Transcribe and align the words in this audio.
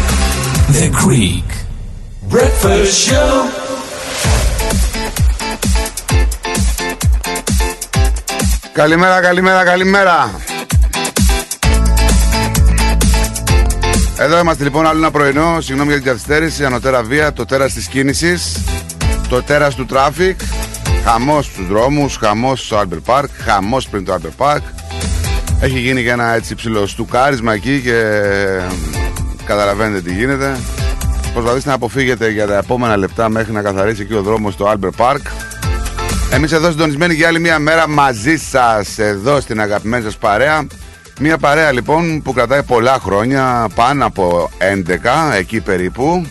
The 0.71 0.89
Greek 1.05 1.49
Breakfast 2.29 2.93
Show. 3.07 3.33
Καλημέρα, 8.71 9.21
καλημέρα, 9.21 9.63
καλημέρα. 9.63 10.31
Εδώ 14.17 14.39
είμαστε 14.39 14.63
λοιπόν 14.63 14.87
άλλο 14.87 14.97
ένα 14.97 15.11
πρωινό. 15.11 15.61
Συγγνώμη 15.61 15.89
για 15.89 16.01
την 16.01 16.07
καθυστέρηση. 16.07 16.65
Ανωτέρα 16.65 17.03
βία, 17.03 17.33
το 17.33 17.45
τέρας 17.45 17.73
της 17.73 17.87
κίνησης, 17.87 18.61
το 19.29 19.43
τέρας 19.43 19.75
του 19.75 19.85
traffic. 19.85 20.39
Χαμός 21.03 21.45
στους 21.45 21.67
δρόμους, 21.67 22.15
χαμός 22.15 22.65
στο 22.65 22.81
Albert 22.81 23.13
Park, 23.13 23.29
χαμός 23.45 23.87
πριν 23.87 24.05
το 24.05 24.17
Albert 24.21 24.45
Park. 24.45 24.61
Έχει 25.61 25.79
γίνει 25.79 26.03
και 26.03 26.09
ένα 26.09 26.33
έτσι 26.33 26.55
ψηλό 26.55 26.87
στουκάρισμα 26.87 27.53
εκεί 27.53 27.81
και 27.81 27.95
ε, 27.95 28.63
καταλαβαίνετε 29.45 30.01
τι 30.01 30.13
γίνεται. 30.13 30.57
Προσπαθήστε 31.33 31.69
να 31.69 31.75
αποφύγετε 31.75 32.29
για 32.29 32.47
τα 32.47 32.57
επόμενα 32.57 32.97
λεπτά 32.97 33.29
μέχρι 33.29 33.51
να 33.51 33.61
καθαρίσει 33.61 34.01
εκεί 34.01 34.13
ο 34.13 34.21
δρόμος 34.21 34.53
στο 34.53 34.73
Albert 34.73 35.05
Park. 35.05 35.21
Εμείς 36.31 36.51
εδώ 36.51 36.71
συντονισμένοι 36.71 37.13
για 37.13 37.27
άλλη 37.27 37.39
μια 37.39 37.59
μέρα 37.59 37.87
μαζί 37.87 38.37
σας, 38.37 38.97
εδώ 38.97 39.39
στην 39.39 39.61
αγαπημένη 39.61 40.03
σας 40.03 40.17
παρέα. 40.17 40.67
Μια 41.19 41.37
παρέα 41.37 41.71
λοιπόν 41.71 42.21
που 42.21 42.33
κρατάει 42.33 42.63
πολλά 42.63 42.99
χρόνια, 42.99 43.67
πάνω 43.75 44.05
από 44.05 44.49
11, 44.57 45.35
εκεί 45.37 45.61
περίπου. 45.61 46.25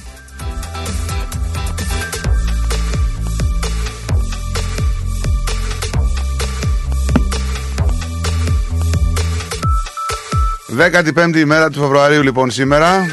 Δέκατη 10.80 11.12
πέμπτη 11.12 11.40
ημέρα 11.40 11.70
του 11.70 11.80
Φεβρουαρίου 11.80 12.22
λοιπόν 12.22 12.50
σήμερα 12.50 13.06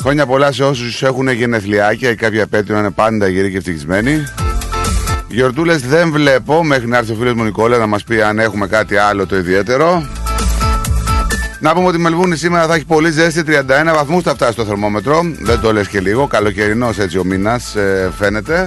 Χρόνια 0.00 0.26
πολλά 0.26 0.52
σε 0.52 0.64
όσους 0.64 1.02
έχουν 1.02 1.28
γενεθλιάκια 1.28 2.10
ή 2.10 2.14
κάποια 2.14 2.40
επέτειο 2.40 2.74
να 2.74 2.80
είναι 2.80 2.90
πάντα 2.90 3.28
γυροί 3.28 3.50
και 3.50 3.56
ευτυχισμένοι 3.56 4.24
Γιορτούλες 5.28 5.80
δεν 5.80 6.10
βλέπω 6.10 6.64
μέχρι 6.64 6.88
να 6.88 6.96
έρθει 6.96 7.12
ο 7.12 7.14
φίλος 7.14 7.34
μου 7.34 7.44
Νικόλα 7.44 7.78
να 7.78 7.86
μας 7.86 8.04
πει 8.04 8.22
αν 8.22 8.38
έχουμε 8.38 8.66
κάτι 8.66 8.96
άλλο 8.96 9.26
το 9.26 9.36
ιδιαίτερο 9.36 10.06
να 11.58 11.74
πούμε 11.74 11.86
ότι 11.86 11.96
η 11.96 12.00
Μελβούνη 12.00 12.36
σήμερα 12.36 12.66
θα 12.66 12.74
έχει 12.74 12.84
πολύ 12.84 13.10
ζέστη, 13.10 13.42
31 13.46 13.92
βαθμούς 13.94 14.22
θα 14.22 14.34
φτάσει 14.34 14.52
στο 14.52 14.64
θερμόμετρο. 14.64 15.22
Δεν 15.40 15.60
το 15.60 15.72
λες 15.72 15.88
και 15.88 16.00
λίγο, 16.00 16.26
καλοκαιρινός 16.26 16.98
έτσι 16.98 17.18
ο 17.18 17.24
μήνας 17.24 17.74
ε, 17.76 18.10
φαίνεται. 18.18 18.66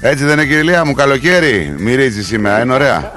Έτσι 0.00 0.24
δεν 0.24 0.38
είναι 0.38 0.46
κυρία 0.46 0.84
μου, 0.84 0.92
καλοκαίρι, 0.92 1.74
μυρίζει 1.78 2.24
σήμερα, 2.24 2.62
είναι 2.62 2.72
ωραία. 2.72 3.12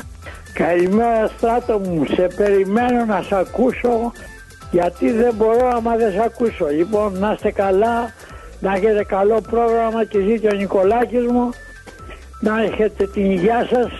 Καλημέρα 0.59 1.27
Στράτο 1.37 1.79
μου, 1.79 2.05
σε 2.15 2.27
περιμένω 2.35 3.05
να 3.05 3.21
σε 3.21 3.35
ακούσω 3.35 4.11
γιατί 4.71 5.11
δεν 5.11 5.33
μπορώ 5.35 5.67
άμα 5.75 5.95
δεν 5.95 6.11
σε 6.11 6.21
ακούσω. 6.25 6.65
Λοιπόν, 6.67 7.19
να 7.19 7.31
είστε 7.35 7.51
καλά, 7.51 8.13
να 8.59 8.73
έχετε 8.73 9.03
καλό 9.03 9.41
πρόγραμμα 9.49 10.03
και 10.05 10.19
ζήτω 10.19 10.47
ο 10.53 10.55
Νικολάκης 10.57 11.25
μου, 11.31 11.49
να 12.39 12.63
έχετε 12.63 13.07
την 13.07 13.31
υγεία 13.31 13.67
σας, 13.71 13.91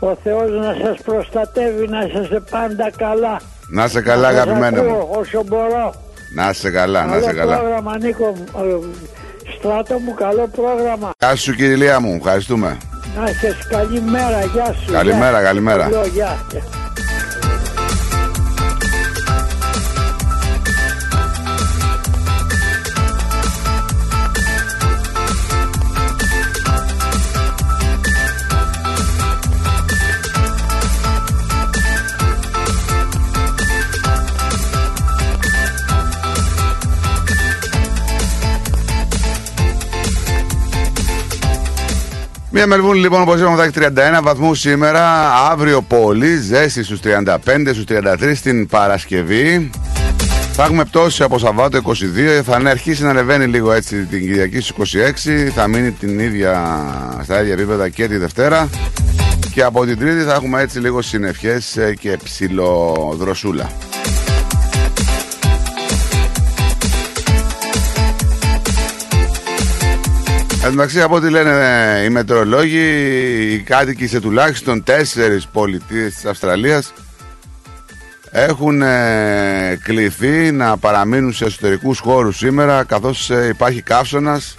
ο 0.00 0.14
Θεός 0.22 0.50
να 0.50 0.76
σας 0.84 1.00
προστατεύει, 1.04 1.88
να 1.88 2.00
είσαστε 2.04 2.40
πάντα 2.50 2.90
καλά. 2.96 3.40
Να 3.70 3.84
είσαι 3.84 4.00
καλά 4.00 4.30
Να 4.30 4.34
σας 4.36 4.42
αγαπημένο 4.42 4.82
μου. 4.82 4.90
ακούω 4.90 5.16
Όσο 5.18 5.42
μπορώ. 5.46 5.94
Να 6.34 6.48
είσαι 6.50 6.70
καλά, 6.70 7.04
να 7.06 7.16
είσαι 7.16 7.26
Καλό 7.26 7.38
καλά. 7.38 7.58
πρόγραμμα 7.58 7.98
Νίκο, 7.98 8.34
ε, 8.58 8.76
Στράτο 9.58 9.98
μου, 9.98 10.14
καλό 10.14 10.48
πρόγραμμα. 10.56 11.10
Γεια 11.18 11.36
σου 11.36 11.54
κυρία 11.54 12.00
μου, 12.00 12.14
ευχαριστούμε. 12.14 12.76
Να 13.16 13.28
έχεις 13.28 13.66
καλή 13.68 14.00
μέρα, 14.00 14.44
γεια 14.44 14.72
σου. 14.72 14.92
Καλημέρα, 14.92 15.30
γεια. 15.30 15.42
καλημέρα. 15.42 15.82
Καλό, 15.82 16.06
γεια. 16.06 16.38
Μια 42.56 42.66
Μελβούνη 42.66 43.00
λοιπόν 43.00 43.20
όπως 43.20 43.40
είπαμε 43.40 43.56
θα 43.56 43.62
έχει 43.62 43.72
31 44.18 44.22
βαθμούς 44.22 44.60
σήμερα. 44.60 45.32
Αύριο 45.50 45.82
πολύ 45.82 46.36
ζέστη 46.36 46.82
στους 46.84 47.00
35 47.04 47.36
στους 47.72 47.84
33 47.88 48.34
την 48.42 48.66
Παρασκευή. 48.66 49.70
Θα 50.52 50.64
έχουμε 50.64 50.84
πτώση 50.84 51.22
από 51.22 51.38
Σαββάτο 51.38 51.80
22 52.38 52.42
Θα 52.44 52.56
αρχίσει 52.56 53.02
να 53.02 53.10
ανεβαίνει 53.10 53.46
λίγο 53.46 53.72
έτσι 53.72 54.04
την 54.04 54.20
Κυριακή 54.20 54.60
στους 54.60 54.94
26 54.94 55.50
Θα 55.54 55.66
μείνει 55.66 55.90
την 55.90 56.18
ίδια, 56.18 56.80
στα 57.22 57.40
ίδια 57.40 57.52
επίπεδα 57.52 57.88
και 57.88 58.08
τη 58.08 58.16
Δευτέρα. 58.16 58.68
Και 59.52 59.62
από 59.62 59.86
την 59.86 59.98
Τρίτη 59.98 60.22
θα 60.22 60.34
έχουμε 60.34 60.60
έτσι 60.60 60.78
λίγο 60.78 61.02
συννεφιές 61.02 61.76
ε, 61.76 61.94
και 61.94 62.18
ψιλοδροσούλα 62.24 63.70
Εν 70.66 70.72
τω 70.72 70.78
μεταξύ, 70.78 71.02
από 71.02 71.14
ό,τι 71.14 71.30
λένε 71.30 71.50
ε, 72.00 72.04
οι 72.04 72.08
μετεωρολόγοι, 72.08 72.78
οι 73.52 73.58
κάτοικοι 73.58 74.06
σε 74.06 74.20
τουλάχιστον 74.20 74.82
τέσσερις 74.82 75.46
πολιτείες 75.46 76.14
της 76.14 76.24
Αυστραλίας 76.24 76.92
έχουν 78.30 78.82
ε, 78.82 79.78
κληθεί 79.82 80.52
να 80.52 80.76
παραμείνουν 80.76 81.32
σε 81.32 81.44
εσωτερικούς 81.44 81.98
χώρους 81.98 82.36
σήμερα 82.36 82.84
καθώς 82.84 83.30
ε, 83.30 83.48
υπάρχει 83.48 83.82
καύσωνας. 83.82 84.56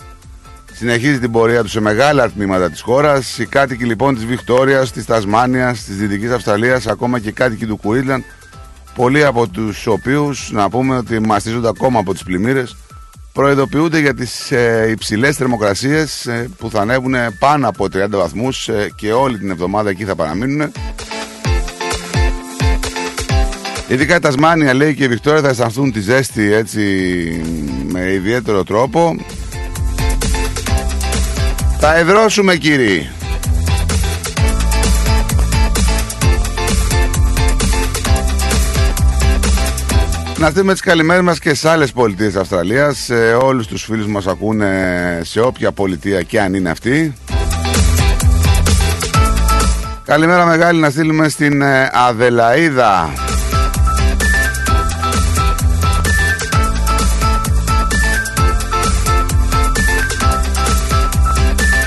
Συνεχίζει 0.74 1.20
την 1.20 1.32
πορεία 1.32 1.62
τους 1.62 1.72
σε 1.72 1.80
μεγάλα 1.80 2.30
τμήματα 2.30 2.70
της 2.70 2.82
χώρας. 2.82 3.38
Οι 3.38 3.46
κάτοικοι 3.46 3.84
λοιπόν 3.84 4.16
της 4.16 4.26
Βικτόριας, 4.26 4.92
της 4.92 5.06
Τασμάνιας, 5.06 5.84
της 5.84 5.96
Δυτικής 5.96 6.32
Αυστραλίας 6.32 6.88
ακόμα 6.88 7.20
και 7.20 7.30
οι 7.30 7.34
κάτοικοι 7.34 7.66
του 7.66 7.78
Κουίτλαν 7.78 8.24
πολλοί 8.96 9.26
από 9.26 9.48
τους 9.48 9.88
οποίους 9.88 10.52
να 10.52 10.70
πούμε 10.70 10.98
ότι 10.98 11.20
μαστίζονται 11.20 11.68
ακόμα 11.68 12.00
από 12.00 12.14
τις 12.14 12.24
πλημμύρες 12.24 12.76
προειδοποιούνται 13.38 14.00
για 14.00 14.14
τις 14.14 14.52
ε, 14.52 14.88
υψηλές 14.90 15.36
θερμοκρασίες 15.36 16.26
ε, 16.26 16.50
που 16.58 16.70
θα 16.70 16.82
ανέβουν 16.82 17.16
πάνω 17.40 17.68
από 17.68 17.86
30 17.86 18.08
βαθμούς 18.10 18.68
ε, 18.70 18.92
και 18.96 19.12
όλη 19.12 19.38
την 19.38 19.50
εβδομάδα 19.50 19.90
εκεί 19.90 20.04
θα 20.04 20.16
παραμείνουν. 20.16 20.72
Ειδικά 23.88 24.16
η 24.16 24.20
Τασμάνια 24.20 24.74
λέει 24.74 24.96
και 24.96 25.04
η 25.04 25.08
Βικτόρια 25.08 25.42
θα 25.42 25.50
αισθανθούν 25.50 25.92
τη 25.92 26.00
ζέστη 26.00 26.54
έτσι 26.54 26.82
με 27.92 28.12
ιδιαίτερο 28.12 28.64
τρόπο. 28.64 29.16
Θα 31.80 31.96
εδρώσουμε 31.96 32.56
κύριοι. 32.56 33.10
Να 40.40 40.50
στείλουμε 40.50 40.72
τις 40.72 40.82
καλημέρες 40.82 41.24
μας 41.24 41.40
και 41.40 41.54
σε 41.54 41.70
άλλες 41.70 41.92
πολιτείες 41.92 42.32
της 42.32 42.42
Αυστραλίας. 42.42 42.98
Σε 42.98 43.34
όλους 43.34 43.68
τους 43.68 43.84
φίλους 43.84 44.08
μας 44.08 44.28
ακούνε 44.28 45.22
σε 45.24 45.40
όποια 45.40 45.72
πολιτεία 45.72 46.22
και 46.22 46.42
αν 46.42 46.54
είναι 46.54 46.70
αυτή. 46.70 47.14
Καλημέρα 50.06 50.46
μεγάλη 50.46 50.80
να 50.80 50.90
στείλουμε 50.90 51.30
στην 51.30 51.62
ε, 51.62 51.90
Αδελαίδα. 51.94 53.10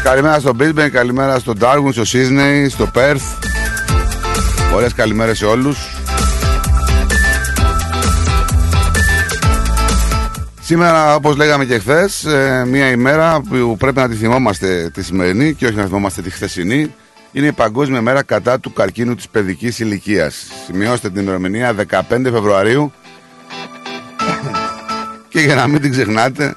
Καλημέρα 0.02 0.40
στο 0.40 0.52
Brisbane, 0.60 0.88
καλημέρα 0.92 1.38
στο 1.38 1.52
Darwin, 1.60 1.92
στο 1.92 2.02
Sydney, 2.02 2.66
στο 2.68 2.90
Perth. 2.94 3.46
Ωραίες 4.74 4.94
καλημέρες 4.94 5.38
σε 5.38 5.44
όλους 5.44 5.99
Σήμερα, 10.70 11.14
όπως 11.14 11.36
λέγαμε 11.36 11.64
και 11.64 11.78
χθες, 11.78 12.26
μια 12.66 12.90
ημέρα 12.90 13.40
που 13.40 13.76
πρέπει 13.76 13.98
να 13.98 14.08
τη 14.08 14.14
θυμόμαστε 14.14 14.90
τη 14.94 15.02
σημερινή 15.02 15.54
και 15.54 15.66
όχι 15.66 15.74
να 15.74 15.84
θυμόμαστε 15.84 16.22
τη 16.22 16.30
χθεσινή, 16.30 16.94
είναι 17.32 17.46
η 17.46 17.52
Παγκόσμια 17.52 18.00
Μέρα 18.00 18.22
κατά 18.22 18.60
του 18.60 18.72
καρκίνου 18.72 19.14
της 19.14 19.28
παιδικής 19.28 19.78
ηλικίας. 19.78 20.46
Σημειώστε 20.66 21.10
την 21.10 21.22
ημερομηνία 21.22 21.74
15 21.90 22.02
Φεβρουαρίου. 22.08 22.92
Και 25.32 25.40
για 25.40 25.54
να 25.54 25.66
μην 25.66 25.80
την 25.80 25.90
ξεχνάτε, 25.90 26.56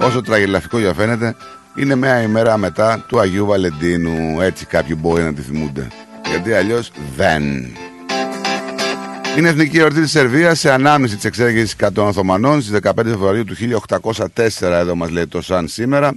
όσο 0.00 0.20
τραγελαφικό 0.20 0.78
για 0.78 0.94
φαίνεται, 0.94 1.36
είναι 1.74 1.94
μια 1.94 2.22
ημέρα 2.22 2.56
μετά 2.56 3.04
του 3.08 3.20
Αγίου 3.20 3.46
Βαλεντίνου. 3.46 4.40
Έτσι 4.40 4.66
κάποιοι 4.66 4.96
μπορεί 5.00 5.22
να 5.22 5.32
τη 5.34 5.42
θυμούνται. 5.42 5.88
Γιατί 6.30 6.52
αλλιώς 6.52 6.90
δεν. 7.16 7.42
Είναι 9.36 9.48
εθνική 9.48 9.78
εορτή 9.78 10.00
της 10.00 10.10
Σερβίας 10.10 10.58
σε 10.58 10.72
ανάμνηση 10.72 11.14
της 11.14 11.24
εξέγερσης 11.24 11.76
100 11.80 11.88
Οθωμανών 11.96 12.62
στις 12.62 12.78
15 12.82 12.92
Φεβρουαρίου 12.96 13.44
του 13.44 13.54
1804, 13.54 14.26
εδώ 14.60 14.94
μας 14.94 15.10
λέει 15.10 15.26
το 15.26 15.42
Σαν 15.42 15.68
σήμερα. 15.68 16.14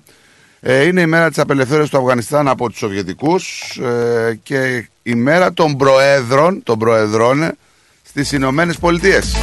Ε, 0.59 0.83
είναι 0.83 1.01
η 1.01 1.05
μέρα 1.05 1.29
της 1.29 1.39
απελευθέρωσης 1.39 1.89
του 1.89 1.97
Αφγανιστάν 1.97 2.47
από 2.47 2.69
τους 2.69 2.77
Σοβιετικούς 2.77 3.75
ε, 3.83 4.39
και 4.43 4.89
η 5.03 5.15
μέρα 5.15 5.53
των 5.53 5.77
Προέδρων, 5.77 6.63
των 6.63 6.79
Προεδρών 6.79 7.43
ε, 7.43 7.51
στις 8.03 8.31
Ηνωμένες 8.31 8.77
Πολιτείες. 8.77 9.35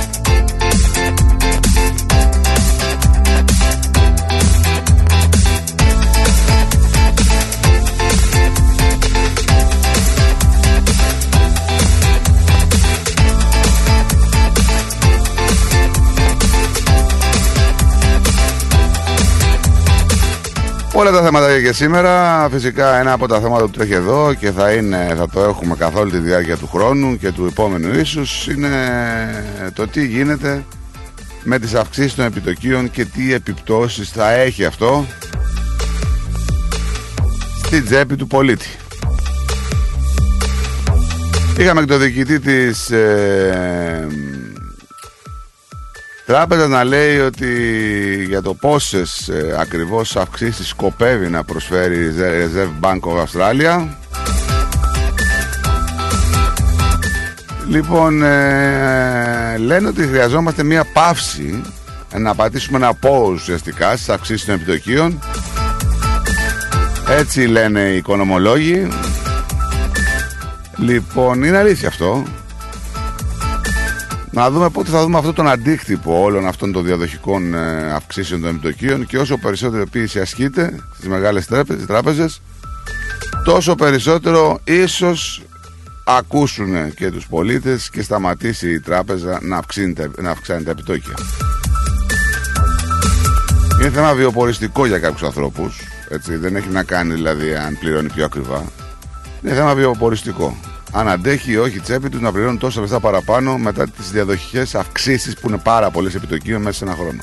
Όλα 21.03 21.11
τα 21.11 21.23
θέματα 21.23 21.57
για 21.57 21.73
σήμερα. 21.73 22.49
Φυσικά 22.51 22.99
ένα 22.99 23.13
από 23.13 23.29
τα 23.29 23.41
θέματα 23.41 23.65
που 23.65 23.71
τρέχει 23.71 23.93
εδώ 23.93 24.35
και 24.35 24.51
θα, 24.51 24.73
είναι, 24.73 25.15
θα 25.17 25.29
το 25.29 25.41
έχουμε 25.43 25.75
καθ' 25.75 25.97
όλη 25.97 26.11
τη 26.11 26.19
διάρκεια 26.19 26.57
του 26.57 26.67
χρόνου 26.67 27.19
και 27.19 27.33
του 27.33 27.47
επόμενου 27.47 27.99
ίσους 27.99 28.47
είναι 28.47 28.69
το 29.75 29.89
τι 29.89 30.07
γίνεται 30.07 30.65
με 31.43 31.59
τις 31.59 31.75
αυξήσεις 31.75 32.15
των 32.15 32.25
επιτοκίων 32.25 32.91
και 32.91 33.05
τι 33.05 33.33
επιπτώσεις 33.33 34.11
θα 34.11 34.31
έχει 34.31 34.65
αυτό 34.65 35.07
στη 37.65 37.83
τσέπη 37.83 38.17
του 38.17 38.27
πολίτη. 38.27 38.69
Είχαμε 41.59 41.81
και 41.81 41.87
το 41.87 41.99
διοικητή 41.99 42.41
της 42.41 42.91
ε, 42.91 44.07
τράπεζα 46.27 46.69
να 46.69 46.85
λέει 46.85 47.19
ότι 47.19 47.49
για 48.29 48.43
το 48.43 48.55
πόσες 48.55 49.29
ε, 49.29 49.57
ακριβώς 49.59 50.17
αυξήσεις 50.17 50.69
σκοπεύει 50.69 51.29
να 51.29 51.45
προσφέρει 51.45 51.97
η 51.97 52.15
Reserve 52.19 52.89
Bank 52.89 53.01
of 53.01 53.25
Australia. 53.25 53.89
Λοιπόν, 57.69 58.23
ε, 58.23 59.57
λένε 59.59 59.89
ότι 59.89 60.03
χρειαζόμαστε 60.03 60.63
μία 60.63 60.85
παύση 60.93 61.63
να 62.19 62.35
πατήσουμε 62.35 62.77
ένα 62.79 62.93
pause 63.03 63.35
ουσιαστικά 63.35 63.93
στις 63.97 64.09
αυξήσεις 64.09 64.45
των 64.45 64.55
επιτοκίων. 64.55 65.19
Έτσι 67.09 67.47
λένε 67.47 67.81
οι 67.81 67.97
οικονομολόγοι. 67.97 68.89
Λοιπόν, 70.77 71.43
είναι 71.43 71.59
αλήθεια 71.59 71.89
αυτό 71.89 72.25
να 74.33 74.51
δούμε 74.51 74.71
πότε 74.71 74.91
θα 74.91 75.03
δούμε 75.03 75.19
αυτό 75.19 75.33
τον 75.33 75.49
αντίκτυπο 75.49 76.23
όλων 76.23 76.47
αυτών 76.47 76.73
των 76.73 76.85
διαδοχικών 76.85 77.55
ε, 77.55 77.93
αυξήσεων 77.93 78.41
των 78.41 78.51
επιτοκίων 78.51 79.07
και 79.07 79.19
όσο 79.19 79.37
περισσότερο 79.39 79.87
πίεση 79.87 80.21
ασκείται 80.21 80.81
στις 80.95 81.09
μεγάλες 81.09 81.47
τράπεζες 81.87 82.41
τόσο 83.45 83.75
περισσότερο 83.75 84.61
ίσως 84.65 85.43
ακούσουν 86.05 86.95
και 86.95 87.11
τους 87.11 87.27
πολίτες 87.27 87.91
και 87.91 88.03
σταματήσει 88.03 88.71
η 88.73 88.81
τράπεζα 88.81 89.39
να, 89.43 89.63
να 90.21 90.31
αυξάνει 90.31 90.65
τα 90.65 90.71
επιτόκια. 90.71 91.15
Είναι 93.81 93.91
θέμα 93.91 94.15
βιοποριστικό 94.15 94.87
για 94.87 94.99
κάποιους 94.99 95.23
ανθρώπους, 95.23 95.81
έτσι, 96.09 96.37
δεν 96.37 96.57
έχει 96.57 96.69
να 96.69 96.83
κάνει 96.83 97.15
δηλαδή 97.15 97.55
αν 97.55 97.79
πληρώνει 97.79 98.09
πιο 98.09 98.25
ακριβά. 98.25 98.65
Είναι 99.43 99.55
θέμα 99.55 99.75
βιοποριστικό 99.75 100.57
αν 100.93 101.09
αντέχει 101.09 101.53
ή 101.53 101.57
όχι 101.57 101.77
η 101.77 101.81
τσέπη 101.81 102.09
τους 102.09 102.21
να 102.21 102.33
πληρώνουν 102.33 102.59
τόσα 102.59 102.81
λεφτά 102.81 103.01
παραπάνω 103.01 103.59
μετά 103.59 103.89
τις 103.89 104.11
διαδοχικές 104.11 104.75
αυξήσεις 104.75 105.35
που 105.35 105.49
είναι 105.49 105.59
πάρα 105.59 105.91
πολλές 105.91 106.15
επιτοκίων 106.15 106.63
μέσα 106.63 106.79
σε 106.79 106.85
ένα 106.85 106.95
χρόνο. 106.95 107.21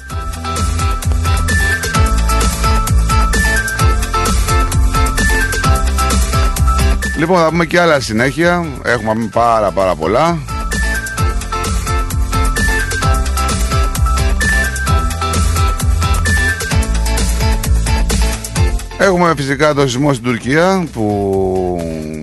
Λοιπόν, 7.17 7.37
θα 7.37 7.49
πούμε 7.49 7.65
και 7.65 7.79
άλλα 7.79 7.99
συνέχεια. 7.99 8.65
Έχουμε 8.83 9.29
πάρα 9.31 9.71
πάρα 9.71 9.95
πολλά. 9.95 10.37
Έχουμε 18.97 19.33
φυσικά 19.37 19.73
το 19.73 19.81
σεισμό 19.81 20.13
στην 20.13 20.25
Τουρκία 20.25 20.87
που 20.93 22.18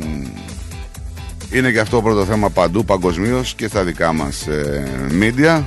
είναι 1.50 1.70
και 1.70 1.80
αυτό 1.80 2.02
πρώτο 2.02 2.24
θέμα 2.24 2.50
παντού 2.50 2.84
παγκοσμίως 2.84 3.54
και 3.54 3.68
στα 3.68 3.84
δικά 3.84 4.12
μας 4.12 4.46
ε, 4.46 4.84
media. 5.20 5.62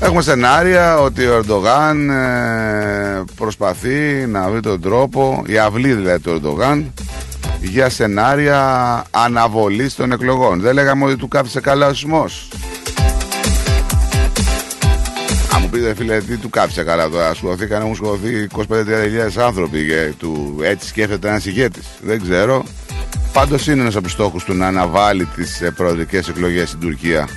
Έχουμε 0.00 0.22
σενάρια 0.22 1.00
ότι 1.00 1.26
ο 1.26 1.34
Ερντογάν 1.34 2.10
ε, 2.10 3.24
προσπαθεί 3.36 4.26
να 4.28 4.50
βρει 4.50 4.60
τον 4.60 4.80
τρόπο, 4.80 5.42
η 5.46 5.58
αυλή 5.58 5.94
δηλαδή 5.94 6.20
του 6.20 6.30
Ερντογάν, 6.30 6.92
για 7.60 7.88
σενάρια 7.88 9.04
αναβολής 9.10 9.94
των 9.94 10.12
εκλογών. 10.12 10.60
Δεν 10.60 10.74
λέγαμε 10.74 11.04
ότι 11.04 11.16
του 11.16 11.28
κάφησε 11.28 11.60
καλά 11.60 11.86
ο 11.86 11.92
σεισμός. 11.92 12.48
Αν 15.54 15.60
μου 15.62 15.68
πείτε 15.68 15.94
φίλε 15.94 16.20
τι 16.20 16.36
του 16.36 16.50
κάφησε 16.50 16.82
καλά 16.82 17.08
τώρα, 17.08 17.34
σκοτωθήκαν 17.34 17.80
έχουν 17.80 17.94
σκοτωθεί 17.94 18.46
25.000 18.56 18.66
άνθρωποι 19.38 19.86
και 19.86 20.12
του 20.18 20.60
έτσι 20.62 20.88
σκέφτεται 20.88 21.28
ένας 21.28 21.46
ηγέτης. 21.46 21.86
Δεν 22.02 22.22
ξέρω. 22.22 22.64
Πάντως 23.32 23.66
είναι 23.66 23.80
ένας 23.80 23.94
από 23.94 24.04
τους 24.04 24.12
στόχους 24.12 24.44
του 24.44 24.54
να 24.54 24.66
αναβάλει 24.66 25.24
τις 25.24 25.60
ε, 25.60 25.70
προεδρικέ 25.70 26.16
εκλογές 26.16 26.68
στην 26.68 26.80
Τουρκία. 26.80 27.28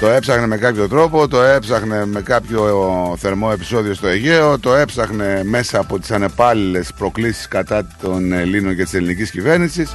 Το 0.00 0.08
έψαχνε 0.08 0.46
με 0.46 0.56
κάποιο 0.56 0.88
τρόπο, 0.88 1.28
το 1.28 1.42
έψαχνε 1.42 2.06
με 2.06 2.20
κάποιο 2.20 3.16
θερμό 3.18 3.50
επεισόδιο 3.52 3.94
στο 3.94 4.06
Αιγαίο, 4.06 4.58
το 4.58 4.74
έψαχνε 4.74 5.42
μέσα 5.44 5.78
από 5.78 5.98
τις 5.98 6.10
ανεπάλληλες 6.10 6.92
προκλήσεις 6.98 7.48
κατά 7.48 7.86
των 8.02 8.32
Ελλήνων 8.32 8.76
και 8.76 8.82
της 8.82 8.94
ελληνικής 8.94 9.30
κυβέρνησης. 9.30 9.94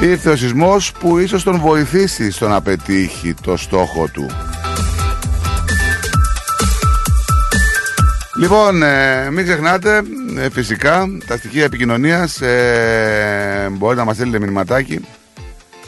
Ήρθε 0.00 0.30
ο 0.30 0.36
σεισμός 0.36 0.92
που 0.92 1.18
ίσως 1.18 1.42
τον 1.42 1.58
βοηθήσει 1.60 2.30
στο 2.30 2.48
να 2.48 2.62
πετύχει 2.62 3.34
το 3.42 3.56
στόχο 3.56 4.08
του. 4.12 4.26
Λοιπόν, 8.36 8.82
ε, 8.82 9.30
μην 9.30 9.44
ξεχνάτε 9.44 10.02
ε, 10.38 10.50
φυσικά 10.50 11.06
τα 11.26 11.36
στοιχεία 11.36 11.64
επικοινωνίας 11.64 12.40
ε, 12.40 13.68
μπορείτε 13.72 14.00
να 14.00 14.06
μας 14.06 14.16
στείλετε 14.16 14.38
μηνυματάκι. 14.38 15.00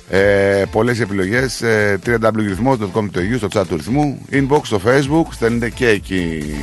Ε, 0.09 0.65
πολλές 0.71 1.01
επιλογές 1.01 1.63
ε, 1.63 1.99
www.rhythmos.com.au 2.07 3.37
στο 3.37 3.49
chat 3.53 3.67
του 3.69 3.77
ρυθμού 3.77 4.27
inbox 4.33 4.61
στο 4.63 4.81
facebook 4.87 5.27
στέλνετε 5.31 5.71
και 5.71 5.89
εκεί. 5.89 6.55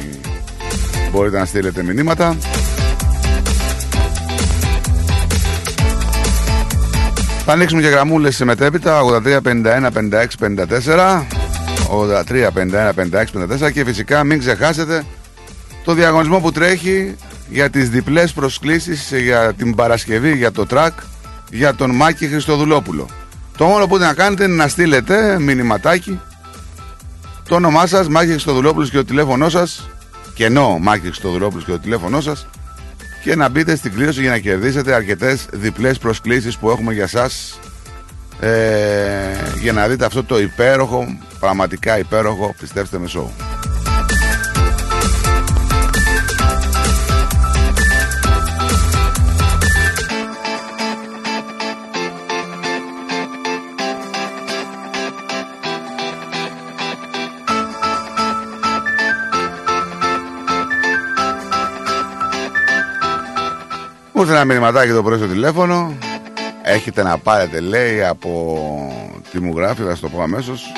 Μπορείτε 1.12 1.38
να 1.38 1.46
στείλετε 1.46 1.84
μηνύματα. 1.84 2.38
Θα 7.46 7.52
ανοίξουμε 7.52 7.82
και 7.82 7.88
γραμμούλες 7.88 8.40
μετέπειτα 8.40 9.02
83 9.04 9.40
51 9.42 9.90
56 9.92 10.26
54 10.40 11.24
83 12.26 12.48
51 12.54 12.92
56 12.94 13.68
54 13.68 13.72
και 13.74 13.86
φυσικά 13.86 14.24
μην 14.24 14.40
ξεχάσετε 14.40 15.04
το 15.84 15.94
διαγωνισμό 15.94 16.40
που 16.40 16.52
τρέχει 16.52 17.16
για 17.50 17.70
τις 17.70 17.90
διπλές 17.90 18.34
προσκλήσεις 18.34 19.12
για 19.12 19.54
την 19.54 19.76
Παρασκευή 19.76 20.36
για 20.36 20.52
το 20.52 20.66
τρακ 20.66 20.94
για 21.50 21.76
τον 21.76 21.96
Μάκη 21.96 22.28
Χριστοδουλόπουλο. 22.28 23.10
Το 23.58 23.66
μόνο 23.66 23.88
που 23.88 23.98
να 23.98 24.14
κάνετε 24.14 24.44
είναι 24.44 24.56
να 24.56 24.68
στείλετε 24.68 25.40
μηνυματάκι 25.40 26.20
το 27.48 27.56
όνομά 27.56 27.88
σας, 27.88 28.08
Μάκη 28.08 28.30
Χριστοδουλόπουλος 28.30 28.90
και 28.90 28.98
το 28.98 29.06
τηλέφωνό 29.06 29.50
σας 29.50 29.90
και 30.34 30.46
ενώ 30.46 30.78
Μάκη 30.82 31.06
Χριστοδουλόπουλος 31.06 31.66
και 31.66 31.72
το 31.72 31.80
τηλέφωνό 31.80 32.22
σας 32.22 32.48
και 33.24 33.36
να 33.36 33.50
μπείτε 33.50 33.76
στην 33.76 33.94
κλήρωση 33.94 34.22
για 34.22 34.30
να 34.30 34.38
κερδίσετε 34.38 34.94
αρκετές 34.94 35.46
διπλές 35.52 35.98
προσκλήσεις 35.98 36.58
που 36.58 36.70
έχουμε 36.70 36.94
για 36.94 37.08
σας 37.08 37.60
ε, 38.40 38.50
για 39.62 39.74
να 39.74 39.88
δείτε 39.88 40.06
αυτό 40.06 40.24
το 40.24 40.40
υπέροχο, 40.40 41.18
πραγματικά 41.40 42.00
υπέροχο, 42.00 42.56
πιστέψτε 42.60 43.00
με 43.00 43.08
σώου. 43.08 43.53
Ακούτε 64.24 64.38
ένα 64.38 64.46
μηνυματάκι 64.46 64.92
το 64.92 65.04
πρωί 65.04 65.28
τηλέφωνο. 65.28 65.94
Έχετε 66.62 67.04
να 67.04 67.18
πάρετε, 67.18 67.60
λέει, 67.60 68.04
από 68.04 68.60
τι 69.32 69.40
μου 69.40 69.54
γράφει, 69.56 69.82
θα 69.84 69.98
το 70.02 70.10
πω 70.10 70.22
αμέσως. 70.22 70.72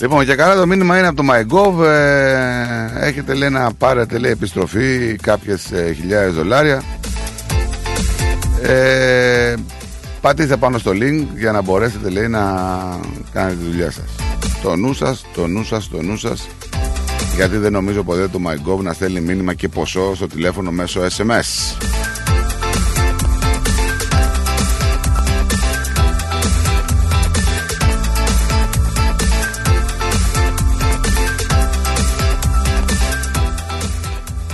Λοιπόν 0.00 0.24
και 0.24 0.34
καλά 0.34 0.54
το 0.54 0.66
μήνυμα 0.66 0.98
είναι 0.98 1.06
από 1.06 1.16
το 1.16 1.28
MyGov 1.30 1.84
ε, 1.84 3.06
Έχετε 3.06 3.34
λέει 3.34 3.50
να 3.50 3.72
πάρετε 3.72 4.18
λέει 4.18 4.30
επιστροφή 4.30 5.16
κάποιες 5.22 5.72
ε, 5.72 5.92
χιλιάδες 5.92 6.34
δολάρια 6.34 6.82
ε, 8.62 9.54
πατήστε 10.20 10.56
πάνω 10.56 10.78
στο 10.78 10.90
link 10.90 11.26
για 11.36 11.52
να 11.52 11.62
μπορέσετε 11.62 12.10
λέει, 12.10 12.28
να 12.28 12.40
κάνετε 13.32 13.56
τη 13.56 13.64
δουλειά 13.70 13.90
σας. 13.90 14.04
Το 14.62 14.76
νου 14.76 14.92
σας, 14.92 15.24
το 15.34 15.46
νου 15.46 15.64
σας, 15.64 15.88
το 15.88 16.02
νου 16.02 16.16
σας. 16.16 16.48
Γιατί 17.34 17.56
δεν 17.56 17.72
νομίζω 17.72 18.02
ποτέ 18.02 18.28
το 18.28 18.38
MyGov 18.46 18.82
να 18.82 18.92
στέλνει 18.92 19.20
μήνυμα 19.20 19.54
και 19.54 19.68
ποσό 19.68 20.14
στο 20.14 20.26
τηλέφωνο 20.26 20.70
μέσω 20.70 21.00
SMS. 21.00 21.76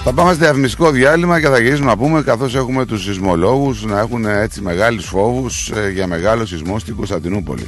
Θα 0.08 0.14
πάμε 0.14 0.32
σε 0.32 0.38
διαφημιστικό 0.38 0.90
διάλειμμα 0.90 1.40
και 1.40 1.48
θα 1.48 1.58
γυρίσουμε 1.58 1.86
να 1.86 1.96
πούμε 1.96 2.22
καθώς 2.22 2.54
έχουμε 2.54 2.84
τους 2.84 3.02
σεισμολόγους 3.02 3.84
να 3.84 3.98
έχουν 3.98 4.24
έτσι 4.24 4.60
μεγάλους 4.60 5.06
φόβους 5.06 5.70
ε, 5.70 5.90
για 5.90 6.06
μεγάλο 6.06 6.46
σεισμό 6.46 6.78
στην 6.78 6.96
Κωνσταντινούπολη. 6.96 7.66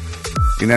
Είναι 0.63 0.75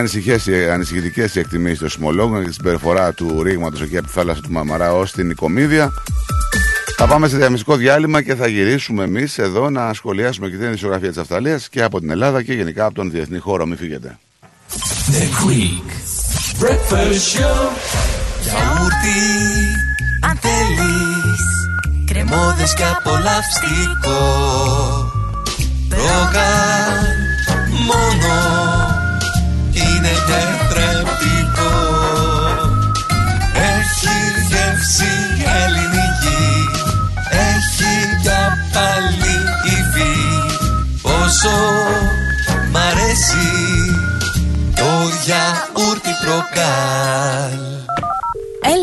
ανησυχητικές 0.72 1.34
οι 1.34 1.38
εκτιμήσεις 1.38 1.78
των 1.78 1.88
σεισμολόγων 1.88 2.34
για 2.34 2.44
την 2.44 2.52
συμπεριφορά 2.52 3.12
του 3.12 3.42
ρήγματος 3.42 3.82
εκεί 3.82 3.96
από 3.96 4.06
τη 4.06 4.12
θάλασσα 4.12 4.40
του 4.40 4.50
Μαμαρά 4.50 4.94
ως 4.94 5.12
την 5.12 5.30
Οικομίδια. 5.30 5.92
Θα 6.96 7.06
πάμε 7.06 7.28
σε 7.28 7.36
διαφημιστικό 7.36 7.76
διάλειμμα 7.76 8.22
και 8.22 8.34
θα 8.34 8.46
γυρίσουμε 8.46 9.04
εμείς 9.04 9.38
εδώ 9.38 9.70
να 9.70 9.92
σχολιάσουμε 9.92 10.48
και 10.48 10.56
την 10.56 10.72
ισογραφία 10.72 11.08
της 11.08 11.18
Αυστραλίας 11.18 11.68
και 11.68 11.82
από 11.82 12.00
την 12.00 12.10
Ελλάδα 12.10 12.42
και 12.42 12.52
γενικά 12.52 12.84
από 12.84 12.94
τον 12.94 13.10
διεθνή 13.10 13.38
χώρο. 13.38 13.66
Μην 13.66 13.76
φύγετε. 13.76 14.18
The 15.10 15.46
Greek 15.46 15.88
Breakfast 16.62 17.38
Show. 17.38 17.68
Γιαούρτι, 18.42 19.20
αν 20.20 20.38
θέλεις 20.40 21.11
Κρεμόδες 22.12 22.74
και 22.74 22.82
απολαυστικό. 22.84 24.20
Ρόγαν 25.90 27.04
μόνο 27.86 28.34
Είναι 29.72 30.12
τετρεπτικό 30.26 30.71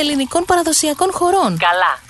ελληνικών 0.00 0.44
παραδοσιακών 0.44 1.10
χωρών. 1.12 1.58
Καλά. 1.58 2.09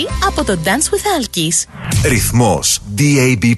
από 0.25 0.43
το 0.43 0.57
Dance 0.63 0.93
with 0.93 1.37
Alkis. 1.37 1.65
Ρυθμός 2.03 2.79
DAB+. 2.97 3.55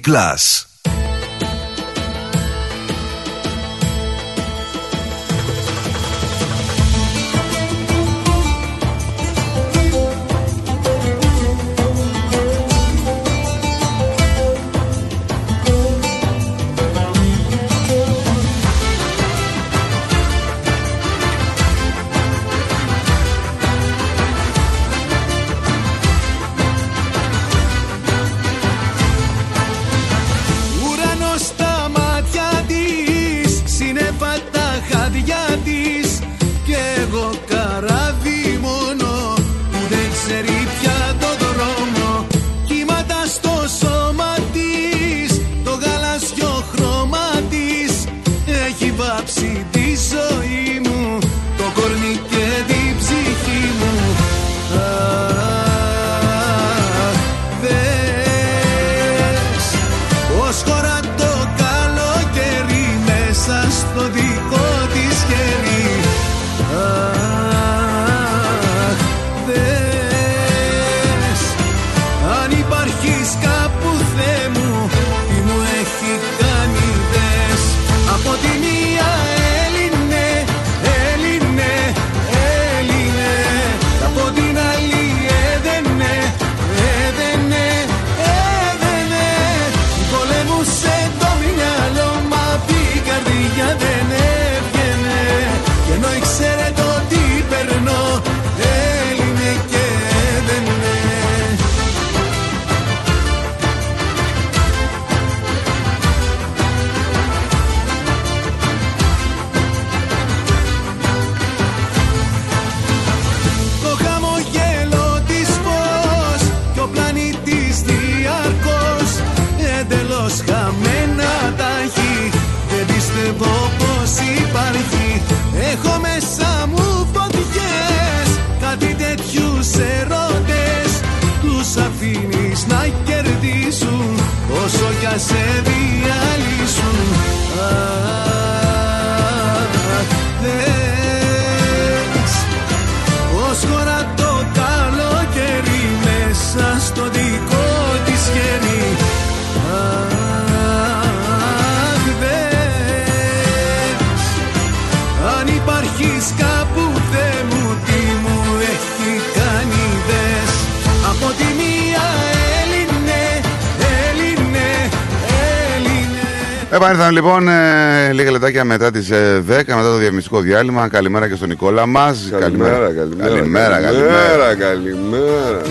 Επανήλθαμε 166.84 167.12
λοιπόν 167.12 167.48
ε, 167.48 168.12
λίγα 168.12 168.30
λεπτάκια 168.30 168.64
μετά 168.64 168.90
τις 168.90 169.08
10, 169.12 169.42
μετά 169.48 169.82
το 169.82 169.96
διαφημιστικό 169.96 170.40
διάλειμμα. 170.40 170.88
Καλημέρα 170.88 171.28
και 171.28 171.34
στον 171.34 171.48
Νικόλα 171.48 171.86
μας. 171.86 172.28
Καλημέρα, 172.30 172.92
καλημέρα. 172.92 173.28
Καλημέρα, 173.28 173.80
καλημέρα. 173.80 173.80
Καλημέρα, 173.80 174.54
καλημέρα. 174.54 175.62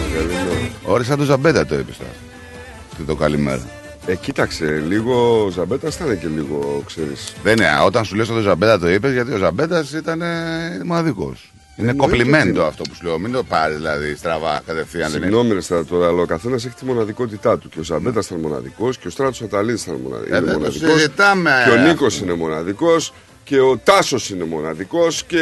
Ωραία, 0.83 1.05
σαν 1.05 1.17
το 1.17 1.23
Ζαμπέτα 1.23 1.65
το 1.65 1.75
είπες 1.75 1.97
τώρα. 1.97 2.11
Και 2.97 3.03
το 3.07 3.15
καλημέρα. 3.15 3.61
Ε, 4.05 4.15
κοίταξε, 4.15 4.83
λίγο 4.87 5.43
ο 5.45 5.49
Ζαμπέτα 5.49 5.87
ήταν 5.87 6.19
και 6.19 6.27
λίγο, 6.35 6.83
ξέρεις. 6.85 7.33
Δεν 7.43 7.57
είναι, 7.57 7.67
όταν 7.85 8.05
σου 8.05 8.15
λες 8.15 8.29
ότι 8.29 8.39
ο 8.39 8.41
Ζαμπέτα 8.41 8.79
το 8.79 8.89
είπες, 8.89 9.13
γιατί 9.13 9.33
ο 9.33 9.37
Ζαμπέτας 9.37 9.91
ήταν 9.91 10.21
ε, 10.21 10.81
μοναδικός. 10.85 11.52
Είναι 11.77 11.89
Εννοείται 11.89 12.15
κοπλιμέντο 12.17 12.59
ότι- 12.59 12.69
αυτό 12.69 12.83
που 12.83 12.95
σου 12.95 13.05
λέω. 13.05 13.19
Μην 13.19 13.31
το 13.31 13.43
πάρεις 13.43 13.75
δηλαδή 13.75 14.15
στραβά 14.15 14.61
κατευθείαν. 14.65 15.11
δεν 15.11 15.17
είναι. 15.21 15.25
Συγγνώμη, 15.25 15.53
ρε 15.53 15.61
Στράτο, 15.61 15.83
τώρα, 15.85 16.07
αλλά 16.07 16.21
ο 16.21 16.25
καθένα 16.25 16.55
έχει 16.55 16.69
τη 16.69 16.85
μοναδικότητά 16.85 17.57
του. 17.57 17.69
Και 17.69 17.79
ο 17.79 17.83
Ζαμπέτα 17.83 18.21
ήταν 18.25 18.39
μοναδικός 18.39 18.97
και 18.97 19.07
ο 19.07 19.09
Στράτος 19.09 19.41
Αταλής 19.41 19.83
ήταν 19.83 19.95
μοναδικός. 20.03 20.37
Ε, 20.37 20.41
δεν 20.41 20.59
το 20.59 20.71
συζητάμε. 20.71 21.51
Και 21.65 21.71
ο 21.71 21.75
Νίκος 21.87 22.19
είναι 22.19 22.33
μοναδικός 22.33 23.13
και 23.43 23.59
ο 23.59 23.77
Τάσος 23.83 24.29
είναι 24.29 24.43
μοναδικός 24.43 25.23
και 25.23 25.37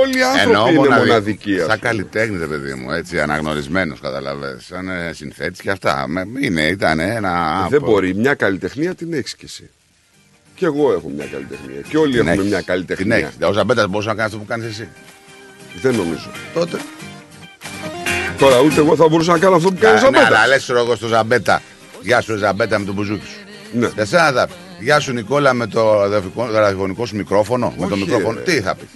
όλοι 0.00 0.18
οι 0.18 0.22
άνθρωποι 0.22 0.48
Εννοώ 0.50 0.68
είναι 0.68 0.78
μοναδι- 0.78 1.06
μοναδικοί. 1.06 1.52
ας 1.54 1.58
Σαν 1.58 1.66
πούμε. 1.66 1.76
καλλιτέχνη, 1.88 2.38
ρε 2.38 2.46
παιδί 2.46 2.74
μου, 2.74 2.90
έτσι, 2.90 3.20
αναγνωρισμένος, 3.20 4.00
καταλαβαίνεις. 4.00 4.64
Σαν 4.66 4.88
ε, 4.88 5.12
συνθέτης 5.14 5.60
και 5.60 5.70
αυτά. 5.70 6.04
Με- 6.08 6.26
Είναι, 6.40 6.62
ήταν 6.62 6.98
ένα. 7.00 7.66
Δεν 7.70 7.80
μπορεί. 7.82 8.14
Μια 8.14 8.34
καλλιτεχνία 8.34 8.94
την 8.94 9.12
έχεις 9.12 9.34
κι 9.36 9.44
εσύ. 9.44 9.70
Και 10.54 10.64
εγώ 10.64 10.92
έχω 10.92 11.08
μια 11.16 11.26
καλλιτεχνία. 11.32 11.80
Και 11.88 11.96
όλοι 11.96 12.10
Την 12.10 12.20
έχουμε 12.20 12.32
έχεις. 12.32 12.46
μια 12.46 12.56
Την 12.56 12.66
καλλιτεχνία. 12.66 13.16
έχεις. 13.16 13.36
Ο 13.48 13.52
Ζαμπέτα 13.52 13.88
μπορούσε 13.88 14.08
να 14.08 14.14
κάνει 14.14 14.26
αυτό 14.26 14.38
που 14.38 14.44
κάνεις 14.46 14.66
εσύ. 14.66 14.88
Δεν 15.80 15.94
νομίζω. 15.94 16.30
Τότε. 16.54 16.78
Τώρα 18.38 18.60
ούτε 18.60 18.80
εγώ 18.80 18.96
θα 18.96 19.08
μπορούσα 19.08 19.32
να 19.32 19.38
κάνω 19.38 19.56
αυτό 19.56 19.68
που 19.68 19.76
κάνει 19.80 19.98
ο 19.98 20.02
Κα- 20.02 20.10
Ναι, 20.10 20.16
Ζαμπέτα. 20.18 20.36
αλλά 20.38 20.46
λες 20.46 20.68
εγώ 20.68 20.94
στο 20.96 21.06
Ζαμπέτα. 21.06 21.62
Γεια 22.02 22.20
σου, 22.20 22.36
Ζαμπέτα 22.36 22.78
με 22.78 22.84
τον 22.84 22.94
μπουζούκι 22.94 23.24
σου. 23.26 23.38
Ναι. 23.78 23.88
Δεν 23.88 24.06
θα 24.06 24.32
θα 24.34 24.46
πει. 24.46 24.52
Γεια 24.80 25.00
σου, 25.00 25.12
Νικόλα, 25.12 25.52
με 25.54 25.66
το 25.66 26.00
ραδιοφωνικό- 26.00 26.50
ραδιοφωνικό 26.54 27.06
σου 27.06 27.16
μικρόφωνο. 27.16 27.74
με 27.78 27.86
το 27.86 27.94
Όχι, 27.94 28.02
μικρόφωνο. 28.04 28.38
ρε. 28.38 28.52
Τι 28.52 28.60
θα 28.60 28.74
πεις. 28.74 28.88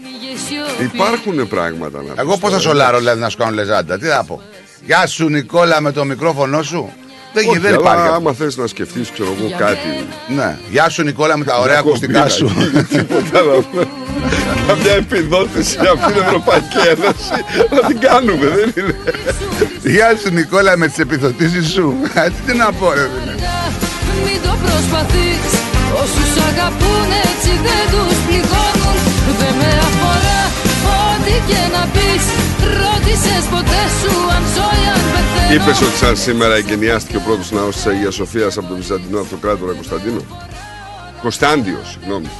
Υπάρχουν 0.92 1.49
πράγματα 1.49 2.02
να 2.02 2.14
Εγώ 2.16 2.30
πεις 2.30 2.40
πώς 2.40 2.50
θα 2.52 2.56
τώρα. 2.56 2.59
σολάρω, 2.59 2.99
δηλαδή, 2.99 3.21
να 3.21 3.28
σου 3.28 3.37
κάνω 3.37 3.50
λεζάντα. 3.54 3.99
Τι 3.99 4.06
θα 4.06 4.25
πω. 4.26 4.42
Γεια 4.87 5.06
σου, 5.06 5.28
Νικόλα, 5.28 5.80
με 5.80 5.92
το 5.92 6.04
μικρόφωνο 6.04 6.62
σου. 6.62 6.92
Δεν, 7.33 7.49
Όχι, 7.49 7.59
δεν 7.59 7.71
αλλά 7.73 7.80
υπάρχει. 7.80 8.00
αυτό. 8.00 8.14
άμα 8.14 8.33
θες 8.33 8.56
να 8.56 8.66
σκεφτείς, 8.66 9.11
ξέρω 9.11 9.35
εγώ, 9.38 9.54
κάτι. 9.59 9.78
Ναι. 10.28 10.59
Γεια 10.71 10.88
σου, 10.88 11.02
Νικόλα, 11.02 11.37
με 11.37 11.45
τα 11.45 11.59
ωραία 11.59 11.71
Μια 11.71 11.78
ακουστικά 11.78 12.12
κομπίνα, 12.21 12.28
σου. 12.28 12.50
Τίποτα 12.88 13.42
άλλο. 14.16 14.76
Μια 14.82 14.92
επιδότηση 15.04 15.76
από 15.92 16.06
την 16.12 16.23
Ευρωπαϊκή 16.25 16.78
Ένωση 16.94 17.37
να 17.75 17.80
την 17.88 17.99
κάνουμε, 18.06 18.46
δεν 18.58 18.73
είναι. 18.76 18.94
Γεια 19.94 20.08
σου, 20.20 20.28
Νικόλα, 20.32 20.76
με 20.76 20.87
τις 20.88 20.99
επιδοτήσεις 20.99 21.66
σου. 21.75 21.94
Ε, 22.14 22.28
Τι 22.46 22.52
να 22.56 22.73
πω, 22.73 22.92
ρε. 22.92 23.06
φίλε. 23.14 23.35
Μην 24.25 24.38
το 24.46 24.52
προσπαθείς 24.64 25.44
Όσους 26.02 26.30
αγαπούν 26.49 27.08
έτσι 27.28 27.50
δεν 27.67 27.84
τους 27.93 28.17
πληγώνουν 28.26 28.99
Δεν 29.40 29.54
με 29.60 29.71
αφορά 29.88 30.43
ό,τι 31.00 31.34
και 31.49 31.60
να 31.75 31.82
πεις 31.95 32.25
Ρώτησες 32.80 33.45
ποτέ 33.54 33.82
σου 34.00 34.12
αν 34.36 34.43
ζω 34.54 34.69
ή 34.82 34.84
αν 34.95 35.00
πεθαίνω 35.12 35.54
Είπες 35.54 35.80
ότι 35.86 35.97
σαν 36.02 36.17
σήμερα 36.17 36.54
εγκαινιάστηκε 36.54 37.17
ο 37.17 37.21
πρώτος 37.26 37.50
ναός 37.50 37.75
της 37.76 37.86
Αγίας 37.86 38.14
Σοφίας 38.14 38.56
από 38.58 38.67
τον 38.67 38.76
Βυζαντινό 38.76 39.19
Αυτοκράτορα 39.21 39.73
Κωνσταντίνο. 39.73 40.21
Κωνσταντιο, 41.23 41.78
συγγνώμη. 41.93 42.30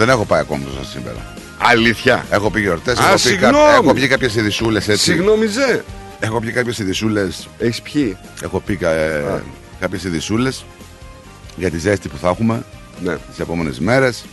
Δεν 0.00 0.08
έχω 0.08 0.24
πάει 0.24 0.40
ακόμα 0.40 0.64
τόσο 0.64 0.84
σήμερα. 0.90 1.34
Αλήθεια. 1.58 2.24
Έχω 2.30 2.50
πει 2.50 2.60
γιορτές. 2.60 2.98
Α, 2.98 3.02
Έχω, 3.02 3.06
πει 3.14 3.20
κα- 3.22 3.28
συγγνώμη. 3.28 3.72
έχω 3.74 3.94
πει 3.94 4.06
κάποιες 4.08 4.34
ειδισούλε 4.34 4.78
έτσι. 4.78 4.96
Συγγνώμη, 4.96 5.46
Ζε. 5.46 5.84
Έχω 6.20 6.40
πει 6.40 6.52
κάποιες 6.52 6.78
ειδισούλε. 6.78 7.28
Έχεις 7.58 7.82
πιει; 7.82 8.16
Έχω 8.42 8.60
πει 8.60 8.76
κα... 8.76 8.90
κάποιες 9.80 10.04
ειδισούλε 10.04 10.50
για 11.56 11.70
τη 11.70 11.78
ζέστη 11.78 12.08
που 12.08 12.16
θα 12.16 12.28
έχουμε 12.28 12.62
Ναι. 13.02 13.16
τις 13.16 13.38
επόμενες 13.38 13.78
μέρες. 13.78 14.24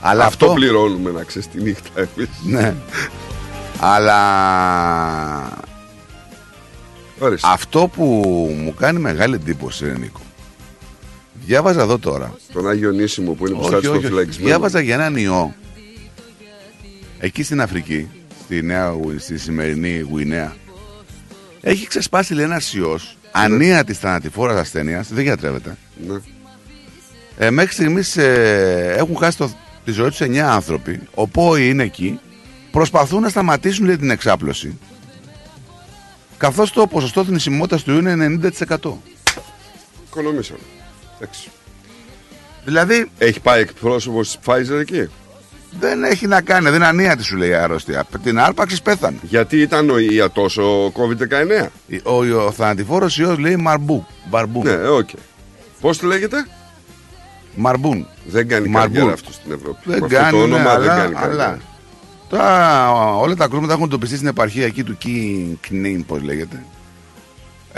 Αλλά 0.00 0.24
αυτό, 0.24 0.44
αυτό. 0.44 0.56
πληρώνουμε 0.58 1.10
να 1.10 1.22
ξέρεις 1.22 1.48
τη 1.48 1.62
νύχτα 1.62 1.90
εμείς. 2.16 2.28
Ναι. 2.44 2.74
Αλλά 3.80 4.18
Ορίστε. 7.18 7.48
αυτό 7.52 7.90
που 7.96 8.04
μου 8.62 8.74
κάνει 8.74 8.98
μεγάλη 8.98 9.34
εντύπωση, 9.34 9.84
ρε 9.84 9.98
Νίκο. 9.98 10.20
Διάβαζα 11.46 11.80
εδώ 11.82 11.98
τώρα. 11.98 12.34
Τον 12.52 12.68
Άγιο 12.68 12.90
Νήσιμο 12.90 13.32
που 13.32 13.46
είναι 13.46 13.56
Όχι, 13.58 13.60
μπροστά 13.68 13.76
όχι, 13.76 13.86
στο 13.86 13.96
όχι. 13.96 14.06
φυλακισμένο. 14.06 14.48
Διάβαζα 14.48 14.80
για 14.80 14.94
έναν 14.94 15.16
ιό. 15.16 15.54
Εκεί 17.18 17.42
στην 17.42 17.60
Αφρική, 17.60 18.08
στη, 18.44 18.62
νέα, 18.62 18.88
Γου- 18.90 19.20
στη 19.20 19.38
σημερινή 19.38 19.98
Γουινέα, 19.98 20.56
έχει 21.60 21.86
ξεσπάσει 21.86 22.34
λέει 22.34 22.44
ένας 22.44 22.74
ιός 22.74 23.16
ανία 23.32 23.84
τη 23.84 23.92
θανατηφόρας 23.92 24.56
ασθένειας, 24.60 25.08
δεν 25.12 25.22
γιατρεύεται. 25.24 25.76
Ναι. 26.08 26.16
Ε, 27.38 27.50
μέχρι 27.50 27.72
στιγμής 27.72 28.16
έχουν 28.16 29.16
χάσει 29.16 29.36
το, 29.36 29.50
τη 29.84 29.90
ζωή 29.90 30.08
τους 30.08 30.20
9 30.20 30.36
άνθρωποι. 30.36 31.00
Ο 31.14 31.28
ΠΟΗ 31.28 31.68
είναι 31.68 31.82
εκεί. 31.82 32.20
Προσπαθούν 32.70 33.22
να 33.22 33.28
σταματήσουν 33.28 33.86
λέει, 33.86 33.96
την 33.96 34.10
εξάπλωση. 34.10 34.78
Καθώς 36.38 36.72
το 36.72 36.86
ποσοστό 36.86 37.24
θνησιμότητας 37.24 37.82
του 37.82 37.92
ιού 37.92 37.98
είναι 37.98 38.38
90%. 38.68 38.92
Οικονομήσαμε. 40.06 40.58
Εντάξει. 41.20 41.48
Δηλαδή 42.64 43.10
Έχει 43.18 43.40
πάει 43.40 43.60
εκπρόσωπο 43.60 44.20
της 44.20 44.38
Pfizer 44.44 44.78
εκεί; 44.80 45.08
δεν 45.80 46.04
έχει 46.04 46.26
να 46.26 46.40
κάνει, 46.40 46.64
δεν 46.64 46.74
είναι 46.74 46.86
ανία 46.86 47.16
τη 47.16 47.22
σου 47.22 47.36
λέει 47.36 47.48
η 47.48 47.54
αρρώστια. 47.54 48.04
Την 48.22 48.38
άρπαξη 48.38 48.82
πέθανε. 48.82 49.16
Γιατί 49.22 49.60
ήταν 49.60 49.90
ο 49.90 49.98
ιατός 49.98 50.56
ο 50.58 50.86
COVID-19; 50.86 51.66
Ο, 52.04 52.12
ο, 52.24 52.44
ο 52.46 52.50
θανατηφόρος 52.52 53.18
ιός 53.18 53.38
λέει 53.38 53.56
μαρμπού. 53.56 54.06
Μπαρμπούν. 54.30 54.62
Ναι, 54.64 54.88
οκ. 54.88 55.08
Πώς 55.80 55.98
τη 55.98 56.06
λέγεται, 56.06 56.46
Μαρμπούν. 57.54 58.06
Δεν 58.26 58.48
κάνει 58.48 58.68
Μαρμπούν. 58.68 58.92
καριέρα 58.94 59.12
αυτός 59.14 59.34
στην 59.34 59.52
Ευρώπη. 59.52 59.78
Δεν 59.84 59.98
Με 59.98 60.04
αυτό 60.06 60.18
κάνει, 60.18 60.30
το 60.30 60.42
όνομα 60.42 60.78
ναι, 60.78 60.80
δεν 60.80 60.90
αλλά, 60.90 61.02
κάνει 61.02 61.14
καριέρα. 61.14 61.44
αλλά. 61.44 61.58
Τώρα 62.28 62.90
όλα 63.16 63.34
τα 63.34 63.46
κρούσματα 63.48 63.72
έχουν 63.72 63.88
τοπιστεί 63.88 64.16
στην 64.16 64.28
επαρχία 64.28 64.64
εκεί 64.66 64.84
του 64.84 64.96
Κινίν, 65.60 66.04
πώς 66.06 66.22
λέγεται. 66.22 66.64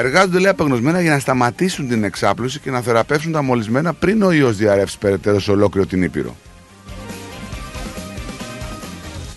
Εργάζονται 0.00 0.38
λέει 0.38 0.50
απεγνωσμένα 0.50 1.00
για 1.00 1.12
να 1.12 1.18
σταματήσουν 1.18 1.88
την 1.88 2.04
εξάπλωση 2.04 2.58
και 2.58 2.70
να 2.70 2.80
θεραπεύσουν 2.80 3.32
τα 3.32 3.42
μολυσμένα 3.42 3.92
πριν 3.92 4.22
ο 4.22 4.32
ιός 4.32 4.56
διαρρεύσει 4.56 4.98
περαιτέρω 4.98 5.40
σε 5.40 5.50
ολόκληρο 5.50 5.86
την 5.86 6.02
Ήπειρο. 6.02 6.36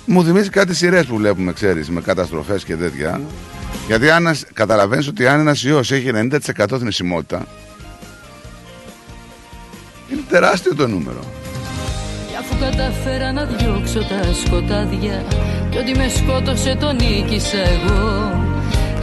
Μου 0.06 0.24
θυμίζει 0.24 0.50
κάτι 0.50 0.76
σειρές 0.76 1.06
που 1.06 1.16
βλέπουμε, 1.16 1.54
ξέρεις, 1.54 1.90
με 1.90 2.02
καταστροφές 2.02 2.64
και 2.64 2.76
τέτοια. 2.76 3.22
Γιατί 3.88 4.10
αν 4.10 4.36
καταλαβαίνεις 4.54 5.08
ότι 5.08 5.28
αν 5.28 5.40
ένας 5.40 5.64
ιός 5.64 5.92
έχει 5.92 6.10
90% 6.14 6.78
θνησιμότητα, 6.78 7.48
είναι 10.12 10.22
τεράστιο 10.30 10.76
το 10.76 10.88
νούμερο. 10.88 11.20
Κι 12.28 12.36
αφού 12.40 12.60
καταφέρα 12.60 13.32
να 13.32 13.46
διώξω 13.46 14.00
τα 14.00 14.34
σκοτάδια 14.46 15.24
Κι 15.70 15.78
ότι 15.78 15.96
με 15.98 16.08
σκότωσε 16.08 16.78
τον 16.80 16.96
νίκησα 16.96 17.58
εγώ 17.58 18.32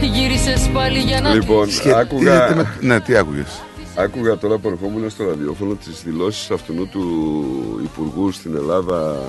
Γύρισες 0.05 0.69
πάλι 0.73 0.99
για 0.99 1.21
να 1.21 1.33
Λοιπόν, 1.33 1.69
Σχε- 1.71 1.93
άκουγα, 1.95 2.45
τι- 2.47 2.51
τι 2.53 2.57
με- 2.57 2.77
Ναι, 2.81 2.99
τι 2.99 3.15
άκουγες; 3.15 3.61
άκουγα 3.95 4.37
τώρα 4.37 4.57
που 4.57 4.67
ερχόμουν 4.69 5.09
στο 5.09 5.23
ραδιόφωνο 5.25 5.73
τις 5.73 6.03
δηλώσεις 6.05 6.51
αυτού 6.51 6.87
του 6.91 7.81
Υπουργού 7.83 8.31
στην 8.31 8.55
Ελλάδα 8.55 9.21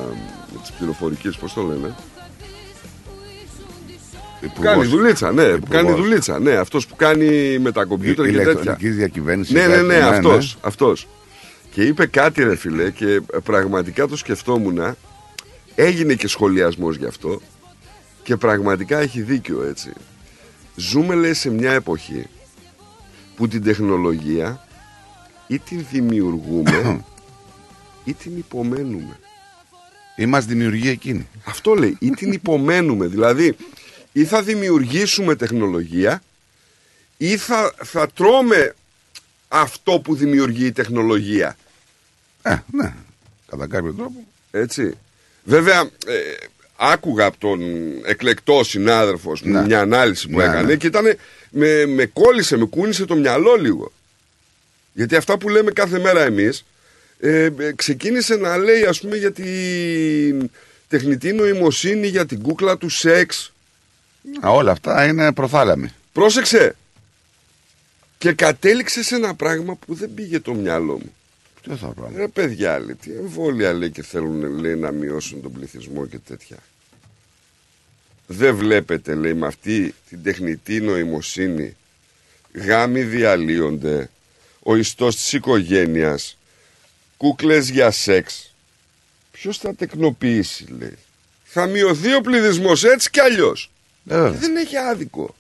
με 0.53 0.59
τις 0.61 0.71
πληροφορικές, 0.71 1.37
πώς 1.37 1.53
το 1.53 1.63
λένε; 1.63 1.95
Που 4.55 4.61
κάνει 4.63 4.85
δουλίτσα, 4.85 5.33
ναι, 5.33 5.57
που 5.57 5.67
κάνει 5.71 5.93
δουλίτσα. 5.93 6.39
Ναι, 6.39 6.53
αυτός 6.53 6.87
που 6.87 6.97
κάνει 6.97 7.59
με 7.59 7.73
τα 7.73 7.85
κομπιούτερ 7.85 8.25
και 8.27 8.33
τέτοια. 8.33 8.51
Ηλεκτρονικής 8.51 8.97
διακυβέρνησης. 8.97 9.55
Ναι, 9.55 9.67
ναι, 9.67 9.75
κάτι, 9.75 9.87
ναι, 9.87 9.97
αυτός, 9.97 10.57
αυτός. 10.61 11.09
Και 11.71 11.83
είπε 11.83 12.07
κάτι 12.07 12.43
ρε 12.43 12.57
φίλε 12.57 12.91
και 12.91 13.21
πραγματικά 13.45 14.07
το 14.07 14.17
σκεφτόμουν. 14.17 14.81
Έγινε 15.75 16.15
και 16.15 16.29
σχολιασμός 16.29 16.97
γι' 16.97 17.07
αυτό 17.07 17.41
και 18.23 18.37
πραγματικά 18.37 18.99
έχει 18.99 19.21
δίκιο 19.21 19.65
έτσι. 19.69 19.93
Ζούμε 20.81 21.15
λέει 21.15 21.35
σε 21.35 21.51
μια 21.51 21.73
εποχή 21.73 22.27
που 23.37 23.49
την 23.49 23.63
τεχνολογία 23.63 24.67
ή 25.47 25.59
την 25.59 25.87
δημιουργούμε 25.91 27.05
ή 28.05 28.13
την 28.13 28.39
υπομένουμε. 28.39 29.19
Ή 30.17 30.27
μας 30.27 30.45
δημιουργεί 30.45 30.89
εκείνη. 30.89 31.29
Αυτό 31.45 31.75
λέει, 31.75 31.97
ή 32.01 32.11
την 32.11 32.33
υπομένουμε. 32.33 33.07
Δηλαδή, 33.07 33.57
ή 34.13 34.25
θα 34.25 34.43
δημιουργήσουμε 34.43 35.35
τεχνολογία 35.35 36.23
ή 37.17 37.37
θα, 37.37 37.75
θα 37.85 38.09
τρώμε 38.09 38.75
αυτό 39.49 40.01
που 40.01 40.15
δημιουργεί 40.15 40.67
η 40.67 40.73
τεχνολογία. 40.73 41.57
Ε, 42.43 42.57
ναι. 42.73 42.95
Κατά 43.47 43.67
κάποιο 43.67 43.93
τρόπο. 43.93 44.27
Έτσι. 44.51 44.99
Βέβαια, 45.45 45.81
ε, 46.07 46.37
άκουγα 46.83 47.25
από 47.27 47.37
τον 47.39 47.61
εκλεκτό 48.05 48.65
συνάδελφος 48.65 49.43
μου 49.43 49.53
Ναι. 49.53 49.63
μια 49.65 49.81
ανάλυση 49.81 50.29
που 50.29 50.37
Ναι, 50.37 50.45
έκανε 50.45 50.63
ναι. 50.63 50.77
και 50.77 50.87
ήταν, 50.87 51.17
με, 51.51 51.87
με 51.87 52.07
κόλλησε, 52.07 52.57
με 52.57 52.65
κούνησε 52.65 53.05
το 53.05 53.15
μυαλό 53.15 53.55
λίγο. 53.55 53.93
Γιατί 54.93 55.17
αυτά 55.17 55.39
που 55.39 55.49
λέμε 55.49 55.71
κάθε 55.71 55.99
μέρα 55.99 56.23
εμείς 56.25 56.65
ε, 57.21 57.45
ε, 57.59 57.73
ξεκίνησε 57.77 58.37
να 58.37 58.57
λέει 58.57 58.83
ας 58.85 59.01
πούμε 59.01 59.17
για 59.17 59.33
την 59.33 60.51
τεχνητή 60.89 61.33
νοημοσύνη, 61.33 62.07
για 62.07 62.27
την 62.27 62.43
κούκλα 62.43 62.77
του 62.79 62.89
σεξ. 62.89 63.53
Α, 64.47 64.51
όλα 64.51 64.71
αυτά 64.71 65.05
είναι 65.07 65.33
προθάλαμοι. 65.33 65.93
Πρόσεξε. 66.13 66.75
Και 68.19 68.33
κατέληξε 68.33 69.03
σε 69.03 69.15
ένα 69.15 69.35
πράγμα 69.35 69.75
που 69.75 69.95
δεν 69.95 70.11
πήγε 70.15 70.41
το 70.41 70.55
μυαλό 70.55 70.93
μου. 70.93 71.15
Τι 71.63 71.71
θα 71.77 71.87
πράγμα. 71.87 72.19
Ρε 72.19 72.29
παιδιά, 72.29 72.79
λέει, 72.79 72.95
τι 72.95 73.11
εμβόλια 73.13 73.73
λέει 73.73 73.91
και 73.91 74.03
θέλουν 74.03 74.59
λέει, 74.61 74.75
να 74.77 74.91
μειώσουν 74.91 75.43
τον 75.43 75.53
πληθυσμό 75.53 76.07
και 76.07 76.19
τέτοια. 76.29 76.57
Δεν 78.33 78.57
βλέπετε, 78.57 79.15
λέει, 79.15 79.35
με 79.35 79.47
αυτή 79.47 79.95
την 80.09 80.23
τεχνητή 80.23 80.81
νοημοσύνη 80.81 81.77
γάμοι 82.53 83.03
διαλύονται, 83.03 84.11
ο 84.63 84.77
ιστός 84.77 85.17
της 85.17 85.33
οικογένειας, 85.33 86.37
κούκλες 87.17 87.69
για 87.69 87.91
σεξ. 87.91 88.55
Ποιος 89.31 89.59
θα 89.59 89.75
τεκνοποιήσει, 89.75 90.65
λέει. 90.79 90.99
Θα 91.45 91.67
μειωθεί 91.67 92.15
ο 92.15 92.21
πληθυσμός 92.21 92.85
έτσι 92.85 93.11
κι 93.11 93.21
αλλιώς. 93.21 93.71
Ε, 94.09 94.31
Δεν 94.31 94.57
έχει 94.57 94.77
άδικο. 94.77 95.37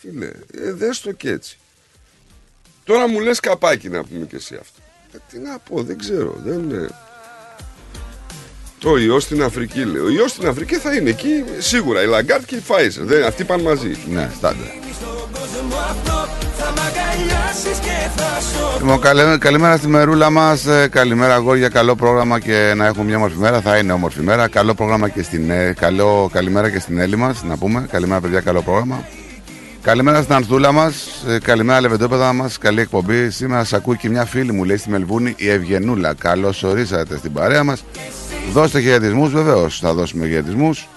Φίλε, 0.00 0.30
ε, 0.54 0.72
δες 0.72 1.00
το 1.00 1.12
και 1.12 1.30
έτσι. 1.30 1.58
Τώρα 2.84 3.08
μου 3.08 3.20
λες 3.20 3.40
καπάκι 3.40 3.88
να 3.88 4.04
πούμε 4.04 4.26
και 4.26 4.36
εσύ 4.36 4.54
αυτό. 4.54 4.80
Ε, 5.12 5.18
τι 5.30 5.38
να 5.38 5.58
πω, 5.58 5.82
δεν 5.82 5.98
ξέρω. 5.98 6.40
Δεν 6.44 6.58
είναι... 6.58 6.88
Το 8.82 8.96
ιό 8.96 9.20
στην 9.20 9.42
Αφρική 9.42 9.84
λέει. 9.84 10.02
Ο 10.02 10.08
ιός 10.10 10.30
στην 10.30 10.48
Αφρική 10.48 10.74
θα 10.76 10.94
είναι 10.94 11.10
εκεί 11.10 11.44
σίγουρα. 11.58 12.02
Η 12.02 12.06
Λαγκάρτ 12.06 12.44
και 12.44 12.54
η 12.54 12.60
Φάιζερ. 12.60 13.04
Δεν, 13.04 13.24
αυτοί 13.24 13.44
πάνε 13.44 13.62
μαζί. 13.62 13.96
Ναι, 14.12 14.30
στάντα. 14.36 14.64
Λοιπόν, 18.80 19.00
καλη- 19.00 19.38
καλημέρα 19.38 19.76
στη 19.76 19.88
μερούλα 19.88 20.30
μας. 20.30 20.64
Καλημέρα, 20.90 21.34
αγόρια. 21.34 21.68
Καλό 21.68 21.94
πρόγραμμα 21.96 22.38
και 22.40 22.72
να 22.76 22.86
έχουμε 22.86 23.04
μια 23.04 23.16
όμορφη 23.16 23.36
μέρα. 23.38 23.60
Θα 23.60 23.76
είναι 23.76 23.92
όμορφη 23.92 24.20
μέρα. 24.20 24.48
Καλό 24.48 24.74
πρόγραμμα 24.74 25.08
και 25.08 25.22
στην. 25.22 25.50
ε, 25.50 25.74
Καλό, 25.80 26.30
καλημέρα 26.32 26.70
και 26.70 26.78
στην 26.78 26.98
Έλλη 26.98 27.16
μας. 27.16 27.42
Να 27.42 27.56
πούμε. 27.56 27.86
Καλημέρα, 27.90 28.20
παιδιά. 28.20 28.40
Καλό 28.40 28.62
πρόγραμμα. 28.62 29.04
Καλημέρα 29.82 30.22
στην 30.22 30.34
Ανθούλα 30.34 30.72
μας. 30.72 30.94
Καλημέρα, 31.42 31.80
λεβεντόπεδα 31.80 32.32
μας. 32.32 32.58
Καλή 32.58 32.80
εκπομπή. 32.80 33.30
Σήμερα 33.30 33.60
σας 33.64 33.72
ακούει 33.72 33.96
και 33.96 34.08
μια 34.08 34.24
φίλη 34.24 34.52
μου, 34.52 34.64
λέει 34.64 34.76
στη 34.76 34.90
Μελβούνη, 34.90 35.34
η 35.36 35.48
Ευγενούλα. 35.50 36.14
Καλώς 36.18 36.62
ορίσατε 36.62 37.16
στην 37.16 37.32
παρέα 37.32 37.64
μας. 37.64 37.84
Δώστε 38.52 38.80
χαιρετισμούς, 38.80 39.32
βεβαίως. 39.32 39.78
Θα 39.78 39.94
δώσουμε 39.94 40.26
χαιρετισμούς. 40.26 40.88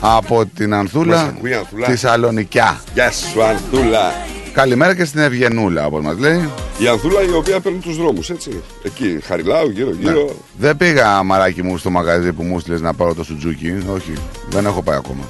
Από 0.00 0.46
την 0.46 0.68
Μας 0.68 0.78
Ανθούλα, 0.78 1.20
ακούει 1.20 1.50
η 1.50 1.54
Ανθούλα. 1.54 1.86
τη 1.86 1.96
Σαλονικιά. 1.96 2.80
Γεια 2.94 3.10
σου, 3.12 3.42
Ανθούλα. 3.42 4.12
Καλημέρα 4.52 4.94
και 4.96 5.04
στην 5.04 5.20
Ευγενούλα, 5.20 5.86
όπως 5.86 6.02
μας 6.02 6.18
λέει. 6.18 6.48
Η 6.78 6.88
Ανθούλα 6.88 7.22
η 7.22 7.32
οποία 7.32 7.60
παίρνει 7.60 7.78
τους 7.78 7.96
δρόμους, 7.96 8.30
έτσι. 8.30 8.62
Εκεί, 8.82 9.18
Χαριλάου, 9.24 9.70
γύρω-γύρω. 9.70 10.12
Ναι. 10.24 10.32
Δεν 10.58 10.76
πήγα 10.76 11.22
μαράκι 11.22 11.62
μου 11.62 11.78
στο 11.78 11.90
μαγαζί 11.90 12.32
που 12.32 12.42
μου 12.42 12.58
στείλες 12.60 12.80
να 12.80 12.94
πάρω 12.94 13.14
το 13.14 13.24
σουτζούκι. 13.24 13.82
Όχι, 13.94 14.12
δεν 14.48 14.66
έχω 14.66 14.82
πάει 14.82 14.96
ακόμα. 14.96 15.22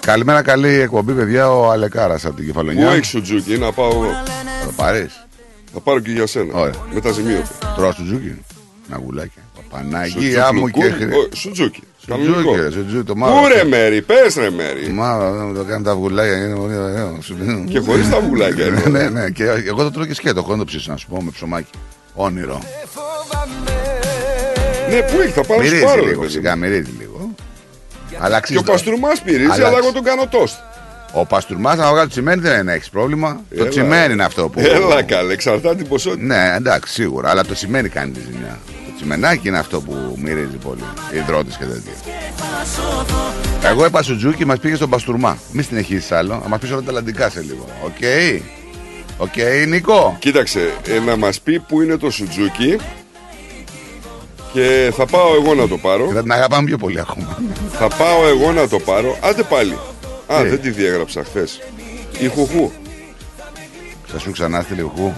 Καλημέρα, 0.00 0.42
καλή 0.42 0.68
εκπομπή, 0.68 1.12
παιδιά. 1.12 1.50
Ο 1.50 1.70
Αλεκάρας 1.70 2.24
από 2.24 2.34
την 2.34 2.44
Πού 2.44 2.50
Κεφαλονιά. 2.50 2.90
έχεις 2.90 3.06
σουτζούκι, 3.08 3.58
να 3.58 3.72
πάω 3.72 3.88
εγώ. 3.90 4.04
Θα 4.60 4.66
το 4.66 4.72
πάρεις. 4.76 5.26
Θα 5.72 5.80
πάρω 5.80 6.00
και 6.00 6.10
για 6.10 6.26
σένα. 6.26 6.58
Ωραία. 6.58 6.74
Με 6.94 7.00
τα 7.00 7.10
ζημίωτα. 7.12 7.74
Τρώω 7.76 7.92
σουτζούκι. 7.92 8.34
Να 8.88 8.96
γουλάκια. 9.04 9.42
Παναγία 9.74 10.44
Σουτζούκι 10.44 10.54
μου 10.60 10.68
και 10.68 10.82
λουκούμι. 10.84 10.90
χρη... 11.10 11.14
Ω, 11.18 11.28
Σουτζούκι. 11.34 11.82
Κανονικό. 12.06 12.34
Σουτζούκι, 12.38 12.60
ρε, 12.62 12.70
σουτζούκι, 12.70 13.04
το 13.04 13.16
μαύρο. 13.16 13.40
Πού 13.40 13.46
ρε 13.48 13.64
μέρη, 13.64 14.02
πες 14.02 14.34
ρε 14.36 14.50
μέρη. 14.50 14.88
Μαύρο, 14.88 15.32
δεν 15.32 15.46
μου 15.46 15.54
το 15.54 15.62
κάνουν 15.64 15.82
τα 15.82 15.90
αυγουλάκια. 15.90 16.36
Είναι 16.36 16.54
πολύ 16.56 16.76
ωραίο. 16.76 17.18
Σου- 17.22 17.64
Και 17.68 17.78
χωρίς 17.78 18.10
τα 18.10 18.16
αυγουλάκια, 18.16 18.64
Ναι, 18.64 18.80
είναι 18.86 18.98
ναι, 19.02 19.08
ναι. 19.20 19.30
Και 19.30 19.44
εγώ 19.44 19.82
το 19.82 19.90
τρώω 19.90 20.04
και 20.06 20.14
σκέτο. 20.14 20.40
Έχω 20.40 20.52
να 20.52 20.58
το 20.58 20.64
ψήσω, 20.64 20.90
να 20.90 20.96
σου 20.96 21.06
πω, 21.08 21.22
με 21.22 21.30
ψωμάκι. 21.30 21.70
Όνειρο. 22.14 22.60
Ναι, 24.90 25.00
πού 25.02 25.20
έχει, 25.20 25.32
θα 25.32 25.42
πάω 25.44 25.56
να 25.58 25.62
σου 25.64 25.68
Μυρίζει 25.70 25.84
πάρω. 25.84 25.94
ρε 26.00 26.00
λίγο, 26.06 26.20
παιδί 26.20 26.24
μου. 26.34 26.40
σιγά, 26.40 26.56
μυρίζει 26.56 26.90
λίγο. 26.98 27.34
Αλλά 28.18 28.28
Και 28.28 28.36
αξίζει 28.36 28.58
ο 28.58 28.62
το- 28.62 28.72
Παστουρμάς 28.72 29.20
μυρίζει, 29.22 29.44
Αλλά 29.44 29.54
αλλά 29.54 29.66
εγώ 29.66 29.76
αξίζει. 29.76 29.92
τον 29.94 30.02
κάνω 30.02 30.26
τόστ. 30.26 30.56
Ο 31.12 31.26
Παστουρμάς, 31.26 31.76
να 31.76 31.90
βγάλει 31.90 32.00
το 32.06 32.10
τσιμένι 32.10 32.40
δεν 32.40 32.68
έχεις 32.68 32.88
πρόβλημα. 32.90 33.40
Το 33.50 33.60
Έλα. 33.60 33.68
τσιμένι 33.68 34.12
είναι 34.12 34.24
αυτό 34.24 34.48
που. 34.48 34.60
Έλα 34.60 35.02
καλέ, 35.02 35.32
εξαρτάται 35.32 35.74
την 35.76 35.88
ποσότητα. 35.88 36.22
Ναι, 36.24 36.54
εντάξει, 36.56 36.92
σίγουρα. 36.92 37.30
Αλλά 37.30 37.44
το 37.44 37.54
τσιμένι 37.54 37.88
κάνει 37.88 38.10
τη 38.12 38.20
ζημιά. 38.20 38.58
Το 38.94 39.00
τσιμενάκι 39.00 39.48
είναι 39.48 39.58
αυτό 39.58 39.80
που 39.80 40.18
μυρίζει 40.22 40.56
πολύ. 40.56 40.84
Ιδρώτα 41.14 41.50
και 41.58 41.64
τέτοια. 41.64 41.92
Εγώ 43.70 43.84
είπα 43.84 44.02
Σουτζούκι, 44.02 44.44
μας 44.44 44.58
πήγε 44.58 44.74
στον 44.74 44.90
Παστουρμά. 44.90 45.38
Μη 45.52 45.62
συνεχίσεις 45.62 46.12
άλλο. 46.12 46.40
Θα 46.42 46.48
μας 46.48 46.58
πεις 46.58 46.70
όλα 46.70 46.80
τα 46.82 46.86
Ατλαντικά 46.88 47.30
σε 47.30 47.40
λίγο. 47.40 47.66
Ok. 47.84 48.02
Ok, 49.16 49.66
Νίκο. 49.68 50.16
Κοίταξε, 50.18 50.72
ε, 50.86 50.98
να 50.98 51.16
μας 51.16 51.40
πει 51.40 51.60
που 51.60 51.82
είναι 51.82 51.96
το 51.96 52.10
Σουτζούκι 52.10 52.76
και 54.52 54.92
θα 54.96 55.06
πάω 55.06 55.34
εγώ 55.34 55.54
να 55.54 55.68
το 55.68 55.78
πάρω. 55.78 56.06
Και 56.06 56.14
θα 56.14 56.22
την 56.22 56.32
αγαπάμε 56.32 56.64
πιο 56.66 56.78
πολύ 56.78 57.00
ακόμα. 57.00 57.38
Θα 57.72 57.88
πάω 57.88 58.26
εγώ 58.26 58.52
να 58.52 58.68
το 58.68 58.78
πάρω. 58.78 59.18
Άντε 59.22 59.42
πάλι. 59.42 59.78
Α, 60.26 60.42
Τι; 60.42 60.48
δεν 60.48 60.60
τη 60.60 60.70
διέγραψα 60.70 61.24
χθες. 61.24 61.60
Η 62.18 62.26
Χουχού. 62.26 62.70
Θα 64.06 64.18
σου 64.18 64.30
ξανά 64.30 64.62
στη 64.62 64.74
λιγού. 64.74 65.14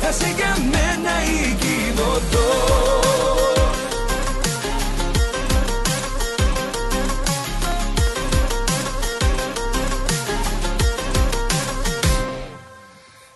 Θα 0.00 0.12
σε 0.12 0.32
για 0.36 0.56
μένα 0.70 1.12
οικειβωτώ 1.22 2.74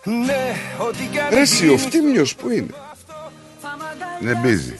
Ναι, 0.03 0.55
ό,τι 0.87 1.03
κάνει 1.17 1.35
Ρε 1.35 1.41
εσύ, 1.41 1.69
ο 1.69 1.77
Φτύμιος 1.77 2.35
που 2.35 2.49
είναι. 2.49 2.73
Δεν 4.19 4.37
μπίζει. 4.41 4.79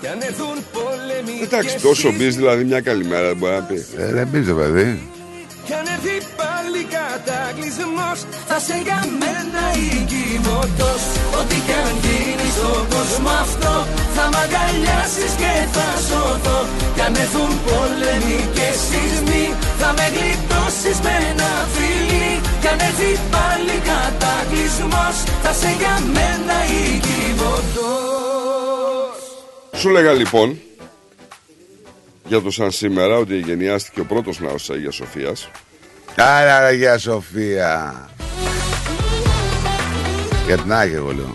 Κι 0.00 0.06
αν 0.06 0.20
έρθουν 0.20 0.64
πόλεμοι 0.72 1.40
Εντάξει, 1.42 1.74
και 1.76 1.80
τόσο 1.82 2.12
μπει 2.12 2.28
δηλαδή 2.28 2.64
μια 2.64 2.80
καλημέρα 2.80 3.26
δεν 3.26 3.36
μπορεί 3.36 3.52
να 3.52 3.62
πει. 3.62 3.86
Ε, 3.96 4.12
δεν 4.12 4.26
μπίζει, 4.26 4.52
παιδί. 4.52 5.17
Κατακλυσμός 7.58 8.18
Θα 8.48 8.58
σε 8.66 8.76
για 8.86 9.00
μένα 9.20 9.64
οικειβωτός 9.84 11.02
Ό,τι 11.38 11.56
κι 11.66 11.76
αν 11.84 11.94
γίνει 12.04 12.48
στον 12.56 12.82
κόσμο 12.92 13.30
αυτό 13.44 13.74
Θα 14.16 14.24
μ' 14.32 14.38
αγκαλιάσεις 14.44 15.32
και 15.40 15.52
θα 15.74 15.88
σωθώ. 16.06 16.58
Κι 16.94 17.02
αν 17.06 17.14
έρθουν 17.22 17.52
πόλεμοι 17.66 18.40
και 18.56 18.68
σεισμοί 18.86 19.44
Θα 19.80 19.88
με 19.96 20.06
γλιτώσεις 20.14 20.98
με 21.06 21.14
ένα 21.30 21.50
φιλί. 21.74 22.30
Κι 22.60 22.68
αν 22.72 22.78
έρθει 22.88 23.10
πάλι 23.34 23.76
κατακλυσμός 23.90 25.16
Θα 25.42 25.52
σε 25.60 25.70
για 25.80 25.96
μένα 26.14 26.56
οικειβωτός 26.78 28.18
Σου 29.80 29.88
λέγα 29.88 30.12
λοιπόν 30.12 30.60
για 32.24 32.40
το 32.40 32.50
σαν 32.50 32.70
σήμερα 32.70 33.16
ότι 33.16 33.38
γενιάστηκε 33.38 34.00
ο 34.00 34.04
πρώτος 34.04 34.40
ναός 34.40 34.60
της 34.60 34.70
Αγίας 34.70 34.94
Σοφίας 34.94 35.50
Άρα, 36.20 36.60
ρε, 36.60 36.66
Αγία 36.66 36.98
Σοφία. 36.98 38.08
Για 40.46 40.56
την 40.56 40.72
Άγια, 40.72 40.96
εγώ 40.96 41.12
λέω. 41.12 41.34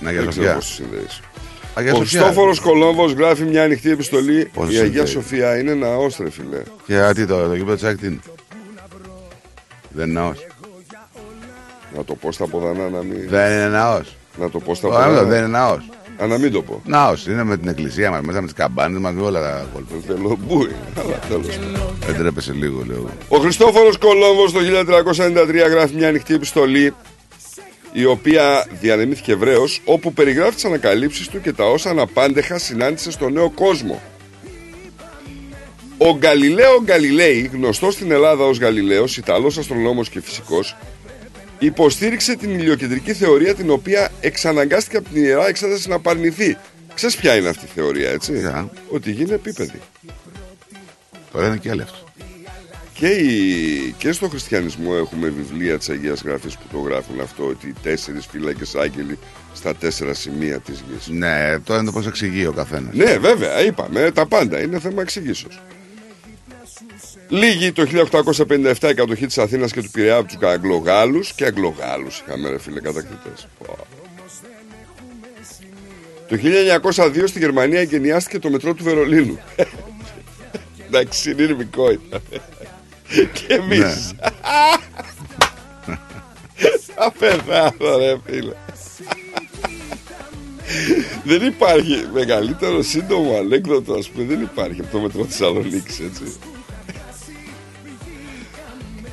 Να, 0.00 0.08
Αγία 0.08 0.20
Δεν 0.20 0.30
ξέρω 0.30 0.44
Σοφία. 0.46 0.54
πώς 0.54 0.66
το 0.68 0.72
συνδέεις. 0.74 1.20
Αγία 1.74 1.92
Ο 1.92 1.96
Σοφιά. 1.96 2.20
Χριστόφορος 2.20 2.60
Κολόμβος 2.60 3.12
γράφει 3.12 3.42
μια 3.42 3.62
ανοιχτή 3.62 3.90
επιστολή 3.90 4.50
Πώς 4.54 4.70
Η 4.70 4.74
το 4.76 4.80
Αγία 4.82 5.06
συνδέει. 5.06 5.06
Σοφία 5.06 5.58
είναι 5.58 5.74
ναός 5.74 6.16
ρε 6.16 6.30
φίλε 6.30 6.62
Και 6.86 7.10
τι 7.14 7.26
το, 7.26 7.46
το 7.48 7.54
γήπεδο 7.54 7.74
της 7.74 7.84
ΑΕΚ 7.84 7.98
τι 7.98 8.06
είναι; 8.06 8.18
Δεν 9.90 10.08
είναι 10.10 10.20
ναός. 10.20 10.46
Να 11.96 12.04
το 12.04 12.14
πω 12.14 12.32
στα 12.32 12.46
ποδανά 12.46 12.88
να 12.88 13.02
μην 13.02 13.28
Δεν 13.28 13.52
είναι 13.52 13.66
ναός. 13.68 14.16
Να 14.38 14.50
το 14.50 14.58
πω 14.60 14.74
στα 14.74 14.88
Ο 14.88 14.94
Άμετο 14.94 15.08
ποδανά 15.10 15.28
δεν 15.28 15.38
είναι 15.38 15.58
ναός. 15.58 15.88
Α, 16.22 16.26
να 16.26 16.38
μην 16.38 16.52
το 16.52 16.62
πω 16.62 16.82
Ναός 16.84 17.26
είναι 17.26 17.44
με 17.44 17.56
την 17.56 17.68
εκκλησία 17.68 18.10
μας, 18.10 18.20
μέσα 18.20 18.40
με 18.40 18.46
τις 18.46 18.54
καμπάνες 18.56 19.00
μας, 19.00 19.12
με 19.12 19.22
όλα 19.22 19.40
τα 19.40 19.66
κόλπα. 19.72 19.94
Θέλω 20.06 20.38
μπούι 20.46 20.74
Αλλά 20.94 21.18
τέλος 21.28 21.46
πάντων. 21.46 21.92
Δεν 22.06 22.16
τρέπεσαι 22.16 22.52
λίγο, 22.52 22.84
λέω. 22.86 23.10
Ο 23.28 23.36
Χριστόφορος 23.36 23.98
Κολόμβος 23.98 24.52
το 24.52 24.60
1393 24.60 25.68
γράφει 25.70 25.94
μια 25.94 26.08
ανοιχτή 26.08 26.34
επιστολή 26.34 26.94
η 27.92 28.04
οποία 28.04 28.66
διανεμήθηκε 28.80 29.32
ευρέως 29.32 29.80
όπου 29.84 30.12
περιγράφει 30.12 30.54
τις 30.54 30.64
ανακαλύψεις 30.64 31.28
του 31.28 31.40
και 31.40 31.52
τα 31.52 31.64
όσα 31.64 31.90
αναπάντεχα 31.90 32.58
συνάντησε 32.58 33.10
στο 33.10 33.28
νέο 33.28 33.50
κόσμο. 33.50 34.02
Ο 35.98 36.16
Γκαλιλαίο 36.16 36.82
Γκαλιλέη, 36.82 37.50
γνωστός 37.52 37.94
στην 37.94 38.10
Ελλάδα 38.10 38.44
ως 38.44 38.58
Γαλιλαίος, 38.58 39.16
Ιταλός 39.16 39.58
αστρονόμος 39.58 40.08
και 40.08 40.20
φυσικός, 40.20 40.76
υποστήριξε 41.66 42.36
την 42.36 42.50
ηλιοκεντρική 42.50 43.12
θεωρία 43.14 43.54
την 43.54 43.70
οποία 43.70 44.10
εξαναγκάστηκε 44.20 44.96
από 44.96 45.08
την 45.08 45.22
Ιερά 45.22 45.48
Εξέταση 45.48 45.88
να 45.88 45.94
απαρνηθεί. 45.94 46.56
Ξέρεις 46.94 47.16
ποια 47.16 47.36
είναι 47.36 47.48
αυτή 47.48 47.64
η 47.64 47.68
θεωρία, 47.74 48.10
έτσι; 48.10 48.32
Ποια; 48.32 48.70
Ότι 48.88 49.10
γίνει 49.10 49.32
επίπεδη. 49.32 49.80
Τώρα 51.32 51.46
είναι 51.46 51.56
και 51.56 51.70
άλλο 51.70 51.82
αυτό. 51.82 51.98
Και, 52.94 53.08
η- 53.08 53.94
και 53.98 54.12
στο 54.12 54.28
χριστιανισμό 54.28 54.92
έχουμε 54.98 55.28
βιβλία 55.28 55.78
της 55.78 55.88
Αγίας 55.88 56.22
Γραφής 56.22 56.54
που 56.56 56.62
το 56.72 56.78
γράφουν 56.78 57.20
αυτό 57.20 57.46
ότι 57.46 57.66
οι 57.68 57.74
τέσσερις 57.82 58.26
φύλακες 58.26 58.74
άγγελοι 58.74 59.18
στα 59.54 59.74
τέσσερα 59.74 60.14
σημεία 60.14 60.58
της 60.60 60.84
γης. 60.90 61.08
Ναι, 61.08 61.58
τώρα 61.64 61.80
είναι 61.80 61.90
το 61.90 61.92
πώς 61.98 62.06
εξηγεί 62.06 62.46
ο 62.46 62.52
καθένας. 62.52 62.94
Ναι, 62.94 63.18
βέβαια, 63.18 63.60
είπαμε 63.64 64.10
τα 64.14 64.26
πάντα. 64.26 64.60
Είναι 64.62 64.78
θέμα 64.78 65.02
εξηγήσεως. 65.02 65.60
Λίγη 67.30 67.72
το 67.72 67.86
1857 68.46 68.90
η 68.90 68.94
κατοχή 68.94 69.26
της 69.26 69.38
Αθήνας 69.38 69.72
και 69.72 69.82
του 69.82 69.90
Πειραιά 69.90 70.16
από 70.16 70.28
τους 70.28 70.48
Αγγλογάλους 70.48 71.32
και 71.32 71.44
Αγγλογάλους 71.44 72.22
είχαμε 72.26 72.48
ρε 72.48 72.58
φίλε 72.58 72.80
κατακτητές. 72.80 73.48
Πω. 73.58 73.76
Το 76.28 76.36
1902 76.36 77.22
στη 77.26 77.38
Γερμανία 77.38 77.80
εγκαινιάστηκε 77.80 78.38
το 78.38 78.50
μετρό 78.50 78.74
του 78.74 78.84
Βερολίνου. 78.84 79.38
Εντάξει, 80.86 81.20
συνειρμικό 81.20 81.90
ήταν. 81.90 82.22
Και 83.32 83.54
εμείς. 83.54 84.12
Ναι. 84.12 84.30
Θα 86.94 87.12
πεθάνω, 87.18 87.96
ρε 87.98 88.16
φίλε. 88.24 88.52
Δεν 91.24 91.46
υπάρχει 91.46 92.04
μεγαλύτερο 92.12 92.82
σύντομο 92.82 93.36
ανέκδοτο, 93.36 93.94
ας 93.94 94.08
πούμε, 94.08 94.24
δεν 94.24 94.40
υπάρχει 94.40 94.80
από 94.80 94.90
το 94.92 94.98
μετρό 94.98 95.24
Θεσσαλονίκης, 95.24 96.00
έτσι. 96.00 96.22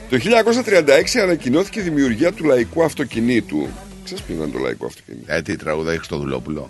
Το 0.09 0.17
1936 0.65 1.17
ανακοινώθηκε 1.21 1.79
η 1.79 1.81
δημιουργία 1.81 2.31
του 2.31 2.43
λαϊκού 2.43 2.83
αυτοκινήτου. 2.83 3.67
Ξέρεις 4.03 4.23
ποιο 4.23 4.35
ήταν 4.35 4.51
το 4.51 4.59
λαϊκό 4.59 4.85
αυτοκίνητο. 4.85 5.33
Ε, 5.33 5.41
τι 5.41 5.55
τραγούδα 5.55 5.91
έχει 5.91 6.03
στο 6.03 6.17
δουλόπουλο. 6.17 6.69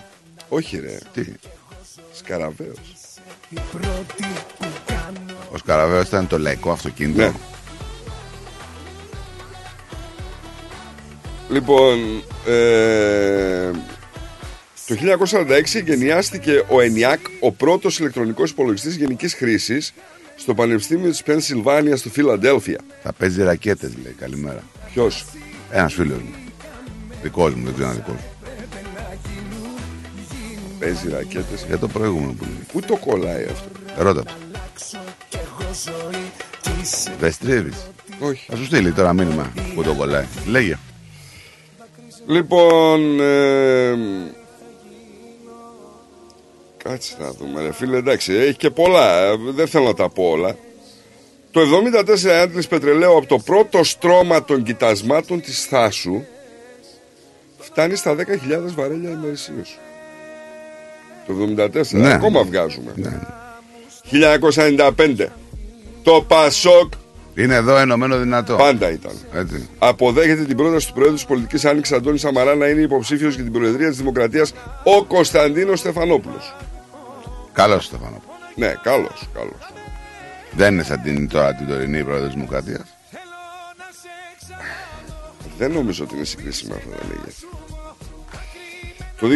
Όχι 0.49 0.79
ρε, 0.79 0.97
Τι; 1.13 1.25
Σκαραβαίος. 2.13 2.77
Ο 5.51 5.57
Σκαραβαίο 5.57 6.01
ήταν 6.01 6.27
το 6.27 6.37
λαϊκό 6.37 6.71
αυτοκίνητο; 6.71 7.21
Ναι. 7.21 7.31
Λοιπόν, 11.49 12.23
ε, 12.47 13.71
το 14.87 14.95
1946 14.95 15.75
εγκαινιάστηκε 15.75 16.57
ο 16.57 16.75
ENIAC, 16.77 17.17
ο 17.39 17.51
πρώτος 17.51 17.99
ηλεκτρονικός 17.99 18.49
υπολογιστής 18.49 18.95
γενικής 18.95 19.33
χρήσης, 19.33 19.93
στο 20.47 20.55
Πανεπιστήμιο 20.55 21.09
της 21.09 21.23
Πενσιλβάνιας 21.23 21.99
στο 21.99 22.09
Φιλαδέλφια. 22.09 22.79
Θα 23.03 23.13
παίζει 23.13 23.43
ρακέτες, 23.43 23.91
λέει. 24.03 24.15
Καλημέρα. 24.19 24.63
Ποιος; 24.93 25.25
Ένας 25.71 25.93
φίλος 25.93 26.17
μου. 26.17 26.33
Δικός 27.21 27.53
μου, 27.53 27.63
δεν 27.63 27.73
ξέρω 27.73 27.89
αν 27.89 27.95
δικός 27.95 28.15
μου. 28.15 28.29
Παίζει 30.79 31.09
ρακέτες. 31.09 31.65
Για 31.67 31.77
το 31.77 31.87
προηγούμενο 31.87 32.31
που 32.31 32.43
λέει. 32.43 32.59
Πού 32.71 32.81
το 32.81 32.95
κολλάει 32.95 33.43
αυτό; 33.43 33.69
Ρώτα 33.97 34.23
το. 34.23 34.31
Δεν 37.19 37.31
στρίβει. 37.31 37.71
Όχι. 38.19 38.45
Θα 38.49 38.55
σου 38.55 38.65
στείλει 38.65 38.91
τώρα 38.91 39.13
μήνυμα 39.13 39.51
που 39.75 39.83
το 39.83 39.93
κολλάει. 39.93 40.25
Λέγε. 40.47 40.77
Λοιπόν, 42.27 43.19
ε, 43.19 43.95
κάτσε 46.89 47.15
να 47.19 47.31
δούμε 47.31 47.61
ρε 47.61 47.73
φίλε, 47.73 47.97
εντάξει, 47.97 48.33
έχει 48.33 48.55
και 48.55 48.69
πολλά, 48.69 49.23
ε, 49.23 49.35
δεν 49.55 49.67
θέλω 49.67 49.83
να 49.85 49.93
τα 49.93 50.09
πω 50.09 50.23
όλα. 50.23 50.55
Το 51.51 51.61
74 51.61 52.29
άντλης 52.29 52.67
πετρελαίου 52.67 53.17
από 53.17 53.25
το 53.27 53.37
πρώτο 53.37 53.83
στρώμα 53.83 54.43
των 54.43 54.63
κοιτασμάτων 54.63 55.41
της 55.41 55.65
Θάσου 55.65 56.21
φτάνει 57.59 57.95
στα 57.95 58.15
10.000 58.15 58.73
βαρέλια 58.75 59.09
ημερησίως. 59.09 59.79
Το 61.27 61.33
74, 61.33 61.97
Ναι. 61.97 62.13
ακόμα 62.13 62.43
βγάζουμε. 62.43 62.91
Ναι. 62.95 63.19
1995, 64.11 65.27
το 66.03 66.25
Πασόκ 66.27 66.93
Είναι 67.35 67.55
εδώ 67.55 67.77
ενωμένο 67.77 68.17
δυνατό. 68.17 68.55
πάντα 68.55 68.91
ήταν. 68.91 69.11
Έτσι. 69.33 69.69
Αποδέχεται 69.79 70.43
την 70.43 70.57
πρόταση 70.57 70.87
του 70.87 70.93
Προέδρου 70.93 71.15
της 71.15 71.25
Πολιτικής 71.25 71.65
Άνοιξης 71.65 71.95
Αντώνης 71.95 72.21
Σαμαρά 72.21 72.55
να 72.55 72.67
είναι 72.67 72.81
υποψήφιος 72.81 73.35
για 73.35 73.43
την 73.43 73.53
Προεδρία 73.53 73.87
της 73.89 73.97
Δημοκρατίας 73.97 74.53
ο 74.83 75.03
Κωνσταντίνος 75.03 75.79
Στεφανόπουλος. 75.79 76.55
Καλός 77.57 77.85
Στεφανό. 77.85 78.21
Ναι, 78.55 78.73
καλός, 78.83 79.29
καλός. 79.33 79.73
Δεν 80.51 80.73
είναι 80.73 80.83
σαν 80.83 81.01
την, 81.01 81.29
τώρα 81.29 81.53
την 81.55 81.67
τωρινή 81.67 82.03
πρόεδρος 82.03 82.25
της 82.27 82.35
Δημοκρατίας. 82.35 82.95
Δεν 85.57 85.71
νομίζω 85.71 86.03
ότι 86.03 86.15
είναι 86.15 86.23
συγκρίσιμα 86.23 86.75
αυτά 86.75 86.89
τα 86.89 87.03
μέγεθη. 87.07 87.45
Το 89.19 89.27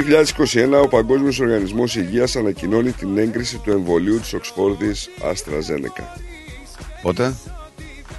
2021 0.80 0.84
ο 0.84 0.88
Παγκόσμιος 0.88 1.40
Οργανισμός 1.40 1.96
Υγείας 1.96 2.36
ανακοινώνει 2.36 2.92
την 2.92 3.18
έγκριση 3.18 3.58
του 3.58 3.72
εμβολίου 3.72 4.20
της 4.20 4.34
Οξφόρδης 4.34 5.10
AstraZeneca 5.22 6.04
Πότε; 7.02 7.34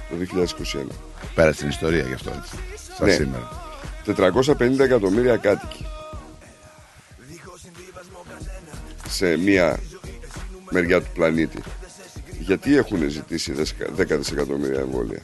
Το 0.09 0.15
2021. 0.15 0.87
πέρασε 1.35 1.59
την 1.59 1.69
ιστορία 1.69 2.03
γι' 2.03 2.13
αυτό 2.13 2.31
έτσι. 2.37 2.55
Σαν 2.97 3.07
Ναι. 3.07 3.13
σήμερα. 3.13 3.49
450 4.05 4.83
εκατομμύρια 4.83 5.37
κάτοικοι 5.37 5.85
σε 9.09 9.37
μία 9.37 9.79
μεριά 10.73 11.01
του 11.01 11.09
πλανήτη. 11.13 11.59
Γιατί 12.39 12.75
έχουν 12.75 13.09
ζητήσει 13.09 13.53
10 13.97 14.05
δισεκατομμύρια 14.07 14.79
εμβόλια; 14.79 15.21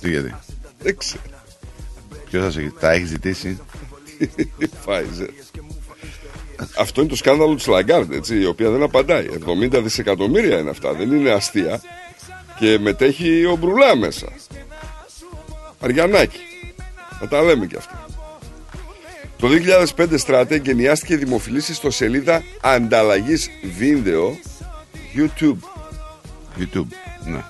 Τι 0.00 0.10
γιατί; 0.10 0.34
Δεν 0.78 0.96
ξέρω. 0.96 1.22
Ποιος 2.30 2.54
θα 2.54 2.72
τα 2.80 2.92
έχεις 2.92 3.08
ζητήσει; 3.08 3.60
Η 4.58 4.68
Pfizer. 4.84 5.28
Αυτό 6.76 7.00
είναι 7.00 7.10
το 7.10 7.16
σκάνδαλο 7.16 7.54
της 7.54 7.66
Λαγκάρντ, 7.66 8.12
έτσι, 8.12 8.40
η 8.40 8.44
οποία 8.44 8.70
δεν 8.70 8.82
απαντάει. 8.82 9.26
70 9.46 9.80
δισεκατομμύρια 9.82 10.58
είναι 10.58 10.70
αυτά, 10.70 10.92
δεν 10.92 11.12
είναι 11.12 11.30
αστεία. 11.30 11.80
Και 12.58 12.78
μετέχει 12.78 13.44
ο 13.44 13.56
Μπρουλά 13.56 13.96
μέσα. 13.96 14.32
Αριανάκη. 15.80 16.38
Να 17.20 17.28
τα 17.28 17.42
λέμε 17.42 17.66
κι 17.66 17.76
αυτά. 17.76 18.07
Το 19.38 19.48
2005 19.96 20.06
στράτε 20.16 20.54
εγκαινιάστηκε 20.54 21.16
δημοφιλής 21.16 21.68
ιστοσελίδα 21.68 22.42
ανταλλαγής 22.60 23.50
βίντεο 23.78 24.38
YouTube. 25.16 25.58
YouTube. 26.58 26.86
Ναι. 27.24 27.44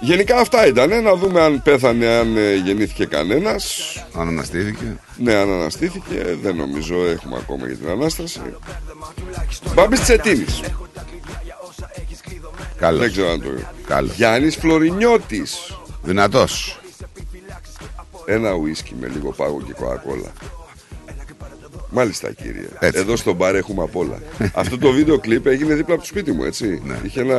Γενικά 0.00 0.38
αυτά 0.38 0.66
ήταν. 0.66 1.02
Να 1.02 1.14
δούμε 1.14 1.40
αν 1.40 1.62
πέθανε, 1.62 2.06
αν 2.06 2.36
ε, 2.36 2.54
γεννήθηκε 2.54 3.04
κανένας. 3.04 3.94
Αν 4.14 4.28
αναστήθηκε. 4.28 4.96
Ναι, 5.16 5.34
αν 5.34 5.50
αναστήθηκε, 5.50 6.38
δεν 6.42 6.56
νομίζω 6.56 7.06
έχουμε 7.06 7.36
ακόμα 7.36 7.66
για 7.66 7.76
την 7.76 7.88
Ανάσταση. 7.88 8.40
Μπάμπης 9.74 10.00
Τσετίνης. 10.00 10.60
Καλός. 12.76 13.00
Δεν 13.00 13.10
ξέρω 13.10 13.30
αν 13.30 13.42
το 13.42 13.48
Καλός. 13.86 14.14
Γιάννης 14.14 14.56
Φλωρινιώτης. 14.56 15.76
Δυνατός. 16.02 16.80
Ένα 18.24 18.52
ουίσκι 18.52 18.94
με 19.00 19.08
λίγο 19.08 19.32
πάγο 19.32 19.62
και 19.66 19.72
κοακόλα. 19.72 20.32
Μάλιστα 21.90 22.32
κύριε. 22.32 22.68
Έτσι. 22.78 23.00
Εδώ 23.00 23.16
στο 23.16 23.32
μπαρ 23.32 23.54
έχουμε 23.54 23.82
απ' 23.82 23.96
όλα. 23.96 24.18
Αυτό 24.54 24.78
το 24.78 24.90
βίντεο 24.90 25.18
κλιπ 25.18 25.46
έγινε 25.46 25.74
δίπλα 25.74 25.94
από 25.94 26.02
το 26.02 26.08
σπίτι 26.08 26.32
μου, 26.32 26.44
έτσι. 26.44 26.82
Ναι. 26.84 26.98
Είχε 27.02 27.20
ένα 27.20 27.36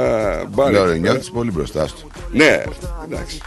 μπαρ. 0.49 0.67
εκεί 0.67 0.73
Λέω 0.75 0.83
πέρα. 0.85 0.97
νιώθει 0.97 1.31
πολύ 1.31 1.51
μπροστά 1.51 1.87
σου. 1.87 2.07
Ναι, 2.31 2.63
εντάξει. 3.05 3.41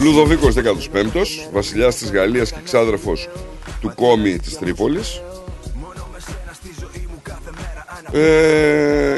Λουδοβίκος 0.00 0.54
15ος, 0.54 1.48
βασιλιάς 1.52 1.96
της 1.96 2.10
Γαλλίας 2.12 2.52
και 2.52 2.58
ξάδερφος 2.64 3.28
του 3.80 3.92
Κόμι 3.94 4.38
της 4.38 4.58
Τρίπολης. 4.58 5.22
Ε, 8.12 9.16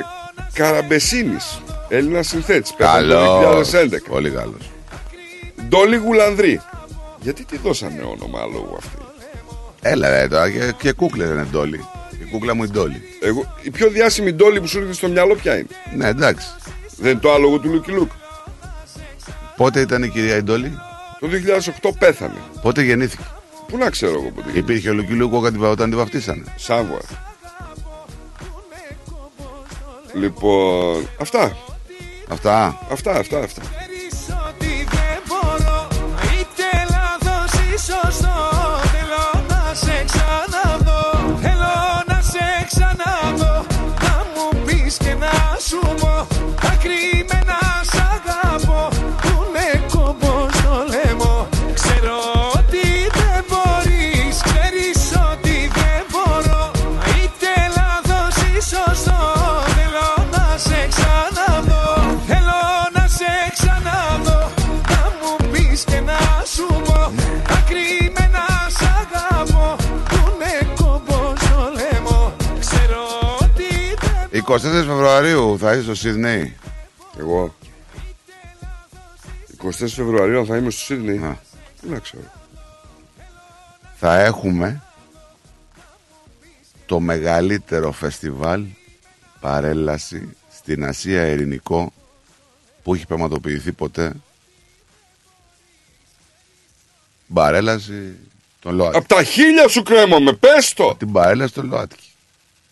Καραμπεσίνης, 0.52 1.62
Έλληνας 1.88 2.26
συνθέτης, 2.26 2.74
πέθανε 2.74 3.06
το 3.08 3.14
Καλό. 3.14 3.62
2011. 3.62 4.08
Πολύ 4.08 4.30
καλός. 4.30 4.70
Ντόλι 5.68 5.96
Γουλανδρή. 5.96 6.60
Γιατί 7.22 7.44
τη 7.44 7.56
δώσανε 7.58 8.02
όνομα 8.02 8.44
λόγω 8.52 8.74
αυτή; 8.78 8.96
Έλα 9.80 10.08
ρε 10.20 10.28
τώρα 10.28 10.50
και, 10.50 10.72
και 10.78 10.92
κούκλε 10.92 11.26
δεν 11.26 11.34
είναι 11.36 11.46
ντόλι. 11.50 11.84
Η 12.20 12.24
κούκλα 12.30 12.54
μου 12.54 12.62
είναι 12.62 12.72
ντόλι. 12.72 13.02
Εγώ, 13.20 13.54
η 13.62 13.70
πιο 13.70 13.88
διάσημη 13.88 14.32
ντόλι 14.32 14.60
που 14.60 14.66
σου 14.66 14.76
έρχεται 14.78 14.94
στο 14.96 15.08
μυαλό 15.08 15.34
ποια 15.34 15.54
είναι; 15.56 15.66
Ναι, 15.96 16.06
εντάξει. 16.08 16.46
Δεν 16.96 17.10
είναι 17.10 17.20
το 17.20 17.32
άλογο 17.32 17.58
του 17.58 17.68
Λούκι 17.68 17.90
Λούκ. 17.90 18.10
Πότε 19.56 19.80
ήταν 19.80 20.02
η 20.02 20.08
κυρία 20.08 20.36
η 20.36 20.42
ντόλι, 20.42 20.78
Το 21.20 21.26
2008 21.82 21.90
πέθανε. 21.98 22.38
πότε 22.62 22.82
γεννήθηκε; 22.82 23.22
Πού 23.68 23.76
να 23.76 23.90
ξέρω 23.90 24.12
εγώ 24.20 24.30
πότε. 24.34 24.50
Υπήρχε 24.58 24.90
ο 24.90 24.92
Λουκιλούκο 24.92 25.38
όταν 25.38 25.52
τη- 25.52 25.62
όταν 25.64 25.90
τη 25.90 25.96
βαφτίσανε. 25.96 26.44
Σάβουα. 26.56 27.00
Λοιπόν, 30.14 31.08
αυτά. 31.20 31.56
Αυτά. 32.28 32.78
Αυτά, 32.90 33.12
αυτά, 33.18 33.38
αυτά. 33.38 33.62
24 74.52 74.58
Φεβρουαρίου 74.60 75.58
θα 75.58 75.72
είσαι 75.72 75.82
στο 75.82 75.94
Σιδνέι. 75.94 76.56
Εγώ. 77.18 77.54
24 79.64 79.70
Φεβρουαρίου 79.88 80.46
θα 80.46 80.56
είμαι 80.56 80.70
στο 80.70 80.80
Σίδνεϊ. 80.80 81.16
Α. 81.16 81.40
Τι 81.80 81.88
να 81.88 81.98
ξέρω. 81.98 82.32
θα 83.96 84.18
έχουμε 84.20 84.82
το 86.86 87.00
μεγαλύτερο 87.00 87.92
φεστιβάλ 87.92 88.64
παρέλαση 89.40 90.36
στην 90.52 90.84
Ασία 90.84 91.26
Ειρηνικό 91.26 91.92
που 92.82 92.94
έχει 92.94 93.06
πραγματοποιηθεί 93.06 93.72
ποτέ. 93.72 94.12
Παρέλαση 97.34 98.16
των 98.60 98.74
ΛΟΑΤΚΙ. 98.74 98.98
Απ' 98.98 99.06
τα 99.06 99.22
χίλια 99.22 99.68
σου 99.68 99.82
κρέμομαι, 99.82 100.32
πες 100.32 100.72
το! 100.72 100.94
Την 100.98 101.12
παρέλαση 101.12 101.54
των 101.54 101.66
ΛΟΑΤΚΙ. 101.66 102.08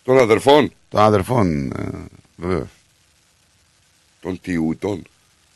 Των 0.05 0.19
αδερφών, 0.19 0.73
Των 0.90 1.00
αδερφών, 1.00 1.70
ε, 1.72 1.88
βεβαίως. 2.37 2.68
των 4.20 4.40
τιούτων. 4.40 5.03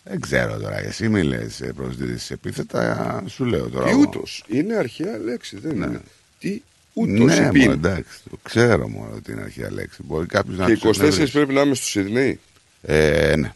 Δεν 0.04 0.20
ξέρω 0.20 0.58
τώρα, 0.58 0.78
εσύ 0.78 1.08
μη 1.08 1.22
λες 1.22 1.60
ε, 1.60 1.72
προσδίδεις 1.72 2.30
επίθετα, 2.30 3.22
σου 3.26 3.44
λέω 3.44 3.68
τώρα. 3.68 3.88
εγώ. 3.88 3.98
Τιούτος. 4.00 4.44
Είναι 4.48 4.76
αρχαία 4.76 5.18
λέξη, 5.18 5.58
δεν 5.58 5.76
είναι. 5.76 6.00
Τι 6.38 6.62
ούτος 6.92 7.38
Ναι, 7.38 7.46
υπήν. 7.46 7.62
μου, 7.64 7.70
εντάξει, 7.70 8.18
το 8.30 8.38
ξέρω 8.42 8.88
μόνο 8.88 9.14
ότι 9.14 9.32
είναι 9.32 9.42
αρχαία 9.42 9.72
λέξη. 9.72 10.02
Μπορεί 10.02 10.26
κάποιος 10.26 10.56
να 10.56 10.66
Και 10.66 10.72
τους 10.76 10.82
24 10.98 11.04
εκνευρίσει. 11.04 11.32
πρέπει 11.32 11.52
να 11.52 11.60
είμαι 11.60 11.74
στο 11.74 11.84
Σιδνέι; 11.86 12.40
Ε, 12.82 13.34
ναι. 13.36 13.52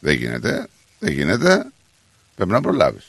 Δεν 0.00 0.14
γίνεται. 0.16 0.66
Δεν 0.98 1.12
γίνεται. 1.12 1.66
Πρέπει 2.34 2.50
να 2.50 2.60
προλάβεις. 2.60 3.04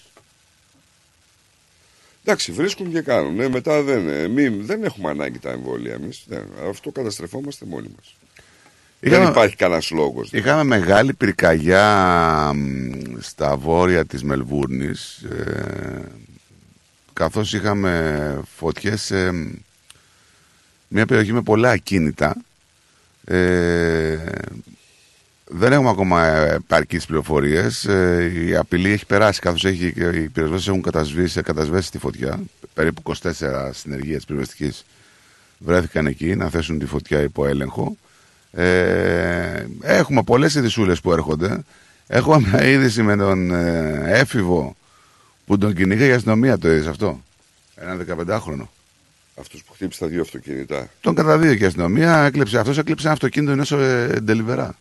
Εντάξει, 2.29 2.51
βρίσκουν 2.51 2.91
και 2.91 3.01
κάνουν. 3.01 3.35
Ναι, 3.35 3.49
μετά 3.49 3.81
δεν, 3.81 4.09
ε, 4.09 4.27
μη, 4.27 4.47
δεν 4.47 4.83
έχουμε 4.83 5.09
ανάγκη 5.09 5.39
τα 5.39 5.49
εμβόλια 5.51 5.93
εμείς. 5.93 6.25
Αυτό 6.69 6.91
καταστρεφόμαστε 6.91 7.65
μόνοι 7.65 7.87
μας. 7.95 8.15
Είχαμε- 8.99 9.21
Δεν 9.23 9.31
υπάρχει 9.31 9.55
κανένας 9.55 9.89
λόγος. 9.91 10.29
Είχαμε 10.33 10.63
μεγάλη 10.63 11.13
πυρκαγιά 11.13 12.51
μ, 12.55 12.91
στα 13.19 13.57
βόρεια 13.57 14.05
της 14.05 14.23
Μελβούρνης 14.23 15.17
ε, 15.23 16.01
καθώς 17.13 17.53
είχαμε 17.53 18.41
φωτιές 18.55 19.01
σε 19.01 19.31
μ, 19.31 19.51
μια 20.87 21.05
περιοχή 21.05 21.33
με 21.33 21.41
πολλά 21.41 21.69
ακίνητα 21.71 22.35
ε, 23.25 24.17
δεν 25.49 25.71
έχουμε 25.71 25.89
ακόμα 25.89 26.27
επαρκείς 26.27 27.05
πληροφορίες 27.05 27.85
ε, 27.85 28.31
η 28.47 28.55
απειλή 28.55 28.91
έχει 28.91 29.05
περάσει 29.05 29.39
καθώς 29.39 29.65
έχει, 29.65 29.85
οι 29.85 30.29
πυροσβέστες 30.29 30.67
έχουν 30.67 30.81
κατασβήσει, 30.81 31.41
κατασβέσει 31.41 31.91
τη 31.91 31.97
φωτιά 31.97 32.39
περίπου 32.73 33.01
24 33.21 33.31
συνεργείες 33.71 34.25
πυροσβεστικής 34.25 34.85
βρέθηκαν 35.57 36.05
εκεί 36.05 36.35
να 36.35 36.49
θέσουν 36.49 36.79
τη 36.79 36.85
φωτιά 36.85 37.21
υπό 37.21 37.45
έλεγχο 37.45 37.97
ε, 38.51 39.65
έχουμε 39.81 40.23
πολλές 40.23 40.55
ειδησούλες 40.55 41.01
που 41.01 41.11
έρχονται. 41.11 41.63
Έχω 42.07 42.39
μια 42.39 42.65
είδηση 42.65 43.01
με 43.01 43.15
τον 43.15 43.51
ε, 43.51 44.03
έφηβο 44.05 44.75
που 45.45 45.57
τον 45.57 45.73
κυνήγα 45.73 46.05
η 46.05 46.11
αστυνομία, 46.11 46.57
το 46.57 46.71
είδες 46.71 46.87
αυτό; 46.87 47.21
Ένα 47.75 47.97
15χρονο. 48.07 48.67
Αυτός 49.39 49.63
που 49.63 49.73
χτύπησε 49.73 49.99
τα 49.99 50.07
δύο 50.07 50.21
αυτοκίνητα. 50.21 50.89
Τον 51.01 51.15
καταδίωκε 51.15 51.63
η 51.63 51.67
αστυνομία, 51.67 52.17
έκλεψε, 52.17 52.59
αυτός 52.59 52.77
έκλεψε 52.77 53.05
ένα 53.05 53.13
αυτοκίνητο 53.13 53.51
ενός 53.51 53.71
ε, 53.71 54.19
ντελιβερά. 54.21 54.75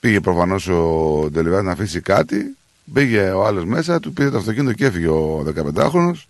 Πήγε 0.00 0.20
προφανώς 0.20 0.68
ο 0.68 1.28
ντελιβερά 1.30 1.62
να 1.62 1.72
αφήσει 1.72 2.00
κάτι, 2.00 2.56
πήγε 2.92 3.30
ο 3.30 3.46
άλλος 3.46 3.64
μέσα, 3.64 4.00
του 4.00 4.12
πήρε 4.12 4.30
το 4.30 4.38
αυτοκίνητο 4.38 4.72
και 4.72 4.84
έφυγε 4.84 5.08
ο 5.08 5.52
15χρονος. 5.74 6.26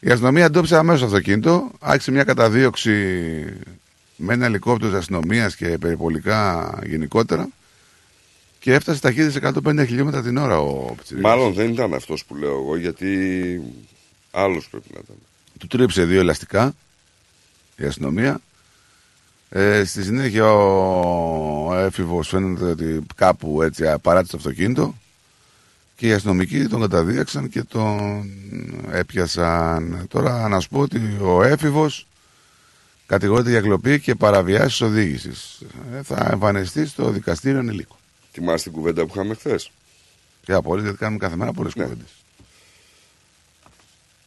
Η 0.00 0.10
αστυνομία 0.10 0.44
εντόπισε 0.44 0.76
αμέσως 0.76 1.00
το 1.00 1.06
αυτοκίνητο, 1.06 1.70
άρχισε 1.80 2.10
μια 2.10 2.24
καταδίωξη 2.24 2.92
με 4.16 4.32
ένα 4.32 4.46
ελικόπτερο 4.46 4.90
της 4.90 5.00
αστυνομίας 5.00 5.56
και 5.56 5.78
περιπολικά 5.78 6.72
γενικότερα 6.86 7.48
και 8.58 8.72
έφτασε 8.74 9.00
ταχύτητα 9.00 9.52
150 9.64 9.86
χιλιόμετρα 9.86 10.22
την 10.22 10.36
ώρα 10.36 10.58
ο 10.58 10.94
Πιτσιρίκας. 10.96 11.30
Μάλλον 11.30 11.52
δεν 11.52 11.70
ήταν 11.70 11.94
αυτός 11.94 12.24
που 12.24 12.34
λέω 12.34 12.50
εγώ, 12.50 12.76
γιατί 12.76 13.62
άλλος 14.30 14.68
πρέπει 14.68 14.88
να 14.94 15.00
ήταν. 15.04 15.16
Του 15.58 15.66
τρίψε 15.66 16.04
δύο 16.04 16.20
ελαστικά 16.20 16.74
η 17.76 17.84
αστυνομία. 17.84 18.40
Ε, 19.52 19.84
στη 19.84 20.02
συνέχεια 20.02 20.52
ο 20.52 21.74
έφηβος 21.76 22.28
φαίνεται 22.28 22.64
ότι 22.64 23.02
κάπου 23.14 23.62
έτσι 23.62 23.84
παράτησε 24.02 24.32
το 24.32 24.36
αυτοκίνητο 24.38 24.94
και 25.96 26.06
οι 26.06 26.12
αστυνομικοί 26.12 26.66
τον 26.66 26.80
καταδίωξαν 26.80 27.48
και 27.48 27.62
τον 27.62 28.24
έπιασαν. 28.90 30.06
Τώρα 30.08 30.48
να 30.48 30.60
σου 30.60 30.68
πω 30.68 30.80
ότι 30.80 31.16
ο 31.20 31.42
έφηβος 31.42 32.06
κατηγορείται 33.06 33.50
για 33.50 33.60
κλοπή 33.60 34.00
και 34.00 34.14
παραβιάσεις 34.14 34.80
οδήγησης. 34.80 35.60
Ε, 35.94 36.02
θα 36.02 36.28
εμφανιστεί 36.32 36.86
στο 36.86 37.10
δικαστήριο 37.10 37.58
ενηλίκων. 37.58 37.96
Θυμάστε 38.32 38.70
την 38.70 38.78
κουβέντα 38.78 39.02
που 39.06 39.10
είχαμε 39.14 39.34
χθες. 39.34 39.70
Και 40.42 40.52
απόλυτα 40.52 40.82
γιατί 40.84 40.98
κάνουμε 40.98 41.18
κάθε 41.18 41.36
μέρα 41.36 41.52
πολλές 41.52 41.74
Ναι. 41.74 41.82
κουβέντες. 41.82 42.19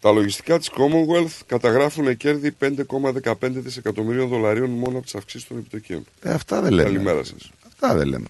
Τα 0.04 0.12
λογιστικά 0.12 0.58
της 0.60 0.70
Commonwealth 0.78 1.40
καταγράφουν 1.46 2.18
κέρδη 2.18 2.56
5,15 2.60 3.34
δισεκατομμυρίων 3.42 4.28
δολαρίων 4.28 4.70
μόνο 4.70 4.98
από 4.98 5.02
τις 5.02 5.16
αυξήσεις 5.16 5.48
των 5.48 5.58
επιτοκίων. 5.58 6.06
Ε, 6.22 6.34
αυτά 6.34 6.62
δεν 6.62 6.72
λέμε. 6.72 6.90
Καλημέρα 6.90 7.24
σας. 7.24 7.52
Αυτά 7.68 7.96
δεν 7.96 8.08
λέμε. 8.08 8.28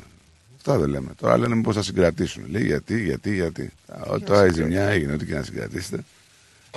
Αυτά 0.55 0.77
δεν 0.77 0.89
λέμε. 0.89 1.09
Τώρα 1.21 1.37
λένε 1.37 1.55
μήπως 1.55 1.75
θα 1.75 1.81
συγκρατήσουν. 1.83 2.45
Λέει 2.49 2.65
γιατί, 2.65 3.03
γιατί, 3.03 3.33
γιατί. 3.33 3.71
Α, 3.87 4.19
Τώρα 4.25 4.45
η 4.45 4.53
ζημιά 4.53 4.83
έγινε, 4.83 5.13
ό,τι 5.13 5.25
και 5.25 5.33
να 5.33 5.43
συγκρατήσετε. 5.43 6.03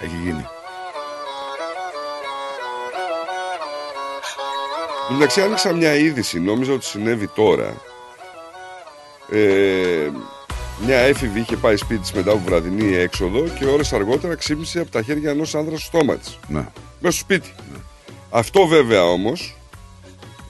Έχει 0.00 0.16
γίνει. 0.24 0.46
Εντάξει, 5.10 5.40
άνοιξα 5.40 5.72
μια 5.72 5.94
είδηση, 5.94 6.40
νόμιζα 6.40 6.72
ότι 6.72 6.84
συνέβη 6.84 7.28
τώρα. 7.28 7.82
Ε, 9.30 10.10
μια 10.84 10.98
έφηβη 10.98 11.40
είχε 11.40 11.56
πάει 11.56 11.76
σπίτι 11.76 12.00
της 12.00 12.12
μετά 12.12 12.30
από 12.30 12.40
βραδινή 12.44 12.94
έξοδο 12.94 13.48
και 13.48 13.64
ώρες 13.64 13.92
αργότερα 13.92 14.34
ξύπνησε 14.34 14.80
από 14.80 14.90
τα 14.90 15.02
χέρια 15.02 15.30
ενός 15.30 15.54
άνδρας 15.54 15.80
στο 15.80 15.98
στόμα 15.98 16.16
της. 16.16 16.38
Ναι. 16.48 16.66
Μέσα 17.00 17.16
στο 17.16 17.24
σπίτι. 17.24 17.52
Αυτό 18.30 18.66
βέβαια 18.66 19.04
όμως 19.04 19.56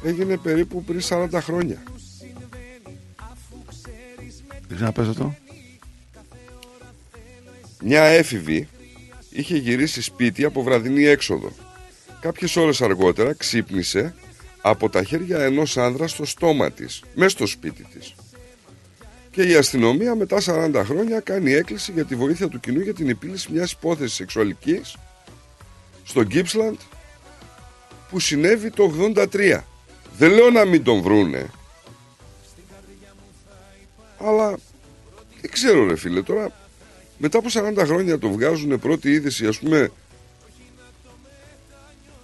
έγινε 0.04 0.36
περίπου 0.36 0.84
πριν 0.84 1.00
40 1.08 1.28
χρόνια. 1.32 1.82
Δεν 4.68 4.78
να 4.78 4.92
πες 4.92 5.08
αυτό. 5.08 5.34
Μια 7.82 8.02
έφηβη 8.02 8.68
είχε 9.30 9.56
γυρίσει 9.56 10.02
σπίτι 10.02 10.44
από 10.44 10.62
βραδινή 10.62 11.04
έξοδο. 11.04 11.52
Κάποιες 12.20 12.56
ώρες 12.56 12.82
αργότερα 12.82 13.34
ξύπνησε 13.34 14.14
από 14.60 14.88
τα 14.88 15.02
χέρια 15.02 15.38
ενός 15.38 15.76
άνδρας 15.76 16.10
στο 16.10 16.24
στόμα 16.24 16.70
της, 16.70 17.02
μέσα 17.14 17.30
στο 17.30 17.46
σπίτι 17.46 17.82
της. 17.82 18.14
Και 19.37 19.42
η 19.42 19.55
αστυνομία 19.55 20.14
μετά 20.14 20.38
40 20.44 20.83
χρόνια 20.85 21.20
κάνει 21.20 21.53
έκκληση 21.53 21.92
για 21.92 22.05
τη 22.05 22.14
βοήθεια 22.14 22.49
του 22.49 22.61
κοινού 22.61 22.81
για 22.81 22.94
την 22.94 23.09
επίλυση 23.09 23.53
μιας 23.53 23.72
υπόθεσης 23.72 24.14
σεξουαλικής 24.14 24.96
στο 26.05 26.22
Gippsland 26.31 26.77
που 28.11 28.20
συνέβη 28.20 28.70
το 28.70 28.92
83. 29.14 29.61
Δεν 30.18 30.33
λέω 30.33 30.51
να 30.51 30.64
μην 30.64 30.83
τον 30.83 31.01
βρούνε. 31.03 31.46
Αλλά 34.18 34.59
δεν 35.40 35.51
ξέρω 35.51 35.87
ρε 35.87 35.97
φίλε 35.97 36.22
τώρα 36.22 36.53
μετά 37.18 37.39
από 37.39 37.49
40 37.53 37.84
χρόνια 37.84 38.18
το 38.18 38.30
βγάζουν 38.30 38.78
πρώτη 38.78 39.11
είδηση 39.11 39.47
ας 39.47 39.59
πούμε 39.59 39.91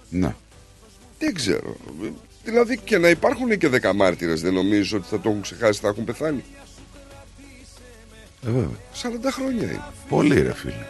Ναι. 0.09 0.35
δεν 1.19 1.33
ξέρω. 1.33 1.75
Δηλαδή 2.43 2.77
και 2.77 2.97
να 2.97 3.09
υπάρχουν 3.09 3.57
και 3.57 3.69
10 3.81 3.91
μάρτυρες 3.95 4.41
δεν 4.41 4.53
νομίζω 4.53 4.97
ότι 4.97 5.07
θα 5.09 5.19
το 5.19 5.29
έχουν 5.29 5.41
ξεχάσει, 5.41 5.79
θα 5.79 5.87
έχουν 5.87 6.03
πεθάνει. 6.03 6.43
Ε, 8.47 8.51
βέβαια. 8.51 8.77
40 9.01 9.31
χρόνια 9.31 9.63
είναι. 9.63 9.83
Πολύ 10.09 10.41
ρε 10.41 10.53
φίλε. 10.53 10.85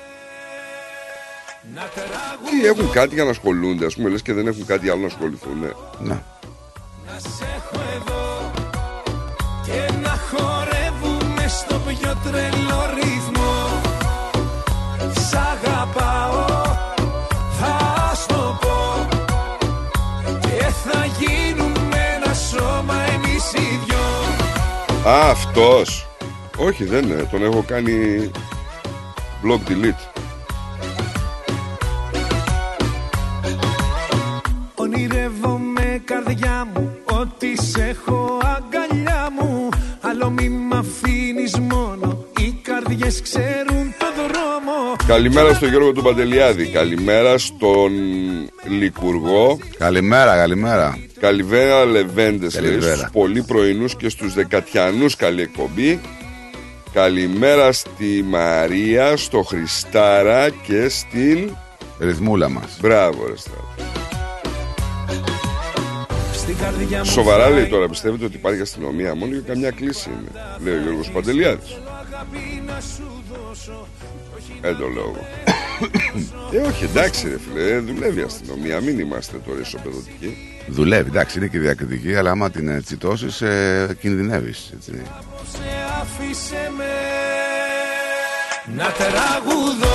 Τι 2.50 2.66
έχουν 2.68 2.92
κάτι 2.92 3.14
για 3.14 3.24
να 3.24 3.30
ασχολούνται, 3.30 3.86
ας 3.86 3.96
πούμε, 3.96 4.10
λες 4.10 4.22
και 4.22 4.34
δεν 4.34 4.48
έχουν 4.48 4.66
κάτι 4.66 4.90
άλλο 4.90 5.00
να 5.00 5.08
ασχοληθούν. 5.08 5.60
Ναι. 5.60 5.70
Ναι. 6.00 6.22
Και 9.66 9.92
να 10.02 10.16
χορεύουμε 10.30 11.48
στο 11.48 11.76
πιο 11.88 12.18
τρελό 12.24 12.90
ρυθμό 12.96 13.82
Σ' 15.30 15.34
αγαπάω, 15.34 16.46
θα 17.60 18.12
στο 18.16 18.60
πω 18.62 19.08
Και 20.42 20.64
θα 20.84 21.06
γίνουμε 21.20 21.98
ένα 22.16 22.34
σώμα 22.34 22.96
εμείς 23.14 23.54
οι 23.54 23.80
δυο 23.86 25.12
Α, 25.12 25.30
αυτός. 25.30 26.08
Όχι, 26.58 26.84
δεν 26.84 27.04
είναι. 27.04 27.28
Τον 27.32 27.44
έχω 27.44 27.64
κάνει 27.68 28.32
block 29.44 29.70
delete. 29.70 30.22
Ονειρεύομαι 34.76 36.02
καρδιά 36.06 36.68
μου 36.74 36.98
ότι 37.12 37.62
σε 37.62 37.84
έχω 37.84 38.40
αγκαλιά 38.56 39.30
μου 39.40 39.70
Άλλο 40.02 40.30
μη 40.30 40.50
μ' 40.50 40.74
αφήνεις 40.74 41.60
μόνο 41.60 42.26
Οι 42.38 42.60
καρδιές 42.62 43.22
ξέρουν 43.22 43.94
το 44.00 44.06
δρόμο 44.16 44.96
Καλημέρα 45.08 45.54
στον 45.54 45.70
Γιώργο 45.70 45.92
του 45.92 46.02
Παντελιάδη. 46.02 46.68
Καλημέρα 46.68 47.38
στον 47.38 47.92
Λικουργό. 48.68 49.60
Καλημέρα, 49.78 50.36
καλημέρα. 50.36 50.98
Καλημέρα 51.20 51.86
Λεβέντες. 51.86 52.54
Καλημέρα. 52.54 52.96
Στου 52.96 53.12
πολύ 53.12 53.44
πρωινούς 53.44 53.96
και 53.96 54.10
στους 54.10 54.34
Δεκατιανούς 54.34 55.16
καλή 55.16 55.42
εκπομπή. 55.42 56.00
Καλημέρα 56.94 57.72
στη 57.72 58.24
Μαρία, 58.24 59.18
στο 59.18 59.42
Χριστάρα 59.44 60.50
και 60.50 60.90
στην 60.90 61.56
Ρυθμούλα 62.00 62.50
μας. 62.50 62.78
Μπράβο, 62.82 63.28
ρε 63.28 63.38
Στράτο. 63.38 63.68
Στην 66.34 66.58
καρδιά 66.58 66.98
μου 66.98 67.06
Σοβαρά 67.06 67.44
φοράει 67.44 67.60
λέει 67.60 67.70
τώρα, 67.70 67.90
πιστεύετε 67.90 68.26
ότι 68.26 68.36
υπάρχει 68.36 68.62
αστυνομία 68.62 69.16
μόνο 69.16 69.32
για 69.32 69.42
καμιά 69.42 69.72
κλίση 69.72 70.10
είναι. 70.10 70.58
Λέει 70.64 70.74
ο 70.78 70.82
Γιώργος 70.82 71.12
Παντελιάδης. 71.12 71.70
αγάπη 71.72 72.64
να 72.66 72.80
σου 72.80 73.24
δώσω 73.32 73.88
Δεν 74.62 74.78
το 74.78 74.88
λέω 74.88 75.04
εγώ. 75.04 75.26
ε, 76.52 76.68
όχι, 76.68 76.84
εντάξει, 76.84 77.30
ρε 77.30 77.38
φίλε, 77.40 77.72
ε, 77.72 77.80
δουλεύει 77.80 78.20
η 78.20 78.24
αστυνομία. 78.24 78.82
Μην 78.82 79.00
είμαστε 79.00 79.38
τώρα 79.46 79.60
ισοπεδωτικοί. 79.60 80.53
Δουλεύει, 80.68 81.10
εντάξει, 81.10 81.38
είναι 81.38 81.48
και 81.48 81.60
διακριτική, 81.60 82.16
αλλά 82.16 82.32
άμα 82.32 82.50
την 82.50 82.68
ε, 82.68 82.82
τσιτώσεις, 82.82 83.42
ε, 83.42 83.98
κινδυνεύεις. 84.00 84.72
Έτσι. 84.74 84.92
σε 85.52 85.60
άφησε 86.02 86.72
με 86.78 86.84
να 88.76 88.92
τραγουδώ 88.92 89.94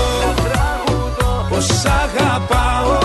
πως 1.49 1.65
σ' 1.65 1.85
αγαπάω 1.85 2.99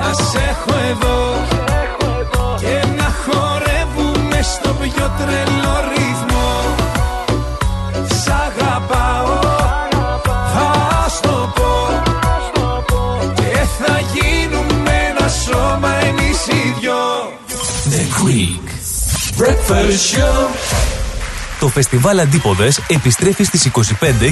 να 0.00 0.12
σε 0.12 0.38
έχω 0.38 0.78
εδώ 0.90 1.44
και 2.58 2.86
να 2.96 3.08
χορεύουμε 3.24 4.42
στο 4.42 4.74
πιο 4.82 5.10
τρελό 5.18 5.74
ρυθμό 5.88 6.33
εμείς 16.50 16.64
οι 16.64 16.74
δυο 16.80 16.94
The 17.90 18.24
Greek 18.24 18.68
Breakfast 19.42 20.16
Show. 20.16 20.48
Το 21.60 21.68
φεστιβάλ 21.68 22.18
Αντίποδες 22.18 22.80
επιστρέφει 22.88 23.44
στις 23.44 23.64
25 23.64 23.80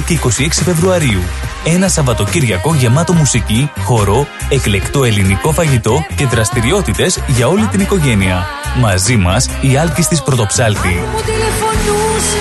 και 0.05 0.19
26 0.23 0.63
Φεβρουαρίου. 0.63 1.21
Ένα 1.63 1.87
Σαββατοκύριακο 1.87 2.73
γεμάτο 2.73 3.13
μουσική, 3.13 3.71
χορό, 3.83 4.27
εκλεκτό 4.49 5.03
ελληνικό 5.03 5.51
φαγητό 5.51 6.05
και 6.15 6.25
δραστηριότητες 6.25 7.19
για 7.27 7.47
όλη 7.47 7.65
την 7.65 7.79
οικογένεια. 7.79 8.45
Μαζί 8.79 9.15
μας 9.15 9.49
η 9.61 9.77
Άλκης 9.77 10.07
της 10.07 10.21
Πρωτοψάλτη. 10.21 10.87
Μου 10.87 11.21
τηλεφωνούσε 11.25 12.37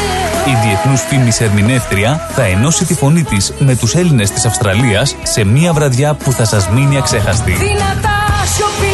Η 0.47 0.67
διεθνούς 0.67 1.01
φήμης 1.01 1.41
ερμηνεύτρια 1.41 2.29
θα 2.35 2.43
ενώσει 2.43 2.85
τη 2.85 2.95
φωνή 2.95 3.23
της 3.23 3.53
με 3.59 3.77
τους 3.77 3.95
Έλληνες 3.95 4.31
της 4.31 4.45
Αυστραλίας 4.45 5.17
σε 5.23 5.45
μία 5.45 5.73
βραδιά 5.73 6.15
που 6.15 6.33
θα 6.33 6.45
σας 6.45 6.69
μείνει 6.69 6.97
αξέχαστη. 6.97 7.53
Δυνατά 7.53 8.47
σιωπηλά 8.55 8.92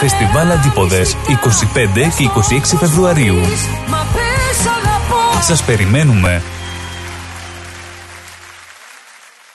Φεστιβάλ 0.00 0.50
Αντίποδες 0.50 1.14
25 1.14 1.16
και 2.16 2.30
26 2.74 2.78
Φεβρουαρίου. 2.78 3.34
Μα 3.88 4.06
πες 4.12 4.66
αγαπώ 4.66 5.42
Σας 5.42 5.64
περιμένουμε. 5.64 6.42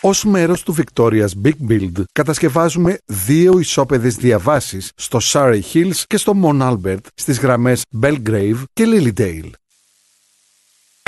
Ως 0.01 0.23
μέρος 0.23 0.63
του 0.63 0.75
Victoria's 0.77 1.45
Big 1.45 1.69
Build 1.69 2.03
κατασκευάζουμε 2.11 2.97
δύο 3.05 3.59
ισόπεδες 3.59 4.15
διαβάσεις 4.15 4.91
στο 4.95 5.19
Surrey 5.21 5.59
Hills 5.73 6.03
και 6.07 6.17
στο 6.17 6.33
Mount 6.43 6.71
Albert 6.71 7.05
στις 7.15 7.39
γραμμές 7.39 7.81
Belgrave 8.01 8.63
και 8.73 8.85
Lilydale. 8.87 9.49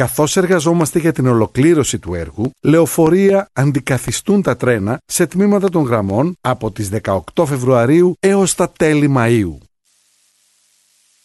Καθώς 0.02 0.38
εργαζόμαστε 0.38 1.00
για 1.00 1.12
την 1.12 1.28
ολοκλήρωση 1.28 2.00
του 2.00 2.14
έργου, 2.14 2.52
λεωφορεία 2.62 3.50
αντικαθιστούν 3.54 4.42
τα 4.42 4.58
τρένα 4.58 5.00
σε 5.06 5.26
τμήματα 5.26 5.70
των 5.70 5.84
γραμμών 5.84 6.38
από 6.42 6.72
τις 6.72 6.90
18 7.04 7.20
Φεβρουαρίου 7.46 8.16
έως 8.20 8.56
τα 8.56 8.70
τέλη 8.70 9.14
Μαΐου. 9.18 9.58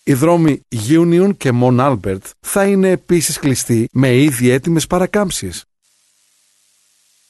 Οι 0.03 0.13
δρόμοι 0.13 0.61
Union 0.89 1.37
και 1.37 1.51
Mount 1.63 1.79
Albert 1.79 2.31
θα 2.41 2.67
είναι 2.67 2.91
επίσης 2.91 3.39
κλειστοί 3.39 3.89
με 3.93 4.17
ήδη 4.17 4.51
έτοιμες 4.51 4.87
παρακάμψεις. 4.87 5.65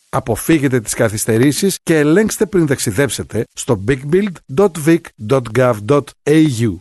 Αποφύγετε 0.08 0.80
τις 0.80 0.94
καθυστερήσεις 0.94 1.78
και 1.82 1.98
ελέγξτε 1.98 2.46
πριν 2.46 2.66
ταξιδέψετε 2.66 3.44
στο 3.52 3.84
bigbuild.vic.gov.au. 3.88 6.76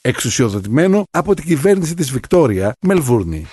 Εξουσιοδοτημένο 0.00 1.04
από 1.10 1.34
την 1.34 1.44
κυβέρνηση 1.44 1.94
της 1.94 2.10
Βικτόρια, 2.10 2.72
Μελβούρνη. 2.80 3.46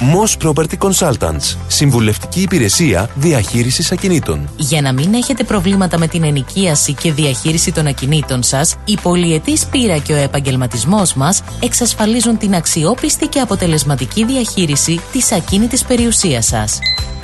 Moss 0.00 0.48
Property 0.48 0.78
Consultants. 0.78 1.56
Συμβουλευτική 1.66 2.40
υπηρεσία 2.42 3.10
διαχείρισης 3.14 3.92
ακινήτων. 3.92 4.48
Για 4.56 4.80
να 4.80 4.92
μην 4.92 5.14
έχετε 5.14 5.44
προβλήματα 5.44 5.98
με 5.98 6.06
την 6.06 6.22
ενοικίαση 6.22 6.94
και 6.94 7.12
διαχείριση 7.12 7.72
των 7.72 7.86
ακινήτων 7.86 8.42
σας, 8.42 8.76
η 8.84 8.98
πολυετής 9.02 9.66
πείρα 9.66 9.98
και 9.98 10.12
ο 10.12 10.16
επαγγελματισμός 10.16 11.14
μας 11.14 11.42
εξασφαλίζουν 11.62 12.38
την 12.38 12.54
αξιόπιστη 12.54 13.26
και 13.26 13.40
αποτελεσματική 13.40 14.24
διαχείριση 14.24 15.00
της 15.12 15.32
ακίνητης 15.32 15.84
περιουσίας 15.84 16.46
σας. 16.46 16.78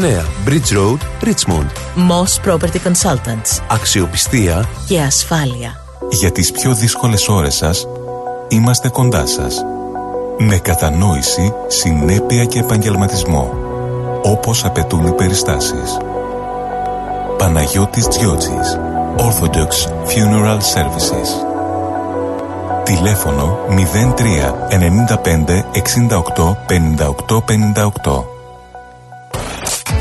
Bridge 0.00 0.72
Road, 0.72 1.00
Richmond. 1.22 1.66
Moss 1.96 2.38
Property 2.46 2.78
Consultants. 2.84 3.62
Αξιοπιστία 3.68 4.68
Και 4.86 5.00
ασφάλεια. 5.00 5.80
Για 6.10 6.32
τις 6.32 6.50
πιο 6.50 6.74
δύσκολες 6.74 7.28
ώρες 7.28 7.54
σας, 7.54 7.86
είμαστε 8.48 8.88
κοντά 8.88 9.26
σας. 9.26 9.64
Με 10.38 10.58
κατανόηση, 10.58 11.54
συνέπεια 11.66 12.44
και 12.44 12.58
επαγγελματισμό. 12.58 13.54
Όπως 14.22 14.64
απαιτούν 14.64 15.06
οι 15.06 15.12
περιστάσεις. 15.12 15.96
Παναγιώτης 17.38 18.08
Τζιότσης. 18.08 18.78
Orthodox 19.16 19.88
Funeral 20.06 20.58
Services. 20.74 21.28
Τηλέφωνο 22.84 23.58
03 24.16 24.54
95 24.68 25.64
68 25.72 26.56
58 26.66 27.40
58. 27.40 28.39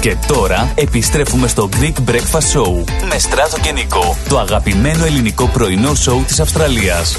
Και 0.02 0.18
τώρα 0.28 0.72
επιστρέφουμε 0.76 1.48
στο 1.48 1.70
Greek 1.74 2.10
Breakfast 2.10 2.58
Show 2.60 2.84
με 3.10 3.20
Στράτο 3.20 3.60
και 3.60 3.72
Νικό, 3.72 4.18
το 4.30 4.40
αγαπημένο 4.40 5.06
ελληνικό 5.06 5.48
πρωινό 5.48 5.96
σοου 5.96 6.24
της 6.28 6.40
Αυστραλίας. 6.40 7.18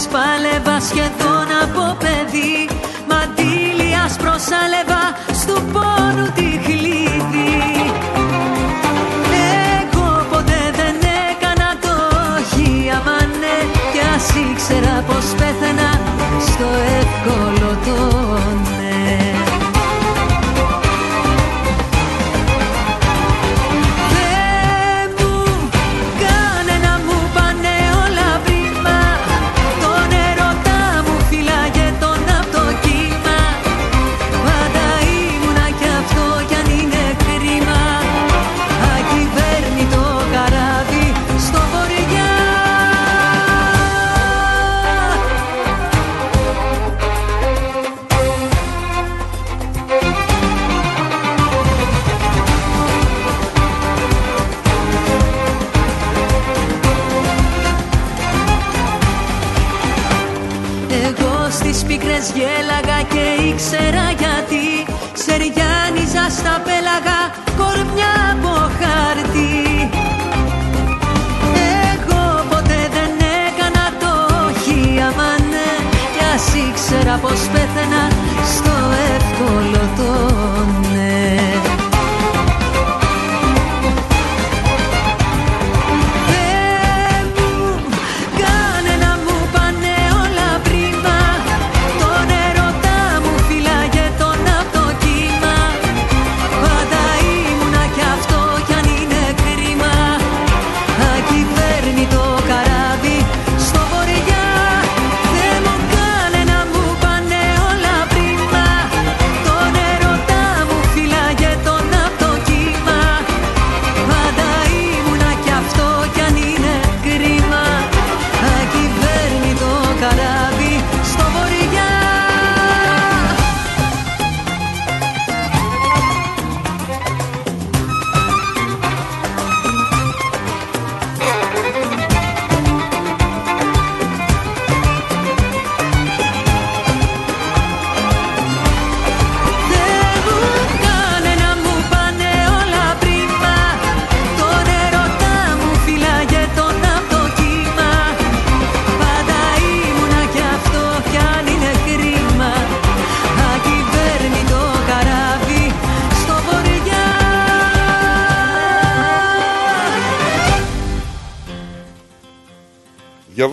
Φουρτούνες 0.00 0.06
πάλευα 0.06 0.80
σχεδόν 0.80 1.48
από 1.62 1.96
παιδί. 2.02 2.68
Μαντήλιας 3.08 4.16
προσάλευα 4.16 5.02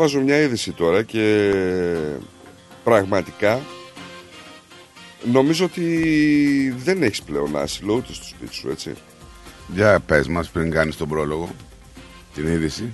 Διαβάζω 0.08 0.32
μια 0.32 0.42
είδηση 0.42 0.72
τώρα 0.72 1.04
και 1.04 1.54
πραγματικά 2.84 3.60
νομίζω 5.32 5.66
ότι 5.66 6.76
δεν 6.78 7.04
έχεις 7.04 7.22
πλέον 7.22 7.58
άσυλο 7.58 7.94
ούτε 7.94 8.14
στο 8.14 8.24
σπίτι 8.24 8.54
σου, 8.54 8.70
έτσι. 8.70 8.94
Για 9.68 10.00
πες 10.00 10.28
μας 10.28 10.50
πριν 10.50 10.72
κάνεις 10.72 10.98
τον 10.98 11.08
πρόλογο 11.08 11.50
Την 12.34 12.48
είδηση 12.48 12.94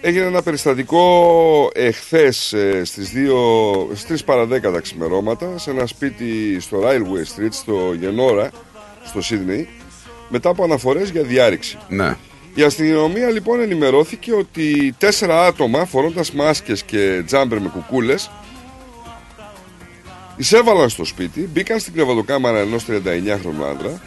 Έγινε 0.00 0.24
ένα 0.24 0.42
περιστατικό 0.42 1.70
εχθές 1.74 2.52
ε, 2.52 2.84
στις, 2.84 3.12
2, 3.14 3.94
στις 3.94 4.20
3 4.22 4.24
παρα 4.24 4.44
10 4.44 4.60
τα 4.60 4.80
ξημερώματα 4.80 5.58
σε 5.58 5.70
ένα 5.70 5.86
σπίτι 5.86 6.60
στο 6.60 6.80
Railway 6.84 7.40
Street 7.40 7.52
στο 7.52 7.92
Γενόρα, 7.92 8.50
στο 9.04 9.22
Σίδνεϊ 9.22 9.68
μετά 10.28 10.48
από 10.48 10.64
αναφορές 10.64 11.10
για 11.10 11.22
διάρρηξη. 11.22 11.78
Ναι 11.88 12.16
Η 12.58 12.62
αστυνομία 12.62 13.30
λοιπόν 13.30 13.60
ενημερώθηκε 13.60 14.32
ότι 14.32 14.94
τέσσερα 14.98 15.46
άτομα 15.46 15.84
φορώντας 15.84 16.32
μάσκες 16.32 16.82
και 16.82 17.22
τζάμπερ 17.26 17.60
με 17.60 17.68
κουκούλες 17.68 18.30
εισέβαλαν 20.36 20.88
στο 20.88 21.04
σπίτι, 21.04 21.48
μπήκαν 21.52 21.78
στην 21.78 21.92
κρεβατοκάμαρα 21.92 22.58
ενός 22.58 22.84
39χρονου 22.88 23.64
άντρα, 23.70 24.00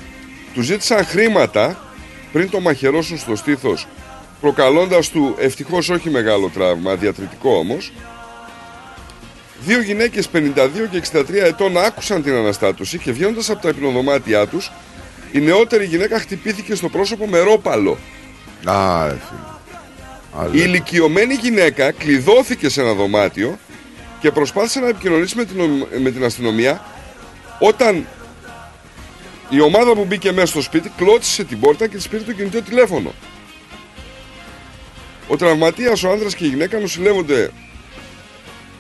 τους 0.54 0.66
ζήτησαν 0.66 1.06
χρήματα 1.06 1.80
πριν 2.32 2.50
το 2.50 2.60
μαχαιρώσουν 2.60 3.18
στο 3.18 3.36
στήθος 3.36 3.88
προκαλώντας 4.42 5.10
του 5.10 5.36
ευτυχώς 5.40 5.90
όχι 5.90 6.10
μεγάλο 6.10 6.50
τραύμα, 6.54 6.96
διατριτικό 6.96 7.58
όμως. 7.58 7.92
Δύο 9.66 9.82
γυναίκες 9.82 10.30
52 10.30 10.88
και 10.92 10.98
63 10.98 11.24
ετών 11.34 11.78
άκουσαν 11.78 12.24
την 12.24 12.34
αναστάτωση 12.34 12.98
και 12.98 13.12
βγαίνοντας 13.12 13.50
από 13.50 13.62
τα 13.62 13.70
υπνοδωμάτια 13.70 14.48
τους 14.48 14.72
η 15.32 15.40
νεότερη 15.40 15.86
γυναίκα 15.86 16.20
χτυπήθηκε 16.20 16.76
στο 16.76 16.90
πρόσωπο 16.90 17.28
με 17.28 17.40
ρόπαλο. 17.40 17.98
Α, 18.66 19.08
ρε 19.08 19.18
φίλε. 19.30 20.58
Η 20.58 20.62
ηλικιωμένη 20.66 21.34
γυναίκα 21.34 21.92
κλειδώθηκε 21.92 22.70
σε 22.70 22.82
ένα 22.82 22.94
δωμάτιο 22.94 23.60
και 24.20 24.32
προσπάθησε 24.32 24.80
να 24.80 24.88
επικοινωνήσει 24.88 25.36
με 25.36 25.46
την, 25.46 25.60
ομ- 25.60 25.84
με 26.02 26.12
την 26.12 26.24
αστυνομία 26.24 26.86
όταν 27.60 28.08
η 29.50 29.62
ομάδα 29.62 29.94
που 29.94 30.06
μπήκε 30.06 30.32
μέσα 30.32 30.48
στο 30.48 30.62
σπίτι 30.62 30.92
κλώτσισε 30.98 31.44
την 31.44 31.60
πόρτα 31.60 31.88
και 31.88 31.96
της 31.96 32.08
πήρε 32.08 32.24
το 32.24 32.34
κινητό 32.34 32.62
τηλέφωνο. 32.62 33.14
Ο 35.28 35.36
τραυματίας, 35.36 36.04
ο 36.04 36.10
άνδρας 36.12 36.36
και 36.36 36.46
η 36.46 36.48
γυναίκα 36.48 36.80
νοσηλεύονται 36.80 37.52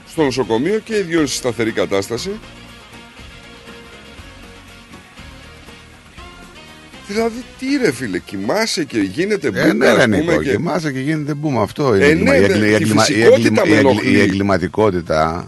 στο 0.10 0.24
νοσοκομείο 0.24 0.80
και 0.80 0.96
οι 0.96 1.02
δύο 1.02 1.26
σε 1.28 1.36
σταθερή 1.36 1.72
κατάσταση. 1.72 2.40
Δηλαδή, 7.14 7.44
τι 7.60 7.66
ρε 7.84 7.92
φίλε, 7.92 8.20
κοιμάσαι 8.20 8.84
και 8.84 9.00
γίνεται 9.00 9.48
μπουκα, 9.52 9.66
Ε, 9.66 9.74
ναι, 9.74 9.88
ας 9.88 9.96
ρε 9.98 10.04
πούμε, 10.04 10.18
Νίκο, 10.18 10.42
και- 10.44 10.52
κοιμάσαι 10.52 10.92
και 10.92 11.00
γίνεται 11.00 11.34
μπούμ 11.34 11.60
αυτό. 11.60 11.96
Η, 11.96 12.02
Ε, 12.04 12.08
εγκλημα- 12.08 12.32
ναι, 12.32 12.38
η, 12.38 12.40
ναι, 12.40 12.46
εγκλη- 12.46 12.64
η 12.68 12.70
η 12.70 12.74
εγκλημα- 12.74 13.04
η 13.04 13.06
φυσικότητα 13.06 13.36
εγκλημα- 13.48 13.66
με 13.66 13.70
η 13.72 13.76
εγκλη- 13.78 13.90
ενοχλεί. 13.92 14.12
η 14.18 14.22
εγκληματικότητα. 14.22 15.48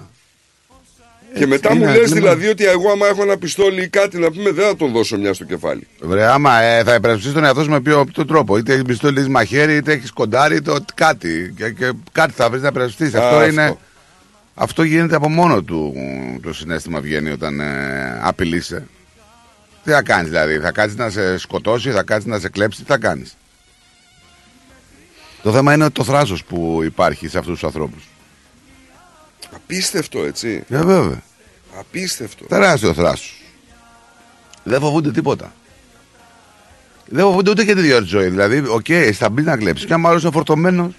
Και 1.33 1.47
μετά 1.47 1.73
είναι 1.73 1.79
μου 1.85 1.91
λες 1.91 1.95
έγκλημα. 2.01 2.19
δηλαδή 2.19 2.47
ότι 2.47 2.65
εγώ 2.65 2.91
άμα 2.91 3.07
έχω 3.07 3.21
ένα 3.21 3.37
πιστόλι 3.37 3.81
ή 3.83 3.87
κάτι 3.87 4.17
να 4.17 4.31
πούμε 4.31 4.51
δεν 4.51 4.65
θα 4.67 4.75
τον 4.75 4.91
δώσω 4.91 5.17
μια 5.17 5.33
στο 5.33 5.43
κεφάλι. 5.43 5.87
Βρε, 6.01 6.25
άμα 6.25 6.61
ε, 6.61 6.83
θα 6.83 6.93
υπερασπιστεί 6.93 7.33
τον 7.33 7.43
εαυτό 7.43 7.63
σου 7.63 7.69
με 7.69 7.81
ποιο, 7.81 8.05
ποιο 8.13 8.25
τρόπο. 8.25 8.57
Είτε 8.57 8.71
έχεις 8.73 8.83
πιστόλι, 8.83 9.11
είτε 9.13 9.21
έχεις 9.21 9.31
μαχαίρι, 9.33 9.75
είτε 9.75 9.91
έχεις 9.91 10.11
κοντάρι, 10.11 10.55
είτε 10.55 10.71
ό,τι- 10.71 10.93
κάτι. 10.93 11.53
Και, 11.57 11.69
και 11.69 11.91
κάτι 12.11 12.33
θα 12.35 12.49
βρεις 12.49 12.61
να 12.61 12.67
υπερασπιστείς. 12.67 13.13
Α, 13.13 13.23
Αυτό, 13.23 13.35
αυτό. 13.35 13.49
είναι. 13.51 13.75
Αυτό 14.55 14.83
γίνεται 14.83 15.15
από 15.15 15.29
μόνο 15.29 15.61
του 15.63 15.93
το 16.43 16.53
συνέστημα 16.53 16.99
βγαίνει 16.99 17.29
όταν 17.29 17.59
ε, 17.59 18.19
απειλείσαι. 18.21 18.87
Τι 19.83 19.91
θα 19.91 20.01
κάνεις 20.01 20.29
δηλαδή, 20.29 20.59
θα 20.59 20.71
κάτσεις 20.71 20.97
να 20.97 21.09
σε 21.09 21.37
σκοτώσει, 21.37 21.91
θα 21.91 22.03
κάτσεις 22.03 22.29
να 22.29 22.39
σε 22.39 22.49
κλέψει, 22.49 22.79
τι 22.81 22.85
θα 22.87 22.97
κάνεις; 22.97 23.37
Το 25.43 25.51
θέμα 25.51 25.73
είναι 25.73 25.89
το 25.89 26.03
θράσος 26.03 26.43
που 26.43 26.79
υπάρχει 26.83 27.27
σε 27.27 27.37
αυτούς 27.37 27.53
τους 27.53 27.63
ανθρώπους. 27.63 28.07
Απίστευτο 29.55 30.23
έτσι. 30.23 30.63
Ε, 30.69 30.83
βέβαια. 30.83 31.21
Απίστευτο. 31.79 32.45
Τεράστιο 32.45 32.93
θράσος. 32.93 33.41
Δεν 34.63 34.79
φοβούνται 34.79 35.11
τίποτα. 35.11 35.53
Δεν 37.05 37.23
φοβούνται 37.23 37.49
ούτε 37.49 37.65
και 37.65 37.75
την 37.75 37.81
ίδια 37.81 38.03
ζωή. 38.03 38.29
Δηλαδή, 38.29 38.63
οκ, 38.67 38.85
θα 39.13 39.29
μπεις 39.29 39.45
να 39.45 39.57
κλέψεις. 39.57 39.85
Και 39.85 39.93
άμα 39.93 40.09
άλλο 40.09 40.19
είναι 40.19 40.31
φορτωμένος. 40.31 40.93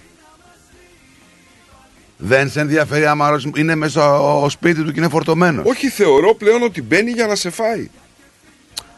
Δεν 2.17 2.49
σε 2.49 2.59
ενδιαφέρει 2.59 3.05
άμα 3.05 3.25
άλλος 3.25 3.47
είναι 3.55 3.75
μέσα 3.75 4.19
ο, 4.19 4.43
ο 4.43 4.49
σπίτι 4.49 4.83
του 4.83 4.91
και 4.91 4.99
είναι 4.99 5.09
φορτωμένος. 5.09 5.65
Όχι, 5.67 5.89
θεωρώ 5.89 6.35
πλέον 6.35 6.63
ότι 6.63 6.81
μπαίνει 6.81 7.11
για 7.11 7.27
να 7.27 7.35
σε 7.35 7.49
φάει. 7.49 7.89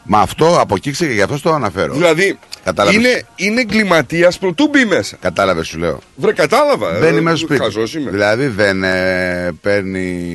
Μα 0.06 0.20
αυτό 0.20 0.60
από 0.60 0.74
εκεί 0.74 0.90
ξέρει, 0.90 1.14
γι' 1.14 1.22
αυτό 1.22 1.40
το 1.40 1.54
αναφέρω. 1.54 1.94
Δηλαδή, 1.94 2.38
Κατάλαβες. 2.64 3.00
είναι, 3.00 3.22
είναι 3.36 3.60
εγκληματίας 3.60 4.38
πρωτού 4.38 4.68
μπει 4.68 4.84
μέσα. 4.84 5.16
Κατάλαβες, 5.20 5.66
σου 5.66 5.78
λέω. 5.78 5.98
Βρε, 6.16 6.32
κατάλαβα. 6.32 6.98
Μπαίνει 6.98 7.16
ε, 7.16 7.20
μέσα 7.20 7.36
στο 7.36 7.46
σπίτι. 7.46 7.62
χαζός 7.62 7.94
είμαι. 7.94 8.10
Δηλαδή 8.10 8.46
δεν 8.46 8.82
ε, 8.84 9.52
παίρνει 9.60 10.28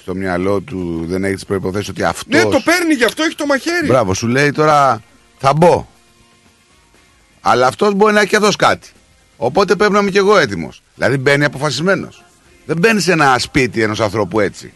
στο 0.00 0.14
μυαλό 0.14 0.60
του, 0.60 1.04
δεν 1.08 1.24
έχει 1.24 1.34
τις 1.34 1.44
προποθέσει 1.44 1.90
ότι 1.90 2.02
αυτό. 2.02 2.36
Ναι, 2.36 2.42
το 2.42 2.60
παίρνει, 2.64 2.94
γι' 2.94 3.04
αυτό 3.04 3.22
έχει 3.22 3.34
το 3.34 3.46
μαχαίρι. 3.46 3.86
Μπράβο, 3.86 4.14
σου 4.14 4.26
λέει 4.26 4.50
τώρα 4.50 5.02
θα 5.38 5.52
μπω. 5.52 5.86
Αλλά 7.40 7.66
αυτός 7.66 7.94
μπορεί 7.94 8.12
να 8.12 8.20
έχει 8.20 8.28
και 8.28 8.36
αυτός 8.36 8.56
κάτι. 8.56 8.88
Οπότε 9.36 9.74
πρέπει 9.74 9.92
να 9.92 9.98
είμαι 9.98 10.10
και 10.10 10.18
εγώ 10.18 10.38
έτοιμος. 10.38 10.82
Δηλαδή 10.94 11.16
μπαίνει 11.16 11.44
αποφασισμένος. 11.44 12.24
Δεν 12.66 12.78
μπαίνει 12.78 13.00
σε 13.00 13.12
ένα 13.12 13.38
σπίτι 13.38 13.82
ενός 13.82 14.00
ανθρώπου 14.00 14.40
έτσι. 14.40 14.72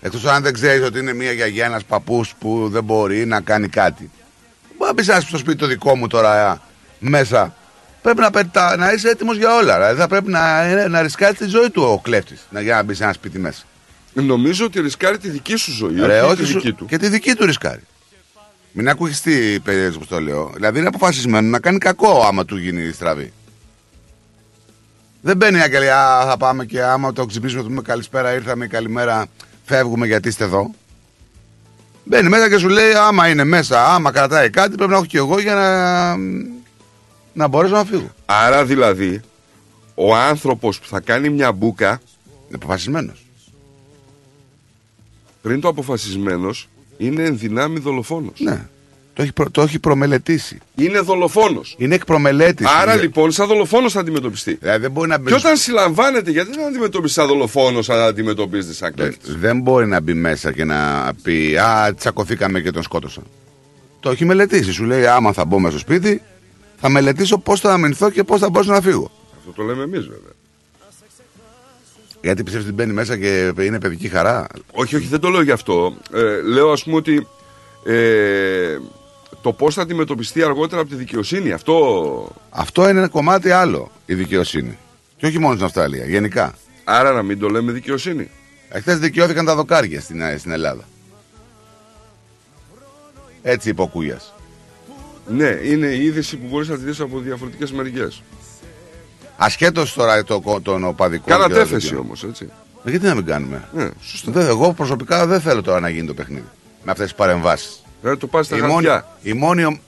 Εκτός 0.00 0.24
αν 0.24 0.42
δεν 0.42 0.52
ξέρεις 0.52 0.86
ότι 0.86 0.98
είναι 0.98 1.12
μια 1.14 1.32
γιαγιά, 1.32 1.64
ένας 1.64 1.84
παππούς 1.84 2.34
που 2.38 2.68
δεν 2.68 2.84
μπορεί 2.84 3.26
να 3.26 3.40
κάνει 3.40 3.68
κάτι. 3.68 4.10
Μπορεί 4.78 4.92
να 4.96 5.16
μπει 5.16 5.20
στο 5.26 5.38
σπίτι 5.38 5.56
το 5.56 5.66
δικό 5.66 5.96
μου 5.96 6.06
τώρα 6.06 6.52
ε, 6.52 6.60
μέσα. 6.98 7.54
Πρέπει 8.02 8.20
να, 8.20 8.30
πετά, 8.30 8.76
να 8.76 8.92
είσαι 8.92 9.08
έτοιμος 9.08 9.36
για 9.36 9.54
όλα. 9.56 9.76
Δηλαδή 9.78 10.00
θα 10.00 10.08
πρέπει 10.08 10.30
να, 10.30 10.60
ε, 10.62 10.88
να 10.88 11.02
ρισκάρεις 11.02 11.38
τη 11.38 11.46
ζωή 11.46 11.70
του 11.70 11.82
ο 11.82 11.98
κλέφτης 11.98 12.46
για 12.60 12.74
να 12.74 12.82
μπει 12.82 12.94
σε 12.94 13.02
ένα 13.04 13.12
σπίτι 13.12 13.38
μέσα. 13.38 13.62
Νομίζω 14.12 14.64
ότι 14.64 14.80
ρισκάρει 14.80 15.18
τη 15.18 15.28
δική 15.28 15.56
σου 15.56 15.72
ζωή, 15.72 15.94
Ρε, 16.06 16.20
όχι 16.20 16.30
όχι 16.32 16.42
τη 16.42 16.46
σου- 16.46 16.60
δική 16.60 16.72
του. 16.72 16.86
Και 16.86 16.98
τη 16.98 17.08
δική 17.08 17.34
του 17.34 17.46
ρισκάρει. 17.46 17.80
Μην 18.72 18.88
ακούγεις 18.88 19.20
τι 19.20 19.60
περίεργο 19.60 19.98
που 19.98 20.06
το 20.06 20.20
λέω. 20.20 20.50
Δηλαδή 20.54 20.78
είναι 20.78 20.88
αποφασισμένο 20.88 21.48
να 21.48 21.60
κάνει 21.60 21.78
κακό 21.78 22.22
άμα 22.26 22.44
του 22.44 22.56
γίνει 22.56 22.92
στραβή. 22.92 23.32
Δεν 25.22 25.36
μπαίνει 25.36 25.58
η 25.58 25.60
αγκαλιά, 25.60 26.24
θα 26.26 26.36
πάμε 26.36 26.64
και 26.64 26.82
άμα 26.82 27.12
το 27.12 27.26
ξυπνήσουμε, 27.26 27.62
του 27.62 27.68
πούμε 27.68 27.82
καλησπέρα, 27.82 28.34
ήρθαμε, 28.34 28.66
καλημέρα. 28.66 29.26
Φεύγουμε 29.70 30.06
γιατί 30.06 30.28
είστε 30.28 30.44
εδώ. 30.44 30.70
Μπαίνει 32.04 32.28
μέσα 32.28 32.48
και 32.48 32.58
σου 32.58 32.68
λέει 32.68 32.92
άμα 32.92 33.28
είναι 33.28 33.44
μέσα, 33.44 33.94
άμα 33.94 34.10
κρατάει 34.12 34.50
κάτι 34.50 34.74
πρέπει 34.76 34.90
να 34.90 34.96
έχω 34.96 35.04
και 35.06 35.18
εγώ 35.18 35.40
για 35.40 35.54
να, 35.54 36.16
να 37.32 37.48
μπορέσω 37.48 37.74
να 37.74 37.84
φύγω. 37.84 38.10
Άρα 38.26 38.64
δηλαδή, 38.64 39.20
ο 39.94 40.16
άνθρωπος 40.16 40.78
που 40.78 40.86
θα 40.86 41.00
κάνει 41.00 41.28
μια 41.30 41.52
μπουκα 41.52 41.88
Είναι 41.88 42.54
αποφασισμένος. 42.54 43.26
πριν 45.42 45.60
το 45.60 45.68
αποφασισμένος 45.68 46.68
είναι 46.96 47.22
εν 47.22 47.38
δυνάμει 47.38 47.78
δολοφόνος. 47.78 48.40
Ναι. 48.40 48.68
Το 49.20 49.26
έχει, 49.26 49.32
προ- 49.34 49.50
το 49.50 49.62
έχει 49.62 49.78
προμελετήσει. 49.78 50.58
Είναι 50.74 51.00
δολοφόνος. 51.00 51.74
Είναι 51.78 51.94
εκ 51.94 52.04
προμελέτηση. 52.04 52.68
Άρα 52.72 52.80
Δηλαδή, 52.80 53.02
λοιπόν 53.02 53.30
σαν 53.32 53.46
δολοφόνος 53.46 53.92
θα 53.92 54.00
αντιμετωπιστεί. 54.00 54.58
δεν 54.60 54.90
μπορεί 54.90 55.08
να 55.08 55.18
μπει. 55.18 55.28
Και 55.30 55.34
όταν 55.34 55.56
συλλαμβάνεται, 55.56 56.30
γιατί 56.30 56.50
δεν 56.50 56.66
αντιμετωπίζεις 56.66 57.16
σαν 57.16 57.26
δολοφόνος, 57.26 57.90
αλλά 57.90 58.04
αντιμετωπίζεται 58.06 58.72
σαν 58.74 58.92
Δεν, 58.96 59.06
κλέφτης. 59.06 59.36
δεν 59.36 59.60
μπορεί 59.60 59.86
να 59.86 60.00
μπει 60.00 60.14
μέσα 60.14 60.52
και 60.52 60.64
να 60.64 61.10
πει 61.22 61.56
Α, 61.56 61.94
τσακωθήκαμε 61.94 62.60
και 62.60 62.70
τον 62.70 62.82
σκότωσα. 62.82 63.22
Το 64.00 64.10
έχει 64.10 64.24
μελετήσει. 64.24 64.72
Σου 64.72 64.84
λέει 64.84 65.06
Άμα 65.06 65.32
θα 65.32 65.44
μπω 65.44 65.58
μέσα 65.58 65.78
στο 65.78 65.80
σπίτι, 65.80 66.22
θα 66.80 66.88
μελετήσω 66.88 67.38
πώς 67.38 67.60
θα 67.60 67.72
αμυνθώ 67.72 68.10
και 68.10 68.24
πώς 68.24 68.40
θα 68.40 68.50
μπορέσω 68.50 68.72
να 68.72 68.80
φύγω. 68.80 69.10
Αυτό 69.38 69.52
το 69.56 69.62
λέμε 69.62 69.82
εμείς 69.82 70.00
βέβαια. 70.00 70.32
Γιατί 72.22 72.42
πιστεύεις 72.42 72.66
ότι 72.68 72.76
μπαίνει 72.76 72.92
μέσα 72.92 73.18
και 73.18 73.52
είναι 73.60 73.80
παιδική 73.80 74.08
χαρά; 74.08 74.46
Όχι, 74.72 74.96
όχι, 74.96 75.06
δεν 75.06 75.20
το 75.20 75.28
λέω 75.28 75.42
γι' 75.42 75.50
αυτό. 75.50 75.94
Ε, 76.14 76.40
λέω 76.42 76.70
ας 76.72 76.82
πούμε 76.84 76.96
ότι 76.96 77.26
ε, 77.84 78.78
το 79.42 79.52
πώς 79.52 79.74
θα 79.74 79.82
αντιμετωπιστεί 79.82 80.42
αργότερα 80.42 80.80
από 80.80 80.90
τη 80.90 80.96
δικαιοσύνη. 80.96 81.52
Αυτό 81.52 82.28
Αυτό 82.50 82.88
είναι 82.88 82.98
ένα 82.98 83.08
κομμάτι 83.08 83.50
άλλο 83.50 83.90
η 84.06 84.14
δικαιοσύνη. 84.14 84.78
Και 85.16 85.26
όχι 85.26 85.38
μόνος 85.38 85.54
στην 85.54 85.66
Αυστραλία, 85.66 86.04
γενικά. 86.04 86.54
άρα 86.84 87.12
να 87.12 87.22
μην 87.22 87.38
το 87.38 87.48
λέμε 87.48 87.72
δικαιοσύνη. 87.72 88.30
Εχθές 88.68 88.98
δικαιώθηκαν 88.98 89.44
τα 89.44 89.54
δοκάρια 89.54 90.00
στην, 90.00 90.20
ε, 90.20 90.36
στην 90.38 90.50
Ελλάδα. 90.50 90.82
Έτσι 93.42 93.68
είπε 93.68 93.82
ο 93.82 93.86
Κούγιας. 93.86 94.34
Ναι, 95.26 95.46
είναι 95.48 95.86
η 95.86 96.04
είδηση 96.04 96.36
που 96.36 96.46
μπορείς 96.50 96.68
να 96.68 96.76
τη 96.76 96.84
δεις 96.84 97.00
από 97.00 97.18
διαφορετικές 97.18 97.72
μεριές. 97.72 98.22
Ασχέτως 99.36 99.92
τώρα 99.94 100.24
το, 100.24 100.40
το, 100.40 100.60
των 100.60 100.84
οπαδικών. 100.84 101.26
Κάνατε 101.26 101.48
και 101.48 101.54
των 101.58 101.62
έφεση 101.62 101.86
δικαιών. 101.86 102.00
όμως, 102.04 102.24
έτσι. 102.24 102.48
Ε, 102.84 102.90
Γιατί 102.90 103.06
να 103.06 103.14
μην 103.14 103.24
κάνουμε; 103.24 103.68
Ναι, 103.72 103.88
Δεν, 104.24 104.46
εγώ 104.46 104.72
προσωπικά 104.72 105.26
δεν 105.26 105.40
θέλω 105.40 105.62
τώρα 105.62 105.80
να 105.80 105.88
γίνει 105.88 106.06
το 106.06 106.14
παιχνίδι. 106.14 106.48
Με 106.84 106.90
αυτές 106.90 107.06
τις 107.06 107.14
παρεμβάσεις. 107.16 107.79
Δηλαδή 108.00 108.18
το 108.20 108.26
πας 108.26 108.46
στα 108.46 108.56
η 108.56 108.60
μόνη, 108.60 108.72
χαρτιά. 108.72 109.16
η 109.22 109.32
μόνη, 109.32 109.64
ο- 109.64 109.78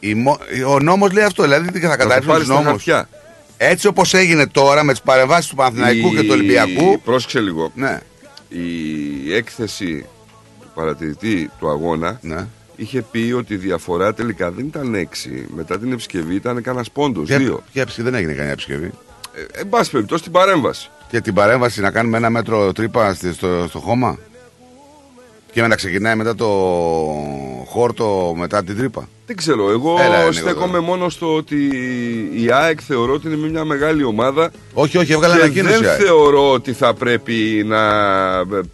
η 0.00 0.14
μο- 0.14 0.38
ο 0.68 0.78
νόμος 0.80 1.12
λέει 1.12 1.24
αυτό. 1.24 1.42
Δηλαδή 1.42 1.72
τι 1.72 1.78
θα 1.80 1.90
το 1.90 1.96
καταρρύψουν 1.96 2.30
πάρεις 2.32 2.46
τους 2.46 2.54
στα 2.54 2.62
νόμους. 2.64 2.84
χαρτιά. 2.84 3.08
Έτσι 3.56 3.86
όπως 3.86 4.14
έγινε 4.14 4.46
τώρα 4.46 4.82
με 4.84 4.92
τις 4.92 5.00
παρεμβάσεις 5.02 5.50
του 5.50 5.54
Παναθηναϊκού 5.56 6.10
και 6.10 6.20
του 6.22 6.28
Ολυμπιακού. 6.30 7.00
Πρόσεξε 7.04 7.40
λίγο. 7.40 7.72
Ναι. 7.74 7.98
Η 8.48 9.34
έκθεση 9.34 10.04
του 10.60 10.68
παρατηρητή 10.74 11.50
του 11.58 11.68
αγώνα 11.68 12.18
Ναι. 12.22 12.46
είχε 12.76 13.02
πει 13.02 13.32
ότι 13.36 13.54
η 13.54 13.56
διαφορά 13.56 14.14
τελικά 14.14 14.50
δεν 14.50 14.66
ήταν 14.66 14.94
6. 14.94 15.46
Μετά 15.56 15.78
την 15.78 15.92
επισκευή 15.92 16.34
ήταν 16.34 16.62
κανένας 16.62 16.90
πόντος. 16.90 17.26
Ποια- 17.26 17.38
Δύο. 17.38 17.62
ποια 17.72 17.82
επισκευή 17.82 18.10
δεν 18.10 18.18
έγινε 18.18 18.32
κανένα 18.32 18.52
επισκευή. 18.52 18.90
Ε, 19.54 19.60
εν 19.60 19.68
πάση 19.68 19.90
περιπτώσει 19.90 20.22
την 20.22 20.32
παρέμβαση. 20.32 20.90
Και 21.10 21.20
την 21.20 21.34
παρέμβαση 21.34 21.80
να 21.80 21.90
κάνουμε 21.90 22.16
ένα 22.16 22.30
μέτρο 22.30 22.72
τρύπα 22.72 23.14
στη- 23.14 23.32
στο, 23.32 23.66
στο 23.68 23.78
χώμα; 23.78 24.18
Και 25.52 25.62
να 25.66 25.74
ξεκινάει 25.76 26.14
μετά 26.14 26.34
το 26.34 26.46
χόρτο 27.66 28.34
μετά 28.38 28.64
την 28.64 28.76
τρύπα. 28.76 29.08
Δεν 29.26 29.36
ξέρω. 29.36 29.70
Εγώ 29.70 29.96
Έλα, 30.00 30.18
Νίκο, 30.18 30.32
στέκομαι 30.32 30.66
τώρα. 30.66 30.80
μόνο 30.82 31.08
στο 31.08 31.34
ότι 31.34 31.56
η 32.34 32.48
ΑΕΚ 32.52 32.78
θεωρώ 32.86 33.12
ότι 33.12 33.26
είναι 33.32 33.48
μια 33.48 33.64
μεγάλη 33.64 34.04
ομάδα. 34.04 34.50
Όχι, 34.72 34.98
όχι, 34.98 35.12
έβγαλε 35.12 35.34
και 35.34 35.40
ανακοίνωση. 35.42 35.74
η 35.76 35.78
δεν 35.80 35.90
ΑΕΚ. 35.90 36.00
θεωρώ 36.04 36.50
ότι 36.52 36.72
θα 36.72 36.94
πρέπει 36.94 37.62
να 37.66 37.80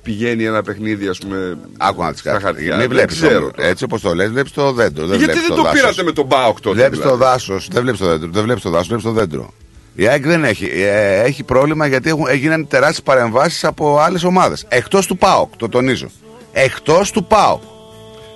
πηγαίνει 0.02 0.44
ένα 0.44 0.62
παιχνίδι, 0.62 1.08
ας 1.08 1.18
πούμε. 1.18 1.58
Άκου 1.76 2.02
να 2.02 2.10
τις 2.12 2.20
στα 2.20 2.30
κάνεις. 2.30 2.44
χαρτιά. 2.44 2.70
Μην 2.70 2.78
Δεν 2.78 2.88
βλέπεις 2.88 3.14
ξέρω. 3.16 3.38
όμως. 3.38 3.50
Έτσι 3.56 3.84
όπως 3.84 4.00
το 4.00 4.14
λες, 4.14 4.30
βλέπεις 4.30 4.52
το 4.52 4.72
δέντρο. 4.72 5.06
Δεν 5.06 5.18
Γιατί 5.18 5.24
βλέπεις 5.32 5.40
δεν 5.48 5.50
το 5.50 5.56
το 5.56 5.62
δάσος. 5.62 5.80
πήρατε 5.80 6.02
με 6.02 6.12
τον 6.12 6.26
Μπάουκ 6.26 6.60
τότε. 6.60 6.76
Βλέπεις 6.76 6.98
το 6.98 7.04
δηλαδή; 7.04 7.22
δάσος, 7.22 7.68
δεν 7.72 7.82
βλέπεις 7.82 8.00
το 8.00 8.06
δέντρο. 8.06 8.28
Δεν 8.32 8.42
βλέπεις 8.42 8.62
το 8.62 8.70
δάσος, 8.70 8.86
βλέπεις 8.86 9.04
το 9.04 9.12
δέντρο. 9.12 9.52
Η 9.94 10.06
ΑΕΚ 10.08 10.26
δεν 10.26 10.44
έχει. 10.44 10.64
Ε, 10.74 11.20
έχει 11.22 11.42
πρόβλημα 11.42 11.86
γιατί 11.86 12.08
έχουν, 12.08 12.24
έγιναν 12.28 12.68
τεράστιες 12.68 13.02
παρεμβάσεις 13.02 13.64
από 13.64 13.98
άλλες 13.98 14.24
ομάδες. 14.24 14.64
Εκτός 14.68 15.06
του 15.06 15.16
ΠΑΟΚ, 15.16 15.56
το 15.56 15.68
τονίζω. 15.68 16.10
Εκτός 16.58 17.10
του 17.10 17.24
ΠΑΟΚ. 17.24 17.62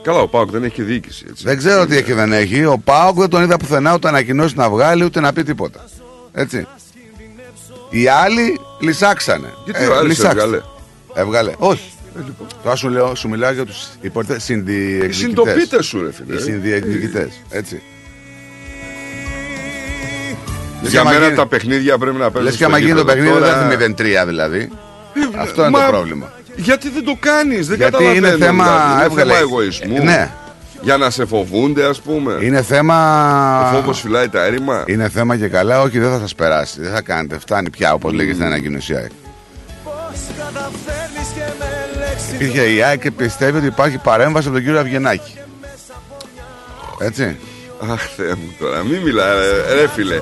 Καλά, 0.03 0.19
ο 0.19 0.29
Πάουκ 0.29 0.51
δεν 0.51 0.65
έχει 0.65 0.75
και 0.75 0.83
διοίκηση. 0.83 1.25
Έτσι. 1.31 1.45
Δεν 1.45 1.57
ξέρω 1.59 1.87
τι 1.87 1.97
έχει 1.97 2.13
δεν 2.13 2.33
έχει. 2.33 2.65
Ο 2.65 2.79
ΠΑΟΚ 2.85 3.19
δεν 3.19 3.29
τον 3.29 3.43
είδα 3.43 3.57
πουθενά 3.57 3.95
ούτε 3.95 4.09
ανακοινώσει 4.09 4.55
να 4.57 4.71
βγάλει 4.71 5.05
ούτε 5.05 5.21
να 5.21 5.33
πει 5.33 5.43
τίποτα. 5.43 5.85
Έτσι. 6.33 6.67
Οι 7.91 8.09
άλλοι 8.09 8.61
λυσάξανε. 8.81 9.53
Γιατί 9.65 9.87
ο 9.87 9.97
Άρης 9.97 10.09
λυσάξανε. 10.09 10.41
έβγαλε; 10.41 10.61
Έβγαλε. 11.15 11.53
Όχι. 11.59 11.91
Τώρα 12.63 12.77
σου, 12.77 12.89
λέω, 12.89 13.15
σου 13.15 13.29
μιλάω 13.29 13.53
για 13.53 13.65
τους 13.67 13.89
υποτίθεται 14.01 14.39
Οι 14.39 14.43
συνδιεκδικητέ. 14.43 15.13
συντοπίτε 15.13 15.83
σου, 15.83 16.03
ρε 16.03 16.13
φίλε. 16.13 16.37
Οι 16.37 16.41
συνδιεκδικητές. 16.41 17.29
Έτσι. 17.51 17.83
Λες 20.83 20.91
Για 20.91 20.91
και 20.91 20.99
άμα 20.99 21.11
μένα 21.11 21.25
γίνει- 21.25 21.37
τα 21.37 21.47
παιχνίδια 21.47 21.99
πρέπει 21.99 22.17
να 22.17 22.31
παίζουν. 22.31 22.43
Λες 22.51 22.57
και 22.57 22.65
άμα 22.65 22.79
γίνει 22.79 22.95
το 22.95 23.05
παιχνίδι 23.05 23.29
δεν 23.33 23.43
θα 23.43 23.61
έρθει 23.73 23.95
0-3 24.23 24.27
δηλαδή. 24.27 24.71
Αυτό 25.39 25.61
είναι 25.61 25.71
Μα 25.71 25.85
το 25.85 25.91
πρόβλημα. 25.91 26.33
Γιατί 26.57 26.89
δεν 26.89 27.05
το 27.05 27.17
κάνεις, 27.21 27.67
δεν 27.67 27.77
Γιατί 27.77 27.93
καταλαβαίνω. 27.93 28.27
είναι 28.27 28.45
θέμα- 28.45 28.65
δηλαδή. 28.65 28.93
Είναι 28.93 29.03
έβγαλε- 29.05 29.33
θέμα 29.35 29.47
εγωισμού. 29.49 29.97
Ε, 29.97 30.01
ναι. 30.03 30.31
Για 30.83 30.97
να 30.97 31.11
σε 31.11 31.27
φοβούνται, 31.27 31.85
ας 31.85 32.01
πούμε. 32.01 32.37
Είναι 32.41 32.63
θέμα. 32.63 33.71
Ο 33.71 33.75
φόβος 33.75 34.01
φυλάει 34.01 34.29
τα 34.29 34.45
έρημα. 34.45 34.85
Είναι 34.87 35.09
θέμα 35.09 35.37
και 35.37 35.49
καλά, 35.49 35.81
όχι 35.81 35.99
δεν 35.99 36.11
θα 36.11 36.19
σας 36.19 36.35
περάσει. 36.35 36.81
Δεν 36.81 36.93
θα 36.93 37.01
κάνετε. 37.03 37.39
Φτάνει 37.39 37.71
πια 37.71 37.93
όπως 37.93 38.13
λέγεται 38.13 38.35
στην 38.35 38.47
ανακοίνωση 38.47 38.93
η 38.93 38.97
ΑΕΚ. 38.97 39.11
Υπήρχε 42.35 42.61
η 42.73 42.83
ΑΕΚ 42.83 43.01
και 43.01 43.11
πιστεύει 43.11 43.59
ότι 43.59 43.67
υπάρχει 43.67 43.99
παρέμβαση 43.99 44.47
από 44.47 44.57
τον 44.57 44.65
κύριο 44.65 44.81
Αυγενάκη. 44.81 45.35
Έτσι. 46.99 47.37
Αχ, 47.93 48.03
Θεέ 48.17 48.35
μου 48.35 48.55
τώρα, 48.59 48.85
μην 48.85 49.01
μιλά, 49.03 49.25
ρε, 49.35 49.75
ρε 49.75 49.89
φίλε. 49.89 50.21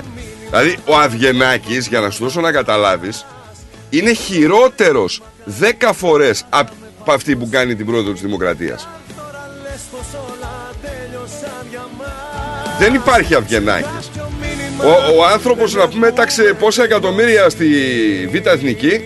Δηλαδή, 0.49 0.77
ο 0.85 0.95
Αυγενάκης, 0.97 1.87
για 1.87 1.99
να 1.99 2.09
σου 2.09 2.23
δώσω 2.23 2.41
να 2.41 2.51
καταλάβεις, 2.51 3.25
είναι 3.89 4.13
χειρότερος 4.13 5.21
10 5.81 5.91
φορές 5.93 6.43
από 6.49 6.71
αυτή 7.11 7.35
που 7.35 7.49
κάνει 7.51 7.75
την 7.75 7.85
πρόεδρο 7.85 8.11
της 8.11 8.21
Δημοκρατίας. 8.21 8.87
Δεν 12.79 12.93
υπάρχει 12.93 13.35
Αυγενάκης. 13.35 14.11
Ο, 14.83 15.17
ο 15.19 15.25
άνθρωπος 15.25 15.73
να 15.73 15.87
πούμε 15.87 16.07
έταξε 16.07 16.43
πόσα 16.59 16.83
εκατομμύρια 16.83 17.49
στη 17.49 17.67
Β' 18.31 18.47
Εθνική 18.47 18.99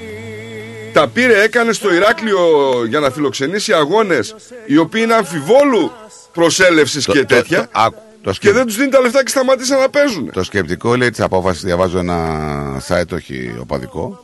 τα 0.93 1.07
πήρε, 1.07 1.41
έκανε 1.43 1.73
στο 1.73 1.93
Ηράκλειο 1.93 2.39
για 2.87 2.99
να 2.99 3.09
φιλοξενήσει 3.09 3.73
αγώνες 3.73 4.35
οι 4.65 4.77
οποίοι 4.77 5.01
είναι 5.05 5.13
αμφιβόλου 5.13 5.91
προσέλευσης 6.33 7.05
και 7.05 7.25
τέτοια 7.25 7.59
Το, 7.61 7.69
άκου, 7.71 8.01
το, 8.21 8.29
και 8.29 8.35
σκε- 8.35 8.53
δεν 8.53 8.65
τους 8.65 8.75
δίνει 8.75 8.89
τα 8.89 8.99
λεφτά 9.01 9.23
και 9.23 9.29
σταμάτησαν 9.29 9.79
να 9.79 9.89
παίζουν. 9.89 10.31
το 10.31 10.43
σκεπτικό 10.43 10.95
λέει 10.95 11.09
τη 11.09 11.23
απόφαση, 11.23 11.65
διαβάζω 11.65 11.97
ένα 11.97 12.81
site, 12.87 13.13
όχι 13.13 13.55
οπαδικό. 13.61 14.22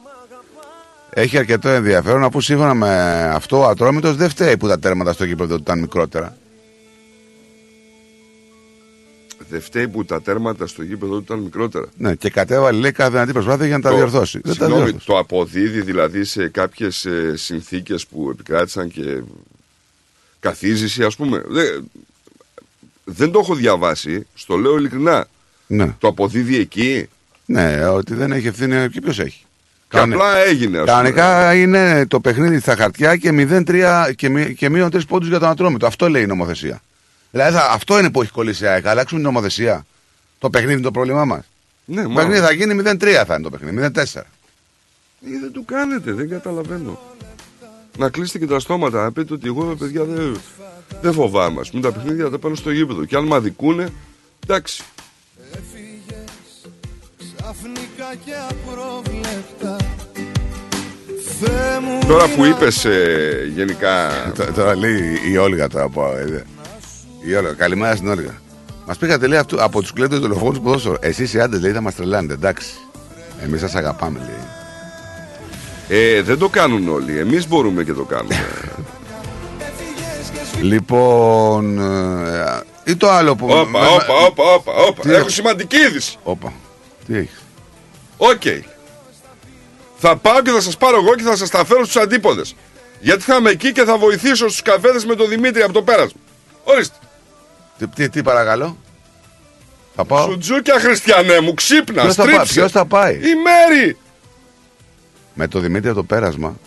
Έχει 1.14 1.38
αρκετό 1.38 1.70
ενδιαφέρον 1.70 2.24
αφού 2.24 2.42
σύμφωνα 2.42 2.74
με 2.74 2.90
αυτό 3.34 3.60
ο 3.60 3.66
Ατρόμητος 3.68 4.16
δεν 4.16 4.30
φταίει 4.30 4.58
που 4.58 4.68
τα 4.68 4.80
τέρματα 4.80 5.14
στο 5.14 5.24
γήπεδο 5.26 5.56
του 5.56 5.62
ήταν 5.62 5.80
μικρότερα. 5.80 6.38
Δεν 9.50 9.62
φταίει 9.62 9.88
που 9.88 10.06
τα 10.06 10.22
τέρματα 10.22 10.68
στο 10.68 10.84
γήπεδο 10.84 11.16
του 11.16 11.22
ήταν 11.24 11.40
μικρότερα. 11.40 11.86
Ναι, 11.98 12.16
και 12.16 12.30
κατέβαλε 12.30 12.80
λέει 12.80 12.92
κάθε 12.92 13.10
δυνατή 13.10 13.32
προσπάθεια 13.32 13.66
για 13.66 13.78
να 13.78 13.84
τα 13.84 13.90
Το- 13.90 13.96
διορθώσει. 13.96 14.40
Δεν 14.44 14.56
τα 14.56 14.60
Συγγνώμη, 14.66 14.82
διόρθωσε. 14.84 15.06
το 15.06 15.18
αποδίδει 15.18 15.82
δηλαδή 15.82 16.24
σε 16.24 16.48
κάποιες 16.48 17.06
ε, 17.06 17.34
συνθήκες 17.36 18.06
που 18.08 18.30
επικράτησαν 18.30 18.90
και 18.90 19.22
καθίζηση 20.40 21.04
ας 21.04 21.16
πούμε. 21.16 21.44
Δεν, 21.48 21.90
δεν 23.04 23.32
το 23.32 23.40
έχω 23.40 23.56
διαβάσει, 23.56 24.28
στο 24.34 24.56
λέω 24.58 24.78
ειλικρινά. 24.78 25.28
Ναι. 25.68 25.96
Το 26.00 26.08
αποδίδει 26.08 26.58
εκεί; 26.58 27.08
Ναι, 27.46 27.86
ότι 27.88 28.14
δεν 28.14 28.32
έχει 28.32 28.48
ευθύνη 28.48 28.90
και 28.90 29.02
ποιος 29.02 29.20
έχει; 29.20 29.46
Και 29.90 29.98
Κάνε- 29.98 30.16
απλά 30.16 30.38
έγινε 30.38 30.78
ας 30.78 30.84
πούμε. 30.84 30.94
Κανονικά 30.96 31.54
είναι 31.56 32.06
το 32.08 32.20
παιχνίδι 32.20 32.60
στα 32.60 32.76
χαρτιά 32.76 33.16
και 33.16 33.32
0-3 33.32 34.14
και, 34.16 34.30
μη- 34.30 34.54
και 34.54 34.70
μείον 34.70 34.90
3 34.90 35.00
πόντους 35.08 35.28
για 35.30 35.40
τον 35.40 35.50
Ατρόμητο. 35.50 35.86
Αυτό 35.88 36.10
λέει 36.10 36.22
η 36.24 36.26
νομοθεσία. 36.26 36.82
Δηλαδή 37.32 37.54
θα- 37.56 37.70
αυτό 37.72 38.00
είναι 38.00 38.10
που 38.12 38.22
έχει 38.22 38.32
κολλήσει 38.32 38.64
η 38.64 38.68
ΑΕΚ. 38.68 38.86
Αλλάξουμε 38.88 39.20
την 39.22 39.30
νομοθεσία. 39.30 39.86
Το 40.40 40.50
παιχνίδι 40.50 40.74
είναι 40.74 40.82
το 40.82 40.92
πρόβλημά 40.92 41.26
μας. 41.26 41.44
Ναι, 41.86 42.04
το 42.04 42.10
μα- 42.10 42.16
παιχνίδι 42.16 42.40
θα 42.46 42.52
γίνει 42.52 42.74
0-3 42.74 43.24
θα 43.26 43.34
είναι 43.34 43.44
το 43.44 43.50
παιχνίδι. 43.50 43.76
0-4. 43.76 44.26
Ε, 45.26 45.40
δεν 45.42 45.52
του 45.52 45.66
κάνετε, 45.66 46.12
δεν 46.12 46.30
καταλαβαίνω. 46.30 47.00
Να 47.98 48.10
κλείσετε 48.10 48.40
και 48.40 48.46
τα 48.46 48.60
στόματα, 48.60 49.04
να 49.04 49.12
πείτε 49.12 49.34
ότι 49.34 49.48
εγώ 49.48 49.64
παιδιά 49.64 50.04
δεν, 50.04 50.38
δεν 51.02 51.14
φοβάμαι. 51.14 51.60
Ας 51.60 51.70
πούμε 51.70 51.82
τα 51.82 51.92
παιχνίδια 51.92 52.30
τα 52.30 52.38
παίρνω 52.40 52.56
στο 52.56 52.72
γήπεδο. 52.72 53.06
Και 53.06 53.16
αν 53.16 53.24
με 53.26 53.36
αδικούνε, 53.36 53.90
εντάξει. 54.48 54.84
Ξαφνικά 57.18 58.16
και 58.26 58.32
απρόβλεπτα 58.50 59.78
Θεέ 59.78 59.78
μου 59.78 59.79
Τώρα 62.08 62.28
που 62.36 62.46
είπες 62.46 62.86
ε, 62.86 63.52
γενικά. 63.56 64.10
Τ- 64.36 64.54
Τώρα 64.56 64.76
λέει 64.76 65.20
η 65.32 65.38
Όλγα 65.38 65.68
τώρα 65.68 65.84
από. 65.84 66.06
ε, 66.18 66.44
Η 67.28 67.36
Όλγα. 67.36 67.54
Καλημέρα 67.54 67.96
στην 67.96 68.08
Όλγα. 68.10 68.42
Μας 68.86 68.98
πήγατε 68.98 69.28
λέει 69.28 69.40
αυτού, 69.40 69.64
από 69.64 69.82
τους 69.82 69.94
κλέτου 69.94 70.20
δολοφόνου 70.20 70.52
του 70.52 70.62
ποδόσφαιρου. 70.62 70.96
Εσείς 71.00 71.34
οι 71.34 71.40
άντρες 71.40 71.62
λέει 71.62 71.72
θα 71.72 71.82
μας 71.82 71.96
τρελάνετε, 71.96 72.34
εντάξει. 72.34 72.70
Εμείς 73.44 73.60
σας 73.60 73.76
αγαπάμε 73.76 74.20
λέει. 74.20 74.48
Ε, 76.02 76.22
δεν 76.22 76.38
το 76.38 76.50
κάνουν 76.50 76.90
όλοι. 76.90 77.18
Εμείς 77.20 77.48
μπορούμε 77.48 77.84
και 77.84 77.94
το 77.94 78.04
κάνουμε. 78.04 78.36
Λοιπόν. 80.62 81.80
ε, 81.80 82.62
ή 82.84 82.96
το 82.96 83.10
άλλο 83.10 83.36
που. 83.36 83.46
Όπα, 83.50 83.66
με- 83.70 83.80
όπα, 83.80 84.14
όπα, 84.28 84.44
όπα, 84.54 84.74
όπα. 84.74 85.02
Τι 85.02 85.10
Έχω 85.10 85.20
έχεις; 85.20 85.34
σημαντική 85.34 85.78
είδηση. 85.78 86.18
Όπα. 86.24 86.54
Τι 87.08 87.16
έχεις; 87.18 87.42
Οκ. 88.18 88.42
Θα 90.02 90.18
πάω 90.18 90.42
και 90.42 90.50
θα 90.52 90.62
σας 90.62 90.78
πάρω 90.78 90.98
εγώ 90.98 91.16
και 91.16 91.24
θα 91.24 91.36
σας 91.36 91.50
τα 91.50 91.66
φέρω 91.66 91.84
στους 91.84 91.96
αντίποδες. 92.02 92.56
Γιατί 93.00 93.22
θα 93.22 93.36
είμαι 93.36 93.50
εκεί 93.50 93.72
και 93.72 93.84
θα 93.84 93.98
βοηθήσω 93.98 94.48
στους 94.48 94.62
καφέδες 94.62 95.06
με 95.06 95.16
τον 95.16 95.30
Δημήτρη 95.30 95.62
από 95.62 95.74
το 95.74 95.82
Πέρασμα. 95.84 96.20
Ορίστε. 96.64 96.96
Τι, 97.78 97.88
τι, 97.88 98.10
τι 98.10 98.22
παρακαλώ. 98.24 98.78
Θα 99.96 100.06
πάω. 100.06 100.30
Σουτζούκια 100.30 100.80
χριστιανέ 100.80 101.40
μου, 101.40 101.54
ξύπνα, 101.54 102.02
Ποιος 102.02 102.16
θα 102.16 102.24
πάει, 102.24 102.34
στρίψε. 102.34 102.54
ποιος 102.60 102.72
θα 102.72 102.86
πάει; 102.86 103.16
Η 103.16 103.20
Μέρη. 103.20 103.98
Με 105.34 105.48
το 105.48 105.60
Δημήτρη 105.60 105.90
από 105.90 105.98
το 105.98 106.04
Πέρασμα. 106.04 106.60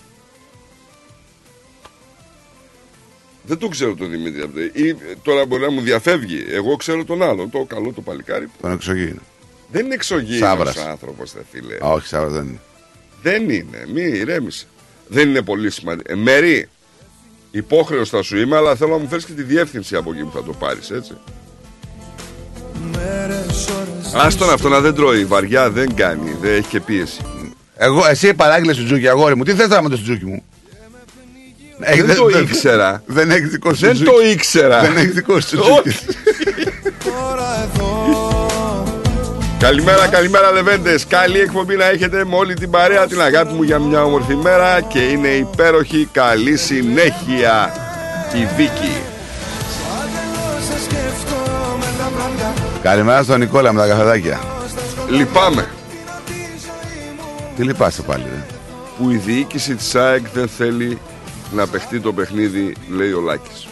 Δεν 3.42 3.58
το 3.58 3.68
ξέρω 3.68 3.94
τον 3.94 4.10
Δημήτρη. 4.10 4.42
από 4.42 4.52
το- 4.54 4.60
Ή, 4.60 4.96
τώρα 5.22 5.46
μπορεί 5.46 5.62
να 5.62 5.70
μου 5.70 5.80
διαφεύγει. 5.80 6.44
Εγώ 6.48 6.76
ξέρω 6.76 7.04
τον 7.04 7.22
άλλον, 7.22 7.50
το 7.50 7.64
καλό 7.64 7.92
το 7.92 8.00
παλικάρι. 8.00 8.48
Τον 8.60 8.72
εξωγήινο. 8.72 9.20
Δεν 9.72 9.84
είναι 9.84 9.94
εξωγήινος 9.94 10.48
Σάβρας. 10.48 10.76
άνθρωπος, 10.76 11.32
δε 11.32 11.40
φίλε. 11.52 11.74
Α, 11.84 11.88
όχι, 11.90 12.06
Σάβρας 12.06 12.32
δεν 12.32 12.44
είναι. 12.44 12.60
Δεν 13.22 13.50
είναι. 13.50 13.84
Μη 13.94 14.02
ηρέμησε. 14.02 14.66
Δεν 15.08 15.28
είναι 15.28 15.42
πολύ 15.42 15.70
σημαντικό. 15.70 16.12
Ε, 16.12 16.16
Μέρη, 16.16 16.68
υπόχρεος 17.50 18.08
θα 18.08 18.22
σου 18.22 18.36
είμαι, 18.38 18.56
αλλά 18.56 18.74
θέλω 18.76 18.90
να 18.90 18.98
μου 18.98 19.08
φέρεις 19.08 19.24
και 19.24 19.32
τη 19.32 19.42
διεύθυνση 19.42 19.96
από 19.96 20.12
εκεί 20.12 20.22
που 20.22 20.30
θα 20.34 20.42
το 20.42 20.52
πάρεις, 20.52 20.90
έτσι. 20.90 21.12
Άστον 24.14 24.50
αυτό 24.50 24.68
να 24.68 24.80
δεν 24.80 24.94
τρώει. 24.94 25.24
Βαριά 25.24 25.70
δεν 25.70 25.94
κάνει. 25.94 26.36
Δεν 26.40 26.54
έχει 26.56 26.68
και 26.68 26.80
πίεση. 26.80 27.20
Εγώ, 27.76 28.06
εσύ 28.06 28.34
παράγγειλες 28.34 28.76
Σουτζούκι, 28.76 29.08
αγόρι 29.08 29.36
μου. 29.36 29.44
Τι 29.44 29.52
θες 29.54 29.68
τώρα 29.68 29.82
με 29.82 29.88
το 29.88 29.96
Σουτζούκι 29.96 30.24
μου; 30.24 30.42
Έχει- 31.80 32.02
δεν 32.02 32.16
το 32.16 32.28
ήξερα. 32.38 33.02
Δεν 33.06 33.30
έχει 33.30 33.46
δικό 33.46 33.74
σου 33.74 33.80
Δεν 33.86 33.96
Σουτζούκι. 33.96 34.16
το 34.22 34.30
ήξερα. 34.30 34.80
Δεν 34.80 34.96
έχει 34.96 35.06
δικό 35.10 35.40
σου 35.40 35.48
Σουτζούκι. 35.48 35.96
Καλημέρα, 39.62 40.08
καλημέρα 40.08 40.52
Λεβέντες. 40.52 41.06
Καλή 41.06 41.40
εκπομπή 41.40 41.76
να 41.76 41.84
έχετε 41.84 42.24
με 42.24 42.36
όλη 42.36 42.54
την 42.54 42.70
παρέα 42.70 43.06
Την 43.06 43.20
αγάπη 43.20 43.52
μου 43.52 43.62
για 43.62 43.78
μια 43.78 44.04
όμορφη 44.04 44.34
μέρα 44.34 44.80
Και 44.80 44.98
είναι 44.98 45.28
υπέροχη. 45.28 46.08
Καλή 46.12 46.56
συνέχεια. 46.56 47.72
Η 48.32 48.46
Βίκη. 48.56 48.96
Καλημέρα 52.82 53.22
στον 53.22 53.38
Νικόλα 53.38 53.72
με 53.72 53.80
τα 53.80 53.86
καφεδάκια. 53.86 54.40
Λυπάμαι. 55.08 55.68
Τι 57.56 57.62
λυπάσαι 57.62 58.02
πάλι, 58.02 58.24
ρε. 58.24 58.44
Που 58.98 59.10
η 59.10 59.16
διοίκηση 59.16 59.74
της 59.74 59.94
ΑΕΚ 59.94 60.28
δεν 60.34 60.48
θέλει 60.48 60.98
Να 61.52 61.66
παιχτεί 61.66 62.00
το 62.00 62.12
παιχνίδι 62.12 62.76
Λέει 62.88 63.12
ο 63.12 63.20
Λάκης 63.20 63.66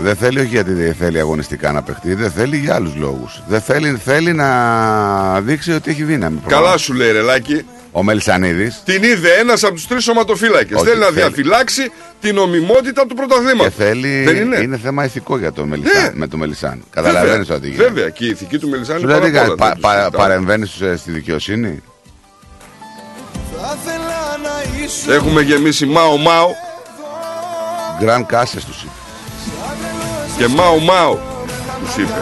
Δεν 0.00 0.16
θέλει 0.16 0.38
όχι 0.38 0.48
γιατί 0.48 0.72
δεν 0.72 0.94
θέλει 0.94 1.18
αγωνιστικά 1.20 1.72
να 1.72 1.82
παιχτεί, 1.82 2.14
δεν 2.14 2.30
θέλει 2.30 2.56
για 2.56 2.74
άλλους 2.74 2.94
λόγους. 2.94 3.42
Δεν 3.48 3.60
θέλει, 3.60 4.00
θέλει 4.04 4.32
να 4.32 5.40
δείξει 5.40 5.72
ότι 5.72 5.90
έχει 5.90 6.02
δύναμη. 6.02 6.40
Καλά 6.46 6.76
σου 6.76 6.92
λέει 6.94 7.12
ρε 7.12 7.20
Λάκη 7.20 7.64
Ο 7.92 8.02
Μελισανίδης 8.02 8.82
Την 8.84 9.02
είδε 9.02 9.28
ένας 9.32 9.64
από 9.64 9.74
τους 9.74 9.86
τρεις 9.86 10.04
σωματοφύλακες 10.04 10.76
Όχι, 10.80 10.86
Θέλει 10.88 10.98
να 11.00 11.04
θέλει. 11.06 11.16
διαφυλάξει 11.16 11.90
την 12.20 12.34
νομιμότητα 12.34 13.02
του 13.02 13.08
και 13.08 13.14
πρωταθλήματος 13.14 13.74
θέλει. 13.74 14.22
Δεν 14.24 14.36
είναι; 14.62 14.78
θέμα 14.82 15.04
ηθικό 15.04 15.38
για 15.38 15.52
το 15.52 15.64
Μελισάν, 15.66 16.02
Ναι. 16.02 16.10
με 16.14 16.26
το 16.26 16.36
Μελισάν. 16.36 16.84
Καταλαβαίνεις 16.90 17.46
Βέβαια, 17.46 17.56
ότι 17.56 17.68
γίνεται. 17.68 17.88
Βέβαια 17.88 18.08
και 18.08 18.24
η 18.24 18.28
ηθική 18.28 18.58
του 18.58 18.68
Μελισάνη 18.68 19.00
Σου 19.00 19.06
λέει 19.06 19.16
είναι 19.16 19.26
τι 19.26 19.32
πάρα 19.32 19.46
κάνει, 19.46 19.58
πολλά, 19.58 19.70
πα, 19.70 19.78
δεν 19.78 19.80
πα, 19.80 19.92
το 19.94 19.98
συζητάω. 20.00 20.20
παρεμβαίνεις, 20.20 20.80
ε, 20.80 20.96
στη 20.96 21.10
δικαιοσύνη; 21.10 21.82
Έχουμε 25.10 25.40
γεμίσει 25.42 25.86
μάο 25.86 26.16
μάο 26.16 26.48
Γκραν 28.00 28.26
κάσε 28.26 28.56
του 28.56 28.74
είπε. 28.82 28.90
Και 30.38 30.46
μάο 30.46 30.78
μάο 30.78 31.18
τους 31.84 31.96
είπε 31.96 32.20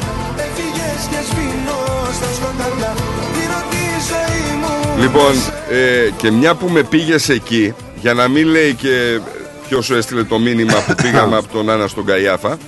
Λοιπόν, 5.00 5.32
ε, 5.70 6.10
και 6.16 6.30
μια 6.30 6.54
που 6.54 6.68
με 6.68 6.82
πήγες 6.82 7.28
εκεί, 7.28 7.74
για 8.00 8.14
να 8.14 8.28
μην 8.28 8.46
λέει 8.46 8.74
και 8.74 9.20
ποιος 9.68 9.84
σου 9.84 9.94
έστειλε 9.94 10.24
το 10.24 10.38
μήνυμα 10.38 10.84
που 10.86 10.94
πήγαμε 11.02 11.36
από 11.40 11.48
τον 11.52 11.70
Άννα 11.70 11.86
στον 11.86 12.04
Καϊάφα. 12.04 12.58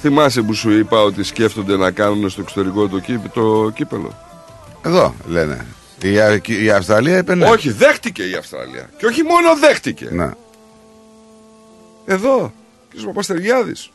Θυμάσαι 0.00 0.42
που 0.42 0.54
σου 0.54 0.70
είπα 0.70 1.02
ότι 1.02 1.22
σκέφτονται 1.22 1.76
να 1.76 1.90
κάνουν 1.90 2.30
στο 2.30 2.40
εξωτερικό 2.40 2.88
το, 2.88 2.98
κύπ, 2.98 3.28
το 3.28 3.70
κύπελο; 3.74 4.14
Εδώ 4.82 5.14
λένε. 5.26 5.66
Η, 6.02 6.20
Α- 6.20 6.40
η 6.46 6.70
Αυστραλία 6.70 7.18
είπε 7.18 7.34
ναι. 7.34 7.48
Όχι, 7.48 7.70
δέχτηκε 7.70 8.22
η 8.22 8.34
Αυστραλία. 8.34 8.90
Και 8.96 9.06
όχι 9.06 9.22
μόνο 9.22 9.56
δέχτηκε. 9.60 10.08
Ναι. 10.10 10.30
Εδώ, 12.04 12.52
κ. 12.90 13.04
Παπαστεργιάδης 13.04 13.90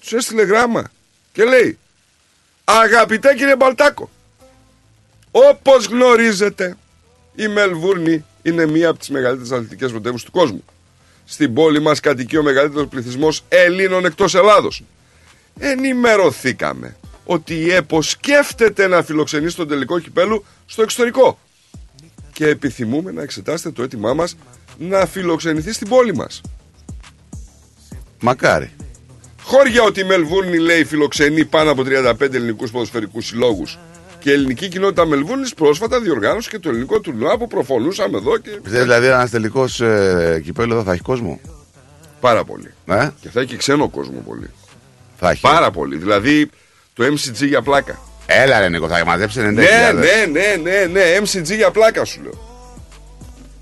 Τους 0.00 0.12
έστειλε 0.12 0.42
γράμμα 0.42 0.90
και 1.32 1.44
λέει 1.44 1.78
Αγαπητέ 2.64 3.34
κύριε 3.34 3.56
Μπαλτάκο 3.56 4.10
Όπως 5.30 5.86
γνωρίζετε 5.86 6.76
Η 7.34 7.48
Μελβούρνη 7.48 8.24
είναι 8.42 8.66
μία 8.66 8.88
από 8.88 8.98
τις 8.98 9.08
μεγαλύτερες 9.08 9.52
αθλητικές 9.52 9.90
πρωτεύουσες 9.90 10.26
του 10.26 10.32
κόσμου 10.32 10.64
Στην 11.24 11.54
πόλη 11.54 11.80
μας 11.80 12.00
κατοικεί 12.00 12.36
ο 12.36 12.42
μεγαλύτερος 12.42 12.88
πληθυσμός 12.88 13.44
Ελλήνων 13.48 14.04
εκτός 14.04 14.34
Ελλάδος 14.34 14.82
Ενημερωθήκαμε 15.58 16.96
ότι 17.24 17.54
η 17.54 17.72
ΕΠΟ 17.72 18.02
σκέφτεται 18.02 18.86
να 18.86 19.02
φιλοξενήσει 19.02 19.56
τον 19.56 19.68
τελικό 19.68 19.98
κυπέλου 19.98 20.44
στο 20.66 20.82
εξωτερικό 20.82 21.38
και 22.32 22.46
επιθυμούμε 22.46 23.12
να 23.12 23.22
εξετάσετε 23.22 23.70
το 23.70 23.82
αίτημά 23.82 24.14
μας 24.14 24.36
να 24.78 25.06
φιλοξενηθεί 25.06 25.72
στην 25.72 25.88
πόλη 25.88 26.14
μας. 26.14 26.40
Μακάρι. 28.20 28.70
Χώρια 29.42 29.82
ότι 29.82 30.00
η 30.00 30.04
Μελβούρνη 30.04 30.58
λέει 30.58 30.84
φιλοξενεί 30.84 31.44
πάνω 31.44 31.70
από 31.70 31.82
35 31.86 32.20
ελληνικούς 32.20 32.70
ποδοσφαιρικούς 32.70 33.26
συλλόγους 33.26 33.78
και 34.18 34.30
η 34.30 34.34
ελληνική 34.34 34.68
κοινότητα 34.68 35.06
Μελβούρνης 35.06 35.54
πρόσφατα 35.54 36.00
διοργάνωσε 36.00 36.50
και 36.50 36.58
το 36.58 36.68
ελληνικό 36.68 37.00
τουρνουά 37.00 37.38
που 37.38 37.46
προφωνούσαμε 37.46 38.16
εδώ 38.16 38.38
και 38.38 38.50
Πιστεύει 38.50 38.82
δηλαδή 38.82 39.06
ένας 39.06 39.30
τελικός 39.30 39.80
ε, 39.80 40.40
κυπέλο 40.44 40.74
εδώ 40.74 40.82
θα 40.82 40.92
έχει 40.92 41.02
κόσμο; 41.02 41.40
πάρα 42.20 42.44
πολύ. 42.44 42.72
Ε; 42.86 43.08
Και 43.20 43.28
θα 43.30 43.40
έχει 43.40 43.48
και 43.48 43.56
ξένο 43.56 43.88
κόσμο 43.88 44.22
πολύ. 44.26 44.50
Θα 45.18 45.30
έχει. 45.30 45.40
Πάρα 45.40 45.70
πολύ. 45.70 45.96
Δηλαδή 45.96 46.50
το 46.94 47.04
MCG 47.04 47.46
για 47.46 47.62
πλάκα. 47.62 47.98
Έλα 48.26 48.60
ρε 48.60 48.68
Νίκο, 48.68 48.88
θα 48.88 49.04
μαζέψει 49.04 49.40
90.000. 49.42 49.52
Ναι, 49.52 49.62
ναι, 49.94 50.26
ναι, 50.32 50.56
ναι, 50.62 50.86
ναι, 50.92 51.18
MCG 51.22 51.56
για 51.56 51.70
πλάκα 51.70 52.04
σου 52.04 52.22
λέω. 52.22 52.64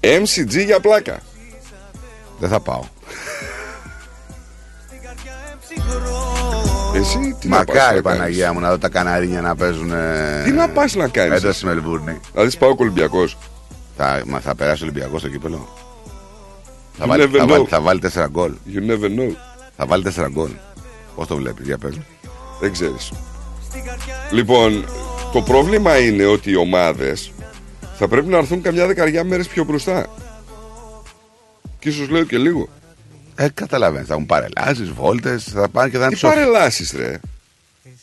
MCG 0.01 0.65
για 0.65 0.81
πλάκα. 0.81 1.21
Δεν 2.39 2.49
θα 2.49 2.61
πάω. 2.61 2.83
Εσύ 6.95 7.37
τι 7.41 7.49
να 7.49 7.57
πας 7.65 7.67
Μακάρι 7.75 7.97
να 7.97 8.03
Παναγία 8.03 8.53
μου 8.53 8.61
να 8.61 8.71
δω 8.71 8.79
τα 8.79 8.89
καναρίνια 8.89 9.41
να 9.41 9.57
παίζουν. 9.57 9.93
ε, 9.93 10.43
Τι 10.45 10.51
να 10.51 10.69
πας 10.69 10.95
να 10.95 11.09
κάνεις, 11.09 11.33
Εδώ 11.37 11.49
εσύ; 11.49 11.57
στη 11.57 11.67
Μελβούρνη. 11.67 12.21
Να 12.35 12.43
δεις 12.45 12.57
πάω 12.57 12.75
Ολυμπιακός. 12.79 13.39
Θα, 13.97 14.23
μα 14.27 14.41
θα 14.41 14.55
περάσει 14.55 14.83
ο 14.83 14.87
Ολυμπιακός 14.87 15.21
στο 15.21 15.29
κύπελο. 15.31 15.69
Θα 16.99 17.05
You 17.05 17.09
βάλει, 17.09 17.25
never 17.25 17.37
θα, 17.39 17.45
know. 17.45 17.49
βάλει, 17.49 17.67
θα 17.69 17.81
βάλει 17.81 18.01
4 18.15 18.27
γκολ. 18.31 18.53
You 18.75 18.91
never 18.91 19.09
know. 19.21 19.35
Θα 19.77 19.87
βάλει 19.87 20.03
4 20.17 20.29
γκολ. 20.31 20.51
Πώς 21.17 21.27
το 21.27 21.37
βλέπεις, 21.37 21.67
για 21.67 21.79
πες 21.79 21.97
μου. 21.97 22.05
Δεν 22.61 22.73
ξέρεις. 22.73 23.13
Λοιπόν, 24.31 24.85
το 25.33 25.43
πρόβλημα 25.43 25.99
είναι 25.99 26.25
ότι 26.27 26.51
οι 26.51 26.57
ομάδες 26.57 27.33
θα 27.99 28.09
πρέπει 28.09 28.29
να 28.29 28.37
έρθουν 28.39 28.63
καμιά 28.63 28.87
δεκαριά 28.87 29.25
μέρες 29.25 29.47
πιο 29.49 29.65
μπροστά. 29.65 30.07
Και 31.79 31.89
ίσως 31.89 32.09
λέω 32.09 32.25
και 32.25 32.39
λίγο. 32.39 32.69
Ε, 33.37 33.49
καταλαβαίνεις. 33.55 34.07
Θα 34.09 34.15
έχουν 34.15 34.27
παρελάσεις, 34.27 34.91
βόλτες, 34.91 35.45
θα 35.45 35.69
πάνε 35.69 35.89
και 35.91 35.97
θα 35.97 36.03
είναι 36.03 36.11
Τι 36.11 36.17
ψόφοι. 36.17 36.35
παρελάσεις 36.35 36.93
ρε. 36.93 37.21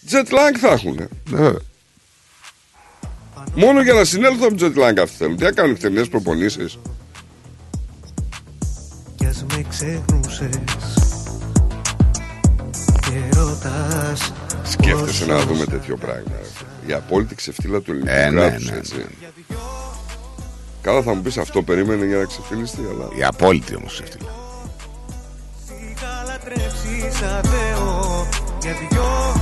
Jet 0.10 0.26
lag 0.26 0.58
θα 0.60 0.68
έχουν. 0.72 1.00
Ε, 1.00 1.52
Μόνο 3.56 3.82
για 3.82 3.94
να 3.94 4.04
συνέλθουν 4.04 4.44
από 4.44 4.56
jet 4.60 4.90
lag 4.90 5.00
αυτοί 5.02 5.16
θέλουν. 5.18 5.38
Τι 5.38 5.44
να 5.44 5.52
κάνουν 5.52 5.76
χτενές 5.76 6.08
προπονήσεις. 6.08 6.80
Κι 9.16 9.26
ας 9.26 9.46
με 9.56 9.66
ξεχνούσες 9.70 10.50
Και 13.02 13.38
ρωτάς 13.40 14.34
Σκέφτεσαι 14.64 15.26
να 15.26 15.40
δούμε 15.46 15.66
τέτοιο 15.66 15.98
πράγμα. 15.98 16.32
Η 16.88 16.94
απόλυτη 16.94 17.36
ξεφτύλα 17.36 17.82
του 17.82 17.92
ελληνικού 17.92 18.16
Ε, 18.18 18.30
ναι, 18.30 18.40
κράτους, 18.42 18.70
ναι, 18.72 18.78
έτσι. 18.78 19.06
Καλά 20.82 21.02
θα 21.02 21.14
μου 21.14 21.22
πεις 21.22 21.38
αυτό 21.38 21.62
περίμενε 21.64 22.06
για 22.06 22.18
να 22.18 22.26
ξεφτύλιστεί, 22.26 22.80
αλλά... 22.90 23.08
Η 23.20 23.24
απόλυτη 23.24 23.76
όμως 23.76 24.02
αυτή. 24.02 24.18
Λατρέψεις 26.44 27.18
σαν 27.18 27.42
Θεό 27.44 28.28
Για 28.62 28.72
δυο. 28.72 29.34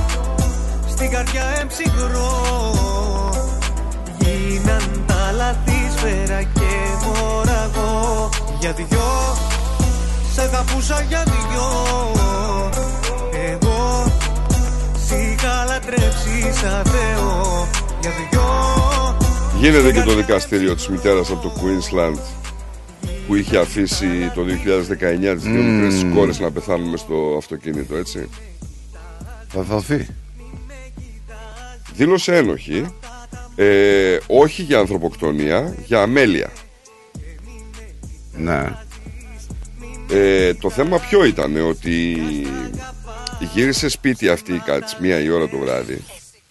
Στην 0.88 1.10
καρδιά 1.10 1.44
εμψυχρό. 1.60 2.30
Γίναν 4.18 5.04
τα 5.06 5.32
λαθή 5.36 5.90
σφαίρα 5.96 6.42
και 6.42 6.72
μοραγό. 7.04 8.28
Για 8.60 8.72
δυο 8.72 9.36
σ' 10.34 10.38
αγαπούσα 10.38 11.00
για 11.08 11.22
δυο. 11.24 11.68
Εγώ 13.50 14.04
σ' 15.06 15.10
είχα 15.10 15.64
λατρέψει 15.68 16.60
σαν 16.60 16.84
Θεό 16.84 17.68
για 18.00 18.10
δυο. 18.10 18.42
Γίνεται 19.58 19.92
και 19.92 20.02
το 20.02 20.14
δικαστήριο 20.14 20.74
της 20.74 20.88
μητέρας 20.88 21.30
από 21.30 21.40
το 21.40 21.52
Queensland 21.56 22.39
που 23.30 23.36
είχε 23.36 23.58
αφήσει 23.58 24.30
το 24.34 24.42
2019 24.42 25.34
τις 25.34 25.42
δύο 25.42 25.62
Μμμ. 25.62 25.74
μικρές 25.74 25.94
της 25.94 26.12
κόρες 26.14 26.38
να 26.40 26.50
πεθάνουν 26.50 26.88
μες 26.88 27.00
στο 27.00 27.34
αυτοκίνητο, 27.38 27.96
έτσι. 27.96 28.28
Θα 29.48 29.62
δοθεί. 29.62 30.06
Δήλωσε 31.94 32.36
ένοχη, 32.36 32.94
ε, 33.56 34.18
όχι 34.26 34.62
για 34.62 34.78
ανθρωποκτονία, 34.78 35.74
για 35.86 36.02
αμέλεια. 36.02 36.50
Ναι. 38.36 38.72
Ε, 40.10 40.54
το 40.54 40.70
θέμα 40.70 40.98
ποιο 40.98 41.24
ήταν, 41.24 41.56
ότι 41.68 42.16
γύρισε 43.54 43.88
σπίτι 43.88 44.28
αυτή 44.28 44.62
κάτι 44.64 44.84
τις 44.84 44.96
μία 45.00 45.20
η 45.20 45.30
ώρα 45.30 45.48
το 45.48 45.58
βράδυ, 45.58 46.02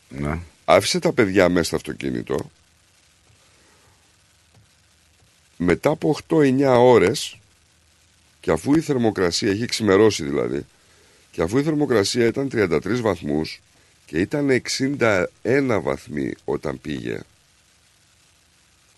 Ναι. 0.09 0.37
άφησε 0.65 0.99
τα 0.99 1.11
παιδιά 1.13 1.49
μέσα 1.49 1.63
στο 1.65 1.75
αυτοκίνητο, 1.75 2.49
μετά 5.61 5.89
από 5.89 6.17
8-9 6.29 6.75
ώρες 6.79 7.37
και 8.39 8.51
αφού 8.51 8.75
η 8.75 8.81
θερμοκρασία, 8.81 9.49
έχει 9.49 9.65
ξημερώσει 9.65 10.23
δηλαδή, 10.23 10.65
και 11.31 11.41
αφού 11.41 11.57
η 11.57 11.63
θερμοκρασία 11.63 12.25
ήταν 12.25 12.49
33 12.53 12.79
βαθμούς 13.01 13.61
και 14.05 14.19
ήταν 14.19 14.61
61 14.77 15.25
βαθμοί 15.81 16.33
όταν 16.45 16.81
πήγε 16.81 17.19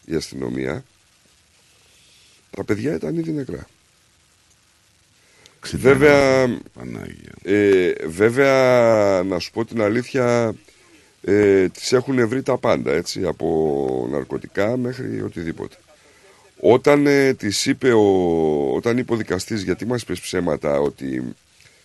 η 0.05 0.16
αστυνομία, 0.16 0.84
τα 2.49 2.64
παιδιά 2.64 2.95
ήταν 2.95 3.18
ήδη 3.18 3.32
νεκρά. 3.32 3.68
Βέβαια, 5.74 6.43
ε, 7.43 7.91
βέβαια, 8.07 9.24
να 9.24 9.39
σου 9.39 9.51
πω 9.51 9.66
την 9.66 9.82
αλήθεια, 9.82 10.55
ε, 11.22 11.70
τις 11.70 11.91
έχουν 11.91 12.28
βρει 12.28 12.41
τα 12.41 12.57
πάντα, 12.57 12.91
έτσι, 12.91 13.26
από 13.26 14.07
ναρκωτικά 14.12 14.78
μέχρι 14.78 15.22
οτιδήποτε. 15.22 15.76
Όταν 16.64 17.07
ε, 17.07 17.34
της 17.34 17.66
είπε 17.66 17.93
ο, 17.93 18.76
όταν 18.76 18.97
είπε 18.97 19.14
ο 19.14 19.16
δικαστής 19.16 19.62
γιατί 19.62 19.86
μας 19.86 20.01
είπες 20.01 20.20
ψέματα 20.20 20.80
ότι 20.80 21.36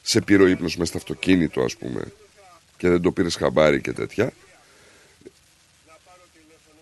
σε 0.02 0.20
πήρε 0.20 0.42
ο 0.42 0.46
ύπνος 0.46 0.76
μες 0.76 0.88
στο 0.88 0.98
αυτοκίνητο 0.98 1.62
ας 1.62 1.76
πούμε 1.76 2.02
και 2.76 2.88
δεν 2.88 3.00
το 3.00 3.12
πήρες 3.12 3.34
χαμπάρι 3.34 3.80
και 3.80 3.92
τέτοια 3.92 4.32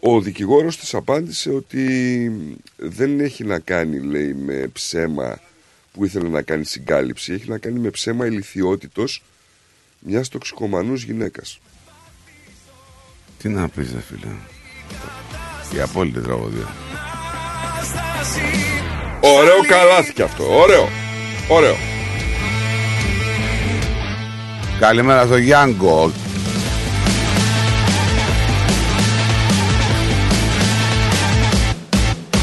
ο 0.00 0.20
δικηγόρος 0.20 0.78
της 0.78 0.94
απάντησε 0.94 1.50
ότι 1.50 2.32
δεν 2.76 3.20
έχει 3.20 3.44
να 3.44 3.58
κάνει 3.58 4.00
λέει 4.00 4.34
με 4.34 4.70
ψέμα 4.72 5.40
που 5.92 6.04
ήθελε 6.04 6.28
να 6.28 6.42
κάνει 6.42 6.64
συγκάλυψη 6.64 7.32
έχει 7.32 7.48
να 7.48 7.58
κάνει 7.58 7.78
με 7.78 7.90
ψέμα 7.90 8.26
ηλικιότητος 8.26 9.22
μιας 9.98 10.28
τοξικομανούς 10.28 11.02
γυναίκας 11.02 11.60
Τι 13.38 13.48
να 13.48 13.68
πεις 13.68 13.92
ρε 13.92 14.00
φίλε. 14.00 14.32
Η 15.74 15.80
απόλυτη 15.80 16.20
τραγωδία. 16.20 16.68
Ωραίο 19.20 19.60
καλάθι 19.68 20.12
κι 20.12 20.22
αυτό. 20.22 20.44
Ωραίο. 20.60 20.88
Ωραίο. 21.48 21.76
Καλημέρα 24.80 25.24
στο 25.24 25.36
Γιάνγκο. 25.36 26.12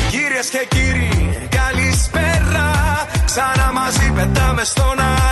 Κυρίες 0.09 0.49
και 0.49 0.67
κύριοι, 0.69 1.47
καλησπέρα 1.49 2.71
Ξανά 3.25 3.71
μαζί 3.73 4.11
πετάμε 4.15 4.63
στον 4.63 4.99
αέρα 4.99 5.30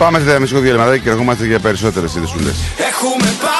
Πάμε 0.00 0.18
σε 0.18 0.40
μισό 0.40 0.58
διαλυματάκι 0.58 1.02
και 1.02 1.10
ερχόμαστε 1.10 1.46
για 1.46 1.58
περισσότερες 1.58 2.14
ειδησούλες. 2.14 2.56
Έχουμε 2.90 3.28
πάθει 3.40 3.59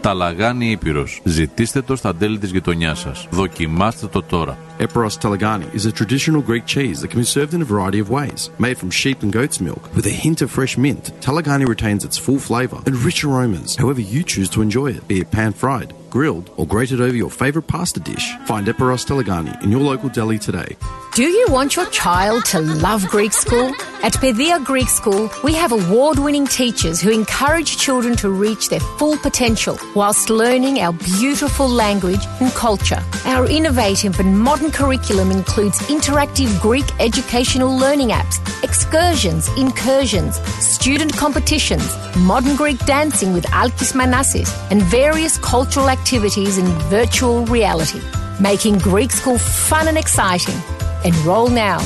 Ταλαγάνι 0.00 0.70
Ήπειρος. 0.70 1.20
Ζητήστε 1.24 1.82
το 1.82 1.96
στα 1.96 2.14
τέλη 2.14 2.38
της 2.38 2.50
γειτονιάς 2.50 2.98
σας. 2.98 3.26
Δοκιμάστε 3.30 4.06
το 4.06 4.22
τώρα. 4.22 4.58
Eperos 4.78 5.18
Telegani 5.18 5.74
is 5.74 5.86
a 5.86 5.92
traditional 5.92 6.40
Greek 6.40 6.64
cheese 6.64 7.00
that 7.00 7.08
can 7.08 7.18
be 7.18 7.24
served 7.24 7.52
in 7.52 7.62
a 7.62 7.64
variety 7.64 7.98
of 7.98 8.10
ways. 8.10 8.48
Made 8.60 8.78
from 8.78 8.92
sheep 8.92 9.24
and 9.24 9.32
goat's 9.32 9.60
milk, 9.60 9.92
with 9.92 10.06
a 10.06 10.10
hint 10.10 10.40
of 10.40 10.52
fresh 10.52 10.78
mint, 10.78 11.10
Telegani 11.20 11.66
retains 11.66 12.04
its 12.04 12.16
full 12.16 12.38
flavour 12.38 12.80
and 12.86 12.94
rich 12.98 13.24
aromas, 13.24 13.74
however 13.74 14.00
you 14.00 14.22
choose 14.22 14.48
to 14.50 14.62
enjoy 14.62 14.92
it, 14.92 15.08
be 15.08 15.18
it 15.18 15.32
pan 15.32 15.52
fried, 15.52 15.92
grilled, 16.10 16.50
or 16.56 16.64
grated 16.64 17.00
over 17.00 17.16
your 17.16 17.28
favourite 17.28 17.66
pasta 17.66 17.98
dish. 17.98 18.36
Find 18.46 18.68
Eperos 18.68 19.04
Telegani 19.04 19.60
in 19.64 19.72
your 19.72 19.80
local 19.80 20.10
deli 20.10 20.38
today. 20.38 20.76
Do 21.16 21.24
you 21.24 21.46
want 21.48 21.74
your 21.74 21.86
child 21.86 22.44
to 22.46 22.60
love 22.60 23.04
Greek 23.08 23.32
school? 23.32 23.74
At 24.04 24.12
Pedia 24.12 24.64
Greek 24.64 24.88
School, 24.88 25.28
we 25.42 25.54
have 25.54 25.72
award 25.72 26.20
winning 26.20 26.46
teachers 26.46 27.00
who 27.00 27.10
encourage 27.10 27.78
children 27.78 28.14
to 28.18 28.30
reach 28.30 28.68
their 28.68 28.78
full 28.78 29.16
potential 29.16 29.76
whilst 29.96 30.30
learning 30.30 30.78
our 30.78 30.92
beautiful 30.92 31.68
language 31.68 32.20
and 32.40 32.52
culture. 32.52 33.02
Our 33.24 33.46
innovative 33.46 34.20
and 34.20 34.38
modern 34.38 34.67
curriculum 34.70 35.30
includes 35.30 35.78
interactive 35.88 36.60
Greek 36.60 36.84
educational 37.00 37.74
learning 37.76 38.08
apps, 38.08 38.38
excursions, 38.62 39.48
incursions, 39.56 40.36
student 40.62 41.16
competitions, 41.16 41.96
modern 42.18 42.54
Greek 42.56 42.78
dancing 42.86 43.32
with 43.32 43.44
Alkis 43.46 43.94
Manassis, 43.94 44.50
and 44.70 44.82
various 44.82 45.38
cultural 45.38 45.88
activities 45.88 46.58
in 46.58 46.66
virtual 46.90 47.46
reality, 47.46 48.00
making 48.40 48.78
Greek 48.78 49.10
school 49.10 49.38
fun 49.38 49.88
and 49.88 49.98
exciting. 49.98 50.60
Enroll 51.04 51.48
now. 51.48 51.78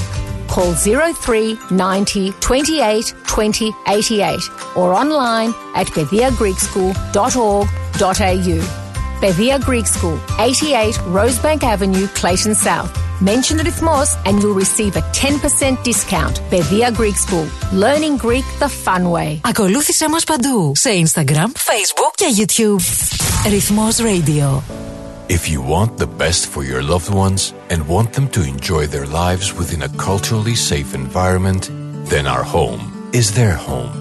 Call 0.49 0.75
03 0.75 1.59
90 1.71 2.33
28 2.33 3.15
20 3.27 3.73
88 3.89 4.41
or 4.77 4.93
online 4.93 5.55
at 5.75 5.87
bediagreekschool.org.au. 5.89 8.82
Bedia 9.22 9.60
Greek 9.60 9.88
School, 9.88 10.20
88 10.40 10.96
Rosebank 11.18 11.64
Avenue, 11.64 12.08
Clayton 12.08 12.56
South. 12.56 12.92
Mention 13.22 13.58
the 13.58 13.64
Rhythmos 13.64 14.10
and 14.26 14.42
you'll 14.42 14.54
receive 14.54 14.96
a 14.96 15.02
10% 15.02 15.84
discount. 15.84 16.40
Bedia 16.52 16.94
Greek 16.96 17.16
School. 17.16 17.48
Learning 17.74 18.18
Greek 18.18 18.46
the 18.60 18.70
fun 18.70 19.10
way. 19.10 19.40
Ακολούθησέ 19.42 20.10
μας 20.10 20.24
παντού 20.24 20.72
σε 20.76 20.90
Instagram, 20.90 21.48
Facebook 21.48 22.14
και 22.16 22.26
YouTube. 22.38 22.82
Ρυθμός 23.50 23.98
Radio. 23.98 24.62
If 25.30 25.50
you 25.50 25.62
want 25.62 25.98
the 25.98 26.08
best 26.08 26.48
for 26.48 26.64
your 26.64 26.82
loved 26.82 27.10
ones 27.10 27.54
and 27.70 27.86
want 27.88 28.14
them 28.14 28.28
to 28.30 28.42
enjoy 28.44 28.88
their 28.88 29.06
lives 29.06 29.54
within 29.54 29.82
a 29.82 29.90
culturally 30.08 30.56
safe 30.56 30.96
environment, 30.96 31.70
then 32.06 32.26
our 32.28 32.44
home 32.44 32.82
is 33.12 33.34
their 33.34 33.56
home. 33.56 34.01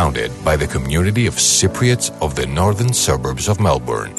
Founded 0.00 0.32
by 0.48 0.56
the 0.56 0.66
community 0.66 1.24
of 1.30 1.34
Cypriots 1.36 2.06
of 2.24 2.34
the 2.34 2.46
northern 2.46 2.92
suburbs 2.92 3.48
of 3.48 3.56
Melbourne. 3.60 4.12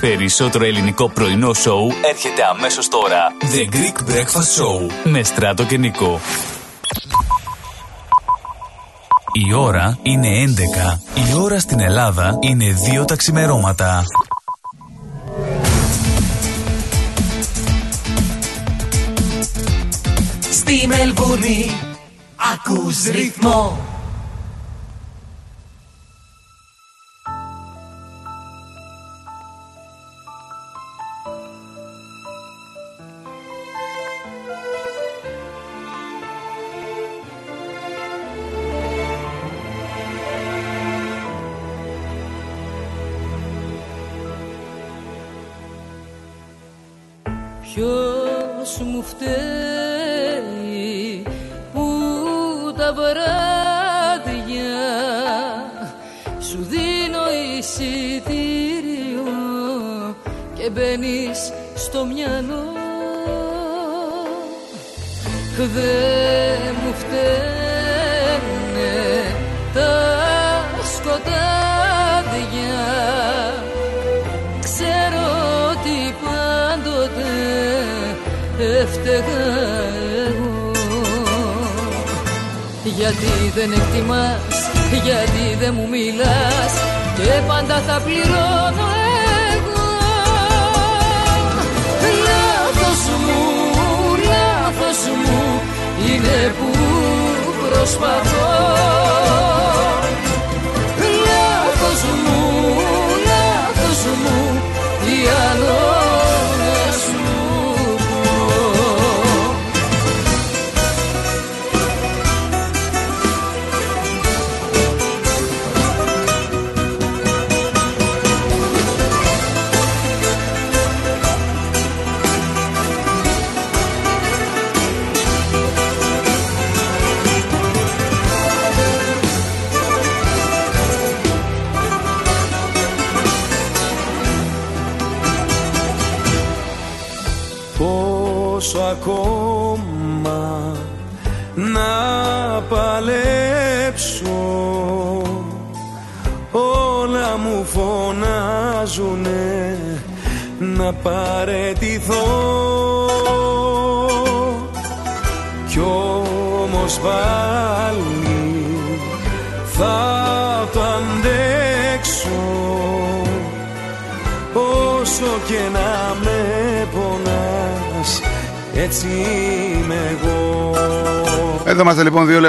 Περισσότερο 0.00 0.64
ελληνικό 0.64 1.08
πρωινό 1.08 1.52
σοου 1.52 1.92
έρχεται 2.10 2.42
αμέσως 2.44 2.88
τώρα. 2.88 3.32
The 3.40 3.74
Greek 3.74 4.10
Breakfast 4.10 4.62
Show 4.62 4.90
με 5.04 5.22
Στράτο 5.22 5.64
και 5.64 5.76
Νικό. 5.78 6.20
Η 9.48 9.54
ώρα 9.54 9.98
είναι 10.02 10.28
11. 10.28 11.00
Η 11.14 11.34
ώρα 11.40 11.58
στην 11.58 11.80
Ελλάδα 11.80 12.38
είναι 12.40 12.74
2 13.00 13.04
τα 13.06 13.16
ξημερώματα. 13.16 14.04
Στη 20.50 20.86
Μελβούνι 20.86 21.70
ακούς 22.54 23.04
ρυθμό 23.04 23.91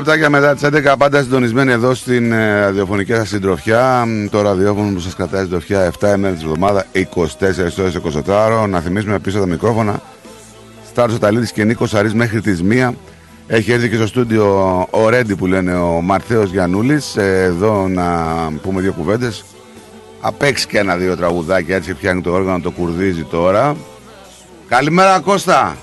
λεπτάκια 0.05 0.29
μετά 0.29 0.53
τις 0.53 0.63
11 0.91 0.95
πάντα 0.97 1.21
συντονισμένοι 1.21 1.71
εδώ 1.71 1.93
στην 1.93 2.31
ε, 2.31 2.59
ραδιοφωνική 2.59 3.13
σας 3.13 3.27
συντροφιά. 3.29 4.05
Μ, 4.05 4.25
το 4.29 4.41
ραδιόφωνο 4.41 4.93
που 4.93 4.99
σας 4.99 5.15
κρατάει 5.15 5.43
συντροφιά 5.43 5.91
7 5.99 6.13
ημέρες 6.15 6.37
της 6.37 6.45
εβδομάδα 6.45 6.85
24 6.93 6.99
ώρες 7.79 7.99
24 8.25 8.67
Να 8.69 8.79
θυμίσουμε 8.79 9.19
πίσω 9.19 9.39
τα 9.39 9.45
μικρόφωνα. 9.45 10.01
Στάρος 10.87 11.15
Αταλίδης 11.15 11.51
και 11.51 11.63
Νίκος 11.63 11.93
Αρής 11.93 12.13
μέχρι 12.13 12.41
τις 12.41 12.61
1 12.69 12.89
Έχει 13.47 13.71
έρθει 13.71 13.89
και 13.89 13.95
στο 13.95 14.07
στούντιο 14.07 14.77
ο 14.89 15.09
Ρέντι 15.09 15.35
που 15.35 15.45
λένε 15.45 15.75
ο 15.75 16.01
Μαρθέος 16.01 16.51
Γιαννούλης. 16.51 17.15
Ε, 17.17 17.43
Εδώ 17.43 17.87
να 17.87 18.05
πούμε 18.61 18.81
δύο 18.81 18.93
κουβέντες. 18.93 19.43
Απέξει 20.21 20.67
και 20.67 20.77
ένα-δύο 20.77 21.17
τραγουδάκια 21.17 21.75
έτσι 21.75 21.93
φτιάχνει 21.93 22.21
το 22.21 22.31
όργανο, 22.31 22.59
το 22.59 22.71
κουρδίζει 22.71 23.23
τώρα. 23.23 23.75
Καλημέρα 24.67 25.19
Κώστα. 25.19 25.75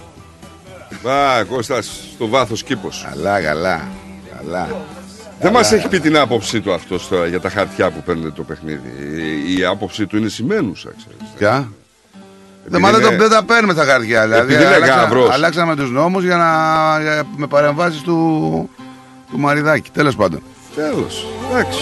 Α, 1.05 1.45
Κώστας, 1.45 2.09
στο 2.15 2.29
βάθος 2.29 2.63
κήπος. 2.63 3.07
Καλά, 3.11 3.41
καλά. 3.41 4.00
Καλά. 4.45 4.67
Δεν 4.67 5.49
Καλά. 5.49 5.53
μας 5.53 5.73
έχει 5.73 5.89
πει 5.89 6.01
την 6.01 6.17
άποψή 6.19 6.61
του 6.61 6.73
αυτός 6.73 7.09
τώρα 7.09 7.27
για 7.27 7.41
τα 7.41 7.51
χαρτιά 7.51 7.91
που 7.91 8.03
παίρνετε 8.03 8.31
το 8.31 8.43
παιχνίδι. 8.43 8.89
Η, 9.49 9.59
η 9.59 9.65
άποψη 9.65 10.07
του 10.07 10.17
είναι 10.17 10.29
σημαίνουσα, 10.29 10.91
ξέρεις. 10.97 11.35
Ποια; 11.39 11.51
Δεν, 11.53 11.69
Επειδή 12.67 12.83
μα 12.83 12.91
δεν, 12.91 13.01
το- 13.01 13.07
είναι- 13.07 13.17
δεν 13.17 13.31
τα 13.31 13.45
παίρνουμε 13.45 13.75
τα 13.75 13.85
χαρτιά. 13.85 14.23
Δηλαδή, 14.23 14.43
Επειδή 14.53 14.63
είναι 14.65 14.75
αλλάξα- 14.75 14.95
γάβρος. 14.95 15.31
αλλάξαμε 15.31 15.77
τους 15.77 15.91
νόμους 15.91 16.25
για 16.25 16.37
να, 16.37 16.47
για- 17.03 17.27
με 17.37 17.47
παρεμβάσεις 17.47 18.01
του, 18.01 18.71
του 19.31 19.39
Μαριδάκη. 19.39 19.91
Τέλος 19.91 20.17
πάντων. 20.17 20.43
Τέλος, 20.75 21.27
εντάξει. 21.51 21.81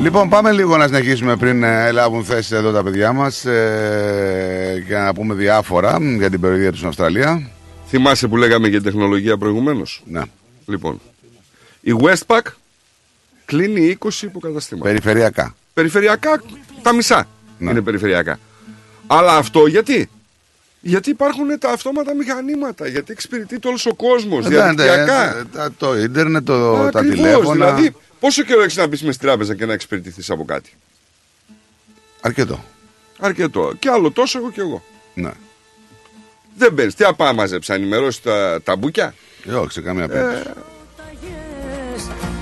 Λοιπόν, 0.00 0.28
πάμε 0.28 0.52
λίγο 0.52 0.76
να 0.76 0.86
συνεχίσουμε 0.86 1.36
πριν 1.36 1.62
ε, 1.62 1.90
λάβουν 1.90 2.24
θέση 2.24 2.54
εδώ 2.54 2.72
τα 2.72 2.82
παιδιά 2.82 3.12
μας 3.12 3.44
ε, 3.44 4.84
και 4.88 4.94
να 4.96 5.12
πούμε 5.14 5.34
διάφορα 5.34 6.00
μ, 6.00 6.16
για 6.18 6.30
την 6.30 6.40
περιοδία 6.40 6.70
του 6.70 6.76
στην 6.76 6.88
Αυστραλία. 6.88 7.48
Θυμάσαι 7.88 8.28
που 8.28 8.36
λέγαμε 8.36 8.68
για 8.68 8.82
τεχνολογία 8.82 9.36
προηγουμένως; 9.36 10.02
Ναι. 10.06 10.20
Λοιπόν, 10.66 11.00
η 11.88 11.96
Westpac 12.02 12.40
κλείνει 13.44 13.96
20 14.04 14.08
υποκαταστήματα. 14.22 14.88
Περιφερειακά. 14.88 15.54
Περιφερειακά 15.74 16.42
τα 16.82 16.94
μισά 16.94 17.28
Ναι. 17.58 17.70
είναι 17.70 17.80
περιφερειακά. 17.80 18.38
Αλλά 19.06 19.36
αυτό 19.36 19.66
γιατί; 19.66 20.10
Γιατί 20.80 21.10
υπάρχουν 21.10 21.58
τα 21.58 21.70
αυτόματα 21.70 22.14
μηχανήματα, 22.14 22.86
γιατί 22.88 23.12
εξυπηρετεί 23.12 23.58
το 23.58 23.68
όλος 23.68 23.86
ο 23.86 23.94
κόσμος, 23.94 24.46
Ε, 24.46 24.48
δεν, 24.48 24.76
διαδικτυακά. 24.76 25.36
ε, 25.38 25.44
τα- 25.52 25.72
Το 25.78 25.98
ίντερνετ, 25.98 26.44
το, 26.46 26.74
τα 26.90 26.98
Ακριβώς, 26.98 27.16
τηλέφωνα. 27.16 27.52
Δηλαδή, 27.74 27.94
πόσο 28.20 28.42
καιρό 28.42 28.62
έχεις 28.62 28.76
να 28.76 28.86
μπεις 28.86 29.02
μες 29.02 29.14
στην 29.14 29.26
τράπεζα 29.28 29.54
και 29.54 29.66
να 29.66 29.72
εξυπηρετηθείς 29.72 30.30
από 30.30 30.44
κάτι; 30.44 30.72
Αρκετό. 32.20 32.64
Αρκετό. 33.18 33.72
Και 33.78 33.88
άλλο 33.90 34.10
τόσο 34.10 34.38
έχω 34.38 34.50
κι 34.50 34.60
εγώ. 34.60 34.82
Ναι. 35.14 35.30
Δεν 36.56 36.72
μπαίνεις. 36.72 36.94
Τι 36.94 37.04
απά 37.04 37.32
μαζέψα, 37.32 37.74
ενημερώσεις 37.74 38.22
τα, 38.22 38.60
τα 38.64 38.76
μπουκιά; 38.76 39.14
Ε, 39.48 39.52
όχι, 39.52 39.72
σε 39.72 39.80
καμία 39.80 40.08
περίπτωση. 40.08 40.42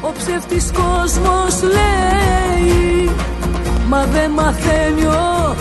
Ο 0.07 0.13
ψεύτης 0.19 0.71
κόσμος 0.73 1.63
λέει 1.63 3.11
Μα 3.89 4.05
δεν 4.05 4.31
μαθαίνει 4.31 5.07
ο 5.07 5.57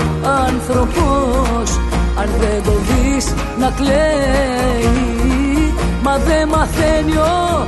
άνθρωπος. 0.48 1.80
Αν 2.20 2.30
δεν 2.40 2.64
το 2.64 2.72
δεις 2.72 3.34
να 3.60 3.70
κλαίει 3.70 5.74
Μα 6.04 6.18
δεν 6.18 6.48
μαθαίνει 6.48 7.18
ο 7.18 7.68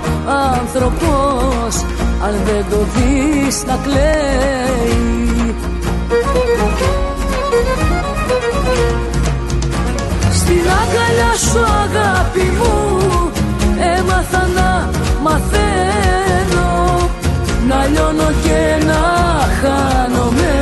άνθρωπος. 0.55 1.75
Αν 2.25 2.35
δεν 2.45 2.65
το 2.69 2.77
δεις 2.95 3.63
να 3.65 3.79
κλαίει. 3.83 5.55
Στην 10.33 10.65
αγκαλιά 10.79 11.33
σου 11.37 11.59
αγάπη 11.59 12.51
μου 12.57 13.31
Έμαθα 13.97 14.47
να 14.55 14.89
μαθαίνω 15.23 17.09
Να 17.67 17.85
λιώνω 17.85 18.29
και 18.43 18.85
να 18.85 19.01
χάνομαι 19.61 20.55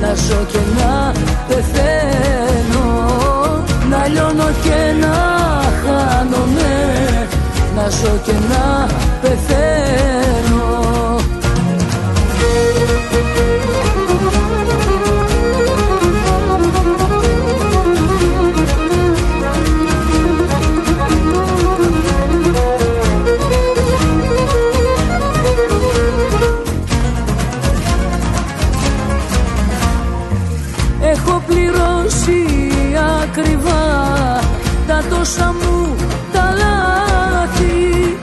Να 0.00 0.14
ζω 0.14 0.40
και 0.52 0.58
να 0.78 1.12
πεθαίνω. 1.48 2.86
Να 3.90 4.06
λιώνω 4.06 4.48
και 4.62 4.80
να 5.00 5.16
χάνομαι 5.82 6.72
Να 7.76 7.88
ζω 7.88 8.20
και 8.24 8.32
να 8.32 8.86
πεθαίνω 9.20 10.23
τα 35.24 35.30
τόσα 35.30 35.54
μου 35.60 35.96
τα 36.32 36.54
λάθη. 36.60 38.18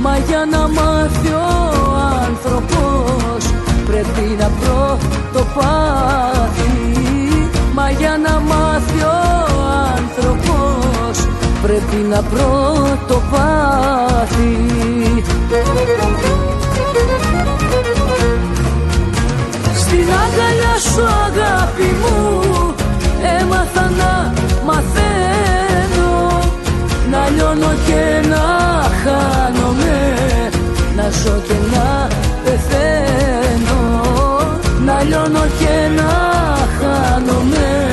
Μα 0.00 0.16
για 0.16 0.46
να 0.50 0.68
μάθει 0.68 1.28
ο 1.28 1.48
άνθρωπος 2.26 3.44
πρέπει 3.86 4.36
να 4.38 4.50
πρωτοπάθει 4.60 5.12
Μα 7.74 7.90
για 7.90 8.18
να 8.26 8.40
μάθει 8.40 9.00
ο 9.02 9.20
άνθρωπος 9.96 11.26
πρέπει 11.62 11.96
να 11.96 12.22
πρωτοπάθει 12.22 13.52
Στην 19.74 20.08
αγκαλιά 20.22 20.74
σου 20.78 21.02
αγάπη 21.02 21.94
μου 22.00 22.31
Να 31.02 31.10
ζω 31.10 31.42
και 31.46 31.76
να 31.76 32.08
πεθαίνω 32.44 33.80
Να 34.84 35.02
λιώνω 35.02 35.46
και 35.58 35.88
να 35.96 36.10
χάνομαι 36.78 37.88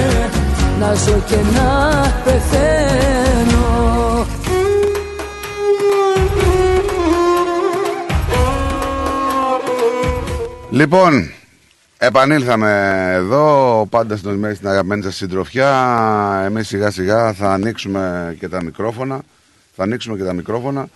Να 0.80 0.94
ζω 0.94 1.24
και 1.28 1.36
να 1.36 2.02
πεθαίνω 2.24 3.68
Λοιπόν, 10.70 11.32
επανήλθαμε 11.98 13.04
εδώ, 13.14 13.86
πάντα 13.90 14.16
συντονισμένοι 14.16 14.56
στην 14.56 14.68
αγαπημένη 14.68 15.04
σας 15.04 15.16
συντροφιά. 15.16 15.72
Εμείς 16.46 16.68
σιγά 16.68 16.92
σιγά 16.92 17.34
θα 17.34 17.52
ανοίξουμε 17.52 18.36
και 18.40 18.48
τα 18.48 18.64
μικρόφωνα. 18.64 19.22
Θα 19.76 19.84
ανοίξουμε 19.84 20.18
και 20.18 20.24
τα 20.24 20.34
μικρόφωνα. 20.34 20.88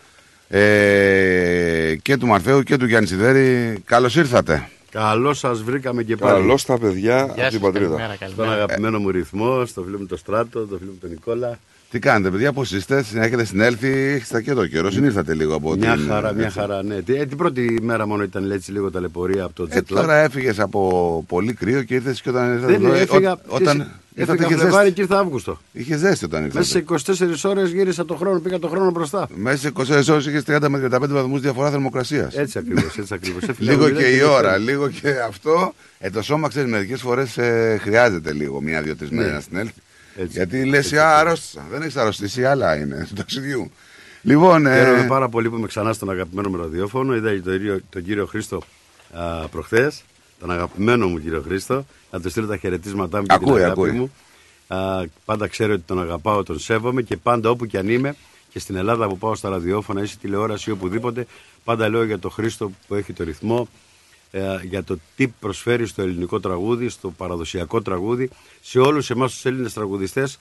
Ε, 0.55 1.95
και 2.01 2.17
του 2.17 2.27
Μαρθέου 2.27 2.61
και 2.63 2.77
του 2.77 2.85
Γιάννη 2.85 3.07
Σιδέρη. 3.07 3.77
Καλώς 3.85 4.15
ήρθατε. 4.15 4.67
Καλώς 4.91 5.37
σας 5.39 5.63
βρήκαμε 5.63 6.03
και 6.03 6.15
πάλι. 6.15 6.39
Καλώς 6.39 6.65
τα 6.65 6.77
παιδιά 6.77 7.21
από 7.21 7.33
Γεια 7.35 7.43
την 7.43 7.51
σας, 7.51 7.61
πατρίδα. 7.61 7.87
καλημέρα, 7.89 8.15
καλημέρα. 8.19 8.47
Στον 8.47 8.51
αγαπημένο 8.51 8.99
μου 8.99 9.09
ρυθμό, 9.11 9.65
στο 9.65 9.81
φίλο 9.81 9.97
μου 9.99 10.05
τον 10.05 10.17
Στράτο, 10.17 10.59
το 10.59 10.77
φίλο 10.77 10.91
μου 10.91 10.97
τον 11.01 11.09
Νικόλα. 11.09 11.59
Τι 11.89 11.99
κάνετε, 11.99 12.29
παιδιά, 12.29 12.53
πώς 12.53 12.71
είστε, 12.71 13.03
έχετε 13.15 13.45
συνέλθει, 13.45 13.87
έχετε 13.87 14.41
και 14.41 14.51
εδώ 14.51 14.65
καιρό, 14.67 14.91
συνήρθατε 14.91 15.33
λίγο 15.33 15.55
από 15.55 15.75
Μια 15.75 15.93
την- 15.95 16.07
χαρά, 16.07 16.33
μια 16.33 16.45
έτσι. 16.45 16.59
χαρά, 16.59 16.83
ναι. 16.83 17.01
Τι- 17.01 17.15
ε, 17.15 17.25
την 17.25 17.37
πρώτη 17.37 17.79
μέρα 17.81 18.07
μόνο 18.07 18.23
ήταν 18.23 18.51
έτσι 18.51 18.71
λίγο 18.71 18.91
ταλαιπωρία 18.91 19.43
από 19.43 19.53
το 19.53 19.67
Ε, 19.69 19.75
jet 19.75 19.79
lag. 19.79 19.83
τώρα 19.85 20.15
έφυγες 20.15 20.59
από 20.59 21.23
πολύ 21.27 21.53
κρύο 21.53 21.83
και 21.83 21.93
ήρθες 21.93 22.21
και 22.21 22.29
όταν 22.29 22.53
ήρθες 22.53 22.65
Δεν 22.71 22.85
εδώ, 22.85 22.93
έφυγα, 22.93 23.31
ό- 23.33 23.37
όταν 23.47 23.77
ήρθατε 23.77 23.99
έφυγα 24.15 24.45
είχε 24.45 24.55
Φλεβάρι 24.57 24.73
ζέστη. 24.85 24.91
και 24.93 25.01
ήρθα 25.01 25.19
Αύγουστο. 25.19 25.59
Είχε 25.71 25.97
ζέστη 25.97 26.25
όταν 26.25 26.43
ήρθατε. 26.43 26.59
Μέσα 26.59 26.71
σε 27.05 27.43
24 27.45 27.49
ώρες 27.49 27.71
γύρισα 27.71 28.05
το 28.05 28.15
χρόνο, 28.15 28.39
πήγα 28.39 28.59
το 28.59 28.67
χρόνο 28.67 28.91
μπροστά. 28.91 29.27
Μέσα 29.35 29.57
σε 29.57 29.67
24 29.67 30.09
ώρες 30.13 30.25
είχες 30.25 30.43
30 30.47 30.69
με 30.69 30.79
35 30.79 31.07
βαθμούς 31.07 31.41
διαφορά 31.41 31.69
θερμοκρασίας. 31.69 32.35
Έτσι 32.35 32.57
ακριβώς, 32.57 32.97
έτσι 32.97 33.13
ακριβώς. 33.13 33.43
λίγο 33.59 33.89
και 33.89 34.05
η 34.07 34.21
ώρα, 34.21 34.57
λίγο 34.57 34.89
και 34.89 35.09
αυτό. 35.27 35.73
Ε, 35.99 36.09
το 36.09 36.21
σώμα 36.21 36.47
ξέρεις, 36.47 36.71
μερικές 36.71 37.01
φορές 37.01 37.37
ε, 37.37 37.77
χρειάζεται 37.81 38.33
λίγο, 38.33 38.61
μία-δύο-τρει 38.61 39.07
μέρε 39.11 39.27
Ναι. 39.27 39.33
να 39.33 39.41
συνέλθει. 39.41 39.73
Έτσι. 40.15 40.31
Γιατί 40.37 40.65
λες, 40.65 40.93
α, 40.93 41.17
αρρώστησα. 41.19 41.65
Δεν 41.71 41.81
έχεις 41.81 41.95
αρρωστήσει, 41.95 42.45
άλλα 42.45 42.75
είναι 42.75 43.05
του 43.09 43.13
ταξιδιού. 43.15 43.71
Λοιπόν, 44.21 44.65
ε, 44.65 44.75
Χαίρομαι 44.83 45.05
πάρα 45.07 45.29
πολύ 45.29 45.49
που 45.49 45.57
είμαι 45.57 45.67
ξανά 45.67 45.93
στον 45.93 46.09
αγαπημένο 46.09 46.49
μου 46.49 46.57
ραδιόφωνο. 46.57 47.15
Είδα 47.15 47.29
τον, 47.29 47.41
κύριο- 47.57 47.81
τον 47.89 48.03
κύριο 48.03 48.25
Χρήστο 48.25 48.61
προχθές, 49.51 50.03
τον 50.43 50.51
αγαπημένο 50.51 51.07
μου 51.07 51.19
κύριο 51.19 51.41
Χρήστο, 51.41 51.85
να 52.11 52.21
του 52.21 52.29
στείλω 52.29 52.47
τα 52.47 52.57
χαιρετίσματά 52.57 53.19
μου 53.19 53.25
και 53.25 53.33
Ακούει, 53.33 53.53
την 53.53 53.63
αγάπη 53.63 53.71
ακούει. 53.81 53.91
μου. 53.91 54.11
Α, 54.67 55.03
πάντα 55.25 55.47
ξέρω 55.47 55.73
ότι 55.73 55.83
τον 55.85 56.01
αγαπάω, 56.01 56.43
τον 56.43 56.59
σέβομαι 56.59 57.01
και 57.01 57.17
πάντα 57.17 57.49
όπου 57.49 57.65
και 57.65 57.77
αν 57.77 57.89
είμαι 57.89 58.15
και 58.49 58.59
στην 58.59 58.75
Ελλάδα 58.75 59.07
που 59.07 59.17
πάω 59.17 59.35
στα 59.35 59.49
ραδιόφωνα 59.49 60.01
ή 60.01 60.05
στη 60.05 60.17
τηλεόραση 60.17 60.69
ή 60.69 60.73
οπουδήποτε, 60.73 61.27
πάντα 61.63 61.89
λέω 61.89 62.03
για 62.03 62.19
τον 62.19 62.31
Χρήστο 62.31 62.71
που 62.87 62.95
έχει 62.95 63.13
το 63.13 63.23
ρυθμό, 63.23 63.67
ε, 64.31 64.41
για 64.63 64.83
το 64.83 64.97
τι 65.15 65.27
προσφέρει 65.27 65.85
στο 65.85 66.01
ελληνικό 66.01 66.39
τραγούδι, 66.39 66.89
στο 66.89 67.09
παραδοσιακό 67.11 67.81
τραγούδι, 67.81 68.29
σε 68.61 68.79
όλους 68.79 69.09
εμάς 69.09 69.33
τους 69.33 69.45
Έλληνες 69.45 69.73
τραγουδιστές, 69.73 70.39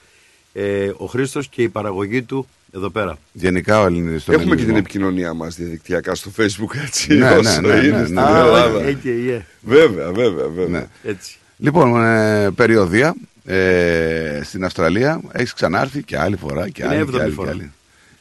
ε, 0.53 0.91
ο 0.97 1.05
Χρήστος 1.05 1.47
και 1.47 1.61
η 1.63 1.69
παραγωγή 1.69 2.21
του 2.23 2.47
εδώ 2.75 2.89
πέρα. 2.89 3.17
γενικά 3.31 3.81
ο 3.81 3.85
Ελληνικό. 3.85 4.31
Έχουμε 4.33 4.55
και 4.55 4.65
την 4.65 4.75
επικοινωνία 4.75 5.33
μας 5.33 5.55
διαδικτυακά 5.55 6.15
στο 6.15 6.31
facebook 6.37 6.75
έτσι. 6.85 7.13
Ναι, 7.13 7.29
όσο 7.31 7.61
ναι, 7.61 7.67
ναι, 7.67 7.85
είναι 7.87 7.97
ναι, 7.97 8.03
στην 8.03 8.15
ναι. 8.15 8.21
Ελλάδα. 8.21 8.83
Ε, 8.83 8.93
και 8.93 9.09
η, 9.09 9.29
ε. 9.31 9.45
Βέβαια, 9.61 10.11
βέβαια, 10.11 10.47
βέβαια. 10.47 10.79
Ναι. 10.79 10.87
Έτσι. 11.03 11.37
Λοιπόν, 11.57 12.03
ε, 12.05 12.49
περιοδία 12.51 13.15
ε, 13.45 14.41
στην 14.43 14.65
Αυστραλία. 14.65 15.21
Έχεις 15.31 15.53
ξανάρθει 15.53 16.03
και 16.03 16.17
άλλη 16.17 16.35
φορά 16.35 16.69
και 16.69 16.83
Είναι 16.83 16.91
άλλη. 16.91 16.99
έβδομη 16.99 17.17
και 17.17 17.23
άλλη, 17.23 17.33
φορά. 17.33 17.51
και 17.51 17.57
άλλη. 17.57 17.71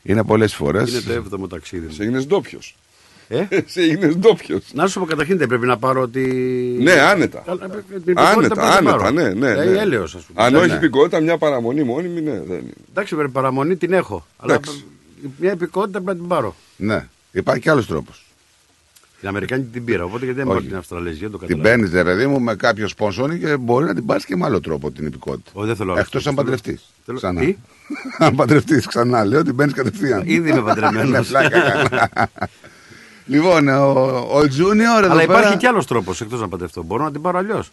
Είναι 0.02 0.24
πολλές 0.24 0.54
φορές. 0.54 0.90
Είναι 0.90 1.00
το 1.00 1.12
έβδομο 1.12 1.46
ταξίδι 1.46 1.86
μου. 1.86 1.92
Σε 1.92 2.02
έγινε 2.02 2.20
ντόπιος. 2.20 2.76
Ε; 3.28 3.47
Εσύ 3.49 3.81
έγινε 3.81 4.07
ντόπιος. 4.07 4.62
Να 4.74 4.86
σου 4.86 5.01
πω 5.01 5.07
καταρχήν 5.07 5.39
δεν 5.39 5.49
πρέπει 5.49 5.66
να 5.66 5.77
πάρω 5.78 6.09
τη. 6.09 6.20
Ναι, 6.82 6.93
άνετα. 6.93 7.43
Καλά, 7.47 7.66
την 7.69 7.78
υπηκότητα 7.97 8.31
Άνετα, 8.31 8.55
πρέπει 8.55 8.61
να 8.61 8.66
άνετα, 8.77 8.97
πάρω. 8.97 9.11
ναι, 9.11 9.28
ναι. 9.28 9.49
Ε, 9.49 9.55
ναι. 9.65 9.70
η 9.70 9.77
έλεος, 9.78 10.15
ας 10.15 10.23
πούμε. 10.23 10.43
Αν 10.44 10.53
Ναι, 10.53 10.59
όχι 10.59 10.69
ναι. 10.69 10.74
υπηκότητα, 10.74 11.20
μια 11.20 11.39
παραμονή 11.39 11.82
μόνιμη, 11.82 12.20
ναι, 12.20 12.31
δεν 12.40 12.59
είναι. 12.59 12.73
Εντάξει, 12.90 13.15
πρέπει 13.15 13.31
παραμονή 13.31 13.77
την 13.77 13.93
έχω. 13.93 14.27
Αλλά 14.36 14.55
Εντάξει. 14.55 14.85
μια 15.39 15.53
υπηκότητα 15.53 16.01
πρέπει 16.01 16.07
να 16.07 16.15
την 16.15 16.27
πάρω. 16.28 16.55
Ναι. 16.77 17.07
Υπάρχει 17.32 17.61
και 17.62 17.70
άλλος 17.70 17.86
τρόπος. 17.86 18.27
Την 19.20 19.28
Αμερικάνικη 19.31 19.69
την 19.73 19.85
πήρα, 19.85 20.05
οπότε 20.05 20.24
γιατί 20.24 20.40
δεν 20.40 20.49
Όχι. 20.49 20.57
πάρω 20.57 20.69
την 20.69 20.77
Αυστραλέζια, 20.78 21.31
το 21.31 21.39
Την 21.39 21.47
καταλαβαίνω. 21.49 21.77
παίρνεις, 21.82 21.93
ρε 22.03 22.05
παιδί 22.05 22.27
μου, 22.27 22.40
με 22.40 22.55
κάποιο 22.55 22.89
σπόνσορ 22.89 23.39
και 23.39 23.57
μπορεί 23.57 23.85
να 23.85 23.94
την 23.94 24.07
πάρεις 24.07 24.24
και 24.24 24.36
με 24.36 24.44
άλλο 24.44 24.61
τρόπο 24.61 24.90
την 24.90 25.07
υπηκότητα. 25.07 25.51
Όχι, 25.53 25.66
δεν 25.66 25.77
θέλω 25.77 25.90
άλλο. 25.93 26.01
Εκτός 26.01 26.15
αν 26.27 26.35
Θέλω- 26.35 26.36
παντρευτείς. 26.36 26.93
θέλω- 27.05 27.19
Ξανά. 27.19 27.40
Τι; 27.40 27.57
αν 28.24 28.35
παντρευτείς 28.35 28.86
ξανά, 28.86 29.24
λέω 29.24 29.43
την 29.43 29.57
παίρνει 29.57 29.73
κατευθείαν. 29.73 30.23
Ήδη 30.24 30.51
είμαι 30.51 30.62
παντρεμένος. 30.62 31.31
Ναι, 33.24 33.39
πλάκα 33.40 33.55
κάνω. 33.55 33.62
λοιπόν, 33.62 33.69
ο, 33.69 34.39
ο 34.39 34.40
Junior 34.40 35.03
εδώ 35.03 35.12
Αλλά 35.12 35.23
υπάρχει 35.23 35.44
πέρα- 35.44 35.57
κι 35.57 35.66
άλλος 35.66 35.86
τρόπος 35.86 36.20
εκτός 36.20 36.40
να 36.40 36.49
παντρευτώ. 36.49 36.82
Μπορώ 36.82 37.05
να 37.05 37.12
την 37.12 37.20
πάρω 37.23 37.39
αλλιώς. 37.39 37.70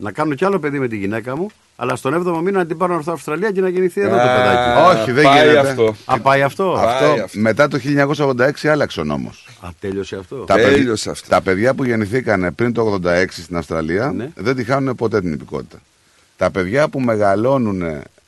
Να 0.00 0.12
κάνω 0.12 0.34
κι 0.34 0.44
άλλο 0.44 0.58
παιδί 0.58 0.78
με 0.78 0.88
τη 0.88 0.96
γυναίκα 0.96 1.36
μου, 1.36 1.46
αλλά 1.76 1.96
στον 1.96 2.14
7ο 2.26 2.40
μήνα 2.42 2.58
να 2.58 2.66
την 2.66 2.76
πάρω 2.76 3.00
στην 3.00 3.12
Αυστραλία 3.12 3.50
και 3.50 3.60
να 3.60 3.68
γεννηθεί 3.68 4.00
εδώ 4.00 4.16
το 4.16 4.22
Α, 4.22 4.26
παιδάκι. 4.36 4.98
Όχι, 4.98 5.12
δεν 5.12 5.24
πάει 5.24 5.40
γίνεται. 5.48 5.68
αυτό. 5.68 5.94
Α, 6.04 6.18
πάει 6.18 6.42
αυτό; 6.42 6.72
Αυτό 6.72 7.24
μετά 7.32 7.68
το 7.68 7.78
1986 8.64 8.68
άλλαξε 8.68 9.00
ο 9.00 9.04
νόμος. 9.04 9.46
Α, 9.60 9.68
τέλειωσε 9.80 10.16
αυτό. 10.16 10.36
Τα, 10.36 10.54
παιδι- 10.54 10.74
Τέλειωσε 10.74 11.10
αυτό. 11.10 11.28
τα 11.28 11.40
παιδιά 11.40 11.74
που 11.74 11.84
γεννηθήκαν 11.84 12.54
πριν 12.54 12.72
το 12.72 13.00
86 13.04 13.24
στην 13.42 13.56
Αυστραλία 13.56 14.12
Ναι. 14.16 14.28
δεν 14.34 14.56
τη 14.56 14.64
χάνουν 14.64 14.94
ποτέ 14.94 15.20
την 15.20 15.32
υπηκότητα. 15.32 15.78
Τα 16.36 16.50
παιδιά 16.50 16.88
που 16.88 17.00
μεγαλώνουν 17.00 17.82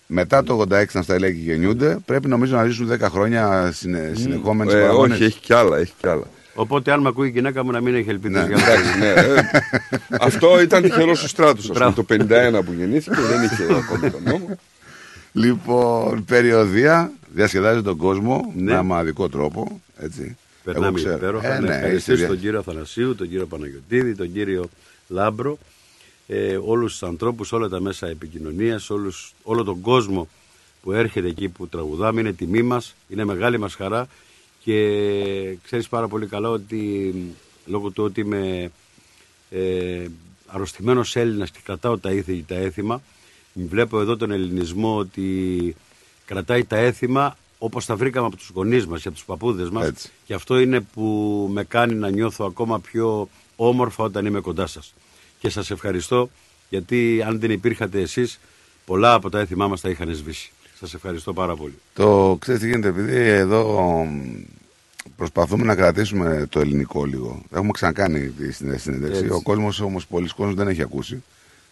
μετά 0.07 0.43
το 0.45 0.55
86 0.71 0.85
στην 0.89 1.01
Αυστραλία 1.01 1.31
και 1.31 1.39
γεννιούνται 1.41 1.99
πρέπει 2.05 2.29
νομίζω 2.29 2.57
να 2.57 2.65
ζήσουν 2.67 2.89
10 3.01 3.09
χρόνια 3.11 3.71
συνε, 3.75 4.13
συνεχόμενες 4.15 4.75
Ε, 4.75 4.81
παραγωγές. 4.81 5.15
όχι, 5.15 5.25
έχει 5.25 5.39
κι 5.41 5.53
άλλα, 5.55 5.77
έχει 5.79 5.93
κι 6.01 6.09
άλλα. 6.09 6.25
Οπότε 6.61 6.93
αν 6.93 7.01
με 7.01 7.09
ακούει 7.09 7.29
η 7.29 7.31
γυναίκα 7.31 7.65
μου 7.65 7.71
να 7.71 7.81
μην 7.81 7.95
έχει 7.95 8.09
ελπίδες 8.11 8.49
Ναι. 8.49 8.55
για 8.55 8.65
Εντάξει, 8.67 8.99
ναι. 8.99 9.07
ε, 9.09 9.43
αυτό 10.21 10.61
ήταν 10.61 10.83
τυχερός 10.85 11.23
ο 11.25 11.29
στράτο. 11.29 11.63
Μπράβο. 11.73 12.03
Το 12.03 12.15
51 12.15 12.61
που 12.65 12.73
γεννήθηκε 12.73 13.21
δεν 13.21 13.43
είχε 13.43 13.63
ακόμη 13.85 14.11
τον 14.11 14.23
νόμο. 14.25 14.59
Λοιπόν, 15.33 16.25
περιοδεία 16.25 17.13
διασκεδάζει 17.35 17.83
τον 17.83 17.97
κόσμο 17.97 18.53
Ναι. 18.57 18.63
με 18.73 18.77
ομαδικό 18.77 19.29
τρόπο. 19.29 19.81
Έτσι. 19.97 20.37
Περνάμε 20.65 20.87
Εγώ 20.87 20.95
ξέρω. 20.97 21.15
υπέροχα. 21.17 21.55
Ε, 21.55 21.59
να 21.61 21.67
ναι, 21.69 21.75
ευχαριστήσω 21.75 22.13
είστε 22.13 22.27
τον 22.27 22.35
δια- 22.35 22.45
κύριο 22.45 22.59
Αθανασίου, 22.59 23.15
τον 23.15 23.29
κύριο 23.29 23.47
Παναγιωτίδη, 23.47 24.15
τον 24.15 24.33
κύριο 24.33 24.69
Λάμπρο, 25.09 25.59
ε, 26.27 26.59
όλους 26.65 26.91
τους 26.93 27.03
ανθρώπους, 27.03 27.53
όλα 27.53 27.69
τα 27.69 27.81
μέσα 27.81 28.07
επικοινωνίας, 28.07 28.91
όλους, 28.91 29.33
όλο 29.43 29.65
τον 29.65 29.81
κόσμο 29.81 30.29
που 30.83 30.93
έρχεται 30.93 31.29
εκεί 31.29 31.49
που 31.49 31.69
τραγουδάμε. 31.69 32.21
Είναι 32.21 32.33
τιμή 32.33 32.63
μας, 32.63 32.95
είναι 33.09 33.25
μεγάλη 33.25 33.59
μας 33.59 33.75
χαρά 33.75 34.07
και 34.65 35.57
ξέρεις 35.65 35.89
πάρα 35.89 36.09
πολύ 36.09 36.27
καλά 36.27 36.49
ότι 36.49 37.15
λόγω 37.67 37.91
του 37.91 38.05
ότι 38.05 38.21
είμαι 38.21 38.71
ε, 39.51 40.07
αρρωστημένος 40.47 41.17
Έλληνας 41.17 41.51
και 41.51 41.59
κρατάω 41.65 41.99
τα 41.99 42.11
ήθη 42.11 42.45
τα 42.49 42.55
έθιμα, 42.55 43.03
βλέπω 43.53 44.01
εδώ 44.01 44.17
τον 44.17 44.31
ελληνισμό 44.31 44.97
ότι 44.97 45.77
κρατάει 46.25 46.65
τα 46.65 46.77
έθιμα 46.77 47.37
όπως 47.59 47.87
τα 47.87 47.97
βρήκαμε 47.97 48.27
από 48.27 48.37
τους 48.37 48.51
γονείς 48.55 48.87
μας 48.87 49.03
και 49.03 49.09
από 49.09 49.17
τους 49.17 49.27
παππούδες 49.27 49.71
μας 49.71 49.87
Έτσι. 49.87 50.11
και 50.25 50.35
αυτό 50.35 50.59
είναι 50.59 50.81
που 50.81 51.03
με 51.53 51.65
κάνει 51.65 51.95
να 51.95 52.11
νιώθω 52.11 52.45
ακόμα 52.45 52.81
πιο 52.81 53.29
όμορφα 53.57 54.05
όταν 54.05 54.27
είμαι 54.27 54.41
κοντά 54.41 54.67
σας. 54.67 54.95
Και 55.39 55.49
σας 55.49 55.71
ευχαριστώ 55.71 56.31
γιατί 56.69 57.23
αν 57.27 57.41
δεν 57.41 57.51
υπήρχατε 57.51 58.01
εσείς 58.01 58.41
πολλά 58.85 59.15
από 59.15 59.31
τα 59.31 59.39
έθιμά 59.39 59.69
μας 59.69 59.81
τα 59.81 59.89
είχαν 59.89 60.15
σβήσει. 60.15 60.53
Σας 60.81 60.95
ευχαριστώ 60.95 61.33
πάρα 61.33 61.57
πολύ. 61.57 61.75
Το 61.95 62.37
ξέρεις 62.41 62.61
τι 62.61 62.67
γίνεται, 62.69 62.89
επειδή 62.89 63.17
εδώ 63.17 63.89
μ, 64.05 64.35
προσπαθούμε 65.17 65.65
να 65.65 65.75
κρατήσουμε 65.75 66.47
το 66.49 66.61
ελληνικό 66.61 67.05
λίγο. 67.05 67.43
Έχουμε 67.53 67.71
ξανακάνει 67.73 68.29
τη 68.29 68.53
συνε- 68.53 68.79
συνέντευξη. 68.79 69.21
Έτσι. 69.21 69.33
Ο 69.35 69.41
κόσμος 69.43 69.81
όμως, 69.81 70.07
πολλοί 70.07 70.29
κόσμος 70.37 70.55
δεν 70.55 70.69
έχει 70.69 70.83
ακούσει. 70.83 71.23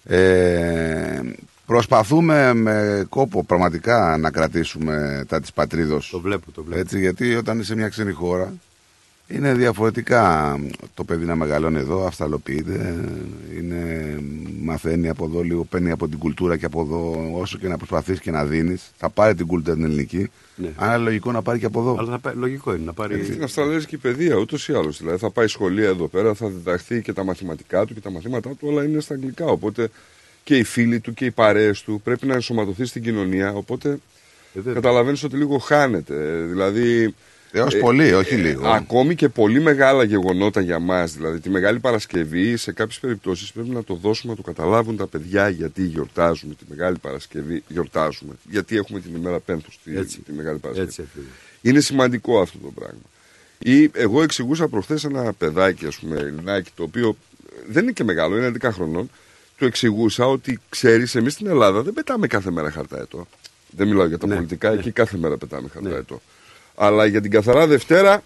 Ε, 0.04 1.20
προσπαθούμε 1.66 2.54
με 2.54 3.06
κόπο 3.08 3.44
πραγματικά 3.44 4.16
να 4.16 4.30
κρατήσουμε 4.30 5.24
τα 5.28 5.40
της 5.40 5.52
πατρίδος. 5.52 6.08
Το 6.10 6.20
βλέπω, 6.20 6.50
το 6.52 6.62
βλέπω. 6.62 6.80
Έτσι, 6.80 6.98
γιατί 6.98 7.34
όταν 7.34 7.58
είσαι 7.60 7.74
μια 7.76 7.88
ξένη 7.88 8.12
χώρα 8.12 8.52
είναι 9.28 9.54
διαφορετικά 9.54 10.56
το 10.94 11.04
παιδί 11.04 11.24
να 11.24 11.34
μεγαλώνει 11.36 11.78
εδώ, 11.78 12.06
αυσταλοποιείται, 12.06 12.94
είναι, 13.58 14.16
μαθαίνει 14.62 15.08
από 15.08 15.24
εδώ 15.24 15.40
λίγο, 15.42 15.64
παίρνει 15.64 15.90
από 15.90 16.08
την 16.08 16.18
κουλτούρα 16.18 16.56
και 16.56 16.64
από 16.64 16.80
εδώ 16.80 17.30
όσο 17.40 17.58
και 17.58 17.68
να 17.68 17.76
προσπαθείς 17.76 18.20
και 18.20 18.30
να 18.30 18.44
δίνεις, 18.44 18.90
θα 18.96 19.10
πάρει 19.10 19.34
την 19.34 19.46
κουλτούρα 19.46 19.74
την 19.76 19.84
ελληνική, 19.84 20.30
Ναι. 20.56 20.68
αλλά 20.76 20.94
είναι 20.94 21.04
λογικό 21.04 21.32
να 21.32 21.42
πάρει 21.42 21.58
και 21.58 21.66
από 21.66 21.80
εδώ. 21.80 21.96
Αλλά 21.98 22.10
θα, 22.10 22.18
πά- 22.18 22.34
λογικό 22.36 22.74
είναι 22.74 22.84
να 22.84 22.92
πάρει... 22.92 23.24
Στην 23.24 23.42
Αυστραλέζικη 23.42 23.96
παιδεία 23.96 24.34
ούτως 24.36 24.68
ή 24.68 24.72
άλλως. 24.72 24.98
Δηλαδή 24.98 25.18
θα 25.18 25.30
πάει 25.30 25.46
σχολεία 25.46 25.88
εδώ 25.88 26.06
πέρα, 26.08 26.34
θα 26.34 26.48
διδαχθεί 26.48 27.02
και 27.02 27.12
τα 27.12 27.24
μαθηματικά 27.24 27.84
του 27.84 27.94
και 27.94 28.00
τα 28.00 28.10
μαθήματά 28.10 28.48
του, 28.48 28.68
όλα 28.70 28.84
είναι 28.84 29.00
στα 29.00 29.14
αγγλικά. 29.14 29.44
Οπότε 29.46 29.88
και 30.44 30.56
οι 30.56 30.62
φίλοι 30.64 31.00
του 31.00 31.14
και 31.14 31.24
οι 31.24 31.30
παρέες 31.30 31.82
του 31.82 32.00
πρέπει 32.04 32.26
να 32.26 32.34
ενσωματωθεί 32.34 32.84
στην 32.84 33.02
κοινωνία. 33.02 33.52
Οπότε 33.54 33.88
Ε, 33.90 33.98
βέβαια. 34.52 34.72
καταλαβαίνεις 34.74 35.22
ότι 35.24 35.36
λίγο 35.36 35.58
χάνεται. 35.58 36.14
Ε, 36.14 36.42
Δηλαδή. 36.46 37.14
Έως 37.52 37.76
πολύ, 37.76 38.12
όχι 38.12 38.34
λίγο. 38.34 38.68
Ακόμη 38.68 39.14
και 39.14 39.28
πολύ 39.28 39.60
μεγάλα 39.60 40.04
γεγονότα 40.04 40.60
για 40.60 40.78
μας, 40.78 41.12
δηλαδή 41.12 41.40
τη 41.40 41.50
Μεγάλη 41.50 41.78
Παρασκευή, 41.78 42.56
σε 42.56 42.72
κάποιες 42.72 42.98
περιπτώσεις 42.98 43.52
πρέπει 43.52 43.68
να 43.68 43.84
το 43.84 43.94
δώσουμε 43.94 44.32
να 44.32 44.36
το 44.36 44.52
καταλάβουν 44.52 44.96
τα 44.96 45.06
παιδιά 45.06 45.48
γιατί 45.48 45.82
γιορτάζουμε 45.82 46.54
τη 46.54 46.64
Μεγάλη 46.68 46.98
Παρασκευή. 46.98 47.62
Γιορτάζουμε. 47.68 48.34
Γιατί 48.50 48.76
έχουμε 48.76 49.00
την 49.00 49.14
ημέρα 49.14 49.40
Πέμπτου 49.40 49.70
τη, 49.84 49.96
Έτσι. 49.96 50.20
τη 50.20 50.32
Μεγάλη 50.32 50.58
Παρασκευή. 50.58 50.88
Έτσι 50.88 51.02
ακριβώς. 51.10 51.30
Είναι 51.60 51.80
σημαντικό 51.80 52.40
αυτό 52.40 52.58
το 52.58 52.70
πράγμα. 52.74 53.00
Ή 53.58 53.90
εγώ 53.92 54.22
εξηγούσα 54.22 54.68
προχθές 54.68 55.04
ένα 55.04 55.32
παιδάκι, 55.32 55.86
ας 55.86 55.96
πούμε, 55.98 56.16
Ελληνάκι, 56.16 56.70
το 56.74 56.82
οποίο 56.82 57.16
δεν 57.68 57.82
είναι 57.82 57.92
και 57.92 58.04
μεγάλο, 58.04 58.36
είναι 58.36 58.46
11 58.46 58.70
χρονών. 58.72 59.10
Του 59.56 59.64
εξηγούσα 59.64 60.26
ότι 60.26 60.58
ξέρεις, 60.68 61.14
εμείς 61.14 61.32
στην 61.32 61.46
Ελλάδα 61.46 61.82
δεν 61.82 61.92
πετάμε 61.92 62.26
κάθε 62.26 62.50
μέρα 62.50 62.70
χαρταετό. 62.70 63.26
Δεν 63.70 63.88
μιλάω 63.88 64.06
για 64.06 64.18
τα 64.18 64.26
Ναι, 64.26 64.34
πολιτικά, 64.34 64.70
ναι. 64.70 64.78
εκεί 64.78 64.90
κάθε 64.90 65.16
μέρα 65.16 65.36
πετάμε 65.36 65.68
χαρταετό. 65.68 66.20
Αλλά 66.80 67.06
για 67.06 67.20
την 67.20 67.30
καθαρά 67.30 67.66
Δευτέρα 67.66 68.22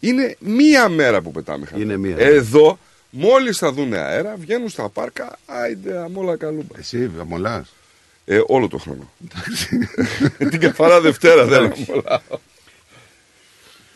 είναι 0.00 0.36
μία 0.38 0.88
μέρα 0.88 1.20
που 1.22 1.32
πετάμε 1.32 1.66
χαρταετό. 1.66 1.92
Είναι 1.92 1.96
μία. 2.08 2.16
Εδώ, 2.18 2.78
μόλις 3.10 3.58
θα 3.58 3.72
δουν 3.72 3.92
αέρα, 3.92 4.34
βγαίνουν 4.38 4.68
στα 4.68 4.88
πάρκα, 4.88 5.38
άιντε 5.46 5.98
αμόλα 5.98 6.36
καλούμπα. 6.36 6.78
Εσύ, 6.78 7.10
αμολάς. 7.20 7.74
Ε, 8.24 8.40
όλο 8.46 8.68
το 8.68 8.78
χρόνο. 8.78 9.10
την 10.50 10.60
καθαρά 10.60 11.00
Δευτέρα 11.00 11.44
δεν 11.44 11.58
αμολάω. 11.62 12.20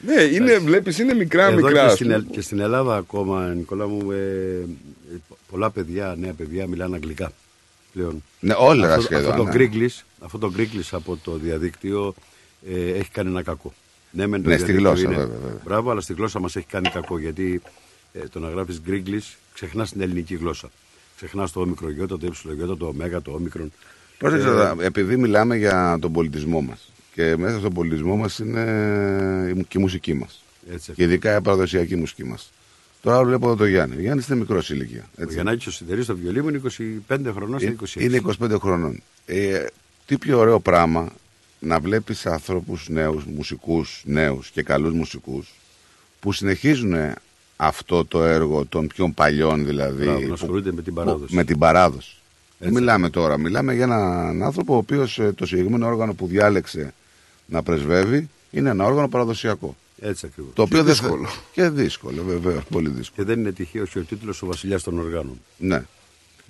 Ναι, 0.07 0.23
είναι, 0.23 0.59
βλέπεις, 0.59 0.99
είναι 0.99 1.15
μικρά 1.15 1.47
Εδώ 1.47 1.55
μικρά. 1.57 1.73
και 1.73 1.79
ας 1.79 1.93
στην, 1.93 2.07
πούμε. 2.07 2.19
Ε- 2.31 2.35
και 2.35 2.41
στην 2.41 2.61
Ελλάδα 2.61 2.97
ακόμα, 2.97 3.47
Νικόλα 3.55 3.87
μου, 3.87 4.11
ε, 4.11 4.17
ε, 4.17 5.17
πολλά 5.51 5.71
παιδιά, 5.71 6.15
νέα 6.19 6.33
παιδιά 6.33 6.67
μιλάνε 6.67 6.95
αγγλικά 6.95 7.33
πλέον. 7.93 8.23
Ναι, 8.41 8.55
όλα 8.59 8.89
αυτό, 8.89 9.01
σχεδόν, 9.01 9.31
Αυτό 9.31 9.45
το, 9.45 9.59
ναι. 9.59 9.69
Greeklish, 9.71 10.03
αυτό 10.21 10.39
το 10.39 10.53
Greeklish 10.57 10.89
από 10.91 11.19
το 11.25 11.33
διαδίκτυο 11.33 12.15
ε, 12.75 12.91
έχει 12.91 13.11
κάνει 13.11 13.29
ένα 13.29 13.43
κακό. 13.43 13.73
Ναι, 14.17 14.27
μεν 14.27 14.43
το 14.43 14.49
Ναι, 14.49 14.57
στη 14.57 14.65
διαδίκτυο 14.73 14.89
γλώσσα, 14.91 15.05
είναι- 15.07 15.17
βέβαια, 15.23 15.39
βέβαια. 15.43 15.61
Μπράβο, 15.65 15.91
αλλά 15.91 16.01
στη 16.01 16.13
γλώσσα 16.13 16.41
μας 16.41 16.57
έχει 16.57 16.67
κάνει 16.67 16.89
κακό 16.89 17.19
γιατί 17.19 17.61
ε, 18.13 18.19
το 18.31 18.39
να 18.39 18.49
γράφεις 18.49 18.81
Greeklish 18.89 19.35
ξεχνάς 19.55 19.91
την 19.93 20.01
ελληνική 20.01 20.35
γλώσσα. 20.35 20.69
Ξεχνάς 21.17 21.53
το 21.53 21.61
όμικρο 21.61 21.91
γιώτα, 21.91 22.19
το 22.19 22.27
ύψιλο 22.27 22.55
γιώτα, 22.55 22.77
το 22.77 22.87
ωμέγα, 22.87 23.23
το 23.23 23.31
όμικρον. 23.31 23.73
Πρόσεξε, 24.19 24.47
Ε, 24.47 24.51
εδώ, 24.51 24.77
επειδή 24.81 25.17
μιλάμε 25.17 25.57
για 25.57 25.99
τον 26.01 26.13
πολιτισμό 26.13 26.61
μας 26.61 26.93
και 27.15 27.37
μέσα 27.37 27.59
στον 27.59 27.73
πολιτισμό 27.73 28.17
μας 28.17 28.39
είναι 28.39 29.65
και 29.69 29.79
η 29.79 29.81
μουσική 29.81 30.15
μας. 30.15 30.45
Έτσι, 30.73 30.93
Και 30.93 31.03
ειδικά 31.03 31.37
η 31.37 31.41
παραδοσιακή 31.41 31.97
μουσική 31.97 32.25
μας. 32.25 32.53
Τώρα 33.03 33.25
βλέπω 33.25 33.47
εδώ 33.47 33.57
τον 33.57 33.69
Γιάννη. 33.69 33.97
Ο 33.97 34.01
Γιάννης 34.01 34.29
είναι 34.29 34.39
μικρός 34.39 34.71
ηλικία. 34.71 35.09
Ο 35.19 35.23
Γιαννάκης 35.33 35.67
ο 35.67 35.71
Σιδερής 35.71 36.05
στο 36.05 36.17
βιολί 36.17 36.43
μου 36.43 36.49
είναι 36.49 36.61
25 37.09 37.33
χρονών 37.33 37.61
στα 37.61 37.71
26. 37.71 38.01
Είναι 38.01 38.17
25 38.17 38.59
χρονών. 38.61 39.03
Ε, 39.27 39.65
τι 40.07 40.19
πιο 40.19 40.39
ωραίο 40.39 40.61
πράγμα 40.61 41.09
να 41.67 41.79
βλέπεις 41.81 42.27
ανθρώπους 42.27 42.89
νέους, 42.89 43.25
μουσικούς 43.25 44.03
νέους 44.05 44.51
και 44.51 44.63
καλούς 44.63 44.93
μουσικούς 44.93 45.55
που 46.21 46.33
συνεχίζουν 46.33 46.95
αυτό 47.57 48.05
το 48.05 48.23
έργο 48.25 48.67
των 48.67 48.87
πιο 48.87 49.13
παλιών 49.15 49.65
δηλαδή. 49.67 50.05
Μπράβο, 50.05 50.21
να 50.21 50.27
που- 50.27 50.33
ασχολούνται 50.33 50.73
με 50.73 50.83
την 50.83 50.95
που- 50.95 51.01
παράδοση. 51.05 51.35
με 51.35 51.45
την 51.45 51.59
παράδοση. 51.59 52.17
Έτσι. 52.59 52.73
Μιλάμε 52.75 53.11
τώρα. 53.11 53.39
Μιλάμε 53.39 53.75
για 53.75 53.85
έναν 53.85 54.43
άνθρωπο 54.43 54.75
ο 54.75 54.77
οποίος 54.77 55.19
ε, 55.19 55.33
το 55.33 55.47
συγκεκριμένο 55.47 55.87
όργανο 55.87 56.15
που 56.15 56.27
διάλεξε 56.27 56.95
να 57.47 57.63
πρεσβεύει 57.63 58.29
είναι 58.51 58.71
ένα 58.71 58.85
όργανο 58.85 59.09
παραδοσιακό. 59.09 59.77
Έτσι 60.01 60.27
ακριβώς. 60.27 60.53
Το 60.55 60.63
οποίο 60.63 60.79
Και 60.79 60.85
δεν 60.85 60.93
δύσκολο. 60.95 61.29
Και 61.53 61.69
δύσκολο, 61.69 62.23
βεβαίω. 62.23 62.63
Πολύ 62.71 62.89
δύσκολο. 62.89 63.27
Και 63.27 63.33
δεν 63.33 63.41
είναι 63.41 63.53
τυχαίος 63.53 63.91
και 63.91 63.99
ο 63.99 64.03
τίτλος 64.03 64.43
ο 64.43 64.47
βασιλιάς 64.47 64.83
των 64.83 64.99
οργάνων. 64.99 65.41
Ναι. 65.57 65.83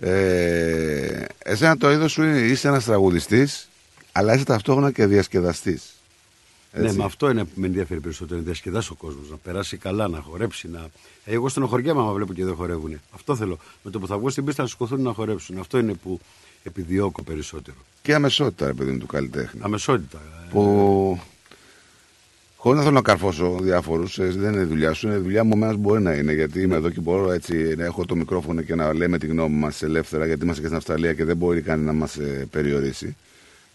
Ε, 0.01 1.24
εσένα 1.38 1.76
το 1.76 1.90
είδος 1.90 2.12
σου 2.12 2.22
είναι, 2.22 2.38
είσαι 2.38 2.68
ένας 2.68 2.84
τραγουδιστής, 2.84 3.68
αλλά 4.16 4.34
είσαι 4.34 4.44
ταυτόχρονα 4.44 4.90
και 4.90 5.06
διασκεδαστής. 5.06 5.94
Ναι, 6.72 6.93
με 6.93 7.05
αυτό 7.05 7.30
είναι 7.30 7.44
που 7.44 7.51
με 7.55 7.66
ενδιαφέρει 7.66 8.01
περισσότερο. 8.01 8.38
Να 8.38 8.44
διασκεδάσει 8.44 8.93
ο 8.93 8.94
κόσμος, 8.94 9.30
να 9.30 9.36
περάσει 9.36 9.76
καλά, 9.76 10.09
να 10.09 10.20
χορέψει. 10.20 10.68
Να... 10.68 10.88
Ε, 11.24 11.34
εγώ 11.34 11.48
στενοχωριέμαι 11.48 12.01
άμα 12.01 12.12
βλέπω 12.12 12.32
και 12.32 12.44
δεν 12.44 12.55
χορεύουν. 12.55 13.01
Αυτό 13.14 13.36
θέλω. 13.36 13.59
Με 13.82 13.90
το 13.90 13.98
που 13.98 14.06
θα 14.06 14.18
βγω 14.18 14.30
στην 14.30 14.44
πίστα 14.44 14.62
να 14.62 14.68
σηκωθούν 14.68 15.02
να 15.02 15.12
χορέψουν. 15.12 15.59
Αυτό 15.59 15.78
είναι 15.78 15.94
που 15.94 16.20
επιδιώκω 16.62 17.22
περισσότερο. 17.22 17.76
Και 18.02 18.14
αμεσότητα, 18.14 18.66
ρε 18.66 18.72
παιδί 18.72 18.90
μου, 18.90 18.98
του 18.98 19.06
καλλιτέχνη. 19.06 19.60
Αμεσότητα. 19.64 20.18
Που 20.51 21.20
Χωρίς 22.56 22.78
να 22.78 22.84
θέλω 22.84 22.97
να 22.97 23.02
καρφώσω 23.02 23.59
διάφορους, 23.60 24.18
δεν 24.20 24.52
είναι 24.52 24.64
δουλειά 24.64 24.93
σου, 24.93 25.06
είναι 25.06 25.16
δουλειά 25.16 25.44
μου. 25.44 25.52
Εμένα 25.55 25.76
μπορεί 25.76 26.02
να 26.02 26.12
είναι, 26.12 26.32
γιατί 26.32 26.60
είμαι 26.60 26.76
εδώ 26.76 26.90
και 26.90 27.01
μπορώ 27.01 27.32
έτσι 27.32 27.74
να 27.76 27.84
έχω 27.84 28.05
το 28.05 28.16
μικρόφωνο 28.16 28.62
και 28.62 28.74
να 28.74 28.94
λέμε 28.94 29.18
τη 29.18 29.26
γνώμη 29.26 29.56
μας 29.56 29.82
ελεύθερα, 29.82 30.26
γιατί 30.26 30.43
είμαστε 30.43 30.60
και 30.60 30.66
στην 30.66 30.78
Αυστραλία 30.78 31.14
και 31.14 31.24
δεν 31.24 31.36
μπορεί 31.36 31.60
κανείς 31.60 31.86
να 31.86 31.93
μας 31.93 32.18
περιορίσει. 32.51 33.16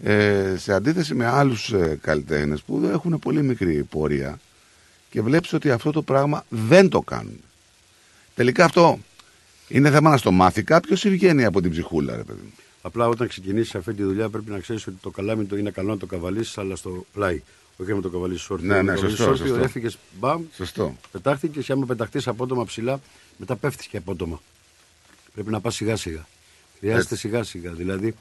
Ε, 0.03 0.55
σε 0.57 0.73
αντίθεση 0.73 1.15
με 1.15 1.25
άλλους 1.25 1.71
ε, 1.73 1.97
καλλιτέχνες 2.01 2.61
που 2.61 2.89
έχουν 2.93 3.19
πολύ 3.19 3.43
μικρή 3.43 3.83
πορεία 3.83 4.39
και 5.09 5.21
βλέπεις 5.21 5.53
ότι 5.53 5.71
αυτό 5.71 5.91
το 5.91 6.01
πράγμα 6.01 6.45
δεν 6.49 6.89
το 6.89 7.01
κάνουν. 7.01 7.39
Τελικά 8.35 8.65
αυτό 8.65 8.99
είναι 9.67 9.91
θέμα 9.91 10.09
να 10.09 10.17
στο 10.17 10.31
μάθει 10.31 10.63
κάποιος 10.63 11.03
ή 11.03 11.09
βγαίνει 11.09 11.45
από 11.45 11.61
την 11.61 11.71
ψυχούλα, 11.71 12.15
ρε 12.15 12.23
παιδί 12.23 12.39
μου; 12.43 12.51
Απλά 12.81 13.07
όταν 13.07 13.27
ξεκινήσεις 13.27 13.75
αυτή 13.75 13.93
τη 13.93 14.03
δουλειά 14.03 14.29
πρέπει 14.29 14.51
να 14.51 14.59
ξέρεις 14.59 14.87
ότι 14.87 14.97
το 15.01 15.09
καλάμι 15.09 15.45
το 15.45 15.57
είναι 15.57 15.71
καλό 15.71 15.89
να 15.89 15.97
το 15.97 16.05
καβαλήσεις, 16.05 16.57
αλλά 16.57 16.75
στο 16.75 17.05
πλάι. 17.13 17.41
Όχι 17.77 17.93
να 17.93 18.01
το 18.01 18.09
καβαλήσεις 18.09 18.49
όρθιο. 18.49 18.67
Ναι, 18.67 18.75
Να 18.75 18.81
ναι, 18.81 18.87
το 18.87 18.93
καβαλήσεις 18.95 19.17
σωστό, 19.17 19.31
όρθιο, 19.31 19.47
σωστό. 19.47 19.63
Έφυγες 19.63 19.97
μπαμ, 20.19 20.43
Σωστό. 20.55 20.95
πετάχτηκες 21.11 21.65
και 21.65 21.71
άμα 21.71 21.85
πεταχτείς 21.85 22.27
απότομα 22.27 22.65
ψηλά, 22.65 22.99
μετά 23.37 23.55
πέφτεις 23.55 23.87
και 23.87 23.97
απότομα. 23.97 24.41
Πρέπει 25.33 25.49
να 25.49 25.59
πας 25.59 25.75
σιγά 25.75 25.95
σιγά. 25.95 26.25
Χρειάζεται 26.79 27.15
σιγά 27.15 27.43
σιγά. 27.43 27.71
Δηλαδή, 27.71 28.15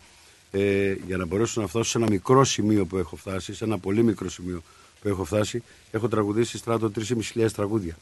ε, 0.50 0.94
για 1.06 1.16
να 1.16 1.26
μπορέσω 1.26 1.60
να 1.60 1.66
φτάσω 1.66 1.90
σε 1.90 1.98
ένα 1.98 2.06
μικρό 2.10 2.44
σημείο 2.44 2.84
που 2.84 2.96
έχω 2.96 3.16
φτάσει, 3.16 3.54
σε 3.54 3.64
ένα 3.64 3.78
πολύ 3.78 4.02
μικρό 4.02 4.30
σημείο 4.30 4.62
που 5.00 5.08
έχω 5.08 5.24
φτάσει, 5.24 5.62
έχω 5.90 6.08
τραγουδήσει 6.08 6.58
στράτο 6.58 6.90
3.500 7.34 7.46
τραγούδια. 7.54 7.96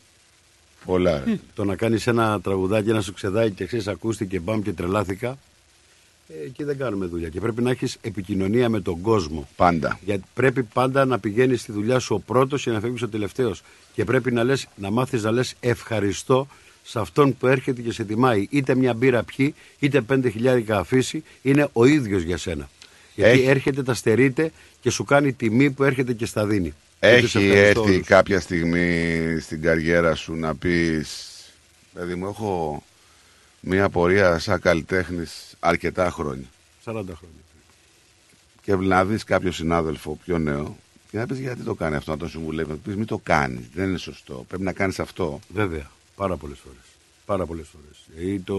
Πολλά. 0.84 1.22
ρε. 1.24 1.38
Το 1.54 1.64
να 1.64 1.76
κάνεις 1.76 2.06
ένα 2.06 2.40
τραγουδάκι, 2.40 2.90
ένα 2.90 3.00
σου 3.00 3.12
ξεδάκι 3.12 3.54
και 3.54 3.66
ξέρεις, 3.66 3.88
ακούστηκε 3.88 4.40
μπαμ 4.40 4.62
και 4.62 4.72
τρελάθηκα. 4.72 5.38
Ε, 6.28 6.44
εκεί 6.46 6.64
δεν 6.64 6.78
κάνουμε 6.78 7.06
δουλειά. 7.06 7.28
Και 7.28 7.40
πρέπει 7.40 7.62
να 7.62 7.70
έχεις 7.70 7.96
επικοινωνία 8.00 8.68
με 8.68 8.80
τον 8.80 9.00
κόσμο. 9.00 9.48
Πάντα. 9.56 9.98
Γιατί 10.04 10.24
πρέπει 10.34 10.62
πάντα 10.62 11.04
να 11.04 11.18
πηγαίνεις 11.18 11.60
στη 11.60 11.72
δουλειά 11.72 11.98
σου 11.98 12.14
ο 12.14 12.18
πρώτος 12.18 12.62
και 12.62 12.70
να 12.70 12.80
φεύγεις 12.80 13.02
ο 13.02 13.08
τελευταίος. 13.08 13.62
Και 13.94 14.04
πρέπει 14.04 14.32
να, 14.32 14.44
λες, 14.44 14.68
να 14.76 14.90
μάθεις 14.90 15.22
να 15.22 15.30
λες 15.30 15.54
ευχαριστώ 15.60 16.46
σε 16.90 16.98
αυτόν 17.00 17.36
που 17.36 17.46
έρχεται 17.46 17.82
και 17.82 17.92
σε 17.92 18.04
τιμάει. 18.04 18.46
Είτε 18.50 18.74
μια 18.74 18.94
μπύρα 18.94 19.22
πιει, 19.22 19.54
είτε 19.78 20.00
πέντε 20.00 20.28
χιλιάρικα 20.28 20.78
αφήσει, 20.78 21.22
είναι 21.42 21.68
ο 21.72 21.84
ίδιος 21.84 22.22
για 22.22 22.36
σένα. 22.36 22.68
Γιατί 23.14 23.38
Έχει- 23.38 23.46
έρχεται, 23.48 23.82
τα 23.82 23.94
στερείται 23.94 24.52
και 24.80 24.90
σου 24.90 25.04
κάνει 25.04 25.32
τιμή 25.32 25.70
που 25.70 25.84
έρχεται 25.84 26.12
και 26.12 26.26
στα 26.26 26.46
δίνει. 26.46 26.74
Γιατί 27.00 27.28
σε 27.28 27.38
Έχει 27.38 27.46
ευχαριστώ 27.48 27.80
έρθει 27.82 27.92
όλους. 27.94 28.06
κάποια 28.06 28.40
στιγμή 28.40 29.38
στην 29.40 29.62
καριέρα 29.62 30.14
σου 30.14 30.34
να 30.34 30.54
πεις 30.54 31.26
Δηλαδή 31.92 32.14
μου 32.14 32.26
έχω 32.26 32.82
μια 33.60 33.88
πορεία 33.88 34.38
σαν 34.38 34.60
καλλιτέχνης 34.60 35.54
αρκετά 35.60 36.10
χρόνια 36.10 36.46
40 36.84 36.92
χρόνια. 36.92 37.42
και 38.62 38.74
να 38.76 39.04
δεις 39.04 39.24
κάποιο 39.24 39.52
συνάδελφο 39.52 40.18
πιο 40.24 40.38
νέο 40.38 40.76
και 41.10 41.18
να 41.18 41.26
πεις 41.26 41.38
γιατί 41.38 41.62
το 41.62 41.74
κάνει 41.74 41.96
αυτό, 41.96 42.10
να 42.10 42.16
τον 42.16 42.28
συμβουλεύει, 42.28 42.68
να 42.70 42.74
του 42.74 42.80
πεις 42.82 42.96
μην 42.96 43.06
το 43.06 43.18
κάνεις, 43.22 43.64
δεν 43.74 43.88
είναι 43.88 43.98
σωστό, 43.98 44.44
πρέπει 44.48 44.62
να 44.62 44.72
κάνεις 44.72 44.98
αυτό. 45.00 45.40
Βέβαια, 45.54 45.90
πάρα 46.18 46.36
πολλές 46.36 46.58
φορές. 46.58 46.86
Πάρα 47.26 47.46
πολλές 47.46 47.66
φορές. 47.72 48.26
Ή 48.28 48.40
το, 48.40 48.56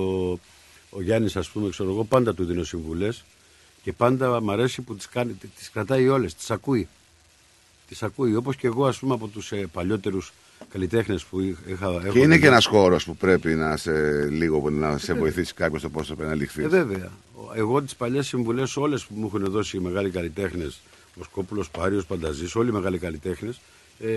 ο 0.90 1.02
Γιάννης, 1.02 1.36
ας 1.36 1.50
πούμε, 1.50 1.70
ξέρω 1.70 1.90
εγώ, 1.90 2.04
πάντα 2.04 2.34
του 2.34 2.46
δίνω 2.46 2.64
συμβουλές 2.64 3.24
και 3.84 3.94
πάντα 3.94 4.42
μου 4.42 4.52
αρέσει 4.52 4.82
που 4.82 4.96
τις 4.96 5.10
τις 5.58 5.70
κρατάει 5.70 6.08
όλες, 6.08 6.36
τις 6.36 6.52
ακούει. 6.52 6.88
Τις 7.88 8.04
ακούει. 8.04 8.36
Όπως 8.36 8.56
και 8.56 8.68
εγώ, 8.68 8.86
ας 8.88 9.00
πούμε, 9.00 9.14
από 9.14 9.28
τους 9.28 9.52
ε, 9.52 9.68
παλιότερους 9.72 10.34
καλλιτέχνες 10.72 11.24
που 11.24 11.40
είχα. 11.40 11.88
έχω 11.88 12.12
Και 12.12 12.20
είναι 12.20 12.36
δει. 12.36 12.42
και 12.42 12.48
ένας 12.48 12.66
χώρος 12.66 13.06
που 13.06 13.16
πρέπει 13.16 13.50
να 13.56 13.78
σε 13.78 14.24
λίγο 14.30 14.70
να 14.70 14.98
σε 14.98 15.14
βοηθήσει 15.14 15.54
κάποιος 15.54 15.82
το 15.82 15.90
πώς 15.90 16.08
θα 16.08 16.16
πρέπει 16.16 16.30
να 16.30 16.36
ληφθείς. 16.36 16.64
Ε, 16.64 16.68
βέβαια. 16.68 17.12
Εγώ 17.56 17.82
τις 17.82 17.96
παλιές 17.96 18.28
συμβουλές, 18.28 18.78
όλες 18.78 19.06
που 19.06 19.14
μου 19.18 19.26
έχουν 19.26 19.52
δώσει 19.52 19.78
οι 19.78 19.80
μεγάλοι 19.80 20.10
καλλιτέχνες, 20.10 20.80
ο 21.20 21.24
Σκόπουλος, 21.24 21.70
Πάριος, 21.70 22.06
Πανταζής, 22.06 22.56
όλοι 22.56 22.70
οι 22.70 22.72
μεγάλοι 22.72 22.98
καλλιτέχνες, 22.98 23.60
ε, 24.00 24.08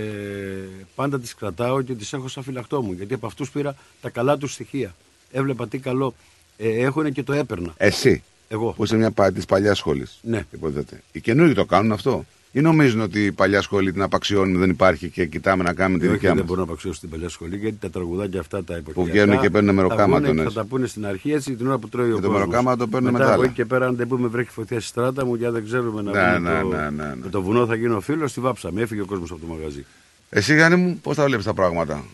πάντα 0.95 1.21
τις 1.21 1.35
κρατάω 1.35 1.83
και 1.83 1.95
τις 1.95 2.13
έχω 2.13 2.29
σαν 2.29 2.43
φυλακτό 2.43 2.83
μου. 2.83 2.93
Γιατί 2.93 3.15
από 3.15 3.27
αυτούς 3.27 3.51
πήρα 3.51 3.75
τα 4.01 4.11
καλά 4.11 4.37
τους 4.39 4.53
στοιχεία. 4.53 4.95
Έβλεπα 5.33 5.69
τι 5.69 5.79
καλό 5.79 6.15
ε, 6.57 6.69
έχουν 6.69 7.13
και 7.13 7.23
το 7.23 7.33
έπαιρνα. 7.33 7.75
Εσύ, 7.77 8.23
Εγώ. 8.49 8.73
που 8.73 8.85
είσαι 8.85 8.97
μια 8.97 9.11
πα- 9.11 9.33
της 9.33 9.45
παλιάς 9.45 9.79
σχολής. 9.79 10.19
Ναι. 10.23 10.47
Υποθέτε. 10.53 11.03
Οι 11.13 11.21
καινούργοι 11.21 11.55
το 11.55 11.65
κάνουν 11.65 11.93
αυτό; 11.93 12.25
Ή 12.55 12.61
νομίζουν 12.61 13.01
ότι 13.01 13.25
η 13.25 13.33
παλιά 13.33 13.63
σχολή 13.63 13.93
την 13.93 14.03
απαξιώνει, 14.03 14.59
δεν 14.59 14.71
υπάρχει 14.71 15.09
και 15.09 15.27
κοιτάμε 15.27 15.63
να 15.63 15.73
κάνουμε 15.75 15.99
τη 15.99 16.05
Όχι, 16.05 16.13
δικιά 16.15 16.29
δεν 16.29 16.39
μας. 16.39 16.47
μπορώ 16.47 16.59
να 16.61 16.67
απαξιώσω 16.67 16.97
στην 16.97 17.09
παλιά 17.11 17.29
σχολή 17.29 17.57
γιατί 17.57 17.77
τα 17.81 17.91
τραγουδάκια 17.91 18.41
αυτά 18.41 18.65
τα 18.65 18.75
εποχιακά. 18.75 19.11
βγαίνουν 19.11 19.41
και 19.41 19.51
παίρνουν 19.51 19.75
μεροκάματο, 19.75 20.13
Θα, 20.13 20.21
ναι. 20.21 20.27
πούνε- 20.29 20.49
θα 20.53 20.53
τα 20.61 20.65
πούνε 20.65 20.87
στην 20.87 21.07
αρχή 21.07 21.33
έτσι 21.33 21.55
την 21.55 21.67
ώρα 21.67 21.79
που 21.79 21.89
τρώει 21.89 22.11
ο 22.13 22.15
Και 22.15 22.21
το 22.21 22.27
κόσμος. 22.29 22.39
μεροκάματο 22.47 22.89
παίρνουν 22.89 23.11
μετά 23.13 23.19
μετά 23.19 23.33
από 23.33 23.41
άλλα. 23.43 23.51
εκεί 23.51 23.55
και 23.61 23.65
πέρα, 23.65 23.87
αν 23.87 23.97
δεν 23.97 24.09
πούμε 24.09 24.29
βρέχει 24.29 24.51
φωτιά 24.51 24.79
στη 24.81 24.89
στράτα 24.89 25.25
μου, 25.27 25.35
για 25.35 25.51
δεν 25.51 25.65
ξέρουμε 25.65 26.03
να 26.03 26.11
Ναι, 26.11 26.33
βγούμε 26.39 26.53
ναι, 26.53 26.61
το, 26.61 26.67
ναι, 26.69 26.91
ναι, 26.91 27.05
ναι. 27.05 27.15
με 27.17 27.29
το 27.31 27.43
βουνό 27.43 27.67
θα 27.67 27.75
γίνω 27.75 28.01
φίλος, 28.01 28.33
τη 28.33 28.41
βάψαμε. 28.41 28.81
Έφυγε 28.83 29.01
ο 29.01 29.07
κόσμος 29.07 29.31
από 29.31 29.41
το 29.41 29.47
μαγαζί. 29.47 29.85
Εσύ, 30.31 30.55
Γιάννη 30.55 30.77
μου, 30.83 30.99
πώς 31.03 31.17
τα 31.17 31.25
βλέπεις 31.25 31.45
τα 31.45 31.55
πράγματα 31.55 32.05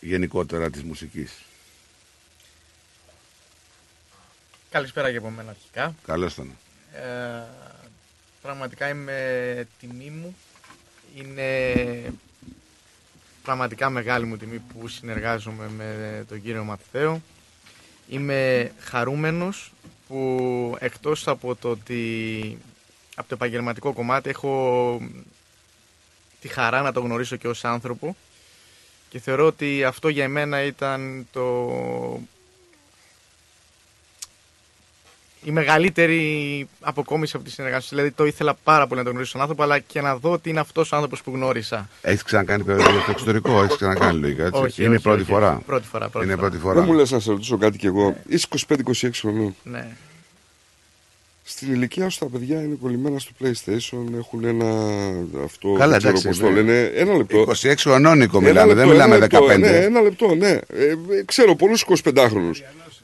γενικότερα 0.00 0.70
της 0.70 0.82
μουσικής; 0.82 1.32
Καλησπέρα 4.70 5.10
και 5.10 5.16
από 5.16 5.30
μένα 5.36 5.50
αρχικά. 5.50 5.94
Καλώς 6.06 6.32
ήταν. 6.32 6.50
Ε, 6.92 6.98
πραγματικά 8.42 8.88
είμαι 8.88 9.66
τιμή 9.80 10.10
μου. 10.10 10.36
Είναι 11.14 12.12
πραγματικά 13.42 13.90
μεγάλη 13.90 14.24
μου 14.24 14.36
τιμή 14.36 14.58
που 14.58 14.88
συνεργάζομαι 14.88 15.68
με 15.76 16.24
τον 16.28 16.42
κύριο 16.42 16.64
Μαθαίο. 16.64 17.22
Είμαι 18.08 18.72
χαρούμενος 18.80 19.72
που 20.08 20.76
εκτός 20.78 21.28
από 21.28 21.56
το 21.56 21.70
ότι 21.70 22.58
από 23.14 23.28
το 23.28 23.34
επαγγελματικό 23.34 23.92
κομμάτι 23.92 24.28
έχω 24.28 25.00
τη 26.40 26.48
χαρά 26.48 26.82
να 26.82 26.92
το 26.92 27.00
γνωρίσω 27.00 27.36
και 27.36 27.48
ως 27.48 27.64
άνθρωπο 27.64 28.16
και 29.08 29.18
θεωρώ 29.18 29.46
ότι 29.46 29.84
αυτό 29.84 30.08
για 30.08 30.28
μένα 30.28 30.62
ήταν 30.62 31.26
το 31.32 32.20
η 35.44 35.50
μεγαλύτερη 35.50 36.68
αποκόμιση 36.80 37.36
από 37.36 37.44
τη 37.44 37.50
συνεργασία. 37.50 37.88
Δηλαδή 37.90 38.10
το 38.10 38.26
ήθελα 38.26 38.54
πάρα 38.64 38.86
πολύ 38.86 38.98
να 38.98 39.04
τον 39.04 39.12
γνωρίσω 39.12 39.32
τον 39.32 39.40
άνθρωπο, 39.40 39.62
αλλά 39.62 39.78
και 39.78 40.00
να 40.00 40.16
δω 40.16 40.32
ότι 40.32 40.50
είναι 40.50 40.60
αυτός 40.60 40.92
ο 40.92 40.94
άνθρωπος 40.96 41.22
που 41.22 41.30
γνώρισα. 41.34 41.88
Έχεις 42.02 42.22
ξανακάνει 42.22 42.62
περιοδία 42.62 43.00
στο 43.00 43.10
εξωτερικό, 43.10 43.62
έχεις 43.62 43.76
ξανακάνει 43.76 44.20
λογικά, 44.20 44.44
έτσι; 44.44 44.60
Όχι, 44.62 44.82
είναι 44.82 44.92
η 44.92 44.94
όχι, 44.94 45.02
πρώτη 45.02 45.20
όχι, 45.20 45.30
φορά. 45.30 45.52
όχι. 45.52 45.64
Πρώτη 45.64 45.86
φορά, 45.86 46.08
πρώτη 46.08 46.24
είναι 46.26 46.34
η 46.34 46.36
φορά. 46.36 46.48
πρώτη 46.48 46.62
φορά. 46.62 46.74
Δεν 46.74 46.84
μου 46.84 46.92
λες 46.92 47.10
να 47.10 47.20
σε 47.20 47.30
ρωτήσω 47.30 47.56
κάτι 47.56 47.78
κι 47.78 47.86
εγώ. 47.86 48.16
Είσαι 48.28 48.46
25-26 48.68 49.10
χρονών. 49.12 49.54
Ναι. 49.62 49.86
Στην 51.42 51.72
ηλικία 51.74 52.08
σου 52.08 52.18
τα 52.18 52.26
παιδιά 52.26 52.62
είναι 52.62 52.76
κολλημένα 52.80 53.18
στο 53.18 53.30
PlayStation, 53.40 54.14
έχουν 54.18 54.44
ένα 54.44 54.66
αυτό. 55.44 55.72
Καλά, 55.78 55.98
δεν 55.98 55.98
ξέρω 55.98 56.08
εντάξει, 56.08 56.26
πώς 56.28 56.38
ναι. 56.38 56.46
το 56.46 56.50
λένε. 56.50 56.90
Ένα 56.94 57.16
λεπτό. 57.16 57.44
26 57.48 57.74
χρονών, 57.78 58.18
Νίκο, 58.18 58.38
Ένα 58.38 58.46
μιλάμε, 58.48 58.74
δεν 58.74 58.86
λεπτό, 58.86 58.92
μιλάμε 58.92 59.14
ένα 59.14 59.24
λεπτό, 59.24 59.46
15. 59.46 59.58
Ναι, 59.58 59.76
ένα 59.84 60.00
λεπτό, 60.00 60.34
ναι. 60.34 60.48
Ε, 60.48 60.84
ε, 60.84 60.96
ξέρω 61.24 61.54
πολλούς 61.54 61.84
25χρονου. 62.04 62.50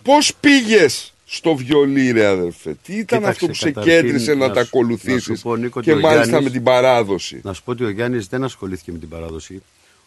Πώς 0.02 0.34
πήγες 0.40 1.14
στο 1.28 1.54
βιολί, 1.54 2.10
ρε 2.10 2.26
αδερφέ, 2.26 2.76
τι 2.82 2.92
ήταν 2.92 3.04
Κοίταξε, 3.18 3.28
αυτό 3.28 3.46
που 3.46 3.54
σε 3.54 3.70
καταρχήν, 3.70 3.92
κέντρισε 4.02 4.34
να, 4.34 4.46
να 4.46 4.52
τα 4.54 4.64
σου- 4.64 4.68
ακολουθήσει 4.76 5.30
να 5.30 5.36
σου 5.36 5.42
πω, 5.42 5.56
Νίκο, 5.56 5.80
και 5.80 5.90
ότι 5.92 5.98
ο 5.98 6.02
μάλιστα 6.02 6.24
Γιάννης- 6.26 6.44
με 6.44 6.50
την 6.56 6.62
παράδοση; 6.64 7.40
Να 7.42 7.52
σου 7.52 7.62
πω 7.62 7.70
ότι 7.70 7.84
ο 7.84 7.88
Γιάννης 7.88 8.26
δεν 8.26 8.44
ασχολήθηκε 8.44 8.92
με 8.92 8.98
την 8.98 9.08
παράδοση. 9.08 9.62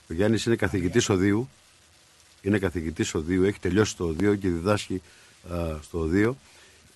Ο 0.09 0.13
Γιάννης 0.13 0.45
είναι 0.45 0.55
καθηγητής 0.55 1.09
οδείου. 1.09 1.49
Είναι 2.41 2.57
καθηγητής 2.59 3.13
οδείου, 3.13 3.43
έχει 3.43 3.59
τελειώσει 3.59 3.95
το 3.97 4.03
οδείο 4.05 4.35
και 4.35 4.47
διδάσκει 4.47 5.01
α, 5.53 5.57
στο 5.81 5.99
οδείο. 5.99 6.37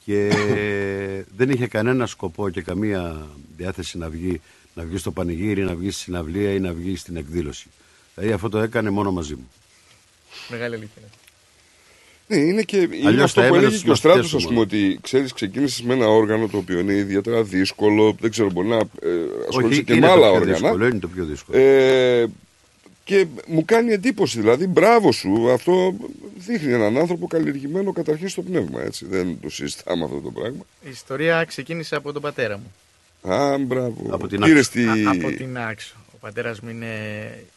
Και 0.05 0.29
δεν 1.37 1.49
είχε 1.49 1.67
κανένα 1.67 2.05
σκοπό 2.05 2.49
και 2.49 2.61
καμία 2.61 3.27
διάθεση 3.57 3.97
να 3.97 4.09
βγει, 4.09 4.41
να 4.73 4.83
βγει 4.83 4.97
στο 4.97 5.11
πανηγύρι, 5.11 5.63
να 5.63 5.75
βγει 5.75 5.91
στη 5.91 6.01
συναυλία 6.01 6.53
ή 6.53 6.59
να 6.59 6.73
βγει 6.73 6.95
στην 6.95 7.15
εκδήλωση. 7.17 7.67
Δηλαδή 8.15 8.33
αυτό 8.33 8.49
το 8.49 8.57
έκανε 8.57 8.89
μόνο 8.89 9.11
μαζί 9.11 9.35
μου. 9.35 9.51
Μεγάλη 10.49 10.75
αλήθεια. 10.75 11.01
Ναι, 12.27 12.37
είναι 12.37 12.61
και 12.61 12.77
είναι 12.77 13.07
Αλλιώς 13.07 13.23
αυτό 13.23 13.41
θα 13.41 13.47
που 13.47 13.53
έμενε 13.53 13.57
έλεγε 13.57 13.69
στους 13.71 13.83
και 13.83 13.91
ο 13.91 13.95
Στράτος, 13.95 14.21
μαθητές 14.33 14.35
ας 14.35 14.41
του 14.41 14.47
πούμε, 14.55 14.65
μόνο. 14.65 14.87
ότι 14.89 14.99
ξέρεις, 15.01 15.33
ξεκίνησες 15.33 15.81
με 15.81 15.93
ένα 15.93 16.07
όργανο 16.07 16.47
το 16.47 16.57
οποίο 16.57 16.79
είναι 16.79 16.93
ιδιαίτερα 16.93 17.43
δύσκολο. 17.43 18.15
Δεν 18.19 18.31
ξέρω, 18.31 18.49
μπορεί 18.51 18.67
να 18.67 18.75
ε, 18.75 18.79
ασχολείσαι 19.47 19.73
Όχι, 19.73 19.83
και 19.83 19.91
είναι 19.93 20.01
με 20.01 20.07
το 20.07 20.13
άλλα 20.13 20.27
πιο 20.29 20.35
όργανα. 20.39 20.53
δύσκολο, 20.59 20.85
είναι 20.87 20.99
το 20.99 21.07
πιο 21.07 21.25
δύσκολο. 21.25 21.57
Ε, 21.59 22.25
και 23.03 23.25
μου 23.47 23.65
κάνει 23.65 23.91
εντύπωση, 23.91 24.39
δηλαδή, 24.39 24.67
μπράβο 24.67 25.11
σου. 25.11 25.51
Αυτό 25.51 25.95
δείχνει 26.37 26.73
έναν 26.73 26.97
άνθρωπο 26.97 27.27
καλλιεργημένο 27.27 27.91
καταρχήν 27.93 28.29
στο 28.29 28.41
πνεύμα. 28.41 28.81
Έτσι. 28.81 29.05
Δεν 29.05 29.37
το 29.41 29.49
συζητάμε 29.49 30.03
αυτό 30.03 30.17
το 30.19 30.31
πράγμα. 30.31 30.65
Η 30.85 30.89
ιστορία 30.89 31.43
ξεκίνησε 31.43 31.95
από 31.95 32.11
τον 32.13 32.21
πατέρα 32.21 32.57
μου. 32.57 32.71
Α, 33.33 33.57
μπράβο. 33.57 34.07
Από 34.09 34.27
την 34.27 34.39
Πήρες 34.41 34.67
Άξο. 34.67 34.71
τη- 34.93 35.05
Α, 35.07 35.11
από 35.11 35.31
την 35.37 35.57
Άξο. 35.57 35.95
Ο 36.23 36.25
πατέρας 36.25 36.59
μου 36.59 36.69
είναι 36.69 36.87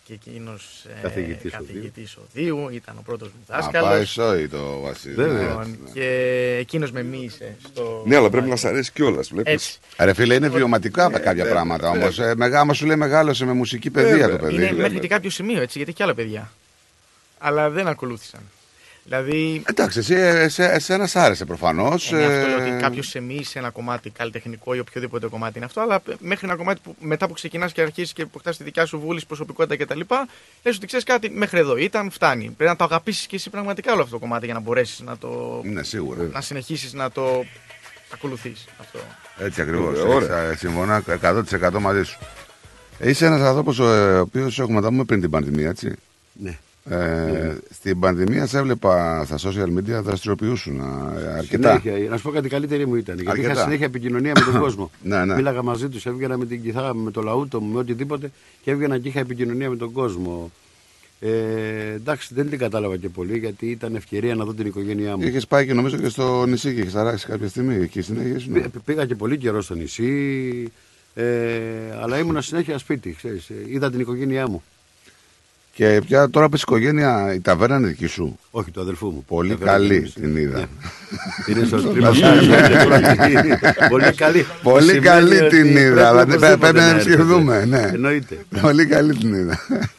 και 0.05 0.13
εκείνος 0.13 0.87
Καθηγητής 1.03 1.53
καθηγητής 1.53 2.17
οδείου, 2.17 2.69
ήταν 2.73 2.97
ο 2.99 3.03
πρώτος 3.05 3.29
μου 3.29 3.55
Α, 3.55 3.71
πάει 3.71 3.83
δάσκαλο. 3.83 4.05
σόι 4.05 4.49
το 4.49 4.81
Βασίλη. 4.81 5.15
Βέβαια. 5.15 5.55
Ναι, 5.55 5.65
ναι. 5.65 5.91
Και 5.93 6.57
εκείνος 6.61 6.91
με 6.91 7.03
μίλησε 7.03 7.57
στο. 7.67 8.03
Ναι, 8.07 8.17
αλλά 8.17 8.31
πρέπει 8.31 8.49
να 8.49 8.57
σ' 8.57 8.65
αρέσει 8.65 8.93
κιόλας. 8.93 9.31
Έτσι. 9.43 9.79
Ρε 9.99 10.15
φίλε, 10.15 10.35
είναι 10.35 10.49
βιωματικά 10.49 11.11
τα 11.11 11.19
κάποια 11.19 11.45
ναι, 11.45 11.51
πράγματα 11.51 11.91
ναι. 11.91 11.99
όμως. 11.99 12.19
Ε, 12.19 12.35
μεγά, 12.37 12.61
άμα 12.61 12.73
σου 12.73 12.87
λέει 12.87 12.97
μεγάλωσε 12.97 13.45
με 13.45 13.53
μουσική 13.53 13.91
παιδεία 13.91 14.11
Βέβαια. 14.11 14.29
το 14.29 14.37
παιδί. 14.37 14.55
Είναι 14.55 14.73
μέχρι 14.73 14.99
και 14.99 15.09
κάποιο 15.09 15.31
σημείο 15.31 15.63
έτσι, 15.63 15.79
γιατί 15.79 15.93
και 15.93 16.03
άλλα 16.03 16.15
παιδιά. 16.15 16.53
Αλλά 17.39 17.71
δεν 17.71 17.87
ακολούθησαν. 17.87 18.41
Δηλαδή, 19.09 19.63
Εντάξει, 19.65 19.99
εσύ, 19.99 20.15
εσέ, 20.15 20.65
εσένα 20.65 21.07
σ' 21.07 21.17
άρεσε 21.17 21.45
προφανώς. 21.45 22.11
είναι 22.11 22.25
αυτό 22.25 22.49
λέω, 22.49 22.59
ότι 22.59 22.83
κάποιος 22.83 23.07
σε 23.09 23.21
μη 23.21 23.45
σε 23.45 23.59
ένα 23.59 23.71
κομμάτι 23.71 24.11
καλλιτεχνικό 24.11 24.75
ή 24.75 24.79
οποιοδήποτε 24.79 25.27
κομμάτι 25.27 25.57
είναι 25.57 25.65
αυτό, 25.65 25.81
αλλά 25.81 26.03
μέχρι 26.19 26.47
ένα 26.47 26.57
κομμάτι 26.57 26.81
που 26.83 26.97
μετά 27.01 27.27
που 27.27 27.33
ξεκινάς 27.33 27.73
και 27.73 27.81
αρχίσεις 27.81 28.13
και 28.13 28.23
αποκτά 28.23 28.51
τη 28.51 28.65
δικιά 28.65 28.87
σου 28.87 28.99
βούληση, 28.99 29.27
προσωπικότητα 29.27 29.85
κτλ. 29.85 30.01
Λες 30.63 30.77
ότι 30.77 30.87
ξέρεις 30.87 31.05
κάτι, 31.05 31.31
μέχρι 31.31 31.59
εδώ 31.59 31.77
ήταν, 31.77 32.11
φτάνει. 32.11 32.45
Πρέπει 32.57 32.71
να 32.71 32.77
το 32.77 32.85
αγαπήσεις 32.85 33.27
και 33.27 33.37
εσύ 33.37 33.51
πραγματικά 33.51 33.93
όλο 33.93 34.03
αυτό 34.03 34.15
το 34.15 34.21
κομμάτι 34.21 34.45
για 34.45 34.55
να 34.55 34.61
μπορέσεις 34.61 35.01
να 35.01 35.19
το. 35.19 35.61
Ναι, 35.65 35.83
σίγουρα. 35.83 36.29
να 36.33 36.41
συνεχίσεις 36.41 36.93
να 36.93 37.11
το 37.11 37.45
ακολουθείς 38.13 38.65
αυτό. 38.81 38.99
Έτσι 39.39 39.61
ακριβώς. 39.61 39.99
Ωραία, 39.99 40.15
ωραία. 40.15 40.57
Συμφωνώ 40.57 41.03
100% 41.23 41.79
μαζί 41.81 42.03
σου. 42.03 42.19
Είσαι 42.99 43.27
ένας 43.27 43.41
άνθρωπος 43.41 43.79
ο 43.79 44.21
οποίος 44.21 44.59
έχουμε 44.59 44.81
τα 44.81 44.89
πούμε 44.89 45.05
πριν 45.05 45.21
την 45.21 45.31
πανδημία, 45.31 45.69
έτσι; 45.69 45.93
Ναι. 46.33 46.59
Ε, 46.89 47.57
Στην 47.71 47.99
πανδημία 48.01 48.47
σε 48.47 48.59
έβλεπα 48.59 49.25
στα 49.25 49.37
social 49.39 49.67
media 49.79 50.03
δραστηριοποιούσουν 50.03 50.81
ε, 50.81 51.27
αρκετά. 51.39 51.81
Συνέχεια, 51.83 52.09
να 52.11 52.17
σου 52.17 52.23
πω 52.23 52.31
κάτι 52.31 52.49
καλύτερη 52.49 52.87
μου 52.87 52.95
ήταν. 52.95 53.15
Γιατί 53.15 53.31
Αρκετά. 53.31 53.53
είχα 53.53 53.63
συνέχεια 53.63 53.87
επικοινωνία 53.87 54.33
με 54.35 54.53
τον 54.53 54.61
κόσμο. 54.65 54.91
Ναι, 55.03 55.25
ναι. 55.25 55.35
Μίλαγα 55.35 55.63
μαζί 55.63 55.89
τους, 55.89 56.07
έβγαινα 56.07 56.37
με 56.37 56.47
την 56.47 56.63
κιθάρα, 56.63 56.95
με 56.95 57.11
το 57.11 57.23
λαούτο 57.23 57.61
μου, 57.61 57.73
με 57.73 57.79
οτιδήποτε 57.79 58.31
και 58.63 58.71
έβγαινα 58.71 58.99
και 58.99 59.09
είχα 59.09 59.21
επικοινωνία 59.21 59.71
με 59.71 59.77
τον 59.77 59.93
κόσμο. 59.93 60.51
Ε, 61.21 61.29
εντάξει, 61.95 62.35
δεν 62.35 62.49
την 62.51 62.59
κατάλαβα 62.59 62.97
και 62.97 63.09
πολύ 63.09 63.39
γιατί 63.39 63.67
ήταν 63.71 63.95
ευκαιρία 63.95 64.35
να 64.35 64.45
δω 64.45 64.55
την 64.55 64.67
οικογένειά 64.67 65.17
μου. 65.17 65.23
Είχες 65.27 65.47
πάει 65.47 65.67
και 65.67 65.73
νομίζω 65.75 65.97
και 65.97 66.09
στο 66.09 66.47
νησί 66.47 66.75
και 66.75 66.81
είχε 66.81 66.99
αράξει 66.99 67.27
κάποια 67.27 67.49
στιγμή. 67.49 67.75
Εκεί 67.75 68.01
συνέχεια. 68.03 68.53
Πή- 68.53 68.79
Πήγα 68.85 69.07
και 69.07 69.15
πολύ 69.15 69.37
καιρό 69.39 69.63
στο 69.63 69.75
νησί, 69.75 70.73
ε, 71.15 71.25
αλλά 72.03 72.19
ήμουνα 72.19 72.41
συνέχεια 72.41 72.79
σπίτι. 72.79 73.15
Ξέρεις, 73.17 73.49
ε, 73.51 73.55
είδα 73.67 73.91
την 73.91 74.01
οικογένειά 74.01 74.49
μου. 74.49 74.63
Και 75.77 76.03
πια 76.07 76.31
τώρα 76.31 76.49
που 76.49 76.57
οικογένεια, 76.57 77.33
η 77.35 77.41
ταβέρνα 77.41 77.77
είναι 77.77 77.87
δική 77.87 78.07
σου. 78.07 78.39
Όχι, 78.51 78.71
του 78.71 78.81
αδελφού 78.81 79.07
μου. 79.07 79.25
Πολύ 79.29 79.49
Ταβέρνα 79.51 79.73
καλή 79.73 79.95
εμείς. 79.97 80.13
την 80.13 80.37
είδα. 80.37 80.59
Ναι. 80.59 80.67
Είναι 81.55 81.65
στο 81.67 81.83
τρίμα 81.93 82.13
Πολύ 83.89 84.13
καλή. 84.15 84.47
Πολύ 84.63 84.83
Σημαίνει 84.85 85.01
καλή 85.05 85.37
ότι 85.41 85.49
την 85.63 85.77
είδα. 85.77 86.13
πρέπει 86.13 86.35
Δηλαδή 86.35 86.35
οπωσδήποτε 86.35 86.57
πρέπει 86.57 86.77
να 86.77 86.85
έρθετε. 86.89 87.13
επισκεφθούμε. 87.13 87.65
Ναι. 87.65 87.91
Εννοείται. 87.95 88.45
Πολύ 88.61 88.87
καλή 88.87 89.15
την 89.15 89.35
είδα. 89.35 89.59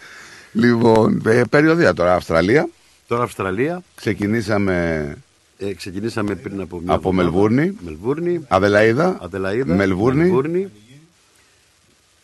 Λοιπόν, 0.51 1.21
ε, 1.25 1.41
περιοδία 1.49 1.93
τώρα, 1.93 2.13
Αυστραλία. 2.13 2.69
Τώρα 3.07 3.23
Αυστραλία. 3.23 3.81
Ξεκινήσαμε 3.95 5.15
Ε, 5.57 5.73
ξεκινήσαμε 5.73 6.35
πριν 6.35 6.61
από 6.61 6.79
μια 6.79 6.93
από 6.93 7.09
εβδομάδα. 7.09 7.31
Μελβούρνη, 7.31 7.77
Μελβούρνη. 7.85 8.45
Αδελαίδα, 8.47 9.17
Αδελαίδα, 9.21 9.75
Μελβούρνη. 9.75 10.69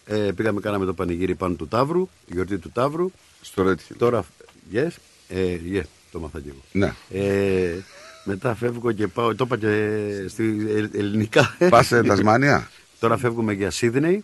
Ε, 0.05 0.15
πήγαμε, 0.15 0.59
κάναμε 0.59 0.85
το 0.85 0.93
πανηγύρι 0.93 1.35
πάνω 1.35 1.53
του 1.53 1.67
Ταύρου, 1.67 2.07
τη 2.27 2.33
γιορτή 2.33 2.57
του 2.57 2.69
Ταύρου. 2.73 3.11
Στο 3.43 3.63
Redhill. 3.69 3.95
Τώρα, 3.97 4.25
yes, 4.73 4.89
ε, 5.27 5.59
yeah, 5.71 5.83
το 6.11 6.19
μάθα 6.19 6.39
και 6.39 6.49
εγώ. 6.49 6.61
Ναι. 6.71 6.93
Ε, 7.09 7.77
μετά 8.23 8.55
φεύγω 8.55 8.91
και 8.91 9.07
πάω, 9.07 9.35
το 9.35 9.43
είπα 9.45 9.57
και 9.57 10.25
στη 10.27 10.65
ε, 10.69 10.99
ελληνικά. 10.99 11.57
Πας 11.69 11.87
σε 11.87 12.01
Τασμάνια; 12.01 12.69
Τώρα 12.99 13.17
φεύγουμε 13.17 13.53
για 13.53 13.71
Σίδνεϊ, 13.71 14.23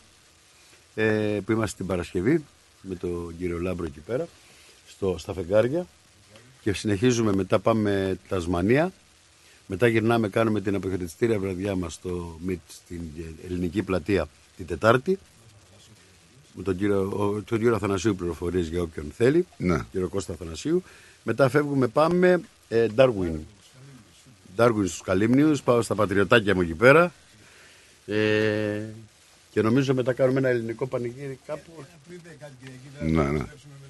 ε, 0.96 1.04
που 1.46 1.52
είμαστε 1.52 1.78
την 1.78 1.86
Παρασκευή, 1.86 2.46
με 2.82 2.96
τον 2.96 3.36
κύριο 3.38 3.60
Λάμπρο 3.60 3.86
εκεί 3.86 4.00
πέρα, 4.00 4.28
στο, 4.88 5.16
στα 5.18 5.34
φεγγάρια. 5.34 5.88
Και 6.62 6.74
συνεχίζουμε, 6.74 7.34
μετά 7.34 7.60
πάμε 7.60 8.18
Τασμανία. 8.28 8.92
Μετά 9.68 9.88
γυρνάμε, 9.88 10.30
κάνουμε 10.30 10.62
την 10.62 10.76
αποχαιρετιστήρια 10.76 11.40
βραδιά 11.40 11.76
μας 11.76 11.94
στο 11.94 12.40
ΜΙΤ 12.46 12.60
στην 12.68 13.02
ελληνική 13.46 13.84
πλατεία 13.84 14.28
την 14.58 14.68
Τετάρτη. 14.68 15.20
Με 16.62 16.66
τον 16.66 16.78
κύριο, 16.78 17.00
ο, 17.02 17.42
τον 17.42 17.58
κύριο 17.58 17.76
Αθανασίου 17.76 18.16
πληροφορίες 18.16 18.68
για 18.68 18.82
όποιον 18.82 19.06
θέλει. 19.18 19.46
Ναι. 19.58 19.78
Κύριο 19.92 20.08
Κώστα 20.08 20.34
Αθανασίου. 20.34 20.84
Μετά 21.24 21.50
φεύγουμε, 21.50 21.88
πάμε 21.88 22.42
ε, 22.70 22.88
Darwin. 22.96 23.36
Darwin 24.58 24.84
στους 24.86 25.02
Καλύμνιους, 25.02 25.62
πάω 25.62 25.82
στα 25.82 25.96
πατριωτάκια 25.96 26.56
μου 26.56 26.62
εκεί 26.62 26.74
πέρα. 26.74 27.12
Ε, 28.06 28.82
και 29.52 29.62
νομίζω 29.62 29.94
μετά 29.94 30.14
κάνουμε 30.14 30.40
ένα 30.40 30.50
ελληνικό 30.50 30.88
πανηγύρι 30.88 31.40
κάπου. 31.46 31.72
Ναι, 33.02 33.24
ναι. 33.24 33.46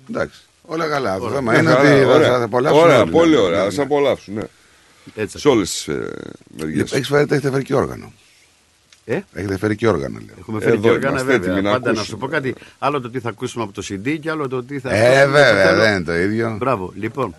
Εντάξει. 0.10 0.40
Όλα 0.66 0.88
καλά. 0.88 1.18
Το 1.18 1.24
Ωραία. 1.24 1.36
θέμα 1.38 1.52
Ναι, 1.52 1.58
είναι 1.58 1.74
καλά, 1.74 1.90
ότι 1.94 2.02
θα- 2.04 2.08
ωραία. 2.14 2.38
θα 2.38 2.44
απολαύσουν 2.44 2.82
Ωραία, 2.82 3.02
όλοι, 3.02 3.12
πολύ 3.12 3.32
ναι. 3.32 3.38
ωραία. 3.38 3.60
Ναι, 3.62 3.68
Α 3.68 3.72
ναι. 3.72 3.84
απολαύσουν. 3.84 4.34
Ναι. 4.34 4.44
Έτσι. 5.16 5.40
Σε 5.40 5.48
όλες 5.48 5.84
τι 5.86 5.92
ε, 5.92 6.08
μεριές. 6.58 6.92
Έχεις 6.92 7.08
φέρει, 7.08 7.28
έχετε 7.32 7.50
φέρει 7.52 7.64
και 7.64 7.76
όργανο. 7.76 8.14
Ε; 9.12 9.24
Έχετε 9.34 9.58
φέρει 9.58 9.76
και 9.76 9.88
όργανο, 9.88 10.18
λέω. 10.26 10.36
Έχουμε 10.40 10.60
φέρει 10.60 10.72
Εδώ 10.72 10.82
και 10.82 10.90
όργανα 10.90 11.10
είμαστε 11.10 11.32
βέβαια. 11.32 11.48
έτοιμοι 11.52 11.62
να 11.62 11.72
Πάντα 11.72 11.86
να 11.86 11.90
ακούσουμε. 12.00 12.06
σου 12.18 12.18
πω 12.18 12.28
κάτι. 12.28 12.56
Άλλο 12.80 13.02
το 13.02 13.10
τι 13.10 13.20
θα 13.20 13.30
ακούσουμε 13.30 13.64
από 13.64 13.74
το 13.74 13.84
CD 13.90 14.18
και 14.22 14.30
άλλο 14.30 14.48
το 14.48 14.64
τι 14.64 14.80
θα. 14.80 14.90
Ε, 14.96 15.00
ακούσουμε 15.22 15.26
βέβαια, 15.32 15.60
στο 15.62 15.70
τέλος. 15.70 15.84
δεν 15.86 15.96
είναι 15.96 16.04
το 16.04 16.16
ίδιο. 16.16 16.56
Μπράβο. 16.60 16.94
Λοιπόν, 16.96 17.36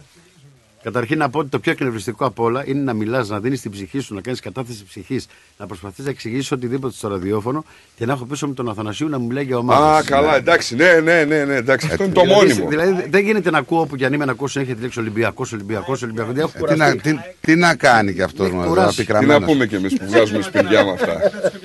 καταρχήν 0.83 1.19
να 1.19 1.31
πω 1.31 1.39
ότι 1.39 1.49
το 1.49 1.59
πιο 1.59 1.73
εκνευριστικό 1.73 2.25
απ' 2.25 2.39
όλα 2.41 2.63
είναι 2.67 2.81
να 2.81 2.93
μιλάς, 2.93 3.29
να 3.29 3.41
δίνεις 3.41 3.61
την 3.61 3.71
ψυχή 3.71 3.99
σου, 4.01 4.15
να 4.15 4.21
κάνεις 4.21 4.41
κατάθεση 4.41 4.85
ψυχής, 4.89 5.27
να 5.59 5.67
προσπαθείς 5.67 6.05
να 6.05 6.11
εξηγήσεις 6.11 6.53
οτιδήποτε 6.53 6.95
στο 6.95 7.09
ραδιόφωνο 7.09 7.65
και 7.97 8.07
να 8.07 8.13
έχω 8.13 8.25
πίσω 8.25 8.49
με 8.49 8.55
τον 8.55 8.69
Αθανασίου 8.69 9.09
να 9.09 9.19
μου 9.19 9.31
λέει 9.31 9.45
για 9.45 9.57
ομάδα. 9.57 9.97
Α, 9.97 10.03
καλά, 10.03 10.37
εντάξει. 10.37 10.77
Ναι, 10.77 10.93
ναι, 10.93 11.25
ναι, 11.25 11.45
ναι 11.45 11.55
εντάξει. 11.55 11.87
Αυτό 11.91 12.05
είναι 12.05 12.13
το 12.13 12.21
Δηλαδή, 12.21 12.41
μόνιμο. 12.49 12.69
Δηλαδή 12.69 13.07
δεν 13.09 13.25
γίνεται 13.25 13.51
να 13.51 13.59
ακούω 13.59 13.81
όπου 13.81 13.97
και 13.97 14.05
αν 14.05 14.13
είμαι 14.13 14.25
να 14.25 14.33
ακούω 14.33 14.47
συνέχεια 14.49 14.75
τη 14.75 14.81
λέξη 14.83 14.99
Ολυμπιακός, 14.99 15.53
Ολυμπιακός, 15.53 16.03
Ολυμπιακός. 16.03 16.35
Δεν 16.35 16.43
έχω 16.43 16.53
Ε, 16.55 16.73
τι, 16.73 16.79
να, 16.79 16.89
κουραστεί. 16.91 17.13
τι, 17.15 17.19
τι 17.41 17.55
να 17.57 17.75
κάνει 17.75 18.13
κι 18.15 18.23
αυτός 18.23 18.47
Έχει 18.47 18.55
μας, 18.57 18.67
κουράσει. 18.67 19.05
Τι 19.05 19.27
να 19.27 19.43
πούμε 19.43 19.67
κι 19.67 19.75
εμείς 19.75 19.97
που 19.97 20.07
βγάζουμε 20.07 20.43
σπηριά 20.43 20.85
με 20.85 20.91
αυτά. 20.91 21.21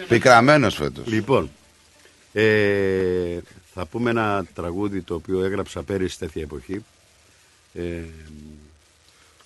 Πικραμένος 0.08 0.76
φέτος. 0.76 1.06
Λοιπόν, 1.08 1.50
ε, 2.34 2.44
θα 3.74 3.86
πούμε 3.86 4.10
ένα 4.10 4.46
τραγούδι 4.54 5.02
το 5.02 5.14
οποίο 5.16 5.44
έγραψα 5.44 5.84
πέρυσι 5.84 6.20
τέτοια 6.20 6.42
εποχή. 6.42 6.84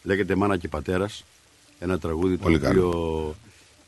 Ε, 0.03 0.07
λέγεται 0.07 0.35
«Μάνα 0.35 0.57
και 0.57 0.67
πατέρας». 0.67 1.25
Ένα 1.79 1.99
τραγούδι 1.99 2.37
Πολύ 2.37 2.59
το 2.59 2.67
οποίο 2.67 3.35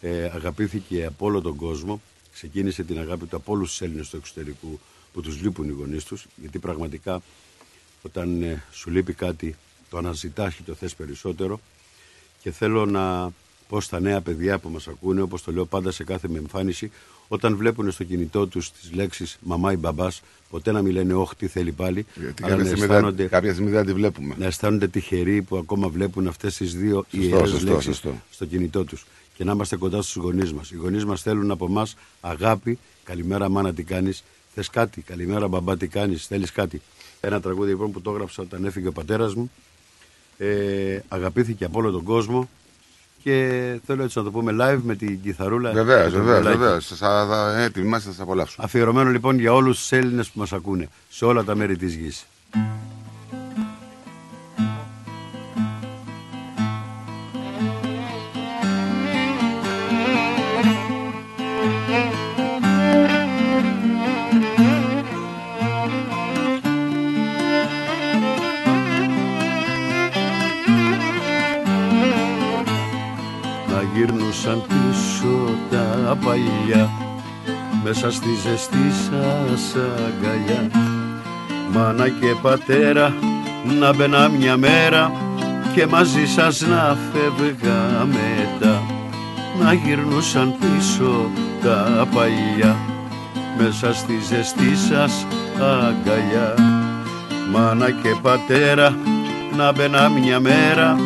ε, 0.01 0.23
αγαπήθηκε 0.23 1.05
από 1.05 1.25
όλο 1.25 1.41
τον 1.41 1.55
κόσμο. 1.55 2.01
Ξεκίνησε 2.33 2.83
την 2.83 2.99
αγάπη 2.99 3.25
του 3.25 3.35
από 3.35 3.51
όλους 3.51 3.69
τους 3.69 3.81
Έλληνες 3.81 4.09
του 4.09 4.17
εξωτερικού 4.17 4.79
που 5.13 5.21
τους 5.21 5.41
λείπουν 5.41 5.69
οι 5.69 5.71
γονείς 5.71 6.03
τους. 6.03 6.25
Γιατί 6.35 6.59
πραγματικά 6.59 7.21
όταν 8.01 8.43
ε, 8.43 8.63
σου 8.71 8.89
λείπει 8.89 9.13
κάτι 9.13 9.55
το 9.89 9.97
αναζητάς 9.97 10.55
και 10.55 10.61
το 10.65 10.73
θες 10.73 10.95
περισσότερο. 10.95 11.59
Και 12.41 12.51
θέλω 12.51 12.85
να 12.85 13.31
πω 13.67 13.81
στα 13.81 13.99
νέα 13.99 14.21
παιδιά 14.21 14.59
που 14.59 14.69
μας 14.69 14.87
ακούνε, 14.87 15.21
όπως 15.21 15.43
το 15.43 15.51
λέω 15.51 15.65
πάντα 15.65 15.91
σε 15.91 16.03
κάθε 16.03 16.27
με 16.27 16.37
εμφάνιση, 16.37 16.91
όταν 17.33 17.55
βλέπουν 17.55 17.91
στο 17.91 18.03
κινητό 18.03 18.47
τους 18.47 18.71
τις 18.71 18.91
λέξεις 18.93 19.37
μαμά 19.41 19.71
ή 19.71 19.75
μπαμπάς, 19.75 20.21
ποτέ 20.49 20.71
να 20.71 20.81
μην 20.81 20.91
λένε 20.93 21.13
όχι 21.13 21.35
τι 21.35 21.47
θέλει 21.47 21.71
πάλι, 21.71 22.05
Γιατί 22.15 22.43
αλλά 22.43 22.55
κάποια 22.55 22.55
να 22.55 22.63
στιγμή, 22.63 22.83
αισθάνονται, 22.83 23.15
δεν, 23.15 23.29
κάποια 23.29 23.51
στιγμή 23.53 23.71
δεν 23.71 23.85
τη 23.85 23.93
βλέπουμε. 23.93 24.35
να 24.37 24.45
αισθάνονται 24.45 24.87
τυχεροί 24.87 25.41
που 25.41 25.57
ακόμα 25.57 25.87
βλέπουν 25.89 26.27
αυτές 26.27 26.55
τις 26.55 26.75
δύο 26.75 27.05
Σωστό, 27.11 27.27
ιερές 27.27 27.49
σωστό, 27.49 27.65
λέξεις 27.71 27.85
σωστό. 27.95 28.21
στο 28.31 28.45
κινητό 28.45 28.83
τους 28.83 29.05
και 29.33 29.43
να 29.43 29.51
είμαστε 29.51 29.75
κοντά 29.75 30.01
στους 30.01 30.23
γονείς 30.23 30.53
μας. 30.53 30.71
Οι 30.71 30.75
γονείς 30.75 31.05
μας 31.05 31.21
θέλουν 31.21 31.51
από 31.51 31.65
εμάς 31.65 31.95
αγάπη, 32.21 32.79
καλημέρα 33.03 33.49
μάνα 33.49 33.73
τι 33.73 33.83
κάνεις, 33.83 34.23
θες 34.53 34.69
κάτι, 34.69 35.01
καλημέρα 35.01 35.47
μπαμπά 35.47 35.77
τι 35.77 35.87
κάνεις, 35.87 36.25
θέλεις 36.27 36.51
κάτι; 36.51 36.81
Ένα 37.19 37.41
τραγούδι 37.41 37.69
λοιπόν 37.69 37.91
που 37.91 38.01
το 38.01 38.11
έγραψα 38.11 38.41
όταν 38.41 38.65
έφυγε 38.65 38.87
ο 38.87 38.91
πατέρας 38.91 39.35
μου, 39.35 39.51
ε, 40.37 40.99
αγαπήθηκε 41.07 41.65
από 41.65 41.79
όλο 41.79 41.91
τον 41.91 42.03
κόσμο 42.03 42.49
και 43.23 43.79
θέλω 43.85 44.03
έτσι 44.03 44.17
να 44.17 44.23
το 44.23 44.31
πούμε 44.31 44.51
live 44.59 44.79
με 44.83 44.95
την 44.95 45.21
κιθαρούλα. 45.21 45.71
Βεβαίως, 45.71 46.11
και 46.11 46.17
το 46.17 46.23
βεβαίως. 46.23 46.41
βιολάκι. 46.41 46.57
Βεβαίως. 46.57 46.91
Έτοιμοι 47.65 47.85
είμαστε 47.85 48.09
να 48.09 48.15
σα 48.15 48.23
απολαύσουμε. 48.23 48.65
Αφιερωμένο 48.65 49.09
λοιπόν 49.09 49.39
για 49.39 49.53
όλους 49.53 49.77
τους 49.77 49.91
Έλληνες 49.91 50.29
που 50.29 50.39
μας 50.39 50.53
ακούνε 50.53 50.87
σε 51.09 51.25
όλα 51.25 51.43
τα 51.43 51.55
μέρη 51.55 51.77
της 51.77 51.95
γης. 51.95 52.25
Να 74.01 74.07
γύρνουσαν 74.07 74.61
πίσω 74.67 75.57
τα 75.71 76.17
παλιά 76.23 76.89
μέσα 77.83 78.11
στη 78.11 78.29
ζεστή 78.43 78.91
σας 78.91 79.75
αγκαλιά. 79.75 80.69
Μάνα 81.73 82.09
και 82.09 82.35
πατέρα 82.41 83.13
να 83.79 83.93
μπαίνα 83.93 84.29
μια 84.29 84.57
μέρα 84.57 85.11
και 85.73 85.87
μαζί 85.87 86.25
σας 86.25 86.61
να 86.61 86.97
φεύγα 87.11 88.05
μετά. 88.05 88.81
Να 89.61 89.73
γυρνούσαν 89.73 90.55
πίσω 90.59 91.29
τα 91.63 92.07
παλιά 92.13 92.75
μέσα 93.57 93.93
στη 93.93 94.19
ζεστή 94.29 94.75
σας 94.75 95.25
αγκαλιά. 95.59 96.55
Μάνα 97.51 97.91
και 97.91 98.15
πατέρα 98.21 98.95
να 99.57 99.71
μπαίνα 99.71 100.09
μια 100.09 100.39
μέρα 100.39 100.97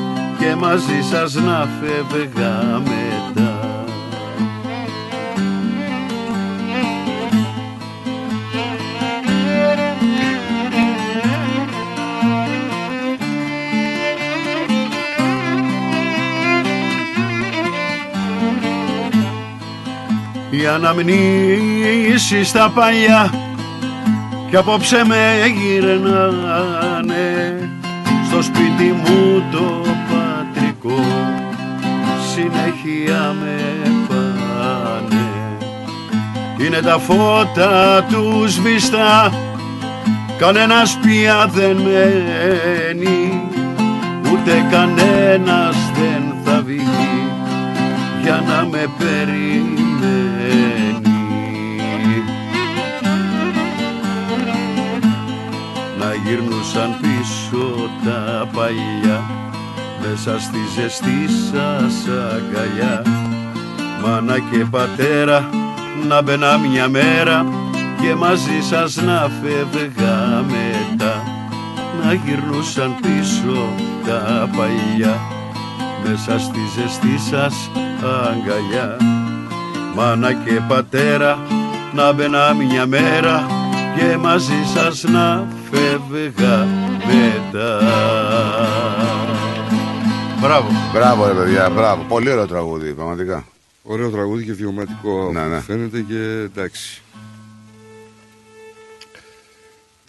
και 0.46 0.56
μαζί 0.56 1.02
σας 1.12 1.34
να 1.34 1.68
φεύγα 1.80 2.82
μετά. 2.84 3.60
Οι 20.50 20.68
αναμνήσεις 20.68 22.52
τα 22.52 22.72
παλιά 22.76 23.34
κι 24.50 24.56
απόψε 24.56 25.06
με 25.06 25.42
γυρνάνε 25.56 27.04
ναι. 27.06 27.70
στο 28.28 28.42
σπίτι 28.42 28.84
μου 28.84 29.44
το 29.52 29.85
συνέχεια 32.36 33.36
με 33.40 33.58
πάνε. 34.08 35.28
Είναι 36.58 36.80
τα 36.80 37.00
φώτα 37.00 38.04
τους 38.04 38.54
σβηστά 38.54 39.32
κανένας 40.38 40.98
πια 41.02 41.50
δεν 41.54 41.78
μένει 41.78 43.42
ούτε 44.32 44.66
κανένας 44.72 45.76
δεν 45.94 46.24
θα 46.44 46.62
βγει 46.66 47.30
για 48.22 48.44
να 48.48 48.68
με 48.72 48.90
περιμένει. 48.98 49.84
Να 56.00 56.14
γυρνούσαν 56.26 56.98
πίσω 57.02 57.90
τα 58.06 58.50
παλιά 58.54 59.24
μέσα 60.10 60.40
στη 60.40 60.58
ζεστή 60.76 61.28
σας 61.52 61.94
αγκαλιά. 62.34 63.02
Μάνα 64.04 64.40
και 64.40 64.66
πατέρα 64.72 65.50
να 66.08 66.22
μπαίνα 66.22 66.58
μια 66.58 66.90
μέρα 66.90 67.46
και 68.02 68.16
μαζί 68.16 68.62
σας 68.70 68.96
να 68.96 69.30
φεύγα 69.42 70.44
μετά. 70.48 71.24
Να 72.04 72.14
γυρνούσαν 72.14 72.96
πίσω 73.02 73.70
τα 74.06 74.50
παλιά 74.58 75.20
μέσα 76.04 76.40
στη 76.40 76.60
ζεστή 76.76 77.18
σας 77.30 77.70
αγκαλιά. 78.04 78.98
Μάνα 79.96 80.34
και 80.34 80.62
πατέρα 80.68 81.38
να 81.94 82.14
μπαίνα 82.14 82.54
μια 82.54 82.86
μέρα 82.86 83.46
και 83.96 84.18
μαζί 84.18 84.64
σας 84.74 85.04
να 85.04 85.48
φεύγα 85.72 86.68
μετά 87.06 88.25
Μπράβο. 90.46 90.68
Μπράβο, 90.94 91.28
ρε 91.28 91.34
παιδιά, 91.34 91.70
μπράβο. 91.70 92.04
Πολύ 92.04 92.30
ωραίο 92.32 92.48
τραγούδι, 92.48 92.94
πραγματικά. 92.94 93.46
Ωραίο 93.84 94.10
τραγούδι 94.10 94.44
και 94.46 94.54
βιωματικό 94.54 95.32
Ναι, 95.34 95.44
ναι. 95.46 95.60
φαίνεται 95.62 96.02
και 96.02 96.20
εντάξει. 96.44 97.02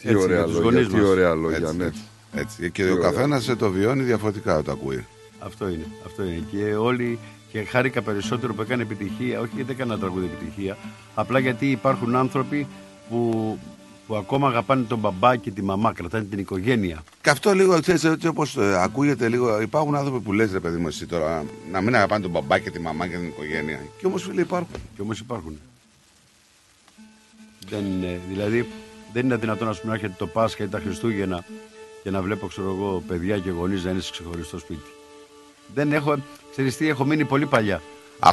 Τι 0.02 0.08
Έτσι, 0.08 0.22
ωραία 0.22 0.36
για 0.36 0.44
τους 0.44 0.54
λόγια, 0.54 0.70
γονείς 0.70 0.88
τι 0.88 0.94
μας. 0.96 1.08
ωραία 1.08 1.34
λόγια, 1.34 1.56
Έτσι, 1.56 1.76
ναι. 1.76 1.84
έτσι. 1.84 2.00
Έτσι. 2.34 2.70
Και 2.70 2.82
Τι 2.84 2.88
ο 2.88 2.92
ωραία. 2.92 3.10
καθένας 3.10 3.54
το 3.58 3.70
βιώνει 3.70 4.02
διαφορετικά 4.02 4.52
όταν 4.52 4.64
το 4.64 4.72
ακούει. 4.72 5.06
Αυτό 5.38 5.68
είναι, 5.68 5.86
αυτό 6.06 6.22
είναι. 6.22 6.42
Και 6.50 6.74
όλοι 6.74 7.18
και 7.52 7.62
χάρηκα 7.64 8.02
περισσότερο 8.02 8.54
που 8.54 8.62
έκανε 8.62 8.82
επιτυχία, 8.82 9.40
όχι 9.40 9.50
γιατί 9.54 9.72
έκανα 9.72 9.98
τραγούδι 9.98 10.30
επιτυχία, 10.34 10.76
απλά 11.14 11.38
γιατί 11.38 11.70
υπάρχουν 11.70 12.16
άνθρωποι 12.16 12.66
που, 13.08 13.58
που 14.06 14.16
ακόμα 14.16 14.48
αγαπάνε 14.48 14.82
τον 14.82 14.98
μπαμπά 14.98 15.36
και 15.36 15.50
τη 15.50 15.62
μαμά, 15.62 15.92
κρατάνε 15.92 16.24
την 16.24 16.38
οικογένεια. 16.38 17.02
Και 17.22 17.30
αυτό 17.30 17.52
λίγο, 17.52 17.80
ξέρεις, 17.80 18.04
έτσι 18.04 18.26
όπως 18.26 18.56
ε, 18.56 18.82
ακούγεται 18.82 19.28
λίγο, 19.28 19.60
υπάρχουν 19.60 19.94
άνθρωποι 19.94 20.20
που 20.20 20.32
λες 20.32 20.52
ρε 20.52 20.60
παιδί 20.60 20.76
μου 20.76 20.86
εσύ 20.86 21.06
τώρα, 21.06 21.44
να 21.72 21.80
μην 21.80 21.94
αγαπάνε 21.94 22.22
τον 22.22 22.30
μπαμπά 22.30 22.58
και 22.58 22.70
τη 22.70 22.80
μαμά 22.80 23.06
και 23.06 23.16
την 23.16 23.26
οικογένεια. 23.26 23.78
Και 23.98 24.06
όμως 24.06 24.22
φίλοι 24.22 24.40
υπάρχουν. 24.40 24.76
Και 24.96 25.02
όμως 25.02 25.18
υπάρχουν. 25.18 25.58
Δεν 27.68 27.84
είναι, 27.84 28.20
δηλαδή 28.28 28.68
δεν 29.12 29.24
είναι 29.24 29.36
δυνατόν 29.36 29.68
ας 29.68 29.80
πούμε, 29.80 29.92
να 29.92 29.98
έρχεται 29.98 30.14
το 30.18 30.26
Πάσχα 30.26 30.64
ή 30.64 30.68
τα 30.68 30.78
Χριστούγεννα 30.78 31.44
και 32.02 32.10
να 32.10 32.22
βλέπω 32.22 32.46
ξέρω 32.46 32.68
εγώ, 32.68 33.02
παιδιά 33.08 33.38
και 33.38 33.50
γονείς 33.50 33.84
να 33.84 33.90
είναι 33.90 34.00
σε 34.00 34.10
ξεχωριστό 34.10 34.58
σπίτι. 34.58 34.90
Δεν 35.74 35.92
έχω, 35.92 36.16
ξέρεις 36.50 36.76
τι, 36.76 36.88
έχω 36.88 37.04
μείνει 37.04 37.24
πολύ 37.24 37.46
παλιά. 37.46 37.82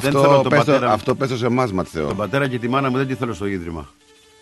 θέλω 0.00 0.20
Αυτό 0.20 0.42
τον 0.42 0.50
πες, 0.50 0.64
το, 0.64 0.72
πατέρα, 0.72 0.92
αυτό 0.92 1.14
πες 1.14 1.28
το 1.28 1.36
σε 1.36 1.46
εμάς 1.46 1.72
Ματθαίο. 1.72 2.06
τον 2.06 2.16
πατέρα 2.16 2.48
και 2.48 2.58
τη 2.58 2.68
μάνα 2.68 2.90
μου 2.90 2.96
δεν 2.96 3.06
τη 3.06 3.14
θέλω 3.14 3.32
στο 3.34 3.46
ίδρυμα. 3.46 3.88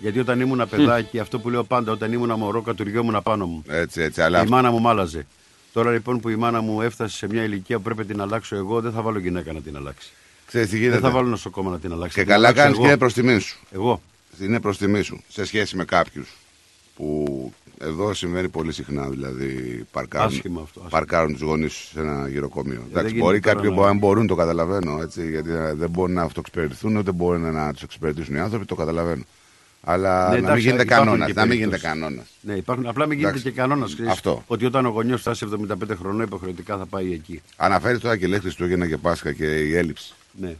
Γιατί 0.03 0.19
όταν 0.19 0.41
ήμουν 0.41 0.69
παιδάκι, 0.71 1.19
αυτό 1.19 1.39
που 1.39 1.51
λέω 1.51 1.65
πάντα, 1.65 1.93
όταν 1.93 2.13
ήμουν 2.13 2.33
μωρό, 2.39 2.63
κατουριόμουν 2.63 3.21
πάνω 3.23 3.47
μου. 3.47 3.63
Έτσι, 3.69 4.01
έτσι, 4.03 4.23
αλλά 4.23 4.43
Η 4.45 4.49
μάνα 4.49 4.71
μου 4.71 4.81
μάλαζε. 4.81 5.27
Τώρα 5.73 5.91
λοιπόν 5.91 6.21
που 6.21 6.29
η 6.29 6.37
μάνα 6.37 6.61
μου 6.61 6.83
έφτασε 6.83 7.17
σε 7.17 7.27
μια 7.29 7.43
ηλικία 7.43 7.77
που 7.77 7.83
πρέπει 7.83 7.99
να 8.01 8.05
την 8.07 8.21
αλλάξω 8.21 8.57
εγώ, 8.57 8.81
δεν 8.81 8.93
θα 8.93 9.03
βάλω 9.03 9.19
γυναίκα 9.19 9.53
να 9.53 9.61
την 9.61 9.77
αλλάξει. 9.77 10.11
ξέρεις 10.47 10.69
τι 10.69 10.73
Δεν 10.77 10.83
γίνεται; 10.85 11.01
θα 11.01 11.11
βάλω 11.11 11.29
νοσοκόμα 11.29 11.71
να 11.71 11.79
την 11.79 11.93
αλλάξει. 11.93 12.15
Και 12.15 12.21
Θα 12.21 12.27
την 12.27 12.35
καλά 12.35 12.47
αλλάξω 12.47 12.63
κάνεις 12.63 12.77
και 12.77 12.83
εγώ. 12.83 12.91
είναι 12.91 12.99
προς 12.99 13.13
τιμή 13.15 13.39
σου. 13.39 13.59
Εγώ. 13.71 14.03
Είναι 14.41 14.61
προς 14.61 14.79
τιμή 14.79 15.03
σου. 15.03 15.23
Σε 15.29 15.45
σχέση 15.45 15.77
με 15.77 15.85
κάποιους 15.85 16.37
που 16.97 17.53
εδώ 17.81 18.15
συμβαίνει 18.15 18.49
πολύ 18.49 18.73
συχνά, 18.73 19.09
δηλαδή 19.09 19.85
παρκάρουν, 19.93 20.27
Άσχημα 20.27 20.61
αυτό, 20.63 20.81
άσχημα. 20.81 20.99
παρκάρουν 21.01 21.33
τους 21.33 21.41
γονείς 21.43 21.73
σε 21.93 22.01
ένα 22.01 22.29
γυροκομείο. 22.29 22.83
Εντάξει, 22.91 23.07
γίνεται 23.09 23.25
μπορεί 23.25 23.41
τώρα 23.41 23.55
κάποιοι 23.55 23.71
να- 23.75 23.77
που 23.77 23.85
αν 23.85 23.99
μπορούν 23.99 24.27
το 24.27 24.35
καταλαβαίνω, 24.35 24.99
έτσι, 25.03 25.31
γιατί 25.31 25.51
ε, 25.51 25.75
δεν 25.75 25.91
μπορούν 25.91 26.15
να 26.15 26.23
αυτοεξυπηρετηθούν, 26.23 26.97
ούτε 26.97 27.13
μπορούν 27.13 27.53
να 27.53 27.73
τους 27.73 27.83
εξυπηρετήσουν 27.83 28.35
οι 28.35 28.39
άνθρωποι, 28.41 28.65
το 28.65 28.75
καταλαβαίνω. 28.75 29.23
Αλλά 29.85 30.19
Ναι, 30.23 30.25
να 30.29 30.35
μην 30.35 30.45
εντάξει, 30.45 30.61
γίνεται 30.63 30.83
υπάρχουν 30.83 31.05
κανόνας. 31.07 31.27
και 31.27 31.33
Να 31.35 31.47
μην 31.47 31.59
περιπτώσεις. 31.59 31.83
γίνεται 31.83 32.01
κανόνας. 32.01 32.27
Ναι, 32.41 32.55
υπάρχουν, 32.55 32.87
απλά 32.87 33.07
μην 33.07 33.19
γίνεται 33.19 33.35
Εντάξει. 33.37 33.51
και 33.55 33.61
κανόνας. 33.61 33.97
Αυτό. 34.09 34.45
Ότι 34.47 34.65
όταν 34.65 34.87
ο 34.87 34.89
γονιός 34.89 35.21
φτάσει 35.21 35.47
75 35.51 35.97
χρονών, 35.99 36.21
υποχρεωτικά 36.21 36.77
θα 36.77 36.87
πάει 36.87 37.13
εκεί. 37.13 37.43
Αναφέρει 37.57 37.99
τώρα 37.99 38.17
και 38.17 38.27
λέει 38.27 38.39
Χριστούγεννα 38.39 38.87
και 38.89 38.97
Πάσχα 38.97 39.33
και 39.33 39.45
η 39.45 39.77
έλλειψη. 39.77 40.15
Ναι. 40.33 40.55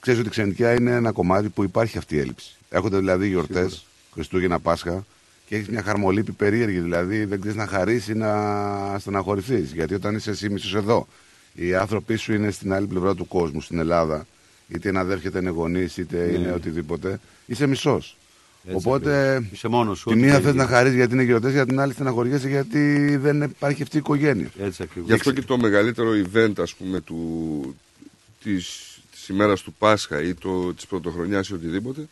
Ξέρεις 0.00 0.18
ότι 0.20 0.28
η 0.28 0.30
ξενιτιά 0.30 0.72
είναι 0.74 0.90
ένα 0.90 1.12
κομμάτι 1.12 1.48
που 1.48 1.62
υπάρχει 1.62 1.98
αυτή 1.98 2.14
η 2.14 2.18
έλλειψη. 2.18 2.54
Έρχονται 2.68 2.98
δηλαδή 2.98 3.28
γιορτές, 3.28 3.86
Χριστούγεννα, 4.12 4.58
Πάσχα 4.60 5.04
και 5.46 5.54
έχεις 5.56 5.68
μια 5.68 5.82
χαρμολύπη 5.82 6.32
περίεργη. 6.32 6.78
Δηλαδή 6.78 7.24
δεν 7.24 7.40
ξέρεις 7.40 7.56
να 7.56 7.66
χαρίσει 7.66 8.12
ή 8.12 8.14
να 8.14 8.98
στεναχωρηθείς. 8.98 9.72
Γιατί 9.72 9.94
όταν 9.94 10.14
είσαι 10.14 10.30
εσύ 10.30 10.48
μισός 10.50 10.74
εδώ, 10.74 11.06
οι 11.54 11.74
άνθρωποι 11.74 12.16
σου 12.16 12.32
είναι 12.34 12.50
στην 12.50 12.72
άλλη 12.72 12.86
πλευρά 12.86 13.14
του 13.14 13.28
κόσμου, 13.28 13.60
στην 13.60 13.78
Ελλάδα, 13.78 14.26
είτε 14.68 14.88
είναι 14.88 14.98
αδέρφια, 14.98 15.30
είτε 15.30 15.38
είναι 15.38 15.50
γονείς, 15.50 15.96
είτε 15.96 16.16
Ναι. 16.26 16.38
είναι 16.38 16.52
οτιδήποτε, 16.52 17.20
είσαι 17.46 17.66
μισός. 17.66 18.16
Έτσι 18.68 18.88
Οπότε 18.88 19.30
ακριβώς. 19.34 19.52
Είσαι 19.52 19.68
μόνος 19.68 19.98
σου, 19.98 20.04
τη 20.04 20.10
ό,τι 20.10 20.20
μία 20.20 20.30
θέλεις. 20.32 20.46
θες 20.46 20.54
να 20.54 20.66
χαρίσει 20.66 20.94
γιατί 20.96 21.14
είναι 21.14 21.22
γιορτέ, 21.22 21.50
για 21.50 21.66
την 21.66 21.80
άλλη 21.80 21.92
στεναχωριέσαι 21.92 22.48
γιατί 22.48 23.16
δεν 23.16 23.42
υπάρχει 23.42 23.82
αυτή 23.82 23.96
η 23.96 23.98
οικογένεια. 23.98 24.50
Έτσι 24.60 24.82
ακριβώς. 24.82 25.08
Γι' 25.08 25.14
αυτό 25.14 25.32
και 25.32 25.42
το 25.42 25.58
μεγαλύτερο 25.58 26.10
event 26.32 26.52
ας 26.58 26.74
πούμε 26.74 27.00
του, 27.00 27.76
της, 28.42 28.98
της 29.12 29.28
ημέρας 29.28 29.62
του 29.62 29.72
Πάσχα 29.78 30.22
ή 30.22 30.34
το, 30.34 30.74
της 30.74 30.86
πρωτοχρονιάς 30.86 31.48
ή 31.48 31.54
οτιδήποτε 31.54 32.06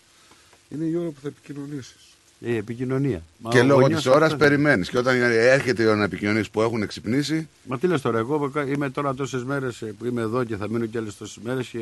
είναι 0.69 0.85
η 0.85 0.97
ώρα 0.97 1.09
που 1.09 1.21
θα 1.23 1.29
επικοινωνήσεις. 1.29 1.95
Η 2.39 2.57
επικοινωνία. 2.57 3.23
Μα 3.39 3.51
και 3.51 3.59
ο 3.59 3.65
λόγω 3.65 3.81
γονιός 3.81 4.03
της 4.03 4.11
ώρας 4.13 4.33
αυτό- 4.33 4.39
περιμένεις. 4.39 4.89
Και 4.91 4.99
όταν 4.99 5.17
έρχεται 5.33 5.83
η 5.83 5.87
ώρα 5.87 5.97
να 5.97 6.05
επικοινωνήσεις 6.05 6.51
που 6.51 6.63
έχουν 6.63 6.87
ξυπνήσει, 6.87 7.49
Μα 7.65 7.79
τι 7.79 7.87
λες 7.87 8.01
τώρα, 8.01 8.19
εγώ 8.19 8.53
είμαι 8.75 8.91
τώρα 8.91 9.15
τόσες 9.15 9.45
μέρες 9.45 9.83
που 9.99 10.05
είμαι 10.07 10.21
εδώ 10.21 10.45
και 10.45 10.57
θα 10.57 10.69
μείνω 10.69 10.87
και 10.87 10.99
άλλες 10.99 11.17
τόσες 11.17 11.39
μέρες 11.43 11.67
και 11.67 11.79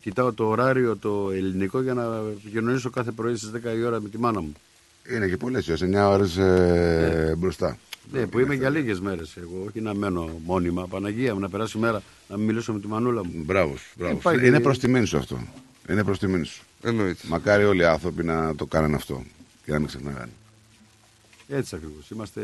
κοιτάω 0.00 0.32
το 0.32 0.48
ωράριο 0.48 0.96
το 0.96 1.30
ελληνικό 1.32 1.82
για 1.82 1.94
να 1.94 2.22
επικοινωνήσω 2.38 2.90
κάθε 2.90 3.10
πρωί 3.10 3.36
στις 3.36 3.50
10 3.50 3.76
η 3.76 3.82
ώρα 3.82 4.00
με 4.00 4.08
τη 4.08 4.18
μάνα 4.18 4.40
μου. 4.40 4.52
είναι 5.14 5.28
και 5.28 5.36
πολλές 5.36 5.68
ώρες, 5.68 5.82
9 5.82 6.08
ώρες 6.10 6.36
ε, 6.36 7.34
μπροστά. 7.38 7.78
Ναι, 8.12 8.26
που 8.26 8.38
είμαι 8.38 8.54
για 8.54 8.70
λίγες 8.70 9.00
μέρες 9.00 9.36
εγώ, 9.36 9.64
όχι 9.68 9.80
να 9.80 9.94
μένω 9.94 10.40
μόνιμα. 10.44 10.86
Παναγία 10.86 11.34
μου, 11.34 11.40
να 11.40 11.48
περάσει 11.48 11.78
η 11.78 11.80
μέρα 11.80 12.02
να 12.28 12.36
μην 12.36 12.46
μιλήσω 12.46 12.72
με 12.72 12.80
τη 12.80 12.86
μανούλα 12.86 13.24
μου. 13.24 13.32
Μπράβος. 13.34 13.92
μπράβος. 13.96 14.18
Υπάρχει- 14.20 14.46
Είναι 14.46 14.60
προ 14.60 14.76
τιμήν 14.76 15.06
σου 15.06 15.16
αυτό. 15.16 15.40
Είναι 15.90 16.04
προ 16.04 16.16
τιμήν 16.16 16.44
σου. 16.44 16.62
Εννοείται. 16.82 17.20
Μακάρι 17.28 17.64
όλοι 17.64 17.80
οι 17.80 17.84
άνθρωποι 17.84 18.24
να 18.24 18.54
το 18.54 18.66
κάνουν 18.66 18.94
αυτό 18.94 19.24
και 19.64 19.72
να 19.72 19.78
μην 19.78 19.86
ξεχνάγανε. 19.88 20.30
Έτσι 21.48 21.74
ακριβώς. 21.74 22.10
Είμαστε. 22.10 22.40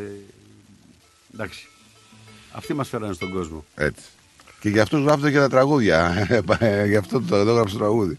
Εντάξει. 1.34 1.68
Αυτοί 2.52 2.74
μας 2.74 2.88
φέρανε 2.88 3.12
στον 3.12 3.32
κόσμο. 3.32 3.64
Έτσι. 3.74 4.02
Και 4.66 4.72
γι' 4.72 4.80
αυτό 4.80 4.98
γράφονται 4.98 5.30
και 5.30 5.38
τα 5.38 5.48
τραγούδια. 5.48 6.26
γι' 6.90 6.96
αυτό 6.96 7.20
το 7.20 7.36
εδώ 7.36 7.52
γράψω 7.54 7.72
το 7.78 7.84
τραγούδι. 7.84 8.16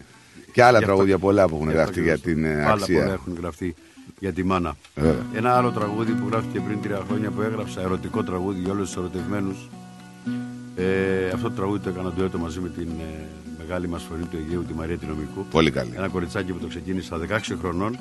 Και 0.52 0.62
άλλα 0.62 0.70
Γι' 0.70 0.76
αυτό- 0.76 0.86
τραγούδια 0.86 1.18
πολλά 1.18 1.48
που 1.48 1.54
έχουν 1.54 1.68
γι' 1.68 1.74
γραφτεί 1.74 1.90
αυτό 1.90 2.02
για 2.02 2.12
ακριβώς. 2.12 2.34
την 2.42 2.44
ε, 2.44 2.54
Άλλα 2.54 2.62
πολλά 2.64 2.72
αξία. 2.72 3.04
έχουν 3.12 3.36
γραφτεί 3.40 3.74
για 4.18 4.32
τη 4.32 4.44
μάνα. 4.44 4.76
Βέβαια. 4.94 5.26
Ένα 5.34 5.56
άλλο 5.56 5.70
τραγούδι 5.70 6.12
που 6.12 6.28
γράφτηκε 6.30 6.60
πριν 6.60 6.80
τρία 6.82 7.00
χρόνια 7.08 7.30
που 7.30 7.42
έγραψα, 7.42 7.80
ερωτικό 7.80 8.22
τραγούδι 8.22 8.60
για 8.60 8.72
όλους 8.72 8.86
τους 8.88 8.96
ερωτευμένους. 8.96 9.68
Ε, 10.76 11.28
αυτό 11.34 11.48
το 11.48 11.54
τραγούδι 11.54 11.78
το 11.78 11.88
έκανα 11.88 12.12
ντουέτο 12.12 12.38
μαζί 12.38 12.60
με 12.60 12.68
την 12.68 12.88
ε, 12.88 13.24
μεγάλη 13.58 13.88
μας 13.88 14.02
φωνή 14.10 14.24
του 14.24 14.36
Αιγαίου, 14.36 14.64
τη 14.64 14.74
Μαρία 14.74 14.96
Τινομικού. 14.98 15.46
Πολύ 15.50 15.70
καλή. 15.70 15.92
Ένα 15.96 16.08
κοριτσάκι 16.08 16.52
που 16.52 16.58
το 16.58 16.66
ξεκίνησα 16.66 17.18
16 17.28 17.38
χρονών 17.60 17.98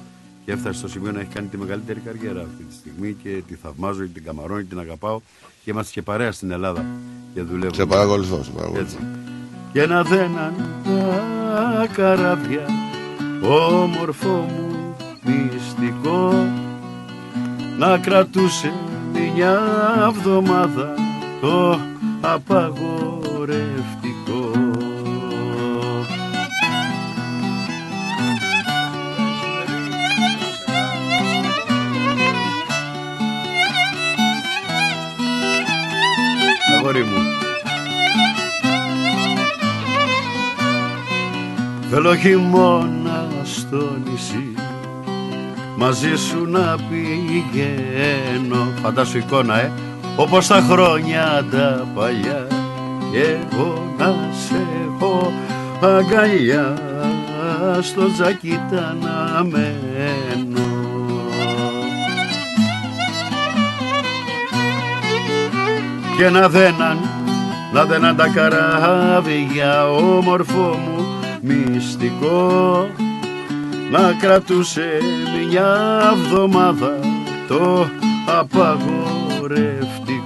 και 0.47 0.53
έφτασε 0.53 0.77
στο 0.77 0.87
σημείο 0.87 1.11
να 1.11 1.19
έχει 1.19 1.29
κάνει 1.29 1.47
τη 1.47 1.57
μεγαλύτερη 1.57 1.99
καριέρα 1.99 2.41
αυτή 2.41 2.63
τη 2.63 2.73
στιγμή 2.73 3.15
και 3.23 3.43
τη 3.47 3.55
θαυμάζω 3.55 4.01
και 4.01 4.09
την 4.13 4.23
καμαρώνω 4.23 4.61
και 4.61 4.67
την 4.67 4.79
αγαπάω 4.79 5.19
και 5.63 5.71
είμαστε 5.71 5.91
και 5.93 6.01
παρέα 6.01 6.31
στην 6.31 6.51
Ελλάδα 6.51 6.85
και 7.33 7.41
δουλεύουμε. 7.41 7.75
Σε 7.75 7.85
παρακολουθώ, 7.85 8.43
σε 8.43 8.51
παρακολουθώ. 8.51 8.81
Έτσι. 8.81 8.97
Και 9.73 9.85
να 9.85 10.03
δέναν 10.03 10.53
τα 10.83 11.87
καράβια 11.93 12.65
όμορφο 13.41 14.29
μου 14.29 14.95
μυστικό 15.23 16.47
να 17.77 17.97
κρατούσε 17.97 18.73
μια 19.11 19.61
εβδομάδα 20.07 20.93
το 21.41 21.79
απαγορευτικό. 22.21 24.56
Αγόρι 36.87 37.03
μου. 37.03 37.21
Θέλω 41.89 42.15
χειμώνα 42.15 43.27
στο 43.43 43.97
νησί 44.05 44.53
μαζί 45.77 46.15
σου 46.15 46.45
να 46.45 46.75
πηγαίνω. 46.89 48.67
Φαντάσου 48.81 49.17
εικόνα 49.17 49.59
ε. 49.59 49.71
Όπως 50.15 50.47
τα 50.47 50.65
χρόνια 50.69 51.45
τα 51.51 51.87
παλιά 51.95 52.47
και 53.11 53.37
εγώ 53.51 53.95
να 53.97 54.15
σε 54.47 54.67
έχω 54.85 55.31
αγκαλιά. 55.81 56.77
Στο 57.81 58.11
τζάκι 58.11 58.59
τα 58.71 58.95
να 59.01 59.43
μένω 59.43 60.66
και 66.17 66.29
να 66.29 66.49
δέναν 66.49 66.97
να 67.73 67.85
δέναν 67.85 68.15
τα 68.15 68.27
καράβια 68.27 69.89
όμορφο 69.91 70.59
μου 70.59 71.05
μυστικό. 71.41 72.87
Να 73.91 74.13
κρατούσε 74.21 74.97
μια 75.49 75.99
βδομάδα 76.15 76.99
το 77.47 77.89
απαγορευτικό 78.39 80.16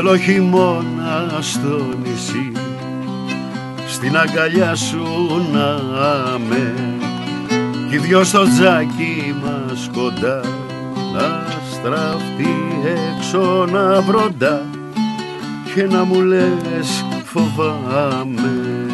Θέλω 0.00 0.16
χειμώνα 0.16 1.28
στο 1.40 1.88
νησί 2.02 2.52
στην 3.86 4.16
αγκαλιά 4.16 4.74
σου 4.74 5.02
να 5.52 5.78
με 6.48 6.74
κι 7.88 7.94
οι 7.94 7.98
δυο 7.98 8.24
στο 8.24 8.42
τζάκι 8.42 9.34
μας 9.44 9.90
κοντά 9.94 10.40
να 11.12 11.46
στραφτεί 11.72 12.54
έξω 13.16 13.66
να 13.72 14.00
βροντά. 14.00 14.62
Και 15.74 15.82
να 15.82 16.04
μου 16.04 16.20
λες 16.20 17.04
φοβάμαι. 17.24 18.86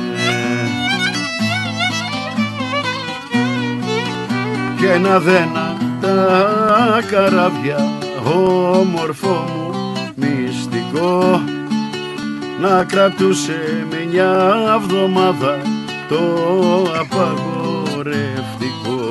Και 4.77 4.99
να 4.99 5.21
δένα 5.21 5.77
τα 6.01 7.01
καράβια 7.11 7.93
όμορφο 8.73 9.45
μου 9.57 9.64
μυστικό 10.95 11.43
να 12.61 12.85
κρατούσε 12.85 13.87
με 13.91 14.07
μια 14.11 14.55
εβδομάδα 14.75 15.59
το 16.09 16.19
απαγορευτικό 17.01 19.09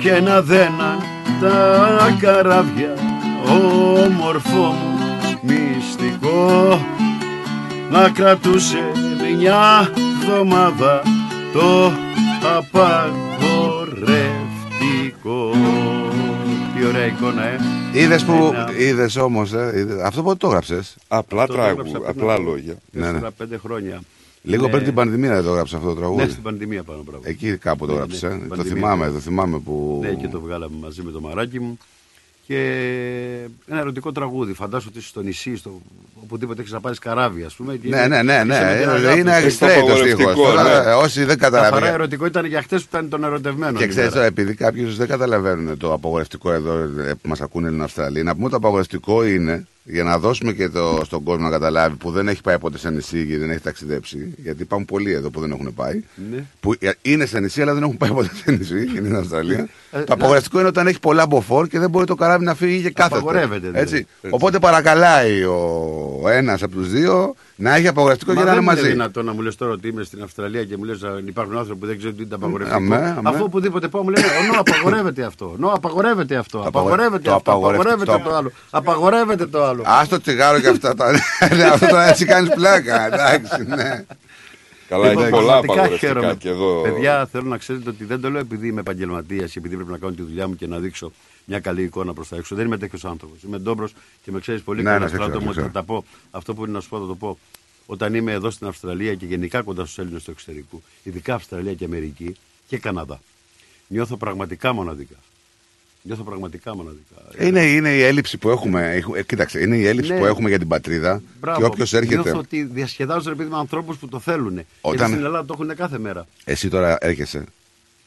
και 0.00 0.20
να 0.20 0.42
δένα 0.42 0.98
τα 1.40 2.16
καράβια 2.20 2.94
όμορφο 3.48 4.58
μου 4.58 4.98
μυστικό. 5.42 6.80
Να 7.90 8.08
κρατούσε 8.08 8.92
μια 9.38 9.90
εβδομάδα 10.22 11.02
το 11.52 11.92
απαγορευτικό. 12.58 15.52
Τι 16.74 16.86
ωραία 16.86 17.06
εικόνα 17.06 17.42
ε 17.42 17.69
Είδες 17.94 18.24
που. 18.24 18.52
Είδες 18.78 19.16
όμως. 19.16 19.52
Ε, 19.52 19.72
είδες- 19.76 20.00
αυτό 20.02 20.22
πότε 20.22 20.36
το 20.36 20.46
έγραψε. 20.46 20.80
Απλά 21.08 21.42
Αυτό 21.42 21.52
το 21.54 21.58
τραγου, 21.60 21.70
έγραψα 21.80 21.98
πριν 21.98 22.08
απλά 22.20 22.32
από 22.34 22.42
λόγια. 22.42 22.74
Ναι, 22.92 23.10
ναι. 23.10 23.18
4-5 23.18 23.58
χρόνια 23.58 24.00
Λίγο 24.42 24.64
Ναι. 24.64 24.70
πριν 24.72 24.84
την 24.84 24.94
πανδημία 24.94 25.34
δεν 25.34 25.42
το 25.44 25.50
έγραψε 25.50 25.76
αυτό 25.76 25.88
το 25.88 25.94
τραγούδι. 25.94 26.22
Ναι, 26.24 26.28
στην 26.30 26.42
πανδημία 26.42 26.82
πάνω 26.82 27.02
πράγμα. 27.02 27.28
Εκεί 27.28 27.56
κάπου 27.56 27.86
το 27.86 27.92
Ναι, 27.92 27.98
έγραψες. 27.98 28.22
ναι, 28.22 28.28
ε. 28.28 28.32
στην 28.36 28.48
το 28.48 28.54
πανδημία. 28.56 28.74
θυμάμαι, 28.80 29.10
το 29.10 29.18
θυμάμαι 29.18 29.58
που. 29.58 29.98
Ναι, 30.02 30.14
και 30.14 30.28
το 30.28 30.40
βγάλαμε 30.40 30.76
μαζί 30.80 31.02
με 31.02 31.10
το 31.10 31.20
μαράκι 31.20 31.60
μου. 31.60 31.78
Και 32.50 32.62
ένα 33.68 33.80
ερωτικό 33.80 34.12
τραγούδι. 34.12 34.52
Φαντάσου 34.52 34.86
ότι 34.90 34.98
είσαι 34.98 35.08
στο 35.08 35.20
νησί, 35.22 35.56
στο, 35.56 35.80
οπουδήποτε 36.22 36.60
έχεις 36.60 36.72
να 36.72 36.80
πάρεις 36.80 36.98
καράβι, 36.98 37.42
ας 37.42 37.54
πούμε. 37.54 37.76
και 37.76 37.88
Ναι, 37.88 37.96
είναι- 38.02 38.22
ναι, 38.22 38.22
ναι, 38.22 38.44
ναι. 38.44 38.54
είσαι 38.54 38.64
με 38.64 38.76
την 38.80 38.88
Ε, 38.88 38.92
αγάπη 38.92 39.18
Είναι 39.20 39.40
σου. 39.50 39.58
straight 39.58 39.84
το 39.88 39.96
στίχο. 39.96 40.34
Τώρα, 40.34 40.96
όσοι 40.96 41.24
δεν 41.24 41.38
Καθαρά 41.38 41.60
καταλαβαίνουν. 41.62 41.94
ερωτικό 41.94 42.26
ήταν 42.26 42.44
για 42.44 42.62
χτες 42.62 42.80
που 42.82 42.88
ήταν 42.92 43.08
των 43.08 43.24
ερωτευμένων. 43.24 43.74
Και 43.76 43.84
η 43.84 43.88
ξέρεις 43.88 43.96
μέρα. 44.08 44.14
τώρα, 44.14 44.26
επειδή 44.26 44.54
κάποιοι 44.54 44.84
δεν 44.84 45.08
καταλαβαίνουν 45.08 45.76
το 45.76 45.92
απαγορευτικό 45.92 46.52
εδώ 46.52 46.76
ε, 46.78 47.14
που 47.22 47.28
μας 47.28 47.40
ακούνε 47.40 47.66
Έλληνε 47.66 47.84
Αυστραλοί, 47.84 48.22
να 48.22 48.32
πούμε 48.32 48.42
ότι 48.44 48.52
το 48.52 48.58
απαγορευτικό 48.58 49.24
είναι 49.26 49.66
για 49.90 50.04
να 50.04 50.18
δώσουμε 50.18 50.52
και 50.52 50.68
το, 50.68 51.00
στον 51.04 51.22
κόσμο 51.22 51.44
να 51.44 51.50
καταλάβει 51.50 51.96
που 51.96 52.10
δεν 52.10 52.28
έχει 52.28 52.40
πάει 52.40 52.58
ποτέ 52.58 52.78
σε 52.78 52.90
νησί 52.90 53.26
και 53.26 53.38
δεν 53.38 53.50
έχει 53.50 53.60
ταξιδέψει. 53.60 54.34
Γιατί 54.36 54.62
υπάρχουν 54.62 54.86
πολλοί 54.86 55.12
εδώ 55.12 55.30
που 55.30 55.40
δεν 55.40 55.50
έχουν 55.50 55.74
πάει. 55.74 56.02
Ναι. 56.30 56.44
Που 56.60 56.74
ε, 56.78 56.90
είναι 57.02 57.26
σε 57.26 57.40
νησί, 57.40 57.62
αλλά 57.62 57.74
δεν 57.74 57.82
έχουν 57.82 57.96
πάει 57.96 58.10
ποτέ 58.10 58.30
σε 58.44 58.50
νησί. 58.50 58.80
Είναι 58.80 59.00
στην 59.00 59.16
Αυστραλία. 59.16 59.68
Ε, 59.90 60.02
το 60.02 60.12
απαγορευτικό 60.12 60.58
είναι 60.58 60.68
όταν 60.68 60.86
έχει 60.86 61.00
πολλά 61.00 61.26
μποφόρ 61.26 61.66
και 61.66 61.78
δεν 61.78 61.90
μπορεί 61.90 62.06
το 62.06 62.14
καράβι 62.14 62.44
να 62.44 62.54
φύγει 62.54 62.82
και 62.82 62.90
κάθεται. 62.90 63.16
Απαγορεύεται, 63.16 63.58
δηλαδή. 63.58 63.78
Έτσι. 63.78 63.96
Έτσι. 63.96 64.34
Οπότε 64.34 64.58
παρακαλάει 64.58 65.42
ο 65.42 66.28
ένας 66.28 66.62
από 66.62 66.72
τους 66.72 66.90
δύο 66.90 67.34
να 67.60 67.74
έχει 67.74 67.88
απαγορευτικό 67.88 68.32
Μα 68.32 68.36
για 68.42 68.44
να 68.50 68.54
δεν 68.56 68.62
είναι 68.62 68.70
είναι 68.72 68.80
μαζί. 68.82 68.92
δυνατόν 68.92 69.24
να 69.24 69.32
μου 69.32 69.40
λες 69.40 69.56
τώρα 69.56 69.72
ότι 69.72 69.88
είμαι 69.88 70.02
στην 70.02 70.22
Αυστραλία 70.22 70.64
και 70.64 70.76
μου 70.76 70.84
λες 70.84 70.98
υπάρχουν 71.26 71.56
άνθρωποι 71.56 71.80
που 71.80 71.86
δεν 71.86 71.96
ξέρουν 71.98 72.16
τι 72.16 72.20
είναι 72.22 72.30
το 72.30 72.36
απαγορευτικό. 72.36 72.76
Αμέ, 72.76 72.96
αμέ. 72.96 73.28
Αφού 73.28 73.42
οπουδήποτε 73.44 73.88
πάω 73.88 74.02
μου 74.02 74.08
λένε 74.08 74.26
Νο, 74.54 74.60
απαγορεύεται 74.60 75.22
αυτό. 75.24 75.54
Νο, 75.58 75.68
απαγορεύεται 75.68 76.36
αυτό. 76.36 76.62
Απαγορεύεται 76.66 77.22
το 77.28 77.34
αυτό. 77.34 77.50
απαγορευτικό- 77.50 77.92
Απαγορεύεται 77.92 78.28
το 78.30 78.34
άλλο. 78.36 78.52
Απαγορεύεται 78.70 79.46
το 79.46 79.64
άλλο. 79.64 79.82
Α 79.82 80.06
το 80.08 80.20
τσιγάρο 80.20 80.60
και 80.60 80.68
αυτά. 80.68 80.94
τα- 80.94 81.10
Ναι, 81.56 81.64
Αυτό 81.64 81.86
τώρα 81.86 82.08
έτσι 82.08 82.24
κάνεις 82.24 82.50
πλάκα. 82.54 83.06
Εντάξει, 83.06 83.64
ναι. 83.68 84.04
Καλά, 84.88 85.06
έχει 85.06 85.14
Λοιπόν, 85.14 85.30
πολλά 85.30 85.46
πραγματικά 85.46 85.72
απαγορευτικά 85.72 86.06
χαίρομαι. 86.12 86.34
και 86.38 86.48
εδώ. 86.48 86.80
Παιδιά, 86.82 87.28
θέλω 87.32 87.48
να 87.48 87.56
ξέρετε 87.56 87.90
ότι 87.90 88.04
δεν 88.04 88.20
το 88.20 88.30
λέω 88.30 88.40
επειδή 88.40 88.66
είμαι 88.68 88.80
επαγγελματίας 88.80 89.50
και 89.52 89.58
επειδή 89.58 89.74
πρέπει 89.74 89.90
να 89.90 89.98
κάνω 89.98 90.12
τη 90.12 90.22
δουλειά 90.22 90.48
μου 90.48 90.56
και 90.56 90.66
να 90.66 90.78
δείξω 90.78 91.12
μια 91.50 91.60
καλή 91.60 91.82
εικόνα 91.82 92.12
προς 92.14 92.28
τα 92.28 92.36
έξω. 92.36 92.54
Δεν 92.54 92.66
είμαι 92.66 92.78
τέτοιος 92.78 93.04
άνθρωπος. 93.04 93.42
Είμαι 93.42 93.58
ντόμπρος 93.58 93.92
και 94.22 94.30
με 94.32 94.40
ξέρεις 94.40 94.62
πολύ 94.62 94.82
Ναι, 94.82 94.88
καλά, 94.90 94.98
ναι, 94.98 95.06
ξέρω, 95.06 95.22
στράτο 95.22 95.38
μου, 95.40 95.46
ότι 95.48 95.56
ξέρω. 95.56 95.66
θα 95.66 95.72
τα 95.72 95.82
πω. 95.82 96.04
Αυτό 96.30 96.54
που 96.54 96.62
είναι 96.64 96.72
να 96.72 96.80
σου 96.80 96.88
πω 96.88 96.98
θα 97.00 97.06
το 97.06 97.14
πω. 97.14 97.38
Όταν 97.86 98.14
είμαι 98.14 98.32
εδώ 98.32 98.50
στην 98.50 98.66
Αυστραλία 98.66 99.14
και 99.14 99.26
γενικά 99.26 99.62
κοντά 99.62 99.82
στους 99.84 99.98
Έλληνες 99.98 100.22
του 100.24 100.30
εξωτερικού, 100.30 100.82
ειδικά 101.02 101.34
Αυστραλία 101.34 101.74
και 101.74 101.84
Αμερική 101.84 102.34
και 102.68 102.78
Καναδά, 102.78 103.20
νιώθω 103.88 104.16
πραγματικά 104.16 104.72
μοναδικά. 104.72 105.14
Νιώθω 106.02 106.22
πραγματικά 106.22 106.76
μοναδικά. 106.76 107.14
Είναι, 107.46 107.62
είναι 107.66 107.94
η 107.94 108.02
έλλειψη 108.02 108.38
που 108.38 108.50
έχουμε. 108.50 108.94
Έχου- 108.94 109.16
ε, 109.16 109.22
Κοίταξε, 109.22 109.60
είναι 109.60 109.76
η 109.76 109.86
έλλειψη 109.86 110.12
Ναι. 110.12 110.18
που 110.18 110.24
έχουμε 110.26 110.48
για 110.48 110.58
την 110.58 110.68
πατρίδα. 110.68 111.22
Μπράβο. 111.40 111.58
Και 111.58 111.64
όποιος 111.64 111.92
έρχεται. 111.92 112.14
Νιώθω 112.22 112.38
ότι 112.38 112.62
διασκεδάζω 112.64 113.28
ρε 113.28 113.34
παιδί 113.34 113.50
με 113.50 113.56
ανθρώπους 113.56 113.96
που 113.96 114.08
το 114.08 114.18
θέλουν. 114.20 114.52
Γιατί 114.54 114.66
Όταν- 114.80 115.08
στην 115.10 115.24
Ελλάδα 115.24 115.44
το 115.44 115.52
έχουν 115.60 115.76
κάθε 115.76 115.98
μέρα. 115.98 116.26
Εσύ 116.44 116.68
τώρα 116.68 116.96
έρχεσαι, 117.00 117.44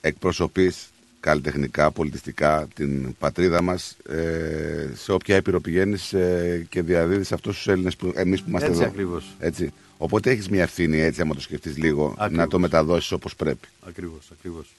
εκπροσωπείς 0.01 0.91
καλλιτεχνικά, 1.23 1.91
πολιτιστικά 1.91 2.67
την 2.75 3.15
πατρίδα 3.19 3.61
μας 3.61 3.97
ε, 4.09 4.89
σε 4.95 5.11
όποια 5.11 5.35
ήπειρο 5.35 5.59
πηγαίνεις 5.61 6.13
ε, 6.13 6.65
και 6.69 6.81
διαδίδεις 6.81 7.31
αυτούς 7.31 7.55
τους 7.55 7.67
Έλληνες 7.67 7.95
που 7.95 8.11
εμείς 8.15 8.41
που 8.41 8.49
είμαστε 8.49 8.67
Έτσι 8.69 8.81
εδώ. 8.81 8.89
ακριβώς. 8.89 9.35
Έτσι. 9.39 9.71
Οπότε 9.97 10.29
έχεις 10.31 10.49
μια 10.49 10.61
ευθύνη 10.63 10.99
έτσι, 11.01 11.21
άμα 11.21 11.33
το 11.33 11.41
σκεφτείς 11.41 11.77
λίγο, 11.77 12.05
Ακριβώς. 12.17 12.37
να 12.37 12.47
το 12.47 12.59
μεταδώσεις 12.59 13.11
όπως 13.11 13.35
πρέπει. 13.35 13.67
Ακριβώς, 13.87 14.29
ακριβώς. 14.37 14.73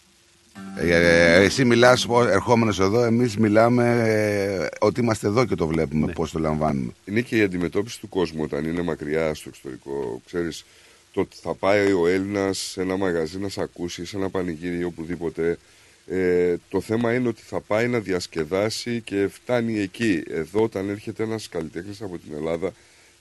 Ε, 0.81 0.89
ε, 0.95 1.43
εσύ 1.45 1.65
μιλάς 1.65 2.07
ερχόμενος 2.31 2.81
εδώ, 2.81 3.05
εμείς 3.05 3.37
μιλάμε 3.37 4.03
ε, 4.05 4.67
ότι 4.87 5.01
είμαστε 5.01 5.27
εδώ 5.27 5.45
και 5.47 5.55
το 5.55 5.67
βλέπουμε 5.67 6.07
Ναι. 6.07 6.13
πώς 6.13 6.31
το 6.31 6.39
λαμβάνουμε. 6.39 6.93
Είναι 7.05 7.21
και 7.21 7.37
η 7.37 7.41
αντιμετώπιση 7.43 8.01
του 8.01 8.09
κόσμου 8.09 8.43
όταν 8.43 8.65
είναι 8.65 8.83
μακριά 8.83 9.35
στο 9.35 9.49
εξωτερικό. 9.49 10.21
Ξέρεις, 10.27 10.65
το 11.13 11.21
ότι 11.21 11.37
θα 11.43 11.55
πάει 11.55 11.93
ο 11.93 12.07
Έλληνας 12.07 12.59
σε 12.59 12.81
ένα 12.81 12.97
μαγαζί 12.97 13.39
να 13.39 13.49
σε 13.49 13.63
ακούσει, 13.63 14.05
σε 14.05 14.17
ένα 14.17 14.29
πανηγύρι 14.31 14.79
ή 14.79 14.85
οπουδήποτε. 14.85 15.59
Ε, 16.07 16.55
το 16.69 16.81
θέμα 16.81 17.15
είναι 17.15 17.29
ότι 17.29 17.43
θα 17.43 17.61
πάει 17.61 17.89
να 17.89 17.99
διασκεδάσει 17.99 19.01
και 19.01 19.29
φτάνει 19.29 19.79
εκεί. 19.81 20.23
Εδώ, 20.29 20.63
όταν 20.63 20.89
έρχεται 20.89 21.23
ένας 21.23 21.49
καλλιτέχνης 21.49 22.03
από 22.03 22.19
την 22.19 22.35
Ελλάδα, 22.35 22.73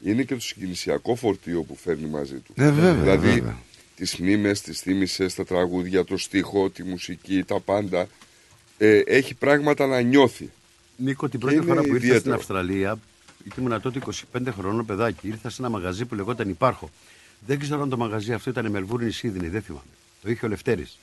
είναι 0.04 0.24
και 0.24 0.34
το 0.34 0.42
συγκινησιακό 0.42 1.16
φορτίο 1.16 1.64
που 1.64 1.76
φέρνει 1.76 2.06
μαζί 2.06 2.36
του. 2.36 2.54
Ε, 2.56 2.72
βέβαια, 2.72 2.94
δηλαδή, 2.94 3.30
βέβαια. 3.30 3.58
τις 3.96 4.18
μνήμες, 4.18 4.62
τις 4.62 4.80
θύμησες, 4.80 5.36
τα 5.36 5.46
τραγούδια, 5.46 6.04
το 6.04 6.18
στίχο, 6.18 6.70
τη 6.70 6.84
μουσική, 6.84 7.44
τα 7.44 7.60
πάντα. 7.60 8.08
Ε, 8.78 8.98
έχει 9.06 9.34
πράγματα 9.34 9.88
να 9.88 10.02
νιώθει. 10.02 10.50
Νίκο, 10.98 11.30
την 11.30 11.40
Και 11.40 11.46
πρώτη 11.46 11.56
είναι 11.56 11.66
φορά 11.66 11.82
που 11.82 11.86
ήρθα 11.88 11.98
ιδιαίτερο. 11.98 12.20
στην 12.20 12.34
Αυστραλία, 12.34 13.00
ήμουν 13.58 13.82
τότε 13.82 14.00
25 14.34 14.40
χρονών 14.58 14.86
παιδάκι, 14.86 15.28
ήρθα 15.28 15.50
σε 15.50 15.62
ένα 15.62 15.70
μαγαζί 15.70 16.06
που 16.06 16.16
λεγόταν 16.16 16.50
Υπάρχω. 16.50 16.90
Δεν 17.48 17.60
ξέρω 17.60 17.82
αν 17.82 17.90
το 17.90 17.98
μαγαζί 17.98 18.34
αυτό 18.34 18.50
ήταν 18.50 18.72
Μελβούρνη 18.72 19.08
ή 19.08 19.12
Σίδνη, 19.12 19.48
δεν 19.48 19.62
θυμάμαι. 19.62 19.86
Το 20.22 20.30
είχε 20.30 20.46
ο 20.46 20.50
Λευτέρης. 20.50 20.98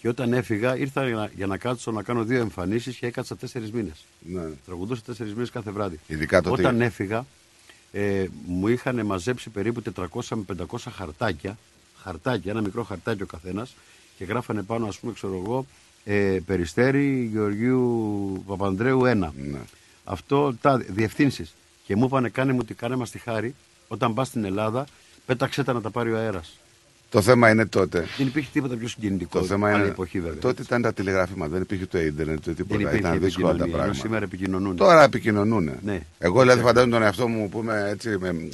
Και 0.00 0.08
όταν 0.08 0.32
έφυγα, 0.32 0.76
ήρθα 0.76 1.06
για 1.06 1.16
να, 1.16 1.30
για 1.34 1.46
να 1.46 1.56
κάτσω 1.56 1.90
να 1.90 2.02
κάνω 2.02 2.24
δύο 2.24 2.40
εμφανίσεις 2.40 2.96
και 2.96 3.06
έκατσα 3.06 3.36
τέσσερις 3.36 3.72
μήνες. 3.72 4.04
Ναι. 4.20 4.42
Τραγουδούσα 4.66 5.02
τέσσερις 5.06 5.32
μήνες 5.34 5.50
κάθε 5.50 5.70
βράδυ. 5.70 5.98
Ειδικά 6.06 6.42
τότε- 6.42 6.62
Όταν 6.62 6.80
έφυγα, 6.80 7.26
ε, 7.92 8.26
μου 8.46 8.68
είχαν 8.68 9.06
μαζέψει 9.06 9.50
περίπου 9.50 9.82
400 9.82 10.36
με 10.36 10.42
500 10.42 10.90
χαρτάκια. 10.90 11.58
Χαρτάκια, 12.02 12.50
ένα 12.52 12.60
μικρό 12.60 12.82
χαρτάκι 12.84 13.22
ο 13.22 13.26
καθένας 13.26 13.74
και 14.16 14.24
γράφανε 14.24 14.62
πάνω, 14.62 14.86
ας 14.86 14.98
πούμε, 14.98 15.12
ξέρω 15.12 15.42
εγώ, 15.44 15.66
ε, 16.04 16.38
Περιστέρη 16.46 17.24
Γεωργίου 17.32 18.42
Παπανδρέου 18.46 19.04
1. 19.04 19.32
Ναι. 19.36 19.60
Αυτό 20.04 20.54
τα 20.60 20.76
διευθύνσεις. 20.78 21.54
Και 21.84 21.96
μου 21.96 22.04
είπανε, 22.04 22.28
κάνε 22.28 22.52
μου 22.52 22.64
τι 22.64 22.74
κάνε 22.74 22.96
μας 22.96 23.10
τη 23.10 23.18
χάρη, 23.18 23.54
όταν 23.88 24.14
πας 24.14 24.28
στην 24.28 24.44
Ελλάδα, 24.44 24.86
πέταξε 25.26 25.64
τα 25.64 25.72
να 25.72 25.80
τα 25.80 25.90
πάρει 25.90 26.12
ο 26.12 26.16
αέρας. 26.18 26.59
Το 27.10 27.22
θέμα 27.22 27.50
είναι 27.50 27.66
τότε. 27.66 28.06
Δεν 28.16 28.26
υπήρχε 28.26 28.48
τίποτα 28.52 28.76
πιο 28.76 28.88
συγκινητικό. 28.88 29.38
Το 29.38 29.44
θέμα 29.44 29.68
άλλη 29.68 29.78
είναι. 29.80 29.88
εποχή 29.88 30.20
βέβαια. 30.20 30.38
Τότε 30.40 30.62
ήταν 30.62 30.82
τα 30.82 30.92
τηλεγραφήματα, 30.92 31.52
δεν 31.52 31.62
υπήρχε 31.62 31.86
το 31.86 32.00
ίντερνετ, 32.00 32.36
το 32.36 32.42
Δεν 32.44 32.54
τίποτα. 32.54 32.80
υπήρχε 32.80 32.98
Ήταν 32.98 33.20
δύσκολα 33.20 33.46
τα 33.46 33.52
επικοινωνία, 33.52 33.64
ενώ 33.66 33.76
πράγματα. 33.76 34.00
σήμερα 34.00 34.24
επικοινωνούν. 34.24 34.76
Τώρα 34.76 35.02
επικοινωνούν. 35.02 35.70
Ναι. 35.82 36.00
Εγώ 36.18 36.40
δηλαδή 36.40 36.62
φαντάζομαι 36.62 36.92
τον 36.92 37.02
εαυτό 37.02 37.28
μου 37.28 37.48
που 37.48 37.58
είμαι 37.60 37.88
έτσι. 37.90 38.16
Με... 38.20 38.48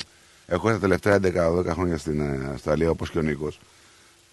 Έχω 0.47 0.69
τα 0.69 0.79
τελευταία 0.79 1.19
11-12 1.23 1.67
χρόνια 1.67 1.99
στην 1.99 2.21
ε, 2.21 2.51
Αυστραλία 2.53 2.91
όπως 2.91 3.11
και 3.11 3.19
ο 3.19 3.23
Νίκος. 3.23 3.61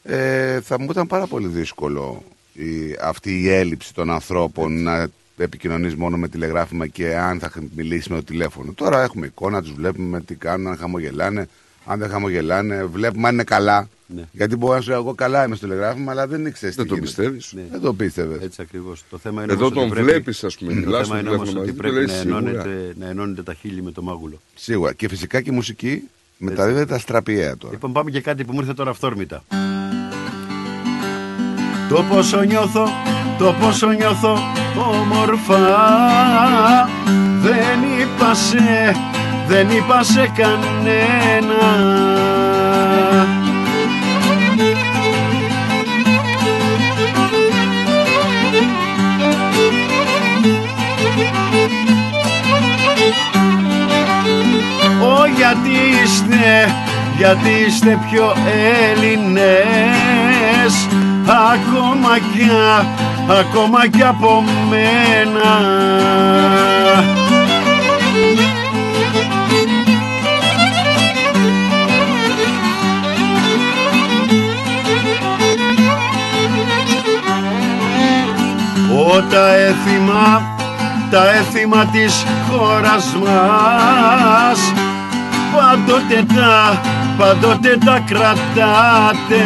Ε, 0.03 0.61
θα 0.61 0.79
μου 0.79 0.87
ήταν 0.91 1.07
πάρα 1.07 1.27
πολύ 1.27 1.47
δύσκολο 1.47 2.23
η, 2.53 2.97
αυτή 3.01 3.41
η 3.41 3.49
έλλειψη 3.49 3.93
των 3.93 4.11
ανθρώπων 4.11 4.83
να 4.83 5.07
επικοινωνείς 5.37 5.95
μόνο 5.95 6.17
με 6.17 6.27
τηλεγράφημα 6.27 6.87
και 6.87 7.15
αν 7.15 7.39
θα 7.39 7.51
μιλήσεις 7.75 8.07
με 8.07 8.15
το 8.15 8.23
τηλέφωνο. 8.23 8.71
Τώρα 8.73 9.01
έχουμε 9.03 9.25
εικόνα, 9.25 9.61
τους 9.61 9.73
βλέπουμε 9.73 10.21
τι 10.21 10.35
κάνουν, 10.35 10.67
αν 10.67 10.77
χαμογελάνε. 10.77 11.47
Αν 11.85 11.99
δεν 11.99 12.10
χαμογελάνε, 12.10 12.84
βλέπουμε 12.85 13.27
αν 13.27 13.34
είναι 13.34 13.43
καλά. 13.43 13.89
Ναι. 14.07 14.22
Γιατί 14.31 14.55
μπορεί 14.55 14.76
να 14.76 14.81
σου 14.81 14.89
λέω 14.89 14.99
εγώ 14.99 15.14
καλά 15.14 15.45
είμαι 15.45 15.55
στο 15.55 15.65
τηλεγράφημα, 15.68 16.11
αλλά 16.11 16.27
δεν 16.27 16.45
ήξερες. 16.45 16.76
Δεν 16.76 16.88
το 16.88 16.95
πιστεύεις. 16.95 17.53
Δεν 17.72 17.81
το 17.81 17.93
πίστευες. 17.93 18.41
Έτσι 18.41 18.61
ακριβώς. 18.61 19.03
Το 19.10 19.18
θέμα 19.18 19.43
είναι 19.43 19.51
Εδώ 19.53 19.65
όμως 19.65 19.77
ότι 19.77 19.80
τον 19.88 19.89
πρέπει- 19.89 20.10
βλέπεις, 20.10 20.43
ας 20.43 20.57
πούμε, 20.57 20.73
Το 20.73 20.80
μιλάς 20.80 21.07
θέμα 21.07 21.19
στο 21.19 21.27
είναι 21.27 21.35
όμως 21.35 21.49
τηλέφωνο 21.49 21.72
ότι 21.72 21.81
μαζί 21.81 21.91
του 21.91 21.95
πρέπει 21.95 21.95
και 21.95 22.01
να 22.01 22.34
λες, 22.38 22.45
σίγουρα. 22.45 22.61
ενώνετε, 22.61 22.93
να 22.99 23.10
ενώνετε 23.10 23.43
τα 23.43 23.53
χείλη 23.53 23.81
με 23.84 23.91
το 23.91 24.01
μάγουλο. 24.01 24.41
Σίγουρα. 24.55 24.93
Και 24.93 25.07
φυσικά 25.07 25.41
και 25.41 25.49
η 25.49 25.53
μουσική 25.53 26.01
μεταδίδεται 26.38 26.85
τα 26.85 26.97
στραπιαία 26.99 27.57
τώρα. 27.57 27.73
Λοιπόν, 27.73 27.91
πάμε 27.91 28.11
και 28.11 28.22
κάτι 28.22 28.43
που 28.43 28.53
μου 28.53 28.60
ήρθε 28.60 28.73
τώρα 28.73 28.89
αυθόρμητα. 28.89 29.43
Το 31.89 32.03
πόσο 32.10 32.41
νιώθω, 32.43 32.85
το 33.38 33.55
πόσο 33.60 33.91
νιώθω 33.91 34.38
όμορφα 34.77 35.60
Δεν 37.41 37.80
είπα 37.99 38.34
σε, 38.34 38.57
δεν 39.53 39.69
είπα 39.69 40.03
σε 40.03 40.31
κανένα. 40.35 41.63
Ω 55.01 55.25
γιατί 55.35 55.69
είστε, 56.03 56.75
γιατί 57.17 57.49
είστε 57.67 57.99
πιο 58.09 58.35
Έλληνες. 58.91 59.53
Ακόμα 61.53 62.17
κι, 62.19 62.49
ακόμα 63.39 63.88
κι 63.88 64.03
από 64.03 64.43
μένα 64.69 65.51
Ω 79.14 79.22
τα 79.22 79.56
έθιμα, 79.56 80.41
τα 81.11 81.30
έθιμα 81.30 81.85
της 81.85 82.26
χώρας 82.49 83.15
μας. 83.15 84.73
Πάντοτε 85.56 86.26
τα, 86.35 86.81
πάντοτε 87.18 87.77
τα 87.85 87.99
κρατάτε. 88.06 89.44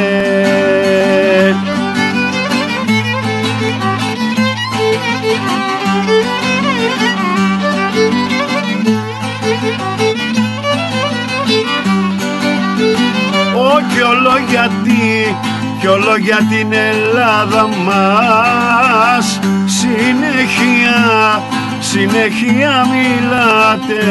Ω 13.56 13.81
κι 13.94 14.02
όλο 14.02 14.38
γιατί, 14.49 15.36
κι 15.79 15.87
όλο 15.87 16.15
για 16.17 16.37
την 16.49 16.73
Ελλάδα 16.73 17.67
μας. 17.67 19.39
Συνέχεια, 19.65 21.41
συνέχεια 21.79 22.85
μιλάτε. 22.91 24.05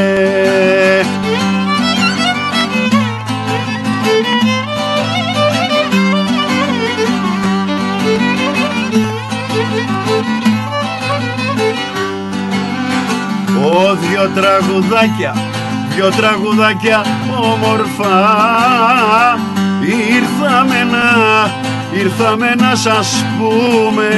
Ω 13.64 13.94
δυο 13.94 14.30
τραγουδάκια, 14.34 15.34
δυο 15.94 16.10
τραγουδάκια 16.10 17.04
όμορφα 17.40 18.14
Ήρθαμε 19.86 20.84
να, 20.84 21.50
ήρθαμε 21.98 22.54
να 22.54 22.74
σας 22.74 23.24
πούμε. 23.38 24.08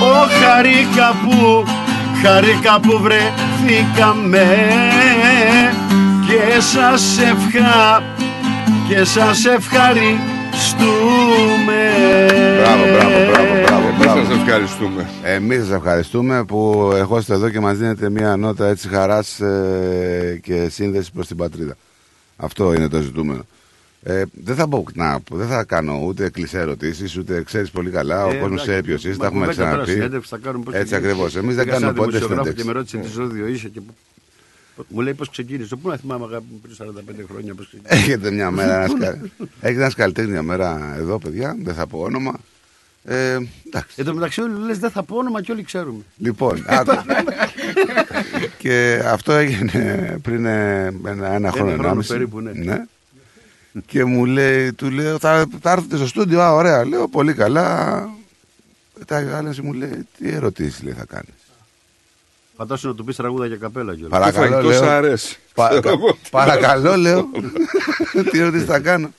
Ω 0.00 0.28
χαρίκα 0.44 1.14
που, 1.22 1.64
χαρίκα 2.22 2.80
που 2.80 3.00
βρεθήκαμε. 3.02 4.46
Και 6.26 6.60
σας 6.60 7.18
ευχα, 7.18 8.02
και 8.88 9.04
σας 9.04 9.44
ευχαριστούμε 10.80 11.78
Μπράβο, 12.56 12.84
μπράβο, 12.92 13.30
μπράβο, 13.30 13.62
μπράβο. 13.62 13.86
Εμείς 13.88 13.98
μπράβο. 14.04 14.24
σας 14.24 14.36
ευχαριστούμε. 14.36 15.08
Εμείς 15.24 15.58
σας 15.58 15.70
ευχαριστούμε 15.70 16.44
που 16.44 16.90
ερχόστε 16.94 17.34
εδώ 17.34 17.48
και 17.50 17.60
μας 17.60 17.76
δίνετε 17.78 18.10
μια 18.10 18.36
νότα 18.36 18.66
έτσι 18.68 18.88
χαράς 18.88 19.40
ε, 19.40 20.40
και 20.42 20.68
σύνδεση 20.70 21.12
προς 21.12 21.26
την 21.26 21.36
πατρίδα. 21.36 21.76
Αυτό 22.36 22.74
είναι 22.74 22.88
το 22.88 23.00
ζητούμενο. 23.00 23.42
Ε, 24.02 24.22
δεν 24.44 24.54
θα 24.54 24.68
πω 24.68 24.84
να, 24.94 25.18
δεν 25.30 25.46
θα 25.46 25.64
κάνω 25.64 26.00
ούτε 26.04 26.30
κλεισέ 26.30 26.58
ερωτήσεις, 26.58 27.16
ούτε 27.16 27.42
ξέρεις 27.42 27.70
πολύ 27.70 27.90
καλά. 27.90 28.24
ο 28.24 28.30
Ε, 28.30 28.34
κόσμος 28.34 28.46
εντάξει, 28.46 28.66
ξέρει 28.70 28.82
ποιος 28.82 29.04
είσαι, 29.04 29.10
μα 29.10 29.16
τα 29.18 29.26
έχουμε 29.26 29.40
κουβέντα 29.46 29.62
τώρα, 29.62 29.70
ξαναπεί. 29.70 29.90
συνέντευξη 29.92 30.28
θα 30.30 30.38
κάνουμε 30.42 30.64
πώς 30.64 30.74
Έτσι 30.74 30.86
ξεκίνησε. 30.86 31.12
ακριβώς. 31.12 31.36
Εμείς 31.42 31.54
δεν 31.54 31.64
Πήγα 31.64 31.76
σε 31.76 31.82
κάνουμε 31.82 32.00
ένα 32.00 32.06
ποτέ 32.06 32.18
δημοσιογράφο 32.18 32.52
και 32.52 32.60
συνέντευξης. 32.60 32.66
με 32.66 32.72
ρώτησε 32.72 32.96
τι 32.96 33.08
ζώδιο 33.36 33.46
είσαι 33.54 33.68
και 33.68 33.80
πού- 33.80 33.94
μου 34.88 35.00
λέει 35.00 35.14
πώς 35.14 35.30
ξεκίνησε. 35.30 35.76
Πού 35.76 35.88
να 35.88 35.96
θυμάμαι 35.96 36.24
αγάπη 36.24 36.44
μου 36.50 36.60
πριν 36.60 36.76
45 37.20 37.24
χρόνια 37.30 37.54
πώς 37.54 37.66
ξεκίνησε. 37.66 37.94
Έχετε 37.94 38.30
μια 38.30 38.50
μέρα, 38.50 38.74
ένας 38.84 38.92
κα- 39.00 39.18
έχετε 39.60 39.82
ένα 39.84 39.92
καλλιτέχνη 39.94 40.30
μια 40.30 40.42
μέρα 40.42 40.94
εδώ, 40.98 41.18
παιδιά. 41.18 41.56
Δεν 41.62 41.74
θα 41.74 41.86
πω 41.86 41.98
όνομα. 41.98 42.38
Ε, 43.04 43.32
εντάξει. 43.66 43.94
Εν 43.96 44.04
τω 44.04 44.14
μεταξύ 44.14 44.40
όλοι 44.40 44.64
λες 44.66 44.78
δεν 44.78 44.90
θα 44.90 45.02
πω 45.02 45.16
όνομα 45.16 45.42
και 45.42 45.52
όλοι 45.52 45.62
ξέρουμε. 45.62 46.02
Λοιπόν, 46.16 46.64
άκου. 46.68 46.92
και 48.58 49.02
αυτό 49.06 49.32
έγινε 49.32 50.18
πριν 50.22 50.44
ε, 50.46 50.86
ένα, 51.06 51.32
ένα 51.32 51.50
χρόνο, 51.50 51.70
χρόνο 51.70 51.82
ενάμιση. 51.82 52.12
περίπου, 52.12 52.40
ναι. 52.40 52.84
Και 53.86 54.04
μου 54.04 54.24
λέει, 54.24 54.72
του 54.72 54.90
λέω, 54.90 55.18
θα, 55.18 55.46
θα 55.60 55.70
έρθετε 55.70 55.96
στο 55.96 56.06
στούντιο, 56.06 56.40
α, 56.40 56.52
ωραία. 56.52 56.84
Λέω, 56.84 57.08
πολύ 57.08 57.34
καλά. 57.34 58.08
Τα 59.06 59.36
άλλα 59.36 59.54
μου 59.62 59.72
λέει, 59.72 60.06
τι 60.18 60.28
ερωτήσεις 60.28 60.82
λέει 60.82 60.92
θα 60.92 61.04
κάνει. 61.04 61.28
Φαντάσου 62.60 62.88
να 62.88 62.94
του 62.94 63.04
πεις 63.04 63.16
τραγούδα 63.16 63.46
για 63.46 63.56
καπέλα 63.56 63.94
κιόλα. 63.94 64.08
Παρακαλώ, 64.08 64.60
λέω. 64.68 64.80
Πα- 65.54 65.82
παρακαλώ, 66.30 66.96
λέω. 66.96 67.28
τι 68.30 68.38
ερωτήσει 68.38 68.64
θα 68.64 68.78
κάνω. 68.78 69.10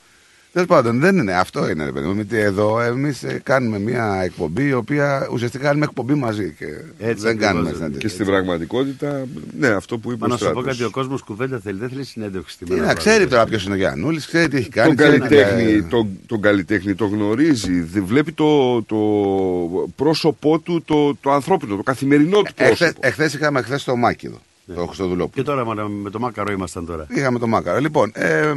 Τέλος 0.52 0.68
πάντων, 0.68 1.00
δεν 1.00 1.16
είναι 1.16 1.32
αυτό. 1.34 1.68
Είναι, 1.68 1.84
ρε 1.84 1.92
παιδί 1.92 2.06
μου. 2.06 2.14
Γιατί 2.14 2.36
εδώ 2.38 2.80
εμείς 2.80 3.24
κάνουμε 3.42 3.78
μια 3.78 4.20
εκπομπή 4.24 4.66
η 4.66 4.72
οποία 4.72 5.28
ουσιαστικά 5.32 5.64
κάνουμε 5.64 5.84
εκπομπή 5.84 6.14
μαζί. 6.14 6.54
Και 6.58 6.64
Έτσι 6.64 6.82
δεν 6.98 7.08
ακριβώς, 7.30 7.38
κάνουμε 7.46 7.68
ναι. 7.70 7.74
συνέντευξη. 7.76 8.06
Και 8.06 8.08
στην 8.08 8.26
πραγματικότητα, 8.26 9.24
ναι, 9.58 9.66
αυτό 9.68 9.98
που 9.98 10.12
είπε 10.12 10.18
Μα 10.20 10.26
ο 10.26 10.28
να 10.28 10.36
σου 10.36 10.44
πω 10.44 10.50
Στράτος. 10.50 10.70
κάτι, 10.72 10.84
ο 10.84 10.90
κόσμος 10.90 11.22
κουβέντα 11.22 11.58
θέλει, 11.64 11.78
δεν 11.78 11.88
θέλει 11.88 12.04
συνέντευξη 12.04 12.54
στη 12.54 12.64
Τι 12.64 12.72
μέρα. 12.72 12.86
να 12.86 12.92
του 12.92 12.98
ξέρει 12.98 13.14
αγώνα. 13.14 13.30
τώρα 13.30 13.44
ποιος 13.44 13.64
είναι 13.64 13.74
ο 13.74 13.76
Γιάννουλης, 13.76 14.26
ξέρει 14.26 14.48
τι 14.48 14.56
έχει 14.56 14.68
κάνει. 14.68 14.86
Τον 14.94 14.96
ξέρει 14.96 15.20
τι- 15.20 15.28
καλλιτέχνη, 15.28 15.82
τον, 15.82 16.08
τον 16.26 16.40
καλλιτέχνη 16.40 16.94
το 16.94 17.06
γνωρίζει, 17.06 17.72
δι- 17.80 18.02
βλέπει 18.04 18.32
το, 18.32 18.82
το 18.82 18.96
πρόσωπό 19.96 20.58
του, 20.58 20.82
το, 20.84 21.14
το 21.20 21.30
ανθρώπινο, 21.32 21.76
το 21.76 21.82
καθημερινό 21.82 22.42
του 22.42 22.54
πρόσωπο. 22.54 22.84
Εχθές, 22.84 22.92
εχθές 23.00 23.34
είχαμε 23.34 23.62
χθε 23.62 23.78
το 23.84 23.96
Μάκη 23.96 24.26
εδώ, 24.26 24.38
Ναι. 24.64 24.74
το 24.74 24.86
Χριστοδουλόπουλο. 24.86 25.30
Και 25.34 25.42
τώρα 25.42 25.64
μα, 25.64 25.74
με 25.88 26.10
το 26.10 26.18
μάκαρο 26.18 26.52
ήμασταν 26.52 26.86
τώρα. 26.86 27.06
Είχαμε 27.10 27.38
το 27.38 27.46
Μάκαρο. 27.46 27.78
Λοιπόν, 27.80 28.10
ε, 28.14 28.52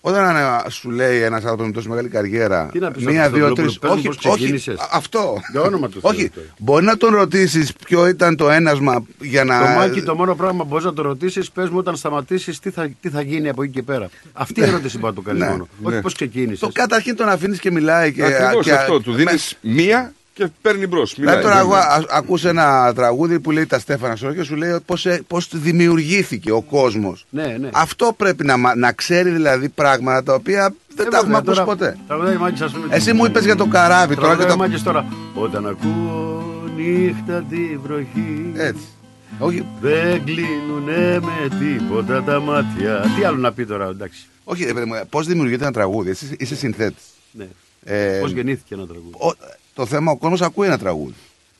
όταν 0.00 0.36
ε, 0.36 0.70
σου 0.70 0.90
λέει 0.90 1.20
ένας 1.22 1.42
άνθρωπος 1.44 1.66
με 1.66 1.72
τόσο 1.72 1.88
μεγάλη 1.88 2.08
καριέρα, 2.08 2.68
Τι 2.72 2.78
να 2.78 2.90
πεις 2.90 3.04
μία, 3.04 3.24
στον 3.24 3.34
δύο, 3.34 3.52
τρεις. 3.52 3.66
Χριστοδουλόπουλο, 3.66 3.78
πες 3.80 3.90
μου 3.90 4.10
Όχι, 4.10 4.20
πώς 4.22 4.32
όχι, 4.32 4.38
ξεκίνησες. 4.38 4.78
α- 4.80 4.88
αυτό. 4.92 5.40
Για 5.52 5.60
όνομα 5.60 5.88
του 5.88 5.92
Θεού 6.00 6.10
Όχι, 6.14 6.28
τώρα. 6.30 6.46
μπορεί 6.58 6.84
να 6.84 6.96
τον 6.96 7.14
ρωτήσεις 7.14 7.72
ποιο 7.72 8.06
ήταν 8.06 8.36
το 8.36 8.50
ένασμα 8.50 9.04
για 9.20 9.44
να. 9.44 9.58
Το 9.58 9.64
Μάκη, 9.66 10.02
το 10.02 10.14
μόνο 10.14 10.34
πράγμα 10.34 10.62
που 10.62 10.68
μπορείς 10.68 10.84
να 10.84 10.92
το 10.92 11.02
ρωτήσεις, 11.02 11.50
πες 11.50 11.68
μου 11.68 11.78
όταν 11.78 11.96
σταματήσεις 11.96 12.58
τι 12.58 12.70
θα, 12.70 12.90
τι 13.00 13.08
θα 13.08 13.20
γίνει 13.22 13.48
από 13.48 13.62
εκεί 13.62 13.72
και 13.72 13.82
πέρα. 13.82 14.08
Αυτή 14.32 14.60
η 14.60 14.62
ερώτηση 14.62 14.98
μπορεί 14.98 15.14
να 15.16 15.22
το 15.22 15.28
κάνει 15.28 15.38
Ναι. 15.38 15.48
μόνο. 15.48 15.68
Όχι 15.82 15.94
Ναι. 15.94 16.00
πώς 16.00 16.14
ξεκίνησες. 16.14 16.58
Το 16.58 16.68
καταρχήν 16.72 17.16
τον 17.16 17.28
αφήνεις 17.28 17.58
και 17.58 17.70
μιλάει. 17.70 18.12
Και, 18.12 18.24
Ακριβώς 18.24 18.64
και- 18.64 18.72
αυτό, 18.72 19.00
του 19.00 19.12
δίνεις 19.12 19.56
μία 19.60 20.12
και 20.44 20.50
παίρνει 20.62 20.86
μπρος. 20.86 21.14
Δηλαδή 21.14 21.36
Μιλάει, 21.36 21.42
τώρα 21.42 21.54
δεν 21.54 21.64
εγώ 21.64 21.74
είναι. 21.98 22.06
α- 22.12 22.16
ακούς 22.18 22.44
ένα 22.44 22.92
τραγούδι 22.94 23.40
που 23.40 23.50
λέει 23.50 23.66
τα 23.66 23.78
Στέφανα 23.78 24.16
Σόρο 24.16 24.34
και 24.34 24.42
σου 24.42 24.56
λέει 24.56 24.76
πώς, 24.86 25.06
ε, 25.06 25.22
πώς 25.26 25.48
δημιουργήθηκε 25.52 26.52
ο 26.52 26.60
κόσμος. 26.62 27.26
Ναι, 27.30 27.56
ναι. 27.60 27.68
Αυτό 27.72 28.14
πρέπει 28.16 28.44
να, 28.44 28.56
μα- 28.56 28.76
να 28.76 28.92
ξέρει 28.92 29.30
δηλαδή 29.30 29.68
πράγματα 29.68 30.22
τα 30.22 30.34
οποία 30.34 30.74
Δεν 30.94 31.10
τα 31.10 31.16
έχουμε 31.18 31.36
ακούσει 31.36 31.62
ποτέ. 31.64 31.96
Τραγουδάει 32.06 32.36
Μάκης, 32.36 32.60
ας 32.60 32.72
πούμε. 32.72 32.86
Εσύ 32.94 33.12
μου 33.12 33.24
είπες 33.24 33.44
για 33.44 33.56
το 33.56 33.66
καράβι 33.66 34.14
τώρα 34.14 34.28
και 34.28 34.34
Τραγουδάει 34.36 34.56
το... 34.56 34.56
Μάκης 34.56 34.82
τώρα. 34.82 35.06
Όταν 35.34 35.66
ακούω 35.66 36.44
νύχτα 36.76 37.44
τη 37.50 37.76
βροχή. 37.82 38.52
Έτσι. 38.54 38.82
Όχι. 39.38 39.66
Δεν 39.80 40.24
κλείνουνε 40.24 41.20
με 41.20 41.48
τίποτα 41.60 42.22
τα 42.22 42.40
μάτια. 42.40 43.04
Τι 43.16 43.24
άλλο 43.24 43.36
να 43.36 43.52
πει 43.52 43.66
τώρα, 43.66 43.86
εντάξει. 43.88 44.26
Όχι, 44.44 44.64
ρε 44.64 44.72
παιδί 44.72 44.86
μου, 44.86 44.94
πώς 45.10 45.26
δημιουργείται 45.26 45.62
ένα 45.62 45.72
τραγούδι. 45.72 46.10
Εσύ 46.10 46.34
είσαι 46.38 46.56
συνθέτης. 46.56 47.04
Ναι. 47.32 47.46
Ε, 47.84 48.18
Πώς 48.20 48.30
γεννήθηκε 48.30 48.74
ένα 48.74 48.86
τραγούδι. 48.86 49.14
ο- 49.18 49.34
το 49.80 49.86
θέμα, 49.86 50.10
ο 50.12 50.16
κόσμος 50.16 50.40
ακούει 50.42 50.66
ένα 50.66 50.78
τραγούδι. 50.78 51.14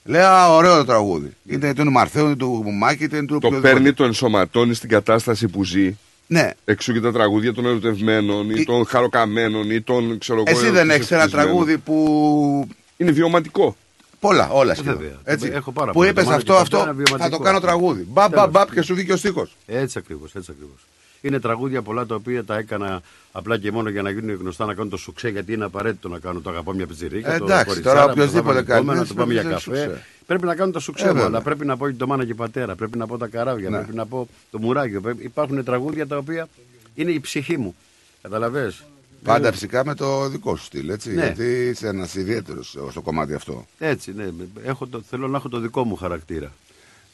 Λέει, 0.04 0.20
Α, 0.22 0.48
ωραίο 0.54 0.76
το 0.76 0.84
τραγούδι. 0.84 1.32
Είτε 1.46 1.72
του 1.72 1.90
Μαρθέου, 1.90 2.26
είτε 2.26 2.36
του 2.36 2.64
Μάκη, 2.78 3.04
είτε 3.04 3.18
του 3.20 3.26
Το 3.26 3.34
οποιοδήποτε. 3.34 3.72
παίρνει, 3.72 3.92
το 3.92 4.04
ενσωματώνει 4.04 4.74
στην 4.74 4.88
κατάσταση 4.88 5.48
που 5.48 5.64
ζει. 5.64 5.96
Ναι. 6.26 6.50
Εξού 6.64 6.92
και 6.92 7.00
τα 7.00 7.12
τραγούδια 7.12 7.52
των 7.54 7.66
ερωτευμένων 7.66 8.50
ή 8.50 8.64
των 8.64 8.86
χαροκαμένων 8.86 9.70
ή 9.70 9.80
των 9.80 10.18
ξέρω 10.18 10.42
εγώ, 10.46 10.58
Εσύ 10.58 10.70
δεν 10.70 10.90
έχεις 10.90 11.10
ένα 11.10 11.22
ευτυχισμένων. 11.22 11.30
τραγούδι 11.30 11.78
που. 11.78 12.68
Είναι 12.96 13.10
βιωματικό. 13.10 13.76
Πολλά, 14.20 14.48
όλα 14.50 14.72
Ε, 14.72 14.74
σχεδόν. 14.74 14.96
βέβαια. 14.98 15.16
Έτσι. 15.24 15.50
Έχω 15.54 15.72
πάρα 15.72 15.86
που 15.92 15.98
πολλά. 15.98 16.10
είπες 16.10 16.24
Το 16.24 16.28
Μάνα 16.30 16.40
αυτό, 16.42 16.52
και 16.54 16.60
αυτό, 16.60 16.76
Πατέρα, 16.76 16.94
θα 16.96 17.02
το 17.04 17.10
βιωματικό. 17.12 17.42
κάνω 17.42 17.60
τραγούδι. 17.60 18.06
Μπαμ, 18.08 18.30
μπαμ, 18.30 18.30
Τέλος. 18.30 18.50
μπαμ 18.50 18.68
και 18.74 18.82
σου 18.82 18.94
βγήκε 18.94 19.12
ο 19.12 19.16
στίχος. 19.16 19.56
Έτσι 19.66 19.98
ακριβώς, 19.98 20.34
έτσι 20.34 20.50
ακριβώς. 20.54 20.78
Είναι 21.20 21.40
τραγούδια 21.40 21.82
πολλά 21.82 22.06
τα 22.06 22.14
οποία 22.14 22.44
τα 22.44 22.56
έκανα 22.56 23.00
απλά 23.32 23.58
και 23.58 23.72
μόνο 23.72 23.88
για 23.88 24.02
να 24.02 24.10
γίνουν 24.10 24.36
γνωστά 24.36 24.64
να 24.66 24.74
κάνουν 24.74 24.90
το 24.90 24.96
σουξέ 24.96 25.28
γιατί 25.28 25.52
είναι 25.52 25.64
απαραίτητο 25.64 26.08
να 26.08 26.18
κάνω 26.18 26.40
το 26.40 26.50
αγαπώ 26.50 26.72
μια 26.72 26.86
πιτσιρίκα. 26.86 27.32
Ε, 27.34 27.38
το 27.38 27.44
εντάξει, 27.44 27.64
κοριτσάρα, 27.66 27.94
τώρα 28.00 28.06
το 28.06 28.20
οποιοδήποτε 28.20 28.42
πάμε 28.48 28.62
κάνει, 28.62 28.78
επόμενα, 28.80 28.98
δεν 28.98 29.08
το 29.08 29.14
πάμε 29.14 29.32
για 29.32 29.42
σημαίνει 29.42 29.60
καφέ. 29.64 29.76
σουξέ. 29.90 30.04
Πρέπει 30.26 30.44
να 30.44 30.54
κάνω 30.54 30.72
το 30.72 30.80
σουξέ 30.80 31.04
Ε, 31.04 31.06
μου, 31.06 31.12
βέβαια. 31.12 31.28
αλλά 31.28 31.42
πρέπει 31.42 31.66
να 31.66 31.76
πω 31.76 31.88
και 31.90 31.96
το 31.96 32.06
μάνα 32.06 32.24
και 32.24 32.34
πατέρα, 32.34 32.74
πρέπει 32.74 32.98
να 32.98 33.06
πω 33.06 33.18
τα 33.18 33.26
καράβια, 33.26 33.70
Ναι. 33.70 33.76
πρέπει 33.76 33.94
να 33.94 34.06
πω 34.06 34.28
το 34.50 34.58
μουράγιο. 34.58 35.00
Πρέπει- 35.00 35.24
Υπάρχουν 35.24 35.64
τραγούδια 35.64 36.06
τα 36.06 36.16
οποία 36.16 36.48
είναι 36.94 37.10
η 37.10 37.20
ψυχή 37.20 37.56
μου. 37.56 37.74
Καταλαβες; 38.22 38.84
Πάντα 39.24 39.52
φυσικά 39.52 39.84
με 39.84 39.94
το 39.94 40.28
δικό 40.28 40.56
σου 40.56 40.64
στυλ, 40.64 40.88
έτσι. 40.88 41.10
Ναι. 41.14 41.22
Γιατί 41.24 41.44
είσαι 41.68 41.88
ένας 41.88 42.14
ιδιαίτερος 42.14 42.76
στο 42.90 43.00
κομμάτι 43.00 43.34
αυτό. 43.34 43.66
Έτσι, 43.78 44.12
ναι. 44.16 44.28
Έχω 44.64 44.86
το, 44.86 45.02
θέλω 45.10 45.28
να 45.28 45.36
έχω 45.36 45.48
το 45.48 45.58
δικό 45.58 45.84
μου 45.84 45.96
χαρακτήρα. 45.96 46.52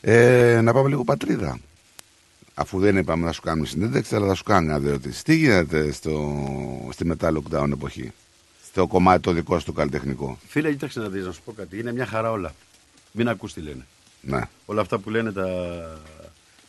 Ε, 0.01 0.61
να 0.63 0.73
πάμε 0.73 0.89
λίγο 0.89 1.05
πατρίδα. 1.05 1.59
Αφού 2.59 2.79
δεν 2.79 2.97
είπαμε 2.97 3.27
να 3.27 3.33
σου 3.33 3.41
κάνουμε 3.41 3.67
συνέντευξη, 3.67 4.15
αλλά 4.15 4.27
θα 4.27 4.35
σου 4.35 4.43
κάνω 4.43 4.79
μια 4.79 4.89
ερώτηση. 4.89 5.25
Τι 5.25 5.35
γίνεται 5.35 5.93
στο, 5.93 6.37
στη 6.93 7.05
μετά 7.05 7.33
lockdown 7.33 7.71
εποχή, 7.73 8.13
στο 8.65 8.87
κομμάτι 8.87 9.23
το 9.23 9.33
δικό 9.33 9.59
σου 9.59 9.65
το 9.65 9.73
καλλιτεχνικό. 9.73 10.39
Φίλε, 10.49 10.71
κοίταξε 10.71 11.01
να 11.01 11.09
δεις, 11.09 11.25
να 11.25 11.33
σου 11.33 11.43
πω 11.45 11.53
κάτι. 11.53 11.79
Είναι 11.79 11.93
μια 11.93 12.07
χαρά 12.07 12.31
όλα. 12.31 12.55
Μην 13.13 13.29
ακούς 13.29 13.53
τι 13.53 13.61
λένε. 13.61 13.87
Ναι. 14.21 14.41
Όλα 14.67 14.81
αυτά 14.81 14.99
που 14.99 15.11
λένε 15.11 15.33
τα 15.33 15.47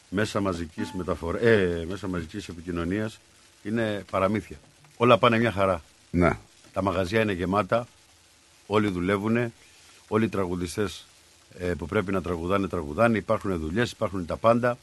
μέσα 0.09 0.39
μαζικής 0.39 0.91
μεταφορά, 0.93 1.39
ε, 1.39 1.85
μέσα 1.89 2.07
μαζικής 2.07 2.47
επικοινωνίας 2.47 3.19
είναι 3.63 4.05
παραμύθια. 4.11 4.57
Όλα 4.97 5.17
πάνε 5.17 5.39
μια 5.39 5.51
χαρά. 5.51 5.81
Ναι. 6.11 6.37
Τα 6.73 6.83
μαγαζιά 6.83 7.21
είναι 7.21 7.33
γεμάτα, 7.33 7.87
όλοι 8.65 8.87
δουλεύουν, 8.87 9.53
όλοι 10.07 10.25
οι 10.25 10.29
τραγουδιστές 10.29 11.07
ε, 11.59 11.65
που 11.65 11.85
πρέπει 11.85 12.11
να 12.11 12.21
τραγουδάνε, 12.21 12.67
τραγουδάνε, 12.67 13.17
υπάρχουν 13.17 13.59
δουλειές, 13.59 13.91
υπάρχουν 13.91 14.25
τα 14.25 14.37
πάντα. 14.37 14.77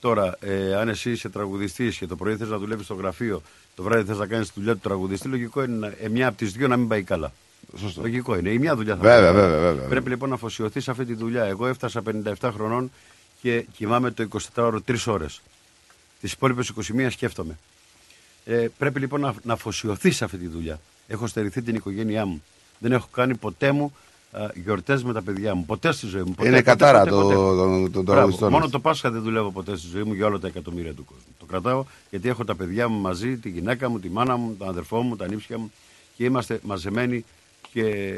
Τώρα, 0.00 0.36
ε, 0.40 0.74
αν 0.74 0.88
εσύ 0.88 1.10
είσαι 1.10 1.28
τραγουδιστής 1.28 1.96
και 1.96 2.06
το 2.06 2.16
πρωί 2.16 2.36
θες 2.36 2.48
να 2.48 2.58
δουλεύεις 2.58 2.84
στο 2.84 2.94
γραφείο, 2.94 3.42
το 3.74 3.82
βράδυ 3.82 4.04
θες 4.04 4.18
να 4.18 4.26
κάνεις 4.26 4.46
τη 4.46 4.52
δουλειά 4.56 4.72
του 4.72 4.80
τραγουδιστή, 4.82 5.28
λογικό 5.28 5.62
είναι 5.64 5.76
να- 5.76 5.92
ε, 6.00 6.08
μια 6.08 6.28
από 6.28 6.36
τις 6.36 6.52
δύο 6.52 6.68
να 6.68 6.76
μην 6.76 6.88
πάει 6.88 7.02
καλά. 7.02 7.32
Σωστό. 7.78 8.00
Λογικό 8.00 8.36
είναι. 8.36 8.50
Η 8.50 8.58
μια 8.58 8.76
δουλειά 8.76 8.96
θα 8.96 9.00
Βέβαια, 9.02 9.18
πάει 9.20 9.26
καλά. 9.32 9.40
βέβαια, 9.48 9.60
βέβαια. 9.72 9.88
Πρέπει 9.88 10.08
λοιπόν 10.08 10.28
να 10.28 10.34
αφοσιωθείς 10.34 10.84
σε 10.84 10.90
αυτή 10.90 11.04
τη 11.04 11.14
δουλειά. 11.14 11.44
Εγώ 11.44 11.66
έφτασα 11.66 12.02
57 12.02 12.50
χρονών 12.54 12.90
και 13.40 13.64
κοιμάμαι 13.76 14.10
το 14.10 14.22
24ωρο 14.22 14.78
3 14.84 15.06
ώρες. 15.06 15.40
Τις 16.20 16.32
υπόλοιπες 16.32 16.68
21 16.68 17.10
σκέφτομαι. 17.10 17.58
Ε, 18.44 18.66
πρέπει 18.78 19.00
λοιπόν 19.00 19.20
να, 19.20 19.34
να 19.42 19.52
αφοσιωθείς 19.52 20.16
σε 20.16 20.24
αυτή 20.24 20.36
τη 20.36 20.46
δουλειά. 20.46 20.80
Έχω 21.08 21.26
στερηθεί 21.26 21.62
την 21.62 21.74
οικογένειά 21.74 22.26
μου. 22.26 22.42
Δεν 22.78 22.92
έχω 22.92 23.08
κάνει 23.12 23.36
ποτέ 23.36 23.72
μου 23.72 23.96
γιορτές 24.54 25.04
με 25.04 25.12
τα 25.12 25.22
παιδιά 25.22 25.54
μου. 25.54 25.64
Ποτέ 25.66 25.92
στη 25.92 26.06
ζωή 26.06 26.22
μου. 26.22 26.30
Ποτέ, 26.34 26.48
Είναι 26.48 26.56
ποτέ, 26.56 26.70
κατάρα 26.70 26.98
ποτέ, 26.98 27.10
το- 27.10 27.16
ποτέ. 27.20 27.34
το- 27.34 27.54
το- 27.56 27.90
το 27.90 28.02
Μπράβο. 28.02 28.02
τραγουδιστών 28.12 28.48
Μόνο 28.50 28.62
μας. 28.62 28.70
το 28.72 28.80
Πάσχα 28.80 29.10
δεν 29.10 29.22
δουλεύω 29.22 29.50
ποτέ 29.52 29.76
στη 29.76 29.88
ζωή 29.92 30.02
μου 30.02 30.12
για 30.12 30.26
όλα 30.26 30.38
τα 30.38 30.46
εκατομμύρια 30.46 30.92
του 30.94 31.04
κόσμου. 31.04 31.34
Το 31.38 31.44
κρατάω 31.44 31.84
γιατί 32.10 32.28
έχω 32.28 32.44
τα 32.44 32.54
παιδιά 32.54 32.88
μου 32.88 33.00
μαζί, 33.00 33.36
τη 33.36 33.48
γυναίκα 33.48 33.88
μου, 33.88 34.00
τη 34.00 34.08
μάνα 34.10 34.36
μου, 34.36 34.54
τον 34.58 34.68
αδερφό 34.68 35.02
μου, 35.02 35.16
τα 35.16 35.28
νύψια 35.28 35.58
μου 35.58 35.72
και 36.16 36.24
είμαστε 36.24 36.60
μαζεμένοι 36.62 37.24
και 37.72 38.14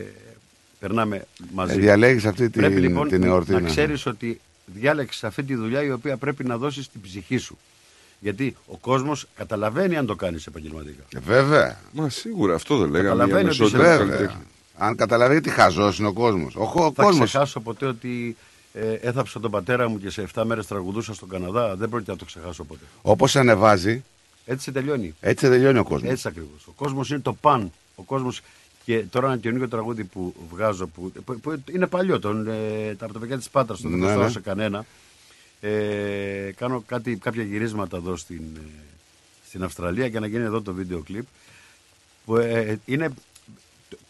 περνάμε 0.79 1.25
μαζί. 1.53 1.75
Ε, 1.75 1.79
διαλέγεις 1.79 2.25
αυτή 2.25 2.51
την- 2.51 2.61
Πρέπει 2.61 2.81
λοιπόν 2.81 3.09
την 3.09 3.23
εορτή, 3.23 3.53
να 3.53 3.61
ναι. 3.61 3.69
ξέρεις 3.69 4.07
ότι 4.07 4.41
διάλεξες 4.67 5.25
αυτή 5.25 5.43
τη 5.43 5.55
δουλειά 5.55 5.83
η 5.83 5.91
οποία 5.91 6.17
πρέπει 6.17 6.45
να 6.45 6.57
δώσεις 6.59 6.89
την 6.89 7.01
ψυχή 7.01 7.37
σου. 7.37 7.59
Γιατί 8.21 8.57
ο 8.67 8.77
κόσμος 8.77 9.27
καταλαβαίνει 9.37 9.97
αν 9.97 10.07
το 10.07 10.15
κάνεις 10.15 10.47
επαγγελματικά. 10.47 11.03
Ε, 11.17 11.19
βέβαια. 11.19 11.79
Μα 11.93 12.09
σίγουρα 12.09 12.55
αυτό 12.55 12.77
δεν 12.79 12.91
λέγαμε. 12.91 13.09
Καταλαβαίνει 13.09 13.51
για 13.55 13.65
ότι 13.65 14.35
μεσότητα 14.89 14.89
είσαι- 14.89 14.89
του 14.89 14.89
Βέβαια. 14.89 14.89
καλλιτέχνη. 14.89 14.89
Αν 14.89 14.97
καταλαβαίνει 14.97 15.41
τι 15.41 15.51
χαζός 15.51 15.99
είναι 15.99 16.09
ο 16.09 16.13
κόσμος. 16.13 16.55
Ο, 16.57 16.63
ο 16.85 16.93
Θα 16.93 17.03
κόσμο. 17.03 17.25
ξεχάσω 17.25 17.61
ποτέ 17.61 17.87
ότι 17.87 18.37
ε, 18.75 18.93
έθαψα 18.93 19.41
τον 19.41 19.51
πατέρα 19.51 19.89
μου 19.89 19.99
και 19.99 20.11
σε 20.11 20.27
7 20.35 20.43
μέρες 20.45 20.67
τραγουδούσα 20.67 21.15
στον 21.15 21.29
Καναδά. 21.29 21.77
Δεν 21.77 21.89
πρόκειται 21.89 22.11
να 22.11 22.17
το 22.19 22.25
ξεχάσω 22.25 22.65
ποτέ. 22.65 22.85
Όπως 23.03 23.37
ανεβάζει, 23.37 24.05
Έτσι 24.47 24.73
τελειώνει. 24.73 25.15
έτσι 25.21 25.49
τελειώνει 25.49 25.79
ο 25.79 25.85
κόσμος. 25.85 26.11
Έτσι 26.11 26.29
ακριβώς. 26.29 26.67
Ο 26.67 26.73
κόσμος 26.77 27.11
είναι 27.11 27.19
το 27.21 27.33
παν. 27.33 27.73
Ο 27.95 28.03
κόσμος... 28.03 28.41
Και 28.85 28.99
τώρα 29.11 29.27
ένα 29.27 29.37
καινούργιο 29.37 29.69
τραγούδι 29.69 30.05
που 30.05 30.35
βγάζω, 30.51 30.87
που, 30.87 31.13
που, 31.25 31.41
που 31.41 31.63
είναι 31.73 31.87
παλιό, 31.87 32.19
τον, 32.19 32.47
ε, 32.49 32.95
τα 32.99 33.05
από 33.05 33.13
τα 33.15 33.19
παιδιά 33.21 33.37
της 33.39 33.49
Πάτρας, 33.51 33.81
το 33.81 33.89
δεν 33.89 33.99
Ναι, 33.99 34.05
χρωστάω 34.05 34.25
ναι. 34.25 34.31
σε 34.31 34.41
κανένα. 34.41 34.85
Ε, 35.61 36.51
κάνω 36.57 36.83
κάτι, 36.87 37.17
κάποια 37.17 37.43
γυρίσματα 37.43 37.97
εδώ 37.97 38.17
στην, 38.17 38.43
ε, 38.57 38.61
στην 39.49 39.63
Αυστραλία 39.65 40.07
για 40.07 40.21
να 40.21 40.27
γίνει 40.27 40.45
εδώ 40.45 40.61
το 40.63 40.73
βίντεο 40.75 41.01
κλιπ. 41.01 41.25
Που, 42.25 42.37
ε, 42.37 42.81
είναι, 42.85 43.09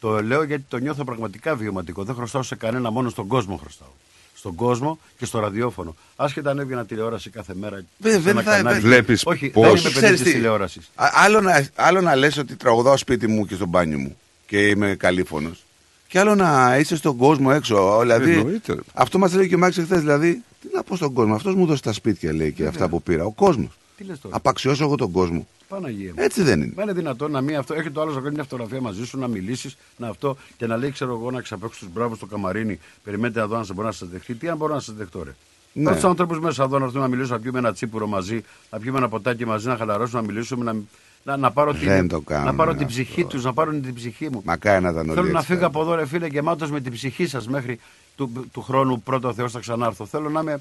το, 0.03 0.09
το 0.17 0.23
λέω 0.23 0.43
γιατί 0.43 0.65
το 0.69 0.77
νιώθω 0.77 1.05
πραγματικά 1.05 1.55
βιωματικό. 1.57 2.05
Δεν 2.05 2.15
χρωστάω 2.15 2.43
σε 2.43 2.55
κανένα, 2.55 2.91
μόνο 2.91 3.09
στον 3.11 3.27
κόσμο 3.27 3.57
χρωστάω. 3.57 3.89
Στον 4.37 4.55
κόσμο 4.55 4.99
και 5.19 5.25
στο 5.25 5.39
ραδιόφωνο. 5.39 5.95
Άσχετα 6.17 6.51
αν 6.51 6.59
έβγαινα 6.59 6.85
τηλεόραση 6.87 7.31
κάθε 7.31 7.55
μέρα. 7.55 7.85
Βέβαια, 7.99 8.21
σε 8.21 8.31
ένα 8.31 8.41
δεν 8.43 8.51
θα- 8.53 8.57
κανάλι. 8.57 8.81
Βλέπεις 8.81 9.23
Όχι, 9.27 9.49
πώς- 9.49 9.63
δεν 9.67 9.71
είμαι 9.81 9.91
Ξέρεις 9.91 10.01
παιδί 10.11 10.17
τη 10.17 10.23
τι, 10.23 10.33
τηλεόρασης. 10.33 10.91
α- 10.95 11.11
Άλλο 11.15 11.41
να, 11.41 11.67
άλλο 11.75 12.01
να 12.01 12.17
λες 12.17 12.37
ότι 12.37 12.57
τραγουδάω 12.57 12.97
σπίτι 12.97 13.27
μου 13.27 13.47
και 13.47 13.55
στο 13.55 13.67
μπάνιο 13.67 13.99
μου 13.99 14.17
και 14.47 14.69
είμαι 14.69 14.95
καλήφωνος. 14.95 15.65
Και 16.09 16.19
άλλο 16.19 16.35
να 16.35 16.77
είσαι 16.79 16.97
στον 16.97 17.17
κόσμο 17.17 17.51
έξω. 17.55 17.99
Δηλαδή, 18.01 18.33
Εννοείται. 18.33 18.77
αυτό 18.95 19.19
μας 19.19 19.33
λέει 19.35 19.49
και 19.49 19.55
ο 19.55 19.59
Μάξ 19.59 19.77
χθε. 19.79 19.99
Δηλαδή, 19.99 20.43
τι 20.61 20.69
να 20.75 20.83
πω 20.83 20.97
στον 20.97 21.13
κόσμο. 21.13 21.35
Αυτός 21.35 21.55
μου 21.55 21.67
δώσει 21.67 21.83
τα 21.83 21.93
σπίτια, 21.93 22.33
λέει 22.35 22.53
και 22.53 22.67
αυτά 22.67 22.89
που 22.89 23.03
πήρα. 23.03 23.25
Ο 23.25 23.31
κόσμος. 23.31 23.69
Τι 24.03 24.09
λες 24.09 24.21
τώρα; 24.21 24.37
Απαξιώσω 24.37 24.85
εγώ 24.85 24.97
τον 24.97 25.11
κόσμο. 25.11 25.47
Παναγία 25.69 26.09
μου. 26.09 26.23
Έτσι 26.23 26.43
δεν 26.43 26.63
είναι. 26.63 26.73
Μα 26.77 26.83
είναι 26.83 26.93
δυνατόν 26.93 27.31
να 27.31 27.41
μην 27.41 27.57
αυτό. 27.57 27.75
Έρχεται 27.75 27.99
ο 27.99 28.03
άλλο 28.03 28.13
να 28.13 28.21
κάνει 28.21 28.35
μια 28.35 28.43
φωτογραφία 28.43 28.81
μαζί 28.81 29.07
σου, 29.07 29.19
να 29.19 29.29
μιλήσεις, 29.29 29.77
να 29.97 30.09
αυτό 30.09 30.37
και 30.57 30.67
να 30.67 30.77
λέει, 30.77 30.91
ξέρω 30.91 31.13
εγώ, 31.15 31.31
να 31.31 31.41
ξαπέξω 31.41 31.79
τους 31.79 31.93
μπράβους 31.93 32.17
στο 32.17 32.27
καμαρίνι. 32.27 32.79
Περιμένετε 33.05 33.41
να 33.41 33.47
δω 33.47 33.57
αν 33.57 33.65
σε 33.65 33.73
μπορεί 33.73 33.87
να 33.87 33.93
σα 33.93 34.07
δεχτεί. 34.07 34.35
Τι 34.35 34.49
αν 34.49 34.57
μπορώ 34.57 34.75
να 34.75 34.81
σα 34.81 34.93
δεχτώ, 34.93 35.23
ρε. 35.23 35.35
Ναι. 35.73 35.91
Ναι. 35.91 36.01
του 36.01 36.07
ανθρώπου 36.09 36.35
μέσα 36.35 36.63
εδώ 36.65 36.79
να 36.79 36.85
έρθουν 36.85 37.01
να 37.01 37.09
μιλήσουμε, 37.09 37.37
να 37.37 37.43
πιούμε 37.43 37.59
ένα 37.59 37.73
τσίπουρο 37.73 38.07
μαζί, 38.07 38.45
να 38.71 38.79
πιούμε 38.79 38.99
ένα 38.99 39.09
ποτάκι 39.09 39.45
μαζί, 39.45 39.69
να 39.69 39.77
χαλαρώσουμε, 39.77 40.21
να 40.21 40.27
μιλήσουμε, 40.27 40.65
να, 40.65 40.77
να, 41.23 41.37
να 41.37 41.51
πάρω, 41.51 41.73
Δεν 41.73 41.99
την, 41.99 42.09
το 42.09 42.21
κάνουν 42.21 42.47
να 42.47 42.55
πάρω 42.55 42.71
την 42.71 42.85
αυτό. 42.85 42.93
ψυχή 42.93 43.25
τους, 43.25 43.45
να 43.45 43.53
πάρουν 43.53 43.83
την 43.83 43.95
ψυχή 43.95 44.29
μου. 44.31 44.43
Μακάρι 44.45 44.83
να 44.83 44.91
ήταν 44.91 45.03
όλοι 45.09 45.15
Θέλω 45.15 45.33
να 45.33 45.39
έτσι, 45.39 45.47
φύγω 45.51 45.61
θα 45.61 45.67
από 45.67 45.81
εδώ, 45.81 45.95
ρε 45.95 46.07
φίλε, 46.07 46.27
γεμάτος 46.27 46.71
με 46.71 46.81
την 46.81 46.93
ψυχή 46.93 47.27
σας 47.27 47.49
μέχρι 47.49 47.79
του, 48.17 48.49
του 48.53 48.63
χρόνου 48.63 49.01
πρώτο 49.03 49.29
ο 49.29 49.33
Θεό 49.33 49.49
θα 49.49 49.59
ξανάρθω. 49.61 50.07
Θέλω 50.07 50.29
να 50.29 50.41
είμαι, 50.41 50.61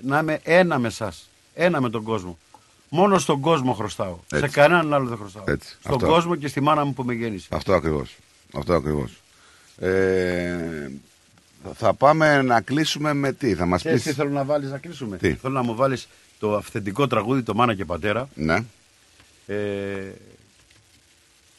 να 0.00 0.18
είμαι 0.18 0.40
ένα 0.42 0.78
με 0.78 0.86
εσάς. 0.86 1.28
Ένα 1.54 1.80
με 1.80 1.90
τον 1.90 2.02
κόσμο. 2.02 2.38
Μόνο 2.88 3.18
στον 3.18 3.40
κόσμο 3.40 3.72
χρωστάω. 3.72 4.18
Έτσι. 4.32 4.44
Σε 4.48 4.60
κανέναν 4.60 4.92
άλλο 4.94 5.06
δεν 5.08 5.16
χρωστάω. 5.16 5.44
Έτσι. 5.46 5.76
Στον 5.80 5.94
Αυτό. 5.94 6.06
κόσμο 6.06 6.34
και 6.34 6.48
στη 6.48 6.60
μάνα 6.60 6.84
μου 6.84 6.94
που 6.94 7.04
με 7.04 7.14
γέννησε. 7.14 7.48
Αυτό 7.50 7.74
ακριβώς. 7.74 8.16
Αυτό 8.54 8.74
ακριβώς. 8.74 9.20
Ε, 9.78 10.90
θα 11.74 11.94
πάμε 11.94 12.42
να 12.42 12.60
κλείσουμε 12.60 13.12
με 13.12 13.32
τι. 13.32 13.54
Θα 13.54 13.66
μας 13.66 13.80
Ξέρεις 13.80 14.02
πεις. 14.02 14.10
τι 14.12 14.18
θέλω 14.18 14.30
να 14.30 14.44
βάλεις 14.44 14.70
να 14.70 14.78
κλείσουμε. 14.78 15.16
Τι; 15.16 15.34
Θέλω 15.34 15.54
να 15.54 15.62
μου 15.62 15.74
βάλεις 15.74 16.08
το 16.38 16.56
αυθεντικό 16.56 17.06
τραγούδι, 17.06 17.42
το 17.42 17.54
Μάνα 17.54 17.74
και 17.74 17.84
Πατέρα. 17.84 18.28
Ναι. 18.34 18.64
Ε, 19.46 20.10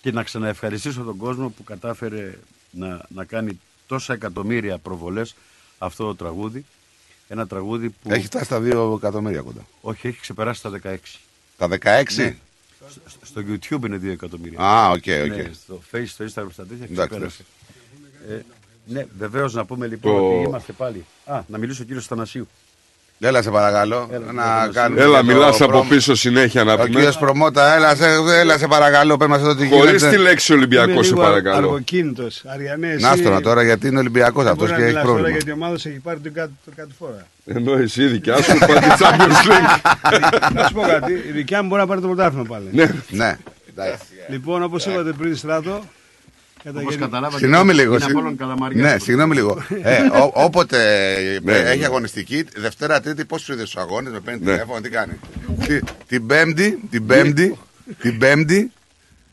και 0.02 0.12
να 0.12 0.24
ξαναευχαριστήσω 0.24 1.04
τον 1.04 1.18
κόσμο 1.18 1.50
που 1.50 1.64
κατάφερε 1.64 2.40
να, 2.72 3.02
να 3.10 3.24
κάνει 3.26 3.60
τόσα 3.88 4.14
εκατομμύρια 4.14 4.78
προβολές 4.78 5.36
αυτό 5.78 6.06
το 6.06 6.16
τραγούδι. 6.16 6.66
Ένα 7.32 7.48
τραγούδι 7.48 7.90
που. 7.90 8.12
Έχει 8.14 8.26
φτάσει 8.26 8.46
στα 8.46 8.60
2 8.64 8.96
εκατομμύρια 8.98 9.42
κοντά. 9.42 9.66
Όχι, 9.82 10.08
έχει 10.08 10.20
ξεπεράσει 10.20 10.62
τα 10.62 10.72
16. 10.84 10.96
Τα 11.58 11.68
16. 11.68 11.78
Ναι. 12.16 12.36
Στο, 12.90 13.02
στο 13.26 13.42
YouTube 13.48 13.86
είναι 13.86 13.98
2 13.98 14.04
εκατομμύρια. 14.08 14.60
Α, 14.60 14.90
OK, 14.90 14.96
OK. 14.96 15.36
Ναι, 15.38 15.52
στο 15.64 15.82
Facebook, 15.92 16.06
στο 16.08 16.26
Instagram, 16.26 16.48
στα 16.52 16.66
τέτοια 16.66 16.86
Εντάξει, 16.92 17.08
ξεπέρασε. 17.10 17.44
Ε, 18.30 18.40
ναι, 18.86 19.06
βεβαίως 19.18 19.54
να 19.54 19.66
πούμε 19.66 19.88
λοιπόν 19.88 20.14
Το- 20.16 20.36
ότι 20.40 20.48
είμαστε 20.48 20.72
πάλι. 20.72 21.06
Α, 21.26 21.42
να 21.48 21.58
μιλήσω 21.58 21.84
ο 21.84 21.86
κύριος 21.86 22.06
Θανασίου. 22.08 22.48
Έλα 23.22 23.42
σε 23.42 23.50
παρακαλώ. 23.50 24.10
Έλα, 24.12 24.32
να 24.32 24.44
έλα, 24.64 24.70
κάνουμε 24.74 25.02
Έλα, 25.02 25.20
και 25.22 25.26
το 25.28 25.34
μιλάς 25.34 25.62
από 25.62 25.72
promo. 25.72 25.90
πίσω 25.90 26.16
συνέχεια 26.16 26.64
να 26.64 26.74
Ο 26.74 26.76
πούμε. 26.76 26.90
κύριος 26.90 27.18
promoter, 27.18 27.74
έλα 27.76 27.96
σε, 27.96 28.06
έλα 28.40 28.58
σε 28.58 28.68
παρακαλώ, 28.68 29.18
πες 29.18 29.28
μας 29.28 29.40
εδώ 29.42 29.56
τι 29.56 29.68
Χωρίς 29.68 29.92
γίνεται. 30.02 30.10
τη 30.18 30.22
λέξη 30.22 30.54
Ολυμπιακός, 30.54 30.94
Είμαι 30.94 31.04
σε 31.04 31.10
λίγο 31.14 31.22
παρακαλώ. 31.22 31.58
αργοκίνητος. 31.58 32.44
Αριανές, 32.46 32.94
εσύ 32.94 33.04
Να 33.04 33.16
στο 33.16 33.42
τώρα 33.42 33.64
γιατί 33.64 33.88
είναι 33.88 34.00
Ολυμπιακός 34.00 34.44
δεν 34.44 34.52
αυτός 34.52 34.68
μπορεί 34.70 34.80
και 34.80 34.82
να 34.82 34.88
έχει 34.88 34.96
μιλάς 34.96 35.04
τώρα 35.04 35.16
πρόβλημα. 35.16 35.30
γιατί 35.38 35.50
η 35.50 35.54
ομάδα 35.64 35.78
σου 35.78 35.88
έχει 35.90 36.00
πάρει 36.00 36.20
την 36.20 36.34
κάτω, 36.34 36.52
το 36.66 36.72
κάτω 36.76 36.90
φορά. 37.00 37.28
Ενώ 37.46 37.74
εσύ 37.78 38.06
δικιά 38.08 38.42
σου 38.42 38.58
πάρει 38.58 38.80
τη 38.80 38.86
Champions 39.00 39.48
League. 39.50 39.92
να 40.54 40.68
σου 40.68 40.74
πω 40.74 40.82
κάτι, 40.82 41.12
η 41.14 41.32
δικιά 41.32 41.62
μου 41.62 41.68
μπορεί 41.68 41.82
να 41.82 41.88
πάρει 41.88 42.02
το 42.02 42.08
πρωτάθλημα 42.08 42.44
πάλι. 42.46 42.68
Ναι. 42.72 42.92
Ναι. 43.10 43.38
Λοιπόν, 44.30 44.64
όπως 44.64 44.86
είπατε 44.86 45.12
πριν, 45.12 45.36
στράτο. 45.36 45.80
Κατά 46.72 46.80
Όπως 46.80 46.94
γενι- 46.94 47.06
καταλάβατε, 47.06 47.38
Συγγνώμη 47.40 47.74
λίγο. 47.74 47.94
είναι 47.94 48.04
συ- 48.04 48.10
από 48.10 48.20
όλων 48.20 48.38
καλαμαριά. 48.38 48.82
Ναι, 48.84 48.98
συγγνώμη 49.00 49.36
λίγο. 49.36 49.64
ε, 49.82 49.98
ό- 50.02 50.32
όποτε 50.34 50.78
ε, 51.18 51.40
Ναι, 51.44 51.52
ναι, 51.52 51.70
έχει 51.70 51.80
ναι. 51.80 51.86
αγωνιστική, 51.86 52.46
Δευτέρα, 52.56 53.02
Τρίτη, 53.02 53.26
πόσου 53.26 53.54
είδε 53.54 53.64
τους 53.64 53.78
αγώνες, 53.78 54.12
με 54.14 54.20
παίρνει 54.20 54.40
Ναι. 54.44 54.52
τηλέφωνο, 54.52 54.82
τι 54.82 54.90
κάνει; 54.90 55.20
Τι- 55.68 55.80
την 56.08 56.28
Πέμπτη, 56.28 56.80
την 56.90 57.06
Πέμπτη, 57.06 57.58
την 58.02 58.18
Πέμπτη, 58.18 58.72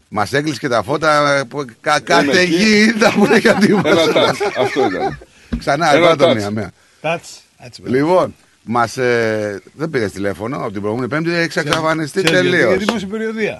μας 0.08 0.32
έκλεισε 0.32 0.58
και 0.60 0.68
τα 0.68 0.82
φώτα. 0.82 1.32
ε, 1.36 1.42
που 1.44 1.64
κα- 1.80 2.00
Κάθε 2.00 2.40
εκεί. 2.40 2.54
γη 2.54 2.92
ήταν 2.96 3.12
που 3.14 3.26
δεν 3.26 3.36
είχε 3.36 3.48
Ένα 3.48 3.58
τίποτα. 3.60 4.12
τάτς. 4.12 4.38
Αυτό 4.58 4.86
ήταν. 4.90 5.18
Ξανά, 5.58 5.90
Ένα 5.94 6.06
πρώτα 6.06 6.26
τάτς. 6.26 6.34
μία, 6.36 6.50
μία. 6.50 6.72
Τάτς. 7.00 7.40
Έτσι, 7.58 7.82
βέβαια. 7.82 8.00
Λοιπόν, 8.00 8.34
μας, 8.62 8.96
ε, 8.96 9.62
δεν 9.72 9.90
πήρες 9.90 10.12
τηλέφωνο 10.12 10.56
από 10.56 10.70
την 10.72 10.80
προηγούμενη 10.80 11.08
Πέμπτη, 11.10 11.30
έχει 11.34 11.58
εξαφανιστεί 11.58 12.22
Ξέρεις 12.22 12.40
γιατί, 12.50 12.56
τελείως. 12.56 12.82
Γιατί 12.82 13.56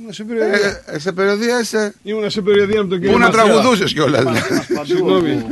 ήμουν 0.00 0.12
σε 0.12 0.24
περιοδία. 0.24 0.56
Ήμουν 0.58 0.60
σε 0.64 0.82
περιοδία. 0.82 0.98
σε 1.00 1.12
περιοδία 1.12 1.60
είσαι. 1.60 1.94
Ήμουν 2.02 2.30
σε 2.30 2.40
περιοδία 2.42 2.82
με 2.82 2.88
τον 2.88 2.98
κύριο 2.98 3.12
Πού 3.12 3.18
να 3.18 3.26
Μαθιά. 3.26 3.42
τραγουδούσες 3.42 3.92
κιόλας. 3.92 4.24
Συγγνώμη. 4.84 5.46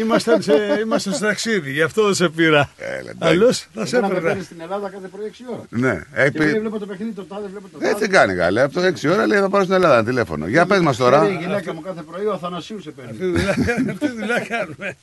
Ήμασταν 0.00 0.42
σε, 0.42 0.52
ήμασταν 0.82 1.12
σε 1.14 1.20
ταξίδι, 1.20 1.70
γι' 1.72 1.82
αυτό 1.82 2.04
δεν 2.04 2.14
σε 2.14 2.28
πήρα. 2.28 2.70
Αλλιώς 3.18 3.66
θα 3.74 3.86
σε 3.86 3.96
Εγώ 3.96 4.06
να 4.06 4.12
με 4.12 4.18
έπαιρνα. 4.18 4.28
παίρνεις 4.28 4.44
στην 4.46 4.60
Ελλάδα 4.60 4.88
κάθε 4.88 5.06
πρωί 5.08 5.26
6 5.26 5.44
ώρα. 5.52 5.62
Ναι, 5.68 6.02
Και 6.14 6.20
έχει 6.20 6.38
λέει, 6.38 6.52
πει. 6.52 6.58
βλέπω 6.60 6.78
το 6.78 6.86
παιχνίδι, 6.86 7.12
το 7.12 7.22
τάδε, 7.24 7.46
βλέπω 7.48 7.68
το 7.72 7.78
Έτσι 7.82 8.08
κάνει 8.08 8.34
καλέ. 8.34 8.62
Από 8.62 8.72
το 8.74 8.80
6 8.80 9.08
ώρα 9.12 9.26
λέει 9.26 9.38
θα 9.38 9.48
πάω 9.48 9.62
στην 9.62 9.74
Ελλάδα 9.74 9.94
ένα 9.94 10.04
τηλέφωνο. 10.04 10.46
Για 10.46 10.66
πες 10.66 10.80
μας 10.80 10.96
Η 10.96 10.98
τώρα. 10.98 11.28
γυναίκα 11.28 11.74
μου 11.74 11.80
κάθε 11.80 12.02
πρωί 12.02 12.24
ο 12.26 12.32
Αθανασίου 12.32 12.80
σε 12.80 12.90
παίρνει. 12.90 13.10
Αυτή 13.10 13.22
τη 13.24 13.30
δουλειά- 13.30 13.90
αυτή 13.90 14.06
τη 14.08 14.12
δουλειά 14.20 14.46
κάνουμε. 14.48 14.96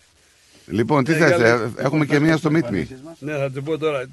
Λοιπόν, 0.67 1.03
τι 1.03 1.13
Ε, 1.13 1.15
θες, 1.17 1.31
καλά. 1.31 1.71
έχουμε 1.77 2.05
και 2.05 2.19
μία 2.19 2.37
στο 2.37 2.49
Meet 2.53 2.69
Me. 2.73 2.85
Ναι, 3.19 3.31
θα 3.37 3.51
την 3.53 3.63
πω 3.63 3.77
τώρα. 3.77 4.03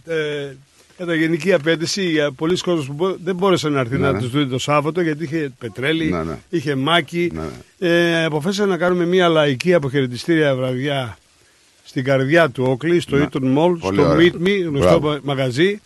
Ε, 0.96 1.04
κατά 1.04 1.14
γενική 1.14 1.52
απέτηση 1.52 2.04
για 2.10 2.32
πολλοί 2.32 2.56
κόσμοι 2.56 2.86
που 2.86 2.92
μπο- 2.92 3.16
δεν 3.24 3.34
μπόρεσαν 3.34 3.72
να 3.72 3.80
έρθει 3.80 3.94
Ναι, 3.96 4.00
να 4.06 4.12
ναι. 4.12 4.18
τους 4.18 4.30
δει 4.30 4.46
το 4.46 4.58
Σάββατο 4.58 5.00
γιατί 5.00 5.24
είχε 5.24 5.52
πετρέλη, 5.58 6.04
Ναι, 6.10 6.22
ναι. 6.22 6.38
είχε 6.48 6.74
μάκι. 6.74 7.32
Ε, 7.78 8.24
αποφάσισαν 8.24 8.68
να 8.68 8.76
κάνουμε 8.76 9.04
μια 9.06 9.28
λαϊκή 9.28 9.74
αποχαιρετιστήρια 9.74 10.54
βραδιά 10.54 11.18
στην 11.84 12.04
καρδιά 12.04 12.50
του 12.50 12.64
Όκλη, 12.68 13.00
στο 13.00 13.16
Ναι. 13.16 13.26
Eaton 13.32 13.42
Mall, 13.58 13.76
Πολύ 13.78 13.98
στο 13.98 14.08
ωραία. 14.08 14.16
Meet 14.34 14.46
Me, 14.46 14.62
γνωστό 14.66 14.88
Μπράβο. 14.88 15.08
μα- 15.08 15.20
μαγαζί. 15.22 15.80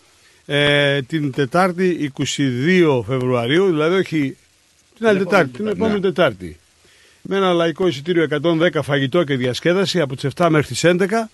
Ε, 0.45 1.01
την 1.01 1.31
Τετάρτη 1.31 2.11
22 2.17 3.03
Φεβρουαρίου, 3.07 3.65
δηλαδή 3.65 3.95
όχι 3.95 4.37
την 4.97 5.07
άλλη 5.07 5.17
Τετάρτη, 5.19 5.51
την 5.57 5.67
επόμενη 5.67 5.93
Ναι. 5.99 6.01
Τετάρτη. 6.01 6.57
Με 7.21 7.35
ένα 7.35 7.53
λαϊκό 7.53 7.87
εισιτήριο 7.87 8.23
110 8.23 8.81
φαγητό 8.81 9.23
και 9.23 9.35
διασκέδαση 9.35 9.99
από 10.01 10.15
τις 10.15 10.23
7 10.35 10.47
μέχρι 10.49 10.67
τις 10.67 10.83
11 10.83 11.29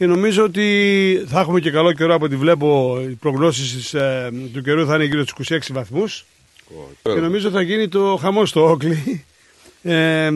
και 0.00 0.06
νομίζω 0.06 0.44
ότι 0.44 1.24
θα 1.26 1.40
έχουμε 1.40 1.60
και 1.60 1.70
καλό 1.70 1.92
καιρό 1.92 2.14
από 2.14 2.24
ό,τι 2.24 2.36
βλέπω 2.36 2.98
οι 3.10 3.14
προγνώσεις 3.14 3.72
της, 3.74 3.94
ε, 3.94 4.30
του 4.52 4.62
καιρού 4.62 4.86
θα 4.86 4.94
είναι 4.94 5.04
γύρω 5.04 5.24
στους 5.26 5.50
26 5.50 5.58
βαθμούς 5.72 6.24
και 7.02 7.20
νομίζω 7.20 7.50
θα 7.50 7.62
γίνει 7.62 7.88
το 7.88 8.18
χαμό 8.20 8.46
στο 8.46 8.70
Όκλι. 8.70 9.24
Ε, 9.82 10.30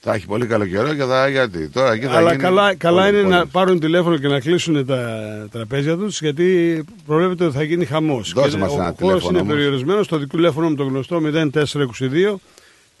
Θα 0.00 0.14
έχει 0.14 0.26
πολύ 0.26 0.46
καλό 0.46 0.66
καιρό 0.66 0.94
και 0.94 1.02
θα 1.02 1.28
γιατί. 1.28 1.68
Τώρα 1.68 1.92
εκεί 1.92 2.06
θα 2.06 2.16
αλλά 2.16 2.30
γίνει 2.30 2.42
καλά, 2.42 2.74
καλά 2.74 3.02
πολύ, 3.04 3.12
είναι 3.14 3.22
πολύ. 3.22 3.34
να 3.34 3.46
πάρουν 3.46 3.80
τηλέφωνο 3.80 4.16
και 4.18 4.28
να 4.28 4.40
κλείσουν 4.40 4.86
τα 4.86 5.48
τραπέζια 5.52 5.96
τους 5.96 6.20
γιατί 6.20 6.84
προβλέπεται 7.06 7.44
ότι 7.44 7.56
θα 7.56 7.62
γίνει 7.62 7.84
χαμός. 7.84 8.32
Δώσε 8.34 8.50
Και 8.50 8.56
μας 8.56 8.70
ο 8.70 8.74
ένα 8.74 8.84
χώρος 8.84 8.96
τηλέφωνο 8.98 9.28
είναι 9.30 9.40
όμως. 9.40 9.54
περιορισμένος 9.54 10.06
στο 10.06 10.16
δικό 10.18 10.36
τηλέφωνο 10.36 10.68
μου 10.68 10.74
το 10.74 10.84
γνωστό 10.84 11.20
0422 11.52 12.34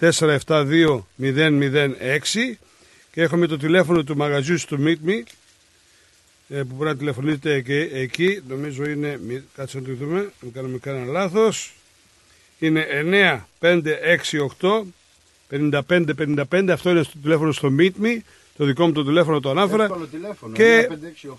472 0.00 0.98
006 1.20 2.58
και 3.12 3.22
έχουμε 3.22 3.46
το 3.46 3.56
τηλέφωνο 3.56 4.02
του 4.02 4.16
μαγαζιού 4.16 4.58
στο 4.58 4.76
Meet 4.84 5.08
Me 5.08 5.12
ε, 5.12 5.22
που 6.58 6.74
μπορεί 6.74 6.88
να 6.90 6.96
τηλεφωνείτε 6.96 7.60
και 7.60 7.80
εκεί 7.92 8.40
νομίζω 8.48 8.84
είναι, 8.84 9.20
μη- 9.26 9.42
κάτσε 9.56 9.78
να 9.78 9.84
το 9.84 9.92
δούμε, 10.00 10.30
μην 10.40 10.52
κάνουμε 10.52 10.78
κανένα 10.78 11.12
λάθος 11.12 11.74
είναι 12.58 12.86
9568 13.60 14.82
5555 15.50 16.68
αυτό 16.70 16.90
είναι 16.90 17.02
στο 17.02 17.18
τηλέφωνο 17.22 17.52
στο 17.52 17.72
Meet 17.78 17.90
Me 18.02 18.18
το 18.56 18.64
δικό 18.64 18.86
μου 18.86 18.92
το 18.92 19.04
τηλέφωνο 19.04 19.40
το 19.40 19.50
ανάφερα 19.50 19.82
Εύκολο 19.84 20.06
τηλέφωνο. 20.06 20.52
και, 20.54 20.88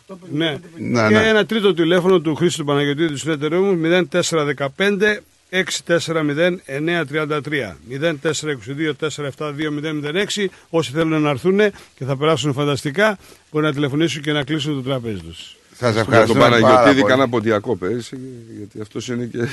568, 0.09 0.15
ναι. 0.31 0.59
Ναι, 0.77 1.07
και 1.07 1.13
ναι. 1.15 1.27
ένα 1.27 1.45
τρίτο 1.45 1.73
τηλέφωνο 1.73 2.19
του 2.19 2.35
Χρήστου 2.35 2.63
Παναγιωτή 2.65 3.07
του 3.07 3.17
συνεταιρείου 3.17 3.63
μου 3.63 4.05
0415 4.11 5.17
640-933 5.87 7.75
0422-472-006 9.09 10.45
Όσοι 10.69 10.91
θέλουν 10.91 11.21
να 11.21 11.29
έρθουν 11.29 11.59
και 11.95 12.05
θα 12.05 12.17
περάσουν 12.17 12.53
φανταστικά 12.53 13.17
μπορεί 13.51 13.65
να 13.65 13.73
τηλεφωνήσουν 13.73 14.21
και 14.21 14.31
να 14.31 14.43
κλείσουν 14.43 14.83
το 14.83 14.89
τραπέζι 14.89 15.21
τους 15.21 15.55
Σας 15.77 15.93
Για 15.93 16.03
τον 16.03 16.13
ευχαριστούμε 16.13 16.39
πάρα 16.39 16.59
Παναγιωτήδη 16.59 16.99
πολύ. 17.01 17.11
κάνα 17.13 17.29
ποντιακό 17.29 17.75
πέρυσι, 17.75 18.17
γιατί 18.57 18.81
αυτό 18.81 19.13
είναι 19.13 19.25
και. 19.25 19.47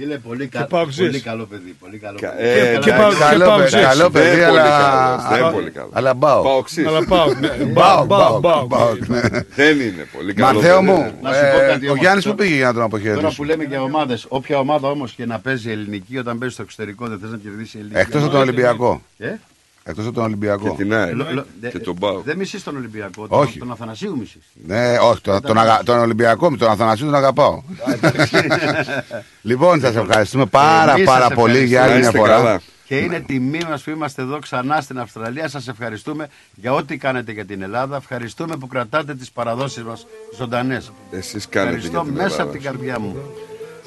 Φίλε, 0.00 0.18
πολύ, 0.18 0.48
Και 0.48 0.58
κα... 0.58 0.64
παοξής. 0.66 1.06
πολύ 1.06 1.20
καλό 1.20 1.44
παιδί. 1.46 1.76
Πολύ 1.80 1.98
καλό 1.98 2.18
Κα- 2.20 2.30
παιδί. 2.30 2.48
ε, 2.48 2.54
και 2.54 2.60
εντάξει, 2.68 2.90
πάω- 2.90 3.10
και 3.12 3.16
Καλό 3.18 3.44
πάω 3.44 3.56
παιδί, 3.56 3.66
ψήφι. 3.68 3.82
καλό 3.82 4.08
Δεν 4.08 4.10
παιδί, 4.22 4.30
πολύ 4.36 4.42
αλλά. 4.58 4.62
καλός, 4.68 5.22
δεν 5.28 5.32
αλλά- 5.44 5.50
πολύ 5.52 5.70
καλός. 5.70 5.90
Αλλά 5.94 6.14
μπάω. 6.14 6.42
Παοξής. 6.42 6.86
Αλλά 6.86 7.04
πάω 7.04 7.34
ναι. 7.34 7.48
Μπάω, 7.64 8.04
μπάω, 8.04 8.38
μπάω, 8.40 8.66
μπάω. 8.66 8.94
ναι. 9.06 9.20
Δεν 9.54 9.80
είναι 9.80 10.06
πολύ 10.16 10.32
καλό. 10.34 10.54
Μαθαίο 10.58 10.80
παιδί, 10.80 10.90
μου, 10.90 10.98
ναι. 10.98 11.12
Να 11.22 11.32
σου 11.32 11.40
πω 11.52 11.60
ε, 11.62 11.66
κάτι 11.68 11.86
ο 11.86 11.90
όμως. 11.90 12.00
Γιάννης 12.02 12.24
που 12.24 12.30
Τώρα- 12.30 12.42
πήγε 12.42 12.54
για 12.56 12.66
να 12.66 12.72
τον 12.72 12.74
Τώρα 12.74 12.84
αποχαιρετήσει. 12.86 13.36
που 13.36 13.44
λέμε 13.44 13.64
για 13.64 13.82
ομάδες, 13.82 14.24
όποια 14.28 14.58
ομάδα 14.58 14.88
όμως 14.88 15.12
και 15.12 15.26
να 15.26 15.38
παίζει 15.38 15.70
ελληνική, 15.70 16.18
όταν 16.18 16.38
παίζει 16.38 16.54
στο 16.54 16.62
εξωτερικό 16.62 17.06
δεν 17.06 17.18
θες 17.18 17.30
να 17.30 17.36
κερδίσει 17.36 17.76
η 17.76 17.80
ελληνική. 17.80 18.00
Εκτός 18.00 18.22
από 18.22 18.30
τον 18.30 18.40
Ολυμπιακό. 18.40 19.02
Ε; 19.88 19.90
Εκτός 19.90 20.06
από 20.06 20.14
τον 20.14 20.24
Ολυμπιακό. 20.24 20.68
Και 20.76 20.82
την 20.82 20.94
ΑΕΚ 20.94 21.14
Λο- 21.14 21.26
λο- 21.32 21.44
δε- 21.60 21.68
και 21.70 21.78
τον 21.78 21.96
Πάο. 21.98 22.20
Δεν 22.20 22.36
μισείς 22.36 22.62
τον 22.62 22.76
Ολυμπιακό, 22.76 23.28
τον, 23.28 23.40
Όχι. 23.40 23.58
τον 23.58 23.70
Αθανασίου 23.72 24.16
μισείς. 24.18 24.42
Ναι, 24.66 24.96
όχι, 24.98 25.20
τον, 25.20 25.40
τον, 25.42 25.58
αγα- 25.58 25.82
τον 25.84 25.98
Ολυμπιακό 25.98 26.50
με 26.50 26.56
τον 26.56 26.70
Αθανασίου 26.70 27.06
τον 27.06 27.14
αγαπάω. 27.14 27.62
λοιπόν, 29.42 29.80
σας 29.80 29.96
ευχαριστούμε 29.96 30.46
πάρα 30.46 30.92
Εμείς 30.92 31.04
πάρα 31.04 31.24
σας 31.26 31.34
πολύ 31.34 31.64
για 31.64 31.82
άλλη 31.82 31.92
Να 31.92 31.98
μια 31.98 32.06
είστε 32.06 32.18
φορά. 32.18 32.32
καλά. 32.36 32.60
Και 32.84 32.96
είναι 32.98 33.20
τιμή 33.20 33.60
μας 33.68 33.82
που 33.82 33.90
είμαστε 33.90 34.22
εδώ 34.22 34.38
ξανά 34.38 34.80
στην 34.80 34.98
Αυστραλία. 34.98 35.48
Σας 35.48 35.68
ευχαριστούμε 35.68 36.28
για 36.54 36.72
ό,τι 36.72 36.96
κάνετε 36.96 37.32
για 37.32 37.44
την 37.44 37.62
Ελλάδα. 37.62 37.96
Ευχαριστούμε 37.96 38.56
που 38.56 38.66
κρατάτε 38.66 39.14
τις 39.14 39.30
παραδόσεις 39.30 39.82
μας 39.82 40.06
ζωντανές. 40.38 40.92
Εσείς 41.10 41.48
κάνετε 41.48 41.74
Ευχαριστώ 41.76 42.02
για 42.02 42.12
την 42.12 42.12
μέσα 42.22 42.24
Ελλάδα. 42.24 42.42
από 42.42 42.52
την 42.52 42.62
καρδιά 42.62 42.98
μου. 42.98 43.16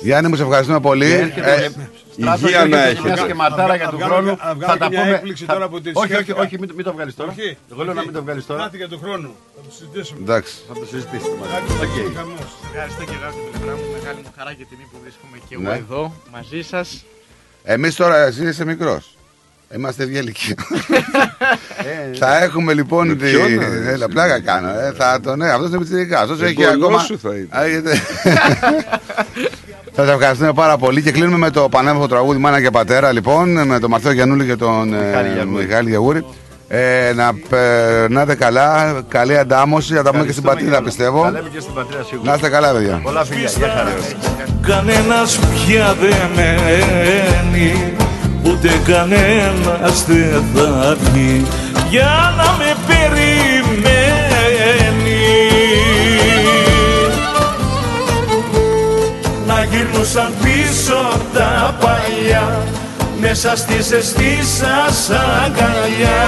Γιάννη, 0.01 0.29
μου 0.29 0.35
σε 0.35 0.43
ευχαριστούμε 0.43 0.79
πολύ. 0.79 1.05
Και 1.07 1.15
έρχεται 1.15 1.51
Ε, 1.53 1.67
και- 1.67 2.21
Στράτο, 2.21 2.47
υγεία 2.47 2.65
να 2.65 2.81
έρχεται 2.83 3.01
μια 3.01 3.11
έχετε. 3.11 3.21
σκεματάρα 3.27 3.75
για 3.75 3.85
Να 3.85 3.91
του 3.91 3.97
βγάλω 3.97 4.13
χρόνου. 4.13 4.29
και- 4.35 4.41
να 4.45 4.53
βγάλω 4.55 4.71
Θα 4.71 4.77
τα 4.77 4.85
και 4.87 4.95
μια 4.95 5.03
πούμε. 5.03 5.15
έκπληξη 5.15 5.45
θα- 5.45 5.53
τώρα 5.53 5.67
που 5.69 5.81
την 5.81 5.91
Όχι, 5.95 6.05
όχι, 6.05 6.13
σκέφτηκα. 6.13 6.41
όχι, 6.41 6.59
μην 6.59 6.67
το- 6.67 6.75
μην 6.77 6.85
το 6.85 6.93
βγάλεις 6.93 7.15
τώρα. 7.15 7.31
Όχι, 7.37 7.57
Εγώ 7.71 7.83
λέω 7.83 7.93
να 7.93 8.01
μην 8.01 8.13
το 8.13 8.21
βγάλεις 8.23 8.45
τώρα. 8.45 8.61
Κάτι 8.63 8.77
για 8.77 8.89
τον 8.89 8.99
χρόνο 9.03 9.27
θα 9.55 9.61
το 9.67 9.71
συζητήσουμε 9.77 10.19
Εντάξει. 10.21 10.53
Θα 10.67 10.73
το 10.73 10.85
συζητήσουμε 10.91 11.35
μαζί. 11.39 11.51
Κάτι 11.53 11.71
OK. 11.73 11.81
okay. 11.83 12.13
χαμός 12.17 12.49
Ευχαριστώ 12.73 13.03
και 13.09 13.15
εγώ 13.19 13.27
από 13.31 13.39
την 13.45 13.51
πλευρά 13.61 13.73
μου. 13.79 13.85
Μεγάλη 13.97 14.19
μου 14.25 14.31
χαρά 14.37 14.51
και 14.57 14.65
τιμή 14.69 14.85
που 14.91 14.97
βρίσκομαι 15.03 15.37
και 15.47 15.53
εγώ 15.57 15.63
Ναι. 15.69 15.75
εδώ 15.83 16.01
μαζί 16.35 16.61
σας. 16.71 16.87
Εμείς 17.63 17.95
τώρα, 17.95 18.17
εσύ 18.29 18.41
είσαι 18.47 18.65
μικρός. 18.65 19.03
Είμαστε 19.75 20.03
ίδια 20.03 20.19
ηλικία. 20.19 20.55
Ε, 22.11 22.17
θα 22.21 22.37
έχουμε 22.43 22.73
λοιπόν. 22.73 23.07
Με 23.07 23.15
τη- 23.15 23.29
ποιον, 23.31 23.59
ε, 23.61 23.91
Έλα, 23.91 24.07
πλάκα 24.07 24.39
κάνω. 24.41 24.69
Ε, 24.69 24.93
θα 24.97 25.19
το, 25.23 25.35
ναι, 25.35 25.49
αυτός 25.51 25.69
είναι 25.69 25.77
πιτσιρικάς. 25.77 26.19
Αυτός 26.21 26.41
έχει 26.41 26.61
Εγγονός 26.61 26.83
ακόμα. 26.83 26.99
σου 27.03 27.19
θα 27.19 27.29
είναι. 27.35 27.47
Α, 27.57 27.67
γιατί- 27.67 28.01
Θα 29.93 30.05
σας 30.05 30.11
ευχαριστούμε 30.11 30.53
πάρα 30.53 30.77
πολύ 30.77 31.01
και 31.01 31.11
κλείνουμε 31.11 31.37
με 31.37 31.49
το 31.49 31.69
πανέμορφο 31.69 32.07
τραγούδι 32.07 32.39
Μάνα 32.39 32.61
και 32.61 32.69
Πατέρα 32.69 33.11
λοιπόν 33.11 33.67
με 33.67 33.79
τον 33.79 33.89
Ματθαίο 33.89 34.11
Γιαννούλη 34.11 34.45
και 34.45 34.55
τον 34.55 34.93
ε, 34.93 34.97
Μιχάλη 35.07 35.29
Γιαγούρη. 35.33 35.65
Μιχάλη 35.65 35.89
Γιαγούρη. 35.89 36.25
Ε, 36.67 37.13
να 37.15 37.33
περνάτε 37.49 38.35
καλά, 38.35 39.01
καλή 39.07 39.37
αντάμωση, 39.37 39.93
θα 39.93 40.03
τα 40.03 40.11
πούμε 40.11 40.25
και 40.25 40.31
στην 40.31 40.43
πατρίδα 40.43 40.75
Τα 40.75 40.81
πιστεύω. 40.83 41.23
λέμε 41.31 41.49
και 41.53 41.59
στην 41.59 41.73
πατρίδα 41.73 41.99
Να 41.99 42.05
σίγουρα. 42.05 42.35
είστε 42.35 42.49
καλά, 42.49 42.71
παιδιά. 42.71 42.99
Πολλά 43.03 43.25
φιλιά. 43.25 43.49
Γεια 43.57 43.67
χαρά. 43.67 43.91
Κανένας 44.67 45.39
πια 45.39 45.95
δεν 46.01 46.29
μένει 46.35 47.93
Ούτε 48.43 48.69
κανένας 48.87 50.05
δεν 50.05 50.43
θα 50.53 50.87
έρθει 50.89 51.45
Για 51.89 52.33
να 52.37 52.43
με 52.57 52.75
περιμένεις 52.87 54.30
γυρνούσαν 59.71 60.33
πίσω 60.43 61.01
τα 61.33 61.75
παλιά 61.79 62.47
Μέσα 63.19 63.55
στη 63.55 63.81
ζεστή 63.81 64.39
σας 64.57 65.09
αγκαλιά. 65.09 66.21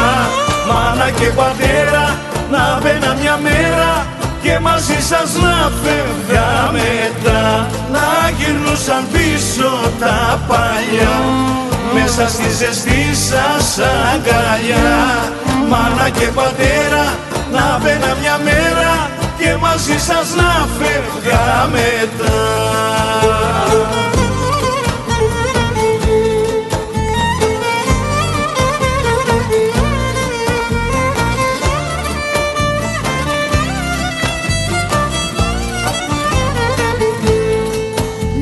Μάνα 0.68 1.10
και 1.10 1.26
πατέρα 1.26 2.06
να 2.52 2.80
μπαίνα 2.82 3.16
μια 3.22 3.38
μέρα 3.42 4.08
και 4.42 4.60
μαζί 4.60 5.00
σας 5.10 5.34
να 5.44 5.72
φεύγα 5.82 6.72
μετά. 6.72 7.68
Να 7.92 8.30
γυρνούσαν 8.38 9.04
πίσω 9.12 9.72
τα 10.00 10.40
παλιά 10.48 11.16
Μέσα 11.94 12.30
στη 12.30 12.50
ζεστή 12.60 13.16
σας 13.30 13.80
αγκαλιά. 14.14 14.90
Μάνα 15.70 16.10
και 16.10 16.26
πατέρα 16.26 17.06
να 17.52 17.80
μπαίνα 17.82 18.18
μια 18.22 18.40
μέρα 18.44 19.13
και 19.38 19.56
μαζί 19.62 20.00
σας 20.00 20.36
να 20.36 20.68
φεύγα 20.78 21.70
μετά 21.72 22.32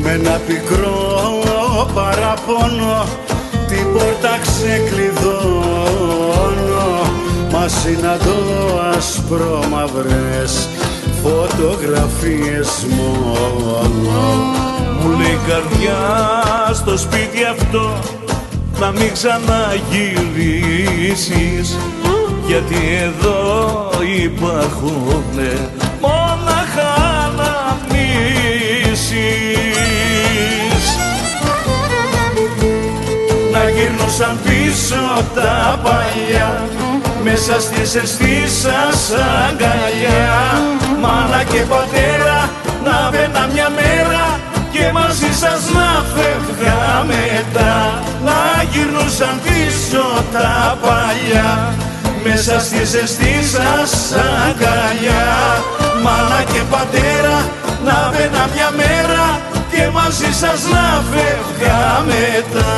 Με 0.04 0.12
ένα 0.12 0.40
πικρό 0.48 1.02
παραπονό 1.94 3.06
την 3.68 3.94
πόρτα 3.94 4.40
ξεκλειδώνω. 4.42 5.32
Μα 7.52 7.68
συναντώ 7.68 8.42
ασπρόμαυρες 8.98 10.68
φωτογραφίες 11.24 12.86
μόνο. 12.98 14.22
Μου 15.02 15.10
λέει 15.10 15.32
η 15.32 15.40
καρδιά 15.48 16.02
στο 16.74 16.98
σπίτι 16.98 17.44
αυτό 17.52 18.00
να 18.80 18.92
μην 18.92 19.14
ξαναγυρίσεις. 19.14 21.78
Γιατί 22.52 22.82
εδώ 23.04 23.90
υπάρχουν 24.24 25.40
μόναχα 26.02 26.90
αναμνήσεις 27.24 29.02
Να 33.52 33.70
γυρνούσαν 33.70 34.40
πίσω 34.44 35.24
τα 35.36 35.80
παλιά 35.84 36.70
μέσα 37.24 37.62
στις 37.62 37.96
αισθήσεις 37.96 38.60
σας 38.60 39.12
αγκαλιά 39.48 40.62
Μάνα 41.02 41.44
και 41.44 41.62
πατέρα 41.74 42.38
να 42.86 43.10
μπαίνα 43.10 43.44
μια 43.54 43.70
μέρα 43.80 44.40
και 44.72 44.92
μαζί 44.94 45.32
σας 45.42 45.62
να 45.78 45.90
φεύγα 46.14 46.80
μετά 47.12 48.04
Να 48.26 48.64
γυρνούσαν 48.72 49.40
πίσω 49.44 50.06
τα 50.34 50.78
παλιά 50.82 51.74
μέσα 52.24 52.60
στη 52.60 52.86
ζεστή 52.86 53.44
σας 53.44 54.12
αγκαλιά. 54.48 55.26
Μάνα 56.04 56.44
και 56.44 56.62
πατέρα 56.70 57.50
να 57.86 58.10
μπαίνα 58.10 58.50
μια 58.54 58.70
μέρα 58.76 59.40
και 59.72 59.90
μαζί 59.94 60.34
σας 60.34 60.62
να 60.72 61.04
φεύγα 61.12 62.04
μετά 62.06 62.72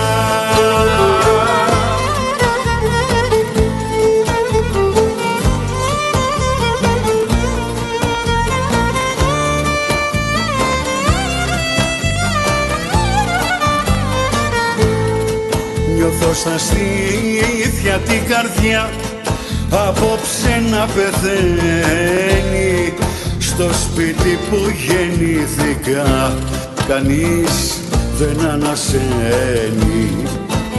Νιώθω 16.33 16.49
στα 16.49 16.57
στήθια 16.57 17.97
την 17.97 18.25
καρδιά 18.27 18.89
απόψε 19.69 20.63
να 20.71 20.85
πεθαίνει. 20.85 22.93
Στο 23.39 23.69
σπίτι 23.73 24.39
που 24.49 24.57
γεννήθηκα 24.87 26.33
κανείς 26.87 27.81
δεν 28.17 28.49
ανασένει. 28.49 30.23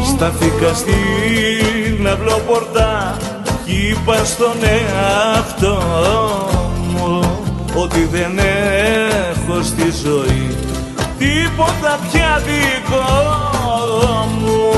Στάθηκα 0.06 0.74
στην 0.74 2.09
αυλοπορτά 2.09 3.16
κι 3.64 3.89
είπα 3.89 4.24
στον 4.24 4.56
εαυτό 4.62 5.82
μου 6.89 7.20
ότι 7.74 8.09
δεν 8.12 8.39
έχω 8.39 9.62
στη 9.62 9.93
ζωή 10.05 10.56
τίποτα 11.18 11.98
πια 12.10 12.43
δικό 12.47 13.53
μου. 14.39 14.70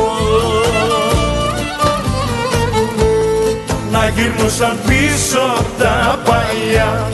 Να 3.90 4.08
γυρνούσαν 4.08 4.78
πίσω 4.86 5.64
τα 5.78 6.18
παλιά 6.24 7.10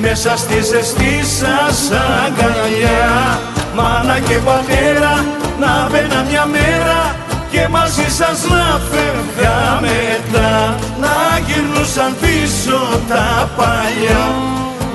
μέσα 0.00 0.36
στη 0.36 0.54
ζεστή 0.54 1.20
σας 1.38 1.90
αγκαλιά. 2.24 3.40
Μάνα 3.74 4.18
και 4.18 4.34
πατέρα 4.34 5.24
να 5.60 5.88
μπαίνα 5.90 6.22
μια 6.30 6.46
μέρα 6.46 7.16
και 7.50 7.68
μαζί 7.68 8.08
σας 8.18 8.44
να 8.50 8.80
φεύγα 8.90 9.80
μετά. 9.80 10.78
Να 11.00 11.38
γυρνούσαν 11.46 12.16
πίσω 12.20 12.78
τα 13.08 13.50
παλιά 13.56 14.24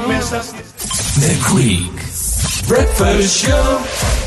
μέσα 0.07 0.41
στη 0.41 0.61
The 1.19 1.33
Greek 1.49 1.97
Breakfast 2.69 3.31
Show 3.41 4.26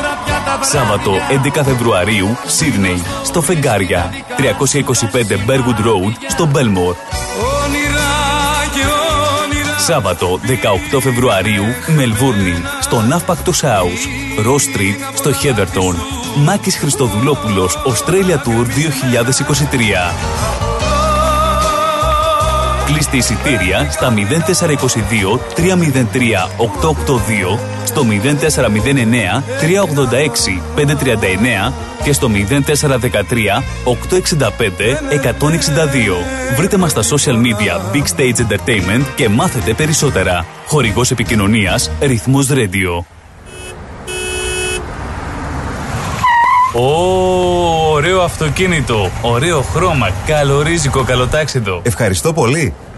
Σάββατο 0.61 1.11
11 1.57 1.61
Φεβρουαρίου, 1.63 2.37
Σίδνεϊ, 2.45 3.03
στο 3.23 3.41
Φεγγάρια. 3.41 4.11
325 4.37 5.35
Bergwood 5.47 5.79
Road, 5.85 6.13
στο 6.27 6.45
Μπέλμορ. 6.45 6.95
όνειρα 7.63 8.11
και 8.73 8.81
όνειρα 9.43 9.77
Σάββατο 9.79 10.39
18 10.93 10.99
Φεβρουαρίου, 11.01 11.63
Μελβούρνη, 11.95 12.61
στο 12.81 13.01
Ναύπακτο 13.01 13.51
House. 13.51 14.43
Ρο 14.43 14.55
Street, 14.55 15.13
στο 15.13 15.33
Χέδερτον. 15.33 15.95
Μάκης 16.35 16.77
Χριστοδουλόπουλος, 16.77 17.77
Australia 17.85 18.35
Tour 18.35 18.65
2023. 18.65 20.13
Κλείστε 22.85 23.17
εισιτήρια 23.17 23.87
στα 23.91 24.13
0422 24.13 25.39
303 25.55 26.49
882, 26.57 27.59
στο 27.91 28.05
0409 28.09 29.43
386 29.61 30.85
539 31.69 31.73
και 32.03 32.13
στο 32.13 32.29
0413 32.29 32.71
865 33.83 34.51
162. 35.21 36.57
Βρείτε 36.57 36.77
μας 36.77 36.91
στα 36.91 37.01
social 37.01 37.35
media 37.35 37.95
Big 37.95 38.05
Stage 38.15 38.39
Entertainment 38.39 39.03
και 39.15 39.29
μάθετε 39.29 39.73
περισσότερα. 39.73 40.45
Χορηγός 40.65 41.11
επικοινωνίας 41.11 41.91
Ρυθμός 42.01 42.47
Radio. 42.51 43.05
Ω, 46.73 47.91
ωραίο 47.91 48.21
αυτοκίνητο, 48.21 49.09
ωραίο 49.21 49.61
χρώμα, 49.61 50.09
καλορίζικο, 50.25 51.03
καλοτάξιτο. 51.03 51.81
Ευχαριστώ 51.83 52.33
πολύ. 52.33 52.73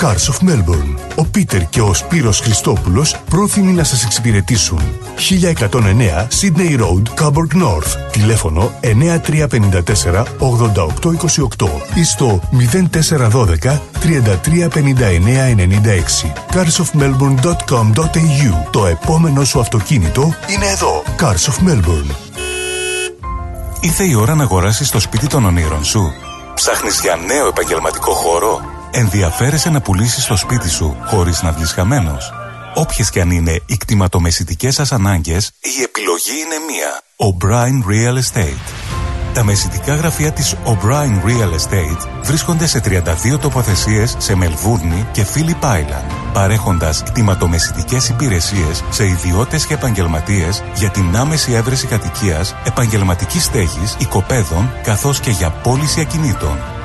Cars 0.00 0.24
of 0.32 0.38
Melbourne. 0.48 0.94
Ο 1.16 1.24
Πίτερ 1.24 1.68
και 1.68 1.80
ο 1.80 1.94
Σπύρος 1.94 2.40
Χριστόπουλος 2.40 3.16
πρόθυμοι 3.30 3.72
να 3.72 3.84
σας 3.84 4.04
εξυπηρετήσουν. 4.04 4.80
1109 5.16 6.26
Sydney 6.40 6.78
Road, 6.80 7.02
Coburg 7.22 7.52
North. 7.62 7.96
Τηλέφωνο 8.12 8.72
9354 8.82 10.26
8828 10.38 11.68
ή 11.94 12.04
στο 12.04 12.40
0412 12.90 13.80
335996. 14.00 16.32
carsofmelbourne.com.au 16.52 18.52
Το 18.70 18.86
επόμενο 18.86 19.44
σου 19.44 19.60
αυτοκίνητο 19.60 20.34
είναι 20.46 20.66
εδώ. 20.66 21.02
Cars 21.20 21.44
of 21.50 21.54
Melbourne. 21.68 22.10
Ήρθε 23.80 24.04
η 24.04 24.14
ώρα 24.14 24.34
να 24.34 24.42
αγοράσεις 24.42 24.90
το 24.90 25.00
σπίτι 25.00 25.26
των 25.26 25.44
ονείρων 25.44 25.84
σου. 25.84 26.12
Ψάχνεις 26.54 27.00
για 27.00 27.16
νέο 27.26 27.46
επαγγελματικό 27.46 28.12
χώρο; 28.12 28.60
Ενδιαφέρεσαι 28.96 29.70
να 29.70 29.80
πουλήσεις 29.80 30.26
το 30.26 30.36
σπίτι 30.36 30.70
σου 30.70 30.96
χωρίς 31.04 31.42
να 31.42 31.52
βγεις 31.52 31.72
χαμένος. 31.72 32.32
Όποιες 32.74 33.10
και 33.10 33.20
αν 33.20 33.30
είναι 33.30 33.60
οι 33.66 33.76
κτηματομεσητικές 33.76 34.74
σας 34.74 34.92
ανάγκες, 34.92 35.50
η 35.60 35.82
επιλογή 35.82 36.32
είναι 36.44 36.56
μία. 36.68 37.02
Ο 37.16 37.36
Brian 37.42 37.90
Real 37.90 38.18
Estate. 38.18 38.94
Τα 39.34 39.44
μεσητικά 39.44 39.94
γραφεία 39.94 40.32
της 40.32 40.54
O'Brien 40.64 41.26
Real 41.26 41.52
Estate 41.58 42.08
βρίσκονται 42.22 42.66
σε 42.66 42.80
32 42.80 43.38
τοποθεσίες 43.38 44.16
σε 44.18 44.34
Μελβούρνη 44.34 45.06
και 45.12 45.26
Phillip 45.34 45.64
Island, 45.64 46.10
παρέχοντας 46.32 47.02
κτηματομεσητικές 47.02 48.08
υπηρεσίες 48.08 48.84
σε 48.90 49.06
ιδιώτες 49.06 49.66
και 49.66 49.74
επαγγελματίες 49.74 50.62
για 50.74 50.90
την 50.90 51.16
άμεση 51.16 51.52
έβρεση 51.52 51.86
κατοικίας, 51.86 52.54
επαγγελματική 52.66 53.40
στέγης, 53.40 53.96
οικοπαίδων, 53.98 54.72
καθώς 54.82 55.20
και 55.20 55.30
για 55.30 55.50
πώληση 55.50 56.00
ακινήτων. 56.00 56.73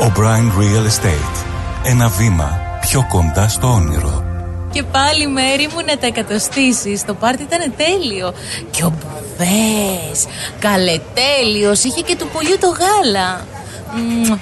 O'Brien 0.00 0.48
Real 0.58 0.86
Estate. 0.86 1.44
Ένα 1.82 2.08
βήμα 2.08 2.60
πιο 2.80 3.06
κοντά 3.08 3.48
στο 3.48 3.66
όνειρο. 3.68 4.24
Και 4.72 4.82
πάλι 4.82 5.26
μέρη 5.26 5.68
μου 5.72 5.80
να 5.86 5.98
τα 5.98 6.06
εκατοστήσεις. 6.06 7.04
Το 7.04 7.14
πάρτι 7.14 7.42
ήταν 7.42 7.74
τέλειο. 7.76 8.34
Και 8.70 8.84
ο 8.84 8.92
Μπουβές, 8.92 10.26
καλετέλειος, 10.58 11.84
είχε 11.84 12.00
και 12.00 12.16
του 12.16 12.28
πολιού 12.32 12.56
το 12.60 12.66
γάλα. 12.66 13.46
Μμμ, 13.94 14.38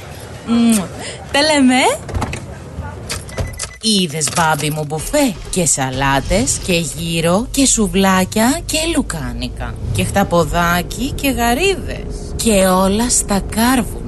μμμ. 0.47 0.77
Τα 1.33 1.41
λέμε. 1.41 1.99
Είδες 3.81 4.29
μπάμπι 4.37 4.71
μου 4.71 4.85
μπουφέ 4.85 5.35
και 5.51 5.67
σαλάτες 5.67 6.59
και 6.67 6.73
γύρο 6.73 7.47
και 7.51 7.67
σουβλάκια 7.67 8.61
και 8.67 8.79
λουκάνικα 8.97 9.75
και 9.93 10.05
χταποδάκι 10.05 11.13
και 11.13 11.29
γαρίδες 11.29 12.35
και 12.37 12.67
όλα 12.67 13.11
στα 13.11 13.41
κάρβουνα. 13.41 14.08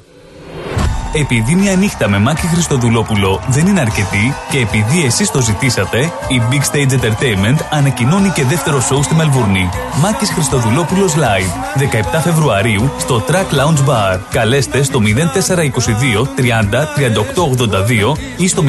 Επειδή 1.13 1.55
μια 1.55 1.75
νύχτα 1.75 2.09
με 2.09 2.19
Μάκη 2.19 2.47
Χριστοδουλόπουλο 2.47 3.41
δεν 3.47 3.67
είναι 3.67 3.79
αρκετή 3.79 4.35
και 4.51 4.57
επειδή 4.57 5.05
εσείς 5.05 5.31
το 5.31 5.41
ζητήσατε, 5.41 5.99
η 6.27 6.41
Big 6.49 6.75
Stage 6.75 6.91
Entertainment 6.91 7.59
ανακοινώνει 7.69 8.29
και 8.29 8.43
δεύτερο 8.43 8.77
show 8.77 9.03
στη 9.03 9.15
Μελβούρνη. 9.15 9.69
Μάκης 10.01 10.29
Χριστοδουλόπουλος 10.29 11.13
Live, 11.15 11.79
17 12.17 12.19
Φεβρουαρίου 12.23 12.91
στο 12.97 13.23
Track 13.27 13.55
Lounge 13.55 13.89
Bar. 13.89 14.19
Καλέστε 14.31 14.83
στο 14.83 14.99
0422 14.99 16.27
30 16.35 16.85
38 16.95 18.13
82 18.13 18.17
ή 18.37 18.47
στο 18.47 18.63
0409 18.63 18.67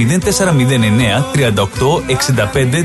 38 1.34 1.52
65 2.46 2.84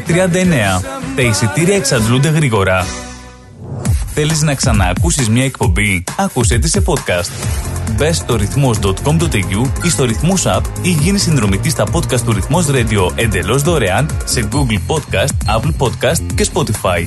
39. 0.80 0.82
Τα 1.16 1.22
εισιτήρια 1.22 1.76
εξαντλούνται 1.76 2.30
γρήγορα. 2.30 2.86
Θέλεις 4.20 4.42
να 4.42 4.56
ξαναακούσεις 4.56 5.30
μια 5.30 5.44
εκπομπή; 5.44 6.04
Άκουσέ 6.18 6.58
τη 6.58 6.70
σε 6.70 6.84
podcast. 6.86 7.30
Μπε 7.96 8.12
στο 8.12 8.36
ρυθμός.com.au 8.36 9.70
ή 9.84 9.90
στο 9.90 10.04
ρυθμός 10.04 10.44
app 10.46 10.62
ή 10.82 10.90
γίνει 10.90 11.18
συνδρομητής 11.18 11.72
στα 11.72 11.84
podcast 11.92 12.20
του 12.20 12.34
ρυθμός 12.34 12.66
radio 12.70 13.12
εντελώς 13.16 13.62
δωρεάν 13.62 14.18
σε 14.26 14.50
Google 14.52 14.96
Podcast, 14.96 15.58
Apple 15.58 15.72
Podcast 15.78 16.22
και 16.36 16.48
Spotify. 16.54 17.04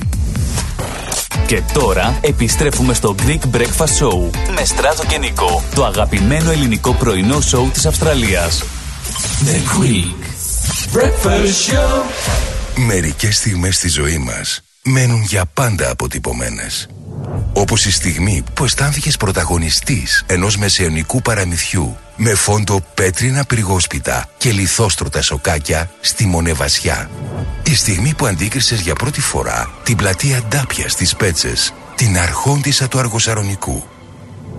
Και 1.47 1.61
τώρα 1.73 2.17
επιστρέφουμε 2.21 2.93
στο 2.93 3.15
Greek 3.25 3.55
Breakfast 3.55 3.99
Show 3.99 4.29
με 4.55 4.65
Στράτο 4.65 5.03
και 5.05 5.17
Νικό, 5.17 5.63
το 5.75 5.85
αγαπημένο 5.85 6.51
ελληνικό 6.51 6.93
πρωινό 6.93 7.41
σοου 7.41 7.69
της 7.73 7.85
Αυστραλίας. 7.85 8.63
The 9.43 9.81
Greek 9.81 10.23
Breakfast 10.97 11.71
Show. 11.71 12.03
Μερικές 12.75 13.37
στιγμές 13.37 13.75
στη 13.75 13.89
ζωή 13.89 14.17
μας 14.17 14.61
μένουν 14.83 15.21
για 15.21 15.45
πάντα 15.45 15.89
αποτυπωμένες. 15.89 16.87
Όπως 17.53 17.85
η 17.85 17.91
στιγμή 17.91 18.43
που 18.53 18.63
αισθάνθηκες 18.63 19.17
πρωταγωνιστής 19.17 20.23
ενός 20.27 20.57
μεσαιωνικού 20.57 21.21
παραμυθιού 21.21 21.97
με 22.15 22.33
φόντο 22.35 22.79
πέτρινα 22.93 23.45
πυργόσπιτα 23.45 24.29
και 24.37 24.51
λιθόστρωτα 24.51 25.21
σοκάκια 25.21 25.89
στη 26.01 26.25
Μονεβασιά. 26.25 27.09
Η 27.63 27.75
στιγμή 27.75 28.13
που 28.13 28.25
αντίκρισες 28.25 28.79
για 28.79 28.93
πρώτη 28.93 29.21
φορά 29.21 29.71
την 29.83 29.95
πλατεία 29.95 30.41
Ντάπια 30.49 30.89
στις 30.89 31.15
Πέτσες, 31.15 31.73
την 31.95 32.17
αρχόντισσα 32.17 32.87
του 32.87 32.99
Αργοσαρονικού. 32.99 33.83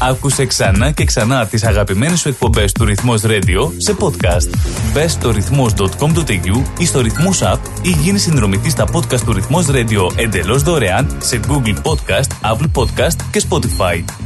Άκουσε 0.00 0.46
ξανά 0.46 0.90
και 0.90 1.04
ξανά 1.04 1.46
τις 1.46 1.64
αγαπημένες 1.64 2.20
σου 2.20 2.28
εκπομπές 2.28 2.72
του 2.72 2.84
Ρυθμός 2.84 3.22
Radio 3.24 3.70
σε 3.76 3.96
podcast. 3.98 4.48
Μπες 4.92 5.12
στο 5.12 5.30
ρυθμός.com.au 5.30 6.62
ή 6.78 6.86
στο 6.86 7.00
Ρυθμός 7.00 7.40
App 7.42 7.58
ή 7.82 7.90
γίνεις 7.90 8.22
συνδρομητής 8.22 8.72
στα 8.72 8.86
podcast 8.92 9.20
του 9.20 9.32
Ρυθμός 9.32 9.66
Radio 9.68 10.10
εντελώς 10.16 10.62
δωρεάν 10.62 11.16
σε 11.18 11.40
Google 11.48 11.76
Podcast, 11.82 12.54
Apple 12.54 12.70
Podcast 12.74 13.16
και 13.30 13.42
Spotify. 13.48 14.25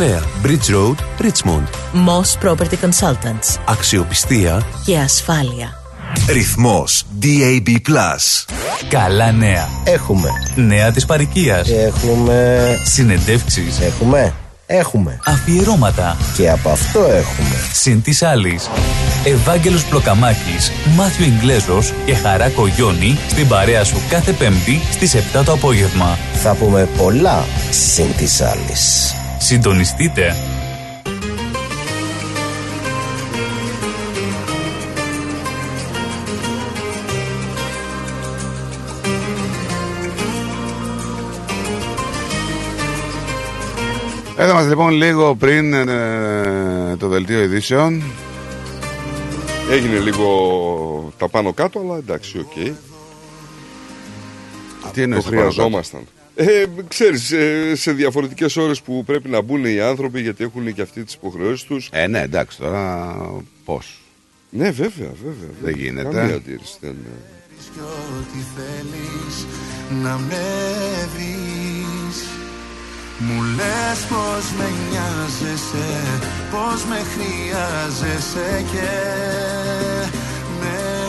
Bridge 0.01 0.69
Road, 0.69 0.97
Richmond. 1.19 1.67
Moss 1.93 2.45
Property 2.45 2.75
Consultants. 2.81 3.59
Αξιοπιστία 3.65 4.61
Και 4.85 4.97
ασφάλεια. 4.97 5.79
Ρυθμός 6.29 7.03
DAB+. 7.21 7.67
Καλά 8.89 9.31
νέα. 9.31 9.69
Έχουμε. 9.83 10.29
Νέα 10.55 10.91
της 10.91 11.05
παροικίας. 11.05 11.69
Έχουμε. 11.69 12.79
Συνεντεύξεις. 12.83 13.79
Έχουμε. 13.79 14.33
Έχουμε. 14.65 15.19
Αφιερώματα. 15.25 16.17
Και 16.35 16.49
από 16.49 16.69
αυτό 16.69 16.99
έχουμε. 16.99 17.55
Συν 17.73 18.01
της 18.01 18.23
άλλης. 18.23 18.69
Ευάγγελος 19.23 19.85
Πλοκαμάκης, 19.85 20.71
Μάθιο 20.95 21.25
Ιγκλέζος 21.25 21.93
και 22.05 22.15
Χαράκο 22.15 22.67
Γιόνι 22.67 23.17
στην 23.29 23.47
παρέα 23.47 23.83
σου 23.83 24.01
κάθε 24.09 24.31
Πέμπτη 24.31 24.81
στις 24.91 25.15
7 25.15 25.43
το 25.43 25.51
απόγευμα. 25.51 26.17
Θα 26.33 26.53
πούμε 26.53 26.89
πολλά 26.97 27.45
συν 27.69 28.15
της 28.17 28.41
άλλης. 28.41 29.15
Συντονιστείτε. 29.43 30.35
Εδώ 44.37 44.53
μας 44.53 44.67
λοιπόν 44.67 44.91
λίγο 44.91 45.35
πριν 45.35 45.73
ε, 45.73 46.95
το 46.99 47.07
δελτίο 47.07 47.41
ειδήσεων. 47.41 48.03
Έγινε 49.71 49.99
λίγο 49.99 51.13
τα 51.17 51.29
πάνω 51.29 51.53
κάτω, 51.53 51.79
αλλά 51.79 51.97
εντάξει, 51.97 52.37
οκ. 52.39 52.75
Τι 54.93 55.01
εννοείς 55.01 55.23
το 55.23 55.29
τα 55.29 55.35
πάνω 55.35 55.41
χρειαζόμασταν. 55.41 56.01
Ε, 56.35 56.65
ξέρεις, 56.87 57.31
ε, 57.31 57.75
σε 57.75 57.91
διαφορετικές 57.91 58.55
ώρες 58.55 58.81
που 58.81 59.03
πρέπει 59.03 59.29
να 59.29 59.41
μπουν 59.41 59.65
οι 59.65 59.79
άνθρωποι 59.79 60.21
γιατί 60.21 60.43
έχουν 60.43 60.73
και 60.73 60.81
αυτοί 60.81 61.03
τις 61.03 61.13
υποχρεώσεις 61.13 61.63
τους. 61.63 61.89
Ε, 61.91 62.07
ναι, 62.07 62.21
εντάξει, 62.21 62.57
τώρα 62.57 63.15
πώς; 63.65 64.01
Ναι, 64.49 64.71
βέβαια, 64.71 65.11
βέβαια. 65.23 65.49
Δεν 65.61 65.75
γίνεται. 65.75 66.15
Καμία 66.15 66.35
αντίρρηση. 66.35 66.77
Δεν, 66.79 66.95
Κι 67.73 67.79
ό,τι 67.79 68.39
θέλεις 68.55 69.45
να 70.03 70.17
με 70.17 70.43
δεις 71.17 72.25
Μου 73.19 73.41
λες 73.43 73.99
πως 74.09 74.51
με 74.57 74.69
νοιάζεσαι 74.89 76.19
Πως 76.51 76.85
με 76.85 76.99
χρειάζεσαι 77.13 78.63
και 78.71 78.89
με 80.59 81.00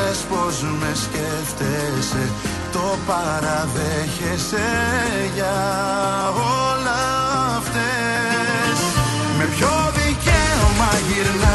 λες 0.00 0.18
πως 0.30 0.62
με 0.80 0.92
σκέφτεσαι 0.94 2.24
Το 2.72 2.98
παραδέχεσαι 3.06 4.68
για 5.34 5.58
όλα 6.68 7.00
αυτές. 7.56 8.78
Με 9.38 9.44
ποιο 9.44 9.92
δικαίωμα 9.94 10.90
γυρνάς 11.08 11.49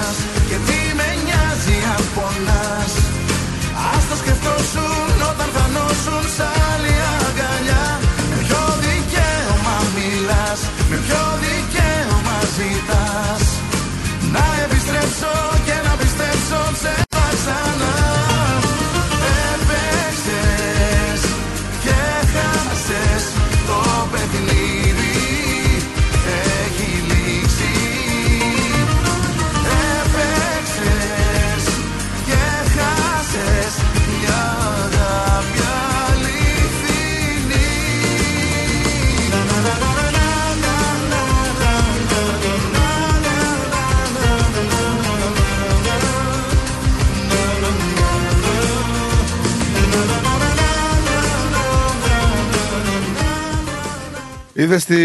Είδες 54.57 54.85
τι 54.85 54.95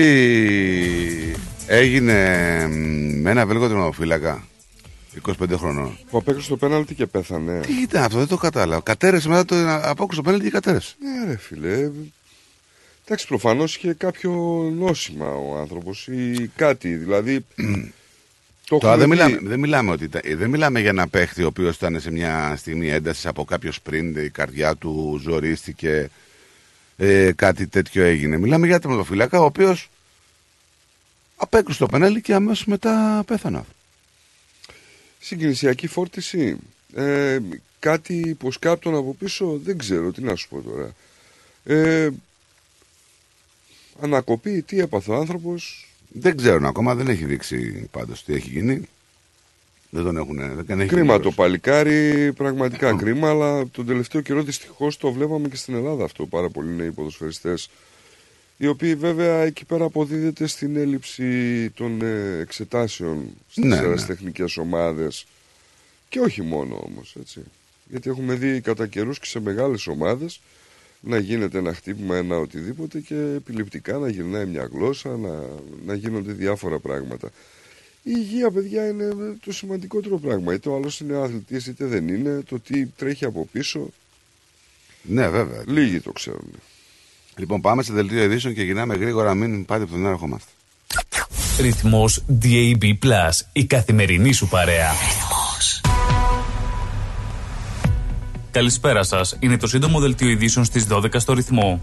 έγινε 1.66 2.14
με 3.20 3.30
ένα 3.30 3.46
Βέλγο 3.46 3.66
τερματοφύλακα 3.68 4.44
25 5.26 5.32
χρονών. 5.56 5.98
Που 6.10 6.18
απέκτησε 6.18 6.48
το 6.48 6.56
πέναλτι 6.56 6.94
και 6.94 7.06
πέθανε. 7.06 7.60
Τι 7.60 7.72
ήταν 7.82 8.02
αυτό, 8.02 8.18
δεν 8.18 8.26
το 8.26 8.36
κατάλαβα. 8.36 8.80
Κατέρεσε 8.82 9.28
μετά 9.28 9.44
το 9.44 9.56
απόκρισε 9.88 10.16
το 10.22 10.26
πέναλτι 10.26 10.44
και 10.44 10.50
κατέρεσε. 10.50 10.94
Ναι, 11.00 11.30
ρε 11.32 11.36
φίλε. 11.38 11.90
Εντάξει, 13.04 13.26
προφανώς 13.26 13.76
είχε 13.76 13.92
κάποιο 13.92 14.32
νόσημα 14.76 15.26
ο 15.26 15.56
άνθρωπος 15.58 16.06
ή 16.08 16.50
κάτι. 16.56 16.94
Δηλαδή. 16.94 17.44
το 18.68 18.78
Τώρα 18.78 18.96
δεν 18.96 19.02
έχουμε 19.12 19.14
μιλάμε, 19.14 19.36
δει. 19.36 19.46
δεν, 19.46 19.58
μιλάμε 19.58 19.90
ότι, 19.90 20.04
ήταν- 20.04 20.22
δεν 20.36 20.50
μιλάμε 20.50 20.80
για 20.80 20.88
ένα 20.90 21.08
παίχτη 21.08 21.42
ο 21.42 21.46
οποίος 21.46 21.76
ήταν 21.76 22.00
σε 22.00 22.10
μια 22.10 22.54
στιγμή 22.56 22.90
έντασης 22.90 23.26
από 23.26 23.44
κάποιος 23.44 23.78
sprint, 23.84 24.12
η 24.24 24.30
καρδιά 24.30 24.74
του 24.76 25.20
ζορίστηκε, 25.22 26.10
ε, 27.02 27.32
κάτι 27.32 27.66
τέτοιο 27.66 28.04
έγινε. 28.04 28.38
Μιλάμε 28.38 28.66
για 28.66 28.80
τερματοφύλακα 28.80 29.40
ο 29.40 29.44
οποίος 29.44 29.90
απέκρουσε 31.36 31.78
το 31.78 31.86
πέναλτι 31.86 32.20
και 32.20 32.34
αμέσως 32.34 32.64
μετά 32.64 33.22
πέθανε. 33.26 33.64
Συγκινησιακή 35.18 35.86
φόρτιση. 35.86 36.56
Ε, 36.94 37.38
κάτι 37.78 38.14
υποσκάπτον 38.14 38.94
από 38.94 39.14
πίσω, 39.14 39.60
δεν 39.64 39.78
ξέρω 39.78 40.12
τι 40.12 40.22
να 40.22 40.34
σου 40.34 40.48
πω 40.48 40.60
τώρα. 40.60 40.94
Ε, 41.64 42.10
ανακοπή, 44.00 44.62
τι 44.62 44.80
έπαθε 44.80 45.10
ο 45.10 45.14
άνθρωπος; 45.14 45.88
Δεν 46.08 46.36
ξέρουν 46.36 46.64
ακόμα, 46.64 46.94
δεν 46.94 47.08
έχει 47.08 47.24
δείξει 47.24 47.88
πάντως 47.90 48.24
τι 48.24 48.34
έχει 48.34 48.48
γίνει. 48.48 48.88
Δεν 49.90 50.04
τον 50.04 50.16
έχουν. 50.16 50.64
Δεν 50.66 50.80
έχει 50.80 50.88
Κρίμα 50.88 51.12
γίνει 51.12 51.24
το 51.24 51.30
παλικάρι, 51.30 52.32
πραγματικά 52.32 52.96
κρίμα, 52.96 53.28
αλλά 53.28 53.66
τον 53.68 53.86
τελευταίο 53.86 54.20
καιρό 54.20 54.42
δυστυχώς 54.42 54.96
το 54.96 55.12
βλέπαμε 55.12 55.48
και 55.48 55.56
στην 55.56 55.74
Ελλάδα 55.74 56.04
αυτό 56.04 56.26
πάρα 56.26 56.48
πολλοί 56.48 56.70
νέοι 56.70 56.90
ποδοσφαιριστές 56.90 57.70
οι 58.56 58.66
οποίοι 58.66 58.94
βέβαια 58.94 59.42
εκεί 59.42 59.64
πέρα 59.64 59.84
αποδίδεται 59.84 60.46
στην 60.46 60.76
έλλειψη 60.76 61.70
των 61.70 62.02
ε, 62.02 62.38
εξετάσεων 62.40 63.24
στις 63.48 63.64
Ναι, 63.64 63.80
ναι, 63.80 63.86
ναι. 63.88 64.02
τεχνικές 64.02 64.56
ομάδες 64.56 65.26
και 66.08 66.20
όχι 66.20 66.42
μόνο 66.42 66.82
όμως 66.86 67.16
έτσι 67.20 67.42
γιατί 67.90 68.10
έχουμε 68.10 68.34
δει 68.34 68.60
κατά 68.60 68.86
καιρούς 68.86 69.18
και 69.18 69.26
σε 69.26 69.40
μεγάλες 69.40 69.86
ομάδες 69.86 70.40
να 71.00 71.18
γίνεται 71.18 71.58
ένα 71.58 71.74
χτύπημα, 71.74 72.16
ένα 72.16 72.36
οτιδήποτε 72.38 73.00
και 73.00 73.14
επιληπτικά 73.14 73.98
να 73.98 74.08
γυρνάει 74.08 74.46
μια 74.46 74.68
γλώσσα, 74.72 75.16
να, 75.16 75.42
να 75.86 75.94
γίνονται 75.94 76.32
διάφορα 76.32 76.78
πράγματα. 76.78 77.30
Η 78.02 78.12
υγεία, 78.16 78.50
παιδιά, 78.50 78.88
είναι 78.88 79.08
το 79.44 79.52
σημαντικότερο 79.52 80.18
πράγμα. 80.18 80.54
Είτε 80.54 80.68
ο 80.68 80.74
άλλος 80.74 81.00
είναι 81.00 81.16
αθλητής, 81.16 81.66
είτε 81.66 81.84
δεν 81.84 82.08
είναι. 82.08 82.42
Το 82.48 82.60
τι 82.60 82.86
τρέχει 82.86 83.24
από 83.24 83.48
πίσω. 83.52 83.88
Ναι, 85.02 85.28
βέβαια. 85.28 85.62
Λίγοι 85.66 86.00
το 86.00 86.12
ξέρουν. 86.12 86.50
Λοιπόν, 87.36 87.60
πάμε 87.60 87.82
σε 87.82 87.92
δελτίο 87.92 88.22
ειδήσεων 88.22 88.54
και 88.54 88.62
γυρνάμε 88.62 88.94
γρήγορα. 88.94 89.34
Μην 89.34 89.64
πάτε 89.64 89.82
από 89.82 89.92
τον 89.92 90.00
αέρα 90.00 90.12
ερχόμαστε. 90.12 90.50
Ρυθμός 91.60 92.24
DAB+, 92.42 93.30
η 93.52 93.64
καθημερινή 93.64 94.32
σου 94.32 94.48
παρέα. 94.48 94.90
Καλησπέρα 98.50 99.02
σας. 99.02 99.36
Είναι 99.40 99.56
το 99.56 99.66
σύντομο 99.66 100.00
δελτίο 100.00 100.28
ειδήσεων 100.28 100.64
στις 100.64 100.86
12 100.90 101.20
στο 101.20 101.32
ρυθμό. 101.32 101.80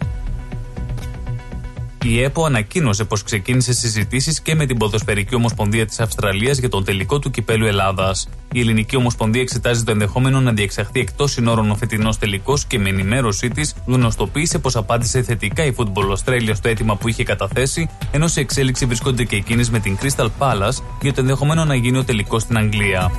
Η 2.04 2.24
ΕΠΟ 2.24 2.46
ανακοίνωσε 2.46 3.04
πως 3.04 3.24
ξεκίνησε 3.24 3.74
συζητήσεις 3.74 4.42
και 4.42 4.56
με 4.56 4.66
την 4.66 4.78
Ποδοσφαιρική 4.78 5.36
Ομοσπονδία 5.36 5.86
της 5.86 6.00
Αυστραλίας 6.00 6.58
για 6.58 6.70
τον 6.70 6.84
τελικό 6.84 7.20
του 7.20 7.32
κυπέλου 7.32 7.66
Ελλάδας. 7.66 8.30
Η 8.52 8.60
Ελληνική 8.60 8.96
Ομοσπονδία 8.96 9.42
εξετάζει 9.42 9.84
το 9.84 9.92
ενδεχόμενο 9.92 10.40
να 10.40 10.52
διεξαχθεί 10.52 11.00
εκτός 11.00 11.32
συνόρων 11.32 11.72
ο 11.72 11.76
φετινός 11.76 12.18
τελικός 12.18 12.66
και 12.66 12.80
με 12.80 12.90
ενημέρωσή 12.90 13.50
της 13.50 13.76
γνωστοποίησε 13.86 14.60
πως 14.60 14.76
απάντησε 14.76 15.22
θετικά 15.22 15.66
η 15.66 15.74
Football 15.78 16.12
Australia 16.12 16.52
στο 16.54 16.70
αίτημα 16.70 16.96
που 16.96 17.08
είχε 17.08 17.24
καταθέσει, 17.24 17.90
ενώ 18.12 18.28
σε 18.28 18.40
εξέλιξη 18.40 18.86
βρίσκονται 18.86 19.24
και 19.24 19.36
εκείνες 19.36 19.70
με 19.70 19.80
την 19.80 19.98
Crystal 20.02 20.28
Palace 20.40 20.84
για 21.02 21.14
το 21.14 21.22
ενδεχομένο 21.22 21.66
να 21.66 21.76
γίνει 21.76 21.98
ο 21.98 22.04
τελικός 22.04 22.42
στην 22.42 22.58
Αγγλία. 22.58 23.12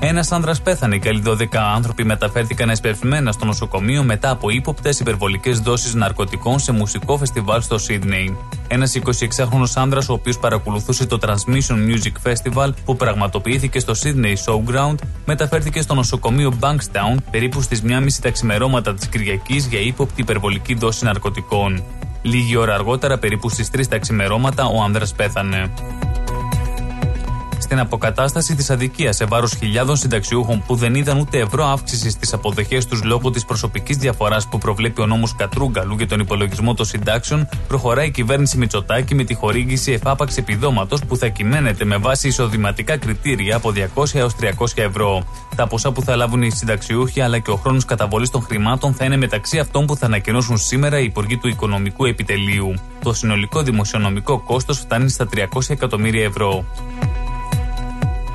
Ένας 0.00 0.32
άνδρας 0.32 0.62
πέθανε 0.62 0.96
και 0.96 1.08
άλλοι 1.08 1.22
12 1.26 1.46
άνθρωποι 1.74 2.04
μεταφέρθηκαν 2.04 2.70
εσπευσμένα 2.70 3.32
στο 3.32 3.44
νοσοκομείο 3.44 4.02
μετά 4.02 4.30
από 4.30 4.50
ύποπτες 4.50 5.00
υπερβολικές 5.00 5.60
δόσεις 5.60 5.94
ναρκωτικών 5.94 6.58
σε 6.58 6.72
μουσικό 6.72 7.18
φεστιβάλ 7.18 7.62
στο 7.62 7.78
Σίδνεϊ. 7.78 8.36
Ένας 8.68 8.94
26χρονο 8.94 9.66
άνδρας, 9.74 10.08
ο 10.08 10.12
οποίος 10.12 10.38
παρακολουθούσε 10.38 11.06
το 11.06 11.18
Transmission 11.22 11.76
Music 11.88 12.30
Festival 12.30 12.70
που 12.84 12.96
πραγματοποιήθηκε 12.96 13.78
στο 13.78 13.92
Sydney 14.02 14.34
Showground, 14.46 14.94
μεταφέρθηκε 15.26 15.80
στο 15.80 15.94
νοσοκομείο 15.94 16.58
Bankstown 16.60 17.16
περίπου 17.30 17.62
στις 17.62 17.82
1.30 17.86 18.06
τα 18.22 18.30
ξημερώματα 18.30 18.94
της 18.94 19.06
Κυριακής 19.06 19.66
για 19.66 19.80
ύποπτη 19.80 20.20
υπερβολική 20.20 20.74
δόση 20.74 21.04
ναρκωτικών. 21.04 21.82
Λίγη 22.22 22.56
ώρα 22.56 22.74
αργότερα, 22.74 23.18
περίπου 23.18 23.48
στις 23.48 23.70
3 23.70 23.88
τα 23.88 23.98
ξημερώματα, 23.98 24.64
ο 24.64 24.82
άνδρας 24.82 25.12
πέθανε 25.12 25.70
στην 27.68 27.80
αποκατάσταση 27.80 28.54
της 28.54 28.70
αδικίας 28.70 29.16
σε 29.16 29.24
βάρος 29.24 29.54
χιλιάδων 29.54 29.96
συνταξιούχων 29.96 30.62
που 30.66 30.74
δεν 30.74 30.94
είδαν 30.94 31.18
ούτε 31.18 31.38
ευρώ 31.38 31.64
αύξησης 31.64 32.12
στις 32.12 32.32
αποδοχές 32.32 32.86
τους 32.86 33.02
λόγω 33.02 33.30
της 33.30 33.44
προσωπικής 33.44 33.96
διαφοράς 33.96 34.48
που 34.48 34.58
προβλέπει 34.58 35.00
ο 35.00 35.06
νόμος 35.06 35.34
Κατρούγκαλου 35.36 35.94
για 35.96 36.08
τον 36.08 36.20
υπολογισμό 36.20 36.74
των 36.74 36.86
συντάξεων, 36.86 37.48
προχωράει 37.68 38.06
η 38.06 38.10
κυβέρνηση 38.10 38.58
Μητσοτάκη 38.58 39.14
με 39.14 39.24
τη 39.24 39.34
χορήγηση 39.34 39.92
εφάπαξ 39.92 40.36
επιδόματος 40.36 41.04
που 41.04 41.16
θα 41.16 41.28
κυμαίνεται 41.28 41.84
με 41.84 41.96
βάση 41.96 42.28
εισοδηματικά 42.28 42.96
κριτήρια 42.96 43.56
από 43.56 43.72
200 43.94 44.14
έως 44.14 44.34
300 44.40 44.48
ευρώ. 44.74 45.24
Τα 45.56 45.66
ποσά 45.66 45.92
που 45.92 46.02
θα 46.02 46.16
λάβουν 46.16 46.42
οι 46.42 46.50
συνταξιούχοι 46.50 47.20
αλλά 47.20 47.38
και 47.38 47.50
ο 47.50 47.56
χρόνος 47.56 47.84
καταβολής 47.84 48.30
των 48.30 48.42
χρημάτων 48.42 48.94
θα 48.94 49.04
είναι 49.04 49.16
μεταξύ 49.16 49.58
αυτών 49.58 49.86
που 49.86 49.96
θα 49.96 50.06
ανακοινώσουν 50.06 50.58
σήμερα 50.58 50.98
οι 50.98 51.04
Υπουργοί 51.04 51.36
του 51.36 51.48
Οικονομικού 51.48 52.04
Επιτελείου. 52.04 52.74
Το 53.02 53.12
συνολικό 53.12 53.62
δημοσιονομικό 53.62 54.38
κόστος 54.38 54.78
φτάνει 54.78 55.08
στα 55.08 55.28
300 55.34 55.44
εκατομμύρια 55.68 56.24
ευρώ. 56.24 56.64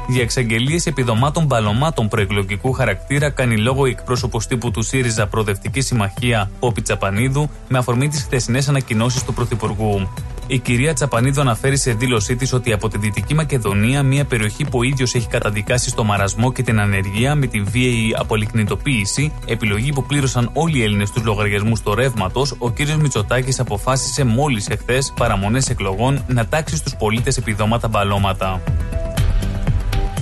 Για 0.08 0.22
εξαγγελίες 0.22 0.86
επιδομάτων 0.86 1.46
μπαλωμάτων 1.46 2.08
προεκλογικού 2.08 2.72
χαρακτήρα 2.72 3.30
κάνει 3.30 3.58
λόγο 3.58 3.86
η 3.86 3.90
εκπρόσωπος 3.90 4.48
τύπου 4.48 4.72
του 4.72 4.82
ΣΥΡΙΖΑ 4.82 5.28
Προοδευτική 5.28 5.82
Συμμαχία, 5.82 6.52
Πόπη 6.60 6.82
Τσαπανίδου, 6.82 7.50
με 7.68 7.78
αφορμή 7.78 8.08
τις 8.08 8.22
χθεσινές 8.22 8.70
ανακοινώσεις 8.70 9.24
του 9.24 9.34
Πρωθυπουργού. 9.34 10.10
Η 10.48 10.60
κυρία 10.60 10.94
Τσαπανίδου 10.94 11.42
αναφέρει 11.42 11.78
σε 11.78 11.94
δήλωσή 11.94 12.36
της 12.36 12.54
ότι 12.54 12.74
από 12.74 12.88
τη 12.88 12.98
Δυτική 12.98 13.34
Μακεδονία, 13.34 14.04
μια 14.04 14.26
περιοχή 14.26 14.64
που 14.64 14.80
ο 14.80 14.84
ίδιος 14.84 15.16
έχει 15.16 15.28
καταδικάσει 15.28 15.90
στο 15.90 16.04
μαρασμό 16.04 16.52
και 16.52 16.64
την 16.64 16.80
ανεργία 16.80 17.36
με 17.36 17.46
τη 17.48 17.62
βίαιη 17.62 18.16
απολυκνητοποίηση, 18.18 19.32
επιλογή 19.46 19.94
που 19.94 20.04
πλήρωσαν 20.04 20.50
όλοι 20.54 20.78
οι 20.78 20.84
Έλληνες 20.84 21.12
του 21.12 21.22
λογαριασμούς 21.26 21.82
του 21.82 21.96
ρεύματος, 21.96 22.56
ο 22.58 22.72
κύριος 22.72 22.98
Μητσοτάκης 22.98 23.60
αποφάσισε 23.60 24.24
μόλις 24.24 24.68
εχθές 24.68 25.14
παραμονές 25.18 25.70
εκλογών 25.70 26.24
να 26.28 26.46
τάξει 26.46 26.76
στους 26.76 26.96
πολίτες 26.96 27.38
επιδόματα 27.38 27.88
μπαλώματα. 27.88 28.62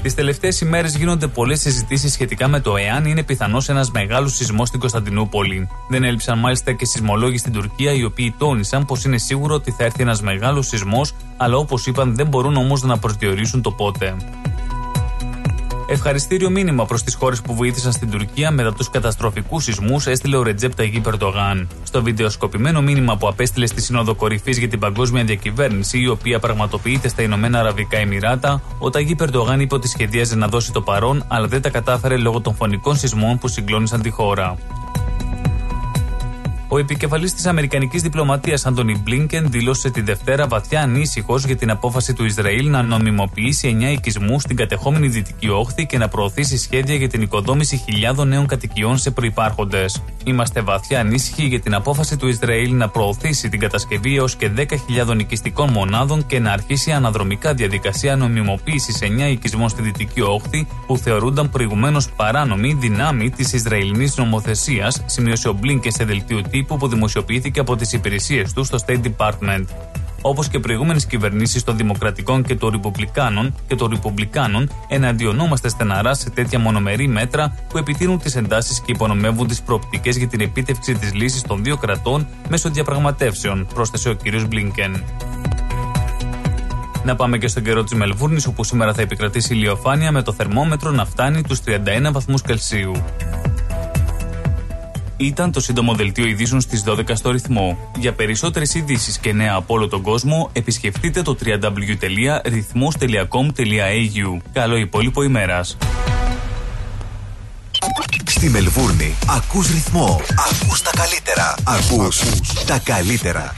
Τις 0.02 0.16
τελευταίες 0.16 0.62
ημέρες 0.62 0.96
γίνονται 0.96 1.28
πολλές 1.28 1.60
συζητήσεις 1.60 2.12
σχετικά 2.12 2.48
με 2.48 2.60
το 2.60 2.78
εάν 2.78 3.06
είναι 3.06 3.24
πιθανός 3.24 3.70
ένας 3.70 3.92
μεγάλος 3.92 4.36
σεισμός 4.36 4.68
στην 4.68 4.80
Κωνσταντινούπολη. 4.80 5.68
Δεν 5.90 6.04
έλειψαν 6.04 6.40
μάλιστα 6.40 6.72
και 6.72 6.86
σεισμολόγοι 6.86 7.38
στην 7.38 7.54
Τουρκία, 7.54 7.92
οι 7.94 8.04
οποίοι 8.04 8.34
τόνισαν 8.38 8.86
πως 8.86 9.04
είναι 9.04 9.18
σίγουρο 9.18 9.56
ότι 9.56 9.72
θα 9.72 9.84
έρθει 9.84 10.02
ένας 10.02 10.22
μεγάλος 10.22 10.68
σεισμός, 10.68 11.14
αλλά 11.38 11.58
όπως 11.58 11.86
είπαν 11.86 12.16
δεν 12.16 12.28
μπορούν 12.28 12.56
όμως 12.56 12.82
να 12.82 12.98
προσδιορίσουν 12.98 13.62
το 13.62 13.72
πότε. 13.72 14.16
Ευχαριστήριο 15.94 16.50
μήνυμα 16.50 16.86
προς 16.86 17.04
τις 17.04 17.16
χώρες 17.16 17.42
που 17.42 17.56
βοήθησαν 17.56 17.92
στην 17.92 18.10
Τουρκία 18.10 18.52
μετά 18.52 18.74
τους 18.74 18.90
καταστροφικούς 18.90 19.64
σεισμούς 19.64 20.08
έστειλε 20.08 20.36
ο 20.38 20.44
Ρετζέπ 20.44 20.76
Ταγί 20.76 21.00
Περτογάν. 21.00 21.68
Στο 21.84 22.04
βιντεοσκοπημένο 22.04 22.82
μήνυμα 22.82 23.18
που 23.18 23.28
απέστειλε 23.28 23.66
στη 23.66 23.82
Σύνοδο 23.82 24.16
Κορυφής 24.16 24.58
για 24.58 24.68
την 24.68 24.80
Παγκόσμια 24.80 25.24
Διακυβέρνηση, 25.24 26.00
η 26.00 26.08
οποία 26.08 26.40
πραγματοποιείται 26.40 27.08
στα 27.08 27.22
Ηνωμένα 27.22 27.60
Αραβικά 27.60 27.98
Εμμυράτα, 27.98 28.62
ο 28.80 28.90
Ταγί 28.90 29.16
Περτογάν 29.16 29.60
είπε 29.60 29.76
ότι 29.76 29.88
σχεδίαζε 29.88 30.36
να 30.36 30.48
δώσει 30.48 30.72
το 30.72 30.82
παρόν, 30.82 31.24
αλλά 31.28 31.48
δεν 31.48 31.62
τα 31.62 31.70
κατάφερε 31.70 32.18
λόγω 32.18 32.42
των 32.42 32.56
φωνικών 32.56 32.98
σεισμών 32.98 33.38
που 33.38 33.48
συγκλώνησαν 33.48 34.02
τη 34.02 34.10
χώρα. 34.10 34.58
Ο 36.74 36.78
επικεφαλής 36.78 37.34
της 37.34 37.46
Αμερικανικής 37.46 38.02
διπλωματίας 38.02 38.66
Άντωνι 38.66 39.02
Μπλίνκεν 39.04 39.52
δήλωσε 39.52 39.90
τη 39.90 40.02
Δευτέρα 40.02 40.48
βαθιά 40.48 40.82
ανήσυχος 40.82 41.46
για 41.46 41.56
την 41.56 41.70
απόφαση 41.70 42.14
του 42.14 42.26
Ισραήλ 42.26 42.70
να 42.70 42.82
νομιμοποιήσει 42.82 43.78
9 43.82 43.92
οικισμού 43.92 44.40
στην 44.40 44.56
κατεχόμενη 44.56 45.08
Δυτική 45.08 45.50
Όχθη 45.50 45.86
και 45.86 45.98
να 45.98 46.08
προωθήσει 46.08 46.58
σχέδια 46.58 46.96
για 46.96 47.08
την 47.08 47.22
οικοδόμηση 47.22 47.78
χιλιάδων 47.78 48.28
νέων 48.28 48.48
κατοικιών 48.48 48.98
σε 48.98 49.12
προπάρχοντε. 49.12 49.86
Είμαστε 50.24 50.62
βαθιά 50.62 51.00
ανήσυχοι 51.00 51.46
για 51.46 51.60
την 51.60 51.74
απόφαση 51.74 52.18
του 52.18 52.28
Ισραήλ 52.28 52.76
να 52.76 52.90
προωθήσει 52.90 53.50
την 53.50 53.60
κατασκευή 53.60 54.16
έως 54.16 54.36
και 54.36 54.52
10.000 54.58 55.20
οικιστικών 55.20 55.70
μονάδων 55.70 56.26
και 56.26 56.40
να 56.40 56.52
αρχίσει 56.52 56.92
αναδρομικά 56.92 57.54
διαδικασία 57.54 58.16
νομιμοποίησης 58.16 59.00
9 59.02 59.32
οικισμών 59.32 59.70
στη 59.70 59.82
Δυτική 59.82 60.22
Όχθη 60.22 60.68
που 60.88 60.98
θεωρούνταν 60.98 61.50
προηγουμένως 61.50 62.10
παράνομη 62.10 62.74
δυνάμει 62.74 63.30
της 63.30 63.54
Ισραηλινής 63.54 64.18
νομοθεσίας, 64.18 65.04
σημείωσε 65.06 65.48
ο 65.50 65.54
Μπλίνκεν 65.54 65.92
σε 65.92 66.04
δελτίο 66.04 66.42
τύπου 66.62 66.78
που 66.78 66.88
δημοσιοποιήθηκε 66.88 67.60
από 67.60 67.76
τις 67.76 67.94
υπηρεσίες 67.94 68.54
του 68.54 68.64
στο 68.64 68.78
State 68.86 69.02
Department. 69.02 69.66
Όπως 70.22 70.48
και 70.48 70.60
προηγούμενες 70.60 71.06
κυβερνήσεις 71.06 71.64
των 71.64 71.78
Δημοκρατικών 71.78 72.44
και 72.44 72.56
των 72.56 72.70
Ριπουμπλικάνων 72.70 73.56
και 73.68 73.76
των 73.76 73.90
Ριπουμπλικάνων, 73.90 74.70
εναντιονόμαστε 74.88 75.70
στεναρά 75.70 76.14
σε 76.14 76.30
τέτοια 76.30 76.60
μονομερή 76.60 77.08
μέτρα 77.08 77.56
που 77.70 77.78
επιτείνουν 77.78 78.20
τις 78.20 78.36
εντάσεις 78.36 78.80
και 78.80 78.92
υπονομεύουν 78.92 79.48
τις 79.48 79.62
προοπτικές 79.62 80.18
για 80.18 80.28
την 80.28 80.42
επίτευξη 80.42 80.94
της 80.94 81.14
λύσης 81.14 81.42
των 81.42 81.64
δύο 81.64 81.78
κρατών 81.78 82.28
μέσω 82.50 82.70
διαπραγματεύσεων, 82.70 83.68
πρόσθεσε 83.74 84.10
ο 84.10 84.16
κ. 84.16 84.46
Μπλίνκεν. 84.48 85.04
Να 87.04 87.16
πάμε 87.16 87.38
και 87.38 87.48
στον 87.48 87.64
καιρό 87.64 87.84
της 87.84 87.94
Μελβούρνης, 87.94 88.46
όπου 88.46 88.64
σήμερα 88.64 88.94
θα 88.94 89.02
επικρατήσει 89.02 89.54
ηλιοφάνεια 89.54 90.12
με 90.12 90.22
το 90.22 90.34
θερμόμετρο 90.34 90.92
να 90.92 91.06
φτάνει 91.06 91.42
τους 91.42 91.60
31 91.66 92.12
βαθμούς 92.12 92.42
Κελσίου. 92.42 92.92
Ήταν 95.22 95.52
το 95.52 95.60
σύντομο 95.60 95.94
δελτίο 95.94 96.26
ειδήσεων 96.26 96.62
στις 96.62 96.84
12 96.88 97.02
στο 97.14 97.32
ρυθμό. 97.32 97.92
Για 97.98 98.14
περισσότερες 98.14 98.74
ειδήσεις 98.74 99.18
και 99.18 99.34
νέα 99.34 99.54
από 99.54 99.74
όλο 99.74 99.88
τον 99.88 100.02
κόσμο, 100.02 100.50
επισκεφτείτε 100.54 101.22
το 101.22 101.38
www.rythmos.com.au. 101.46 104.38
Καλό 104.54 104.76
υπόλοιπο 104.76 105.24
ημέρας. 105.24 105.78
Στη 108.26 108.50
Μελβούρνη 108.50 109.16
ακούς 109.28 109.68
ρυθμό, 109.68 110.22
ακούς 110.50 110.82
τα 110.82 110.92
καλύτερα, 110.96 111.56
ακούς 111.64 112.22
τα 112.66 112.80
καλύτερα. 112.84 113.56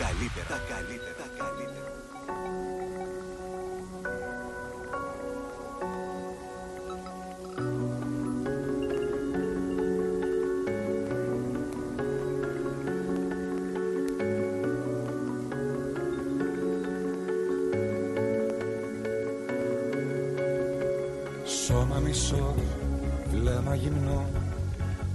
Σώμα 22.13 22.53
μισό, 22.53 22.55
βλέμμα 23.31 23.75
γυμνό 23.75 24.25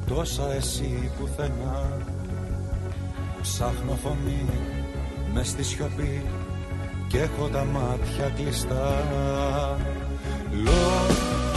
Τόσα 0.06 0.52
εσύ 0.52 1.10
πουθενά. 1.18 1.98
Ψάχνω 3.42 3.98
φωνή 4.02 4.44
μες 5.34 5.48
στη 5.48 5.62
σιωπή 5.62 6.22
Και 7.08 7.18
έχω 7.18 7.48
τα 7.48 7.64
μάτια 7.64 8.28
κλειστά. 8.36 9.04
Λογική 10.52 11.47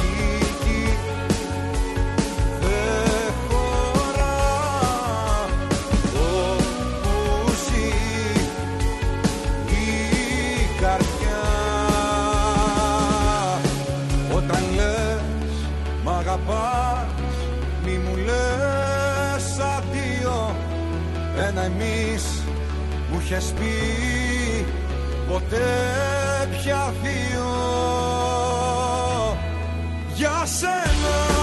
είχες 23.31 23.53
πει 23.53 24.65
ποτέ 25.27 25.57
πια 26.51 26.93
δύο 27.01 27.45
Για 30.15 30.45
σένα 30.45 31.40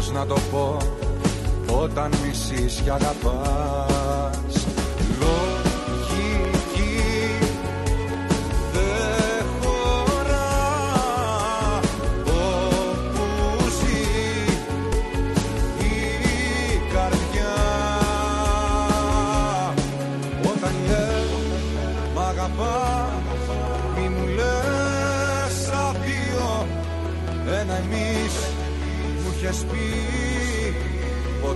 πώς 0.00 0.12
να 0.12 0.26
το 0.26 0.36
πω 0.50 0.76
Όταν 1.82 2.10
μισείς 2.24 2.80
και 2.84 2.90
αγαπάς 2.90 3.89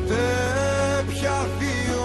Ποτέ 0.06 1.04
πια 1.08 1.46
δύο 1.58 2.04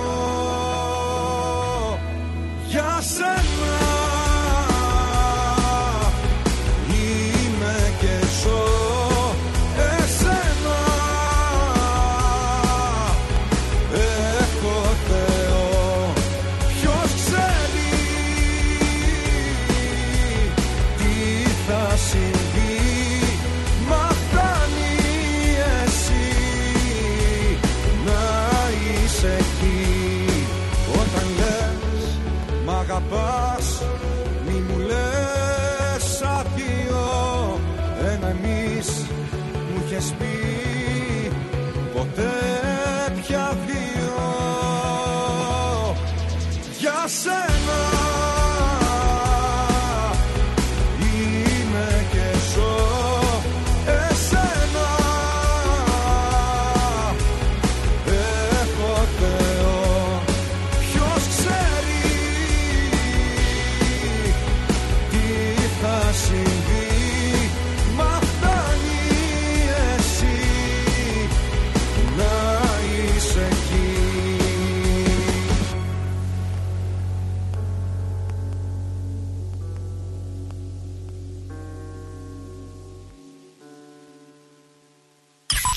Για 2.67 3.01
σένα 3.01 3.88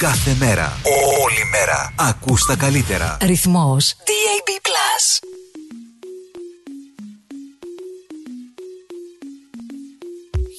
Κάθε 0.03 0.37
μέρα, 0.39 0.77
όλη 1.23 1.45
μέρα, 1.51 1.95
ακούς 1.99 2.45
τα 2.45 2.57
καλύτερα. 2.57 3.17
Ρυθμός. 3.21 3.95
DAB 3.99 4.49
Plus. 4.49 5.29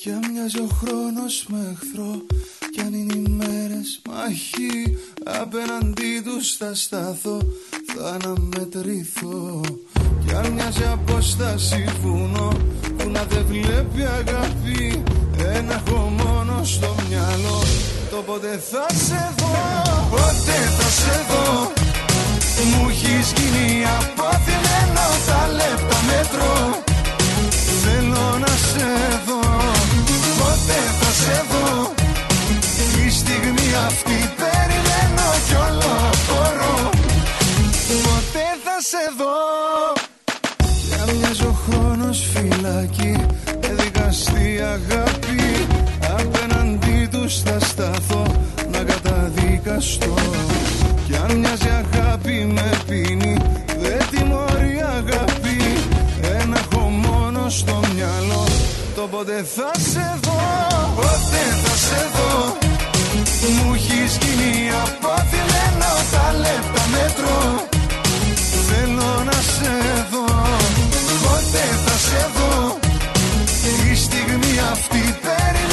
Για 0.04 0.20
μοιάζει 0.32 0.60
ο 0.60 0.68
χρόνος 0.80 1.46
με 1.48 1.58
εχθρό 1.72 2.26
Κι 2.74 2.82
αν 2.82 2.94
είναι 2.94 3.14
οι 3.14 3.30
μέρες 3.30 4.02
μαχή 4.10 4.98
Απέναντί 5.42 6.22
τους 6.24 6.56
θα 6.58 6.76
σταθώ 6.76 7.40
Θα 7.96 8.10
αναμετρηθώ. 8.10 9.62
Κι 10.26 10.34
αν 10.34 10.52
μοιάζει 10.52 10.84
απόσταση 10.84 11.84
βουνό 12.02 12.52
Που 12.98 13.10
να 13.10 13.24
δεν 13.24 13.46
βλέπει 13.46 14.02
αγάπη 14.02 15.04
Ένα 15.38 15.74
έχω 15.74 15.98
μόνο 15.98 16.64
στο 16.64 16.96
μυαλό 17.10 17.64
Το 18.14 18.22
πότε 18.22 18.62
θα 18.72 18.86
σε 19.06 19.34
δω 19.38 19.52
Πότε 20.10 20.58
θα 20.78 20.90
σε 21.02 21.16
δω. 21.30 21.72
Μου 22.70 22.90
έχεις 22.90 23.34
γίνει 23.36 23.84
απόθυμένο 23.98 25.06
Τα 25.28 25.42
λεπτά 25.60 26.00
μέτρο. 26.10 26.54
Θέλω 27.84 28.38
να 28.40 28.54
σε 28.68 28.90
δω 29.26 29.40
Πότε 30.40 30.80
θα 31.00 31.12
σε 31.24 31.46
δω. 31.52 31.94
Τη 32.94 33.10
στιγμή 33.20 33.70
αυτή 33.88 34.18
περιμένω 34.42 35.28
κι 35.48 35.56
όλο 35.68 35.92
απορώ 36.12 36.90
Πότε 38.04 38.46
θα 38.66 38.78
σε 38.90 39.04
δω. 39.18 39.38
Για 40.88 41.14
μοιάζει 41.14 41.44
ο 41.44 41.56
χρόνος 41.66 42.28
φυλακή 42.34 43.26
Με 43.62 43.74
δικαστή 43.84 44.60
αγάπη. 44.62 44.84
Απέναντί 44.88 44.92
τους 44.94 45.23
θα 45.23 45.23
σταθώ 47.84 48.24
Να 48.72 48.84
καταδικαστώ. 48.84 50.14
Κι 51.06 51.16
αν 51.24 51.38
μοιάζει 51.38 51.70
αγάπη 51.82 52.52
με 52.54 52.70
πίνει 52.88 53.38
Δεν 53.82 54.02
τιμωρεί 54.12 54.76
αγάπη. 54.98 55.58
Ένα 56.40 56.58
έχω 56.60 56.80
μόνο 56.80 57.50
στο 57.50 57.80
μυαλό 57.96 58.44
Το 58.96 59.02
πότε 59.12 59.46
θα 59.56 59.72
σε 59.92 60.20
δω 60.24 60.40
Πότε 60.96 61.44
θα 61.64 61.76
σε 61.86 62.02
δω. 62.16 62.32
Μου 63.56 63.74
έχεις 63.74 64.18
γίνει 64.22 64.54
απόθυμένο 64.84 65.92
Τα 66.14 66.26
λεπτά 66.44 66.84
μέτρο 66.94 67.38
Θέλω 68.68 69.12
να 69.30 69.38
σε 69.54 69.74
δω 70.12 70.26
Πότε 71.24 71.64
θα 71.86 71.96
σε 72.08 72.22
δω. 72.36 72.78
Τη 73.64 73.96
στιγμή 73.96 74.54
αυτή 74.72 75.02
περιμένω 75.22 75.73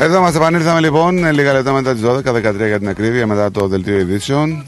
Εδώ 0.00 0.20
μας 0.20 0.34
επανήλθαμε 0.34 0.80
λοιπόν, 0.80 1.32
λίγα 1.32 1.52
λεπτά 1.52 1.72
μετά 1.72 1.92
τις 1.92 2.02
12, 2.04 2.10
13 2.10 2.66
για 2.66 2.78
την 2.78 2.88
ακρίβεια, 2.88 3.26
μετά 3.26 3.50
το 3.50 3.66
δελτίο 3.66 3.98
ειδήσεων. 3.98 4.64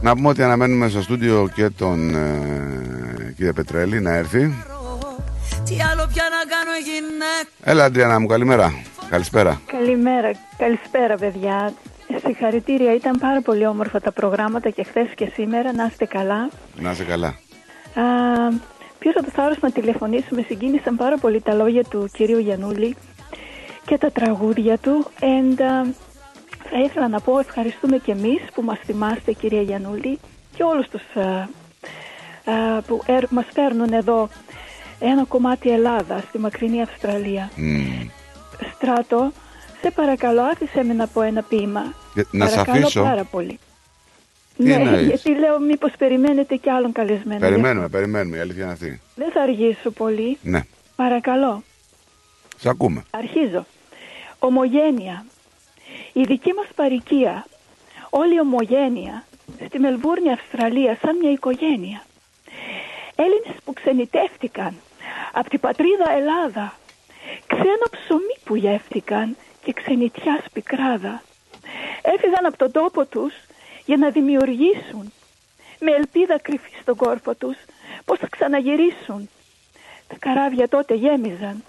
Να 0.00 0.14
πούμε 0.14 0.28
ότι 0.28 0.42
αναμένουμε 0.42 0.88
στο 0.88 1.02
στούντιο 1.02 1.50
και 1.54 1.70
τον 1.70 2.14
ε, 2.14 3.32
κύριε 3.36 3.52
Πετρέλη 3.52 4.00
να 4.00 4.10
έρθει. 4.10 4.38
Τι 5.64 5.74
άλλο 5.92 6.06
πια 6.12 6.24
να 6.30 6.50
κάνω 6.54 6.72
γυναίκα 6.84 7.48
Έλα 7.62 7.84
Αντριανά 7.84 8.20
μου, 8.20 8.26
καλημέρα. 8.26 8.74
Καλησπέρα. 9.08 9.60
Καλημέρα, 9.66 10.30
καλησπέρα 10.56 11.16
παιδιά. 11.16 11.72
Συγχαρητήρια, 12.26 12.94
ήταν 12.94 13.18
πάρα 13.18 13.40
πολύ 13.40 13.66
όμορφα 13.66 14.00
τα 14.00 14.12
προγράμματα 14.12 14.70
και 14.70 14.82
χθες 14.82 15.08
και 15.14 15.30
σήμερα. 15.34 15.72
Να 15.72 15.84
είστε 15.84 16.04
καλά. 16.04 16.48
Να 16.76 16.90
είσαι 16.90 17.04
καλά. 17.04 17.28
Α, 17.28 17.34
πήρα 18.98 19.22
το 19.22 19.30
θάρρος 19.34 19.58
να 19.60 19.70
τηλεφωνήσουμε, 19.70 20.44
συγκίνησαν 20.46 20.96
πάρα 20.96 21.16
πολύ 21.18 21.40
τα 21.40 21.54
λόγια 21.54 21.84
του 21.84 22.08
κυρίου 22.12 22.38
Γιανούλη 22.38 22.96
και 23.86 23.98
τα 23.98 24.10
τραγούδια 24.10 24.78
του. 24.78 25.06
And, 25.20 25.60
α, 25.62 25.82
θα 26.70 26.78
ήθελα 26.84 27.08
να 27.08 27.20
πω 27.20 27.38
ευχαριστούμε 27.38 27.96
και 27.98 28.12
εμείς 28.12 28.40
που 28.54 28.62
μας 28.62 28.78
θυμάστε 28.84 29.32
κυρία 29.32 29.62
Γιανούλη 29.62 30.18
και 30.56 30.62
όλους 30.62 30.88
τους 30.88 31.02
α, 31.14 31.48
α, 32.52 32.82
που 32.86 33.00
ερ, 33.06 33.24
μας 33.30 33.46
φέρνουν 33.52 33.92
εδώ 33.92 34.28
ένα 35.00 35.24
κομμάτι 35.24 35.70
Ελλάδα 35.70 36.24
στη 36.28 36.38
μακρινή 36.38 36.82
Αυστραλία. 36.82 37.50
Στράτο, 38.74 39.32
σε 39.82 39.90
παρακαλώ 39.90 40.42
άφησέ 40.42 40.84
με 40.84 40.92
να 40.92 41.06
πω 41.06 41.22
ένα 41.22 41.42
ποίημα. 41.42 41.94
Για- 42.14 42.26
να 42.30 42.46
σε 42.46 42.50
παρακαλώ 42.56 42.84
αφήσω; 42.84 43.02
πάρα 43.02 43.24
πολύ. 43.24 43.58
Τι 44.56 44.62
ναι, 44.62 44.72
εννοείς; 44.72 45.06
γιατί 45.06 45.38
λέω 45.38 45.60
μήπως 45.60 45.92
περιμένετε 45.98 46.56
κι 46.56 46.70
άλλον 46.70 46.92
καλεσμένο. 46.92 47.40
Περιμένουμε, 47.40 47.88
περιμένουμε, 47.88 48.36
η 48.36 48.40
αλήθεια 48.40 48.62
είναι 48.62 48.72
αυτή. 48.72 49.00
Δεν 49.14 49.30
θα 49.32 49.42
αργήσω 49.42 49.90
πολύ. 49.90 50.38
Ναι, 50.42 50.60
Παρακαλώ. 50.96 51.62
Σε 52.62 52.68
ακούμε. 52.68 53.02
Αρχίζω. 53.10 53.66
Ομογένεια. 54.38 55.24
Η 56.12 56.22
δική 56.22 56.52
μας 56.52 56.66
παροικία, 56.74 57.46
όλη 58.10 58.40
ομογένεια, 58.40 59.24
στη 59.66 59.78
Μελβούρνη, 59.78 60.32
Αυστραλία, 60.32 60.98
σαν 61.02 61.16
μια 61.16 61.30
οικογένεια. 61.30 62.02
Έλληνες 63.14 63.56
που 63.64 63.72
ξενιτεύτηκαν 63.72 64.74
από 65.32 65.48
την 65.48 65.60
πατρίδα 65.60 66.10
Ελλάδα, 66.10 66.78
ξένο 67.46 67.86
ψωμί 67.90 68.36
που 68.44 68.54
γεύτηκαν 68.54 69.36
και 69.64 69.72
ξενιτιάς 69.72 70.44
πικράδα. 70.52 71.22
Έφυγαν 72.02 72.46
από 72.46 72.56
τον 72.56 72.70
τόπο 72.70 73.04
τους 73.06 73.34
για 73.84 73.96
να 73.96 74.10
δημιουργήσουν, 74.10 75.12
με 75.78 75.90
ελπίδα 75.90 76.38
κρυφή 76.38 76.70
στον 76.80 76.96
κόρπο 76.96 77.34
τους, 77.34 77.56
πως 78.04 78.18
θα 78.18 78.26
ξαναγυρίσουν. 78.30 79.28
Τα 80.08 80.16
καράβια 80.18 80.68
τότε 80.68 80.94
γέμιζαν, 80.94 81.64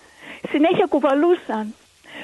συνέχεια 0.49 0.85
κουβαλούσαν, 0.85 1.75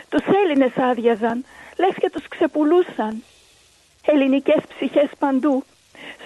τους 0.09 0.25
Έλληνες 0.43 0.77
άδειαζαν, 0.77 1.45
λες 1.77 1.95
και 1.99 2.09
τους 2.09 2.27
ξεπουλούσαν. 2.27 3.23
Ελληνικές 4.05 4.61
ψυχές 4.75 5.09
παντού, 5.19 5.63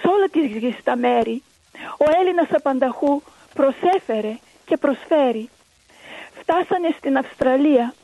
σε 0.00 0.08
όλα 0.08 0.26
τις 0.28 0.56
γης 0.56 0.82
τα 0.84 0.96
μέρη. 0.96 1.42
Ο 1.98 2.04
Έλληνας 2.20 2.48
απανταχού 2.50 3.22
προσέφερε 3.54 4.38
και 4.66 4.76
προσφέρει. 4.76 5.48
Φτάσανε 6.40 6.94
στην 6.98 7.16
Αυστραλία, 7.16 7.94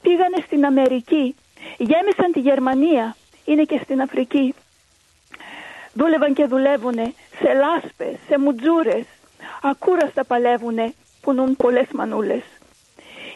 πήγανε 0.00 0.36
στην 0.46 0.64
Αμερική, 0.64 1.34
γέμισαν 1.78 2.32
τη 2.32 2.40
Γερμανία, 2.40 3.16
είναι 3.44 3.64
και 3.64 3.80
στην 3.82 4.00
Αφρική. 4.00 4.54
Δούλευαν 5.92 6.34
και 6.34 6.46
δουλεύουνε 6.46 7.14
σε 7.40 7.52
λάσπες, 7.52 8.16
σε 8.28 8.38
μουτζούρες, 8.38 9.04
ακούραστα 9.62 10.24
παλεύουνε, 10.24 10.94
πονούν 11.20 11.56
πολλές 11.56 11.86
μανούλες. 11.92 12.42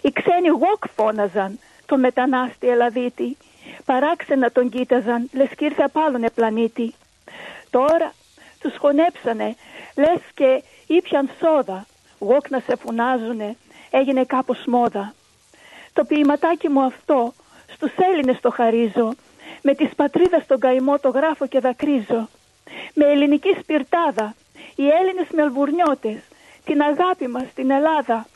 Οι 0.03 0.13
ξένοι 0.13 0.49
γοκ 0.49 0.85
φώναζαν 0.97 1.59
το 1.87 1.97
μετανάστη 1.97 2.69
Ελλαδίτη. 2.69 3.37
Παράξενα 3.85 4.51
τον 4.51 4.69
κοίταζαν, 4.69 5.31
λες 5.33 5.49
κι 5.57 5.65
ήρθε 5.65 5.83
απ' 5.83 5.99
άλλον 5.99 6.25
πλανήτη. 6.35 6.95
Τώρα 7.71 8.13
τους 8.61 8.77
χωνέψανε, 8.79 9.57
λες 9.97 10.21
και 10.35 10.63
ήπιαν 10.87 11.31
σόδα. 11.41 11.87
Γοκ 12.19 12.51
να 12.51 12.61
σε 12.61 12.77
φουνάζουνε, 12.77 13.57
έγινε 13.91 14.25
κάπως 14.25 14.65
μόδα. 14.67 15.15
Το 15.93 16.05
ποιηματάκι 16.05 16.69
μου 16.69 16.83
αυτό 16.83 17.33
στους 17.67 17.93
Έλληνες 17.97 18.41
το 18.41 18.51
χαρίζω. 18.51 19.15
Με 19.63 19.75
της 19.75 19.95
πατρίδας 19.97 20.47
τον 20.47 20.59
καημό 20.59 20.99
το 20.99 21.09
γράφω 21.09 21.47
και 21.47 21.61
δακρύζω. 21.61 22.29
Με 22.95 23.05
ελληνική 23.05 23.57
σπιρτάδα, 23.61 24.35
οι 24.77 24.89
Έλληνες 24.89 25.27
μελβουρνιώτες, 25.33 26.21
την 26.65 26.83
αγάπη 26.83 27.29
μας 27.29 27.45
στην 27.51 27.71
Ελλάδα 27.71 28.27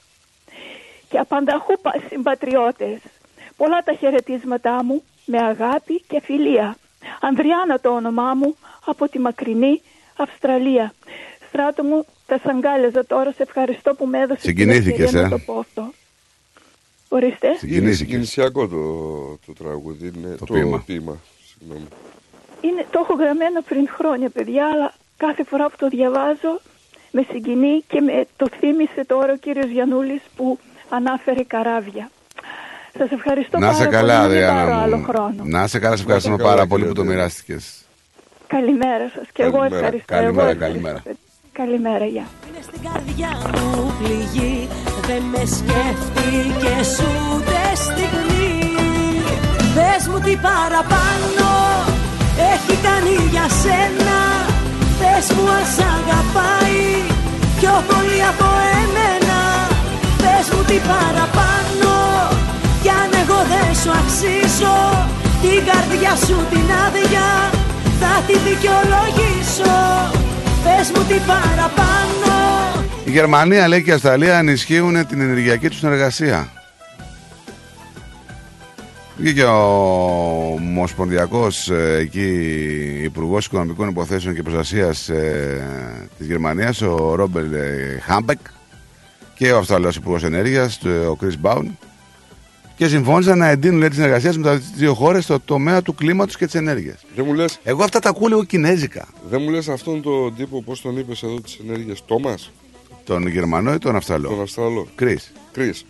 και 1.12 1.18
απανταχού 1.18 1.72
πα- 1.82 2.00
συμπατριώτες. 2.08 2.98
Πολλά 3.56 3.82
τα 3.82 3.92
χαιρετίσματά 3.92 4.84
μου 4.84 5.02
με 5.24 5.38
αγάπη 5.38 6.00
και 6.08 6.20
φιλία. 6.24 6.76
Ανδριάνα 7.20 7.80
το 7.80 7.90
όνομά 7.90 8.34
μου 8.34 8.56
από 8.84 9.08
τη 9.08 9.18
μακρινή 9.18 9.80
Αυστραλία. 10.16 10.92
Στράτο 11.48 11.82
μου, 11.82 12.04
τα 12.26 12.38
σαγκάλιαζα 12.44 13.06
τώρα. 13.06 13.32
Σε 13.32 13.42
ευχαριστώ 13.42 13.94
που 13.94 14.06
με 14.06 14.18
έδωσες 14.18 14.42
την 14.42 14.50
Συγκινήθηκες, 14.50 14.98
ευκαιρία 15.04 15.20
ε. 15.20 15.22
να 15.22 15.28
το 15.28 15.38
πω 15.46 15.58
αυτό. 15.58 15.92
Ορίστε. 17.08 17.48
Είναι 17.66 17.92
συγκινησιακό 17.92 18.68
το, 18.68 18.82
το 19.46 19.52
τραγούδι, 19.64 20.12
είναι 20.16 20.36
το, 20.36 20.44
ποίημα. 20.44 20.82
ποίημα. 20.86 21.16
Συγγνώμη. 21.58 21.86
Είναι, 22.60 22.86
το 22.90 22.98
έχω 23.02 23.14
γραμμένο 23.14 23.60
πριν 23.68 23.88
χρόνια, 23.88 24.28
παιδιά, 24.28 24.66
αλλά 24.66 24.94
κάθε 25.16 25.44
φορά 25.44 25.68
που 25.68 25.76
το 25.78 25.88
διαβάζω 25.88 26.60
με 27.10 27.26
συγκινεί 27.30 27.82
και 27.88 28.00
με 28.00 28.26
το 28.36 28.46
θύμισε 28.58 29.04
τώρα 29.06 29.32
ο 29.32 29.36
κύριος 29.36 29.66
Γιαννούλης 29.70 30.22
που 30.36 30.58
ανάφερε 30.96 31.42
καράβια. 31.54 32.10
Σας 32.98 33.10
ευχαριστώ 33.10 33.58
Να 33.58 33.70
είσαι 33.70 33.84
πάρα 33.84 33.90
καλά, 33.96 34.20
πολύ. 34.22 34.34
Δεν 34.38 34.46
πάρω 34.48 34.60
Αδριάννα 34.60 34.82
άλλο 34.82 34.96
μου. 34.96 35.04
χρόνο. 35.10 35.40
Να 35.44 35.62
είσαι 35.64 35.78
καλά, 35.78 35.96
σε 35.96 36.02
ευχαριστούμε 36.02 36.36
καλά, 36.36 36.48
πάρα 36.48 36.62
κύριε 36.62 36.72
πολύ 36.72 36.84
που 36.88 36.92
το 36.94 37.00
Αντρέα. 37.00 37.16
μοιράστηκες. 37.16 37.64
Καλημέρα 38.46 39.06
σας 39.14 39.26
και 39.32 39.42
εγώ 39.42 39.58
Καλημέρα. 39.58 39.76
ευχαριστώ. 39.76 40.14
Καλημέρα, 40.14 40.50
εγώ 40.50 40.58
καλημέρα. 40.66 40.96
ευχαριστώ. 40.96 41.26
Καλημέρα, 41.60 42.04
γεια. 42.14 42.26
στην 42.68 42.80
καρδιά 42.88 43.30
μου 43.52 43.94
πληγή 43.98 44.68
Δεν 45.08 45.22
με 45.32 45.42
σκέφτηκες 45.56 46.90
ούτε 47.00 47.58
στιγμή 47.86 48.50
Πες 49.76 50.02
μου 50.08 50.18
τι 50.26 50.34
παραπάνω 50.48 51.50
έχει 52.52 52.74
κάνει 52.86 53.14
για 53.34 53.46
σένα 53.62 54.20
Πες 55.00 55.26
μου 55.36 55.44
αν 55.58 55.64
σ' 55.74 55.82
αγαπάει 55.96 56.82
πιο 57.58 57.74
πολύ 57.90 58.20
από 58.32 58.48
εμένα 58.82 59.21
Πες 60.42 60.50
μου 60.56 60.64
τι 60.64 60.74
παραπάνω 60.74 61.94
κι 62.82 62.88
αν 62.88 63.10
εγώ 63.22 63.38
δεν 63.52 63.74
σου 63.74 63.90
αξίζω 63.90 64.76
Την 65.42 65.64
καρδιά 65.70 66.16
σου 66.16 66.36
την 66.50 66.68
άδεια 66.86 67.50
θα 68.00 68.22
τη 68.26 68.32
δικαιολογήσω. 68.32 69.74
Πες 70.64 70.90
μου 70.94 71.04
τι 71.08 71.14
παραπάνω. 71.26 72.34
Γερμανία 73.04 73.68
λέει 73.68 73.82
και 73.82 73.90
η 73.90 73.92
Αυστραλία 73.92 74.38
ενισχύουν 74.38 75.06
την 75.06 75.20
ενεργειακή 75.20 75.68
τους 75.68 75.78
συνεργασία. 75.78 76.52
Βγήκε 79.16 79.44
ο 79.44 79.62
Ομοσπονδιακός 80.54 81.70
εκεί 81.98 82.28
Υπουργός 83.02 83.46
Οικονομικών 83.46 83.88
Υποθέσεων 83.88 84.34
και 84.34 84.42
Προστασίας 84.42 85.08
ε, 85.08 86.08
της 86.18 86.26
Γερμανίας, 86.26 86.80
ο 86.80 87.14
Ρόμπερ 87.14 87.44
ε, 87.44 88.00
Χάμπεκ, 88.06 88.38
και 89.42 89.52
ο 89.52 89.58
Αυστραλός 89.58 89.96
Υπουργός 89.96 90.22
Ενέργειας, 90.22 90.80
ο 91.08 91.14
Κρι 91.14 91.38
Μπάουν, 91.38 91.78
και 92.76 92.88
συμφώνησαν 92.88 93.38
να 93.38 93.48
εντείνουν 93.48 93.78
λέει, 93.78 93.88
τη 93.88 93.94
συνεργασία 93.94 94.32
με 94.36 94.58
τι 94.58 94.64
δύο 94.76 94.94
χώρες 94.94 95.24
στο 95.24 95.40
τομέα 95.40 95.82
του 95.82 95.94
κλίματος 95.94 96.36
και 96.36 96.44
της 96.44 96.54
ενέργειας. 96.54 97.04
Δεν 97.14 97.24
μου 97.24 97.34
λες, 97.34 97.58
Εγώ 97.62 97.84
αυτά 97.84 97.98
τα 97.98 98.08
ακούω 98.08 98.28
λίγο 98.28 98.44
κινέζικα. 98.44 99.08
δεν 99.28 99.42
μου 99.42 99.50
λες 99.50 99.68
αυτόν 99.68 100.02
τον 100.02 100.34
τύπο, 100.36 100.62
πώς 100.62 100.80
τον 100.80 100.98
είπες 100.98 101.22
εδώ 101.22 101.40
της 101.40 101.58
ενέργειας, 101.66 102.04
Τόμας, 102.04 102.50
Τον 103.04 103.26
Γερμανό 103.26 103.72
ή 103.72 103.78
τον 103.78 103.96
Αυστραλό; 103.96 104.28
τον 104.28 104.40
Αυστραλό. 104.40 104.88
Κρι. 104.94 105.18
Κρίς. 105.52 105.84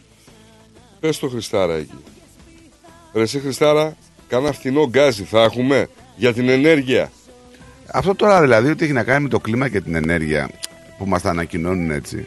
Πες 1.01 1.19
το 1.19 1.29
Χριστάρα 1.29 1.75
εκεί. 1.75 1.99
Ρε 3.15 3.23
εσύ 3.23 3.41
Χριστάρα, 3.41 3.97
κάνα 4.29 4.53
φθηνό 4.53 4.89
γκάζι 4.89 5.23
θα 5.23 5.43
έχουμε 5.43 5.89
για 6.17 6.33
την 6.33 6.49
ενέργεια. 6.49 7.11
Αυτό 7.93 8.15
τώρα 8.15 8.41
δηλαδή 8.41 8.71
ότι 8.71 8.85
έχει 8.85 8.93
να 8.93 9.03
κάνει 9.05 9.23
με 9.23 9.29
το 9.29 9.41
κλίμα 9.41 9.69
και 9.69 9.81
την 9.81 9.95
ενέργεια 9.95 10.51
που 10.99 11.07
μας 11.07 11.23
τα 11.23 11.31
ανακοινώνουν 11.31 11.91
έτσι. 11.91 12.27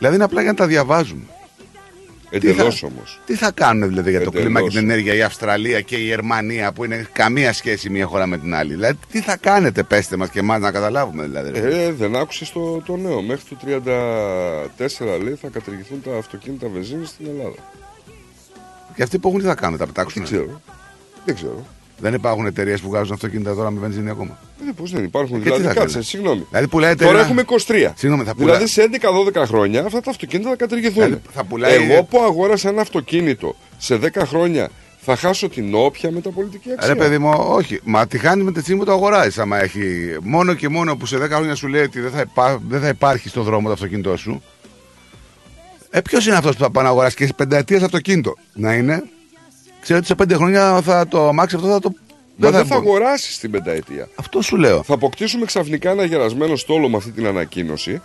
Δηλαδή 0.00 0.16
είναι 0.16 0.24
απλά 0.24 0.40
για 0.42 0.50
να 0.50 0.56
τα 0.56 0.66
διαβάζουμε. 0.66 1.22
Εντελώς 2.32 2.78
θα- 2.80 2.86
όμως. 2.86 3.20
Τι 3.26 3.34
θα 3.34 3.50
κάνουν 3.50 3.88
δηλαδή 3.88 4.10
για 4.10 4.18
το 4.20 4.24
Εντελώς. 4.28 4.44
κλίμα 4.44 4.60
και 4.62 4.68
την 4.68 4.78
ενέργεια 4.78 5.14
η 5.14 5.22
Αυστραλία 5.22 5.80
και 5.80 5.96
η 5.96 6.02
Γερμανία 6.02 6.72
που 6.72 6.84
είναι 6.84 7.06
καμία 7.12 7.52
σχέση 7.52 7.90
μία 7.90 8.06
χώρα 8.06 8.26
με 8.26 8.38
την 8.38 8.54
άλλη. 8.54 8.74
Δηλαδή 8.74 8.98
τι 9.10 9.20
θα 9.20 9.36
κάνετε, 9.36 9.82
πέστε 9.82 10.16
μας 10.16 10.28
και 10.30 10.38
εμάς 10.38 10.60
να 10.60 10.70
καταλάβουμε 10.70 11.22
δηλαδή. 11.24 11.50
ρε. 11.60 11.84
Ε, 11.84 11.92
δεν 11.92 12.16
άκουσε 12.16 12.52
το, 12.52 12.80
το 12.86 12.96
νέο. 12.96 13.22
Μέχρι 13.22 13.44
το 13.48 13.56
34 13.66 15.20
λέει 15.22 15.34
θα 15.40 15.48
κατηργηθούν 15.48 16.02
τα 16.02 16.16
αυτοκίνητα 16.16 16.68
βενζίνης 16.68 17.08
στην 17.08 17.26
Ελλάδα. 17.26 17.56
Και 18.94 19.02
αυτοί 19.02 19.18
που 19.18 19.28
έχουν 19.28 19.40
τι 19.40 19.46
θα 19.46 19.54
κάνουν, 19.54 19.78
τα 19.78 19.86
πετάξουν. 19.86 20.22
Δεν 20.24 20.32
ξέρω. 20.32 20.60
Δεν 21.24 21.34
ξέρω. 21.34 21.66
Δεν 22.00 22.14
υπάρχουν 22.14 22.46
εταιρείες 22.46 22.80
που 22.80 22.88
βγάζουν 22.88 23.12
αυτοκίνητα 23.12 23.54
τώρα 23.54 23.70
με 23.70 23.80
βενζίνη 23.80 24.10
ακόμα. 24.10 24.38
Ε, 24.68 24.72
Πώς 24.76 24.90
δεν 24.90 25.04
υπάρχουν. 25.04 25.36
Και 25.42 25.50
τι 25.50 25.56
δηλαδή, 25.56 25.62
θα 25.62 25.74
κάτσε, 25.74 25.88
κάνουν. 25.88 26.02
συγγνώμη. 26.02 26.46
Δηλαδή 26.48 26.68
πουλάει 26.68 26.94
Τώρα 26.94 27.04
εταιρεία- 27.10 27.24
έχουμε 27.26 27.40
23. 27.40 27.92
Συγγνώμη, 27.96 28.24
θα 28.24 28.34
πουλάει- 28.34 28.48
δηλαδή 28.56 28.66
σε 28.72 28.82
11-12 28.82 29.46
χρόνια 29.46 29.84
αυτά 29.84 30.00
τα 30.00 30.10
αυτοκίνητα 30.10 30.48
θα 30.50 30.56
κατηργηθούν. 30.56 31.04
Δηλαδή, 31.04 31.20
θα 31.32 31.44
πουλάει- 31.44 31.90
Εγώ 31.90 32.02
που 32.04 32.20
αγόρασα 32.22 32.68
ένα 32.68 32.80
αυτοκίνητο 32.80 33.56
σε 33.78 33.96
10 33.96 34.26
χρόνια 34.26 34.68
θα 35.00 35.16
χάσω 35.16 35.48
την 35.48 35.74
όποια 35.74 36.10
μεταπολιτική 36.10 36.72
αξία. 36.72 36.88
Ρε 36.88 36.94
παιδί 37.00 37.18
μου, 37.18 37.32
όχι. 37.48 37.80
Μα 37.84 38.06
τη 38.06 38.18
χάνει 38.18 38.42
με 38.42 38.52
τη 38.52 38.60
στιγμή 38.60 38.80
που 38.80 38.86
το 38.86 38.92
αγοράζεις. 38.92 39.38
Άμα 39.38 39.62
έχει 39.62 40.16
μόνο 40.22 40.54
και 40.54 40.68
μόνο 40.68 40.96
που 40.96 41.06
σε 41.06 41.18
10 41.18 41.28
χρόνια 41.36 41.54
σου 41.54 41.66
λέει 41.68 41.82
ότι 41.82 42.00
δεν 42.00 42.10
θα, 42.10 42.20
υπά... 42.20 42.60
δεν 42.68 42.80
θα 42.80 42.88
υπάρχει 42.88 43.28
στο 43.28 43.42
δρόμο 43.42 43.66
το 43.66 43.72
αυτοκίνητό 43.72 44.16
σου. 44.16 44.42
Ε, 45.90 46.00
ποιος 46.00 46.26
είναι 46.26 46.36
αυτός 46.36 46.56
που 46.56 46.62
θα 46.62 46.70
πάει 46.70 46.84
να 46.84 46.90
αγοράσει 46.90 47.16
και 47.16 47.26
σε 47.26 47.32
πενταετία 47.36 47.84
αυτοκίνητο; 47.84 48.34
Να 48.52 48.74
είναι; 48.74 49.02
Ξέρω 49.80 49.98
ότι 49.98 50.06
σε 50.06 50.14
πέντε 50.14 50.34
χρόνια 50.34 50.82
θα 50.82 51.08
το 51.08 51.28
αμάξι 51.28 51.56
αυτό 51.56 51.68
θα 51.68 51.80
το. 51.80 51.92
Μα 52.36 52.50
δεν 52.50 52.66
θα 52.66 52.74
μπορεί. 52.80 52.86
αγοράσεις 52.88 53.38
την 53.38 53.50
πενταετία. 53.50 54.08
Αυτό 54.14 54.42
σου 54.42 54.56
λέω. 54.56 54.82
Θα 54.82 54.94
αποκτήσουμε 54.94 55.44
ξαφνικά 55.44 55.90
ένα 55.90 56.04
γερασμένο 56.04 56.56
στόλο 56.56 56.88
με 56.88 56.96
αυτή 56.96 57.10
την 57.10 57.26
ανακοίνωση. 57.26 58.02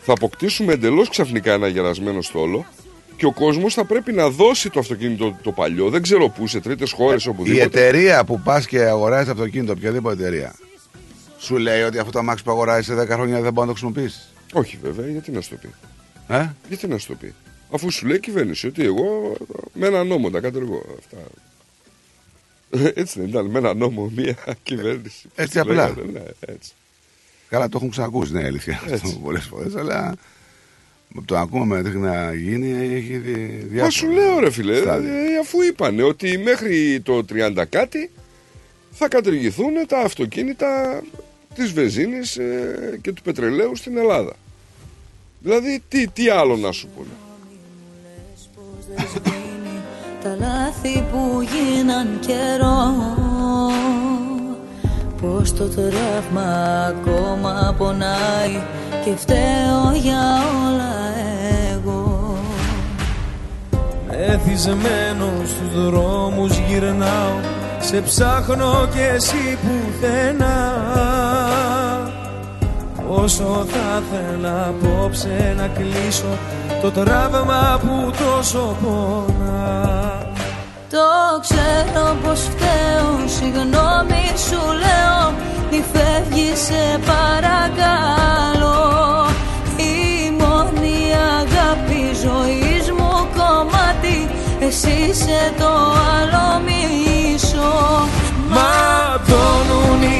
Θα 0.00 0.12
αποκτήσουμε 0.12 0.72
εντελώς 0.72 1.08
ξαφνικά 1.08 1.52
ένα 1.52 1.66
γερασμένο 1.68 2.22
στόλο 2.22 2.66
και 3.16 3.26
ο 3.26 3.32
κόσμος 3.32 3.74
θα 3.74 3.84
πρέπει 3.84 4.12
να 4.12 4.28
δώσει 4.30 4.70
το 4.70 4.78
αυτοκίνητο 4.80 5.36
το 5.42 5.52
παλιό. 5.52 5.88
Δεν 5.88 6.02
ξέρω 6.02 6.28
πού, 6.28 6.46
σε 6.46 6.60
τρίτες 6.60 6.92
χώρες, 6.92 7.24
Η 7.24 7.28
οπουδήποτε. 7.28 7.62
εταιρεία 7.64 8.24
που 8.24 8.40
πας 8.40 8.66
και 8.66 8.80
αγοράζεις 8.80 9.28
αυτοκίνητο, 9.28 9.72
οποιαδήποτε 9.72 10.22
εταιρεία, 10.22 10.54
σου 11.38 11.56
λέει 11.56 11.82
ότι 11.82 11.98
αυτό 11.98 12.10
το 12.10 12.18
αμάξι 12.18 12.44
που 12.44 12.50
αγοράζεις 12.50 12.86
σε 12.86 12.94
10 12.94 13.06
χρόνια 13.08 13.40
δεν 13.40 13.52
μπορεί 13.52 13.68
να 13.68 13.74
το 13.74 13.80
χρησιμοποιήσεις; 13.80 14.32
Όχι 14.52 14.78
βέβαια, 14.82 15.06
γιατί 15.10 15.30
να 15.30 15.40
σου 15.40 15.50
το 15.50 15.56
πει; 15.56 15.68
Ε; 16.34 16.48
Γιατί 16.68 16.86
να 16.86 16.98
σου 16.98 17.06
το 17.06 17.14
πει; 17.14 17.34
Αφού 17.70 17.90
σου 17.90 18.06
λέει 18.06 18.16
η 18.16 18.20
κυβέρνηση 18.20 18.66
ότι 18.66 18.84
εγώ 18.84 19.36
με 19.72 19.86
ένα 19.86 20.04
νόμο 20.04 20.30
τα 20.30 20.40
κατεργώ. 20.40 20.84
Αυτά. 20.98 21.16
Έτσι 22.94 23.18
δεν 23.20 23.28
ήταν, 23.28 23.46
με 23.46 23.58
ένα 23.58 23.74
νόμο 23.74 24.10
μία 24.16 24.36
κυβέρνηση. 24.62 25.28
Έτσι 25.34 25.58
απλά. 25.58 25.74
Λέγανε, 25.88 26.10
Ναι, 26.12 26.22
έτσι. 26.40 26.72
Καλά, 27.48 27.68
το 27.68 27.76
έχουν 27.76 27.90
ξανακούσει, 27.90 28.32
ναι, 28.32 28.44
αλήθεια. 28.44 28.80
Αυτό 28.92 29.08
πολλές 29.22 29.44
φορές, 29.44 29.76
αλλά 29.76 30.14
με 31.08 31.22
το 31.24 31.34
να 31.34 31.40
ακούμε 31.40 31.76
μέχρι 31.82 31.98
να 31.98 32.34
γίνει 32.34 32.70
έχει 32.96 33.16
δι- 33.18 33.60
διάφορα. 33.62 33.82
Μα 33.84 33.90
σου 33.90 34.08
λέω 34.10 34.38
ρε 34.38 34.50
φίλε, 34.50 34.76
στάδια. 34.80 35.12
ε, 35.12 35.38
αφού 35.40 35.62
είπανε 35.62 36.02
ότι 36.02 36.38
μέχρι 36.38 37.00
το 37.00 37.24
30 37.32 37.64
κάτι 37.68 38.10
θα 38.90 39.08
κατηργηθούν 39.08 39.72
τα 39.88 39.98
αυτοκίνητα 39.98 41.02
της 41.54 41.72
βενζίνης 41.72 42.36
ε, 42.36 42.98
και 43.02 43.12
του 43.12 43.22
πετρελαίου 43.22 43.76
στην 43.76 43.96
Ελλάδα. 43.96 44.36
Δηλαδή 45.40 45.82
τι, 45.88 46.08
τι 46.08 46.28
άλλο 46.28 46.56
να 46.56 46.72
σου 46.72 46.88
πούνε. 46.96 47.08
Τα 50.22 50.36
λάθη 50.38 51.04
που 51.10 51.40
γίναν 51.40 52.18
καιρό. 52.26 52.92
Πως 55.20 55.52
το 55.54 55.64
τραύμα 55.64 56.86
ακόμα 56.88 57.74
πονάει 57.78 58.62
Και 59.04 59.16
φταίω 59.16 59.92
για 60.02 60.42
όλα 60.66 60.94
εγώ. 61.72 62.38
Μεθυσμένο 64.06 65.26
στους 65.46 65.84
δρόμους 65.84 66.58
γυρνάω 66.58 67.38
Σε 67.80 68.00
ψάχνω 68.00 68.88
και 68.94 69.04
εσύ 69.14 69.58
πουθενά 69.62 70.58
Όσο 73.12 73.66
θα 73.68 74.02
ήθελα 74.02 74.66
απόψε 74.68 75.54
να 75.56 75.66
κλείσω 75.66 76.38
Το 76.82 76.90
τραύμα 76.90 77.80
που 77.80 78.10
τόσο 78.10 78.76
πονά. 78.82 80.28
Το 80.90 81.40
ξέρω 81.40 82.16
πως 82.22 82.40
φταίω 82.40 83.28
Συγγνώμη 83.38 84.24
σου 84.48 84.60
λέω 84.84 85.34
Μη 85.70 85.84
φεύγεις 85.92 86.58
σε 86.60 86.98
παρακαλώ 87.06 88.59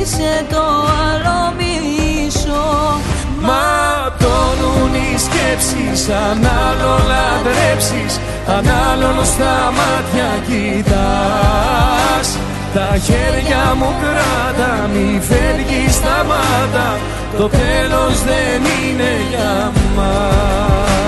Εσύ 0.00 0.12
είσαι 0.12 0.44
το 0.48 0.64
άλλο 1.10 1.54
μισό 1.58 3.00
Ματώνουν 3.40 4.94
οι 4.94 5.18
σκέψεις 5.18 6.08
Αν 6.08 6.46
άλλο 6.66 6.94
λατρέψεις 7.10 8.20
Αν 8.46 8.64
άλλον 8.90 9.24
στα 9.24 9.72
μάτια 9.76 10.30
κοιτάς. 10.46 12.28
Τα 12.74 12.96
χέρια 12.96 13.74
μου 13.78 13.94
κράτα 14.00 14.88
Μη 14.92 15.20
φεύγεις 15.28 15.94
σταμάτα. 15.94 16.98
Το 17.38 17.48
τέλος 17.48 18.22
δεν 18.24 18.62
είναι 18.82 19.12
για 19.30 19.72
μας 19.96 20.99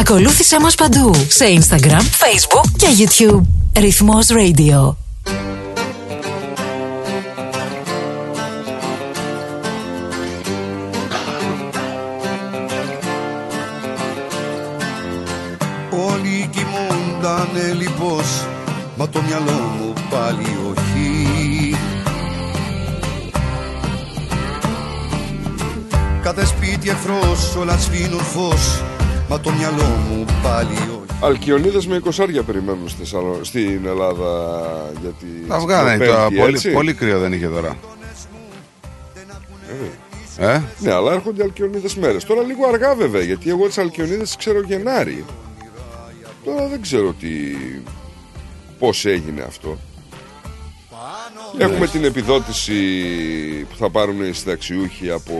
Ακολούθησέ 0.00 0.60
μας 0.60 0.74
παντού 0.74 1.14
σε 1.28 1.44
Instagram, 1.44 2.00
Facebook 2.00 2.70
και 2.76 2.86
YouTube. 2.98 3.42
Ρυθμός 3.78 4.26
Radio. 4.30 4.94
Όλοι 15.90 16.50
κοιμούντανε 16.50 17.72
λοιπώς 17.78 18.46
Μα 18.96 19.08
το 19.08 19.22
μυαλό 19.22 19.72
μου 19.80 19.92
πάλι 20.10 20.56
όχι 20.70 21.76
Κάθε 26.22 26.46
σπίτι 26.46 26.88
εχθρός 26.88 27.56
όλα 27.56 27.78
σβήνουν 27.78 28.20
φως 28.20 28.82
Μα 29.28 29.40
το 29.40 29.50
μυαλό 29.50 29.82
μου 29.84 30.24
πάλι 30.42 30.72
όχι 30.72 31.06
Αλκιονίδες 31.20 31.86
με 31.86 32.00
20 32.04 32.42
περιμένουν 32.46 32.88
στη 32.88 32.98
Θεσσαλο- 32.98 33.44
στην 33.44 33.86
Ελλάδα 33.86 34.52
γιατί 35.00 35.26
Τα 35.48 35.58
βγάλανε 35.58 35.94
στην 35.94 36.06
τώρα. 36.06 36.20
Πέμπτη, 36.22 36.36
Πολύ, 36.40 36.54
έτσι. 36.54 36.70
πολύ 36.72 36.94
κρύο 36.94 37.18
δεν 37.18 37.32
είχε 37.32 37.46
τώρα. 37.46 37.76
Ε; 40.38 40.60
Ναι, 40.78 40.92
αλλά 40.92 41.12
έρχονται 41.12 41.42
Αλκιονίδες 41.42 41.94
μέρες. 41.96 42.24
Τώρα 42.24 42.42
λίγο 42.42 42.66
αργά 42.66 42.94
βέβαια, 42.94 43.22
γιατί 43.22 43.50
εγώ 43.50 43.66
τις 43.66 43.78
Αλκιονίδες 43.78 44.36
ξέρω 44.36 44.60
Γενάρη. 44.62 45.24
Τώρα 46.44 46.66
δεν 46.68 46.80
ξέρω 46.82 47.12
τι... 47.12 47.28
πώς 48.78 49.04
έγινε 49.04 49.42
αυτό. 49.42 49.78
Έχουμε 51.58 51.86
την 51.86 52.04
επιδότηση 52.04 52.72
που 53.70 53.76
θα 53.78 53.90
πάρουν 53.90 54.24
οι 54.24 54.32
συνταξιούχοι 54.32 55.10
από 55.10 55.34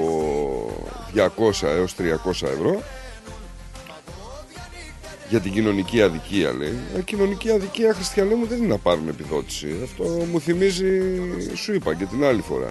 200 1.15 1.67
έως 1.69 1.95
300 1.99 2.03
ευρώ 2.49 2.83
για 5.29 5.41
την 5.41 5.53
κοινωνική 5.53 6.03
αδικία 6.03 6.53
λέει. 6.53 6.79
Ε, 6.97 7.03
κοινωνική 7.03 7.51
αδικία 7.51 7.95
χριστιανέ 7.95 8.35
μου 8.35 8.47
δεν 8.47 8.59
είναι 8.59 8.67
να 8.67 8.79
πάρουν 8.79 9.09
επιδότηση. 9.09 9.69
Αυτό 9.83 10.05
μου 10.05 10.41
θυμίζει, 10.41 11.01
σου 11.55 11.75
είπα 11.75 11.95
και 11.95 12.05
την 12.05 12.25
άλλη 12.25 12.41
φορά. 12.41 12.71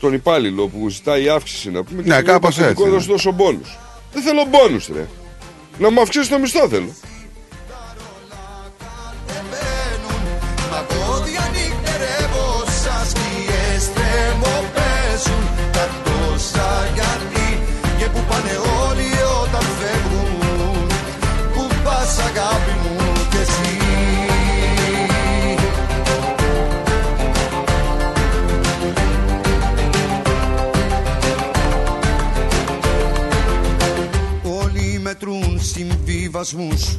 Τον 0.00 0.12
υπάλληλο 0.12 0.68
που 0.68 0.88
ζητάει 0.88 1.28
αύξηση 1.28 1.70
να 1.70 1.82
πούμε. 1.84 2.02
και 2.02 2.08
Ναι, 2.08 2.18
του 2.18 2.24
λέει, 2.24 2.32
κάπως 2.32 2.56
«Παθητικό, 2.56 2.82
έτσι, 2.82 2.94
θα 2.96 3.02
σου 3.02 3.10
δώσω 3.10 3.32
μπόνους. 3.32 3.78
Δεν 4.12 4.22
θέλω 4.22 4.46
μπόνους 4.50 4.88
ρε. 4.94 5.08
Να 5.78 5.90
μου 5.90 6.00
αυξήσεις 6.00 6.28
το 6.28 6.38
μισθό 6.38 6.68
θέλω. 6.68 6.94
Συμβιβασμούς 36.44 36.98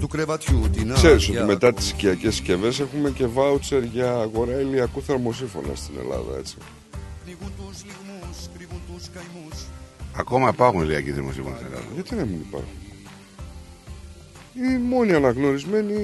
του 0.00 0.08
κρεβατιού 0.08 0.68
την 0.72 0.92
Ξέρεις 0.94 1.22
ότι 1.28 1.36
άδεια. 1.36 1.44
μετά 1.52 1.72
τις 1.74 1.90
οικιακές 1.90 2.34
συσκευέ 2.34 2.68
έχουμε 2.68 3.10
και 3.10 3.26
βάουτσερ 3.26 3.82
για 3.82 4.12
αγορά 4.14 4.60
ηλιακού 4.60 5.02
θερμοσύφωνα 5.02 5.74
στην 5.74 5.94
Ελλάδα 6.00 6.38
έτσι. 6.38 6.54
Ακόμα 10.16 10.48
υπάρχουν 10.48 10.82
ηλιακοί 10.82 11.10
δημοσίευμα 11.10 11.54
στην 11.54 11.66
Ελλάδα. 11.66 11.86
Γιατί 11.94 12.14
να 12.14 12.24
μην 12.24 12.40
υπάρχουν; 12.48 12.68
Η 14.54 14.78
μόνη 14.78 15.12
αναγνωρισμένη 15.12 15.94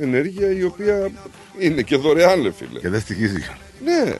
ενέργεια 0.00 0.50
η 0.52 0.62
οποία 0.62 1.10
είναι 1.58 1.82
και 1.82 1.96
δωρεάν 1.96 2.42
ρε 2.42 2.52
φίλε. 2.52 2.78
Και 2.80 2.88
δεν 2.88 3.00
στοιχίζει. 3.00 3.44
Ναι. 3.84 4.10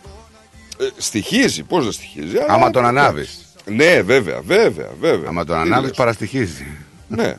Ε, 0.78 0.88
στοιχίζει, 0.96 1.62
πώς 1.62 1.82
δεν 1.84 1.92
στοιχίζει. 1.92 2.36
αλλά- 2.38 2.52
Άμα 2.52 2.70
τον 2.70 2.84
ανάβεις. 2.86 3.40
Ναι, 3.64 4.02
βέβαια, 4.02 4.40
βέβαια, 4.40 4.90
βέβαια. 5.00 5.28
Άμα 5.28 5.44
τον 5.44 5.56
Τι 5.56 5.60
ανάβεις 5.62 5.88
λες. 5.88 5.96
παραστοιχίζει. 5.96 6.66
Ναι. 7.08 7.36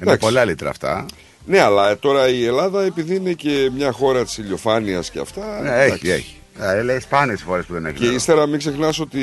Είναι 0.00 0.10
Εντάξει. 0.10 0.26
πολλά 0.26 0.44
λίτρα 0.44 0.70
αυτά. 0.70 1.06
Ναι, 1.46 1.60
αλλά 1.60 1.98
τώρα 1.98 2.28
η 2.28 2.44
Ελλάδα 2.44 2.82
επειδή 2.82 3.14
είναι 3.14 3.32
και 3.32 3.70
μια 3.74 3.92
χώρα 3.92 4.24
της 4.24 4.38
ηλιοφάνειας 4.38 5.10
και 5.10 5.18
αυτά. 5.18 5.60
Ναι, 5.62 5.70
έχει, 5.70 5.86
εντάξει. 5.86 6.10
έχει. 6.10 6.36
Ε, 6.58 6.82
λέει 6.82 7.00
σπάνιες 7.00 7.42
φορές 7.42 7.64
που 7.64 7.72
δεν 7.72 7.86
έχει. 7.86 7.96
Και 7.96 8.04
νερό. 8.04 8.14
ύστερα 8.14 8.46
μην 8.46 8.58
ξεχνάς 8.58 8.98
ότι 9.00 9.20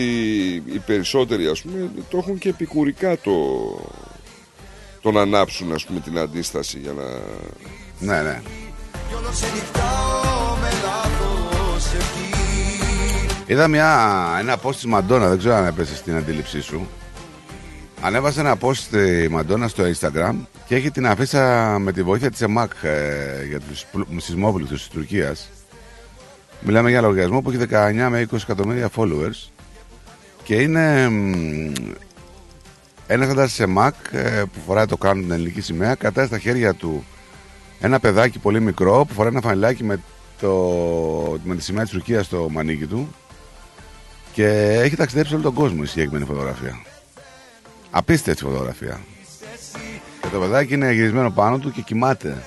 οι 0.56 0.80
περισσότεροι 0.86 1.48
ας 1.48 1.62
πούμε 1.62 1.90
το 2.10 2.18
έχουν 2.18 2.38
και 2.38 2.50
επικουρικά 2.50 3.18
το, 3.18 3.34
το 5.02 5.12
να 5.12 5.22
ανάψουν 5.22 5.74
ας 5.74 5.86
πούμε 5.86 6.00
την 6.00 6.18
αντίσταση 6.18 6.80
για 6.80 6.92
να... 6.92 7.04
Ναι, 8.00 8.22
ναι. 8.22 8.42
Κι 9.08 9.14
όλο 9.14 9.32
σε 9.34 9.46
νυχτάω 9.54 10.56
με 10.62 10.70
λάθος 10.84 11.86
ευχή 11.94 12.28
Είδα 13.46 13.68
μια, 13.68 14.28
ένα 14.40 14.58
post 14.64 14.74
της 14.74 14.86
Μαντόνα, 14.86 15.28
δεν 15.30 15.38
ξέρω 15.38 15.56
αν 15.56 15.66
έπεσε 15.66 15.96
στην 15.96 16.16
αντίληψή 16.16 16.62
σου. 16.62 16.88
Ανέβασε 18.02 18.40
ένα 18.40 18.58
post 18.62 18.96
η 19.24 19.28
Μαντόνα 19.28 19.68
στο 19.68 19.84
Instagram 19.84 20.36
και 20.66 20.76
έχει 20.76 20.92
την 20.92 21.08
αφίσα 21.08 21.76
με 21.80 21.92
τη 21.92 22.04
βοήθεια 22.04 22.32
της 22.32 22.42
ΕΜΑΚ 22.42 22.72
ε, 22.82 23.46
για 23.48 23.60
τους 23.60 23.86
πλου- 23.92 24.08
σεισμόπληκτους 24.18 24.80
της 24.80 24.88
Τουρκίας. 24.88 25.50
Μιλάμε 26.62 26.90
για 26.90 27.02
λογαριασμό 27.02 27.42
που 27.42 27.50
έχει 27.50 27.60
19 27.72 28.08
με 28.10 28.28
20 28.32 28.36
εκατομμύρια 28.42 28.90
followers 28.96 29.50
και 30.44 30.56
είναι 30.56 31.10
μ, 31.10 31.72
ένας 33.08 33.30
άντρας 33.30 33.50
της 33.50 33.60
ΕΜΑΚ 33.60 33.96
ε, 34.12 34.44
που 34.54 34.60
φοράει 34.68 34.86
το 34.86 34.98
κάνουν 34.98 35.24
την 35.24 35.32
ελληνική 35.32 35.62
σημαία 35.62 35.96
κατά 35.96 36.26
στα 36.26 36.38
χέρια 36.40 36.74
του 36.74 37.06
ένα 37.80 38.00
παιδάκι 38.00 38.40
πολύ 38.40 38.60
μικρό 38.62 39.06
που 39.08 39.14
φοράει 39.14 39.32
ένα 39.32 39.42
φανελάκι 39.42 39.84
με, 39.84 40.00
το, 40.40 40.54
με 41.44 41.56
τη 41.56 41.64
σημαία 41.64 41.84
της 41.84 41.92
Τουρκίας 41.92 42.26
στο 42.26 42.48
μανίκι 42.52 42.86
του 42.86 43.10
και 44.34 44.48
έχει 44.82 44.96
ταξιδέψει 44.96 45.34
όλο 45.34 45.44
τον 45.44 45.54
κόσμο 45.54 45.80
η 45.84 45.88
συγκεκριμένη 45.88 46.26
φωτογραφία. 46.26 46.82
Απίστευτη 47.98 48.44
φωτογραφία. 48.44 49.02
Και 50.22 50.28
το 50.32 50.40
παιδάκι 50.40 50.74
είναι 50.74 50.92
γυρισμένο 50.94 51.32
πάνω 51.32 51.60
του 51.60 51.72
και 51.72 51.82
κοιμάται. 51.82 52.44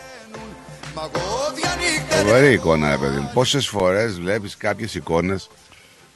Φοβερή 2.09 2.53
εικόνα, 2.53 2.91
ρε 2.91 2.97
παιδί 2.97 3.19
μου. 3.19 3.31
Πόσες 3.35 3.69
φορές 3.69 4.21
βλέπεις 4.21 4.57
κάποιες 4.57 4.95
εικόνες 4.95 5.51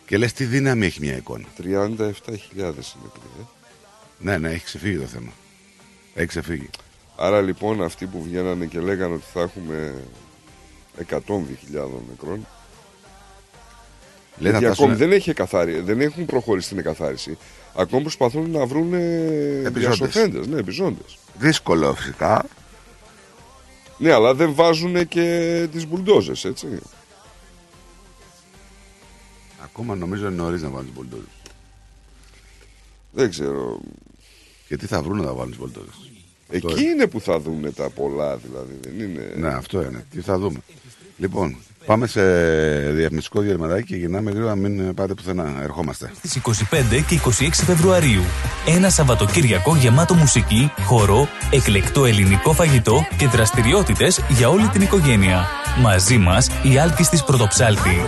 και 0.07 0.17
λες 0.19 0.33
τι 0.33 0.45
δύναμη 0.45 0.87
έχει 0.87 1.01
μια 1.01 1.17
εικόνα. 1.17 1.45
37.000 1.59 1.65
είναι 2.57 2.71
παιδί. 3.13 3.47
Ναι, 4.19 4.39
ναι, 4.39 4.51
έχει 4.51 4.65
ξεφύγει 4.65 4.99
το 4.99 5.07
θέμα. 5.07 5.33
Έχει 6.15 6.27
ξεφύγει. 6.27 6.71
Άρα 7.17 7.41
λοιπόν 7.41 7.83
αυτοί 7.83 8.07
που 8.07 8.23
βγαίνανε 8.23 8.67
και 8.67 8.79
λέγανε 8.81 9.15
ότι 9.15 9.25
θα 9.33 9.41
έχουμε 9.41 9.95
100.000 11.11 11.21
νεκρών 12.09 12.47
Λέει 14.39 14.53
να 14.53 14.59
γιατί 14.59 14.65
φτάσουν- 14.65 14.85
ακόμη 14.85 14.95
δεν, 14.95 15.13
έχει 15.13 15.31
εκαθάρι, 15.31 15.81
δεν 15.81 16.01
έχουν 16.01 16.27
προχωρήσει 16.27 16.69
την 16.69 16.79
εκαθάριση. 16.79 17.39
Ακόμη 17.77 18.03
προσπαθούν 18.03 18.51
να 18.51 18.67
βρουν 18.67 18.91
διασωθέντες, 19.73 20.47
ναι, 20.47 20.59
επιζώντες. 20.59 21.19
Δύσκολο 21.39 21.95
φυσικά. 21.95 22.45
Ναι, 23.99 24.13
αλλά 24.13 24.35
δεν 24.35 24.55
βάζουν 24.55 25.09
και 25.09 25.69
τις 25.73 25.87
μπουλντόζες, 25.87 26.45
έτσι. 26.45 26.67
Ακόμα 29.65 29.95
νομίζω 29.95 30.27
είναι 30.27 30.43
νωρίς 30.43 30.63
να 30.63 30.69
βάλουν 30.69 30.85
τις 30.85 30.95
μπολτόζε. 30.95 31.29
Δεν 33.13 33.31
ξέρω. 33.31 33.81
Και 34.69 34.77
τι 34.77 34.87
θα 34.87 35.03
βρουν 35.03 35.17
να 35.17 35.25
τα 35.25 35.33
βάλουν 35.33 35.51
τις 35.51 35.59
μπολτόζε. 35.59 35.91
Εκεί 36.51 36.83
είναι 36.83 37.07
που 37.07 37.21
θα 37.21 37.41
δουν 37.41 37.75
τα 37.75 37.91
πολλά, 37.91 38.37
δηλαδή. 38.37 38.79
Δεν 38.81 39.01
είναι... 39.01 39.33
Ναι, 39.37 39.49
αυτό 39.49 39.83
είναι. 39.83 40.07
Τι 40.11 40.21
θα 40.21 40.39
δούμε. 40.39 40.59
Λοιπόν, 41.17 41.57
πάμε 41.87 42.07
σε 42.07 42.23
διαφημιστικό 42.91 43.41
διαλυματάκι 43.41 43.85
και 43.87 43.97
γυρνάμε 43.97 44.31
γρήγορα. 44.31 44.55
Μην 44.55 44.95
πάτε 44.95 45.15
πουθενά. 45.15 45.45
Ερχόμαστε. 45.63 46.11
Στις 46.17 46.37
25 46.37 46.51
και 47.07 47.21
26 47.25 47.65
Φεβρουαρίου. 47.67 48.23
Ένα 48.67 48.91
Σαββατοκύριακο 48.91 49.77
γεμάτο 49.77 50.15
μουσική, 50.15 50.73
χορό, 50.85 51.29
εκλεκτό 51.51 52.05
ελληνικό 52.05 52.53
φαγητό 52.53 53.07
και 53.17 53.27
δραστηριότητες 53.27 54.21
για 54.29 54.49
όλη 54.49 54.69
την 54.69 54.83
οικογένεια. 54.83 55.47
Μαζί 55.81 56.19
μας 56.19 56.51
η 56.63 56.79
Άλκης 56.79 57.09
της 57.09 57.25
Πρωτοψάλτη. 57.25 58.01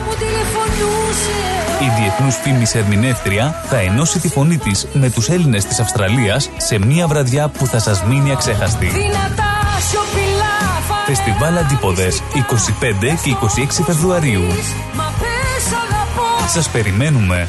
Η 1.81 2.01
διεθνούς 2.01 2.37
φήμης 2.37 2.75
ερμηνεύτρια 2.75 3.63
θα 3.69 3.77
ενώσει 3.77 4.19
τη 4.19 4.29
φωνή 4.29 4.59
της 4.59 4.87
με 4.93 5.11
τους 5.11 5.29
Έλληνες 5.29 5.65
της 5.65 5.81
Αυστραλίας 5.81 6.51
σε 6.57 6.79
μια 6.79 7.07
βραδιά 7.07 7.49
που 7.49 7.67
θα 7.67 7.79
σας 7.79 8.05
μείνει 8.05 8.33
αξέχαστη. 8.33 8.87
Δυνατά 8.87 9.81
σιωπηλά 9.91 10.26
Φεστιβάλ 11.07 11.57
Αντίποδες 11.57 12.23
25 12.35 13.19
και 13.23 13.37
26 13.81 13.85
Φεβρουαρίου. 13.85 14.43
Μα 14.95 15.13
πες 15.19 15.67
αγαπώ 15.73 16.49
Σας 16.49 16.69
περιμένουμε. 16.69 17.49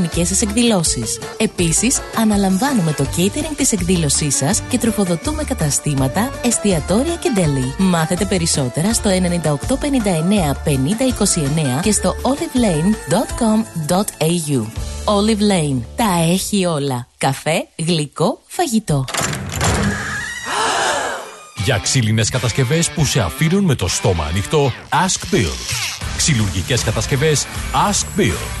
σας 0.25 0.41
εκδηλώσεις. 0.41 1.19
Επίσης, 1.37 1.99
αναλαμβάνουμε 2.17 2.91
το 2.91 3.05
catering 3.17 3.55
της 3.55 3.71
εκδήλωσής 3.71 4.35
σας 4.35 4.61
και 4.69 4.77
τροφοδοτούμε 4.77 5.43
καταστήματα, 5.43 6.31
εστιατόρια 6.43 7.15
και 7.15 7.31
deli. 7.35 7.73
Μάθετε 7.77 8.25
περισσότερα 8.25 8.93
στο 8.93 9.09
9859 9.09 10.55
5029 10.65 11.81
και 11.81 11.91
στο 11.91 12.15
olivelane.com.au. 12.21 14.65
Olive 15.05 15.39
Lane. 15.39 15.81
Τα 15.95 16.23
έχει 16.31 16.65
όλα. 16.65 17.07
Καφέ, 17.17 17.67
γλυκό, 17.75 18.41
φαγητό. 18.47 19.05
Για 21.63 21.77
ξύλινες 21.77 22.29
κατασκευές 22.29 22.89
που 22.89 23.05
σε 23.05 23.19
αφήνουν 23.19 23.63
με 23.63 23.75
το 23.75 23.87
στόμα 23.87 24.25
ανοιχτό, 24.25 24.71
Ask 24.89 25.35
Bill. 25.35 25.53
Ξυλουργικές 26.17 26.83
κατασκευές, 26.83 27.45
Ask 27.89 28.19
Bill. 28.19 28.60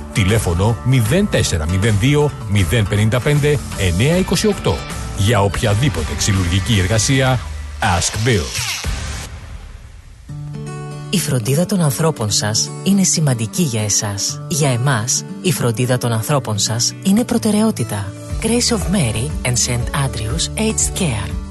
Τηλέφωνο 0.13 0.75
0402 1.31 2.29
055 2.53 3.57
928 4.63 4.73
Για 5.17 5.41
οποιαδήποτε 5.43 6.13
ξυλουργική 6.17 6.79
εργασία 6.79 7.39
Ask 7.79 8.27
Bill. 8.27 8.71
Η 11.09 11.19
φροντίδα 11.19 11.65
των 11.65 11.81
ανθρώπων 11.81 12.31
σας 12.31 12.71
είναι 12.83 13.03
σημαντική 13.03 13.61
για 13.61 13.83
εσάς. 13.83 14.41
Για 14.47 14.69
εμάς, 14.69 15.23
η 15.41 15.51
φροντίδα 15.51 15.97
των 15.97 16.11
ανθρώπων 16.11 16.59
σας 16.59 16.93
είναι 17.03 17.23
προτεραιότητα. 17.23 18.13
Grace 18.41 18.75
of 18.75 18.79
Mary 18.79 19.47
and 19.47 19.53
St. 19.53 19.85
Andrews 20.05 20.59
Aged 20.59 20.99
Care. 20.99 21.50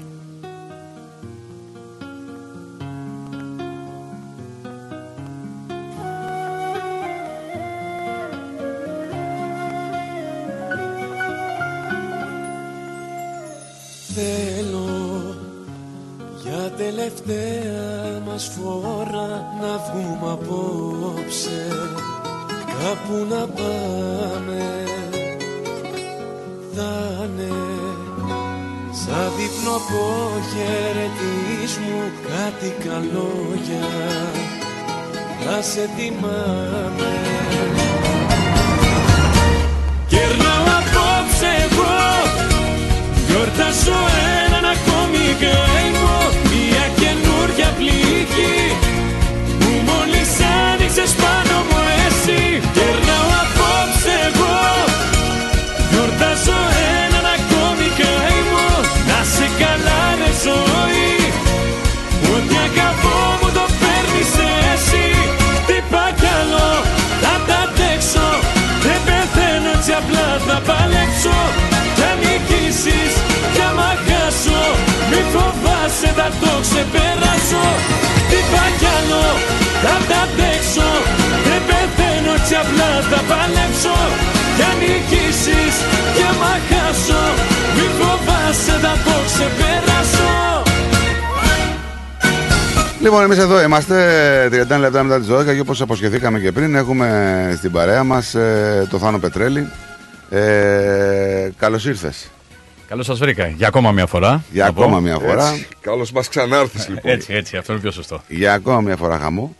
Απόψε 21.31 21.67
κάπου 22.65 23.25
να 23.29 23.47
πάμε. 23.47 24.83
Θα 26.75 26.93
είναι 27.23 27.51
σαν 28.91 29.31
δείπνο 29.37 29.71
αποχαιρετισμού 29.81 31.99
κάτι 32.27 32.69
καλόγια. 32.83 33.89
Θα 35.45 35.57
σε 35.61 35.83
τιμάμε. 35.97 37.13
Κερνάω 40.07 40.65
απόψε 40.79 41.51
εγώ 41.65 41.97
Γιορτάζω 43.27 43.99
έναν 44.45 44.65
ακόμη 44.75 45.25
καημό 45.39 46.19
Μια 46.51 46.85
καινούρια 46.99 47.69
πληγή 47.77 48.80
θα 76.21 76.29
το 76.43 76.51
ξεπεράσω. 76.65 77.65
Τι 78.29 78.39
άλλο 78.97 79.25
θα 79.83 79.95
τα 80.09 80.19
αντέξω. 80.25 80.89
Δεν 81.45 81.61
πεθαίνω 81.67 82.31
έτσι 82.39 82.53
απλά 82.63 82.89
θα 83.11 83.19
παλέψω. 83.29 83.97
Κι 84.55 84.63
αν 84.69 84.75
νικήσεις 84.81 85.75
κι 86.15 86.23
άμα 86.31 86.53
χάσω 86.69 87.23
Μη 87.75 87.85
φοβάσαι 87.97 88.75
θα 88.83 88.93
το 89.05 89.15
ξεπεράσω. 89.29 90.33
Λοιπόν, 93.01 93.23
εμείς 93.23 93.37
εδώ 93.37 93.61
είμαστε 93.61 93.95
31 94.47 94.79
λεπτά 94.79 95.03
μετά 95.03 95.19
τις 95.19 95.27
12 95.31 95.53
και 95.53 95.59
όπως 95.59 95.81
αποσχεθήκαμε 95.81 96.39
και 96.39 96.51
πριν, 96.51 96.75
έχουμε 96.75 97.07
στην 97.57 97.71
παρέα 97.71 98.03
μας 98.03 98.35
το 98.89 98.97
Θάνο 98.97 99.19
Πετρέλη. 99.19 99.67
Ε, 100.29 101.49
Καλώς 101.57 101.85
ήρθες. 101.85 102.29
Καλώς 102.91 103.05
σας 103.05 103.19
βρήκα. 103.19 103.47
Για 103.47 103.67
ακόμα 103.67 103.91
μια 103.91 104.05
φορά. 104.05 104.43
Για 104.51 104.65
να 104.65 104.73
πω. 104.73 104.81
ακόμα 104.83 104.99
μια 104.99 105.17
φορά. 105.19 105.65
Καλώς 105.81 106.11
μας 106.11 106.27
ξανάρθεις 106.27 106.87
λοιπόν. 106.87 107.11
Έτσι, 107.11 107.33
έτσι, 107.33 107.57
αυτό 107.57 107.71
είναι 107.71 107.81
πιο 107.81 107.91
σωστό. 107.91 108.21
Για 108.27 108.53
ακόμα 108.53 108.81
μια 108.81 108.95
φορά 108.95 109.17
χαμό. 109.19 109.55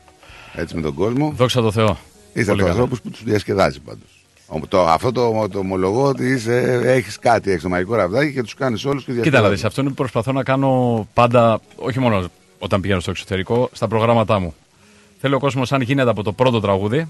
Έτσι 0.55 0.75
με 0.75 0.81
τον 0.81 0.93
κόσμο. 0.93 1.33
Δόξα 1.35 1.61
τω 1.61 1.71
Θεώ. 1.71 1.85
Είστε 1.87 1.97
Πολύ 2.33 2.43
από 2.43 2.51
τους 2.51 2.59
καλά. 2.59 2.69
ανθρώπους 2.71 3.01
που 3.01 3.09
τους 3.09 3.23
διασκεδάζει 3.23 3.79
πάντως. 3.79 4.25
Το, 4.67 4.85
αυτό 4.87 5.11
το, 5.11 5.47
το 5.51 5.59
ομολογώ 5.59 6.03
ότι 6.03 6.25
είσαι, 6.27 6.81
έχεις 6.83 7.19
κάτι, 7.19 7.49
έχεις 7.51 7.61
το 7.63 7.69
μαγικό 7.69 7.95
ραβδάκι 7.95 8.33
και 8.33 8.43
τους 8.43 8.53
κάνεις 8.53 8.85
όλους 8.85 9.03
και 9.03 9.11
Κοίτα 9.11 9.19
να 9.19 9.23
διασκεδάζεις. 9.23 9.55
δεις, 9.59 9.65
αυτό 9.65 9.81
είναι 9.81 9.89
που 9.89 9.95
προσπαθώ 9.95 10.31
να 10.31 10.43
κάνω 10.43 11.07
πάντα, 11.13 11.59
όχι 11.75 11.99
μόνο 11.99 12.29
όταν 12.59 12.81
πηγαίνω 12.81 12.99
στο 12.99 13.11
εξωτερικό, 13.11 13.69
στα 13.71 13.87
προγράμματά 13.87 14.39
μου. 14.39 14.53
Θέλω 15.21 15.35
ο 15.35 15.39
κόσμος, 15.39 15.71
αν 15.71 15.81
γίνεται 15.81 16.09
από 16.09 16.23
το 16.23 16.31
πρώτο 16.33 16.59
τραγούδι 16.59 17.07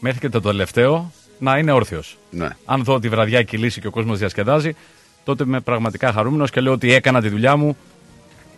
μέχρι 0.00 0.18
και 0.18 0.28
το 0.28 0.40
τελευταίο, 0.40 1.12
να 1.38 1.58
είναι 1.58 1.72
όρθιος. 1.72 2.18
Ναι. 2.30 2.48
Αν 2.64 2.84
δω 2.84 2.98
τη 2.98 3.08
βραδιά 3.08 3.42
κυλήσει 3.42 3.80
και 3.80 3.86
ο 3.86 3.90
κόσμος 3.90 4.18
διασκεδάζει, 4.18 4.74
τότε 5.28 5.44
είμαι 5.46 5.60
πραγματικά 5.60 6.12
χαρούμενος 6.12 6.50
και 6.50 6.60
λέω 6.60 6.72
ότι 6.72 6.92
έκανα 6.92 7.20
τη 7.20 7.28
δουλειά 7.28 7.56
μου 7.56 7.76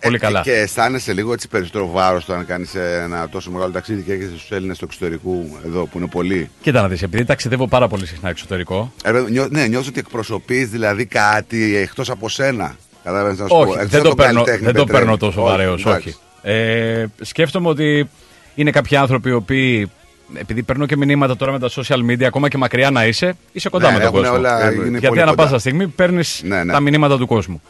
πολύ 0.01 0.19
καλά. 0.19 0.39
Ε, 0.41 0.43
Και 0.43 0.53
αισθάνεσαι 0.53 1.13
λίγο 1.13 1.33
έτσι 1.33 1.49
περισσότερο 1.49 1.91
βάρος 1.91 2.25
το 2.25 2.33
αν 2.35 2.47
κάνεις 2.47 2.75
ένα 2.75 3.29
τόσο 3.29 3.51
μεγάλο 3.51 3.73
ταξίδι 3.73 4.03
και 4.03 4.13
έρχεσαι 4.13 4.37
στους 4.37 4.51
Έλληνες 4.51 4.79
του 4.79 4.85
εξωτερικού 4.85 5.57
εδώ 5.67 5.87
που 5.87 5.99
είναι 5.99 6.07
πολλοί. 6.07 6.51
Κοίτα 6.63 6.81
να 6.83 6.89
δεις, 6.89 7.03
επειδή 7.03 7.25
ταξιδεύω 7.25 7.69
πάρα 7.69 7.89
πολύ 7.89 8.07
συχνά 8.07 8.29
εξωτερικό, 8.29 8.93
Ε, 9.05 9.11
ρε, 9.11 9.21
νιώ, 9.31 9.47
ναι, 9.51 9.67
νιώθω 9.67 9.89
ότι 9.89 9.99
εκπροσωπείς 9.99 10.69
δηλαδή 10.69 11.07
κάτι 11.07 11.77
εκτός 11.77 12.11
από 12.11 12.29
σένα. 12.29 12.77
Κατάλαβες 13.05 13.39
να 13.39 13.45
σου 13.47 13.55
πω. 13.55 13.59
Όχι, 13.61 13.71
Εκτός 13.73 13.89
δεν 13.91 14.01
από 14.01 14.09
το, 14.09 14.15
τον 14.15 14.17
παίρνω, 14.25 14.33
καλλιτέχνη 14.43 14.65
δεν 14.67 14.75
το 14.75 14.85
Πετρέλη. 14.85 15.05
παίρνω 15.05 15.17
τόσο 15.19 15.43
Όχι, 15.43 15.51
βαρέως, 15.51 15.85
εντάξει. 15.87 16.09
όχι. 16.09 16.17
Ε, 16.43 17.07
σκέφτομαι 17.21 17.69
ότι 17.69 18.09
Είναι 18.55 18.71
κάποιοι 18.71 18.97
άνθρωποι 18.97 19.29
οι 19.29 19.33
οποίοι, 19.33 19.91
επειδή 20.35 20.63
παίρνω 20.63 20.87
και 20.87 20.97
μηνύματα 20.97 21.37
τώρα 21.37 21.53
με 21.53 21.59
τα 21.59 21.69
social 21.71 22.11
media, 22.11 22.23
ακόμα 22.25 22.49
και 22.49 22.57
μακριά 22.57 22.91
να 22.91 23.07
είσαι, 23.07 23.35
είσαι 23.53 23.69
κοντά 23.69 23.87
Ναι, 23.91 23.93
με 23.93 23.99
τον 24.05 24.09
έχουν 24.09 24.21
κόσμο. 24.21 24.37
όλα 24.39 24.71
γίνει 24.73 24.89
Γιατί 24.89 25.07
πολύ 25.07 25.21
ανά 25.21 25.31
κοντά. 25.31 25.43
πάσα 25.43 25.59
στιγμή 25.59 25.87
παίρνεις 25.89 26.41
Ναι, 26.45 26.65
ναι. 26.65 26.73
τα 26.73 26.81
μηνύματα 26.81 27.19
του 27.19 27.27
κόσμου. 27.27 27.63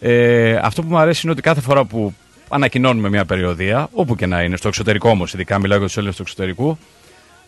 Ε, 0.00 0.54
αυτό 0.62 0.82
που 0.82 0.88
μου 0.88 0.98
αρέσει 0.98 1.20
είναι 1.24 1.32
ότι 1.32 1.42
κάθε 1.42 1.60
φορά 1.60 1.84
που 1.84 2.14
ανακοινώνουμε 2.48 3.08
μια 3.08 3.24
περιοδία, 3.24 3.88
όπου 3.92 4.16
και 4.16 4.26
να 4.26 4.42
είναι, 4.42 4.56
στο 4.56 4.68
εξωτερικό 4.68 5.08
όμως, 5.10 5.32
ειδικά 5.34 5.58
μιλάω 5.58 5.78
για 5.78 5.86
τους 5.86 5.96
Έλληνες 5.96 6.16
του 6.16 6.22
εξωτερικού, 6.22 6.78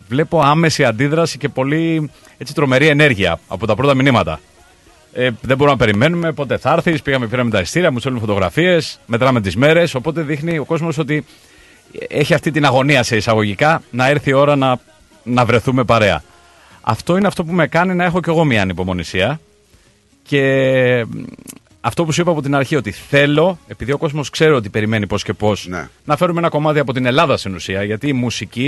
βλέπω 0.07 0.41
άμεση 0.41 0.83
αντίδραση 0.83 1.37
και 1.37 1.49
πολύ 1.49 2.09
έτσι, 2.37 2.53
τρομερή 2.53 2.87
ενέργεια 2.87 3.39
από 3.47 3.67
τα 3.67 3.75
πρώτα 3.75 3.93
μηνύματα. 3.95 4.39
Ε, 5.13 5.29
δεν 5.41 5.57
μπορούμε 5.57 5.71
να 5.71 5.85
περιμένουμε 5.85 6.31
πότε 6.31 6.57
θα 6.57 6.71
έρθεις. 6.71 7.01
Πήγαμε, 7.01 7.27
πήραμε 7.27 7.49
τα 7.49 7.59
ειστήρια, 7.59 7.91
μου 7.91 7.99
στέλνουν 7.99 8.21
φωτογραφίες, 8.21 8.99
μετράμε 9.05 9.41
τις 9.41 9.55
μέρες. 9.55 9.95
Οπότε 9.95 10.21
δείχνει 10.21 10.57
ο 10.57 10.65
κόσμος 10.65 10.97
ότι 10.97 11.25
έχει 12.09 12.33
αυτή 12.33 12.51
την 12.51 12.65
αγωνία 12.65 13.03
σε 13.03 13.15
εισαγωγικά 13.15 13.81
να 13.91 14.07
έρθει 14.07 14.29
η 14.29 14.33
ώρα 14.33 14.55
να, 14.55 14.79
να 15.23 15.45
βρεθούμε 15.45 15.83
παρέα. 15.83 16.23
Αυτό 16.81 17.17
είναι 17.17 17.27
αυτό 17.27 17.43
που 17.43 17.53
με 17.53 17.67
κάνει 17.67 17.95
να 17.95 18.03
έχω 18.03 18.19
κι 18.21 18.29
εγώ 18.29 18.43
μια 18.45 18.61
ανυπομονησία. 18.61 19.39
Και 20.23 21.05
μ, 21.09 21.23
αυτό 21.81 22.05
που 22.05 22.11
σου 22.11 22.21
είπα 22.21 22.31
από 22.31 22.41
την 22.41 22.55
αρχή, 22.55 22.75
ότι 22.75 22.91
θέλω, 22.91 23.59
επειδή 23.67 23.91
ο 23.91 23.97
κόσμος 23.97 24.29
ξέρει 24.29 24.51
ότι 24.51 24.69
περιμένει 24.69 25.07
πώς 25.07 25.23
και 25.23 25.33
πώς, 25.33 25.65
Ναι. 25.69 25.87
να 26.05 26.17
φέρουμε 26.17 26.39
ένα 26.39 26.49
κομμάτι 26.49 26.79
από 26.79 26.93
την 26.93 27.05
Ελλάδα 27.05 27.37
στην 27.37 27.55
ουσία. 27.55 27.83
Γιατί 27.83 28.07
η 28.07 28.13
μουσική 28.13 28.65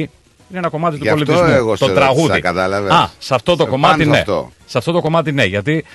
είναι 0.49 0.57
ένα 0.59 0.69
κομμάτι 0.69 0.97
του 0.97 1.03
Γι' 1.03 1.09
αυτό 1.09 1.25
πολιτισμού. 1.25 1.53
εγώ 1.55 1.75
σε 1.75 1.85
το 1.85 1.93
ρώτησα, 1.93 2.05
τραγούδι. 2.13 2.41
κατάλαβες. 2.41 2.91
Α, 2.91 3.09
σε 3.19 3.35
αυτό 3.35 3.55
το 3.55 3.63
Σε 3.63 3.69
κομμάτι 3.69 3.91
πάνω 3.97 4.03
σε 4.03 4.09
ναι. 4.09 4.17
αυτό. 4.19 4.51
Σε 4.65 4.77
αυτό 4.77 4.91
το 4.91 5.01
κομμάτι 5.01 5.31
ναι. 5.31 5.43
Γιατί 5.45 5.85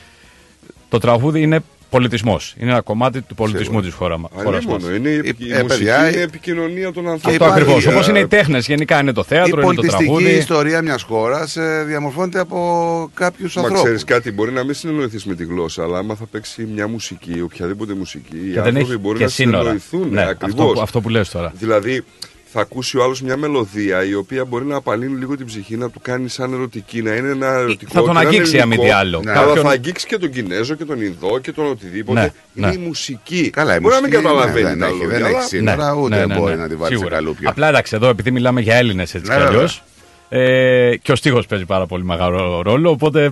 το 0.88 0.98
τραγούδι 0.98 1.42
είναι 1.42 1.60
πολιτισμός. 1.90 2.54
Είναι 2.58 2.70
ένα 2.70 2.80
κομμάτι 2.80 3.20
του 3.22 3.34
πολιτισμού 3.34 3.80
της 3.82 3.94
χώρα 3.94 4.18
μα. 4.18 4.28
Αλλήμωνο, 4.46 4.94
είναι 4.94 5.08
η, 5.08 5.14
η 5.38 5.52
Ε, 5.52 5.62
μουσική 5.62 5.64
παιδιά, 5.66 6.10
είναι 6.12 6.20
επικοινωνία 6.22 6.92
των 6.92 7.08
Αυτό 7.08 7.28
ανθρώπων. 7.30 7.54
ακριβώς. 7.56 7.86
Ε, 7.86 7.88
Όπως 7.88 8.08
είναι 8.08 8.18
οι 8.18 8.26
τέχνες, 8.26 8.66
γενικά 8.66 9.00
είναι 9.00 9.12
το 9.12 9.22
Η 9.24 9.28
θέατρο, 9.28 9.46
είναι 9.52 9.60
το 9.60 9.66
πολιτιστική 9.66 10.04
τραγούδι. 10.04 10.30
ιστορία 10.30 10.82
μιας 10.82 11.02
χώρας 11.02 11.56
διαμορφώνεται 11.86 12.38
από 12.38 13.10
κάποιους 13.14 13.54
Μα 13.54 13.60
ανθρώπους. 13.62 13.84
ξέρεις 13.84 14.04
κάτι, 14.04 14.32
μπορεί 14.32 14.52
να 14.52 14.64
μην 14.64 14.74
συνεννοηθείς 14.74 15.24
με 15.24 15.34
τη 15.34 15.44
γλώσσα, 15.44 15.82
αλλά 15.82 15.98
άμα 15.98 16.14
θα 16.14 16.26
παίξει 16.30 16.68
μια 16.74 16.88
μουσική, 16.88 17.40
οποιαδήποτε 17.40 17.94
μουσική, 17.94 18.36
οι 18.36 18.40
Και 18.52 18.60
δεν 18.60 18.64
άνθρωποι 18.66 18.78
έχει 18.90 18.96
μπορεί 18.98 19.18
και 19.18 19.24
να 19.24 19.30
σύνορα. 19.30 19.58
συνεννοηθούν. 19.58 20.08
Ναι, 20.10 20.22
ακριβώς. 20.28 20.60
αυτό, 20.60 20.72
που- 20.72 20.80
αυτό 20.80 21.00
που 21.00 21.08
λες 21.08 21.28
τώρα. 21.30 21.52
Δηλαδή, 21.58 22.04
θα 22.52 22.60
ακούσει 22.60 22.98
ο 22.98 23.02
άλλος 23.02 23.20
μια 23.22 23.36
μελωδία 23.36 24.04
η 24.04 24.14
οποία 24.14 24.44
μπορεί 24.44 24.64
να 24.64 24.76
απαλύνει 24.76 25.18
λίγο 25.18 25.36
την 25.36 25.46
ψυχή, 25.46 25.76
να 25.76 25.90
του 25.90 26.00
κάνει 26.02 26.28
σαν 26.28 26.52
ερωτική, 26.52 27.02
να 27.02 27.14
είναι 27.14 27.28
ένα 27.28 27.46
ερωτικό. 27.46 27.90
θα 27.92 27.98
τον 28.00 28.06
και 28.08 28.12
να 28.14 28.20
είναι 28.20 28.28
αγγίξει, 28.30 28.60
αν 28.60 28.68
μη 28.68 28.74
τι 28.74 28.80
ελληνικό, 28.80 28.98
άλλο. 29.00 29.20
Ναι, 29.24 29.32
Κάποιον- 29.32 29.52
Αλλά 29.52 29.62
θα 29.62 29.70
αγγίξει 29.70 30.06
και 30.06 30.18
τον 30.18 30.30
Κινέζο 30.30 30.74
και 30.74 30.84
τον 30.84 31.00
Ινδό 31.02 31.38
και 31.38 31.52
τον 31.52 31.66
οτιδήποτε. 31.66 32.20
Ναι, 32.20 32.28
είναι 32.54 32.66
ναι. 32.66 32.74
η 32.74 32.86
μουσική. 32.86 33.50
Καλά, 33.50 33.76
η 33.76 33.80
μπορεί 33.80 33.94
να 33.94 34.00
μουσική, 34.00 34.16
μην 34.16 34.26
καταλαβαίνει 34.26 34.62
ναι, 34.62 34.68
δεν 34.70 34.78
τα 34.78 34.86
έχει- 34.86 34.94
λόγια, 34.98 35.16
δεν 35.18 35.26
αλλά- 35.26 35.38
έχει 35.38 35.46
σύνορα, 35.48 35.94
ούτε 35.94 36.26
μπορεί 36.26 36.56
να 36.56 36.68
τη 36.68 36.74
βάλει 36.74 36.90
σε 36.92 36.96
Σίγουρα. 36.98 37.14
καλούπια. 37.14 37.48
Απλά 37.50 37.68
εντάξει, 37.68 37.96
εδώ 37.96 38.08
επειδή 38.08 38.30
μιλάμε 38.30 38.60
για 38.60 38.74
Έλληνες 38.74 39.14
έτσι 39.14 39.30
Ναι, 39.30 39.36
κι 39.36 39.42
αλλιώς. 39.42 39.82
βέβαια. 40.30 40.46
Ε, 40.90 40.96
και 40.96 41.12
ο 41.12 41.16
στίχος 41.16 41.46
παίζει 41.46 41.64
πάρα 41.64 41.86
πολύ 41.86 42.04
μεγάλο 42.04 42.62
ρόλο. 42.62 42.90
Οπότε 42.90 43.30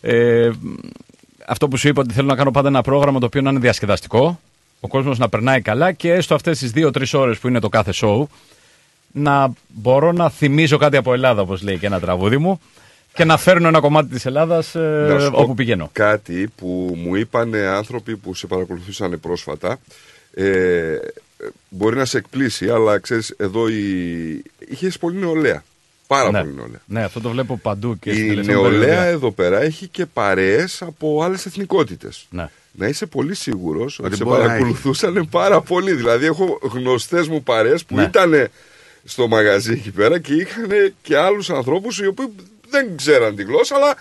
ε, 0.00 0.50
αυτό 1.46 1.68
που 1.68 1.76
σου 1.76 1.88
είπα 1.88 2.00
ότι 2.00 2.14
θέλω 2.14 2.26
να 2.26 2.36
κάνω 2.36 2.50
πάντα 2.50 2.68
ένα 2.68 2.82
πρόγραμμα 2.82 3.18
το 3.20 3.26
οποίο 3.26 3.40
να 3.40 3.50
είναι 3.50 3.58
διασκεδαστικό. 3.58 4.40
Ο 4.84 4.88
κόσμος 4.88 5.18
να 5.18 5.28
περνάει 5.28 5.60
καλά 5.60 5.92
και 5.92 6.12
έστω 6.12 6.34
αυτές 6.34 6.58
τις 6.58 6.72
2-3 6.74 7.04
ώρες 7.12 7.38
που 7.38 7.48
είναι 7.48 7.60
το 7.60 7.68
κάθε 7.68 7.92
show 7.94 8.24
να 9.12 9.52
μπορώ 9.68 10.12
να 10.12 10.30
θυμίζω 10.30 10.76
κάτι 10.76 10.96
από 10.96 11.12
Ελλάδα, 11.12 11.40
όπως 11.40 11.62
λέει 11.62 11.78
και 11.78 11.86
ένα 11.86 12.00
τραγούδι 12.00 12.38
μου, 12.38 12.60
και 13.14 13.24
να 13.24 13.36
φέρνω 13.36 13.68
ένα 13.68 13.80
κομμάτι 13.80 14.08
της 14.08 14.26
Ελλάδας 14.26 14.74
Να 14.74 15.18
σου 15.18 15.30
πω 15.30 15.40
όπου 15.40 15.54
πηγαίνω. 15.54 15.88
Κάτι 15.92 16.50
που 16.56 16.98
μου 17.04 17.14
είπαν 17.14 17.54
άνθρωποι 17.54 18.16
που 18.16 18.34
σε 18.34 18.46
παρακολουθούσαν 18.46 19.20
πρόσφατα. 19.20 19.78
Ε, 20.34 20.96
μπορεί 21.68 21.96
να 21.96 22.04
σε 22.04 22.18
εκπλήσει, 22.18 22.70
αλλά 22.70 22.98
ξέρεις, 22.98 23.34
εδώ 23.36 23.68
η... 23.68 24.42
είχες 24.68 24.98
πολύ 24.98 25.16
νεολαία. 25.16 25.64
Πάρα 26.06 26.30
ναι. 26.30 26.40
πολύ 26.40 26.54
νεολαία. 26.54 26.82
Ναι, 26.86 27.02
αυτό 27.02 27.20
το 27.20 27.30
βλέπω 27.30 27.56
παντού 27.56 27.98
και 27.98 28.12
στην 28.12 28.24
Η 28.24 28.28
τελευταία 28.28 28.54
νεολαία 28.54 28.78
περιοδία. 28.80 29.04
εδώ 29.04 29.30
πέρα 29.30 29.60
έχει 29.60 29.86
και 29.88 30.06
παρέες 30.06 30.82
από 30.82 31.22
άλλες 31.22 31.46
εθνικότητες. 31.46 32.26
Ναι. 32.30 32.48
Να 32.76 32.86
είσαι 32.86 33.06
πολύ 33.06 33.34
σίγουρος 33.34 33.98
ότι, 33.98 34.06
Ότι 34.08 34.16
σε 34.16 34.24
μπορεί 34.24 34.40
να 34.42 34.46
παρακολουθούσαν 34.46 35.28
πάρα 35.30 35.60
πολύ. 35.60 35.92
Δηλαδή, 35.92 36.26
έχω 36.26 36.58
γνωστές 36.62 37.28
μου 37.28 37.42
παρέες 37.42 37.84
που 37.84 37.94
Ναι. 37.94 38.02
ήταν 38.02 38.48
στο 39.04 39.28
μαγαζί 39.28 39.72
εκεί 39.72 39.90
πέρα 39.90 40.18
και 40.20 40.34
είχαν 40.34 40.94
και 41.02 41.16
άλλους 41.16 41.50
ανθρώπους 41.50 41.98
οι 41.98 42.06
οποίοι 42.06 42.26
δεν 42.68 42.96
ξέραν 42.96 43.36
τη 43.36 43.42
γλώσσα, 43.42 43.74
αλλά 43.74 43.94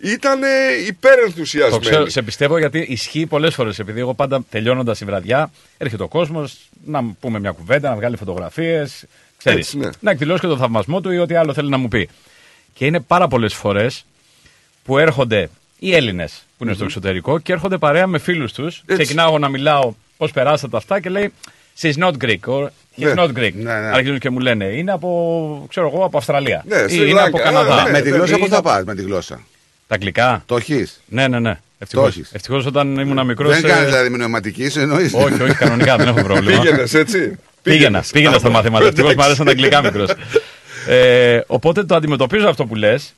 ήταν 0.00 0.40
Το 0.40 0.46
υπερενθουσιασμένοι. 0.86 1.84
ξέρω, 1.84 2.08
σε 2.08 2.22
πιστεύω 2.22 2.58
γιατί 2.58 2.78
ισχύει 2.88 3.26
πολλές 3.26 3.54
φορές. 3.54 3.78
Επειδή 3.78 4.00
εγώ 4.00 4.14
πάντα 4.14 4.44
τελειώνοντας 4.50 5.00
η 5.00 5.04
βραδιά, 5.04 5.50
έρχεται 5.78 6.02
ο 6.02 6.08
κόσμος 6.08 6.68
να 6.84 7.02
μου 7.02 7.16
πούμε 7.20 7.38
μια 7.38 7.50
κουβέντα, 7.50 7.88
να 7.88 7.96
βγάλει 7.96 8.16
φωτογραφίες. 8.16 9.04
Έτσι, 9.42 9.78
ναι. 9.78 9.88
Να 10.00 10.10
εκδηλώσει 10.10 10.40
και 10.40 10.46
το 10.46 10.56
θαυμασμό 10.56 11.00
του 11.00 11.10
ή 11.10 11.18
ό,τι 11.18 11.34
άλλο 11.34 11.52
θέλει 11.52 11.68
να 11.68 11.76
μου 11.76 11.88
πει. 11.88 12.08
Και 12.74 12.86
είναι 12.86 13.00
πάρα 13.00 13.28
πολλές 13.28 13.54
φορές 13.54 14.04
που 14.84 14.98
έρχονται 14.98 15.48
οι 15.78 15.94
Έλληνες 15.94 16.45
που 16.58 16.64
ειναι 16.64 16.74
στο 16.74 16.84
εξωτερικό 16.84 17.38
και 17.38 17.52
έρχονται 17.52 17.78
παρέα 17.78 18.06
με 18.06 18.18
φίλους 18.18 18.52
τους. 18.52 18.82
Ξεκινάω 18.86 19.38
να 19.38 19.48
μιλάω 19.48 19.92
πώς 20.16 20.30
περάσατε 20.30 20.76
αυτά 20.76 21.00
και 21.00 21.08
λέει 21.08 21.32
She's 21.80 21.94
not 21.98 22.12
Greek 22.24 22.38
or 22.44 22.62
he's 22.64 22.68
Ναι. 22.96 23.12
not 23.16 23.28
Greek. 23.28 23.52
Ναι, 23.54 23.72
ναι. 23.80 23.86
Αρχίζουν 23.94 24.18
και 24.18 24.30
μου 24.30 24.38
λένε 24.38 24.64
Είναι 24.64 24.92
από, 24.92 25.66
ξέρω 25.68 25.90
εγώ, 25.94 26.04
από 26.04 26.18
Αυστραλία. 26.18 26.64
Ναι, 26.68 26.76
ή 26.76 26.88
Σρι 26.88 27.10
είναι 27.10 27.20
από 27.20 27.38
Λάγκα, 27.38 27.42
Καναδά. 27.42 27.82
ναι, 27.84 27.90
με 27.90 28.00
τη 28.00 28.10
ναι, 28.10 28.16
γλώσσα 28.16 28.34
ή 28.36 28.38
πώς 28.38 28.46
είναι 28.46 28.48
θα 28.48 28.56
από- 28.58 28.68
πας 28.68 28.84
με 28.84 28.94
τη 28.94 29.02
γλώσσα; 29.02 29.40
Τα 29.86 29.94
αγγλικά. 29.94 30.42
Το 30.46 30.56
έχεις; 30.56 31.02
Ναι, 31.06 31.28
ναι, 31.28 31.38
ναι. 31.40 31.58
Ευτυχώ. 31.78 32.06
έχεις. 32.06 32.30
Ευτυχώς 32.32 32.66
όταν 32.66 32.98
ήμουν 32.98 33.26
μικρός. 33.26 33.60
Δεν 33.60 33.70
κάνει 33.70 33.84
δηλαδή 33.84 34.08
μνηματική, 34.08 34.70
εννοείς. 34.76 35.14
Όχι, 35.14 35.42
όχι, 35.42 35.54
κανονικά 35.54 35.96
δεν 35.96 36.08
έχω 36.08 36.22
πρόβλημα. 36.22 36.60
Πήγαινες 36.62 36.94
έτσι. 36.94 37.38
Πήγαινα, 37.62 38.04
πήγαινα 38.12 38.38
στα 38.38 38.50
μαθήματα. 38.50 38.84
Ευτυχώς 38.86 39.14
μου 39.14 39.20
Εντάξει. 39.20 39.28
άρεσαν 39.28 39.44
τα 39.46 39.50
αγγλικά 39.52 39.82
μικρός. 39.82 40.10
Ε, 40.88 41.40
οπότε 41.46 41.84
το 41.84 41.94
αντιμετωπίζω 41.94 42.48
αυτό 42.48 42.64
που 42.66 42.74
λες 42.74 43.14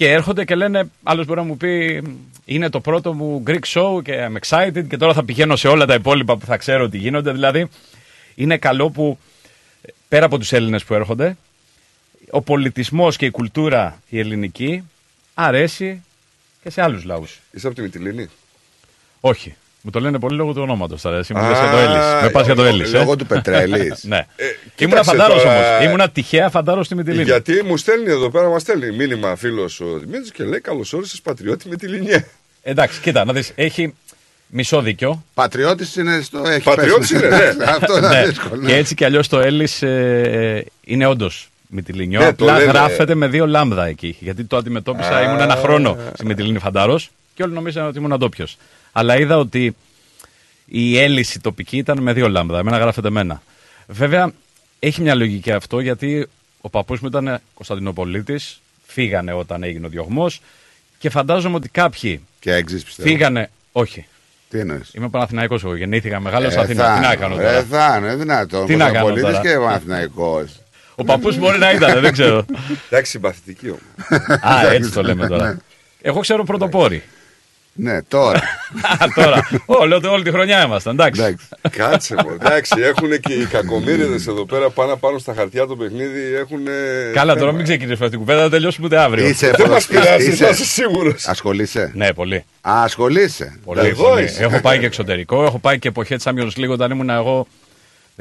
και 0.00 0.12
έρχονται 0.12 0.44
και 0.44 0.54
λένε, 0.54 0.90
άλλος 1.02 1.26
μπορεί 1.26 1.40
να 1.40 1.46
μου 1.46 1.56
πει, 1.56 2.02
είναι 2.44 2.70
το 2.70 2.80
πρώτο 2.80 3.12
μου 3.12 3.42
Greek 3.46 3.60
show 3.66 4.02
και 4.02 4.28
I'm 4.28 4.36
excited 4.48 4.84
και 4.88 4.96
τώρα 4.96 5.14
θα 5.14 5.24
πηγαίνω 5.24 5.56
σε 5.56 5.68
όλα 5.68 5.86
τα 5.86 5.94
υπόλοιπα 5.94 6.36
που 6.36 6.46
θα 6.46 6.56
ξέρω 6.56 6.84
ότι 6.84 6.98
γίνονται. 6.98 7.32
Δηλαδή, 7.32 7.68
είναι 8.34 8.58
καλό 8.58 8.90
που 8.90 9.18
πέρα 10.08 10.24
από 10.24 10.38
τους 10.38 10.52
Έλληνες 10.52 10.84
που 10.84 10.94
έρχονται, 10.94 11.36
ο 12.30 12.40
πολιτισμός 12.40 13.16
και 13.16 13.26
η 13.26 13.30
κουλτούρα 13.30 14.02
η 14.08 14.18
ελληνική 14.18 14.84
αρέσει 15.34 16.02
και 16.62 16.70
σε 16.70 16.82
άλλους 16.82 17.04
λαούς. 17.04 17.40
Είσαι 17.50 17.66
από 17.66 17.76
τη 17.76 17.82
Μυτιλίνη; 17.82 18.28
Όχι. 19.20 19.56
Μου 19.82 19.90
το 19.90 20.00
λένε 20.00 20.18
πολύ 20.18 20.36
λόγω 20.36 20.52
του 20.52 20.62
ονόματος 20.62 21.02
τώρα. 21.02 21.16
Εσύ 21.18 21.34
μου 21.34 21.40
Α, 21.40 21.48
λες 21.48 21.58
για 21.58 21.70
το 21.70 21.76
Έλλης. 21.76 22.22
Με 22.22 22.28
πας 22.30 22.46
για 22.46 22.54
το 22.54 22.64
Έλλης. 22.64 22.92
ε. 22.92 22.98
Λόγω 22.98 23.16
του 23.16 23.26
Πετρέλης. 23.26 24.04
ναι. 24.12 24.16
Ε, 24.36 24.44
Ήμουνα 24.78 25.00
κοίταξε 25.00 25.10
φαντάρος 25.10 25.42
τώρα. 25.42 25.74
όμως. 25.76 25.84
Ήμουνα 25.84 26.08
τυχαία 26.10 26.48
φαντάρος 26.50 26.86
στη 26.86 26.94
Μυτιλίνη. 26.94 27.22
Γιατί 27.22 27.62
μου 27.66 27.76
στέλνει 27.76 28.10
εδώ 28.10 28.30
πέρα, 28.30 28.48
μας 28.48 28.62
στέλνει 28.62 28.90
μήνυμα 28.96 29.36
φίλος 29.36 29.80
ο 29.80 29.98
Δημήτρης 29.98 30.30
και 30.32 30.44
λέει 30.44 30.60
Καλώς 30.60 30.92
όρισες 30.92 31.20
πατριώτη 31.20 31.68
με 31.68 31.76
τη 31.76 31.86
Λινιέ. 31.86 32.24
Εντάξει, 32.62 33.00
κοίτα, 33.00 33.24
να 33.24 33.32
δεις. 33.32 33.52
Έχει 33.54 33.94
μισό 34.46 34.80
δίκιο. 34.80 35.24
Πατριώτης 35.34 35.96
είναι 35.96 36.20
στο. 36.22 36.42
Έχει 36.46 36.62
Πατριώτης 36.62 37.12
πέσει. 37.12 37.26
είναι, 37.26 37.36
ναι. 37.58 37.64
Αυτό 37.80 37.96
είναι 37.98 38.08
Ναι. 38.08 38.24
δύσκολο. 38.26 38.66
Και 38.66 38.74
έτσι 38.76 38.94
κι 38.94 39.04
αλλιώς 39.04 39.28
το 39.28 39.38
Έλλης 39.40 39.82
ε, 39.82 40.64
είναι 40.84 41.06
όντως 41.06 41.48
Μυτιλίνιο. 41.68 42.18
Ναι, 42.20 42.32
το 42.32 42.44
Απλά 42.44 42.58
λένε. 42.58 42.70
γράφεται 42.70 43.14
με 43.14 43.26
δύο 43.28 43.46
λάμδα 43.46 43.86
εκεί. 43.86 44.16
Γιατί 44.20 44.44
το 44.44 44.56
αντιμετώπισα, 44.56 45.16
Α. 45.16 45.22
ήμουν 45.22 45.40
ένα 45.40 45.56
χρόνο 45.56 45.96
στη 46.14 46.26
Μυτιλίνη 46.26 46.58
Φαντάρος 46.58 47.10
και 47.34 47.42
όλοι 47.42 47.52
νομίζαν 47.52 47.86
ότι 47.86 47.98
ήμουν 47.98 48.18
ντόπιο. 48.18 48.46
Αλλά 48.92 49.18
είδα 49.18 49.38
ότι 49.38 49.76
η 50.64 50.98
έλυση 50.98 51.40
τοπική 51.40 51.76
ήταν 51.76 51.98
με 52.02 52.12
δύο 52.12 52.28
λάμδα. 52.28 52.58
Εμένα 52.58 52.78
γράφεται 52.78 53.10
με 53.10 53.20
ένα. 53.20 53.42
Βέβαια, 53.86 54.32
έχει 54.78 55.00
μια 55.00 55.14
λογική 55.14 55.52
αυτό 55.52 55.80
γιατί 55.80 56.26
ο 56.60 56.68
παππούς 56.70 57.00
μου 57.00 57.08
ήταν 57.08 57.40
Κωνσταντινοπολίτης. 57.54 58.60
Φύγανε 58.86 59.32
όταν 59.32 59.62
έγινε 59.62 59.86
ο 59.86 59.88
διωγμός. 59.88 60.40
Και 60.98 61.10
φαντάζομαι 61.10 61.56
ότι 61.56 61.68
κάποιοι 61.68 62.20
Και 62.40 62.52
έξι 62.54 62.84
πιστεύω. 62.84 63.08
φύγανε. 63.08 63.50
Όχι. 63.72 64.06
Τι 64.48 64.58
εννοείς; 64.58 64.90
Είμαι 64.94 65.08
Παναθηναϊκός 65.08 65.64
εγώ. 65.64 65.76
Γεννήθηκα 65.76 66.20
μεγάλο 66.20 66.46
Ε, 66.46 66.54
Αθήνα. 66.56 66.94
Τι 66.94 67.00
να 67.00 67.16
κάνω 67.16 67.34
τώρα; 67.34 67.50
Ε, 67.50 67.62
θα 67.62 67.96
είναι 67.98 68.14
δυνατόν. 68.16 68.66
Τι 68.66 68.76
να 68.76 68.84
κάνω 68.90 68.98
Κοσμοπολίτης 69.08 69.40
τώρα; 69.40 69.40
και 69.40 69.64
Παναθηναϊκός. 69.64 70.60
Ο 70.94 71.04
παππούς 71.04 71.38
μπορεί 71.38 71.58
να 71.58 71.70
ήταν, 71.70 72.00
δεν 72.00 72.12
ξέρω. 72.12 72.44
Εντάξει, 72.88 73.10
συμπαθητική 73.10 73.68
όμως. 73.68 73.82
Α, 74.42 74.72
έτσι 74.72 74.90
το 74.90 75.02
λέμε 75.02 75.26
τώρα. 75.26 75.56
Εγώ 76.02 76.20
ξέρω 76.20 76.44
πρωτοπόροι. 76.44 77.02
Ναι, 77.74 78.02
τώρα. 78.02 78.38
Α, 79.02 79.06
τώρα. 79.14 79.48
Όλη, 79.66 79.94
όλη 80.06 80.22
τη 80.24 80.30
χρονιά 80.30 80.64
ήμασταν, 80.64 80.92
εντάξει. 80.98 81.36
Κάτσε 81.70 82.14
μου. 82.14 82.30
Εντάξει, 82.40 82.74
έχουν 82.80 83.20
και 83.20 83.32
οι 83.32 83.44
κακομίριδε 83.46 84.14
εδώ 84.14 84.44
πέρα 84.46 84.70
πάνω 84.70 84.96
πάνω 84.96 85.18
στα 85.18 85.34
χαρτιά 85.34 85.66
το 85.66 85.76
παιχνίδι. 85.76 86.34
Έχουν. 86.34 86.60
Καλά, 87.14 87.36
τώρα 87.36 87.52
μην 87.52 87.62
ξεκινήσουμε 87.64 88.04
αυτή 88.06 88.10
την 88.10 88.18
κουβέντα, 88.18 88.40
δεν 88.40 88.50
τελειώσουμε 88.50 88.86
ούτε 88.86 88.98
αύριο. 88.98 89.28
Είσαι 89.28 89.50
Δεν 89.56 89.70
μας 89.70 89.86
πειράζει, 89.86 90.28
είσαι- 90.30 90.44
θα 90.44 90.50
είσαι 90.50 90.64
σίγουρος. 90.64 91.26
Ασχολείσαι; 91.26 91.90
Ναι, 91.94 92.12
πολύ. 92.12 92.44
Α, 92.60 92.82
ασχολείσαι. 92.82 93.58
πολύ, 93.64 93.86
Εδώ 93.86 94.08
πολύ. 94.08 94.24
είσαι. 94.24 94.42
Έχω 94.42 94.60
πάει 94.60 94.78
και 94.78 94.86
εξωτερικό, 94.86 95.44
έχω 95.44 95.58
πάει 95.58 95.78
και 95.78 95.88
εποχή 95.88 96.14
της 96.16 96.24
Champions 96.28 96.60
League 96.64 96.70
όταν 96.70 96.90
ήμουν 96.90 97.10
εγώ 97.10 97.46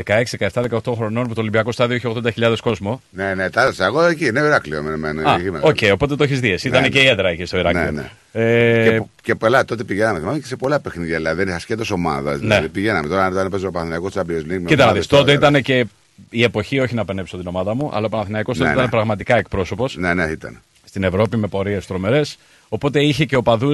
16, 0.05 0.23
17, 0.39 0.63
18 0.69 0.93
χρονών 0.95 1.27
που 1.27 1.33
το 1.33 1.41
Ολυμπιακό 1.41 1.71
στάδιο 1.71 1.95
είχε 1.95 2.11
80.000 2.35 2.55
κόσμο. 2.61 3.01
Ναι, 3.09 3.33
ναι, 3.33 3.49
τα 3.49 3.61
έδωσα. 3.61 3.85
Εγώ 3.85 4.03
εκεί 4.03 4.25
είναι 4.25 4.39
Ηράκλειο 4.39 4.81
με 4.81 4.93
εμένα. 4.93 5.31
Α, 5.31 5.35
εκεί 5.35 5.47
είμαι. 5.47 5.59
οκ, 5.61 5.77
οπότε 5.91 6.15
το 6.15 6.23
έχεις 6.23 6.39
δει. 6.39 6.51
εσύ. 6.51 6.67
Ήταν 6.67 6.81
Ναι, 6.81 6.89
και 6.89 6.99
η 6.99 7.07
έδρα 7.07 7.29
εκεί 7.29 7.45
στο 7.45 7.57
Ηράκλειο. 7.57 7.91
Ναι, 7.91 7.91
ναι. 7.91 8.09
Ε, 8.31 8.89
Και, 8.89 9.01
και 9.21 9.35
πολλά, 9.35 9.65
τότε 9.65 9.83
πηγαίναμε 9.83 10.19
θυμάμαι, 10.19 10.39
και 10.39 10.45
σε 10.45 10.55
πολλά 10.55 10.79
παιχνίδια. 10.79 11.17
Δηλαδή, 11.17 11.43
δεν 11.43 11.53
ασχέτως 11.53 11.83
ομάδα. 11.93 12.35
Δηλαδή, 12.37 12.69
πηγαίναμε 12.69 13.07
τώρα, 13.07 13.27
όταν 13.27 13.49
παίζει 13.49 13.65
ο 13.65 13.71
Παναθηναϊκός 13.71 14.09
Champions 14.13 14.21
League. 14.21 14.45
με 14.45 14.57
Ναι. 14.59 14.65
Κοίτα 14.65 14.75
να 14.75 14.83
ομάδες 14.83 14.93
δεις, 14.93 15.07
τότε 15.07 15.33
τώρα, 15.33 15.47
ήταν 15.47 15.61
και 15.61 15.85
η 16.29 16.43
εποχή, 16.43 16.79
όχι 16.79 16.95
να 16.95 17.05
παινέψω 17.05 17.37
την 17.37 17.47
ομάδα 17.47 17.75
μου, 17.75 17.89
αλλά 17.93 18.05
ο 18.05 18.09
Παναθηναϊκός 18.09 18.57
Ναι, 18.57 18.63
τότε 18.63 18.75
ναι. 18.75 18.79
ήταν 18.79 18.91
πραγματικά 18.91 19.37
εκπρόσωπος. 19.37 19.95
Ναι, 19.97 20.13
ναι, 20.13 20.23
ήταν. 20.23 20.61
Στην 20.85 21.03
Ευρώπη 21.03 21.37
με 21.37 21.47
πορείες 21.47 21.85
τρομερές. 21.87 22.37
Οπότε 22.69 23.03
είχε 23.03 23.25
και 23.25 23.35
οπαδού 23.35 23.73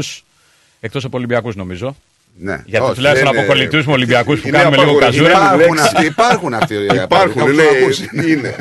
εκτός 0.79 1.05
από 1.05 1.17
Ολυμπιακούς 1.17 1.55
νομίζω. 1.55 1.95
Ναι. 2.38 2.61
Γιατί 2.65 2.85
Όχι, 2.85 2.95
τουλάχιστον 2.95 3.30
είναι- 3.30 3.39
από 3.39 3.47
κολλητού 3.47 3.77
με 3.85 3.91
Ολυμπιακούς 3.91 4.39
που 4.39 4.47
είναι 4.47 4.57
κάνουμε 4.57 4.77
λίγο 4.77 4.89
απαγορευμένη 4.91 5.27
καζούρα. 5.33 5.55
Υπάρχουν, 5.55 5.73
λέξη. 5.75 5.95
αυτοί- 5.95 6.05
υπάρχουν 6.09 6.53
αυτοί 6.53 6.73
οι 6.73 6.85
Υπάρχουν, 7.03 7.41
Έχω 7.41 7.51
λέει, 7.51 7.65
ακούσει. 7.81 8.09
είναι. 8.14 8.55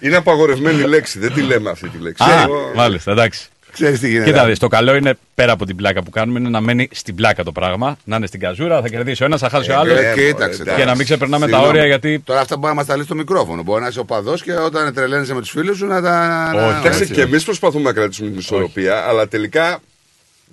είναι 0.00 0.16
απαγορευμένη 0.16 0.82
λέξη, 0.82 1.18
δεν 1.18 1.32
τη 1.32 1.40
λέμε 1.42 1.70
αυτή 1.70 1.88
τη 1.88 1.98
λέξη. 1.98 2.22
Α, 2.24 2.42
Εγώ- 2.42 2.72
μάλιστα, 2.74 3.12
εντάξει. 3.12 3.46
Ξέρεις 3.72 4.00
τι 4.00 4.08
γίνεται. 4.08 4.30
Κοίτα, 4.30 4.46
δεις, 4.46 4.58
το 4.58 4.68
καλό 4.68 4.94
είναι 4.94 5.14
πέρα 5.34 5.52
από 5.52 5.66
την 5.66 5.76
πλάκα 5.76 6.02
που 6.02 6.10
κάνουμε 6.10 6.38
είναι 6.38 6.48
να 6.48 6.60
μένει 6.60 6.88
στην 6.92 7.14
πλάκα 7.14 7.44
το 7.44 7.52
πράγμα. 7.52 7.96
Να 8.04 8.16
είναι 8.16 8.26
στην 8.26 8.40
καζούρα, 8.40 8.80
θα 8.80 8.88
κερδίσει 8.88 9.22
ο 9.22 9.26
ένας, 9.26 9.40
θα 9.40 9.48
χάσει 9.48 9.70
ο 9.70 9.78
άλλος. 9.78 9.98
Ε, 9.98 10.12
κοίταξε. 10.16 10.62
Και 10.76 10.84
να 10.84 10.94
μην 10.94 11.04
ξεπερνάμε 11.04 11.46
τα 11.46 11.50
Συγγνώμη. 11.52 11.76
όρια 11.76 11.86
γιατί. 11.86 12.20
Τώρα 12.24 12.40
αυτά 12.40 12.56
μπορεί 12.56 12.68
να 12.68 12.74
μας 12.74 12.86
τα 12.86 12.94
λύσει 12.94 13.06
στο 13.06 13.14
μικρόφωνο. 13.14 13.62
Μπορεί 13.62 13.80
να 13.82 13.88
είσαι 13.88 14.00
οπαδό 14.00 14.34
και 14.34 14.52
όταν 14.52 14.94
τρελαίνεσαι 14.94 15.34
με 15.34 15.40
τους 15.40 15.50
φίλους 15.50 15.76
σου 15.76 15.86
να 15.86 16.02
τα. 16.02 16.50
να- 16.54 16.66
Όχι. 16.66 16.76
Κοιτάξτε, 16.76 17.02
έτσι. 17.02 17.14
και 17.14 17.20
εμείς 17.22 17.44
προσπαθούμε 17.44 17.82
να 17.84 17.92
κρατήσουμε 17.92 18.28
την 18.30 18.38
ισορροπία, 18.38 19.04
αλλά 19.08 19.28
τελικά 19.28 19.78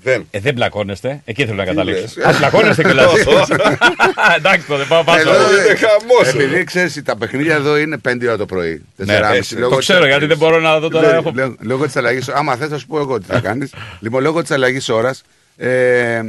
δεν. 0.04 0.28
Ε, 0.32 0.40
δεν 0.40 0.54
μπλακώνεστε. 0.54 1.22
Εκεί 1.26 1.44
θέλω 1.46 1.56
να 1.56 1.64
Τι 1.64 1.70
καταλήξω. 1.70 2.02
λες; 2.18 2.26
Α, 2.28 2.38
μπλακώνεστε 2.38 2.84
κιόλας. 2.84 3.12
Εντάξει, 4.38 4.68
τότε 4.68 4.84
πάω 4.88 5.04
πάνω. 5.04 5.20
Εδώ, 5.20 5.32
είναι 5.32 5.68
ε, 5.68 5.76
χαμός 5.76 6.28
Επειδή 6.34 6.54
εδώ. 6.56 6.64
ξέρεις, 6.64 7.02
τα 7.06 7.18
παιχνίδια 7.18 7.56
εδώ 7.56 7.78
είναι 7.78 7.98
5 8.10 8.18
ώρα 8.28 8.38
το 8.38 8.46
πρωί. 8.46 8.82
Ναι, 8.96 9.20
4.30, 9.20 9.36
έτσι, 9.36 9.56
λόγω 9.56 9.70
το 9.70 9.78
της- 9.78 9.88
ξέρω 9.88 10.06
γιατί 10.06 10.26
δεν 10.26 10.38
μπορώ 10.38 10.60
να 10.60 10.80
δω 10.80 10.90
τώρα. 10.90 11.12
Ναι, 11.12 11.18
Έχω... 11.18 11.32
Λόγω, 11.36 11.56
λόγω 11.60 11.86
της 11.86 11.96
αλλαγή. 11.96 12.20
Άμα 12.34 12.56
θες, 12.56 12.68
θα 12.70 12.78
σου 12.78 12.88
πω 12.88 13.00
εγώ 13.00 13.20
τι 13.20 13.26
θα 13.28 13.40
κάνεις. 13.40 13.74
λοιπόν, 14.04 14.22
λόγω 14.24 14.42
της 14.42 14.52
αλλαγής 14.52 14.90
ώρας, 14.90 15.22
ε, 15.58 16.22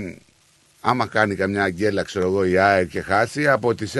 άμα 0.89 1.07
κάνει 1.07 1.35
καμιά 1.35 1.63
αγγέλα, 1.63 2.03
ξέρω 2.03 2.27
εγώ, 2.27 2.45
η 2.45 2.59
ΑΕΚ 2.59 2.89
και 2.89 3.01
χάσει, 3.01 3.49
από 3.49 3.75
τις 3.75 3.95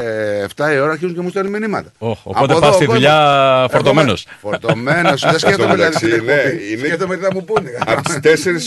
7 0.57 0.73
η 0.75 0.79
ώρα 0.79 0.91
αρχίζουν 0.93 1.15
και 1.15 1.21
μου 1.21 1.29
στέλνουν 1.31 1.53
μηνύματα. 1.53 1.93
Οχ, 1.99 2.19
Από 2.25 2.31
οπότε 2.31 2.53
εδώ 2.53 2.61
πας 2.61 2.71
ο 2.71 2.73
στη 2.73 2.85
κόσμος- 2.85 2.95
δουλειά 3.05 3.67
φορτωμένος. 3.71 4.27
Φορτωμένος. 4.41 5.21
Δεν 5.23 5.39
σκέφτομαι 5.43 5.75
δηλαδή 5.75 5.95
μεταξύ, 5.95 6.09
την 6.09 6.25
ναι, 6.25 6.33
εκπομπή. 6.33 6.73
είναι- 6.73 6.87
Σκέφτομαι 6.87 7.17
τι 7.17 7.23
θα 7.25 7.31
μου 7.33 7.45
πούνε. 7.45 7.71
Από 7.87 8.03
τις 8.03 8.19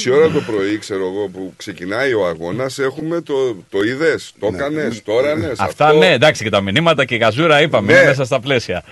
4 0.03 0.05
η 0.05 0.09
ώρα 0.09 0.29
το 0.29 0.39
πρωί, 0.41 0.77
ξέρω 0.77 0.99
εγώ, 1.05 1.27
που 1.27 1.53
ξεκινάει 1.57 2.13
ο 2.13 2.25
αγώνας, 2.27 2.79
έχουμε 2.79 3.21
το, 3.21 3.55
το 3.69 3.81
είδες, 3.83 4.33
το 4.39 4.49
έκανες, 4.53 5.03
τώρα 5.03 5.35
ναι. 5.35 5.51
Αυτά 5.57 5.93
ναι, 5.93 6.11
εντάξει 6.11 6.43
και 6.43 6.49
τα 6.49 6.61
μηνύματα 6.61 7.05
και 7.05 7.15
η 7.15 7.17
γαζούρα 7.17 7.61
είπαμε 7.61 7.91
Ναι. 7.93 7.97
είναι 7.99 8.07
μέσα 8.07 8.25
στα 8.25 8.39
πλαίσια. 8.39 8.83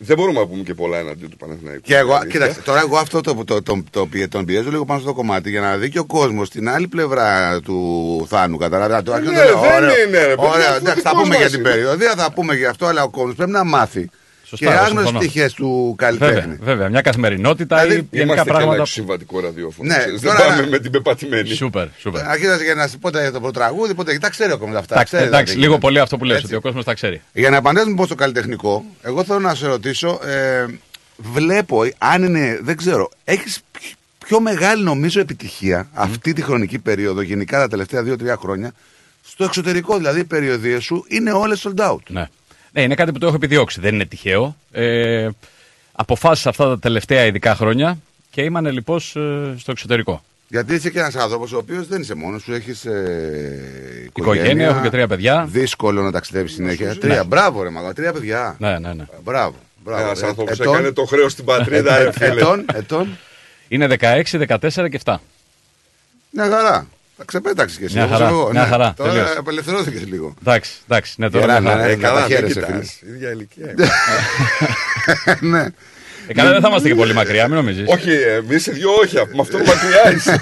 Δεν 0.00 0.16
μπορούμε 0.16 0.40
να 0.40 0.46
πούμε 0.46 0.62
και 0.62 0.74
πολλά 0.74 0.98
εναντίον 0.98 1.30
του 1.30 1.36
Παναθηναϊκού. 1.36 1.80
Και 1.82 1.96
εγώ, 1.96 2.14
Αλήθεια. 2.14 2.30
κοίταξε, 2.30 2.60
τώρα 2.62 2.80
εγώ 2.80 2.96
αυτό 2.96 3.20
το, 3.20 3.34
το, 3.44 3.62
το, 3.62 3.82
το, 3.90 4.06
πι- 4.06 4.28
τον 4.30 4.44
πιέζω 4.44 4.70
λίγο 4.70 4.84
πάνω 4.84 5.00
στο 5.00 5.12
κομμάτι 5.14 5.50
για 5.50 5.60
να 5.60 5.76
δει 5.76 5.90
και 5.90 5.98
ο 5.98 6.04
κόσμος 6.04 6.46
στην 6.48 6.68
άλλη 6.68 6.88
πλευρά 6.88 7.60
του 7.60 8.26
Θάνου. 8.28 8.56
Καταλαβαίνετε. 8.56 9.04
Το 9.04 9.12
αρχίζω 9.12 9.32
Ναι, 9.32 9.38
να 9.38 9.44
λέω, 9.44 9.60
δεν 9.60 9.72
ωραίο, 9.74 9.88
είναι, 10.06 10.18
ρε 10.26 10.34
παιδί, 10.34 10.48
Ωραία, 10.48 10.66
αυτό 10.68 10.76
εντάξει, 10.76 11.00
θα 11.02 11.10
δικός 11.10 11.22
πούμε 11.22 11.34
για 11.34 11.44
μας 11.44 11.50
την 11.50 11.60
είναι. 11.60 11.68
περιοδία, 11.70 12.14
θα 12.16 12.32
πούμε 12.32 12.54
για 12.54 12.70
αυτό, 12.70 12.86
αλλά 12.86 13.02
ο 13.02 13.08
κόσμος 13.08 13.34
πρέπει 13.34 13.50
να 13.50 13.64
μάθει. 13.64 14.10
Σωστά, 14.48 14.66
και 14.66 14.72
εγώ 14.72 14.82
άγνωστε 14.82 15.02
συμφωνώ. 15.08 15.18
τυχέ 15.18 15.50
του 15.56 15.96
Βέβαια, 15.98 16.18
καλλιτέχνη. 16.28 16.58
βέβαια. 16.62 16.88
Μια 16.88 17.00
καθημερινότητα 17.00 17.76
Δηλαδή, 17.82 18.00
ή 18.00 18.06
γενικά 18.10 18.22
Είμαστε 18.22 18.42
και 18.42 18.50
ένα 18.50 18.58
πράγματα. 18.58 18.84
συμβατικό 18.86 19.40
ραδιόφωνο. 19.40 19.88
Ναι, 19.92 19.98
ξέρεις, 19.98 20.20
δεν 20.20 20.30
τώρα- 20.36 20.48
πάμε 20.48 20.66
με 20.66 20.78
την 20.78 20.90
πεπατημένη. 20.90 21.48
Σούπερ, 21.54 21.86
σούπερ. 21.98 22.28
Αρχίζοντα 22.28 22.62
για 22.62 22.74
να 22.74 22.86
σου 22.88 22.98
πω 22.98 23.10
τα- 23.10 23.30
το 23.32 23.40
πρωτραγούδι, 23.40 23.94
πότε 23.94 24.18
τα 24.18 24.30
ξέρει 24.30 24.52
ο 24.52 24.58
κόσμος 24.58 24.78
αυτά. 24.78 24.94
Εντάξει, 24.94 25.14
ξέρει, 25.14 25.28
εντάξει, 25.28 25.44
δηλαδή, 25.52 25.60
λίγο 25.60 25.70
γίνεται. 25.72 25.86
πολύ 25.86 26.00
αυτό 26.00 26.16
που 26.16 26.24
λες, 26.24 26.34
Έτσι. 26.36 26.46
ότι 26.46 26.56
ο 26.56 26.60
κόσμος 26.60 26.84
τα 26.84 26.94
ξέρει. 26.94 27.20
Για 27.32 27.50
να 27.50 27.56
απαντήσουμε 27.56 27.90
λοιπόν 27.90 28.06
στο 28.06 28.14
καλλιτεχνικό, 28.14 28.84
εγώ 29.02 29.24
θέλω 29.24 29.38
να 29.38 29.54
σε 29.54 29.66
ρωτήσω, 29.66 30.20
ε, 30.26 30.66
βλέπω, 31.16 31.82
αν 31.98 32.22
είναι, 32.24 32.58
δεν 32.62 32.76
ξέρω, 32.76 33.10
έχεις 33.24 33.60
πιο 34.26 34.40
μεγάλη 34.40 34.82
νομίζω 34.82 35.20
επιτυχία 35.20 35.88
αυτή 35.92 36.32
τη 36.32 36.42
χρονική 36.42 36.78
περίοδο, 36.78 37.20
γενικά 37.20 37.58
τα 37.58 37.68
τελευταία 37.68 38.02
2-3 38.02 38.36
χρόνια, 38.38 38.72
στο 39.26 39.44
εξωτερικό 39.44 39.96
δηλαδή 39.96 40.20
οι 40.20 40.24
περιοδίες 40.24 40.84
σου 40.84 41.04
είναι 41.08 41.32
όλες 41.32 41.66
sold 41.68 41.80
out. 41.90 41.96
Ναι. 42.08 42.26
Ναι, 42.78 42.84
είναι 42.84 42.94
κάτι 42.94 43.12
που 43.12 43.18
το 43.18 43.26
έχω 43.26 43.34
επιδιώξει. 43.36 43.80
Δεν 43.80 43.94
είναι 43.94 44.04
τυχαίο. 44.04 44.56
Ε, 44.72 45.28
αποφάσισα 45.92 46.48
αυτά 46.48 46.64
τα 46.68 46.78
τελευταία 46.78 47.24
ειδικά 47.24 47.54
χρόνια 47.54 47.98
και 48.30 48.42
ήμανε 48.42 48.70
λοιπόν 48.70 48.96
ε, 48.96 49.58
στο 49.58 49.70
εξωτερικό. 49.70 50.22
Γιατί 50.48 50.74
είσαι 50.74 50.90
και 50.90 50.98
ένας 50.98 51.16
άνθρωπος 51.16 51.52
ο 51.52 51.56
οποίος 51.56 51.86
δεν 51.86 52.00
είσαι 52.00 52.14
μόνος 52.14 52.42
σου, 52.42 52.52
έχεις 52.52 52.84
ε, 52.84 54.10
Οικογένεια, 54.16 54.68
έχω 54.68 54.80
και 54.80 54.90
τρία 54.90 55.06
παιδιά. 55.08 55.46
Δύσκολο 55.50 56.02
να 56.02 56.10
ταξιδεύεις 56.12 56.52
συνέχεια. 56.52 56.96
Τρία, 56.98 57.24
μπράβο 57.24 57.62
ρε 57.62 57.70
μαγά, 57.70 57.92
τρία 57.92 58.12
παιδιά. 58.12 58.56
Ναι, 58.58 58.78
ναι, 58.78 58.92
ναι. 58.92 59.04
Μπράβο. 59.24 59.54
μπράβο. 59.84 60.02
Ένας 60.02 60.22
Ε, 60.22 60.26
άνθρωπος 60.26 60.58
ετών- 60.60 60.74
έκανε 60.74 60.92
το 60.92 61.04
χρέος 61.04 61.32
στην 61.32 61.44
πατρίδα, 61.44 61.98
ε, 61.98 62.02
ρε 62.02 62.12
φίλε. 62.12 62.26
ετών, 62.26 62.64
ετών. 62.74 63.18
Είναι 63.68 63.86
16, 63.86 64.38
14 64.38 64.88
και 64.88 65.00
7. 65.04 65.14
Μια 66.30 66.48
χαρά. 66.48 66.86
Τα 67.18 67.24
ξεπέταξε 67.24 67.78
και 67.78 67.84
εσύ. 67.84 67.94
Μια 67.94 68.04
όπως 68.04 68.16
χαρά, 68.16 68.28
εγώ. 68.28 68.50
μια 68.52 68.62
ναι. 68.62 68.68
χαρά, 68.68 68.94
Τώρα 68.96 69.10
τελείως. 69.12 69.36
απελευθερώθηκες 69.36 70.06
λίγο. 70.06 70.34
Εντάξει, 70.40 70.72
εντάξει. 70.88 71.14
Ναι, 71.16 71.30
τώρα 71.30 71.46
Γερά, 71.46 71.60
μια 71.60 71.70
χαρά. 71.70 71.84
ναι, 71.86 71.92
Ε, 71.92 71.96
ναι, 71.96 72.02
καλά, 72.02 72.20
τα 72.20 72.26
δεν 72.26 72.36
χαίρεσαι, 72.36 72.54
κοιτάς. 72.54 72.68
φίλες. 72.70 73.00
Ίδια 73.14 73.30
ηλικία. 73.30 73.74
είμαστε. 73.78 73.94
ναι. 75.52 75.66
Ε, 76.28 76.32
καλά, 76.32 76.50
δεν 76.52 76.60
θα 76.60 76.68
είμαστε 76.68 76.88
και 76.88 76.94
πολύ 76.94 77.14
μακριά, 77.14 77.46
μην 77.46 77.56
νομίζεις. 77.56 77.84
Όχι, 77.88 78.10
εμείς 78.12 78.66
οι 78.66 78.70
δυο 78.72 78.90
όχι. 79.02 79.14
Με 79.16 79.40
αυτό 79.40 79.58
μακριά 79.58 80.12
είσαι. 80.16 80.40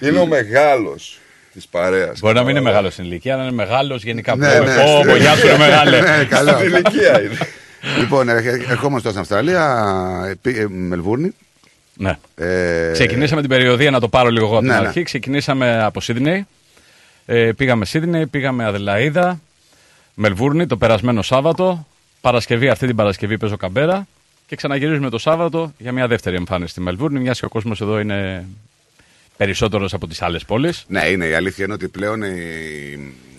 Είναι 0.08 0.18
ο 0.18 0.26
μεγάλος 0.26 1.20
της 1.52 1.66
παρέας. 1.66 2.18
Μπορεί 2.20 2.34
να 2.34 2.40
μην 2.40 2.50
είναι 2.50 2.60
μεγάλος 2.60 2.92
στην 2.92 3.04
ηλικία, 3.04 3.36
να 3.36 3.42
είναι 3.42 3.52
μεγάλος 3.52 4.02
γενικά. 4.02 4.36
Ναι, 4.36 4.46
που 4.46 4.52
λέμε, 4.64 4.74
ναι, 4.76 4.82
Πω, 4.84 5.04
ναι. 5.04 5.10
πω, 5.12 5.16
γεια 5.18 5.34
σου, 5.36 5.46
ρε 5.46 5.56
μεγάλε. 5.58 6.00
Ναι, 6.00 6.24
καλό. 6.24 6.50
Στην 6.50 6.64
ηλικία 6.66 7.22
είναι. 7.22 7.38
Λοιπόν, 7.98 8.28
ε, 8.28 8.32
ε, 8.32 8.64
ερχόμαστε 8.70 9.08
στην 9.08 9.20
Αυστραλία, 9.20 9.84
ε, 10.28 10.34
πή- 10.42 10.56
ε, 10.58 10.66
Μελβούρνη. 10.68 11.34
Ναι. 12.00 12.18
Ε, 12.34 12.90
Ξεκινήσαμε 12.92 13.40
την 13.40 13.50
περιοδία, 13.50 13.90
να 13.90 14.00
το 14.00 14.08
πάρω 14.08 14.28
λίγο 14.30 14.46
εγώ 14.46 14.56
από 14.56 14.64
Ναι, 14.66 14.72
την 14.72 14.80
ναι. 14.80 14.86
αρχή. 14.86 15.02
Ξεκινήσαμε 15.02 15.82
από 15.82 16.00
Σίδνεϊ. 16.00 16.46
Ε, 17.26 17.52
πήγαμε 17.56 17.84
Σίδνεϊ, 17.84 18.26
πήγαμε 18.26 18.64
Αδελαίδα, 18.64 19.40
Μελβούρνη 20.14 20.66
το 20.66 20.76
περασμένο 20.76 21.22
Σάββατο. 21.22 21.86
Παρασκευή, 22.20 22.68
αυτή 22.68 22.86
την 22.86 22.96
Παρασκευή 22.96 23.38
παίζω 23.38 23.56
καμπέρα. 23.56 24.06
Και 24.46 24.56
ξαναγυρίζουμε 24.56 25.10
το 25.10 25.18
Σάββατο 25.18 25.72
για 25.78 25.92
μια 25.92 26.06
δεύτερη 26.06 26.36
εμφάνιση 26.36 26.70
στη 26.70 26.80
Μελβούρνη, 26.80 27.20
μια 27.20 27.32
και 27.32 27.44
ο 27.44 27.48
κόσμος 27.48 27.80
εδώ 27.80 28.00
είναι 28.00 28.46
περισσότερος 29.36 29.94
από 29.94 30.06
τις 30.06 30.22
άλλες 30.22 30.44
πόλεις. 30.44 30.84
Ναι, 30.88 31.06
είναι 31.06 31.26
η 31.26 31.34
αλήθεια 31.34 31.64
είναι 31.64 31.74
ότι 31.74 31.88
πλέον 31.88 32.22
η, 32.22 32.28
η 32.28 33.29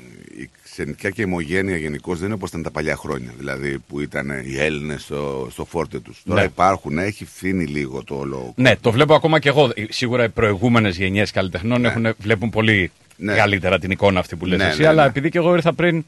ξενιτιά 0.72 1.10
και 1.10 1.22
η 1.22 1.26
ομογένεια 1.26 1.78
γενικώς 1.78 2.18
δεν 2.18 2.26
είναι 2.26 2.34
όπως 2.36 2.50
ήταν 2.50 2.64
τα 2.64 2.72
παλιά 2.72 2.96
χρόνια. 2.96 3.30
Δηλαδή 3.38 3.78
που 3.88 4.00
ήταν 4.00 4.30
οι 4.46 4.58
Έλληνες 4.60 5.02
στο, 5.02 5.48
στο 5.52 5.66
φόρτε 5.66 6.00
τους. 6.00 6.22
Τώρα 6.28 6.40
Ναι. 6.40 6.46
υπάρχουν, 6.46 6.98
έχει 6.98 7.26
φθίνει 7.26 7.66
λίγο 7.66 8.04
το 8.04 8.16
όλο. 8.16 8.54
Ναι, 8.56 8.76
το 8.76 8.92
βλέπω 8.92 9.14
ακόμα 9.16 9.40
και 9.40 9.50
εγώ. 9.50 9.72
Σίγουρα 9.90 10.24
οι 10.24 10.30
προηγούμενες 10.30 10.98
γενιές 10.98 11.32
καλλιτεχνών 11.32 11.86
έχουν, 11.86 12.08
βλέπουν 12.18 12.50
πολύ 12.50 12.92
Ναι. 13.16 13.36
καλύτερα 13.36 13.80
την 13.80 13.92
εικόνα 13.92 14.20
αυτή 14.20 14.36
που 14.36 14.46
λες 14.46 14.58
Ναι, 14.58 14.66
εσύ. 14.68 14.82
ναι, 14.82 14.88
αλλά 14.88 15.02
ναι. 15.04 15.08
επειδή 15.10 15.30
και 15.30 15.38
εγώ 15.38 15.54
ήρθα 15.54 15.74
πριν. 15.74 16.06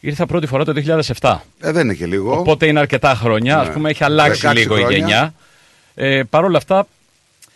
Ήρθα 0.00 0.26
πρώτη 0.26 0.46
φορά 0.46 0.64
το 0.64 0.72
2007. 1.20 1.36
Ε, 1.60 1.72
δεν 1.72 1.84
είναι 1.84 1.94
και 1.94 2.06
λίγο. 2.06 2.38
Οπότε 2.38 2.66
είναι 2.66 2.78
αρκετά 2.80 3.14
χρόνια. 3.14 3.56
Ναι. 3.56 3.62
Α 3.68 3.72
πούμε, 3.72 3.90
έχει 3.90 4.04
αλλάξει 4.04 4.46
16 4.50 4.52
λίγο 4.54 4.76
η 4.76 4.80
χρόνια. 4.80 4.96
γενιά. 4.98 5.34
Ε, 5.94 6.22
Παρ' 6.30 6.44
όλα 6.44 6.56
αυτά. 6.56 6.86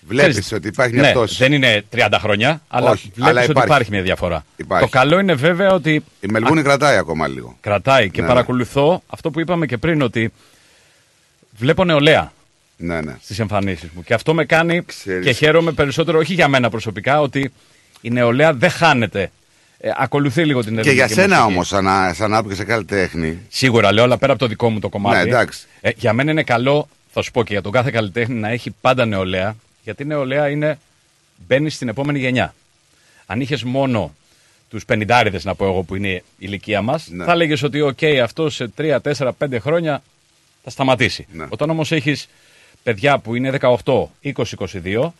Βλέπεις 0.06 0.30
ξέρεις, 0.30 0.52
ότι 0.52 0.68
υπάρχει 0.68 0.94
μια 0.94 1.02
ναι, 1.02 1.10
πτώση. 1.10 1.36
Δεν 1.36 1.52
είναι 1.52 1.84
30 1.96 2.08
χρόνια, 2.20 2.62
αλλά 2.68 2.90
Όχι, 2.90 3.10
βλέπεις 3.14 3.30
αλλά 3.30 3.40
ότι 3.40 3.50
υπάρχει. 3.50 3.68
υπάρχει 3.70 3.90
μια 3.90 4.02
διαφορά. 4.02 4.44
Υπάρχει. 4.56 4.84
Το 4.84 4.90
καλό 4.98 5.18
είναι 5.18 5.34
βέβαια 5.34 5.72
ότι. 5.72 6.04
Η 6.20 6.26
Μελβούνη 6.30 6.62
κρατάει 6.62 6.96
ακόμα 6.96 7.28
λίγο. 7.28 7.56
Κρατάει 7.60 8.10
και 8.10 8.20
Ναι, 8.20 8.26
παρακολουθώ 8.26 9.02
αυτό 9.06 9.30
που 9.30 9.40
είπαμε 9.40 9.66
και 9.66 9.76
πριν, 9.78 10.02
ότι 10.02 10.32
βλέπω 11.58 11.84
νεολαία 11.84 12.32
Ναι, 12.76 13.00
ναι. 13.00 13.16
στις 13.22 13.38
εμφανίσεις 13.38 13.88
μου. 13.94 14.02
Και 14.02 14.14
αυτό 14.14 14.34
με 14.34 14.44
κάνει 14.44 14.82
Ξέρεις. 14.84 15.26
και 15.26 15.32
χαίρομαι 15.32 15.72
περισσότερο, 15.72 16.18
όχι 16.18 16.34
για 16.34 16.48
μένα 16.48 16.70
προσωπικά, 16.70 17.20
ότι 17.20 17.52
η 18.00 18.10
νεολαία 18.10 18.52
δεν 18.54 18.70
χάνεται. 18.70 19.30
Ε, 19.78 19.90
ακολουθεί 19.96 20.44
λίγο 20.44 20.60
την 20.64 20.74
Και 20.74 20.80
ελληνική 20.80 20.96
για 20.96 21.08
σένα 21.08 21.36
μουσική. 21.36 21.52
όμως, 21.52 21.68
σαν, 21.68 21.84
να- 21.84 22.12
σαν 22.14 22.34
άπλο 22.34 22.50
και 22.50 22.56
σε 22.56 22.64
καλλιτέχνη. 22.64 23.38
Σίγουρα 23.48 23.92
λέω, 23.92 24.04
αλλά 24.04 24.18
πέρα 24.18 24.32
από 24.32 24.40
το 24.40 24.48
δικό 24.48 24.70
μου 24.70 24.78
το 24.78 24.88
κομμάτι. 24.88 25.16
Ναι, 25.16 25.22
εντάξει. 25.22 25.66
Ε, 25.80 25.90
για 25.96 26.12
μένα 26.12 26.30
είναι 26.30 26.42
καλό, 26.42 26.88
θα 27.12 27.22
σου 27.22 27.30
πω 27.30 27.42
και 27.44 27.52
για 27.52 27.62
τον 27.62 27.72
κάθε 27.72 27.90
καλλιτέχνη, 27.90 28.34
να 28.34 28.48
έχει 28.48 28.74
πάντα 28.80 29.04
νεολαία. 29.04 29.56
Γιατί 29.84 30.02
η 30.02 30.06
νεολαία 30.06 30.48
είναι. 30.48 30.78
μπαίνει 31.46 31.70
στην 31.70 31.88
επόμενη 31.88 32.18
γενιά. 32.18 32.54
Αν 33.26 33.40
είχες 33.40 33.62
μόνο 33.62 34.14
τους 34.70 34.84
πενιντάριδες, 34.84 35.44
να 35.44 35.54
πω 35.54 35.64
εγώ, 35.66 35.82
που 35.82 35.94
είναι 35.94 36.08
η 36.08 36.22
ηλικία 36.38 36.82
μας, 36.82 37.08
Ναι. 37.08 37.24
θα 37.24 37.32
έλεγες 37.32 37.62
ότι, 37.62 37.80
οκ, 37.80 37.98
αυτό 38.22 38.50
σε 38.50 38.68
3, 38.68 39.00
4, 39.00 39.32
5 39.38 39.58
χρόνια 39.60 40.02
θα 40.64 40.70
σταματήσει. 40.70 41.26
Ναι. 41.32 41.46
Όταν 41.48 41.70
όμως 41.70 41.92
έχεις 41.92 42.28
παιδιά 42.82 43.18
που 43.18 43.34
είναι 43.34 43.50
18, 43.50 44.10
20, 44.20 44.54
22, 44.56 45.14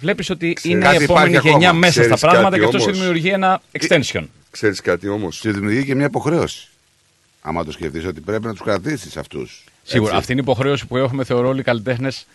βλέπεις 0.00 0.30
ότι 0.30 0.56
είναι 0.62 0.80
κάτι 0.84 1.00
η 1.00 1.02
επόμενη 1.02 1.30
υπάρχει 1.30 1.48
γενιά 1.48 1.68
ακόμα. 1.68 1.78
μέσα 1.86 1.92
στα 1.92 2.02
Ξέρεις 2.02 2.20
πράγματα 2.20 2.48
κάτι 2.48 2.58
και 2.58 2.64
αυτό 2.64 2.78
σου 2.78 2.84
όμως. 2.84 2.98
δημιουργεί 2.98 3.28
ένα 3.28 3.62
extension. 3.78 4.24
Ξέρεις 4.50 4.80
κάτι 4.80 5.08
όμως. 5.08 5.36
Σου 5.36 5.52
δημιουργεί 5.52 5.84
και 5.84 5.94
μια 5.94 6.06
υποχρέωση. 6.06 6.68
Άμα 7.42 7.64
το 7.64 7.72
σκεφτείς 7.72 8.04
ότι 8.04 8.20
πρέπει 8.20 8.46
να 8.46 8.50
τους 8.52 8.62
κρατήσεις 8.62 9.16
αυτούς. 9.16 9.64
Σίγουρα. 9.82 10.16
Αυτή 10.16 10.32
είναι 10.32 10.40
η 10.40 10.44
υποχρέωση 10.44 10.86
που 10.86 10.96
έχουμε, 10.96 11.24
θεωρώ, 11.24 11.48
όλοι 11.48 11.60
οι 11.60 11.62
καλλιτέχνες 11.62 12.26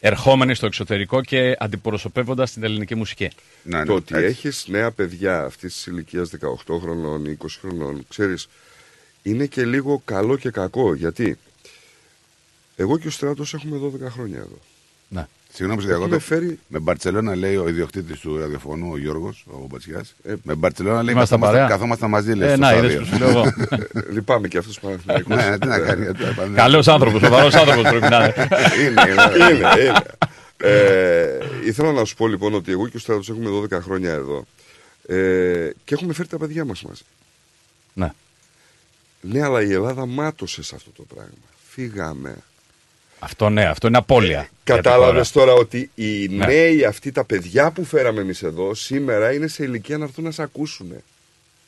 ερχόμενοι 0.00 0.54
στο 0.54 0.66
εξωτερικό 0.66 1.22
και 1.22 1.56
αντιπροσωπεύοντας 1.58 2.52
την 2.52 2.62
ελληνική 2.64 2.94
μουσική. 2.94 3.30
Ναι, 3.62 3.78
ναι, 3.78 3.84
Το 3.84 3.94
ότι 3.94 4.14
έτσι. 4.14 4.26
έχεις 4.26 4.64
νέα 4.68 4.90
παιδιά 4.90 5.44
αυτής 5.44 5.74
της 5.74 5.86
ηλικίας 5.86 6.30
18 6.30 6.78
χρονών 6.80 7.24
ή 7.24 7.36
20 7.42 7.46
χρονών, 7.60 8.04
ξέρεις, 8.08 8.48
είναι 9.22 9.46
και 9.46 9.64
λίγο 9.64 10.02
καλό 10.04 10.36
και 10.36 10.50
κακό. 10.50 10.94
Γιατί 10.94 11.38
εγώ 12.76 12.98
και 12.98 13.06
ο 13.06 13.10
Στράτος 13.10 13.54
έχουμε 13.54 13.76
12 14.06 14.10
χρόνια 14.10 14.38
εδώ. 14.38 14.58
Ναι. 15.50 15.56
Συγγνώμη, 15.56 15.80
σε 15.80 15.86
διακόπτω. 15.86 16.14
Έχουμε 16.14 16.26
φέρει- 16.36 16.58
Με 16.68 16.78
Μπαρσελόνα 16.78 17.36
λέει 17.36 17.56
ο 17.56 17.68
ιδιοκτήτης 17.68 18.20
του 18.20 18.36
ραδιοφωνού, 18.38 18.88
ο 18.92 18.98
Γιώργος, 18.98 19.44
ο 19.50 19.66
Μπατσιάς. 19.70 20.14
με 20.42 20.54
Μπαρσελόνα 20.54 21.02
λέει 21.02 21.14
Είμαστε 21.14 21.34
καθόμαστε, 21.34 21.56
παρέα. 21.58 21.74
καθόμαστε 21.76 22.06
μαζί. 22.06 22.32
Λέει, 22.32 22.48
Ε, 22.48 22.50
στο 22.52 22.60
να, 22.60 22.68
στάδιο. 22.68 22.90
είδες 22.90 22.98
που 23.08 23.14
σου 23.14 23.18
λέω 23.18 23.28
εγώ. 23.28 23.52
Λυπάμαι 24.14 24.48
και 24.48 24.58
αυτό 24.58 24.72
Παναθηναϊκός. 24.80 25.36
Ναι, 25.36 25.58
τι 25.58 25.66
να 25.66 25.78
κάνει. 25.78 26.06
τι 26.12 26.24
να 26.24 26.32
κάνει. 26.32 26.54
Καλός 26.54 26.88
άνθρωπος, 26.88 27.20
σοβαρός 27.20 27.54
άνθρωπος 27.54 27.82
πρέπει 27.82 28.08
να 28.08 28.24
είναι. 28.24 28.48
Είναι, 28.88 29.02
είναι. 29.10 29.52
είναι, 29.54 29.80
είναι. 29.82 30.02
Ε, 30.62 31.38
ήθελα 31.64 31.92
να 31.92 32.04
σου 32.04 32.14
πω 32.16 32.28
λοιπόν 32.28 32.54
ότι 32.54 32.72
εγώ 32.72 32.88
και 32.88 32.96
ο 32.96 33.00
Στράτος 33.00 33.28
έχουμε 33.28 33.50
12 33.50 33.80
χρόνια 33.82 34.10
εδώ 34.12 34.44
ε, 35.06 35.70
και 35.84 35.94
έχουμε 35.94 36.12
φέρει 36.12 36.28
τα 36.28 36.38
παιδιά 36.38 36.64
μας 36.64 36.82
μαζί. 36.82 37.02
Ναι. 37.92 38.12
Ναι, 39.20 39.42
αλλά 39.42 39.62
η 39.62 39.72
Ελλάδα 39.72 40.06
μάτωσε 40.06 40.62
σε 40.62 40.74
αυτό 40.74 40.90
το 40.96 41.02
πράγμα. 41.14 41.32
Φύγαμε. 41.68 42.36
Αυτό 43.22 43.48
ναι, 43.48 43.64
αυτό 43.64 43.86
είναι 43.86 43.96
απώλεια. 43.96 44.30
για 44.30 44.48
τη 44.76 44.82
Κατάλαβες 44.82 45.30
χώρα. 45.30 45.46
τώρα 45.46 45.58
ότι 45.58 45.90
οι 45.94 46.26
Ναι. 46.28 46.46
νέοι 46.46 46.84
αυτοί, 46.84 47.12
τα 47.12 47.24
παιδιά 47.24 47.70
που 47.70 47.84
φέραμε 47.84 48.20
εμείς 48.20 48.42
εδώ, 48.42 48.74
σήμερα 48.74 49.32
είναι 49.32 49.46
σε 49.46 49.62
ηλικία 49.64 49.98
να 49.98 50.04
έρθουν 50.04 50.24
να 50.24 50.30
σε 50.30 50.42
ακούσουν. 50.42 50.92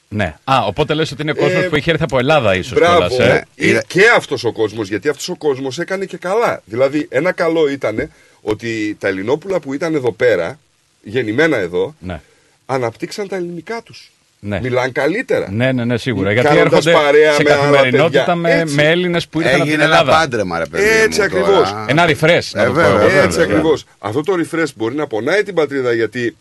Ναι. 0.09 0.37
Α, 0.45 0.65
οπότε 0.67 0.95
λες 0.95 1.13
ότι 1.13 1.23
είναι 1.23 1.33
κόσμος 1.33 1.63
Ε, 1.65 1.69
που 1.69 1.77
έχει 1.77 1.91
έρθει 1.91 2.03
από 2.03 2.19
Ελλάδα, 2.19 2.55
ίσως. 2.55 2.79
Μπράβο. 2.79 3.23
Ε. 3.23 3.45
Ε, 3.57 3.79
Και 3.87 4.03
αυτός 4.17 4.45
ο 4.45 4.53
κόσμος, 4.53 4.89
γιατί 4.89 5.09
αυτός 5.09 5.29
ο 5.29 5.37
κόσμος 5.37 5.79
έκανε 5.79 6.05
και 6.05 6.17
καλά. 6.17 6.63
Δηλαδή, 6.65 7.07
ένα 7.11 7.33
καλό 7.33 7.69
ήταν 7.69 8.11
ότι 8.41 8.97
τα 9.01 9.09
Ελληνόπουλα 9.09 9.61
που 9.61 9.75
ήταν 9.75 9.95
εδώ 9.95 10.13
πέρα, 10.13 10.59
γεννημένα 11.03 11.57
εδώ, 11.57 11.95
Ναι. 11.99 12.21
αναπτύξαν 12.67 13.29
τα 13.29 13.37
ελληνικά 13.37 13.83
τους. 13.83 14.11
Ναι. 14.45 14.61
Μιλάνε 14.61 14.91
καλύτερα. 14.91 15.51
Ναι, 15.51 15.73
ναι, 15.73 15.85
ναι, 15.85 15.99
σίγουρα. 15.99 16.33
Γιατί 16.33 16.49
Κάνοντας 16.49 16.87
έρχονται 16.87 17.05
παρέα 17.05 17.33
σε 17.33 17.43
με 17.43 17.53
άλλα 17.53 17.61
καθημερινότητα 17.61 18.19
παιδιά. 18.25 18.35
με, 18.35 18.53
Έτσι. 18.61 18.75
με 18.75 18.83
Έλληνες 18.91 19.29
που 19.29 19.41
ήρθαν 19.41 19.55
από 19.55 19.63
την 19.65 19.71
Έγινε 19.73 19.85
ένα 19.85 19.95
Ελλάδα. 19.99 20.13
πάντρεμα, 20.19 20.59
ρε 20.59 20.67
παιδί. 20.67 20.85
Έτσι 20.89 21.19
μου, 21.19 21.25
ακριβώς. 21.25 21.49
τώρα. 21.71 21.85
Ένα 21.89 22.05
refresh. 22.07 22.49
να 22.53 22.63
Ε, 22.63 22.65
το 22.67 22.73
πω 22.73 22.73
βέβαια, 22.73 22.89
εγώ. 22.91 22.99
βέβαια. 22.99 23.23
Έτσι 23.23 23.41
ακριβώς. 23.43 23.85
Αυτό 23.99 24.23
το 24.23 24.33
refresh 24.33 24.67
μπορεί 24.77 24.95
να 24.95 25.07
πονάει 25.07 25.43
την 25.43 25.55
πατρίδα 25.55 25.93
γιατί 25.93 26.37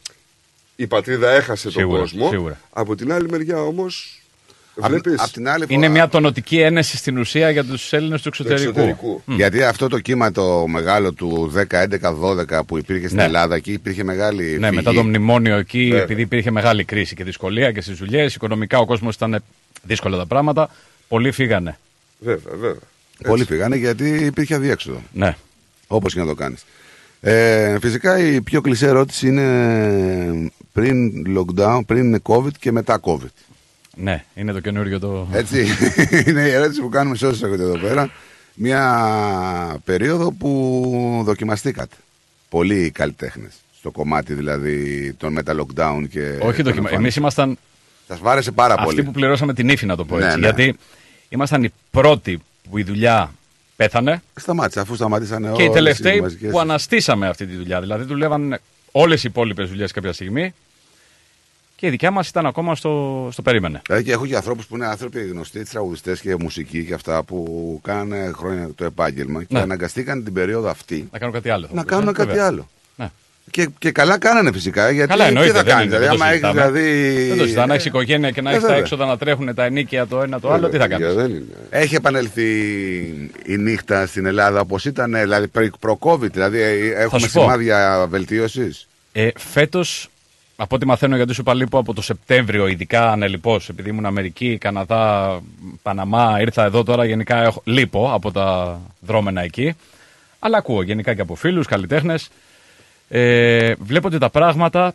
η 0.75 0.88
πατρίδα 0.88 1.30
έχασε 1.31 1.63
τον 1.63 1.71
Σίγουρα, 1.71 1.99
κόσμο. 1.99 2.30
σίγουρα. 2.30 2.59
Από 2.69 2.95
την 2.95 3.13
άλλη 3.13 3.30
μεριά 3.30 3.61
όμως. 3.61 4.20
Απ' 4.82 4.90
Βλέπεις; 4.90 5.19
απ' 5.22 5.32
την 5.32 5.50
άλλη 5.50 5.66
Είναι 5.68 5.88
μια 5.88 6.08
τονοτική 6.08 6.60
ένεση 6.60 6.98
στην 6.98 7.18
ουσία 7.18 7.50
για 7.50 7.64
τους 7.64 7.93
Έλληνες 7.93 8.22
του 8.22 8.27
εξωτερικού. 8.27 8.68
εξωτερικού. 8.69 9.22
Μμ. 9.26 9.35
Γιατί 9.35 9.64
αυτό 9.64 9.88
το 9.88 10.00
κύμα 10.00 10.32
το 10.32 10.68
μεγάλο 10.68 11.14
του 11.14 11.51
10, 11.56 11.82
11, 11.82 12.14
12 12.14 12.64
που 12.66 12.77
υπήρχε 12.77 13.06
στην 13.06 13.18
Ναι. 13.19 13.24
Ελλάδα 13.26 13.56
εκεί 13.56 13.72
υπήρχε 13.72 14.03
μεγάλη. 14.03 14.43
Ναι, 14.60 14.66
φυγή. 14.68 14.76
μετά 14.76 14.93
το 14.93 15.03
μνημόνιο 15.03 15.56
εκεί, 15.58 15.84
Βέβαια. 15.88 16.01
επειδή 16.03 16.22
υπήρχε 16.22 16.51
μεγάλη 16.51 16.84
κρίση 16.84 17.16
και 17.16 17.24
δυσκολία 17.24 17.72
και 17.72 17.82
στις 17.82 17.98
δουλειές, 17.98 18.35
οικονομικά 18.35 18.80
ο 18.80 18.85
κόσμος 18.85 19.16
ήταν 19.16 19.43
δύσκολα 19.84 20.18
τα 20.18 20.26
πράγματα. 20.26 20.69
Πολλοί 21.08 21.32
φύγανε. 21.32 21.77
Βέβαια, 22.19 22.53
βέβαια. 22.58 22.80
Πολλοί 23.27 23.43
φύγανε 23.45 23.76
γιατί 23.76 24.10
υπήρχε 24.10 24.56
αδιέξοδο. 24.56 25.01
Ναι. 25.14 25.35
Όπως 25.88 26.14
και 26.14 26.19
να 26.19 26.26
το 26.26 26.34
κάνεις. 26.35 26.66
Ε, 27.22 27.77
φυσικά 27.80 28.19
η 28.19 28.42
πιο 28.42 28.61
κλεισέ 28.61 28.88
ερώτηση 28.88 29.27
είναι 29.27 30.51
πριν 30.74 31.11
lockdown, 31.38 31.80
πριν 31.85 32.22
COVID 32.24 32.51
και 32.60 32.72
μετά 32.72 33.00
COVID. 33.03 33.30
Ναι, 33.95 34.23
είναι 34.35 34.51
το 34.51 34.59
καινούριο 34.59 34.99
το. 34.99 35.27
Έτσι. 35.31 35.65
είναι 36.27 36.41
η 36.41 36.51
ερώτηση 36.51 36.81
που 36.81 36.89
κάνουμε 36.89 37.15
σε 37.15 37.27
όσους 37.27 37.41
έχετε 37.43 37.63
εδώ 37.63 37.77
πέρα. 37.77 38.09
Μια 38.53 39.79
περίοδο 39.83 40.31
που 40.31 41.21
δοκιμαστήκατε. 41.25 41.95
Πολλοί 42.49 42.91
καλλιτέχνες. 42.91 43.53
Στο 43.77 43.91
κομμάτι 43.91 44.33
δηλαδή 44.33 45.13
των 45.17 45.33
μετα 45.33 45.53
lockdown 45.55 46.03
και. 46.09 46.19
Όχι 46.19 46.39
των 46.39 46.41
δοκιμα. 46.41 46.65
εμφανίσεων. 46.65 47.01
Εμείς 47.01 47.15
ήμασταν 47.15 47.57
Σας 48.07 48.19
βάρεσε 48.19 48.51
πάρα 48.51 48.73
αυτοί 48.73 48.85
πολύ. 48.85 49.03
που 49.03 49.11
πληρώσαμε 49.11 49.53
την 49.53 49.69
ύφη, 49.69 49.85
να 49.85 49.95
το 49.95 50.05
πω 50.05 50.17
Ναι, 50.17 50.25
έτσι. 50.25 50.39
ναι. 50.39 50.45
Γιατί 50.45 50.77
ήμασταν 51.29 51.63
οι 51.63 51.73
πρώτοι 51.91 52.39
που 52.69 52.77
η 52.77 52.83
δουλειά 52.83 53.33
πέθανε 53.75 54.21
Σταμάτησε, 54.35 54.79
αφού 54.79 54.95
σταματήσανε 54.95 55.51
και 55.55 55.61
οι 55.63 55.67
όλες 55.67 55.73
τελευταίοι 55.75 56.21
μαζικές- 56.21 56.51
που 56.51 56.59
αναστήσαμε 56.59 57.27
αυτή 57.27 57.45
τη 57.45 57.55
δουλειά. 57.55 57.79
Δηλαδή 57.81 58.03
δουλεύαν 58.03 58.59
όλες 58.91 59.23
οι 59.23 59.27
υπόλοιπες 59.29 59.69
δουλειές 59.69 59.91
κάποια 59.91 60.13
στιγμή 60.13 60.53
και 61.82 61.88
η 61.88 61.90
δικιά 61.90 62.11
μας 62.11 62.27
ήταν 62.30 62.45
ακόμα 62.45 62.76
στο, 62.76 63.27
στο 63.32 63.42
περίμενε. 63.42 63.82
Δηλαδή 63.85 64.03
και 64.06 64.11
έχω 64.11 64.26
και 64.27 64.35
ανθρώπους 64.35 64.66
που 64.66 64.76
είναι 64.76 64.85
άνθρωποι 64.85 65.19
γνωστοί, 65.27 65.64
τραγουδιστές 65.66 66.22
και 66.22 66.35
μουσικοί 66.40 66.84
και 66.85 66.93
αυτά 66.93 67.24
που 67.24 67.80
κάνανε 67.84 68.32
χρόνια 68.35 68.69
το 68.76 68.85
επάγγελμα 68.85 69.40
και 69.43 69.53
Ναι. 69.53 69.60
αναγκαστήκαν 69.61 70.24
την 70.24 70.34
περίοδο 70.34 70.69
αυτή 70.69 71.08
Να 71.11 71.19
κάνουν 71.19 71.34
κάτι 71.34 71.50
άλλο. 71.50 71.68
θα 71.68 71.74
να 71.76 71.82
πεις, 71.82 71.92
κάνουν 71.92 72.08
ε, 72.08 72.11
κάτι 72.11 72.27
βέβαια. 72.30 72.45
άλλο. 72.45 72.69
Ναι. 72.95 73.10
Και, 73.51 73.69
και 73.80 73.92
καλά 73.92 74.18
κάνανε 74.18 74.51
φυσικά. 74.51 74.90
Γιατί 74.92 75.10
Καλά, 75.10 75.24
τι 75.24 75.30
εννοείται. 75.30 75.51
θα 75.53 75.64
δεν 75.64 75.74
κάνει. 75.74 75.85
είναι, 75.85 75.98
Δηλαδή, 75.98 76.18
δεν 76.18 76.18
το 76.18 76.24
άμα 76.24 76.32
έχεις 76.34 76.45
συζητάμε. 76.48 76.72
δηλαδή. 76.72 77.27
Δεν 77.27 77.38
το 77.38 77.43
συζητάμε. 77.43 77.68
Να 77.68 77.74
έχεις 77.74 77.85
οικογένεια 77.85 78.32
και 78.32 78.42
να 78.42 78.50
Ε, 78.50 78.51
έχεις 78.53 78.64
τα 78.64 78.68
βέβαια. 78.69 78.84
έξοδα 78.84 79.06
να 79.06 79.18
τρέχουν 79.18 79.53
τα 79.56 79.64
ενίκαια 79.64 80.08
το 80.08 80.22
ένα 80.22 80.40
το 80.40 80.51
άλλο, 80.51 80.69
τι 80.69 80.77
θα 80.77 80.88
κάνεις; 80.88 81.14
Δεν 81.14 81.30
είναι. 81.30 81.43
Έχει 81.69 81.95
επανελθεί 81.95 82.50
η 83.45 83.58
νύχτα 83.58 84.06
στην 84.06 84.26
Ελλάδα 84.26 84.60
όπως 84.60 84.85
ήταν, 84.85 85.11
δηλαδή 85.14 85.48
προ-COVID. 85.80 86.32
Δηλαδή 86.32 86.60
ε, 86.60 86.93
έχουμε 87.01 87.19
σου 87.19 87.32
πω. 87.32 87.42
σημάδια 87.42 88.06
βελτίωσης; 88.10 88.88
Ε, 89.11 89.27
Φέτος, 89.38 90.10
από 90.61 90.75
ό,τι 90.75 90.85
μαθαίνω, 90.85 91.15
γιατί 91.15 91.33
σου 91.33 91.41
είπα 91.41 91.53
λείπω 91.53 91.77
από 91.77 91.93
το 91.93 92.01
Σεπτέμβριο, 92.01 92.67
ειδικά 92.67 93.11
ανελειπώς, 93.11 93.69
επειδή 93.69 93.90
ήμουν 93.90 94.06
Αμερική, 94.06 94.57
Καναδά, 94.57 95.40
Παναμά, 95.81 96.38
ήρθα 96.41 96.64
εδώ 96.64 96.83
τώρα. 96.83 97.06
Γενικά 97.06 97.38
έχω, 97.43 97.61
λείπω 97.65 98.11
από 98.14 98.31
τα 98.31 98.80
δρόμενα 98.99 99.41
εκεί. 99.41 99.73
Αλλά 100.40 100.57
ακούω 100.57 100.81
γενικά 100.81 101.14
και 101.14 101.22
από 101.22 101.35
φίλους, 101.35 101.67
καλλιτέχνες. 101.67 102.30
Ε, 103.09 103.73
βλέπω 103.80 104.07
ότι 104.07 104.17
τα 104.17 104.30
πράγματα 104.30 104.93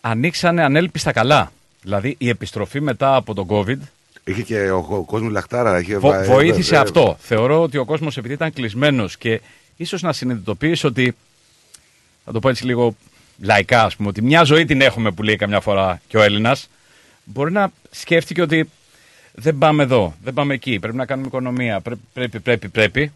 ανοίξανε 0.00 0.64
ανέλπιστα 0.64 1.12
καλά. 1.12 1.52
Δηλαδή 1.82 2.14
η 2.18 2.28
επιστροφή 2.28 2.80
μετά 2.80 3.14
από 3.14 3.34
τον 3.34 3.46
COVID 3.50 3.78
Είχε 4.24 4.42
και 4.42 4.70
ο, 4.70 4.86
ο 4.88 5.02
κόσμος 5.04 5.32
λαχτάρα. 5.32 5.80
Είχε 5.80 5.98
Βο- 5.98 6.08
βα- 6.08 6.22
βοήθησε 6.22 6.74
ε, 6.74 6.78
αυτό. 6.78 7.16
Θεωρώ 7.20 7.62
ότι 7.62 7.76
ο 7.78 7.84
κόσμος 7.84 8.16
επειδή 8.16 8.34
ήταν 8.34 8.52
κλεισμένος 8.52 9.16
και 9.16 9.40
ίσως 9.76 10.02
να 10.02 10.12
συνειδητοποιήσει 10.12 10.86
ότι. 10.86 11.14
Θα 12.24 12.32
το 12.32 12.38
πω 12.38 12.48
έτσι 12.48 12.66
λίγο 12.66 12.96
λαϊκά, 13.40 13.84
ας 13.84 13.96
πούμε, 13.96 14.08
ότι 14.08 14.22
μια 14.22 14.42
ζωή 14.42 14.64
την 14.64 14.80
έχουμε 14.80 15.10
που 15.10 15.22
λέει 15.22 15.36
καμιά 15.36 15.60
φορά 15.60 16.00
και 16.08 16.16
ο 16.16 16.22
Έλληνας. 16.22 16.68
Μπορεί 17.24 17.52
να 17.52 17.72
σκέφτηκε 17.90 18.42
ότι 18.42 18.70
δεν 19.34 19.58
πάμε 19.58 19.82
εδώ, 19.82 20.14
δεν 20.22 20.34
πάμε 20.34 20.54
εκεί, 20.54 20.78
πρέπει 20.78 20.96
να 20.96 21.06
κάνουμε 21.06 21.26
οικονομία, 21.26 21.80
πρέπει, 21.80 22.00
πρέπει, 22.12 22.40
πρέπει. 22.40 22.68
πρέπει. 22.68 23.12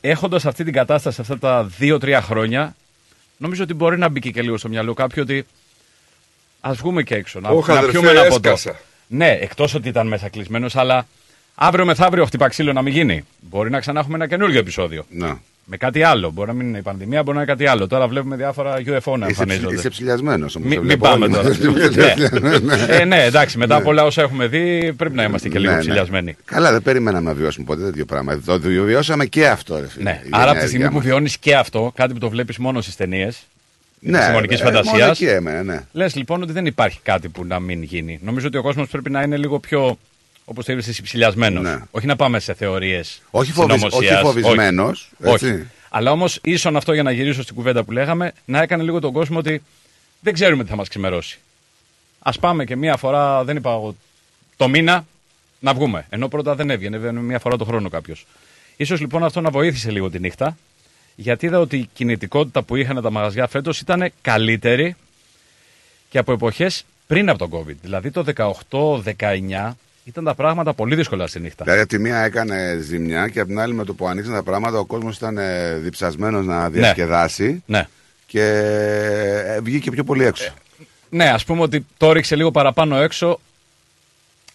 Έχοντας 0.00 0.46
αυτή 0.46 0.64
την 0.64 0.72
κατάσταση 0.72 1.20
αυτά 1.20 1.38
τα 1.38 1.64
δύο-τρία 1.64 2.22
χρόνια, 2.22 2.76
νομίζω 3.36 3.62
ότι 3.62 3.74
μπορεί 3.74 3.98
να 3.98 4.08
μπει 4.08 4.20
και 4.20 4.42
λίγο 4.42 4.56
στο 4.56 4.68
μυαλό 4.68 4.94
κάποιου 4.94 5.22
ότι 5.22 5.46
ας 6.60 6.76
βγούμε 6.76 7.02
και 7.02 7.14
έξω, 7.14 7.40
να, 7.40 7.48
Όχι, 7.48 7.70
να 7.70 7.78
αδερφέ, 7.78 7.98
πιούμε 7.98 8.10
ένα 8.10 8.28
ποτό. 8.28 8.50
έσκασα. 8.50 8.80
Ναι, 9.06 9.30
εκτός 9.30 9.74
ότι 9.74 9.88
ήταν 9.88 10.06
μέσα 10.06 10.28
κλεισμένος, 10.28 10.76
αλλά 10.76 11.06
αύριο 11.54 11.84
μεθαύριο 11.84 12.24
χτυπά 12.24 12.48
ξύλο 12.48 12.72
να 12.72 12.82
μην 12.82 12.92
γίνει. 12.92 13.24
Μπορεί 13.40 13.70
να 13.70 13.80
ξανά 13.80 14.00
έχουμε 14.00 14.14
ένα 14.14 14.26
καινούργιο 14.26 14.58
επεισόδιο. 14.58 15.04
Να. 15.10 15.40
Με 15.66 15.76
κάτι 15.76 16.02
άλλο. 16.02 16.30
Μπορεί 16.30 16.48
να 16.48 16.54
μην 16.54 16.68
είναι 16.68 16.78
η 16.78 16.82
πανδημία, 16.82 17.22
μπορεί 17.22 17.36
να 17.36 17.42
είναι 17.42 17.52
κάτι 17.52 17.66
άλλο. 17.66 17.86
Τώρα 17.86 18.08
βλέπουμε 18.08 18.36
διάφορα 18.36 18.74
UFO 18.74 18.82
να 18.82 18.90
Είσαι, 18.90 19.02
ψη- 19.04 19.26
εμφανίζονται. 19.26 19.74
είσαι 19.74 19.88
ψηλιασμένος 19.88 20.56
όμως. 20.56 20.68
Μην, 20.68 20.80
μην 20.80 20.98
πάμε 20.98 21.28
τώρα. 21.28 21.48
ναι. 21.94 22.14
ε, 22.88 23.04
ναι, 23.04 23.22
εντάξει, 23.24 23.58
μετά 23.58 23.76
από 23.76 23.88
όλα 23.90 24.04
όσα 24.04 24.22
έχουμε 24.22 24.46
δει, 24.46 24.92
πρέπει 24.96 25.14
να 25.14 25.22
είμαστε 25.22 25.48
και 25.48 25.58
λίγο 25.58 25.70
Ναι, 25.70 25.76
ναι. 25.76 25.82
ψηλιασμένοι. 25.82 26.36
Καλά, 26.44 26.72
δεν 26.72 26.82
περιμέναμε 26.82 27.28
να 27.28 27.34
βιώσουμε 27.34 27.66
ποτέ 27.66 27.82
τέτοιο 27.82 28.04
πράγμα. 28.04 28.40
Το 28.46 28.58
βιώσαμε 28.60 29.24
και 29.26 29.46
αυτό. 29.48 29.78
Ρε, 29.80 29.88
φίλε, 29.88 30.02
Ναι. 30.10 30.20
η 30.24 30.28
Άρα 30.30 30.42
από 30.42 30.52
τη 30.52 30.54
γενιά 30.56 30.66
στιγμή 30.68 30.88
που 30.88 30.94
μας. 30.94 31.04
βιώνεις 31.04 31.38
και 31.38 31.56
αυτό, 31.56 31.92
κάτι 31.94 32.12
που 32.12 32.18
το 32.18 32.28
βλέπεις 32.28 32.58
μόνο 32.58 32.80
στις 32.80 32.96
ταινίες. 32.96 33.42
Ναι, 34.00 34.18
της 34.18 34.28
μονική 34.28 34.54
ε, 34.54 34.62
μόνο 34.64 34.70
φαντασίας. 34.82 35.10
εκεί 35.10 35.24
έμενε, 35.26 35.62
ναι. 35.62 35.80
Λες 35.92 36.14
λοιπόν 36.14 36.42
ότι 36.42 36.52
δεν 36.52 36.66
υπάρχει 36.66 36.98
κάτι 37.02 37.28
που 37.28 37.44
να 37.44 37.60
μην 37.60 37.82
γίνει. 37.82 38.18
Νομίζω 38.22 38.46
ότι 38.46 38.56
ο 38.56 38.62
κόσμος 38.62 38.88
πρέπει 38.88 39.10
να 39.10 39.22
είναι 39.22 39.36
λίγο 39.36 39.58
πιο, 39.58 39.98
όπως 40.44 40.64
το 40.64 40.72
είπε, 40.72 40.82
ψηλιασμένος. 41.02 41.62
Ναι. 41.62 41.78
Όχι 41.90 42.06
να 42.06 42.16
πάμε 42.16 42.38
σε 42.38 42.54
θεωρίες. 42.54 43.22
Όχι, 43.30 43.52
φοβισ- 43.52 43.92
όχι 43.92 44.14
φοβισμένος, 44.22 45.10
Όχι. 45.24 45.46
έτσι. 45.46 45.66
Αλλά 45.88 46.10
όμως 46.10 46.38
ίσον 46.42 46.76
αυτό 46.76 46.92
για 46.92 47.02
να 47.02 47.10
γυρίσω 47.10 47.42
στην 47.42 47.54
κουβέντα 47.54 47.84
που 47.84 47.92
λέγαμε, 47.92 48.32
να 48.44 48.62
έκανε 48.62 48.82
λίγο 48.82 49.00
τον 49.00 49.12
κόσμο 49.12 49.38
ότι 49.38 49.62
δεν 50.20 50.32
ξέρουμε 50.32 50.64
τι 50.64 50.70
θα 50.70 50.76
μας 50.76 50.88
ξημερώσει. 50.88 51.38
Α 52.18 52.32
πάμε 52.32 52.64
και 52.64 52.76
μία 52.76 52.96
φορά, 52.96 53.44
δεν 53.44 53.56
είπα 53.56 53.70
εγώ, 53.70 53.96
το 54.56 54.68
μήνα 54.68 55.06
να 55.60 55.74
βγούμε. 55.74 56.06
Ενώ 56.08 56.28
πρώτα 56.28 56.54
δεν 56.54 56.70
έβγαινε, 56.70 56.96
έβγαινε 56.96 57.20
μία 57.20 57.38
φορά 57.38 57.56
το 57.56 57.64
χρόνο 57.64 57.88
κάποιος. 57.88 58.26
σω 58.84 58.94
λοιπόν 58.94 59.24
αυτό 59.24 59.40
να 59.40 59.50
βοήθησε 59.50 59.90
λίγο 59.90 60.10
τη 60.10 60.18
νύχτα, 60.18 60.56
γιατί 61.16 61.46
είδα 61.46 61.58
ότι 61.60 61.76
η 61.76 61.88
κινητικότητα 61.94 62.62
που 62.62 62.76
είχαν 62.76 63.02
τα 63.02 63.10
μαγαζιά 63.10 63.46
φέτος 63.46 63.80
ήταν 63.80 64.12
καλύτερη 64.22 64.96
και 66.10 66.18
από 66.18 66.32
εποχές 66.32 66.84
πριν 67.06 67.28
από 67.28 67.38
τον 67.38 67.50
COVID. 67.50 67.74
Δηλαδή 67.82 68.10
το 68.10 68.24
18-19 68.70 69.76
ήταν 70.04 70.24
τα 70.24 70.34
πράγματα 70.34 70.74
πολύ 70.74 70.94
δύσκολα 70.94 71.26
στη 71.26 71.40
νύχτα. 71.40 71.64
Δηλαδή, 71.64 71.80
από 71.82 71.90
τη 71.90 71.98
μία 71.98 72.18
έκανε 72.18 72.78
ζημιά 72.82 73.28
και 73.28 73.38
από 73.40 73.48
την 73.48 73.58
άλλη 73.58 73.74
με 73.74 73.84
το 73.84 73.94
που 73.94 74.08
ανοίξαν 74.08 74.34
τα 74.34 74.42
πράγματα 74.42 74.78
ο 74.78 74.84
κόσμος 74.84 75.16
ήταν 75.16 75.38
διψασμένος 75.82 76.46
να 76.46 76.70
διασκεδάσει. 76.70 77.62
Ναι. 77.66 77.88
Και 78.26 78.42
ε, 79.46 79.60
βγήκε 79.60 79.90
πιο 79.90 80.04
πολύ 80.04 80.24
έξω. 80.24 80.52
Ναι, 81.08 81.28
ας 81.30 81.44
πούμε 81.44 81.62
ότι 81.62 81.86
το 81.96 82.12
ρίξε 82.12 82.36
λίγο 82.36 82.50
παραπάνω 82.50 82.96
έξω. 82.96 83.40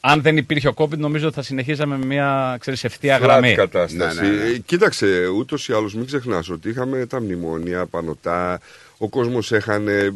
Αν 0.01 0.21
δεν 0.21 0.37
υπήρχε 0.37 0.67
ο 0.67 0.73
COVID, 0.75 0.97
νομίζω 0.97 1.25
ότι 1.25 1.35
θα 1.35 1.41
συνεχίζαμε 1.41 1.97
με 1.97 2.05
μια 2.05 2.57
ξέρεις, 2.59 2.83
ευθεία 2.83 3.17
Flat 3.17 3.21
γραμμή. 3.21 3.53
κατάσταση. 3.55 4.21
Ναι, 4.21 4.27
ναι, 4.27 4.35
ναι. 4.43 4.49
Ε, 4.49 4.57
Κοίταξε, 4.57 5.27
ούτως 5.37 5.67
ή 5.67 5.73
άλλως, 5.73 5.93
μην 5.93 6.05
ξεχνάς 6.05 6.49
ότι 6.49 6.69
είχαμε 6.69 7.05
τα 7.05 7.21
μνημόνια, 7.21 7.85
πανωτά. 7.85 8.59
Ο 8.97 9.07
κόσμος 9.09 9.51
έχανε 9.51 10.13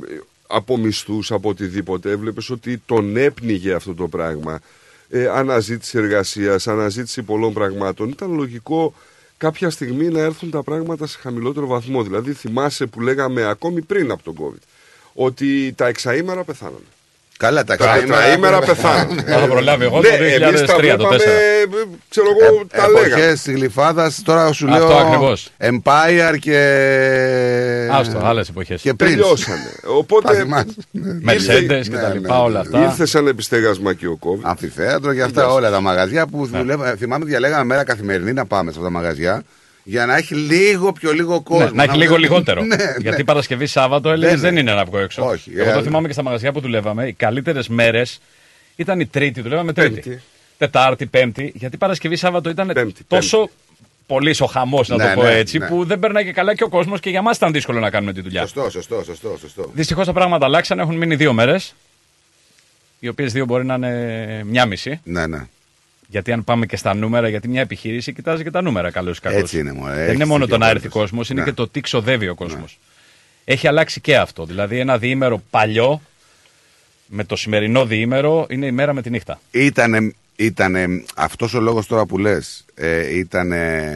από 0.48 0.78
μισθούς, 0.78 1.32
από 1.32 1.50
οτιδήποτε. 1.50 2.10
Έβλεπες 2.12 2.50
ότι 2.50 2.82
τον 2.86 3.18
έπνιγε 3.18 3.74
αυτό 3.74 3.94
το 3.94 4.08
πράγμα. 4.08 4.60
Ε, 5.16 5.28
αναζήτηση 5.28 5.98
εργασίας, 5.98 6.68
αναζήτηση 6.68 7.24
πολλών 7.24 7.54
πραγμάτων. 7.54 8.10
Ήταν 8.10 8.34
λογικό 8.34 8.94
κάποια 9.38 9.70
στιγμή 9.70 10.08
να 10.08 10.20
έρθουν 10.20 10.52
τα 10.52 10.64
πράγματα 10.64 11.08
σε 11.08 11.18
χαμηλότερο 11.22 11.68
βαθμό. 11.68 12.04
Δηλαδή, 12.04 12.34
θυμάσαι 12.34 12.86
που 12.86 13.02
λέγαμε 13.02 13.44
ακόμη 13.44 13.82
πριν 13.82 14.12
από 14.12 14.24
τον 14.24 14.36
COVID 14.40 14.62
ότι 15.14 15.74
τα 15.74 15.88
εξαήμερα 15.88 16.44
πεθάνανε. 16.44 16.86
Καλά, 17.44 17.64
τα 17.64 17.76
Τα 17.76 17.96
εξαήμερα 17.96 18.60
πεθάνανε. 18.60 19.22
Θα 19.28 19.40
το 19.40 19.48
προλάβει 19.48 19.84
εγώ 19.84 20.00
Ναι, 20.02 20.10
το 20.10 20.46
εμείς 20.46 20.62
τα 20.62 20.76
2003, 20.76 20.78
το 20.78 20.80
βλέπαμε, 20.80 21.16
4. 21.16 21.20
ξέρω 22.10 22.28
εγώ, 22.40 22.66
τα 22.68 22.90
λέγαμε. 22.90 23.06
Εποχές 23.06 23.42
της 23.42 23.54
Γλυφάδας, 23.54 24.22
τώρα 24.26 24.52
σου 24.52 24.68
Αυτό 24.72 24.88
λέω 24.88 24.98
ακριβώς. 24.98 25.50
Empire 25.60 26.38
και... 26.40 26.60
Άστο, 27.92 28.20
άλλες 28.24 28.50
εποχές. 28.50 28.82
Και 28.82 28.94
πριν. 28.94 29.10
Τελειώσανε. 29.10 29.72
Οπότε. 29.88 30.46
Mercedes 31.28 31.82
και 31.84 31.98
τα 31.98 32.14
λοιπά, 32.14 32.44
όλα 32.44 32.60
αυτά. 32.60 32.82
Ήρθε 32.84 33.06
σαν 33.06 33.28
επιστέγασμα 33.28 33.94
και 33.94 34.08
ο 34.08 34.20
COVID. 34.22 34.40
Αμφιθέατρο 34.42 35.14
και 35.14 35.22
αυτά 35.22 35.48
όλα 35.48 35.72
τα 35.72 35.82
μαγαζιά 35.82 36.28
που 36.28 36.46
δουλεύα. 36.46 36.96
Θυμάμαι 36.96 37.26
διαλέγαμε 37.26 37.64
μέρα 37.64 37.84
καθημερινή 37.84 38.34
να 38.34 38.46
πάμε 38.46 38.72
σε 38.72 38.78
αυτά 38.80 38.92
τα 38.92 39.00
μαγαζιά 39.00 39.44
για 39.84 40.06
να 40.06 40.16
έχει 40.18 40.36
λίγο 40.36 40.92
πιο 40.92 41.12
λίγο 41.12 41.42
κόσμο. 41.42 41.66
Ναι, 41.66 41.72
να 41.72 41.84
έχει 41.84 41.98
λίγο 41.98 42.16
λιγότερο. 42.16 42.64
Ναι, 42.64 42.76
ναι. 42.76 42.96
Γιατί 43.00 43.24
Παρασκευή 43.24 43.66
Σάββατο 43.66 44.10
έλεγες 44.10 44.36
Ναι, 44.36 44.42
ναι. 44.42 44.50
δεν 44.50 44.58
είναι 44.58 44.74
να 44.74 44.86
βγω 44.86 44.98
έξω. 45.00 45.26
Όχι, 45.26 45.52
Εγώ 45.56 45.72
το 45.72 45.80
ε, 45.80 45.84
θυμάμαι 45.84 46.08
και 46.08 46.14
στα 46.14 46.24
μαγαζιά 46.24 46.52
που 46.52 46.60
δουλεύαμε. 46.60 47.08
Οι 47.08 47.14
καλύτερες 47.14 47.68
μέρες 47.68 48.20
ήταν 48.76 49.00
η 49.00 49.06
Τρίτη, 49.06 49.42
δουλεύαμε 49.42 49.74
Τρίτη. 49.74 50.22
Τετάρτη, 50.58 51.06
Πέμπτη. 51.06 51.52
Γιατί 51.56 51.78
Παρασκευή 51.78 52.16
Σάββατο 52.16 52.50
ήταν 52.50 52.94
τόσο 53.08 53.50
πολύς 54.08 54.42
ο 54.42 54.46
χαμός, 54.46 54.88
να 54.90 54.96
Ναι, 54.96 55.08
το 55.14 55.14
πω 55.20 55.24
ναι, 55.24 55.38
έτσι, 55.38 55.58
ναι. 55.58 55.68
που 55.68 55.86
δεν 55.86 56.00
περνάει 56.00 56.24
και 56.24 56.32
καλά 56.32 56.56
και 56.56 56.64
ο 56.64 56.70
κόσμος 56.70 57.00
και 57.00 57.10
για 57.10 57.22
μας 57.22 57.38
ήταν 57.38 57.52
δύσκολο 57.52 57.80
να 57.80 57.90
κάνουμε 57.90 58.14
τη 58.14 58.22
δουλειά. 58.22 58.42
Σωστό, 58.42 58.70
σωστό, 58.70 59.04
σωστό. 59.04 59.38
σωστό. 59.40 59.72
Δυστυχώς 59.74 60.06
τα 60.06 60.14
πράγματα 60.14 60.46
αλλάξαν, 60.46 60.80
έχουν 60.80 60.96
μείνει 60.96 61.16
δύο 61.16 61.34
μέρες. 61.34 61.76
Οι 63.00 63.08
οποίες 63.08 63.32
δύο 63.34 63.46
μπορεί 63.46 63.66
να 63.66 63.74
είναι 63.74 64.44
μια 64.46 64.66
μισή. 64.66 65.00
Ναι, 65.04 65.28
ναι. 65.28 65.48
Γιατί 66.14 66.32
αν 66.32 66.44
πάμε 66.44 66.66
και 66.66 66.76
στα 66.78 66.94
νούμερα, 66.94 67.30
γιατί 67.30 67.48
μια 67.48 67.62
επιχείρηση 67.62 68.14
κοιτάζει 68.14 68.44
και 68.44 68.52
τα 68.52 68.62
νούμερα 68.62 68.92
καλώ 68.92 69.10
ή 69.10 69.14
κακώς. 69.22 69.40
Έτσι 69.42 69.60
είναι, 69.60 69.72
μωρέ. 69.74 69.94
Δεν 69.94 70.04
Έχεις 70.04 70.14
είναι 70.16 70.26
μόνο 70.26 70.44
δίκιο 70.44 70.58
το 70.58 70.64
να 70.64 70.70
έρθει 70.70 70.88
πάντως. 70.88 71.00
κόσμος, 71.00 71.30
είναι 71.30 71.40
Ναι. 71.40 71.46
και 71.46 71.54
το 71.54 71.68
τι 71.68 71.82
ξοδεύει 71.82 72.28
ο 72.28 72.36
κόσμος. 72.36 72.80
Έχει 73.46 73.68
αλλάξει 73.68 74.02
και 74.02 74.18
αυτό. 74.18 74.46
Δηλαδή, 74.46 74.80
ένα 74.80 74.98
διήμερο 74.98 75.44
παλιό 75.50 76.02
με 77.08 77.24
το 77.24 77.36
σημερινό 77.36 77.86
διήμερο 77.86 78.46
είναι 78.50 78.66
η 78.66 78.72
μέρα 78.72 78.94
με 78.94 79.02
τη 79.02 79.10
νύχτα. 79.10 79.40
Ήτανε, 79.52 80.14
ήτανε 80.36 81.04
αυτός 81.16 81.54
ο 81.54 81.60
λόγος 81.60 81.88
τώρα 81.88 82.06
που 82.06 82.18
λες, 82.18 82.66
ε, 82.76 83.18
ήτανε 83.18 83.96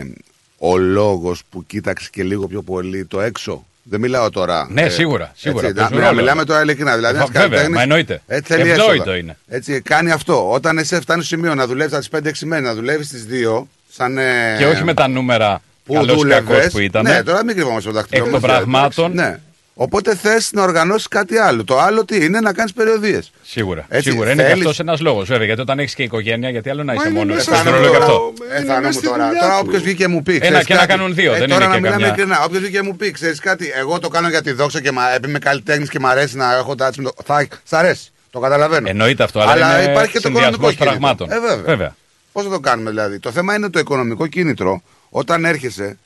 ο 0.58 0.78
λόγος 0.78 1.44
που 1.50 1.66
κοίταξε 1.66 2.10
και 2.12 2.24
λίγο 2.24 2.48
πιο 2.48 2.62
πολύ 2.62 3.06
το 3.06 3.22
έξω; 3.22 3.67
Δεν 3.90 4.00
μιλάω 4.00 4.30
τώρα. 4.30 4.68
Ναι, 4.70 4.90
σίγουρα, 4.90 5.32
σίγουρα, 5.36 5.68
Έτσι, 5.68 5.80
παίζουν 5.80 5.98
να- 5.98 6.04
ρόλο. 6.08 6.16
μιλάμε 6.20 6.44
τώρα 6.44 6.62
ειλικρινά. 6.62 6.96
Δηλαδή, 6.96 7.14
Βα- 7.14 7.20
ένας 7.20 7.30
βέβαια, 7.32 7.42
καλλιτέχνης, 7.48 7.76
μα 7.76 7.82
εννοείται. 7.82 8.22
Έτσι, 8.28 8.54
θέλει 8.54 8.70
Ευλόγητο 8.70 8.94
έσοδα. 8.94 9.18
είναι. 9.18 9.38
Έτσι, 9.48 9.82
κάνει 9.82 10.12
αυτό. 10.12 10.52
Όταν 10.52 10.78
εσύ 10.78 10.96
φτάνεις 11.00 11.26
στο 11.26 11.36
σημείο 11.36 11.56
να 11.56 11.68
δουλεύεις 11.68 11.98
τι 12.00 12.08
5-6 12.10 12.46
μέρες, 12.46 12.66
να 12.66 12.74
δουλεύεις 12.74 13.08
τις 13.08 13.26
2, 13.26 13.68
σαν. 13.92 14.18
ε, 14.18 14.56
Και 14.58 14.66
όχι 14.66 14.84
με 14.84 14.94
τα 14.94 15.08
νούμερα 15.08 15.62
που 15.86 15.94
καλός 15.94 16.16
ή 16.16 16.18
δούλευες. 16.18 16.56
κακός 16.58 16.72
που 16.72 16.80
ήταν. 16.80 17.04
Ναι, 17.04 17.24
τώρα 17.24 17.44
μην 17.44 17.56
κρυβόμαστε 17.56 17.90
στο 17.90 17.92
δάχτυλο 18.00 18.24
Εκ 18.26 18.32
μας, 18.32 18.42
των 18.42 18.50
πραγμάτων. 18.50 19.12
Ναι. 19.14 19.40
Οπότε 19.80 20.16
θες 20.16 20.50
να 20.54 20.62
οργανώσεις 20.64 21.08
κάτι 21.08 21.38
άλλο. 21.38 21.64
Το 21.64 21.80
άλλο 21.80 22.06
τι 22.06 22.26
είναι 22.26 22.40
να 22.40 22.54
κάνεις 22.54 22.74
περιοδίες. 22.74 23.32
Σίγουρα. 23.44 23.86
Έτσι, 23.90 24.10
Σίγουρα. 24.10 24.32
Είναι 24.32 24.42
θέλεις- 24.42 24.54
και 24.56 24.60
αυτός 24.62 24.80
ένας 24.80 25.00
λόγος. 25.02 25.28
Βέβαια, 25.28 25.46
γιατί 25.46 25.62
όταν 25.62 25.80
έχεις 25.80 25.94
και 25.96 26.04
οικογένεια, 26.04 26.50
γιατί 26.50 26.70
άλλο 26.70 26.84
να 26.84 26.94
είσαι 26.94 27.08
είναι 27.08 27.18
μόνος. 27.18 27.36
μέσα 27.36 27.52
Στο 27.56 27.62
στο 27.62 27.70
ρόλο 27.70 27.90
και 27.92 27.98
ρόλο. 27.98 28.04
αυτό. 28.06 28.34
Ε, 28.54 28.64
θα 28.64 28.82
μου 28.82 29.00
τώρα. 29.02 29.30
Τώρα 29.42 29.58
όποιος 29.60 29.82
βγήκε 29.82 29.96
και 29.96 30.08
μου 30.08 30.24
πει. 30.24 30.36
Ένα 30.36 30.42
ξέρεις 30.48 30.66
και 30.66 30.74
να 30.74 30.80
κάτι. 30.80 30.92
κάνουν 30.92 31.14
δύο, 31.14 31.34
Ε, 31.34 31.38
δεν 31.38 31.48
τώρα 31.50 31.56
είναι 31.64 31.68
να 31.68 31.74
και 31.74 31.80
μιλάμε 31.82 32.02
καμιά- 32.02 32.16
ειλικρινά. 32.16 32.44
Όποιος 32.46 32.62
βγήκε 32.62 32.78
και 32.78 32.84
μου 32.84 32.96
πει, 32.96 33.12
ξέρεις 33.12 33.40
κάτι. 33.40 33.72
Εγώ 33.76 34.00
το 34.00 34.08
κάνω 34.08 34.30
για 34.30 34.42
τη 34.42 34.52
δόξα 34.52 34.82
και 34.82 34.92
μα, 34.92 35.10
επειδή 35.14 35.30
είμαι 35.30 35.40
καλλιτέχνης 35.40 35.90
και 35.90 36.00
μου 36.00 36.08
αρέσει 36.08 36.38
να 36.38 36.56
έχω 36.56 36.76
τάτσι 36.76 37.02
με 37.02 37.10
το. 37.10 37.24
Θα, 37.26 37.48
σ' 37.64 37.74
αρέσει. 37.74 38.12
Το 38.32 38.40
καταλαβαίνω. 38.40 38.90
Εννοείται 38.90 39.24
αυτό, 39.24 39.40
αλλά, 39.40 39.82
είναι 39.82 39.92
υπάρχει 39.92 40.12
και 40.12 40.20
το 40.20 40.30
οικονομικό 40.30 40.70
συνδυασμός 40.70 40.76
κίνητρο. 40.76 40.86
πραγμάτων. 40.86 41.32
Ε, 41.32 41.40
βέβαια. 41.40 41.64
βέβαια. 41.64 41.96
Πώς 42.32 42.44
θα 42.44 42.50
το 42.50 42.60
κάνουμε 42.60 42.90
δηλαδή; 42.90 43.20
Το 43.20 43.32
θέμα 43.32 43.56
είναι 43.56 43.70
το 43.70 43.80
οικονομικό 43.80 44.28
κίνητρο 44.28 44.82
όταν 45.10 45.46
έρχεσαι. 45.46 45.98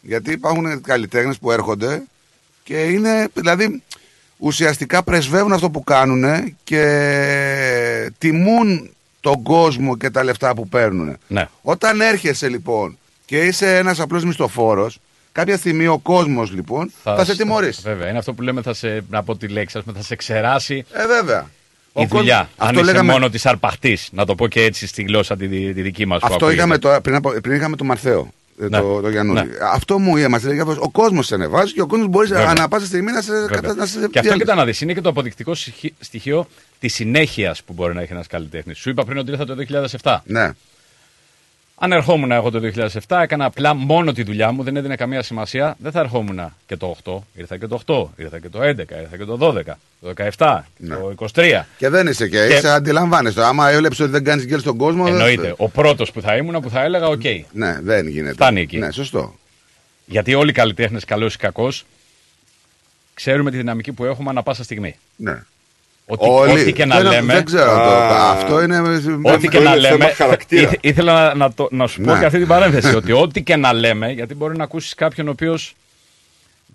Γιατί 0.00 0.30
υπάρχουν 0.32 0.80
καλλιτέχνες 0.80 1.38
που 1.38 1.52
έρχονται 1.52 2.02
και 2.62 2.82
είναι 2.82 3.28
δηλαδή 3.34 3.82
ουσιαστικά 4.38 5.02
πρεσβεύουν 5.02 5.52
αυτό 5.52 5.70
που 5.70 5.84
κάνουν 5.84 6.56
και 6.64 6.82
τιμούν 8.18 8.90
τον 9.20 9.42
κόσμο 9.42 9.96
και 9.96 10.10
τα 10.10 10.24
λεφτά 10.24 10.54
που 10.54 10.68
παίρνουν. 10.68 11.16
Ναι. 11.26 11.48
Όταν 11.62 12.00
έρχεσαι 12.00 12.48
λοιπόν 12.48 12.98
και 13.24 13.38
είσαι 13.38 13.76
ένας 13.76 14.00
απλός 14.00 14.24
μισθοφόρος, 14.24 14.98
κάποια 15.32 15.56
στιγμή 15.56 15.86
ο 15.86 15.98
κόσμος 15.98 16.52
λοιπόν 16.52 16.92
θα, 17.02 17.24
σε 17.24 17.36
τιμωρήσει. 17.36 17.80
Βέβαια, 17.84 18.08
είναι 18.08 18.18
αυτό 18.18 18.32
που 18.32 18.42
λέμε, 18.42 18.62
θα 18.62 18.74
σε, 18.74 19.04
να 19.10 19.22
πω 19.22 19.36
τη 19.36 19.48
λέξη, 19.48 19.78
ας 19.78 19.84
πούμε, 19.84 19.96
θα 19.98 20.04
σε 20.04 20.16
ξεράσει 20.16 20.84
Ε, 20.92 21.06
βέβαια. 21.06 21.50
η 21.94 22.02
Ο 22.02 22.06
δουλειά. 22.06 22.36
κόσμος- 22.36 22.48
Αν 22.56 22.66
αυτό 22.68 22.80
είσαι 22.80 22.90
λέγαμε- 22.90 23.12
μόνο 23.12 23.30
της 23.30 23.46
αρπαχτής, 23.46 24.08
να 24.12 24.24
το 24.26 24.34
πω 24.34 24.46
και 24.48 24.62
έτσι 24.62 24.86
στη 24.86 25.02
γλώσσα 25.02 25.36
τη, 25.36 25.48
τη 25.48 25.82
δική 25.82 26.06
μας. 26.06 26.22
Αυτό 26.22 26.50
είχαμε 26.50 26.78
τώρα, 26.78 27.00
πριν, 27.00 27.14
από, 27.14 27.30
πριν 27.42 27.54
είχαμε 27.56 27.76
το 27.76 27.84
Μαρθαίο. 27.84 28.32
Ε, 28.60 28.68
Ναι. 28.68 28.78
Το, 28.80 29.00
το 29.00 29.08
Γιαννούλη. 29.10 29.40
Ναι. 29.40 29.50
Αυτό 29.72 29.98
μου 29.98 30.28
μας 30.30 30.42
λέει 30.44 30.60
αυτός, 30.60 30.76
ο 30.80 30.90
κόσμος 30.90 31.26
σε 31.26 31.34
ανεβάζει 31.34 31.72
και 31.72 31.80
ο 31.80 31.86
κόσμος 31.86 32.08
μπορείς 32.08 32.30
Βέβαια. 32.30 32.48
ανά 32.48 32.68
πάσα 32.68 32.86
στιγμή 32.86 33.12
να 33.12 33.20
σε, 33.20 33.32
Βέβαια. 33.32 33.48
κατα- 33.48 33.74
να 33.74 33.86
σε 33.86 33.98
Και 33.98 34.04
αυτό 34.04 34.20
διαλύσει. 34.20 34.38
κοίτα 34.38 34.54
να 34.54 34.64
δεις, 34.64 34.80
είναι 34.80 34.92
και 34.94 35.00
το 35.00 35.08
αποδεικτικό 35.08 35.54
στοιχει- 35.54 35.94
στοιχείο 36.00 36.46
της 36.78 36.94
συνέχειας 36.94 37.62
που 37.62 37.72
μπορεί 37.72 37.94
να 37.94 38.00
έχει 38.02 38.12
ένας 38.12 38.26
καλλιτέχνης. 38.26 38.78
Σου 38.78 38.90
είπα 38.90 39.04
πριν 39.04 39.18
ότι 39.18 39.30
ήρθα 39.30 39.44
το 39.44 39.54
2007. 39.54 40.22
Ναι. 40.26 40.50
Αν 41.84 41.92
ερχόμουν 41.92 42.30
εγώ 42.30 42.50
το 42.50 42.60
2007, 43.08 43.18
έκανα 43.22 43.44
απλά 43.44 43.74
μόνο 43.74 44.12
τη 44.12 44.22
δουλειά 44.22 44.52
μου, 44.52 44.62
δεν 44.62 44.76
έδινε 44.76 44.96
καμία 44.96 45.22
σημασία, 45.22 45.76
δεν 45.78 45.92
θα 45.92 46.00
ερχόμουν 46.00 46.52
και 46.66 46.76
το 46.76 46.96
8. 47.04 47.18
Ήρθα 47.34 47.56
και 47.56 47.66
το 47.66 47.80
8, 47.86 48.06
ήρθα 48.16 48.38
και 48.38 48.48
το 48.48 48.60
11, 48.62 48.66
ήρθα 48.78 49.16
και 49.18 49.24
το 49.24 49.36
12, 49.40 49.78
το 50.00 50.08
17, 50.36 50.60
Ναι. 50.76 50.94
το 50.94 51.08
23. 51.34 51.66
Και 51.78 51.88
δεν 51.88 52.06
είσαι 52.06 52.28
και, 52.28 52.46
Και- 52.48 52.54
είσαι 52.54 52.68
αντιλαμβάνεσαι. 52.70 53.44
Άμα 53.44 53.70
έβλεπες 53.70 54.00
ότι 54.00 54.10
δεν 54.10 54.24
κάνεις 54.24 54.44
γκελ 54.44 54.60
στον 54.60 54.76
κόσμο. 54.76 55.04
δεν- 55.04 55.12
Εννοείται. 55.12 55.54
Ο 55.56 55.68
πρώτος 55.68 56.12
που 56.12 56.20
θα 56.20 56.36
ήμουν 56.36 56.60
που 56.60 56.70
θα 56.70 56.82
έλεγα: 56.82 57.06
Οκ. 57.08 57.22
Ναι, 57.52 57.78
δεν 57.82 58.06
γίνεται. 58.08 58.32
Φτάνει 58.34 58.60
εκεί. 58.60 58.78
Ναι, 58.78 58.90
σωστό. 58.90 59.34
Γιατί 60.06 60.34
όλοι 60.34 60.50
οι 60.50 60.52
καλλιτέχνες, 60.52 61.04
καλός 61.04 61.34
ή 61.34 61.38
κακός, 61.38 61.84
ξέρουμε 63.14 63.50
τη 63.50 63.56
δυναμική 63.56 63.92
που 63.92 64.04
έχουμε 64.04 64.30
ανά 64.30 64.42
πάσα 64.42 64.64
στιγμή. 64.64 64.96
Ναι. 65.16 65.42
Ό,τι, 66.06 66.24
Όλοι. 66.28 66.60
ό,τι 66.60 66.72
και 66.72 66.84
να 66.84 67.00
δεν, 67.00 67.10
λέμε. 67.10 67.32
Δεν 67.34 67.44
ξέρω. 67.44 67.64
το, 67.72 67.80
αυτό 68.14 68.62
είναι. 68.62 68.78
Ό,τι 69.22 69.48
και 69.48 69.58
να 69.58 69.76
λέμε. 69.76 70.06
χαρακτήρα. 70.06 70.62
ήθε- 70.62 70.78
ήθελα 70.84 71.12
να, 71.28 71.34
να, 71.34 71.52
το, 71.52 71.68
να 71.70 71.86
σου 71.86 72.00
πω 72.00 72.12
Ναι. 72.12 72.18
και 72.18 72.24
αυτή 72.24 72.38
την 72.38 72.46
παρένθεση. 72.46 72.94
ότι 72.96 73.12
ό,τι 73.12 73.42
και 73.42 73.56
να 73.56 73.72
λέμε, 73.72 74.10
γιατί 74.12 74.34
μπορεί 74.34 74.56
να 74.56 74.64
ακούσεις 74.64 74.94
κάποιον 74.94 75.28
ο 75.28 75.30
οποίος 75.30 75.74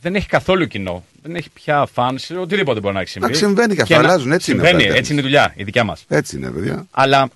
δεν 0.02 0.16
έχει 0.16 0.28
καθόλου 0.28 0.68
κοινό. 0.68 1.04
Δεν 1.24 1.36
έχει 1.36 1.50
πια 1.50 1.88
φαν, 1.94 2.20
οτιδήποτε 2.42 2.80
μπορεί 2.80 2.94
να 2.94 3.00
έχει 3.02 3.10
συμβεί. 3.10 3.28
Εντάξει, 3.28 3.46
συμβαίνει 3.46 3.76
και 3.76 3.82
αυτό, 3.82 3.94
να- 3.94 4.00
αλλάζουν, 4.02 4.32
έτσι 4.32 4.52
είναι 4.52 4.62
συμβαίνει, 4.64 4.84
αυτά, 4.88 4.98
έτσι 4.98 5.12
είναι 5.12 5.22
η 5.22 5.24
δουλειά, 5.24 5.54
η 5.56 5.64
δικιά 5.64 5.84
μας. 5.84 6.06
Έτσι 6.08 6.36
είναι, 6.38 6.50
παιδιά. 6.52 6.86
Αλλά 6.92 7.30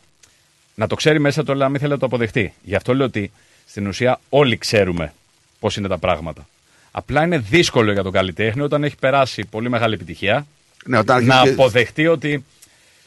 να 0.76 0.88
το 0.88 0.96
ξέρει 0.96 1.20
μέσα 1.20 1.44
το, 1.44 1.52
αλλά 1.52 1.70
μην 1.70 1.80
θέλει 1.80 1.92
να 1.92 1.98
το 1.98 2.06
αποδεχτεί. 2.06 2.54
Γι' 2.64 2.76
αυτό 2.76 2.96
λέω 2.96 3.06
ότι 3.06 3.32
στην 3.68 3.88
ουσία 3.88 4.20
όλοι 4.30 4.58
ξέρουμε 4.58 5.14
πώς 5.60 5.76
είναι 5.78 5.88
τα 5.88 5.98
πράγματα. 5.98 6.48
Απλά 6.92 7.24
είναι 7.24 7.38
δύσκολο 7.38 7.92
για 7.92 8.04
τον 8.04 8.12
καλλιτέχνη 8.12 8.62
όταν 8.62 8.84
έχει 8.84 8.96
περάσει 9.00 9.46
πολύ 9.46 9.70
μεγάλη 9.70 9.94
επιτυχία 9.94 10.46
Ναι, 10.86 10.98
όταν 10.98 11.26
να 11.26 11.36
αρχίζει 11.36 11.56
και- 11.56 11.62
αποδεχτεί 11.62 12.08
ότι 12.08 12.46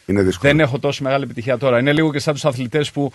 Είναι 0.06 0.22
δύσκολο. 0.22 0.52
δεν 0.52 0.60
έχω 0.60 0.78
τόσο 0.78 1.02
μεγάλη 1.02 1.24
επιτυχία 1.24 1.58
τώρα. 1.58 1.78
Είναι 1.78 1.92
λίγο 1.92 2.12
και 2.12 2.18
σαν 2.18 2.34
τους 2.34 2.44
αθλητές 2.44 2.90
που 2.90 3.12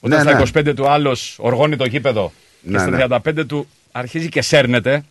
όταν 0.00 0.24
Ναι, 0.24 0.30
στα 0.30 0.60
ναι. 0.62 0.70
25 0.70 0.74
του 0.76 0.88
άλλος 0.88 1.36
οργώνει 1.40 1.76
το 1.76 1.84
γήπεδο 1.84 2.32
Ναι, 2.62 2.72
και 2.72 2.78
στα 2.78 2.90
ναι. 2.90 2.96
35 3.42 3.46
του 3.46 3.68
αρχίζει 3.92 4.28
και 4.28 4.42
σέρνεται, 4.42 5.04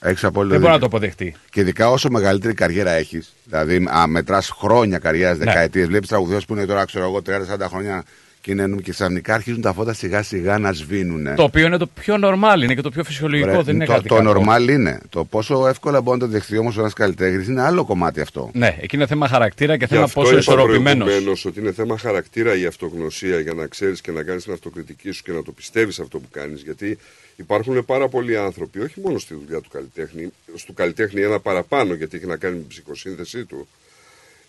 Έχεις 0.00 0.24
απόλυτο 0.24 0.50
δεν 0.52 0.60
μπορεί 0.60 0.72
να 0.72 0.78
δίκιο. 0.78 0.88
το 0.90 0.96
αποδεχτεί. 0.96 1.34
Και 1.50 1.60
ειδικά 1.60 1.90
όσο 1.90 2.10
μεγαλύτερη 2.10 2.54
καριέρα 2.54 2.90
έχεις, 2.90 3.34
δηλαδή 3.44 3.86
μετράς 4.06 4.48
χρόνια 4.48 4.98
καριέρας, 4.98 5.38
Ναι. 5.38 5.44
δεκαετίες, 5.44 5.86
βλέπεις 5.86 6.08
τραγουδιστέ 6.08 6.44
που 6.46 6.54
είναι 6.54 6.66
τώρα, 6.66 6.84
ξέρω 6.84 7.04
εγώ, 7.04 7.22
30-40 7.22 7.68
χρόνια 7.68 8.04
και, 8.44 8.50
είναι, 8.50 8.76
και 8.82 8.90
ξαφνικά 8.90 9.34
αρχίζουν 9.34 9.60
τα 9.60 9.72
φώτα 9.72 9.92
σιγά 9.92 10.22
σιγά 10.22 10.58
να 10.58 10.72
σβήνουν. 10.72 11.34
Το 11.34 11.42
οποίο 11.42 11.66
είναι 11.66 11.76
το 11.76 11.86
πιο 11.86 12.16
normal, 12.22 12.62
είναι 12.62 12.74
και 12.74 12.80
το 12.80 12.90
πιο 12.90 13.04
φυσιολογικό, 13.04 13.50
Βρε, 13.50 13.62
δεν 13.62 13.74
είναι 13.74 13.84
το, 13.86 13.92
κάτι 13.92 14.08
το 14.08 14.14
κακό. 14.14 14.44
normal 14.46 14.68
είναι. 14.68 15.00
Το 15.08 15.24
πόσο 15.24 15.66
εύκολα 15.68 16.00
μπορεί 16.00 16.18
να 16.18 16.26
το 16.26 16.32
δεχθεί 16.32 16.58
όμως 16.58 16.78
ένας 16.78 16.92
καλλιτέχνης 16.92 17.46
είναι 17.48 17.62
άλλο 17.62 17.84
κομμάτι 17.84 18.20
αυτό. 18.20 18.50
Ναι, 18.54 18.76
εκεί 18.80 18.96
είναι 18.96 19.06
θέμα 19.06 19.28
χαρακτήρα 19.28 19.76
και 19.76 19.84
Γι' 19.84 19.92
θέμα 19.92 20.04
αυτό 20.04 20.20
πόσο 20.20 20.32
είπα 20.32 20.40
ισορροπημένος. 20.40 21.04
προηγουμένως 21.06 21.44
ότι 21.44 21.60
είναι 21.60 21.72
θέμα 21.72 21.98
χαρακτήρα 21.98 22.56
η 22.56 22.64
αυτογνωσία 22.66 23.40
για 23.40 23.52
να 23.54 23.66
ξέρεις 23.66 24.00
και 24.00 24.10
να 24.10 24.22
κάνεις 24.22 24.44
την 24.44 24.52
αυτοκριτική 24.52 25.10
σου 25.10 25.22
και 25.22 25.32
να 25.32 25.42
το 25.42 25.52
πιστεύεις 25.52 25.98
αυτό 26.00 26.18
που 26.18 26.28
κάνεις. 26.30 26.62
Γιατί 26.62 26.98
υπάρχουν 27.36 27.84
πάρα 27.84 28.08
πολλοί 28.08 28.36
άνθρωποι, 28.36 28.80
όχι 28.80 29.00
μόνο 29.04 29.18
στη 29.18 29.34
δουλειά 29.34 29.60
του 29.60 29.68
καλλιτέχνη, 29.72 30.28
του 30.66 30.72
καλλιτέχνη 30.74 31.20
ένα 31.20 31.40
παραπάνω, 31.40 31.94
γιατί 31.94 32.16
έχει 32.16 32.26
να 32.26 32.36
κάνει 32.36 32.54
με 32.54 32.60
την 32.60 32.68
ψυχοσύνθεσή 32.68 33.44
του 33.44 33.68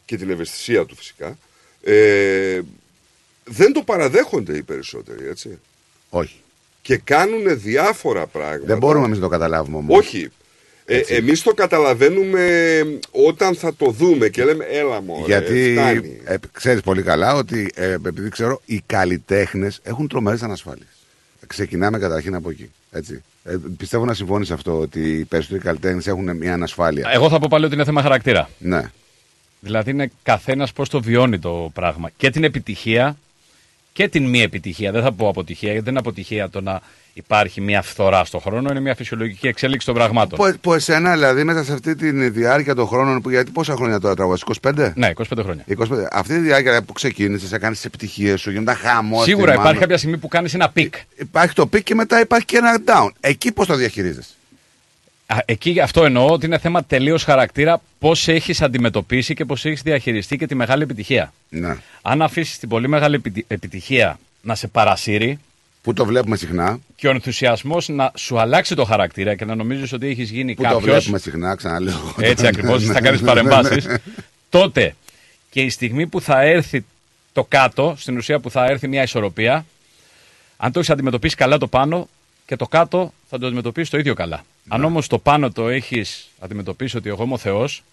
και 0.05 0.17
την 0.17 0.29
ευαισθησία 0.29 0.85
του 0.85 0.95
φυσικά. 0.95 1.37
Ε, 1.83 2.59
δεν 3.45 3.73
το 3.73 3.81
παραδέχονται 3.81 4.57
οι 4.57 4.61
περισσότεροι, 4.63 5.27
έτσι. 5.27 5.59
Όχι. 6.09 6.35
Και 6.81 6.97
κάνουν 6.97 7.59
διάφορα 7.59 8.27
πράγματα. 8.27 8.65
Δεν 8.65 8.77
μπορούμε 8.77 9.05
εμείς 9.05 9.17
να 9.17 9.23
το 9.23 9.29
καταλάβουμε 9.29 9.77
όμως. 9.77 9.97
Όχι. 9.97 10.29
Ε, 10.87 10.99
εμείς 11.07 11.41
το 11.41 11.53
καταλαβαίνουμε 11.53 12.83
όταν 13.11 13.55
θα 13.55 13.75
το 13.75 13.89
δούμε 13.89 14.29
και 14.29 14.43
λέμε 14.43 14.65
έλα 14.65 15.01
μωρέ, 15.01 15.25
Γιατί 15.25 15.71
φτάνει. 15.77 16.19
ε, 16.23 16.35
ξέρεις 16.51 16.81
πολύ 16.81 17.01
καλά 17.01 17.33
ότι 17.35 17.71
ε, 17.75 17.91
επειδή 17.91 18.29
ξέρω 18.29 18.61
οι 18.65 18.81
καλλιτέχνες 18.85 19.79
έχουν 19.83 20.07
τρομερές 20.07 20.43
ανασφάλειες. 20.43 20.87
Ξεκινάμε 21.47 21.99
καταρχήν 21.99 22.35
από 22.35 22.49
εκεί. 22.49 22.71
Έτσι. 22.91 23.23
Ε, 23.43 23.55
πιστεύω 23.77 24.05
να 24.05 24.13
συμφωνεί 24.13 24.45
σε 24.45 24.53
αυτό 24.53 24.79
ότι 24.79 24.99
οι 25.17 25.23
περισσότεροι 25.25 25.61
καλλιτέχνες 25.61 26.07
έχουν 26.07 26.35
μια 26.37 26.53
ανασφάλεια. 26.53 27.09
Εγώ 27.13 27.29
θα 27.29 27.39
πω 27.39 27.47
πάλι 27.49 27.65
ότι 27.65 27.73
είναι 27.73 27.83
θέμα 27.85 28.01
χαρακτήρα. 28.01 28.49
Ναι. 28.57 28.91
Δηλαδή 29.59 29.91
είναι 29.91 30.11
καθένας 30.23 30.73
πώς 30.73 30.89
το 30.89 31.01
βιώνει 31.01 31.39
το 31.39 31.71
πράγμα. 31.73 32.09
Και 32.17 32.29
την 32.29 32.43
επιτυχία 32.43 33.17
και 33.95 34.07
την 34.07 34.29
μη 34.29 34.41
επιτυχία. 34.41 34.91
Δεν 34.91 35.01
θα 35.01 35.11
πω 35.11 35.27
αποτυχία, 35.27 35.69
γιατί 35.69 35.83
δεν 35.83 35.93
είναι 35.93 35.99
αποτυχία 35.99 36.49
το 36.49 36.61
να 36.61 36.81
υπάρχει 37.13 37.61
μια 37.61 37.81
φθορά 37.81 38.25
στο 38.25 38.39
χρόνο, 38.39 38.69
είναι 38.71 38.79
μια 38.79 38.95
φυσιολογική 38.95 39.47
εξέλιξη 39.47 39.85
των 39.85 39.95
πραγμάτων. 39.95 40.39
Που, 40.39 40.57
που 40.61 40.73
εσένα, 40.73 41.13
δηλαδή, 41.13 41.43
μέσα 41.43 41.63
σε 41.63 41.73
αυτή 41.73 41.95
τη 41.95 42.29
διάρκεια 42.29 42.75
των 42.75 42.87
χρόνων. 42.87 43.21
Που, 43.21 43.29
γιατί 43.29 43.51
πόσα 43.51 43.75
χρόνια 43.75 43.99
τώρα 43.99 44.15
τραγουδάς, 44.15 44.43
25? 44.61 44.91
Ναι, 44.95 45.11
25 45.15 45.23
χρόνια. 45.41 45.65
25. 45.77 46.07
Αυτή 46.11 46.33
τη 46.33 46.39
διάρκεια 46.39 46.83
που 46.83 46.93
ξεκίνησες, 46.93 47.51
έκανες 47.51 47.77
τις 47.77 47.85
επιτυχίες 47.85 48.41
σου, 48.41 48.51
γίνονταν 48.51 48.75
χαμός. 48.75 49.23
Σίγουρα 49.23 49.53
υπάρχει 49.53 49.79
κάποια 49.79 49.97
στιγμή 49.97 50.17
που 50.17 50.27
κάνεις 50.27 50.53
ένα 50.53 50.69
peak. 50.69 50.95
Υπάρχει 51.15 51.53
το 51.53 51.67
peak 51.67 51.83
και 51.83 51.95
μετά 51.95 52.19
υπάρχει 52.19 52.45
και 52.45 52.57
ένα 52.57 52.77
down. 52.85 53.09
Εκεί 53.19 53.51
πώς 53.51 53.67
το 53.67 53.75
διαχειρίζεσαι; 53.75 54.33
Α, 55.27 55.37
Εκεί 55.45 55.79
αυτό 55.79 56.05
εννοώ 56.05 56.27
ότι 56.29 56.45
είναι 56.45 56.57
θέμα 56.57 56.83
τελείως 56.83 57.23
χαρακτήρα 57.23 57.81
πώς 57.99 58.27
έχεις 58.27 58.61
αντιμετωπίσει 58.61 59.33
και 59.33 59.45
πώς 59.45 59.65
έχεις 59.65 59.81
διαχειριστεί 59.81 60.37
και 60.37 60.47
τη 60.47 60.55
μεγάλη 60.55 60.83
επιτυχία. 60.83 61.33
Ναι. 61.49 61.77
Αν 62.01 62.21
αφήσεις 62.21 62.57
την 62.59 62.69
πολύ 62.69 62.87
μεγάλη 62.87 63.15
επιτι- 63.15 63.45
επιτυχία 63.47 64.19
να 64.41 64.55
σε 64.55 64.67
παρασύρει. 64.67 65.39
Που 65.81 65.93
το 65.93 66.05
βλέπουμε 66.05 66.35
συχνά. 66.37 66.79
Και 66.95 67.07
ο 67.07 67.11
ενθουσιασμός 67.11 67.87
να 67.87 68.11
σου 68.15 68.39
αλλάξει 68.39 68.75
το 68.75 68.83
χαρακτήρα 68.85 69.35
και 69.35 69.45
να 69.45 69.55
νομίζεις 69.55 69.93
ότι 69.93 70.07
έχεις 70.07 70.29
γίνει 70.29 70.53
Που 70.55 70.61
το 70.61 70.67
κάποιο. 70.69 70.79
βλέπουμε 70.91 71.17
συχνά, 71.17 71.55
ξαναλέω. 71.55 72.13
Έτσι 72.19 72.47
ακριβώς, 72.47 72.83
Ναι, 72.83 72.93
θα 72.93 73.01
κάνεις 73.01 73.21
ναι, 73.21 73.27
παρεμβάσεις. 73.27 73.85
ναι, 73.85 73.91
ναι. 73.91 73.97
Τότε 74.49 74.95
και 75.49 75.61
η 75.61 75.69
στιγμή 75.69 76.07
που 76.07 76.21
θα 76.21 76.41
έρθει 76.41 76.85
το 77.33 77.43
κάτω, 77.43 77.95
στην 77.97 78.17
ουσία 78.17 78.39
που 78.39 78.49
θα 78.51 78.65
έρθει 78.65 78.87
μια 78.87 79.03
ισορροπία, 79.03 79.65
αν 80.57 80.71
το 80.71 80.79
έχεις 80.79 80.91
αντιμετωπίσει 80.91 81.35
καλά 81.35 81.57
το 81.57 81.67
πάνω 81.67 82.07
και 82.45 82.55
το 82.55 82.67
κάτω 82.67 83.13
θα 83.29 83.39
το 83.39 83.45
αντιμετωπίσεις 83.45 83.89
το 83.89 83.97
ίδιο 83.97 84.13
καλά. 84.13 84.43
Αν 84.67 84.83
όμως 84.83 85.07
το 85.07 85.17
πάνω 85.17 85.51
το 85.51 85.67
έχεις 85.69 86.29
αντιμετωπίσει 86.39 86.97
ότι 86.97 87.09
εγώ 87.09 87.23
είμαι 87.23 87.33
ο 87.33 87.37
Θεός, 87.37 87.83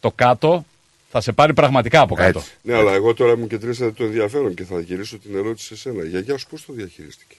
το 0.00 0.10
κάτω 0.10 0.64
θα 1.10 1.20
σε 1.20 1.32
πάρει 1.32 1.54
πραγματικά 1.54 2.00
από 2.00 2.14
κάτω. 2.14 2.42
Ναι, 2.62 2.74
αλλά 2.74 2.92
εγώ 2.92 3.14
τώρα 3.14 3.36
μου 3.36 3.46
κεντρήσατε 3.46 3.90
το 3.90 4.04
ενδιαφέρον 4.04 4.54
και 4.54 4.64
θα 4.64 4.80
γυρίσω 4.80 5.18
την 5.18 5.36
ερώτηση 5.36 5.66
σε 5.66 5.76
σένα. 5.76 6.04
Η 6.04 6.08
γιαγιά 6.08 6.38
σου 6.38 6.46
πώς 6.50 6.64
το 6.66 6.72
διαχειρίστηκε; 6.72 7.34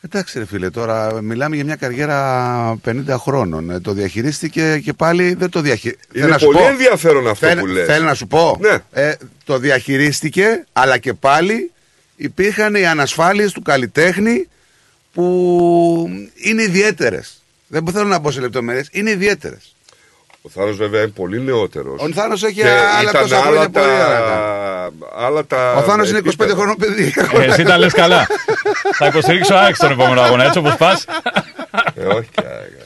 Εντάξει, 0.00 0.38
ρε 0.38 0.44
φίλε, 0.44 0.70
τώρα 0.70 1.22
μιλάμε 1.22 1.54
για 1.54 1.64
μια 1.64 1.76
καριέρα 1.76 2.78
50 2.84 3.04
χρόνων. 3.18 3.70
Ε, 3.70 3.80
το 3.80 3.92
διαχειρίστηκε 3.92 4.78
και 4.84 4.92
πάλι 4.92 5.34
δεν 5.34 5.50
το 5.50 5.60
διαχειρίστηκε. 5.60 6.18
Είναι 6.18 6.38
πολύ 6.38 6.62
ενδιαφέρον 6.62 7.28
αυτό 7.28 7.48
που 7.58 7.66
λες. 7.66 7.86
Θέλω 7.86 8.04
να 8.04 8.14
σου 8.14 8.26
πω. 8.26 8.58
Ναι. 8.60 8.78
Ε, 8.90 9.14
το 9.44 9.58
διαχειρίστηκε, 9.58 10.66
αλλά 10.72 10.98
και 10.98 11.14
πάλι 11.14 11.70
υπήρχαν 12.16 12.74
οι 12.74 12.86
ανασφάλειες 12.86 13.52
του 13.52 13.62
καλλιτέχνη 13.62 14.48
που 15.12 16.08
είναι 16.34 16.62
ιδιαίτερες. 16.62 17.39
Δεν 17.72 17.86
θέλω 17.86 18.04
να 18.08 18.18
μπω 18.18 18.30
σε 18.30 18.40
λεπτομέρειες. 18.40 18.88
Είναι 18.92 19.10
ιδιαίτερες. 19.10 19.74
Ο 20.42 20.48
Θάνος 20.54 20.76
βέβαια 20.76 21.00
είναι 21.00 21.10
πολύ 21.10 21.40
νεότερος. 21.40 22.00
Ο 22.02 22.08
Θάνος 22.14 22.42
έχει 22.42 22.62
άλλα 22.62 23.12
τόσα 23.12 23.36
χρόνια 23.36 23.60
άλλα 23.60 23.70
πολύ 23.70 23.86
τα... 23.86 24.90
άλλα 25.16 25.44
τα... 25.46 25.74
Ο 25.74 25.80
Θάνος 25.82 26.08
είναι 26.10 26.18
25 26.18 26.26
επίπεδα. 26.26 26.54
χρονών 26.54 26.76
παιδί. 26.76 27.14
Ε, 27.32 27.44
Εσύ 27.44 27.62
τα 27.62 27.78
λες 27.78 27.92
καλά. 27.92 28.26
θα 28.98 29.06
υποστηρίξω 29.06 29.54
άξιο 29.54 29.88
τον 29.88 29.98
επόμενο 30.00 30.20
αγώνα, 30.20 30.44
έτσι 30.44 30.58
όπως 30.58 30.76
πας. 30.76 31.04
Ε, 32.00 32.04
όχι. 32.06 32.28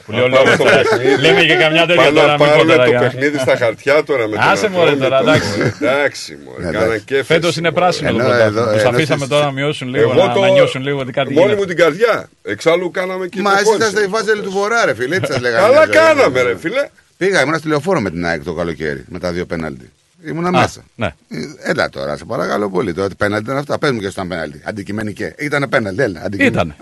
Που 0.05 0.11
λέει 0.11 0.21
ο 0.23 0.27
λόγος 0.27 0.55
τώρα. 0.57 0.81
Λέμε 1.19 1.41
και 1.41 1.55
καμιά 1.55 1.85
τέτοια 1.85 2.03
Πάμε 2.03 2.19
τώρα, 2.19 2.25
να 2.25 2.31
μην 2.31 2.37
πω 2.37 2.45
πάρουμε 2.45 2.71
τώρα 2.73 2.83
το 2.83 2.89
για- 2.89 2.99
παιχνίδι 2.99 3.37
στα 3.37 3.55
χαρτιά 3.57 4.03
τώρα 4.03 4.27
με 4.27 4.35
τον 4.35 4.43
Άσε 4.47 4.67
μωρέ 4.69 4.89
Ατρόμητο. 4.91 5.03
τώρα, 5.09 5.19
εντάξει. 5.19 5.73
Εντάξει, 5.81 6.37
μωρέ, 6.45 6.71
κάναν 6.77 7.03
και 7.05 7.23
Φέτος 7.23 7.57
είναι 7.57 7.71
πράσινο 7.71 8.09
το 8.09 8.15
Ενώ 8.15 8.23
πρωτάθλημα. 8.27 8.61
εδώ- 8.61 8.71
Τους 8.73 8.81
ενώ 8.81 8.89
αφήσαμε 8.89 9.15
εσείς- 9.19 9.27
τώρα 9.29 9.45
να 9.45 9.51
μειώσουν 9.51 9.87
λίγο, 9.89 10.11
Εγώ 10.11 10.25
να, 10.27 10.33
το- 10.33 10.39
να 10.39 10.49
νιώσουν 10.49 10.81
λίγο 10.81 10.99
ότι 10.99 11.11
κάτι 11.11 11.27
Μόνη 11.33 11.39
γίνεται. 11.45 11.59
μου 11.61 11.65
την 11.67 11.77
καρδιά. 11.77 12.29
Εξάλλου 12.43 12.91
κάναμε 12.91 13.27
και 13.27 13.41
Μα 13.41 13.49
εσείς 13.51 13.61
υποχώρηση. 13.61 13.87
είστε 13.89 14.03
η 14.03 14.07
Βάζελη 14.07 14.41
του 14.41 14.51
Βορρά, 14.51 14.85
ρε 14.85 14.93
φίλε. 14.95 15.15
Έτσι 15.15 15.31
σας 15.31 15.41
λέγανε. 15.41 15.61
Καλά 15.61 15.85
μια 15.85 15.85
ζωή. 15.85 15.95
κάναμε, 15.95 16.41
ρε 16.41 16.57
φίλε. 16.57 16.87
Πήγα, 17.17 17.41
ήμουν 17.41 17.57
στη 17.57 17.67
λεωφόρο 17.67 17.99
με 18.01 18.09
την 18.09 18.25
ΑΕΚ 18.25 18.43
το 18.43 18.53
καλοκαίρι 18.53 19.03
με 19.07 19.19
τα 19.19 19.31
δύο 19.31 19.45
πέναλτι. 19.45 19.91
Ήμουνα 20.27 20.47
Α, 20.47 20.51
μέσα. 20.51 20.83
ναι. 20.95 21.05
Ε, 21.05 21.69
Έλα 21.71 21.89
τώρα, 21.89 22.17
σε 22.17 22.25
παρακαλώ 22.25 22.69
πολύ. 22.69 22.93
Το 22.93 23.03
ότι 23.03 23.15
πέναλτι 23.15 23.45
ήταν 23.45 23.57
αυτά. 23.57 23.77
Πες 23.79 23.91
μου 23.91 23.99
και 23.99 24.09
στο 24.09 24.25
πέναλτι. 24.25 24.61
Αντικειμενικέ. 24.65 25.35
Ήταν 25.37 25.65
πέναλτι, 25.69 26.01
έλα. 26.01 26.21
αντικειμενικέ. 26.25 26.57
Ήταν. 26.57 26.75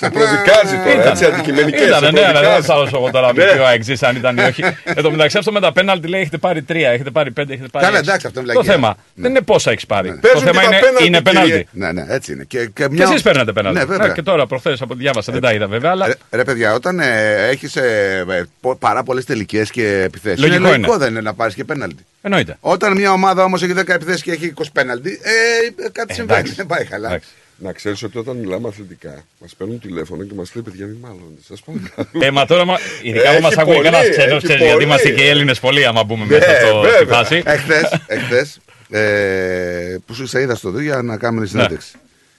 Α, 0.00 0.06
Σε 0.06 0.10
προδικάζει 0.10 0.76
τώρα, 0.84 0.92
Ήταν. 0.92 1.06
έτσι 1.12 1.24
αντικειμενικές. 1.24 1.86
Ήταν, 1.86 1.98
σε 2.04 2.10
ναι, 2.10 2.20
αλλά 2.20 2.32
δεν 2.32 2.40
προδικάζει. 2.40 2.66
θα 2.66 2.74
σας 2.84 2.92
εγώ 2.92 3.10
τώρα 3.10 3.34
με 3.34 3.44
Ναι. 3.44 3.52
ποιο 3.52 3.64
αεξής 3.64 4.02
αν 4.02 4.16
ήταν 4.16 4.36
ή 4.36 4.40
όχι. 4.40 4.62
Εν 4.84 5.02
τω 5.02 5.10
μεταξύ 5.10 5.38
αυτό 5.38 5.52
με 5.52 5.60
τα 5.60 5.72
πέναλτι 5.72 6.08
λέει 6.08 6.20
έχετε 6.20 6.38
πάρει 6.38 6.62
τρία, 6.62 6.90
έχετε 6.90 7.10
πάρει 7.10 7.30
πέντε, 7.30 7.52
έχετε 7.52 7.68
πάρει. 7.68 7.84
Καλά, 7.84 7.98
έξι. 7.98 8.08
εντάξει, 8.10 8.26
αυτό 8.26 8.40
είναι 8.40 8.52
Το 8.52 8.60
βλακεία. 8.62 8.72
θέμα 8.80 8.96
δεν 9.14 9.30
είναι 9.30 9.40
πόσα 9.40 9.70
έχεις 9.70 9.86
πάρει. 9.86 10.08
Το 10.10 10.16
Παίζουν 10.20 10.40
θέμα 10.40 10.60
και 10.60 10.66
τα 10.68 10.76
είναι, 10.76 10.80
πέναλτι, 10.80 11.06
είναι 11.06 11.20
κύριε. 11.20 11.42
πέναλτι. 11.42 11.68
Ναι, 11.72 11.92
ναι, 11.92 12.04
έτσι 12.14 12.32
είναι. 12.32 12.44
Και, 12.44 12.66
και, 12.74 12.86
Και 12.96 13.02
εσείς 13.02 13.22
παίρνετε 13.22 13.52
πέναλτι. 13.52 13.78
Ναι, 13.78 13.84
βέβαια. 13.84 14.06
Ναι, 14.06 14.12
και 14.12 14.22
τώρα 14.22 14.46
προχθές 14.46 14.80
από 14.80 14.92
ό,τι 14.92 15.02
διάβασα, 15.02 15.32
δεν 15.32 15.40
τα 15.40 15.52
είδα 15.52 15.66
βέβαια, 15.66 15.90
αλλά 15.90 16.06
Ρε, 16.06 16.14
ρε 16.30 16.44
παιδιά, 16.44 16.74
όταν 16.74 17.00
ε, 17.00 17.46
έχεις 17.50 17.76
ε, 17.76 18.24
ε, 18.30 18.42
πο- 18.60 18.76
πάρα 18.76 19.02
πολλές 19.02 19.24
τελικές 19.24 19.70
και 19.70 20.00
επιθέσεις. 20.04 20.38
Λογικό 20.40 20.58
είναι 20.58 20.68
λογικό 20.68 20.88
είναι. 20.94 20.98
δεν 21.04 21.10
είναι 21.10 21.20
να 21.20 21.34
πάρεις 21.34 21.54
και 21.54 21.64
πέναλτι. 21.64 22.04
εννοείται. 22.22 22.56
Όταν 22.60 22.92
μια 22.92 23.12
ομάδα 23.12 23.44
όμως 23.44 23.62
έχει 23.62 23.72
10 23.76 23.88
επιθέσεις 23.94 24.22
και 24.22 24.30
έχει 24.32 24.52
20 24.56 24.62
πέναλτι, 24.72 25.20
ε, 25.22 25.88
κάτι 25.92 26.06
Ε, 26.10 26.14
συμβαίνει. 26.14 26.38
εντάξει. 26.40 26.54
Δεν 26.56 26.66
πάει 26.66 26.84
καλά. 26.84 27.20
Εντάξει. 27.60 27.66
Να 27.66 27.72
ξέρεις 27.72 28.02
ότι 28.02 28.18
όταν 28.18 28.36
μιλάμε 28.36 28.68
αθλητικά, 28.68 29.24
μας 29.40 29.54
παίρνουν 29.58 29.80
τηλέφωνο 29.80 30.24
και 30.24 30.34
μας 30.34 30.54
λέει 30.54 30.64
παιδιά 30.64 30.86
μην 30.86 30.96
μάλλον. 31.00 31.30
Σας 31.48 31.60
παρακαλώ. 31.60 32.26
Ε, 32.26 32.30
μα 32.30 32.44
τώρα, 32.46 32.64
μα- 32.64 32.78
ειδικά 33.02 33.28
Έχει 33.28 33.36
που 33.36 33.42
μας 33.42 33.56
ακούει 33.56 33.74
πολύ, 33.74 33.84
κανένας 33.90 34.10
ξένος, 34.16 34.36
έχει 34.36 34.44
ξέρει, 34.44 34.58
γιατί 34.58 34.72
πολύ. 34.72 34.84
είμαστε 34.84 35.10
και 35.10 35.22
οι 35.22 35.28
Έλληνες 35.28 35.60
πολλοί, 35.60 35.84
άμα 35.86 36.04
μπούμε 36.04 36.24
Ναι, 36.24 36.36
μέσα 36.38 36.50
στο, 36.50 36.82
στη 36.84 36.98
βέβαια. 36.98 37.16
φάση. 37.16 37.42
Εχθές, 37.44 38.00
εχθές, 38.16 38.58
ε, 38.90 39.96
που 40.06 40.14
σου 40.14 40.26
σε 40.26 40.40
είδα 40.40 40.54
στο 40.54 40.70
δω 40.70 40.80
για 40.80 41.02
να 41.02 41.16
κάνουμε 41.16 41.46
συνέντευξη. 41.46 41.92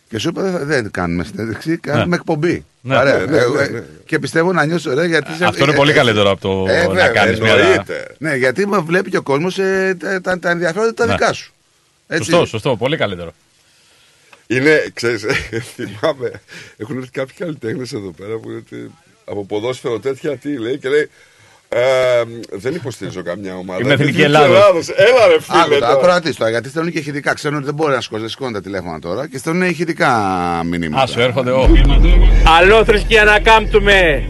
Και 0.10 0.20
σου 0.20 0.30
είπα 0.30 0.42
δεν, 0.42 0.52
θα- 0.52 0.66
δεν 0.66 0.92
κάνουμε 0.92 1.24
συνέντευξη, 1.24 1.78
κάνουμε 1.78 2.16
εκπομπή. 2.16 2.66
Ναι. 2.82 2.98
Ωραία. 2.98 3.18
Ναι, 3.18 3.26
ναι, 3.26 3.38
Ε, 3.38 3.48
ναι, 3.48 3.62
ε, 3.62 3.68
ναι. 3.70 3.84
Και 4.06 4.20
πιστεύω 4.20 4.54
να 4.54 4.66
νιώσω 4.66 4.92
ωραία 4.92 5.06
γιατί. 5.06 5.34
σε- 5.34 5.46
Αυτό 5.46 5.64
είναι 5.64 5.74
ε, 5.74 5.76
πολύ 5.76 5.92
ε, 5.92 5.94
καλύτερο 5.94 6.30
από 6.32 6.42
το 6.42 6.66
ε, 6.72 6.82
να 6.82 6.88
βέβαια, 6.88 7.08
κάνεις 7.08 7.40
μια. 7.40 7.54
εννοείται. 7.54 8.08
Ναι, 8.18 8.36
γιατί 8.36 8.68
με 8.68 8.78
βλέπει 8.80 9.10
και 9.10 9.18
ο 9.18 9.22
κόσμος 9.22 9.56
τα, 10.00 10.22
τα, 10.22 10.40
τα 10.40 10.50
ενδιαφέροντα 10.50 10.94
τα 10.94 11.06
Ναι. 11.06 11.12
δικά 11.12 11.34
σου. 11.34 11.54
Έτσι. 12.08 12.30
Σωστό, 12.32 12.46
σωστό, 12.46 12.76
πολύ 12.76 12.98
καλύτερο. 12.98 13.34
Είναι, 14.52 14.84
ξέρεις, 14.94 15.26
θυμάμαι, 15.76 16.32
έχουν 16.78 16.98
έρθει 16.98 17.10
κάποιοι 17.12 17.36
καλλιτέχνες 17.38 17.94
εδώ 17.94 18.12
πέρα 18.18 18.36
που 18.38 18.50
είναι 18.50 18.58
ότι 18.66 18.92
από 19.26 19.46
ποδόσφαιρο 19.46 20.00
τέτοια 20.00 20.38
τι 20.38 20.58
λέει 20.58 20.78
και 20.78 20.90
λέει 20.90 21.10
ε, 21.70 21.80
δεν 22.52 22.76
υποστηρίζω 22.76 23.22
καμιά 23.24 23.56
ομάδα. 23.56 23.80
Είμαι 23.82 23.94
Εθνική 23.94 24.10
Εθνική 24.10 24.22
Ελλάδος. 24.26 24.56
Ελλάδος. 24.58 24.90
Έλα 24.90 25.28
ρε 25.28 25.42
φίλε. 25.42 25.62
Άκου, 25.62 25.70
τώρα. 25.74 25.88
ακροατή 25.88 26.36
τώρα, 26.36 26.50
γιατί 26.50 26.70
στέλνουν 26.70 26.92
και 26.92 27.00
ηχητικά. 27.00 27.34
Ξέρουν 27.34 27.58
ότι 27.58 27.66
δεν 27.66 27.74
μπορεί 27.74 27.94
να 27.94 28.02
σηκώσει, 28.02 28.22
δεν 28.22 28.30
σηκώνουν 28.30 28.54
τα 28.54 28.62
τηλέφωνα 28.62 29.00
τώρα 29.00 29.28
και 29.28 29.38
στέλνουν 29.38 29.70
ηχητικά 29.70 30.12
μηνύματα. 30.66 31.04
Α, 31.04 31.08
σου 31.08 31.20
έρχονται. 31.20 31.52
Ω. 31.52 31.70
Αλλό 32.58 32.86
θρησκεία 32.86 33.24
να 33.24 33.40
κάμπτουμε. 33.40 34.24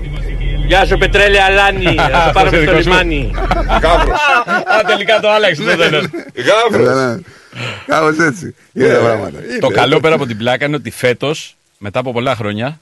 Γεια 0.68 0.86
σου 0.86 0.98
Πετρέλη 0.98 1.42
Αλάνη. 1.42 1.96
Θα 1.96 2.04
σε 2.06 2.12
Αυτός 2.14 2.34
πάρουμε 2.34 2.58
είναι 2.58 2.66
στο 2.66 2.76
δικός 2.76 2.84
σου. 2.84 2.90
λιμάνι. 2.90 3.32
Γάβρος. 3.82 4.20
Α, 4.66 4.82
τελικά 4.88 5.20
το 5.20 5.30
άλλαξε. 5.30 5.64
το 5.64 5.76
δεν 5.76 5.94
είναι. 5.94 6.10
Γάβρος. 6.36 7.20
Κάπως 7.86 8.18
έτσι. 8.20 8.56
Είναι 8.74 8.88
τα 8.88 9.00
πράγματα. 9.00 9.40
Το 9.60 9.68
καλό 9.68 10.00
πέρα 10.00 10.16
από 10.16 10.26
την 10.26 10.38
πλάκα 10.38 10.66
είναι 10.66 10.76
ότι 10.76 10.90
φέτος, 10.92 11.56
μετά 11.78 12.00
από 12.00 12.12
πολλά 12.12 12.36
χρόνια, 12.36 12.80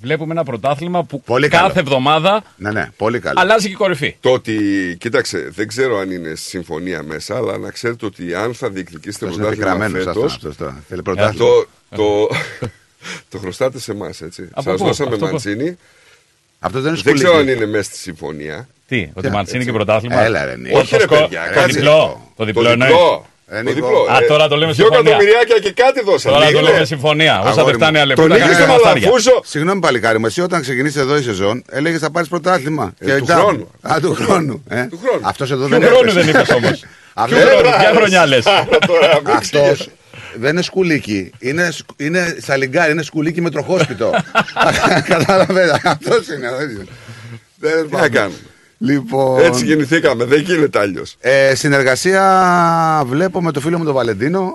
βλέπουμε 0.00 0.32
ένα 0.32 0.44
πρωτάθλημα 0.44 1.04
που 1.04 1.22
Πολύ 1.22 1.48
κάθε 1.48 1.62
καλό. 1.66 1.74
εβδομάδα 1.80 2.42
Ναι, 2.56 2.70
ναι, 2.70 2.90
πολύ 2.96 3.18
καλό. 3.20 3.40
αλλάζει 3.40 3.66
και 3.66 3.72
η 3.72 3.76
κορυφή. 3.76 4.16
Το 4.20 4.30
ότι, 4.32 4.56
κοίταξε, 5.00 5.48
δεν 5.54 5.68
ξέρω 5.68 5.98
αν 5.98 6.10
είναι 6.10 6.34
συμφωνία 6.34 7.02
μέσα, 7.02 7.36
αλλά 7.36 7.58
να 7.58 7.70
ξέρετε 7.70 8.06
ότι 8.06 8.34
αν 8.34 8.54
θα 8.54 8.70
διεκδικήσετε 8.70 9.26
Αυτό 9.26 9.38
είναι 9.38 9.46
πρωτάθλημα 9.56 9.84
επικραμμένο 9.84 10.12
φέτος, 10.12 10.32
αυτό. 10.34 10.48
αυτό. 10.48 10.74
Θέλει 10.88 11.02
πρωτάθλημα. 11.02 11.44
το, 11.46 11.66
το, 11.96 12.28
το 13.30 13.38
χρωστάτε 13.38 13.78
σε 13.78 13.92
εμάς, 13.92 14.20
έτσι. 14.20 14.48
Από 14.52 14.70
Σας 14.70 14.80
πού, 14.80 14.86
δώσαμε 14.86 15.12
αυτό 15.14 15.24
πού; 15.24 15.30
μαντσίνη. 15.30 15.76
Αυτός 16.58 16.82
δεν 16.82 16.92
είναι 16.94 17.02
Δεν 17.02 17.12
σκουλίκι. 17.16 17.24
ξέρω 17.24 17.36
αν 17.38 17.48
είναι 17.48 17.66
μέσα 17.66 17.82
στη 17.82 17.96
συμφωνία. 17.98 18.68
Τι, 18.88 19.10
ότι 19.14 19.30
Μαντσίνη 19.30 19.64
και 19.64 19.72
πρωτάθλημα. 19.72 20.20
Έλα, 20.22 20.44
ρε, 20.44 20.56
Νίκο. 20.56 20.74
Το 20.74 20.78
Όχι, 20.80 20.96
ρε, 20.96 21.02
σκο- 21.02 21.18
παιδιά, 21.18 21.44
Το 21.48 21.54
κάτσε. 21.54 21.66
διπλό. 21.76 21.90
Το 22.00 22.32
Το 22.36 22.44
διπλό 22.44 22.68
εννοείς. 22.68 22.90
διπλό. 22.92 23.26
Ε, 23.26 23.35
Το 23.50 23.56
Νίκο. 23.62 23.72
διπλό. 23.74 24.06
Α, 24.12 24.16
Ε, 24.22 24.26
τώρα 24.26 24.48
το 24.48 24.56
λέμε 24.56 24.72
Δυο 24.72 24.84
συμφωνία. 24.84 25.10
εκατομμυριάκια 25.10 25.58
και 25.58 25.72
κάτι 25.72 26.00
δώσαμε. 26.04 26.34
Τώρα 26.36 26.50
το 26.50 26.60
Νίκο. 26.60 26.70
λέμε 26.72 26.84
συμφωνία. 26.84 27.40
Όσα 27.40 27.50
Αγόρι 27.50 27.64
δεν 27.64 27.74
φτάνει 27.74 27.96
μου. 27.96 28.02
άλλη 28.02 28.14
Τον 28.14 28.26
λεπτά, 28.28 28.44
νίκησε 28.44 28.58
κάνεις 28.60 28.72
με 28.74 28.80
μαστάρια. 28.82 29.06
Λαφούζο. 29.06 29.40
Συγγνώμη 29.44 29.80
παλικάρι 29.80 30.18
μου, 30.18 30.26
εσύ 30.26 30.40
όταν 30.40 30.60
ξεκινήσει 30.60 30.98
εδώ 30.98 31.16
η 31.16 31.22
σεζόν 31.22 31.64
έλεγες 31.70 32.00
θα 32.00 32.10
πάρεις 32.10 32.28
πρωτάθλημα. 32.28 32.92
Ε, 32.98 33.16
του 33.16 33.24
ντάμπ. 33.24 33.38
χρόνου. 33.38 33.70
Α, 33.82 33.96
του 34.00 34.14
χρόνου. 34.14 34.62
Ε. 34.68 34.84
Του 34.86 35.00
χρόνου. 35.06 35.20
Αυτός 35.22 35.50
εδώ 35.50 35.66
Ποιο 35.66 35.78
δεν 35.78 35.88
χρόνο 35.88 36.10
έπεσε. 36.10 36.20
δεν 36.20 36.28
είπες 36.28 36.48
όμως. 36.54 36.84
Αυτός- 37.14 37.38
Ποιο 37.38 37.48
χρόνο, 37.48 37.76
ποια 37.78 37.92
χρονιά 37.96 38.26
λες; 38.26 38.44
Τώρα, 38.86 39.20
μην 39.24 39.34
Αυτός 39.36 39.88
δεν 40.38 40.50
είναι 40.50 40.62
σκουλίκι. 40.62 41.30
Είναι, 41.38 41.70
σκ- 41.70 41.88
είναι 41.96 42.36
σαλιγκάρι, 42.46 42.92
είναι 42.92 43.02
σκουλίκι 43.02 43.40
με 43.40 43.50
τροχόσπιτο. 43.50 44.10
Κατάλαβε. 45.08 45.80
Αυτός 45.84 46.28
είναι. 46.28 46.50
δεν 46.58 46.70
είναι. 46.70 46.84
Τέλος 47.60 47.86
Τι 47.86 47.92
να 47.92 47.98
πάντων. 47.98 48.10
κάνουμε. 48.12 48.36
Λοιπόν, 48.78 49.44
Έτσι 49.44 49.64
γεννηθήκαμε, 49.64 50.24
δεν 50.24 50.40
γίνεται 50.40 50.78
αλλιώς. 50.78 51.16
ε, 51.20 51.54
συνεργασία 51.54 53.02
βλέπω 53.06 53.42
με 53.42 53.52
το 53.52 53.60
φίλο 53.60 53.78
μου 53.78 53.84
τον 53.84 53.94
Βαλεντίνο. 53.94 54.52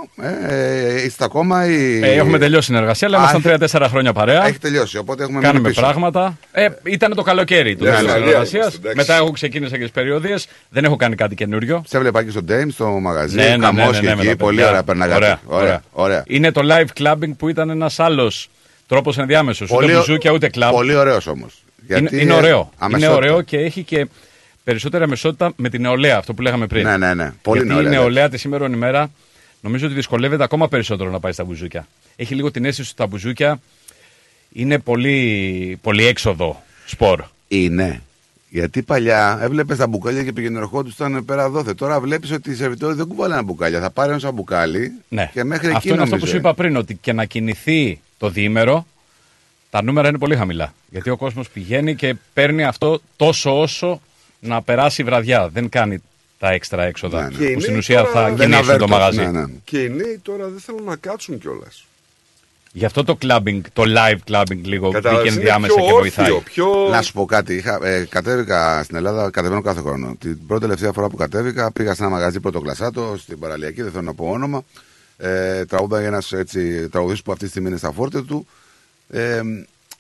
Ε, 0.48 0.56
ε, 0.96 1.04
είστε 1.06 1.24
ακόμα 1.24 1.66
ή... 1.68 2.00
Ε, 2.04 2.12
Έχουμε 2.14 2.38
τελειώσει 2.38 2.66
συνεργασία, 2.66 3.08
αλλά 3.08 3.18
Α, 3.18 3.20
ήμασταν 3.20 3.40
έχει- 3.40 3.48
τρία-τέσσερα 3.50 3.88
χρόνια 3.90 4.14
παρέα. 4.14 4.46
Έχει 4.48 4.60
τελειώσει, 4.60 4.98
οπότε 4.98 5.24
έχουμε 5.24 5.40
Κάνουμε 5.42 5.60
μείνει 5.60 5.74
πίσω. 5.74 5.82
πράγματα. 5.86 6.38
Ε, 6.52 6.68
ήταν 6.84 7.16
το 7.16 7.22
καλοκαίρι 7.22 7.76
του 7.76 7.84
Ναι, 7.84 7.92
της 7.92 8.02
ναι, 8.02 8.10
συνεργασίας. 8.10 8.66
ναι, 8.68 8.76
εντάξει. 8.76 8.96
Μετά 8.98 9.16
έχω 9.16 9.32
ξεκίνησα 9.32 9.76
και 9.78 9.82
τις 9.84 9.92
περιοδίες. 9.92 10.48
Δεν 10.70 10.84
έχω 10.86 10.96
κάνει 10.96 11.16
κάτι 11.16 11.36
καινούριο. 11.36 11.84
Σε 11.88 11.98
έβλεπα 11.98 12.24
και 12.24 12.30
στο 12.30 12.42
Dame, 12.50 12.68
στο 12.74 12.86
μαγαζί. 12.88 13.36
Ναι, 13.36 13.44
ναι, 13.44 13.56
ναι, 13.58 13.66
χαμός 13.66 13.92
ναι, 13.92 14.00
και 14.00 14.06
ναι, 14.08 14.16
με 14.16 14.22
εκεί. 14.22 14.30
τα 14.30 14.36
Πολύ 14.36 14.56
παιδιά. 14.56 14.70
ωραία 14.70 14.84
περνάγατε. 14.84 15.16
Ωραία, 15.16 15.40
Ωραία, 15.46 15.62
ωραία. 15.62 15.82
ωραία. 15.92 16.24
Είναι 16.28 16.52
το 16.52 16.62
live 16.64 17.02
clubbing 17.04 17.32
που 17.38 17.50
ήταν 17.50 17.70
ένας 17.70 18.00
άλλος 18.00 18.50
τρόπος 18.88 19.18
ενδιάμεσο. 19.18 19.66
Ούτε 19.70 19.94
μπουζούκια 19.94 20.32
ούτε 20.32 20.50
κλαμπ. 20.50 20.72
Πολύ 20.72 20.96
ωραίος 20.96 21.28
όμως. 21.28 21.64
Είναι, 21.88 22.10
είναι 22.12 22.34
ωραίο. 22.34 22.72
Είναι 22.96 23.08
ωραίο 23.08 23.42
και 23.42 23.58
έχει 23.58 23.84
και 23.84 24.08
περισσότερη 24.64 25.04
αμεσότητα 25.04 25.54
με 25.56 25.70
την 25.70 25.82
νεολαία, 25.82 26.18
αυτό 26.18 26.34
που 26.34 26.42
λέγαμε 26.42 26.68
πριν. 26.68 26.84
Ναι, 26.84 26.98
ναι, 26.98 27.14
ναι. 27.14 27.32
Πολύ 27.42 27.58
Γιατί 27.60 27.74
νεολαία, 27.74 27.92
η 27.92 27.96
νεολαία 27.96 28.30
τη 28.30 28.38
σήμερα 28.38 28.66
ημέρα 28.66 29.12
νομίζω 29.62 29.86
ότι 29.86 29.96
δυσκολεύεται 29.96 30.44
ακόμα 30.44 30.68
περισσότερο 30.68 31.10
να 31.10 31.20
πάει 31.20 31.32
στα 31.32 31.44
μπουζούκια. 31.44 31.88
Έχει 32.16 32.36
λίγο 32.36 32.52
την 32.52 32.66
αίσθηση 32.66 32.90
ότι 32.90 32.98
τα 32.98 33.08
μπουζούκια 33.08 33.60
είναι 34.52 34.80
πολύ, 34.80 35.80
πολύ 35.82 36.06
έξοδο 36.06 36.64
σπορ. 36.86 37.24
Είναι. 37.48 38.02
Γιατί 38.50 38.82
παλιά 38.82 39.40
έβλεπες 39.42 39.78
τα 39.78 39.88
μπουκάλια 39.88 40.24
και 40.24 40.34
πήγαινε 40.34 40.58
ερχόντουσαν 40.60 41.26
πέρα 41.26 41.50
δόθε. 41.50 41.74
Τώρα 41.74 42.00
βλέπεις 42.00 42.32
ότι 42.32 42.52
οι 42.52 42.56
σερβιτόροι 42.56 42.96
δεν 42.96 43.08
κουβαλάνε 43.08 43.42
μπουκάλια. 43.42 43.80
Θα 43.80 43.90
πάρει 43.90 44.14
ένα 44.14 44.32
μπουκάλι 44.32 44.92
Ναι. 45.10 45.30
και 45.34 45.44
μέχρι 45.44 45.68
αυτό 45.68 45.78
εκεί 45.78 45.88
είναι 45.88 45.98
αυτό 46.02 46.06
νομίζω, 46.06 46.26
που 46.26 46.30
σου 46.30 46.36
ε. 46.36 46.40
είπα 46.40 46.54
πριν, 46.54 46.76
ότι 46.76 46.96
και 46.96 47.14
να 47.14 47.26
κινηθεί 47.26 48.00
το 48.18 48.30
διήμερο, 48.30 48.86
τα 49.72 49.84
νούμερα 49.84 50.08
είναι 50.08 50.18
πολύ 50.18 50.36
χαμηλά. 50.36 50.74
Γιατί 50.90 51.10
ο 51.10 51.18
κόσμος 51.18 51.50
πηγαίνει 51.50 51.96
και 51.96 52.16
παίρνει 52.34 52.64
αυτό 52.64 53.02
τόσο 53.16 53.60
όσο 53.62 54.02
να 54.40 54.62
περάσει 54.62 55.02
η 55.02 55.06
βραδιά. 55.06 55.48
Δεν 55.50 55.70
κάνει 55.70 56.02
τα 56.40 56.52
έξτρα 56.52 56.84
έξοδα. 56.84 57.32
Και 57.38 57.46
οι 57.46 57.54
Που 57.54 57.60
στην 57.60 57.72
νέοι 57.72 57.80
ουσία 57.80 57.98
τώρα- 57.98 58.12
θα 58.12 58.24
Δεν 58.24 58.36
κινήσουν 58.36 58.52
το 58.52 58.58
αβέρτος, 58.74 58.90
μαγαζί. 58.90 59.20
ναι, 59.20 59.32
ναι. 59.32 59.46
Και 59.64 59.80
οι 59.84 59.90
νέοι 59.90 60.20
τώρα 60.24 60.48
δεν 60.48 60.60
θέλουν 60.60 60.84
να 60.84 60.96
κάτσουν 60.96 61.40
κιόλας. 61.40 61.86
Γι' 62.74 62.86
αυτό 62.86 63.04
το 63.04 63.18
clubbing, 63.22 63.62
το 63.74 63.84
live 63.88 64.32
clubbing 64.32 64.62
λίγο 64.64 64.90
Κατάλαβες, 64.92 65.22
βγήκε 65.22 65.28
είναι 65.34 65.50
ενδιάμεσα 65.52 65.74
πιο 65.74 65.86
και 65.86 65.92
βοηθάει. 65.92 66.32
όρθιο, 66.32 66.42
πιο- 66.54 66.88
Να 66.90 67.02
σου 67.02 67.14
πω 67.14 67.26
κάτι. 67.26 67.56
Είχα, 67.56 67.80
ε, 67.84 68.06
κατέβηκα 68.10 68.84
στην 68.84 68.96
Ελλάδα, 68.96 69.30
κατεβαίνω 69.30 69.62
κάθε 69.62 69.80
χρόνο. 69.82 70.16
Την 70.20 70.48
πρώτη 70.48 70.62
τελευταία 70.62 70.92
φορά 70.92 71.08
που 71.10 71.16
κατέβηκα, 71.16 71.72
πήγα 71.72 71.94
σε 71.94 72.04
ένα 72.04 72.12
μαγαζί 72.12 72.40
πρωτοκλασάτο 72.40 73.16
στην 73.18 73.40
παραλιακή, 73.40 73.82
δεν 73.82 73.92
θέλω 73.92 74.04
να 74.04 74.14
πω 74.14 74.26
όνομα. 74.30 74.64
Ε, 75.18 75.66
τραγούδαγε 75.66 76.06
ένας 76.08 76.34
τραγουδιστής 76.92 77.22
που 77.24 77.32
αυτή 77.32 77.44
τη 77.44 77.50
στιγμή 77.50 77.68
είναι 77.70 77.78
στα 77.78 77.92
φόρτε 77.92 78.22
του. 78.22 78.48
Ε, 79.12 79.42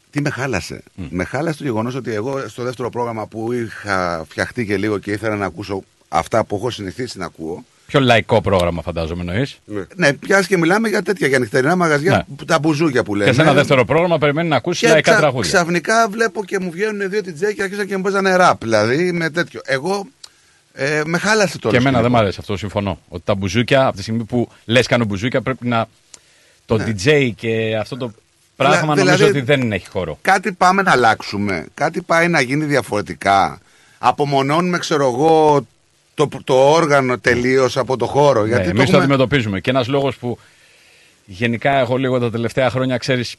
τι 0.10 0.22
με 0.22 0.30
χάλασε. 0.30 0.84
Με 1.10 1.24
χάλασε 1.24 1.58
το 1.58 1.64
γεγονός 1.64 1.96
ότι 1.96 2.14
εγώ 2.14 2.48
στο 2.48 2.64
δεύτερο 2.64 2.90
πρόγραμμα 2.90 3.28
που 3.28 3.52
είχα 3.54 4.26
φτιαχτεί 4.30 4.66
και 4.66 4.78
λίγο 4.78 4.98
και 4.98 5.12
ήθελα 5.12 5.36
να 5.36 5.46
ακούσω 5.46 5.84
αυτά 6.10 6.46
που 6.46 6.56
έχω 6.56 6.70
συνηθίσει 6.70 7.18
να 7.18 7.26
ακούω. 7.26 7.64
Πιο 7.88 8.00
λαϊκό 8.00 8.42
πρόγραμμα, 8.42 8.82
φαντάζομαι 8.82 9.22
εννοείς; 9.22 9.60
Ναι, 9.96 10.14
πιάσει 10.14 10.48
και 10.48 10.58
μιλάμε 10.58 10.90
για 10.90 11.02
τέτοια, 11.02 11.28
για 11.28 11.40
νυχτερινά 11.40 11.76
μαγαζιά, 11.76 12.12
Ναι. 12.28 12.36
που- 12.36 12.46
τα 12.46 12.60
μπουζούκια 12.60 13.04
που 13.04 13.16
λέμε. 13.16 13.30
Και 13.30 13.36
σε 13.36 13.42
ένα 13.42 13.54
δεύτερο 13.54 13.86
πρόγραμμα 13.86 14.18
περιμένει 14.18 14.48
να 14.50 14.56
ακούσεις 14.56 14.82
Και 14.82 14.88
λαϊκά 14.88 15.10
ξα- 15.12 15.20
τραγούδια. 15.22 15.52
Ξαφνικά 15.52 16.08
βλέπω 16.10 16.46
και 16.46 16.60
μου 16.60 16.72
βγαίνουν 16.72 17.10
δύο 17.10 17.22
τιτζέ 17.22 17.54
και 17.54 17.62
αρχίσαν 17.64 17.88
και 17.88 17.98
μου 17.98 18.04
παίζανε 18.04 18.36
ραπ. 18.36 18.62
Δηλαδή 18.64 19.12
με 19.12 19.30
τέτοιο. 19.30 19.62
Εγώ 19.66 20.08
ε, 20.74 21.02
με 21.06 21.18
χάλασε 21.18 21.60
τώρα. 21.60 21.76
Και 21.76 21.82
εμένα 21.82 22.02
δεν 22.02 22.12
μου 22.12 22.18
αρέσει 22.18 22.38
αυτό, 22.40 22.58
συμφωνώ. 22.58 23.00
Ότι 23.10 23.24
τα 23.26 23.36
μπουζούκια, 23.36 23.86
από 23.86 23.96
τη 23.96 24.02
στιγμή 24.02 24.24
που 24.24 24.50
λες 24.66 24.88
κάνω 24.88 25.06
μπουζούκια, 25.06 25.42
πρέπει 25.42 25.68
να. 25.68 25.86
Το 26.66 26.78
Ναι. 26.78 26.86
DJ 26.88 27.32
και 27.36 27.78
αυτό 27.80 27.98
το 27.98 28.12
πράγμα 28.70 28.94
Δηλαδή- 28.94 29.20
νομίζω 29.20 29.28
ότι 29.28 29.42
δεν 29.42 29.72
έχει 29.72 29.88
χώρο. 29.90 30.18
Κάτι 30.22 30.52
πάμε 30.52 30.82
να 30.82 30.92
αλλάξουμε. 30.92 31.66
Κάτι 31.74 32.02
πάει 32.02 32.28
να 32.28 32.42
γίνει 32.42 32.66
διαφορετικά. 32.66 33.60
Απομονώνουμε, 34.00 34.78
ξέρω 34.78 35.04
εγώ, 35.08 35.66
το, 36.14 36.30
το 36.44 36.72
όργανο 36.72 37.20
τελείως 37.20 37.78
από 37.78 37.98
το 37.98 38.06
χώρο. 38.06 38.46
γιατί 38.46 38.62
ναι, 38.62 38.64
το 38.64 38.70
εμείς 38.70 38.82
το 38.84 38.98
έχουμε- 38.98 39.04
αντιμετωπίζουμε. 39.04 39.60
Και 39.60 39.70
ένας 39.70 39.88
λόγος 39.88 40.16
που 40.18 40.38
γενικά 41.26 41.72
εγώ 41.78 41.96
λίγο 41.98 42.20
τα 42.20 42.32
τελευταία 42.32 42.70
χρόνια 42.70 42.98
ξέρεις. 42.98 43.36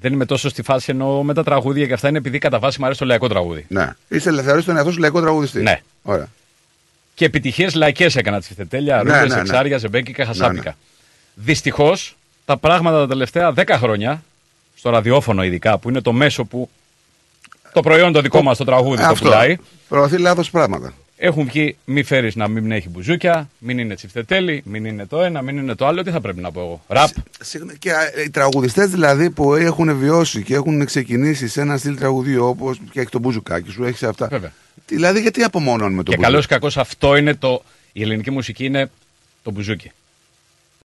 Δεν 0.00 0.12
είμαι 0.12 0.24
τόσο 0.24 0.48
στη 0.48 0.62
φάση 0.62 0.90
εννοώ 0.90 1.22
με 1.22 1.34
τα 1.34 1.44
τραγούδια 1.44 1.86
και 1.86 1.92
αυτά 1.92 2.08
είναι 2.08 2.18
επειδή 2.18 2.38
κατά 2.38 2.58
βάση 2.58 2.78
μου 2.78 2.84
αρέσει 2.84 3.00
το 3.00 3.06
λαϊκό 3.06 3.28
τραγούδι. 3.28 3.64
Ναι. 3.68 3.92
Είσαι 4.08 4.28
ελευθερός 4.28 4.64
τον 4.64 4.76
εαυτό 4.76 4.92
σου 4.92 4.98
λαϊκό 4.98 5.20
τραγουδιστή. 5.20 5.62
Ναι. 5.62 5.80
Ωραία. 6.02 6.28
Και 7.14 7.24
επιτυχίες 7.24 7.74
λαϊκές 7.74 8.16
έκανα 8.16 8.40
τη 8.40 8.46
Φιτετέλια, 8.46 8.94
Ναι, 8.96 9.02
Ρούμπε, 9.02 9.26
ναι, 9.26 9.34
ναι. 9.34 9.40
Εξάρια, 9.40 9.78
Ζεμπέκικα, 9.78 10.24
Χασάπικα. 10.26 10.70
Ναι, 10.70 10.74
Δυστυχώς 11.44 12.16
τα 12.46 12.56
πράγματα 12.56 12.98
τα 12.98 13.06
τελευταία 13.06 13.52
10 13.56 13.62
χρόνια, 13.78 14.22
στο 14.76 14.90
ραδιόφωνο 14.90 15.44
ειδικά, 15.44 15.78
που 15.78 15.88
είναι 15.88 16.00
το 16.00 16.12
μέσο 16.12 16.44
που 16.44 16.70
το 17.72 17.80
προϊόν 17.80 18.12
το 18.12 18.20
δικό 18.20 18.42
μας 18.42 18.56
το 18.56 18.64
τραγούδι 18.64 19.02
το 19.02 19.08
Αυτό. 19.08 19.24
πουλάει, 19.24 19.56
Προωθεί 19.88 20.18
λάθος 20.18 20.50
πράγματα. 20.50 20.92
έχουν 21.16 21.44
βγει 21.46 21.76
μη 21.84 22.02
φέρεις 22.02 22.34
να 22.36 22.48
μην 22.48 22.72
έχει 22.72 22.88
μπουζούκια, 22.88 23.48
μην 23.58 23.78
είναι 23.78 23.94
τσιφτετέλη, 23.94 24.62
μην 24.64 24.84
είναι 24.84 25.06
το 25.06 25.22
ένα, 25.22 25.42
μην 25.42 25.56
είναι 25.56 25.74
το 25.74 25.86
άλλο. 25.86 26.02
Τι 26.02 26.10
θα 26.10 26.20
πρέπει 26.20 26.40
να 26.40 26.50
πω 26.52 26.60
εγώ. 26.60 26.82
Ραπ. 26.88 27.10
Συγγνώμη, 27.40 27.78
Και 27.78 27.92
α, 27.92 27.96
οι 28.26 28.30
τραγουδιστές 28.30 28.88
δηλαδή 28.90 29.30
που 29.30 29.54
έχουν 29.54 29.96
βιώσει 29.98 30.42
και 30.42 30.54
έχουν 30.54 30.84
ξεκινήσει 30.84 31.48
σε 31.48 31.60
ένα 31.60 31.76
στυλ 31.76 31.96
τραγουδίου 31.96 32.44
όπως 32.46 32.80
και 32.90 33.00
έχει 33.00 33.10
το 33.10 33.18
μπουζουκάκι 33.18 33.70
σου, 33.70 33.84
έχεις 33.84 34.02
αυτά. 34.02 34.26
Βέβαια. 34.28 34.52
Δηλαδή 34.86 35.20
γιατί 35.20 35.42
απομονώνουμε 35.42 36.02
το 36.02 36.10
Και 36.10 36.16
μπουζούκι. 36.16 36.32
καλό 36.32 36.38
ή 36.38 36.46
κακό 36.46 36.80
αυτό 36.80 37.16
είναι 37.16 37.34
το. 37.34 37.62
Η 37.92 38.02
ελληνική 38.02 38.30
μουσική 38.30 38.64
είναι 38.64 38.90
το 39.42 39.50
μπουζούκι. 39.50 39.90